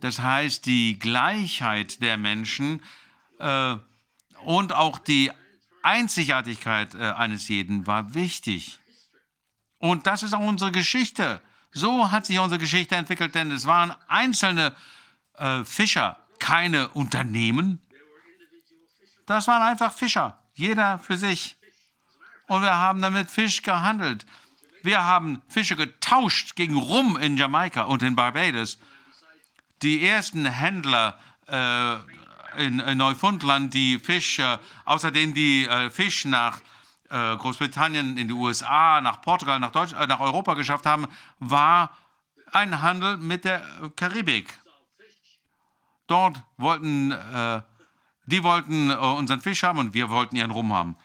[0.00, 2.82] Das heißt, die Gleichheit der Menschen
[3.38, 3.76] äh,
[4.44, 5.30] und auch die
[5.82, 8.78] Einzigartigkeit äh, eines jeden war wichtig.
[9.78, 11.40] Und das ist auch unsere Geschichte.
[11.72, 14.74] So hat sich unsere Geschichte entwickelt, denn es waren einzelne
[15.38, 17.80] äh, Fischer, keine Unternehmen.
[19.26, 21.56] Das waren einfach Fischer, jeder für sich.
[22.52, 24.26] Und wir haben damit Fisch gehandelt.
[24.82, 28.78] Wir haben Fische getauscht gegen Rum in Jamaika und in Barbados.
[29.80, 31.94] Die ersten Händler äh,
[32.62, 36.60] in, in, Neufundland, die Fisch, äh, außerdem die äh, Fisch nach
[37.08, 41.06] äh, Großbritannien, in die USA, nach Portugal, nach, Deutsch, äh, nach Europa geschafft haben,
[41.38, 41.96] war
[42.52, 43.62] ein Handel mit der
[43.96, 44.52] Karibik.
[46.06, 47.62] Dort wollten, äh,
[48.26, 50.98] die wollten unseren Fisch haben und wir wollten ihren Rum haben.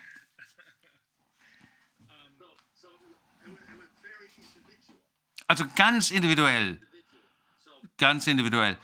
[5.47, 6.79] Also ganz individuell.
[7.97, 8.77] Ganz individuell.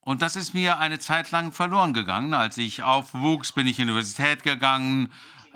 [0.00, 2.34] Und das ist mir eine Zeit lang verloren gegangen.
[2.34, 5.10] Als ich aufwuchs, bin ich in die Universität gegangen,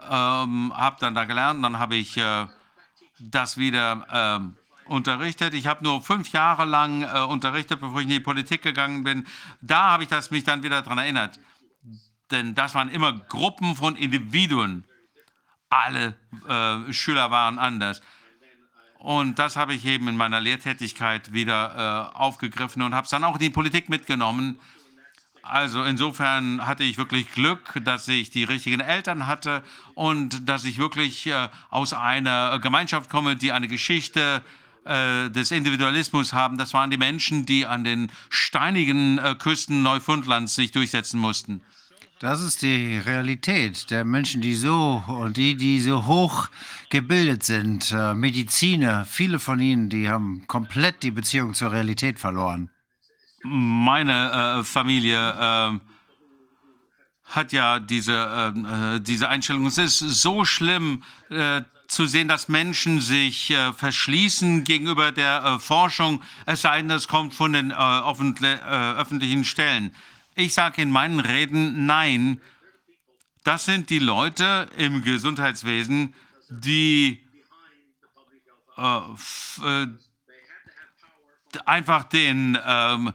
[0.09, 2.47] ähm, habe dann da gelernt, dann habe ich äh,
[3.19, 4.57] das wieder ähm,
[4.87, 5.55] unterrichtet.
[5.55, 9.27] Ich habe nur fünf Jahre lang äh, unterrichtet, bevor ich in die Politik gegangen bin.
[9.61, 11.39] Da habe ich das, mich dann wieder daran erinnert.
[12.31, 14.85] Denn das waren immer Gruppen von Individuen.
[15.69, 16.17] Alle
[16.49, 18.01] äh, Schüler waren anders.
[18.99, 23.25] Und das habe ich eben in meiner Lehrtätigkeit wieder äh, aufgegriffen und habe es dann
[23.25, 24.59] auch in die Politik mitgenommen.
[25.43, 29.63] Also insofern hatte ich wirklich Glück, dass ich die richtigen Eltern hatte
[29.95, 34.43] und dass ich wirklich äh, aus einer Gemeinschaft komme, die eine Geschichte
[34.85, 36.59] äh, des Individualismus haben.
[36.59, 41.63] Das waren die Menschen, die an den steinigen äh, Küsten Neufundlands sich durchsetzen mussten.
[42.21, 46.49] Das ist die Realität der Menschen, die so und die, die so hoch
[46.91, 52.71] gebildet sind, äh, Mediziner, viele von ihnen, die haben komplett die Beziehung zur Realität verloren.
[53.45, 55.79] Meine äh, Familie äh,
[57.25, 59.67] hat ja diese, ähm, äh, diese Einstellung.
[59.67, 66.21] Es ist so schlimm äh, zu sehen, dass Menschen sich äh, verschließen gegenüber der Forschung,
[66.47, 69.95] es sei denn, es kommt von den öffentlichen Stellen.
[70.39, 72.41] Ich sage in meinen Reden, nein,
[73.43, 76.15] das sind die Leute im Gesundheitswesen,
[76.49, 77.27] die
[78.77, 79.01] äh,
[79.65, 79.89] äh,
[81.67, 83.13] einfach den ähm,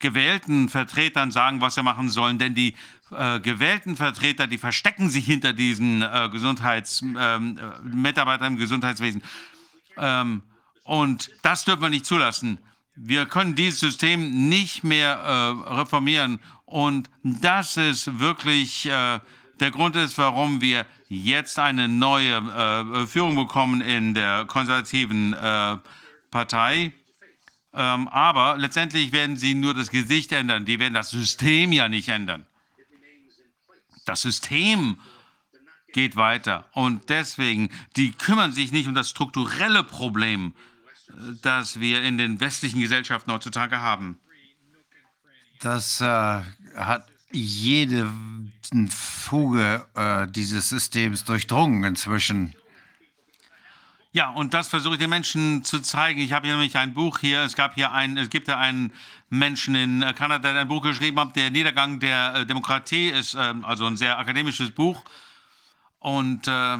[0.00, 2.74] gewählten Vertretern sagen, was sie machen sollen, denn die
[3.10, 9.22] äh, gewählten Vertreter, die verstecken sich hinter diesen äh, Gesundheitsmitarbeitern ähm, im Gesundheitswesen.
[9.96, 10.42] Ähm,
[10.82, 12.58] und das dürfen wir nicht zulassen.
[12.98, 19.20] Wir können dieses System nicht mehr äh, reformieren und das ist wirklich äh,
[19.60, 25.78] der Grund ist, warum wir jetzt eine neue äh, Führung bekommen in der konservativen äh,
[26.30, 26.92] Partei.
[27.72, 30.64] Ähm, aber letztendlich werden sie nur das Gesicht ändern.
[30.64, 32.46] Die werden das System ja nicht ändern.
[34.04, 34.98] Das System
[35.92, 36.68] geht weiter.
[36.72, 40.54] Und deswegen, die kümmern sich nicht um das strukturelle Problem,
[41.08, 44.18] äh, das wir in den westlichen Gesellschaften heutzutage haben.
[45.60, 48.10] Das äh, hat jede
[48.88, 52.54] Fuge äh, dieses Systems durchdrungen inzwischen.
[54.12, 56.20] Ja, und das versuche ich den Menschen zu zeigen.
[56.20, 57.42] Ich habe hier nämlich ein Buch hier.
[57.42, 58.92] Es gab hier einen, es gibt ja einen
[59.28, 63.52] Menschen in Kanada, der ein Buch geschrieben hat, der Niedergang der äh, Demokratie ist, äh,
[63.62, 65.02] also ein sehr akademisches Buch.
[65.98, 66.78] Und äh,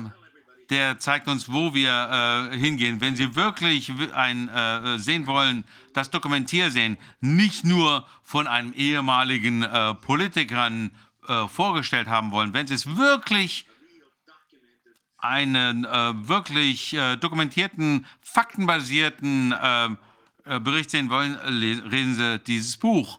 [0.71, 3.03] der zeigt uns, wo wir äh, hingehen.
[3.03, 5.65] Wenn Sie wirklich ein, äh, sehen wollen,
[5.97, 10.91] das Dokumentier sehen, nicht nur von einem ehemaligen äh, Politikern
[11.27, 13.67] äh, vorgestellt haben wollen, wenn Sie es wirklich
[15.19, 19.55] einen äh, wirklich äh, dokumentierten, faktenbasierten
[20.63, 23.19] Bericht sehen wollen, lesen Sie dieses Buch.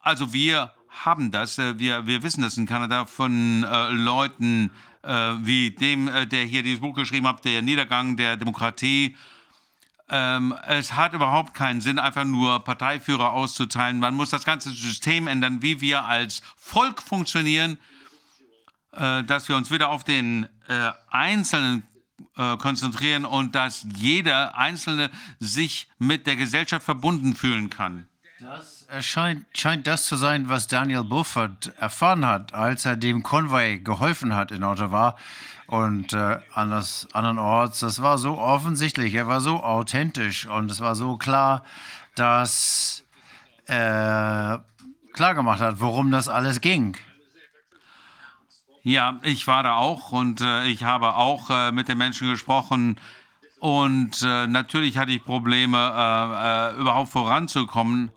[0.00, 6.08] Also wir haben das, wir, wir wissen das in Kanada von Leuten, äh, wie dem,
[6.08, 9.16] äh, der hier dieses Buch geschrieben hat, der Niedergang der Demokratie.
[10.12, 14.00] Ähm, es hat überhaupt keinen Sinn, einfach nur Parteiführer auszuteilen.
[14.00, 17.78] Man muss das ganze System ändern, wie wir als Volk funktionieren,
[18.92, 21.84] äh, dass wir uns wieder auf den äh, Einzelnen
[22.36, 28.08] äh, konzentrieren und dass jeder Einzelne sich mit der Gesellschaft verbunden fühlen kann.
[28.40, 33.78] Das scheint, scheint das zu sein, was Daniel Buffett erfahren hat, als er dem Convoy
[33.78, 35.16] geholfen hat in Ottawa
[35.66, 37.80] und äh, anders, andernorts.
[37.80, 41.62] Das war so offensichtlich, er war so authentisch und es war so klar,
[42.16, 43.04] dass
[43.66, 44.64] er
[45.12, 46.96] klar gemacht hat, worum das alles ging.
[48.82, 52.98] Ja, ich war da auch und äh, ich habe auch äh, mit den Menschen gesprochen.
[53.58, 58.10] Und äh, natürlich hatte ich Probleme, äh, äh, überhaupt voranzukommen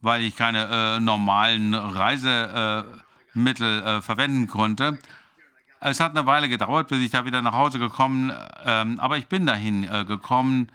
[0.00, 4.98] weil ich keine äh, normalen Reisemittel äh, verwenden konnte.
[5.80, 8.32] Es hat eine Weile gedauert, bis ich da wieder nach Hause gekommen,
[8.66, 10.70] ähm, aber ich bin dahin äh, gekommen.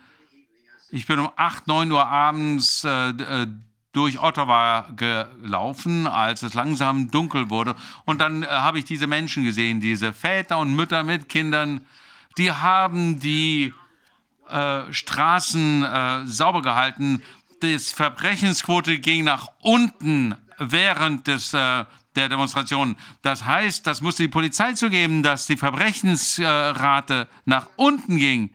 [0.90, 3.46] Ich bin um 8, 9 Uhr abends äh, äh,
[3.92, 7.76] durch Ottawa gelaufen, als es langsam dunkel wurde.
[8.04, 11.86] Und dann äh, habe ich diese Menschen gesehen, diese Väter und Mütter mit Kindern,
[12.36, 13.72] die haben die
[14.50, 17.22] äh, Straßen äh, sauber gehalten.
[17.62, 22.96] Die Verbrechensquote ging nach unten während des, äh, der Demonstration.
[23.22, 28.50] Das heißt, das musste die Polizei zugeben, dass die Verbrechensrate nach unten ging.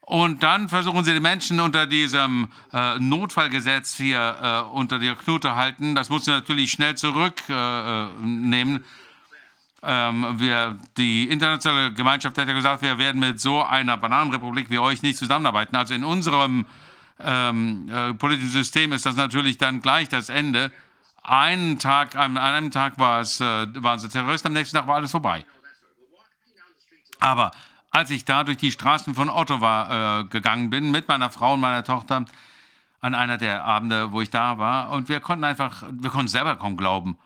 [0.00, 5.54] Und dann versuchen sie die Menschen unter diesem äh, Notfallgesetz hier äh, unter der Knute
[5.54, 5.94] halten.
[5.94, 8.76] Das muss sie natürlich schnell zurücknehmen.
[8.76, 14.78] Äh, ähm, die internationale Gemeinschaft hat ja gesagt, wir werden mit so einer Bananenrepublik wie
[14.78, 15.76] euch nicht zusammenarbeiten.
[15.76, 16.64] Also in unserem
[17.20, 20.70] ähm, äh, politischen System ist das natürlich dann gleich das Ende.
[21.22, 24.96] Einen Tag, an einem Tag war es, äh, waren sie Terroristen, am nächsten Tag war
[24.96, 25.44] alles vorbei.
[27.20, 27.50] Aber
[27.90, 31.60] als ich da durch die Straßen von Ottawa äh, gegangen bin mit meiner Frau und
[31.60, 32.24] meiner Tochter
[33.00, 36.56] an einer der Abende, wo ich da war, und wir konnten einfach, wir konnten selber
[36.56, 37.18] kaum glauben.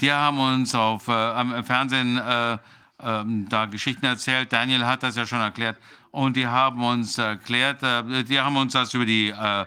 [0.00, 2.58] Die haben uns auf, äh, am Fernsehen äh,
[3.00, 4.52] ähm, da Geschichten erzählt.
[4.52, 5.78] Daniel hat das ja schon erklärt.
[6.14, 9.66] Und die haben uns erklärt, äh, die haben uns das über die äh,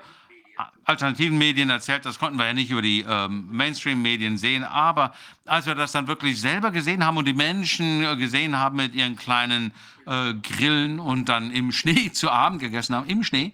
[0.86, 2.06] alternativen Medien erzählt.
[2.06, 4.64] Das konnten wir ja nicht über die ähm, Mainstream-Medien sehen.
[4.64, 5.14] Aber
[5.44, 8.96] als wir das dann wirklich selber gesehen haben und die Menschen äh, gesehen haben mit
[8.96, 9.74] ihren kleinen
[10.06, 13.54] äh, Grillen und dann im Schnee zu Abend gegessen haben, im Schnee,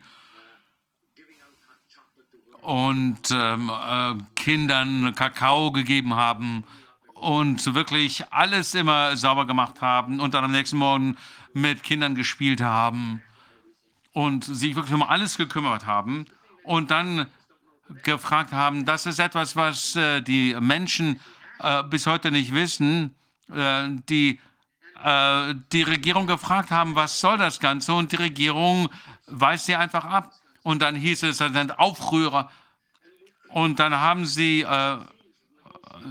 [2.61, 6.63] und ähm, äh, Kindern Kakao gegeben haben
[7.15, 11.17] und wirklich alles immer sauber gemacht haben und dann am nächsten Morgen
[11.53, 13.21] mit Kindern gespielt haben
[14.11, 16.25] und sich wirklich um alles gekümmert haben
[16.63, 17.27] und dann
[18.03, 21.19] gefragt haben, das ist etwas, was äh, die Menschen
[21.59, 23.15] äh, bis heute nicht wissen,
[23.51, 24.39] äh, die
[25.03, 28.89] äh, die Regierung gefragt haben, was soll das Ganze und die Regierung
[29.27, 30.31] weist sie einfach ab.
[30.63, 32.49] Und dann hieß es, das sind Aufrührer.
[33.49, 34.97] Und dann haben sie äh,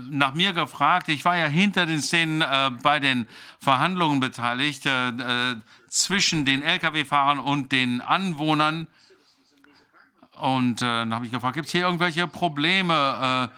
[0.09, 1.09] nach mir gefragt.
[1.09, 3.27] Ich war ja hinter den Szenen äh, bei den
[3.59, 5.55] Verhandlungen beteiligt äh, äh
[5.89, 8.87] zwischen den Lkw-Fahrern und den Anwohnern.
[10.39, 13.51] Und äh, dann habe ich gefragt, gibt es hier irgendwelche Probleme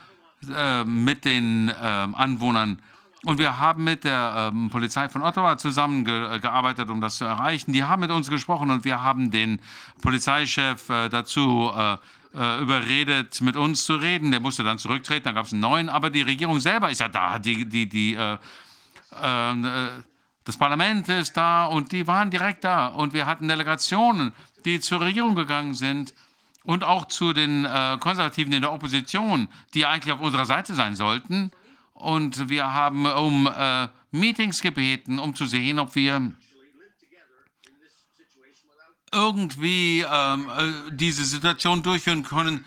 [0.49, 2.81] äh, mit den ähm, Anwohnern?
[3.23, 7.71] Und wir haben mit der ähm, Polizei von Ottawa zusammengearbeitet, um das zu erreichen.
[7.71, 9.61] Die haben mit uns gesprochen und wir haben den
[10.01, 11.97] Polizeichef dazu äh,
[12.35, 14.31] äh, überredet, mit uns zu reden.
[14.31, 17.07] Der musste dann zurücktreten, dann gab es einen neuen, aber die Regierung selber ist ja
[17.07, 17.39] da.
[17.39, 19.89] Die, die, die, äh, äh,
[20.43, 22.87] das Parlament ist da und die waren direkt da.
[22.87, 24.33] Und wir hatten Delegationen,
[24.65, 26.13] die zur Regierung gegangen sind
[26.63, 30.95] und auch zu den äh, Konservativen in der Opposition, die eigentlich auf unserer Seite sein
[30.95, 31.51] sollten.
[31.93, 36.33] Und wir haben um äh, Meetings gebeten, um zu sehen, ob wir
[39.15, 42.65] irgendwie ähm, äh, diese Situation durchführen können,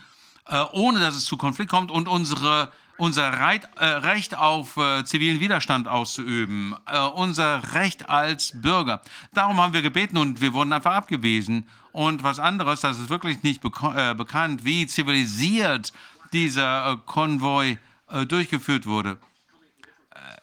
[0.49, 5.05] äh, ohne dass es zu Konflikt kommt und unsere, unser Reit, äh, Recht auf äh,
[5.05, 9.03] zivilen Widerstand auszuüben, äh, unser Recht als Bürger.
[9.35, 11.69] Darum haben wir gebeten und wir wurden einfach abgewiesen.
[11.93, 15.93] Und was anderes, das ist wirklich nicht äh, bekannt, wie zivilisiert
[16.33, 17.79] dieser Konvoi
[18.27, 19.19] durchgeführt wurde.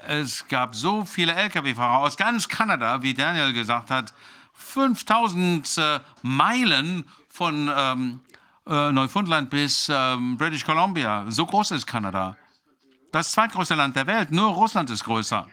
[0.08, 4.14] Es gab so viele Lkw-Fahrer aus ganz Kanada, wie Daniel gesagt hat,
[4.56, 8.20] 5000 äh, Meilen von ähm,
[8.68, 11.26] äh, Neufundland bis ähm, British Columbia.
[11.30, 12.38] So groß ist Kanada.
[13.12, 15.48] Das zweitgrößte Land der Welt, nur Russland ist größer.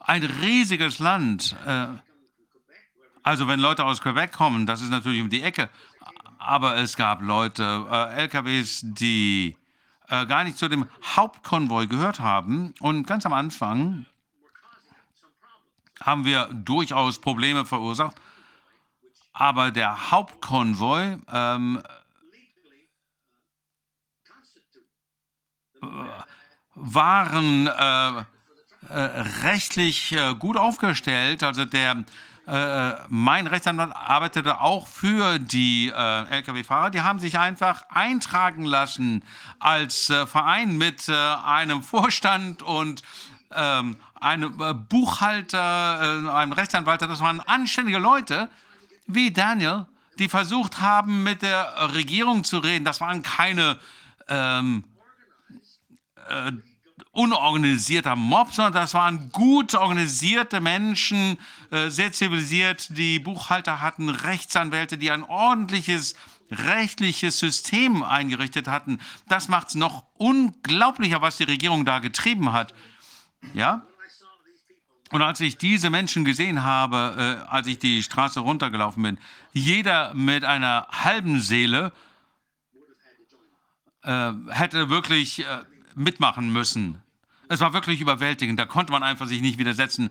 [0.00, 1.56] Ein riesiges Land.
[1.66, 1.88] Äh,
[3.22, 5.68] also wenn Leute aus Quebec kommen, das ist natürlich um die Ecke.
[6.38, 9.56] Aber es gab Leute, äh, LKWs, die
[10.08, 12.72] äh, gar nicht zu dem Hauptkonvoi gehört haben.
[12.80, 14.06] Und ganz am Anfang
[16.08, 18.16] haben wir durchaus Probleme verursacht.
[19.34, 21.82] Aber der Hauptkonvoi ähm,
[26.74, 28.24] waren äh, äh,
[29.42, 31.42] rechtlich äh, gut aufgestellt.
[31.42, 32.04] Also der
[32.46, 36.88] äh, mein Rechtsanwalt arbeitete auch für die äh, Lkw-Fahrer.
[36.88, 39.22] Die haben sich einfach eintragen lassen
[39.58, 43.02] als äh, Verein mit einem Vorstand und
[44.20, 48.48] einem äh, Buchhalter, äh, einem Rechtsanwalt, das waren anständige Leute
[49.06, 49.86] wie Daniel,
[50.18, 52.84] die versucht haben, mit der Regierung zu reden.
[52.84, 53.78] Das waren keine
[54.28, 54.84] ähm,
[56.28, 56.52] äh,
[57.12, 61.38] unorganisierter Mob, sondern das waren gut organisierte Menschen,
[61.70, 62.96] äh, sehr zivilisiert.
[62.96, 66.14] Die Buchhalter hatten Rechtsanwälte, die ein ordentliches
[66.50, 69.00] rechtliches System eingerichtet hatten.
[69.28, 72.74] Das macht es noch unglaublicher, was die Regierung da getrieben hat.
[73.52, 73.82] Ja?
[75.10, 79.18] Und als ich diese Menschen gesehen habe, äh, als ich die Straße runtergelaufen bin,
[79.52, 81.92] jeder mit einer halben Seele
[84.02, 87.02] äh, hätte wirklich äh, mitmachen müssen.
[87.48, 88.58] Es war wirklich überwältigend.
[88.60, 90.10] Da konnte man einfach sich nicht widersetzen.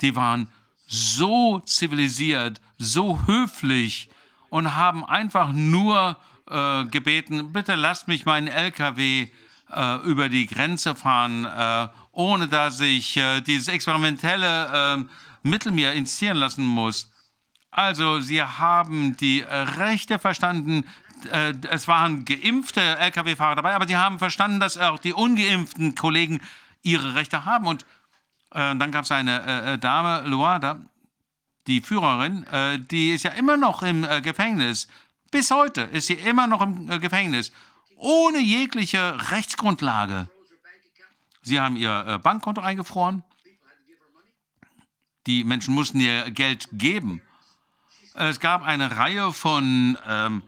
[0.00, 0.48] Die waren
[0.86, 4.10] so zivilisiert, so höflich
[4.50, 6.18] und haben einfach nur
[6.50, 9.28] äh, gebeten, bitte lasst mich meinen LKW
[9.70, 15.92] äh, über die Grenze fahren, äh, ohne dass ich äh, dieses experimentelle äh, Mittel mir
[15.92, 17.10] initiieren lassen muss.
[17.70, 20.84] Also, sie haben die äh, Rechte verstanden.
[21.30, 26.40] Äh, es waren geimpfte Lkw-Fahrer dabei, aber sie haben verstanden, dass auch die ungeimpften Kollegen
[26.82, 27.66] ihre Rechte haben.
[27.66, 27.86] Und
[28.50, 30.80] äh, dann gab es eine äh, äh, Dame, Luada,
[31.66, 34.88] die Führerin, äh, die ist ja immer noch im Gefängnis.
[35.30, 37.52] Bis heute ist sie immer noch im Gefängnis,
[37.96, 40.28] ohne jegliche Rechtsgrundlage.
[41.42, 43.24] Sie haben ihr äh, Bankkonto eingefroren.
[45.26, 47.22] Die Menschen mussten ihr Geld geben.
[48.14, 50.42] Es gab eine Reihe von ähm,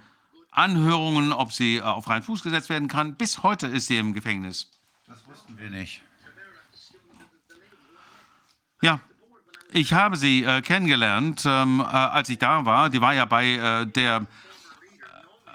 [0.50, 3.16] Anhörungen, ob sie äh, auf freien Fuß gesetzt werden kann.
[3.16, 4.70] Bis heute ist sie im Gefängnis.
[5.06, 6.02] Das wussten wir nicht.
[8.82, 9.00] Ja,
[9.72, 12.90] ich habe sie äh, kennengelernt, ähm, äh, als ich da war.
[12.90, 14.26] Die war ja bei äh, der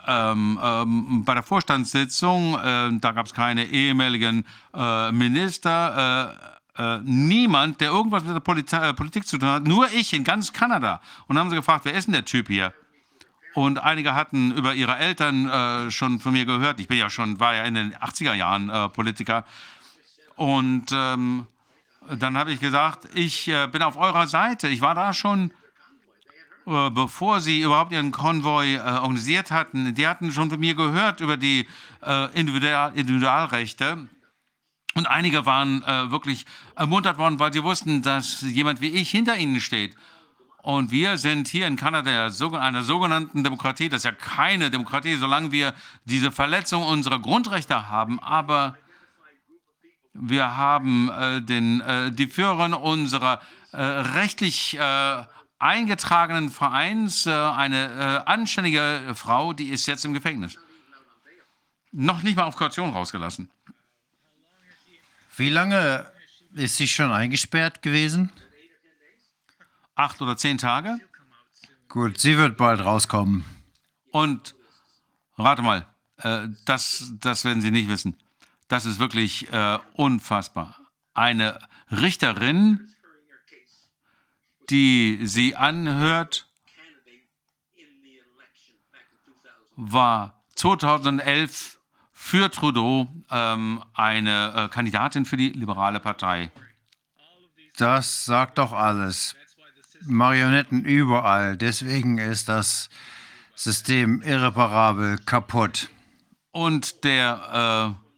[0.10, 2.56] ähm, ähm, bei der Vorstandssitzung.
[2.56, 6.36] Äh, da gab es keine ehemaligen äh, Minister.
[6.78, 10.14] Äh, äh, niemand, der irgendwas mit der Polizei, äh, Politik zu tun hat, nur ich
[10.14, 11.02] in ganz Kanada.
[11.28, 12.74] Und dann haben sie gefragt, wer ist denn der Typ hier?
[13.54, 16.80] Und einige hatten über ihre Eltern äh, schon von mir gehört.
[16.80, 19.44] Ich bin ja schon, war ja in den 80er Jahren Politiker.
[20.36, 21.48] Und ähm,
[22.10, 24.70] dann habe ich gesagt, ich bin auf eurer Seite.
[24.70, 25.52] Ich war da schon,
[26.66, 29.96] bevor sie überhaupt ihren Konvoi äh, organisiert hatten.
[29.96, 31.68] Die hatten schon von mir gehört über die
[32.06, 34.08] äh, Individual Individualrechte.
[34.96, 39.38] Und einige waren äh, wirklich ermuntert worden, weil sie wussten, dass jemand wie ich hinter
[39.38, 39.96] ihnen steht.
[40.62, 43.88] Und wir sind hier in Kanada einer sogenannten Demokratie.
[43.88, 45.74] Das ist ja keine Demokratie, solange wir
[46.06, 48.20] diese Verletzung unserer Grundrechte haben.
[48.20, 48.78] Aber
[50.14, 55.24] wir haben äh, den, äh, die Führerin unserer äh, rechtlich äh,
[55.60, 60.58] eingetragenen Vereins, äh, eine äh, anständige Frau, die ist jetzt im Gefängnis.
[61.92, 63.50] Noch nicht mal auf Kaution rausgelassen.
[65.36, 66.12] Wie lange
[66.54, 68.32] ist sie schon eingesperrt gewesen?
[69.96, 71.00] Acht oder zehn Tage.
[71.88, 73.44] Gut, sie wird bald rauskommen.
[74.12, 74.56] Und
[75.38, 75.86] rate mal,
[76.18, 78.18] äh, das, das werden Sie nicht wissen.
[78.68, 80.80] Das ist wirklich äh, unfassbar.
[81.14, 81.60] Eine
[81.92, 82.94] Richterin,
[84.70, 86.48] die sie anhört,
[89.76, 91.80] war 2011
[92.12, 96.52] für Trudeau ähm, eine äh, Kandidatin für die liberale Partei.
[97.78, 99.36] Das sagt doch alles.
[100.02, 101.58] Marionetten überall.
[101.58, 102.90] Deswegen ist das
[103.56, 105.90] System irreparabel kaputt.
[106.52, 108.10] Und der äh,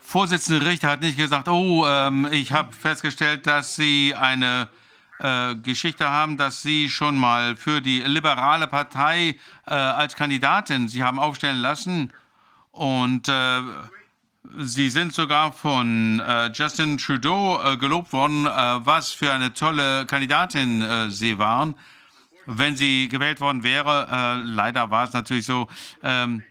[0.00, 4.68] Vorsitzende Richter hat nicht gesagt, oh, ähm, ich habe festgestellt, dass Sie eine
[5.18, 11.02] äh, Geschichte haben, dass Sie schon mal für die liberale Partei äh, als Kandidatin Sie
[11.02, 12.12] haben aufstellen lassen
[12.72, 13.60] und äh,
[14.58, 21.10] Sie sind sogar von äh, Justin Trudeau äh, gelobt worden, was für eine tolle Kandidatin
[21.10, 21.74] Sie waren.
[22.46, 25.66] Wenn sie gewählt worden wäre, leider war es natürlich so,
[26.02, 26.42] ähm,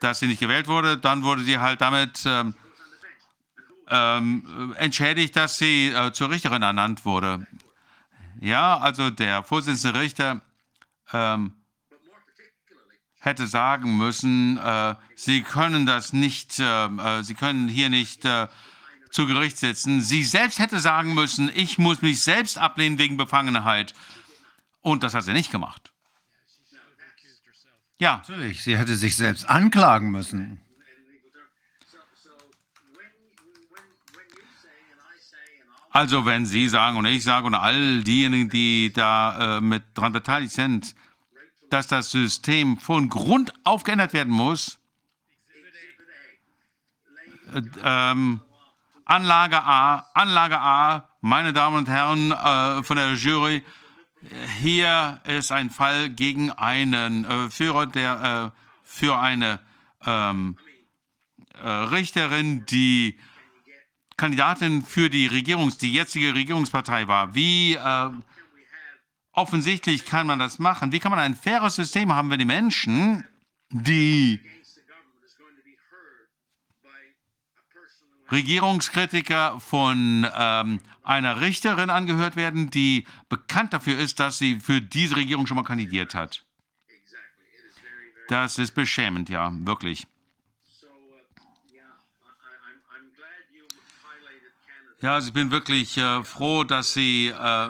[0.00, 2.54] dass sie nicht gewählt wurde, dann wurde sie halt damit ähm,
[3.88, 7.46] ähm, entschädigt, dass sie äh, zur Richterin ernannt wurde.
[8.40, 10.40] Ja, also der Vorsitzende Richter
[11.12, 11.54] ähm,
[13.20, 18.48] hätte sagen müssen, äh, Sie können das nicht, äh, äh, Sie können hier nicht äh,
[19.10, 20.00] zu Gericht sitzen.
[20.00, 23.94] Sie selbst hätte sagen müssen, ich muss mich selbst ablehnen wegen Befangenheit.
[24.80, 25.92] Und das hat sie nicht gemacht.
[28.00, 28.16] Ja.
[28.18, 30.60] Natürlich, sie hätte sich selbst anklagen müssen.
[35.94, 40.12] Also wenn Sie sagen und ich sage und all diejenigen, die da äh, mit dran
[40.12, 40.96] beteiligt sind,
[41.70, 44.80] dass das System von Grund auf geändert werden muss,
[47.54, 48.40] äh, ähm,
[49.04, 53.62] Anlage A, Anlage A, meine Damen und Herren äh, von der Jury,
[54.60, 59.60] hier ist ein Fall gegen einen äh, Führer, der äh, für eine
[60.04, 60.58] ähm,
[61.62, 63.16] äh, Richterin, die
[64.16, 67.34] Kandidatin für die Regierungs, die jetzige Regierungspartei war.
[67.34, 68.10] Wie äh,
[69.32, 70.92] offensichtlich kann man das machen?
[70.92, 73.24] Wie kann man ein faires System haben, wenn die Menschen,
[73.70, 74.40] die
[78.30, 85.16] Regierungskritiker von ähm, einer Richterin angehört werden, die bekannt dafür ist, dass sie für diese
[85.16, 86.44] Regierung schon mal kandidiert hat.
[88.28, 90.06] Das ist beschämend, ja, wirklich.
[95.04, 97.68] Ja, also ich bin wirklich äh, froh, dass Sie äh,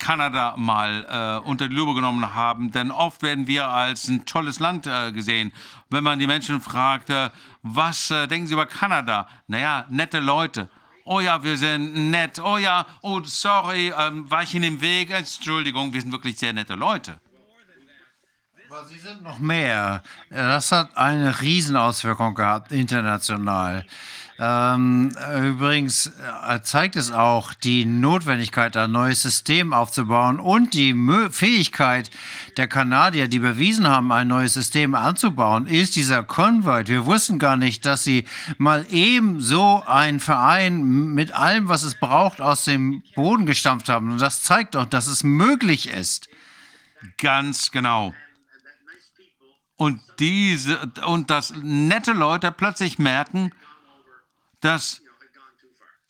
[0.00, 1.06] Kanada mal
[1.44, 5.12] äh, unter die Lupe genommen haben, denn oft werden wir als ein tolles Land äh,
[5.12, 5.52] gesehen.
[5.90, 7.30] Wenn man die Menschen fragt, äh,
[7.62, 9.28] was äh, denken Sie über Kanada?
[9.46, 10.68] Naja, nette Leute.
[11.04, 12.40] Oh ja, wir sind nett.
[12.40, 15.12] Oh ja, oh sorry, ähm, war ich in dem Weg?
[15.12, 17.20] Entschuldigung, wir sind wirklich sehr nette Leute.
[18.68, 20.02] Aber Sie sind noch mehr.
[20.30, 23.86] Das hat eine Riesenauswirkung gehabt, international.
[24.38, 26.12] Ähm, übrigens
[26.46, 30.94] äh, zeigt es auch die Notwendigkeit, ein neues System aufzubauen und die
[31.30, 32.10] Fähigkeit
[32.58, 36.86] der Kanadier, die bewiesen haben, ein neues System anzubauen, ist dieser Convoy.
[36.86, 38.26] Wir wussten gar nicht, dass sie
[38.58, 40.82] mal eben so einen Verein
[41.14, 44.12] mit allem, was es braucht, aus dem Boden gestampft haben.
[44.12, 46.28] Und das zeigt doch, dass es möglich ist.
[47.16, 48.12] Ganz genau.
[49.76, 53.52] Und diese und dass nette Leute plötzlich merken,
[54.60, 55.02] dass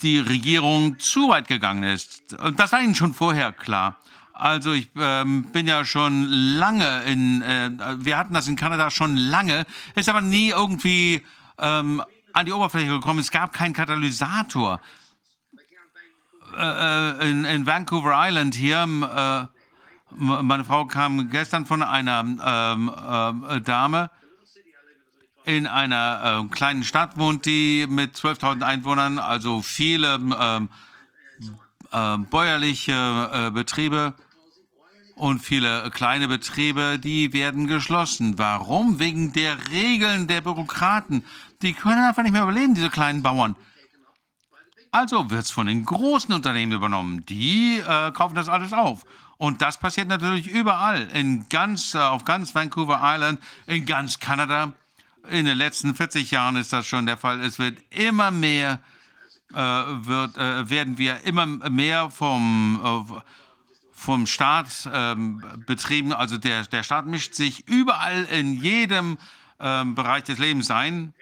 [0.03, 2.37] die Regierung zu weit gegangen ist.
[2.57, 3.97] Das war ihnen schon vorher klar.
[4.33, 9.17] Also ich ähm, bin ja schon lange in, äh, wir hatten das in Kanada schon
[9.17, 9.65] lange,
[9.95, 11.25] ist aber nie irgendwie
[11.59, 12.03] ähm,
[12.35, 13.21] an die Oberfläche gekommen.
[13.21, 14.81] Es gab keinen Katalysator.
[16.55, 19.47] Äh, äh in, in, Vancouver Island hier, äh,
[20.11, 22.93] meine Frau kam gestern von einer ähm,
[23.49, 24.11] äh, Dame,
[25.47, 30.69] in einer äh, kleinen Stadt wohnt, die mit 12.000 Einwohnern, also viele ähm,
[31.93, 34.15] äh, bäuerliche äh, Betriebe
[35.15, 38.39] und viele kleine Betriebe, die werden geschlossen.
[38.39, 38.99] Warum?
[38.99, 41.25] Wegen der Regeln der Bürokraten.
[41.63, 43.55] Die können einfach nicht mehr überleben, diese kleinen Bauern.
[44.91, 47.25] Also wird es von den großen Unternehmen übernommen.
[47.25, 49.05] Die äh, kaufen das alles auf.
[49.39, 54.73] Und das passiert natürlich überall, in ganz, äh, auf ganz Vancouver Island, in ganz Kanada
[55.31, 57.41] in den letzten 40 Jahren ist das schon der Fall.
[57.41, 58.81] Es wird immer mehr,
[59.53, 63.21] äh, wird, äh, werden wir immer mehr vom, äh,
[63.93, 66.13] vom Staat ähm, betrieben.
[66.13, 69.19] Also der, der Staat mischt sich überall in jedem
[69.59, 71.15] ähm, Bereich des Lebens ein.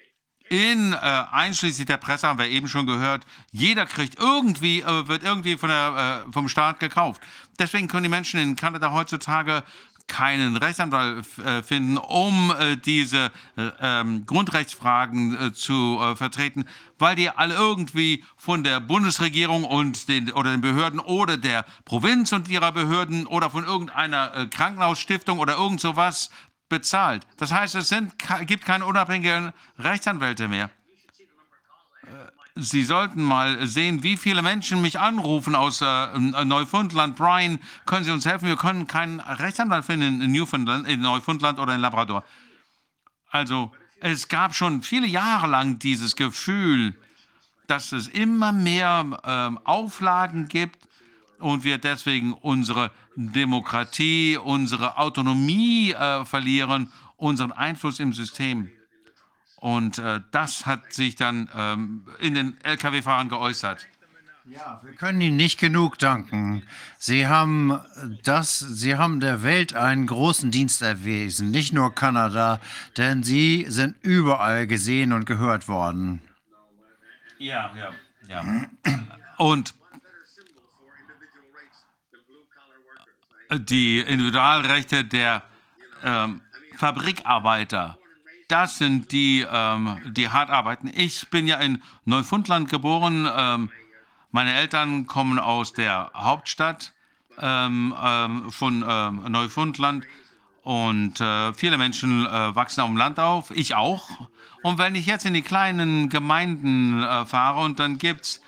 [0.50, 5.22] In, äh, einschließlich der Presse haben wir eben schon gehört, jeder kriegt irgendwie, äh, wird
[5.22, 7.22] irgendwie von der, äh, vom Staat gekauft.
[7.58, 9.64] Deswegen können die Menschen in Kanada heutzutage
[10.06, 16.64] keinen Rechtsanwalt äh, finden, um äh, diese äh, ähm, Grundrechtsfragen zu vertreten,
[16.98, 22.32] weil die alle irgendwie von der Bundesregierung und den oder den Behörden oder der Provinz
[22.32, 26.30] und ihrer Behörden oder von irgendeiner Krankenhausstiftung oder irgend sowas
[26.68, 27.26] bezahlt.
[27.36, 28.12] Das heißt, es sind,
[28.46, 30.70] gibt keine unabhängigen Rechtsanwälte mehr.
[32.56, 37.16] Sie sollten mal sehen, wie viele Menschen mich anrufen aus äh, Neufundland.
[37.16, 38.46] Brian, können Sie uns helfen?
[38.46, 42.24] Wir können keinen Rechtsanwalt finden in Newfoundland, in Neufundland oder in Labrador.
[43.28, 46.94] Also, es gab schon viele Jahre lang dieses Gefühl,
[47.66, 50.78] dass es immer mehr ähm, Auflagen gibt
[51.40, 58.70] und wir deswegen unsere Demokratie, unsere Autonomie äh, verlieren, unseren Einfluss im System.
[59.64, 63.86] Und äh, das hat sich dann ähm, in den Lkw-Fahrern geäußert.
[64.44, 66.64] Ja, wir können Ihnen nicht genug danken.
[66.98, 67.80] Sie haben
[68.24, 72.60] das, Sie haben der Welt einen großen Dienst erwiesen, nicht nur Kanada,
[72.98, 76.20] denn Sie sind überall gesehen und gehört worden.
[77.38, 77.90] Ja, ja,
[78.28, 78.66] ja.
[79.38, 79.74] Und
[83.50, 85.42] die Individualrechte der
[86.02, 86.42] ähm,
[86.76, 87.96] Fabrikarbeiter
[88.54, 90.88] das sind die, ähm, die hart arbeiten.
[90.94, 93.28] Ich bin ja in Neufundland geboren.
[93.36, 93.68] Ähm,
[94.30, 96.92] meine Eltern kommen aus der Hauptstadt
[97.40, 100.04] ähm, ähm von ähm, Neufundland
[100.62, 104.08] und äh, viele Menschen äh, wachsen auf dem Land auf, ich auch.
[104.62, 108.40] Und wenn ich jetzt in die kleinen Gemeinden äh, fahre und dann gibt es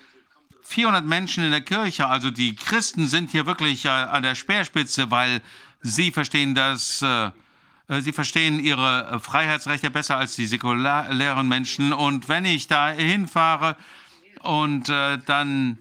[0.63, 5.11] 400 Menschen in der Kirche, also die Christen sind hier wirklich äh, an der Speerspitze,
[5.11, 5.43] weil
[5.83, 7.33] sie verstehen, dass äh,
[7.89, 11.93] sie verstehen ihre äh, Freiheitsrechte besser als die säkulären Menschen.
[11.93, 13.77] Und wenn ich da hinfahre
[14.43, 15.79] und äh, dann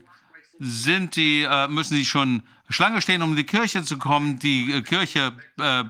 [0.59, 4.39] sind die, äh, müssen sie schon Schlange stehen, um in die Kirche zu kommen.
[4.39, 5.83] Die äh, Kirche äh,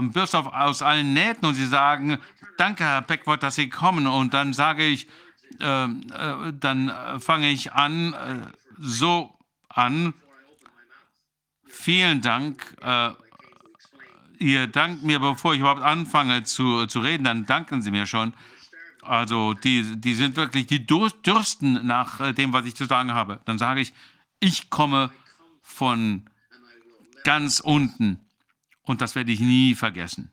[0.00, 2.18] bürst auf, aus allen Nähten und sie sagen,
[2.58, 4.06] danke, Herr Peckwold, dass Sie kommen.
[4.06, 5.06] Und dann sage ich,
[5.58, 9.32] dann fange ich an, so
[9.68, 10.12] an.
[11.68, 12.76] Vielen Dank
[14.40, 18.34] ihr dankt mir, bevor ich überhaupt anfange zu, zu reden, dann danken Sie mir schon.
[19.02, 23.40] Also die, die sind wirklich, die dürsten nach äh, dem, was ich zu sagen habe.
[23.44, 23.92] Dann sage ich,
[24.40, 25.12] ich komme
[25.62, 26.28] von
[27.24, 28.20] ganz unten
[28.82, 30.30] und das werde ich nie vergessen.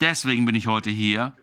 [0.00, 1.36] Deswegen bin ich heute hier.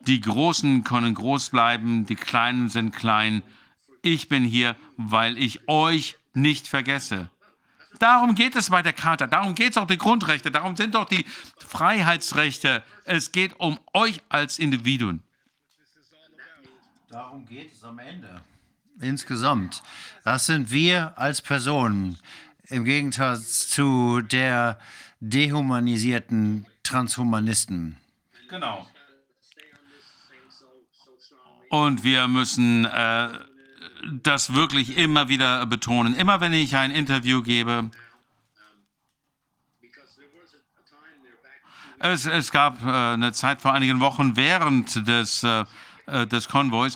[0.00, 3.42] Die Großen können groß bleiben, die Kleinen sind klein.
[4.02, 7.30] Ich bin hier, weil ich euch nicht vergesse.
[8.00, 11.04] Darum geht es bei der Charta, darum geht es auch die Grundrechte, darum sind doch
[11.04, 11.26] die
[11.58, 12.82] Freiheitsrechte.
[13.04, 15.22] Es geht um euch als Individuen.
[17.10, 18.40] Darum geht es am Ende.
[19.00, 19.82] Insgesamt.
[20.24, 22.18] Das sind wir als Personen.
[22.68, 24.78] Im Gegensatz zu der
[25.20, 27.98] dehumanisierten Transhumanisten.
[28.48, 28.88] Genau.
[31.68, 33.28] Und wir müssen äh,
[34.04, 36.14] das wirklich immer wieder betonen.
[36.14, 37.90] Immer wenn ich ein Interview gebe,
[41.98, 45.64] es, es gab äh, eine Zeit vor einigen Wochen während des, äh,
[46.06, 46.92] äh, des Konvois,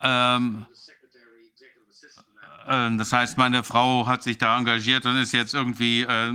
[0.00, 0.66] ähm,
[2.66, 6.32] äh, das heißt, meine Frau hat sich da engagiert und ist jetzt irgendwie äh,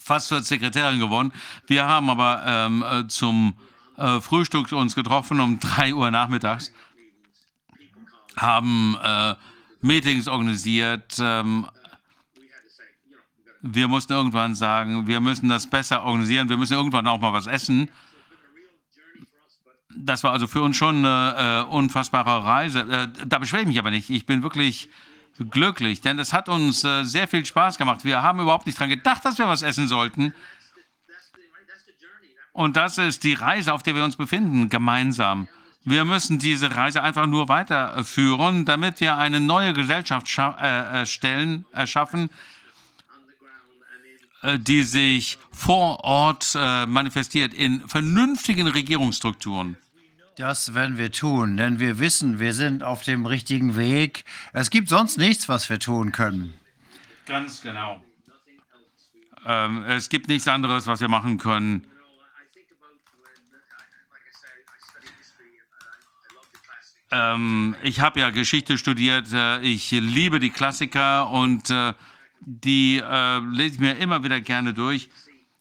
[0.00, 1.32] fast zur Sekretärin geworden.
[1.66, 3.56] Wir haben aber ähm, äh, zum
[3.96, 6.72] äh, Frühstück uns getroffen um 3 Uhr nachmittags,
[8.36, 9.34] haben äh,
[9.80, 11.16] Meetings organisiert.
[11.18, 11.66] Ähm,
[13.62, 17.46] wir mussten irgendwann sagen, wir müssen das besser organisieren, wir müssen irgendwann auch mal was
[17.46, 17.88] essen.
[19.98, 22.80] Das war also für uns schon eine äh, unfassbare Reise.
[22.80, 24.10] Äh, da beschwere ich mich aber nicht.
[24.10, 24.90] Ich bin wirklich
[25.38, 28.04] glücklich, denn es hat uns äh, sehr viel Spaß gemacht.
[28.04, 30.34] Wir haben überhaupt nicht daran gedacht, dass wir was essen sollten.
[32.52, 35.48] Und das ist die Reise, auf der wir uns befinden, gemeinsam.
[35.88, 41.64] Wir müssen diese Reise einfach nur weiterführen, damit wir eine neue Gesellschaft scha- äh, erstellen,
[41.70, 42.28] erschaffen,
[44.42, 49.76] äh, die sich vor Ort äh, manifestiert in vernünftigen Regierungsstrukturen.
[50.36, 54.24] Das werden wir tun, denn wir wissen, wir sind auf dem richtigen Weg.
[54.52, 56.52] Es gibt sonst nichts, was wir tun können.
[57.26, 58.02] Ganz genau.
[59.46, 61.86] Ähm, es gibt nichts anderes, was wir machen können.
[67.16, 69.32] Ähm, ich habe ja Geschichte studiert.
[69.32, 71.94] Äh, ich liebe die Klassiker und äh,
[72.40, 75.08] die äh, lese ich mir immer wieder gerne durch.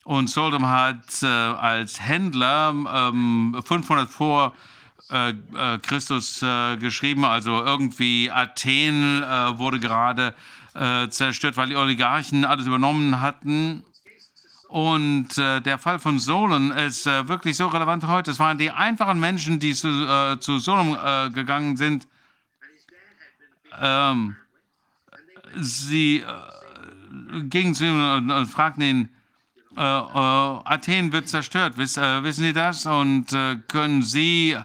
[0.03, 4.53] Und Soldom hat äh, als Händler ähm, 500 vor
[5.09, 6.39] äh, äh, Christus
[6.79, 7.25] geschrieben.
[7.25, 9.21] Also irgendwie Athen
[9.57, 10.35] wurde gerade
[11.09, 13.85] zerstört, weil die Oligarchen alles übernommen hatten.
[14.75, 18.31] Und äh, der Fall von Solon ist äh, wirklich so relevant heute.
[18.31, 22.09] Es waren die einfachen Menschen, die zu, äh, zu Solon äh, gegangen sind.
[23.79, 24.35] Ähm,
[25.55, 29.09] sie äh, gingen zu ihm und, und fragten ihn,
[29.77, 32.85] äh, Athen wird zerstört, Wiss, wissen Sie das?
[32.85, 33.27] Und
[33.69, 34.57] können Sie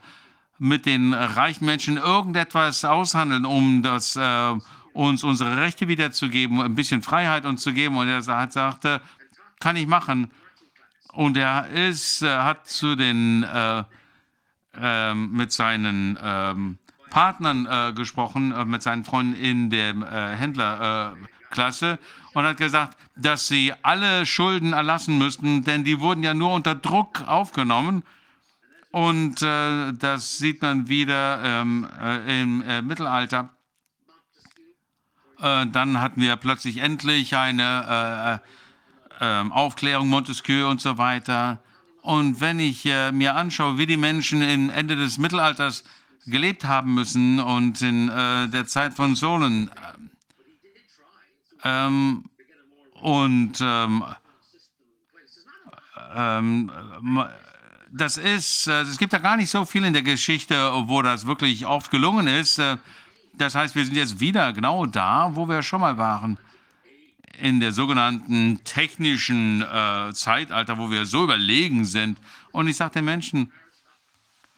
[0.58, 4.18] mit den reichen Menschen irgendetwas aushandeln, um das,
[4.92, 7.96] uns unsere Rechte wiederzugeben, ein bisschen Freiheit uns zu geben?
[7.96, 9.00] Und er sa- sagte,
[9.60, 10.30] kann ich machen.
[11.12, 13.84] Und er ist, äh, hat zu den äh,
[14.76, 16.78] ähm, mit seinen ähm,
[17.10, 21.98] Partnern äh, gesprochen, äh, mit seinen Freunden in der äh, Händlerklasse äh, Klasse
[22.32, 26.76] und hat gesagt, dass sie alle Schulden erlassen müssten, denn die wurden ja nur unter
[26.76, 28.04] Druck aufgenommen.
[28.92, 33.50] Und äh, das sieht man wieder ähm, äh, im äh, Mittelalter.
[35.40, 38.40] Äh, dann hatten wir plötzlich endlich eine
[39.20, 41.58] äh, äh, Aufklärung, Montesquieu und so weiter.
[42.02, 45.84] Und wenn ich äh, mir anschaue, wie die Menschen im Ende des Mittelalters
[46.26, 49.70] gelebt haben müssen und in äh, der Zeit von Solon
[51.64, 52.24] ähm,
[52.94, 54.04] und ähm,
[56.14, 56.70] ähm,
[57.92, 61.26] das ist, äh, es gibt ja gar nicht so viel in der Geschichte, wo das
[61.26, 62.58] wirklich oft gelungen ist.
[62.58, 62.76] Äh,
[63.34, 66.38] Das heißt, wir sind jetzt wieder genau da, wo wir schon mal waren.
[67.40, 72.18] In der sogenannten technischen äh, Zeitalter, wo wir so überlegen sind.
[72.52, 73.50] Und ich sage den Menschen,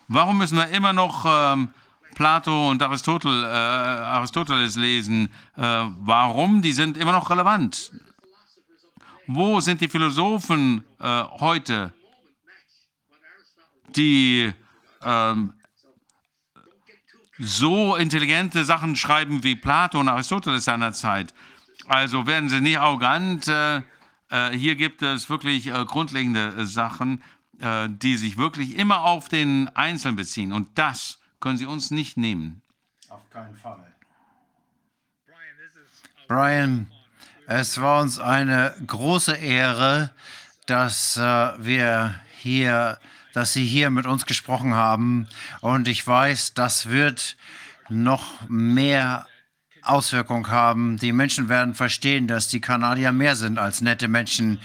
[0.08, 1.68] warum müssen wir immer noch ähm,
[2.14, 5.28] Plato und Aristotel, äh, Aristoteles lesen?
[5.56, 5.62] Äh,
[6.00, 6.60] warum?
[6.60, 7.92] Die sind immer noch relevant.
[9.26, 11.92] Wo sind die Philosophen äh, heute,
[13.94, 14.52] die
[15.02, 15.52] ähm,
[17.38, 21.32] so intelligente Sachen schreiben wie Plato und Aristoteles seiner Zeit?
[21.88, 23.48] Also werden Sie nicht arrogant.
[23.48, 23.82] Äh,
[24.30, 27.22] äh, hier gibt es wirklich äh, grundlegende Sachen,
[27.60, 30.52] äh, die sich wirklich immer auf den Einzelnen beziehen.
[30.52, 32.62] Und das können Sie uns nicht nehmen.
[33.08, 33.92] Auf keinen Fall.
[36.28, 36.90] Brian,
[37.46, 40.10] es war uns eine große Ehre,
[40.66, 42.98] dass wir hier
[43.32, 45.28] dass Sie hier mit uns gesprochen haben.
[45.60, 47.36] Und ich weiß, das wird
[47.88, 49.26] noch mehr
[49.82, 50.96] Auswirkung haben.
[50.98, 54.60] Die Menschen werden verstehen, dass die Kanadier mehr sind als nette Menschen.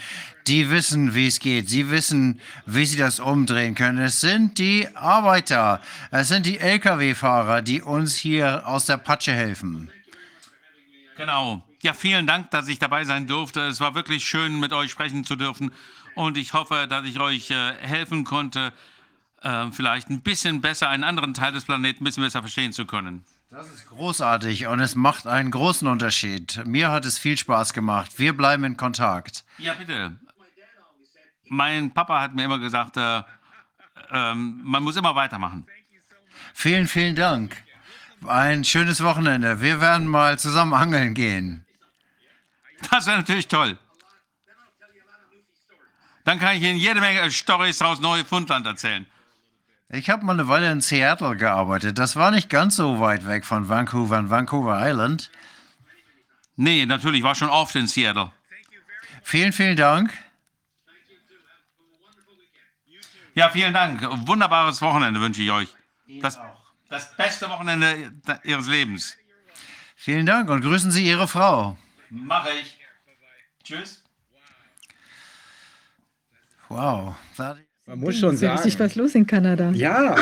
[0.47, 1.69] Die wissen, wie es geht.
[1.69, 3.97] Sie wissen, wie sie das umdrehen können.
[3.97, 9.91] Es sind die Arbeiter, es sind die Lkw-Fahrer, die uns hier aus der Patsche helfen.
[11.17, 11.63] Genau.
[11.81, 13.61] Ja, vielen Dank, dass ich dabei sein durfte.
[13.61, 15.71] Es war wirklich schön, mit euch sprechen zu dürfen.
[16.15, 18.73] Und ich hoffe, dass ich euch äh, helfen konnte,
[19.41, 22.85] äh, vielleicht ein bisschen besser einen anderen Teil des Planeten ein bisschen besser verstehen zu
[22.85, 23.23] können.
[23.49, 26.65] Das ist großartig und es macht einen großen Unterschied.
[26.65, 28.19] Mir hat es viel Spaß gemacht.
[28.19, 29.45] Wir bleiben in Kontakt.
[29.57, 30.19] Ja, bitte.
[31.45, 33.23] Mein Papa hat mir immer gesagt, äh,
[34.11, 35.65] ähm, man muss immer weitermachen.
[36.53, 37.55] Vielen, vielen Dank.
[38.27, 39.61] Ein schönes Wochenende.
[39.61, 41.65] Wir werden mal zusammen angeln gehen.
[42.91, 43.77] Das wäre natürlich toll.
[46.25, 49.05] Dann kann ich Ihnen jede Menge Storys aus Neufundland erzählen.
[49.89, 51.97] Ich habe mal eine Weile in Seattle gearbeitet.
[51.97, 55.31] Das war nicht ganz so weit weg von Vancouver und Vancouver Island.
[56.57, 58.31] Nee, natürlich, war schon oft in Seattle.
[59.23, 60.11] Vielen, vielen Dank.
[63.33, 64.01] Ja, vielen Dank.
[64.27, 65.69] Wunderbares Wochenende wünsche ich euch.
[66.21, 66.39] Das,
[66.89, 68.11] das beste Wochenende
[68.43, 69.15] Ihres Lebens.
[69.95, 71.77] Vielen Dank und grüßen Sie Ihre Frau.
[72.09, 72.77] Mache ich.
[73.63, 74.03] Tschüss.
[76.69, 77.15] Wow.
[77.87, 78.53] Man muss schon Ist sagen.
[78.57, 79.71] richtig was los in Kanada.
[79.71, 80.15] Ja,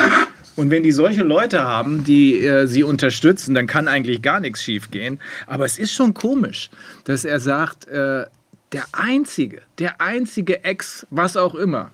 [0.54, 4.62] und wenn die solche Leute haben, die äh, sie unterstützen, dann kann eigentlich gar nichts
[4.62, 5.18] schiefgehen.
[5.46, 6.70] Aber es ist schon komisch,
[7.04, 8.24] dass er sagt, äh,
[8.72, 11.90] der einzige, der einzige Ex, was auch immer,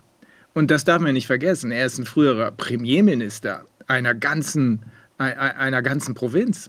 [0.55, 4.83] und das darf man nicht vergessen, er ist ein früherer Premierminister einer ganzen,
[5.19, 6.69] ei- ei- einer ganzen Provinz.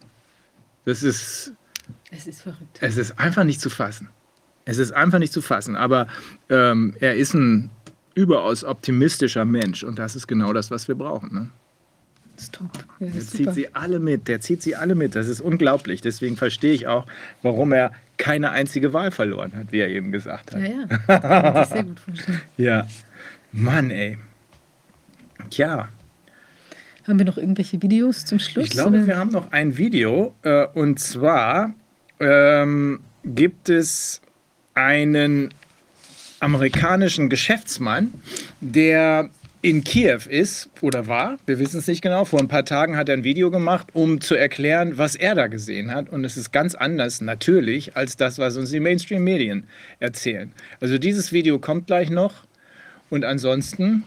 [0.85, 1.51] Das ist,
[2.09, 2.77] Es ist verrückt.
[2.79, 4.07] es ist einfach nicht zu fassen.
[4.65, 5.75] Es ist einfach nicht zu fassen.
[5.75, 6.07] Aber
[6.49, 7.69] ähm, er ist ein
[8.15, 11.33] überaus optimistischer Mensch und das ist genau das, was wir brauchen.
[11.33, 11.49] Ne?
[12.35, 12.69] Das ist top.
[12.99, 13.53] Ja, das Der zieht super.
[13.53, 15.15] sie alle mit, der zieht sie alle mit.
[15.15, 16.01] Das ist unglaublich.
[16.01, 17.05] Deswegen verstehe ich auch,
[17.43, 20.61] warum er keine einzige Wahl verloren hat, wie er eben gesagt hat.
[20.61, 20.83] Ja, ja.
[20.83, 22.41] Ich kann das sehr gut vorstellen.
[22.57, 22.87] Ja.
[23.51, 24.17] Mann, ey.
[25.49, 25.89] Tja,
[27.07, 28.65] Haben wir noch irgendwelche Videos zum Schluss?
[28.65, 29.07] ich glaube, oder?
[29.07, 30.33] wir haben noch ein Video.
[30.41, 31.73] Äh, und zwar
[32.19, 34.21] ähm, gibt es
[34.73, 35.53] einen
[36.43, 38.13] amerikanischen Geschäftsmann,
[38.61, 39.29] der
[39.61, 42.25] in Kiew ist oder war, wir wissen es nicht genau.
[42.25, 45.47] Vor ein paar Tagen hat er ein Video gemacht, um zu erklären, was er da
[45.47, 46.09] gesehen hat.
[46.09, 49.63] Und es ist ganz anders, natürlich, als das, was uns die Mainstream-Medien
[50.01, 50.51] erzählen.
[50.81, 52.33] Also dieses Video kommt gleich noch.
[53.09, 54.03] Und ansonsten,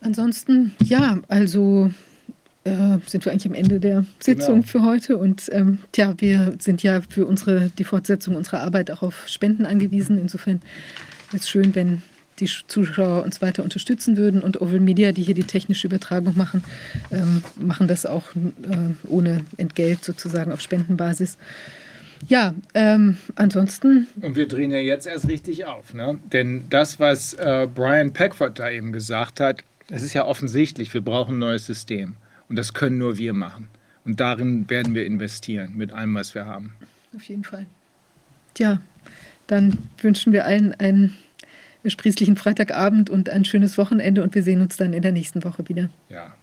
[0.00, 1.90] Ansonsten, ja, also
[2.64, 4.66] äh, sind wir eigentlich am Ende der Sitzung Genau.
[4.66, 5.16] für heute.
[5.16, 9.64] Und ähm, tja, wir sind ja für unsere, die Fortsetzung unserer Arbeit auch auf Spenden
[9.64, 10.18] angewiesen.
[10.18, 10.60] Insofern
[11.32, 12.02] ist es schön, wenn
[12.38, 14.42] die Sch- Zuschauer uns weiter unterstützen würden.
[14.42, 16.62] Und Oval Media, die hier die technische Übertragung machen,
[17.10, 21.36] ähm, machen das auch äh, ohne Entgelt sozusagen auf Spendenbasis.
[22.26, 26.18] Ja, ähm, ansonsten Und wir drehen ja jetzt erst richtig auf, ne?
[26.32, 31.00] Denn das, was äh, Brian Peckford da eben gesagt hat, es ist ja offensichtlich, wir
[31.00, 32.14] brauchen ein neues System.
[32.48, 33.68] Und das können nur wir machen.
[34.04, 36.74] Und darin werden wir investieren, mit allem, was wir haben.
[37.14, 37.66] Auf jeden Fall.
[38.54, 38.80] Tja,
[39.48, 41.18] dann wünschen wir allen einen
[41.84, 45.68] sprießlichen Freitagabend und ein schönes Wochenende und wir sehen uns dann in der nächsten Woche
[45.68, 45.88] wieder.
[46.08, 46.34] Ja,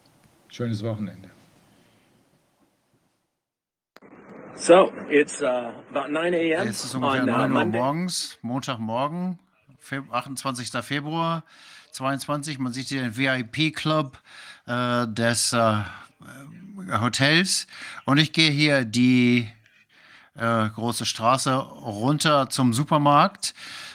[0.50, 1.30] schönes Wochenende.
[4.56, 6.68] So it's uh, about 9 a.m.
[6.68, 7.80] Es ist ungefähr on uh, 9 Uhr Monday.
[7.80, 9.40] morgens, Montagmorgen,
[9.82, 10.70] Feb- 28.
[10.84, 11.44] Februar
[11.92, 12.58] 22.
[12.60, 14.18] Man sieht hier den VIP-Club
[14.66, 15.84] äh, des äh,
[17.00, 17.68] Hotels.
[18.06, 19.48] Und ich gehe hier die
[20.36, 23.54] äh, große Straße runter zum Supermarkt,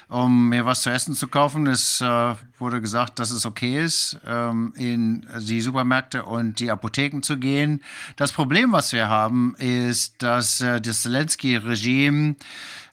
[0.09, 1.67] um mir was zu essen zu kaufen.
[1.67, 7.23] Es äh, wurde gesagt, dass es okay ist, ähm, in die Supermärkte und die Apotheken
[7.23, 7.83] zu gehen.
[8.17, 12.37] Das Problem, was wir haben, ist, dass äh, das Zelensky-Regime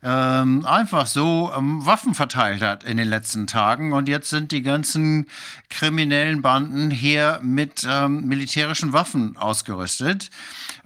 [0.04, 3.94] ähm, einfach so ähm, Waffen verteilt hat in den letzten Tagen.
[3.94, 5.26] Und jetzt sind die ganzen
[5.70, 10.30] kriminellen Banden hier mit ähm, militärischen Waffen ausgerüstet.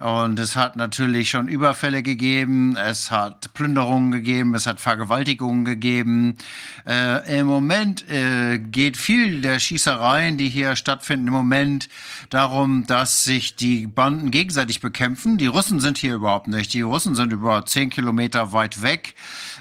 [0.02, 6.36] Und es hat natürlich schon Überfälle gegeben, es hat Plünderungen gegeben, es hat Vergewaltigungen gegeben.
[6.84, 11.88] Äh, Im Moment äh, geht viel der Schießereien, die hier stattfinden, im Moment
[12.30, 15.38] darum, dass sich die Banden gegenseitig bekämpfen.
[15.38, 16.74] Die Russen sind hier überhaupt nicht.
[16.74, 19.14] Die Russen sind über zehn Kilometer weit weg.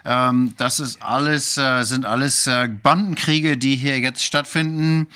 [0.05, 5.07] Ähm, das ist alles, äh, sind alles äh, Bandenkriege, die hier jetzt stattfinden.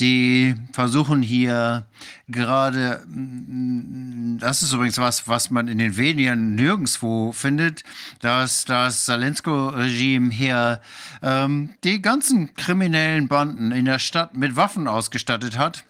[0.00, 1.86] Die versuchen hier
[2.28, 7.82] gerade, mm, das ist übrigens was, was man in den Medien nirgendwo findet,
[8.20, 10.80] dass das Zelensky-Regime hier
[11.22, 15.84] ähm, die ganzen kriminellen Banden in der Stadt mit Waffen ausgestattet hat.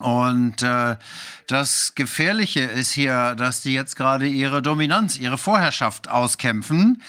[0.00, 0.96] Und äh,
[1.46, 7.02] das Gefährliche ist hier, dass die jetzt gerade ihre Dominanz, ihre Vorherrschaft auskämpfen.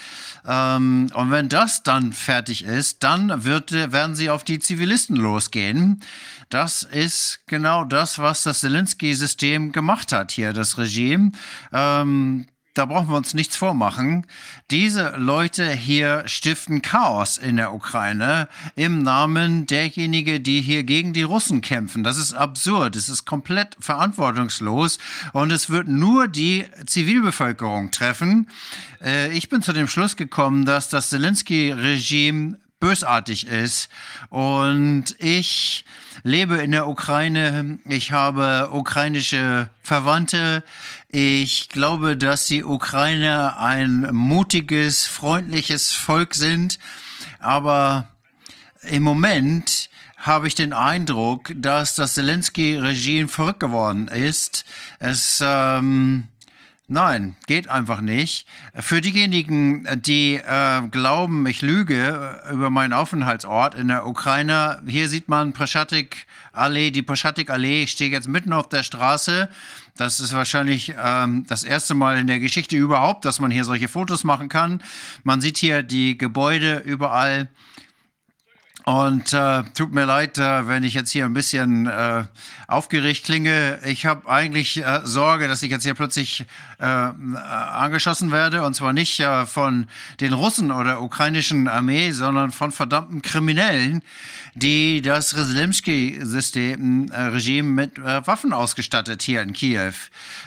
[0.46, 6.02] Ähm, und wenn das dann fertig ist, dann wird, werden sie auf die Zivilisten losgehen.
[6.48, 11.32] Das ist genau das, was das Zelensky-System gemacht hat hier, das Regime.
[11.72, 14.26] Ähm, da brauchen wir uns nichts vormachen.
[14.70, 21.22] Diese Leute hier stiften Chaos in der Ukraine im Namen derjenigen, die hier gegen die
[21.22, 22.04] Russen kämpfen.
[22.04, 22.94] Das ist absurd.
[22.94, 24.98] Es ist komplett verantwortungslos
[25.32, 28.50] und es wird nur die Zivilbevölkerung treffen.
[29.02, 33.88] Äh, ich bin zu dem Schluss gekommen, dass das Zelensky-Regime bösartig ist
[34.28, 35.86] und ich
[36.22, 37.78] lebe in der Ukraine.
[37.84, 40.64] Ich habe ukrainische Verwandte.
[41.08, 46.78] Ich glaube, dass die Ukrainer ein mutiges, freundliches Volk sind.
[47.38, 48.08] Aber
[48.82, 54.64] im Moment habe ich den Eindruck, dass das Zelensky-Regime verrückt geworden ist.
[54.98, 56.24] Es, ähm,
[56.88, 58.46] Nein, geht einfach nicht.
[58.72, 65.08] Für diejenigen, die äh, glauben, ich lüge äh, über meinen Aufenthaltsort in der Ukraine, hier
[65.08, 67.82] sieht man Preschatik Allee, die Preschatik Allee.
[67.82, 69.48] Ich stehe jetzt mitten auf der Straße.
[69.96, 73.88] Das ist wahrscheinlich ähm, das erste Mal in der Geschichte überhaupt, dass man hier solche
[73.88, 74.80] Fotos machen kann.
[75.24, 77.48] Man sieht hier die Gebäude überall.
[78.88, 82.22] Und äh, tut mir leid, äh, wenn ich jetzt hier ein bisschen äh,
[82.68, 83.80] aufgeregt klinge.
[83.84, 86.46] Ich habe eigentlich äh, Sorge, dass ich jetzt hier plötzlich
[86.78, 88.62] äh, angeschossen werde.
[88.62, 89.88] Und zwar nicht äh, von
[90.20, 94.02] den Russen oder ukrainischen Armee, sondern von verdammten Kriminellen,
[94.56, 99.92] die das Reslemski-System-Regime mit äh, Waffen ausgestattet hier in Kiew.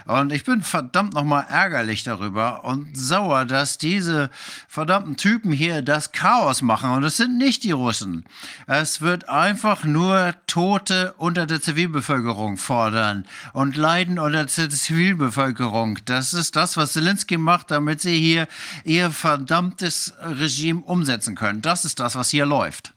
[0.05, 4.31] Und ich bin verdammt nochmal ärgerlich darüber und sauer, dass diese
[4.67, 6.89] verdammten Typen hier das Chaos machen.
[6.89, 8.25] Und es sind nicht die Russen.
[8.65, 15.99] Es wird einfach nur Tote unter der Zivilbevölkerung fordern und Leiden unter der Zivilbevölkerung.
[16.05, 18.47] Das ist das, was Zelensky macht, damit sie hier
[18.83, 21.61] ihr verdammtes Regime umsetzen können.
[21.61, 22.95] Das ist das, was hier läuft.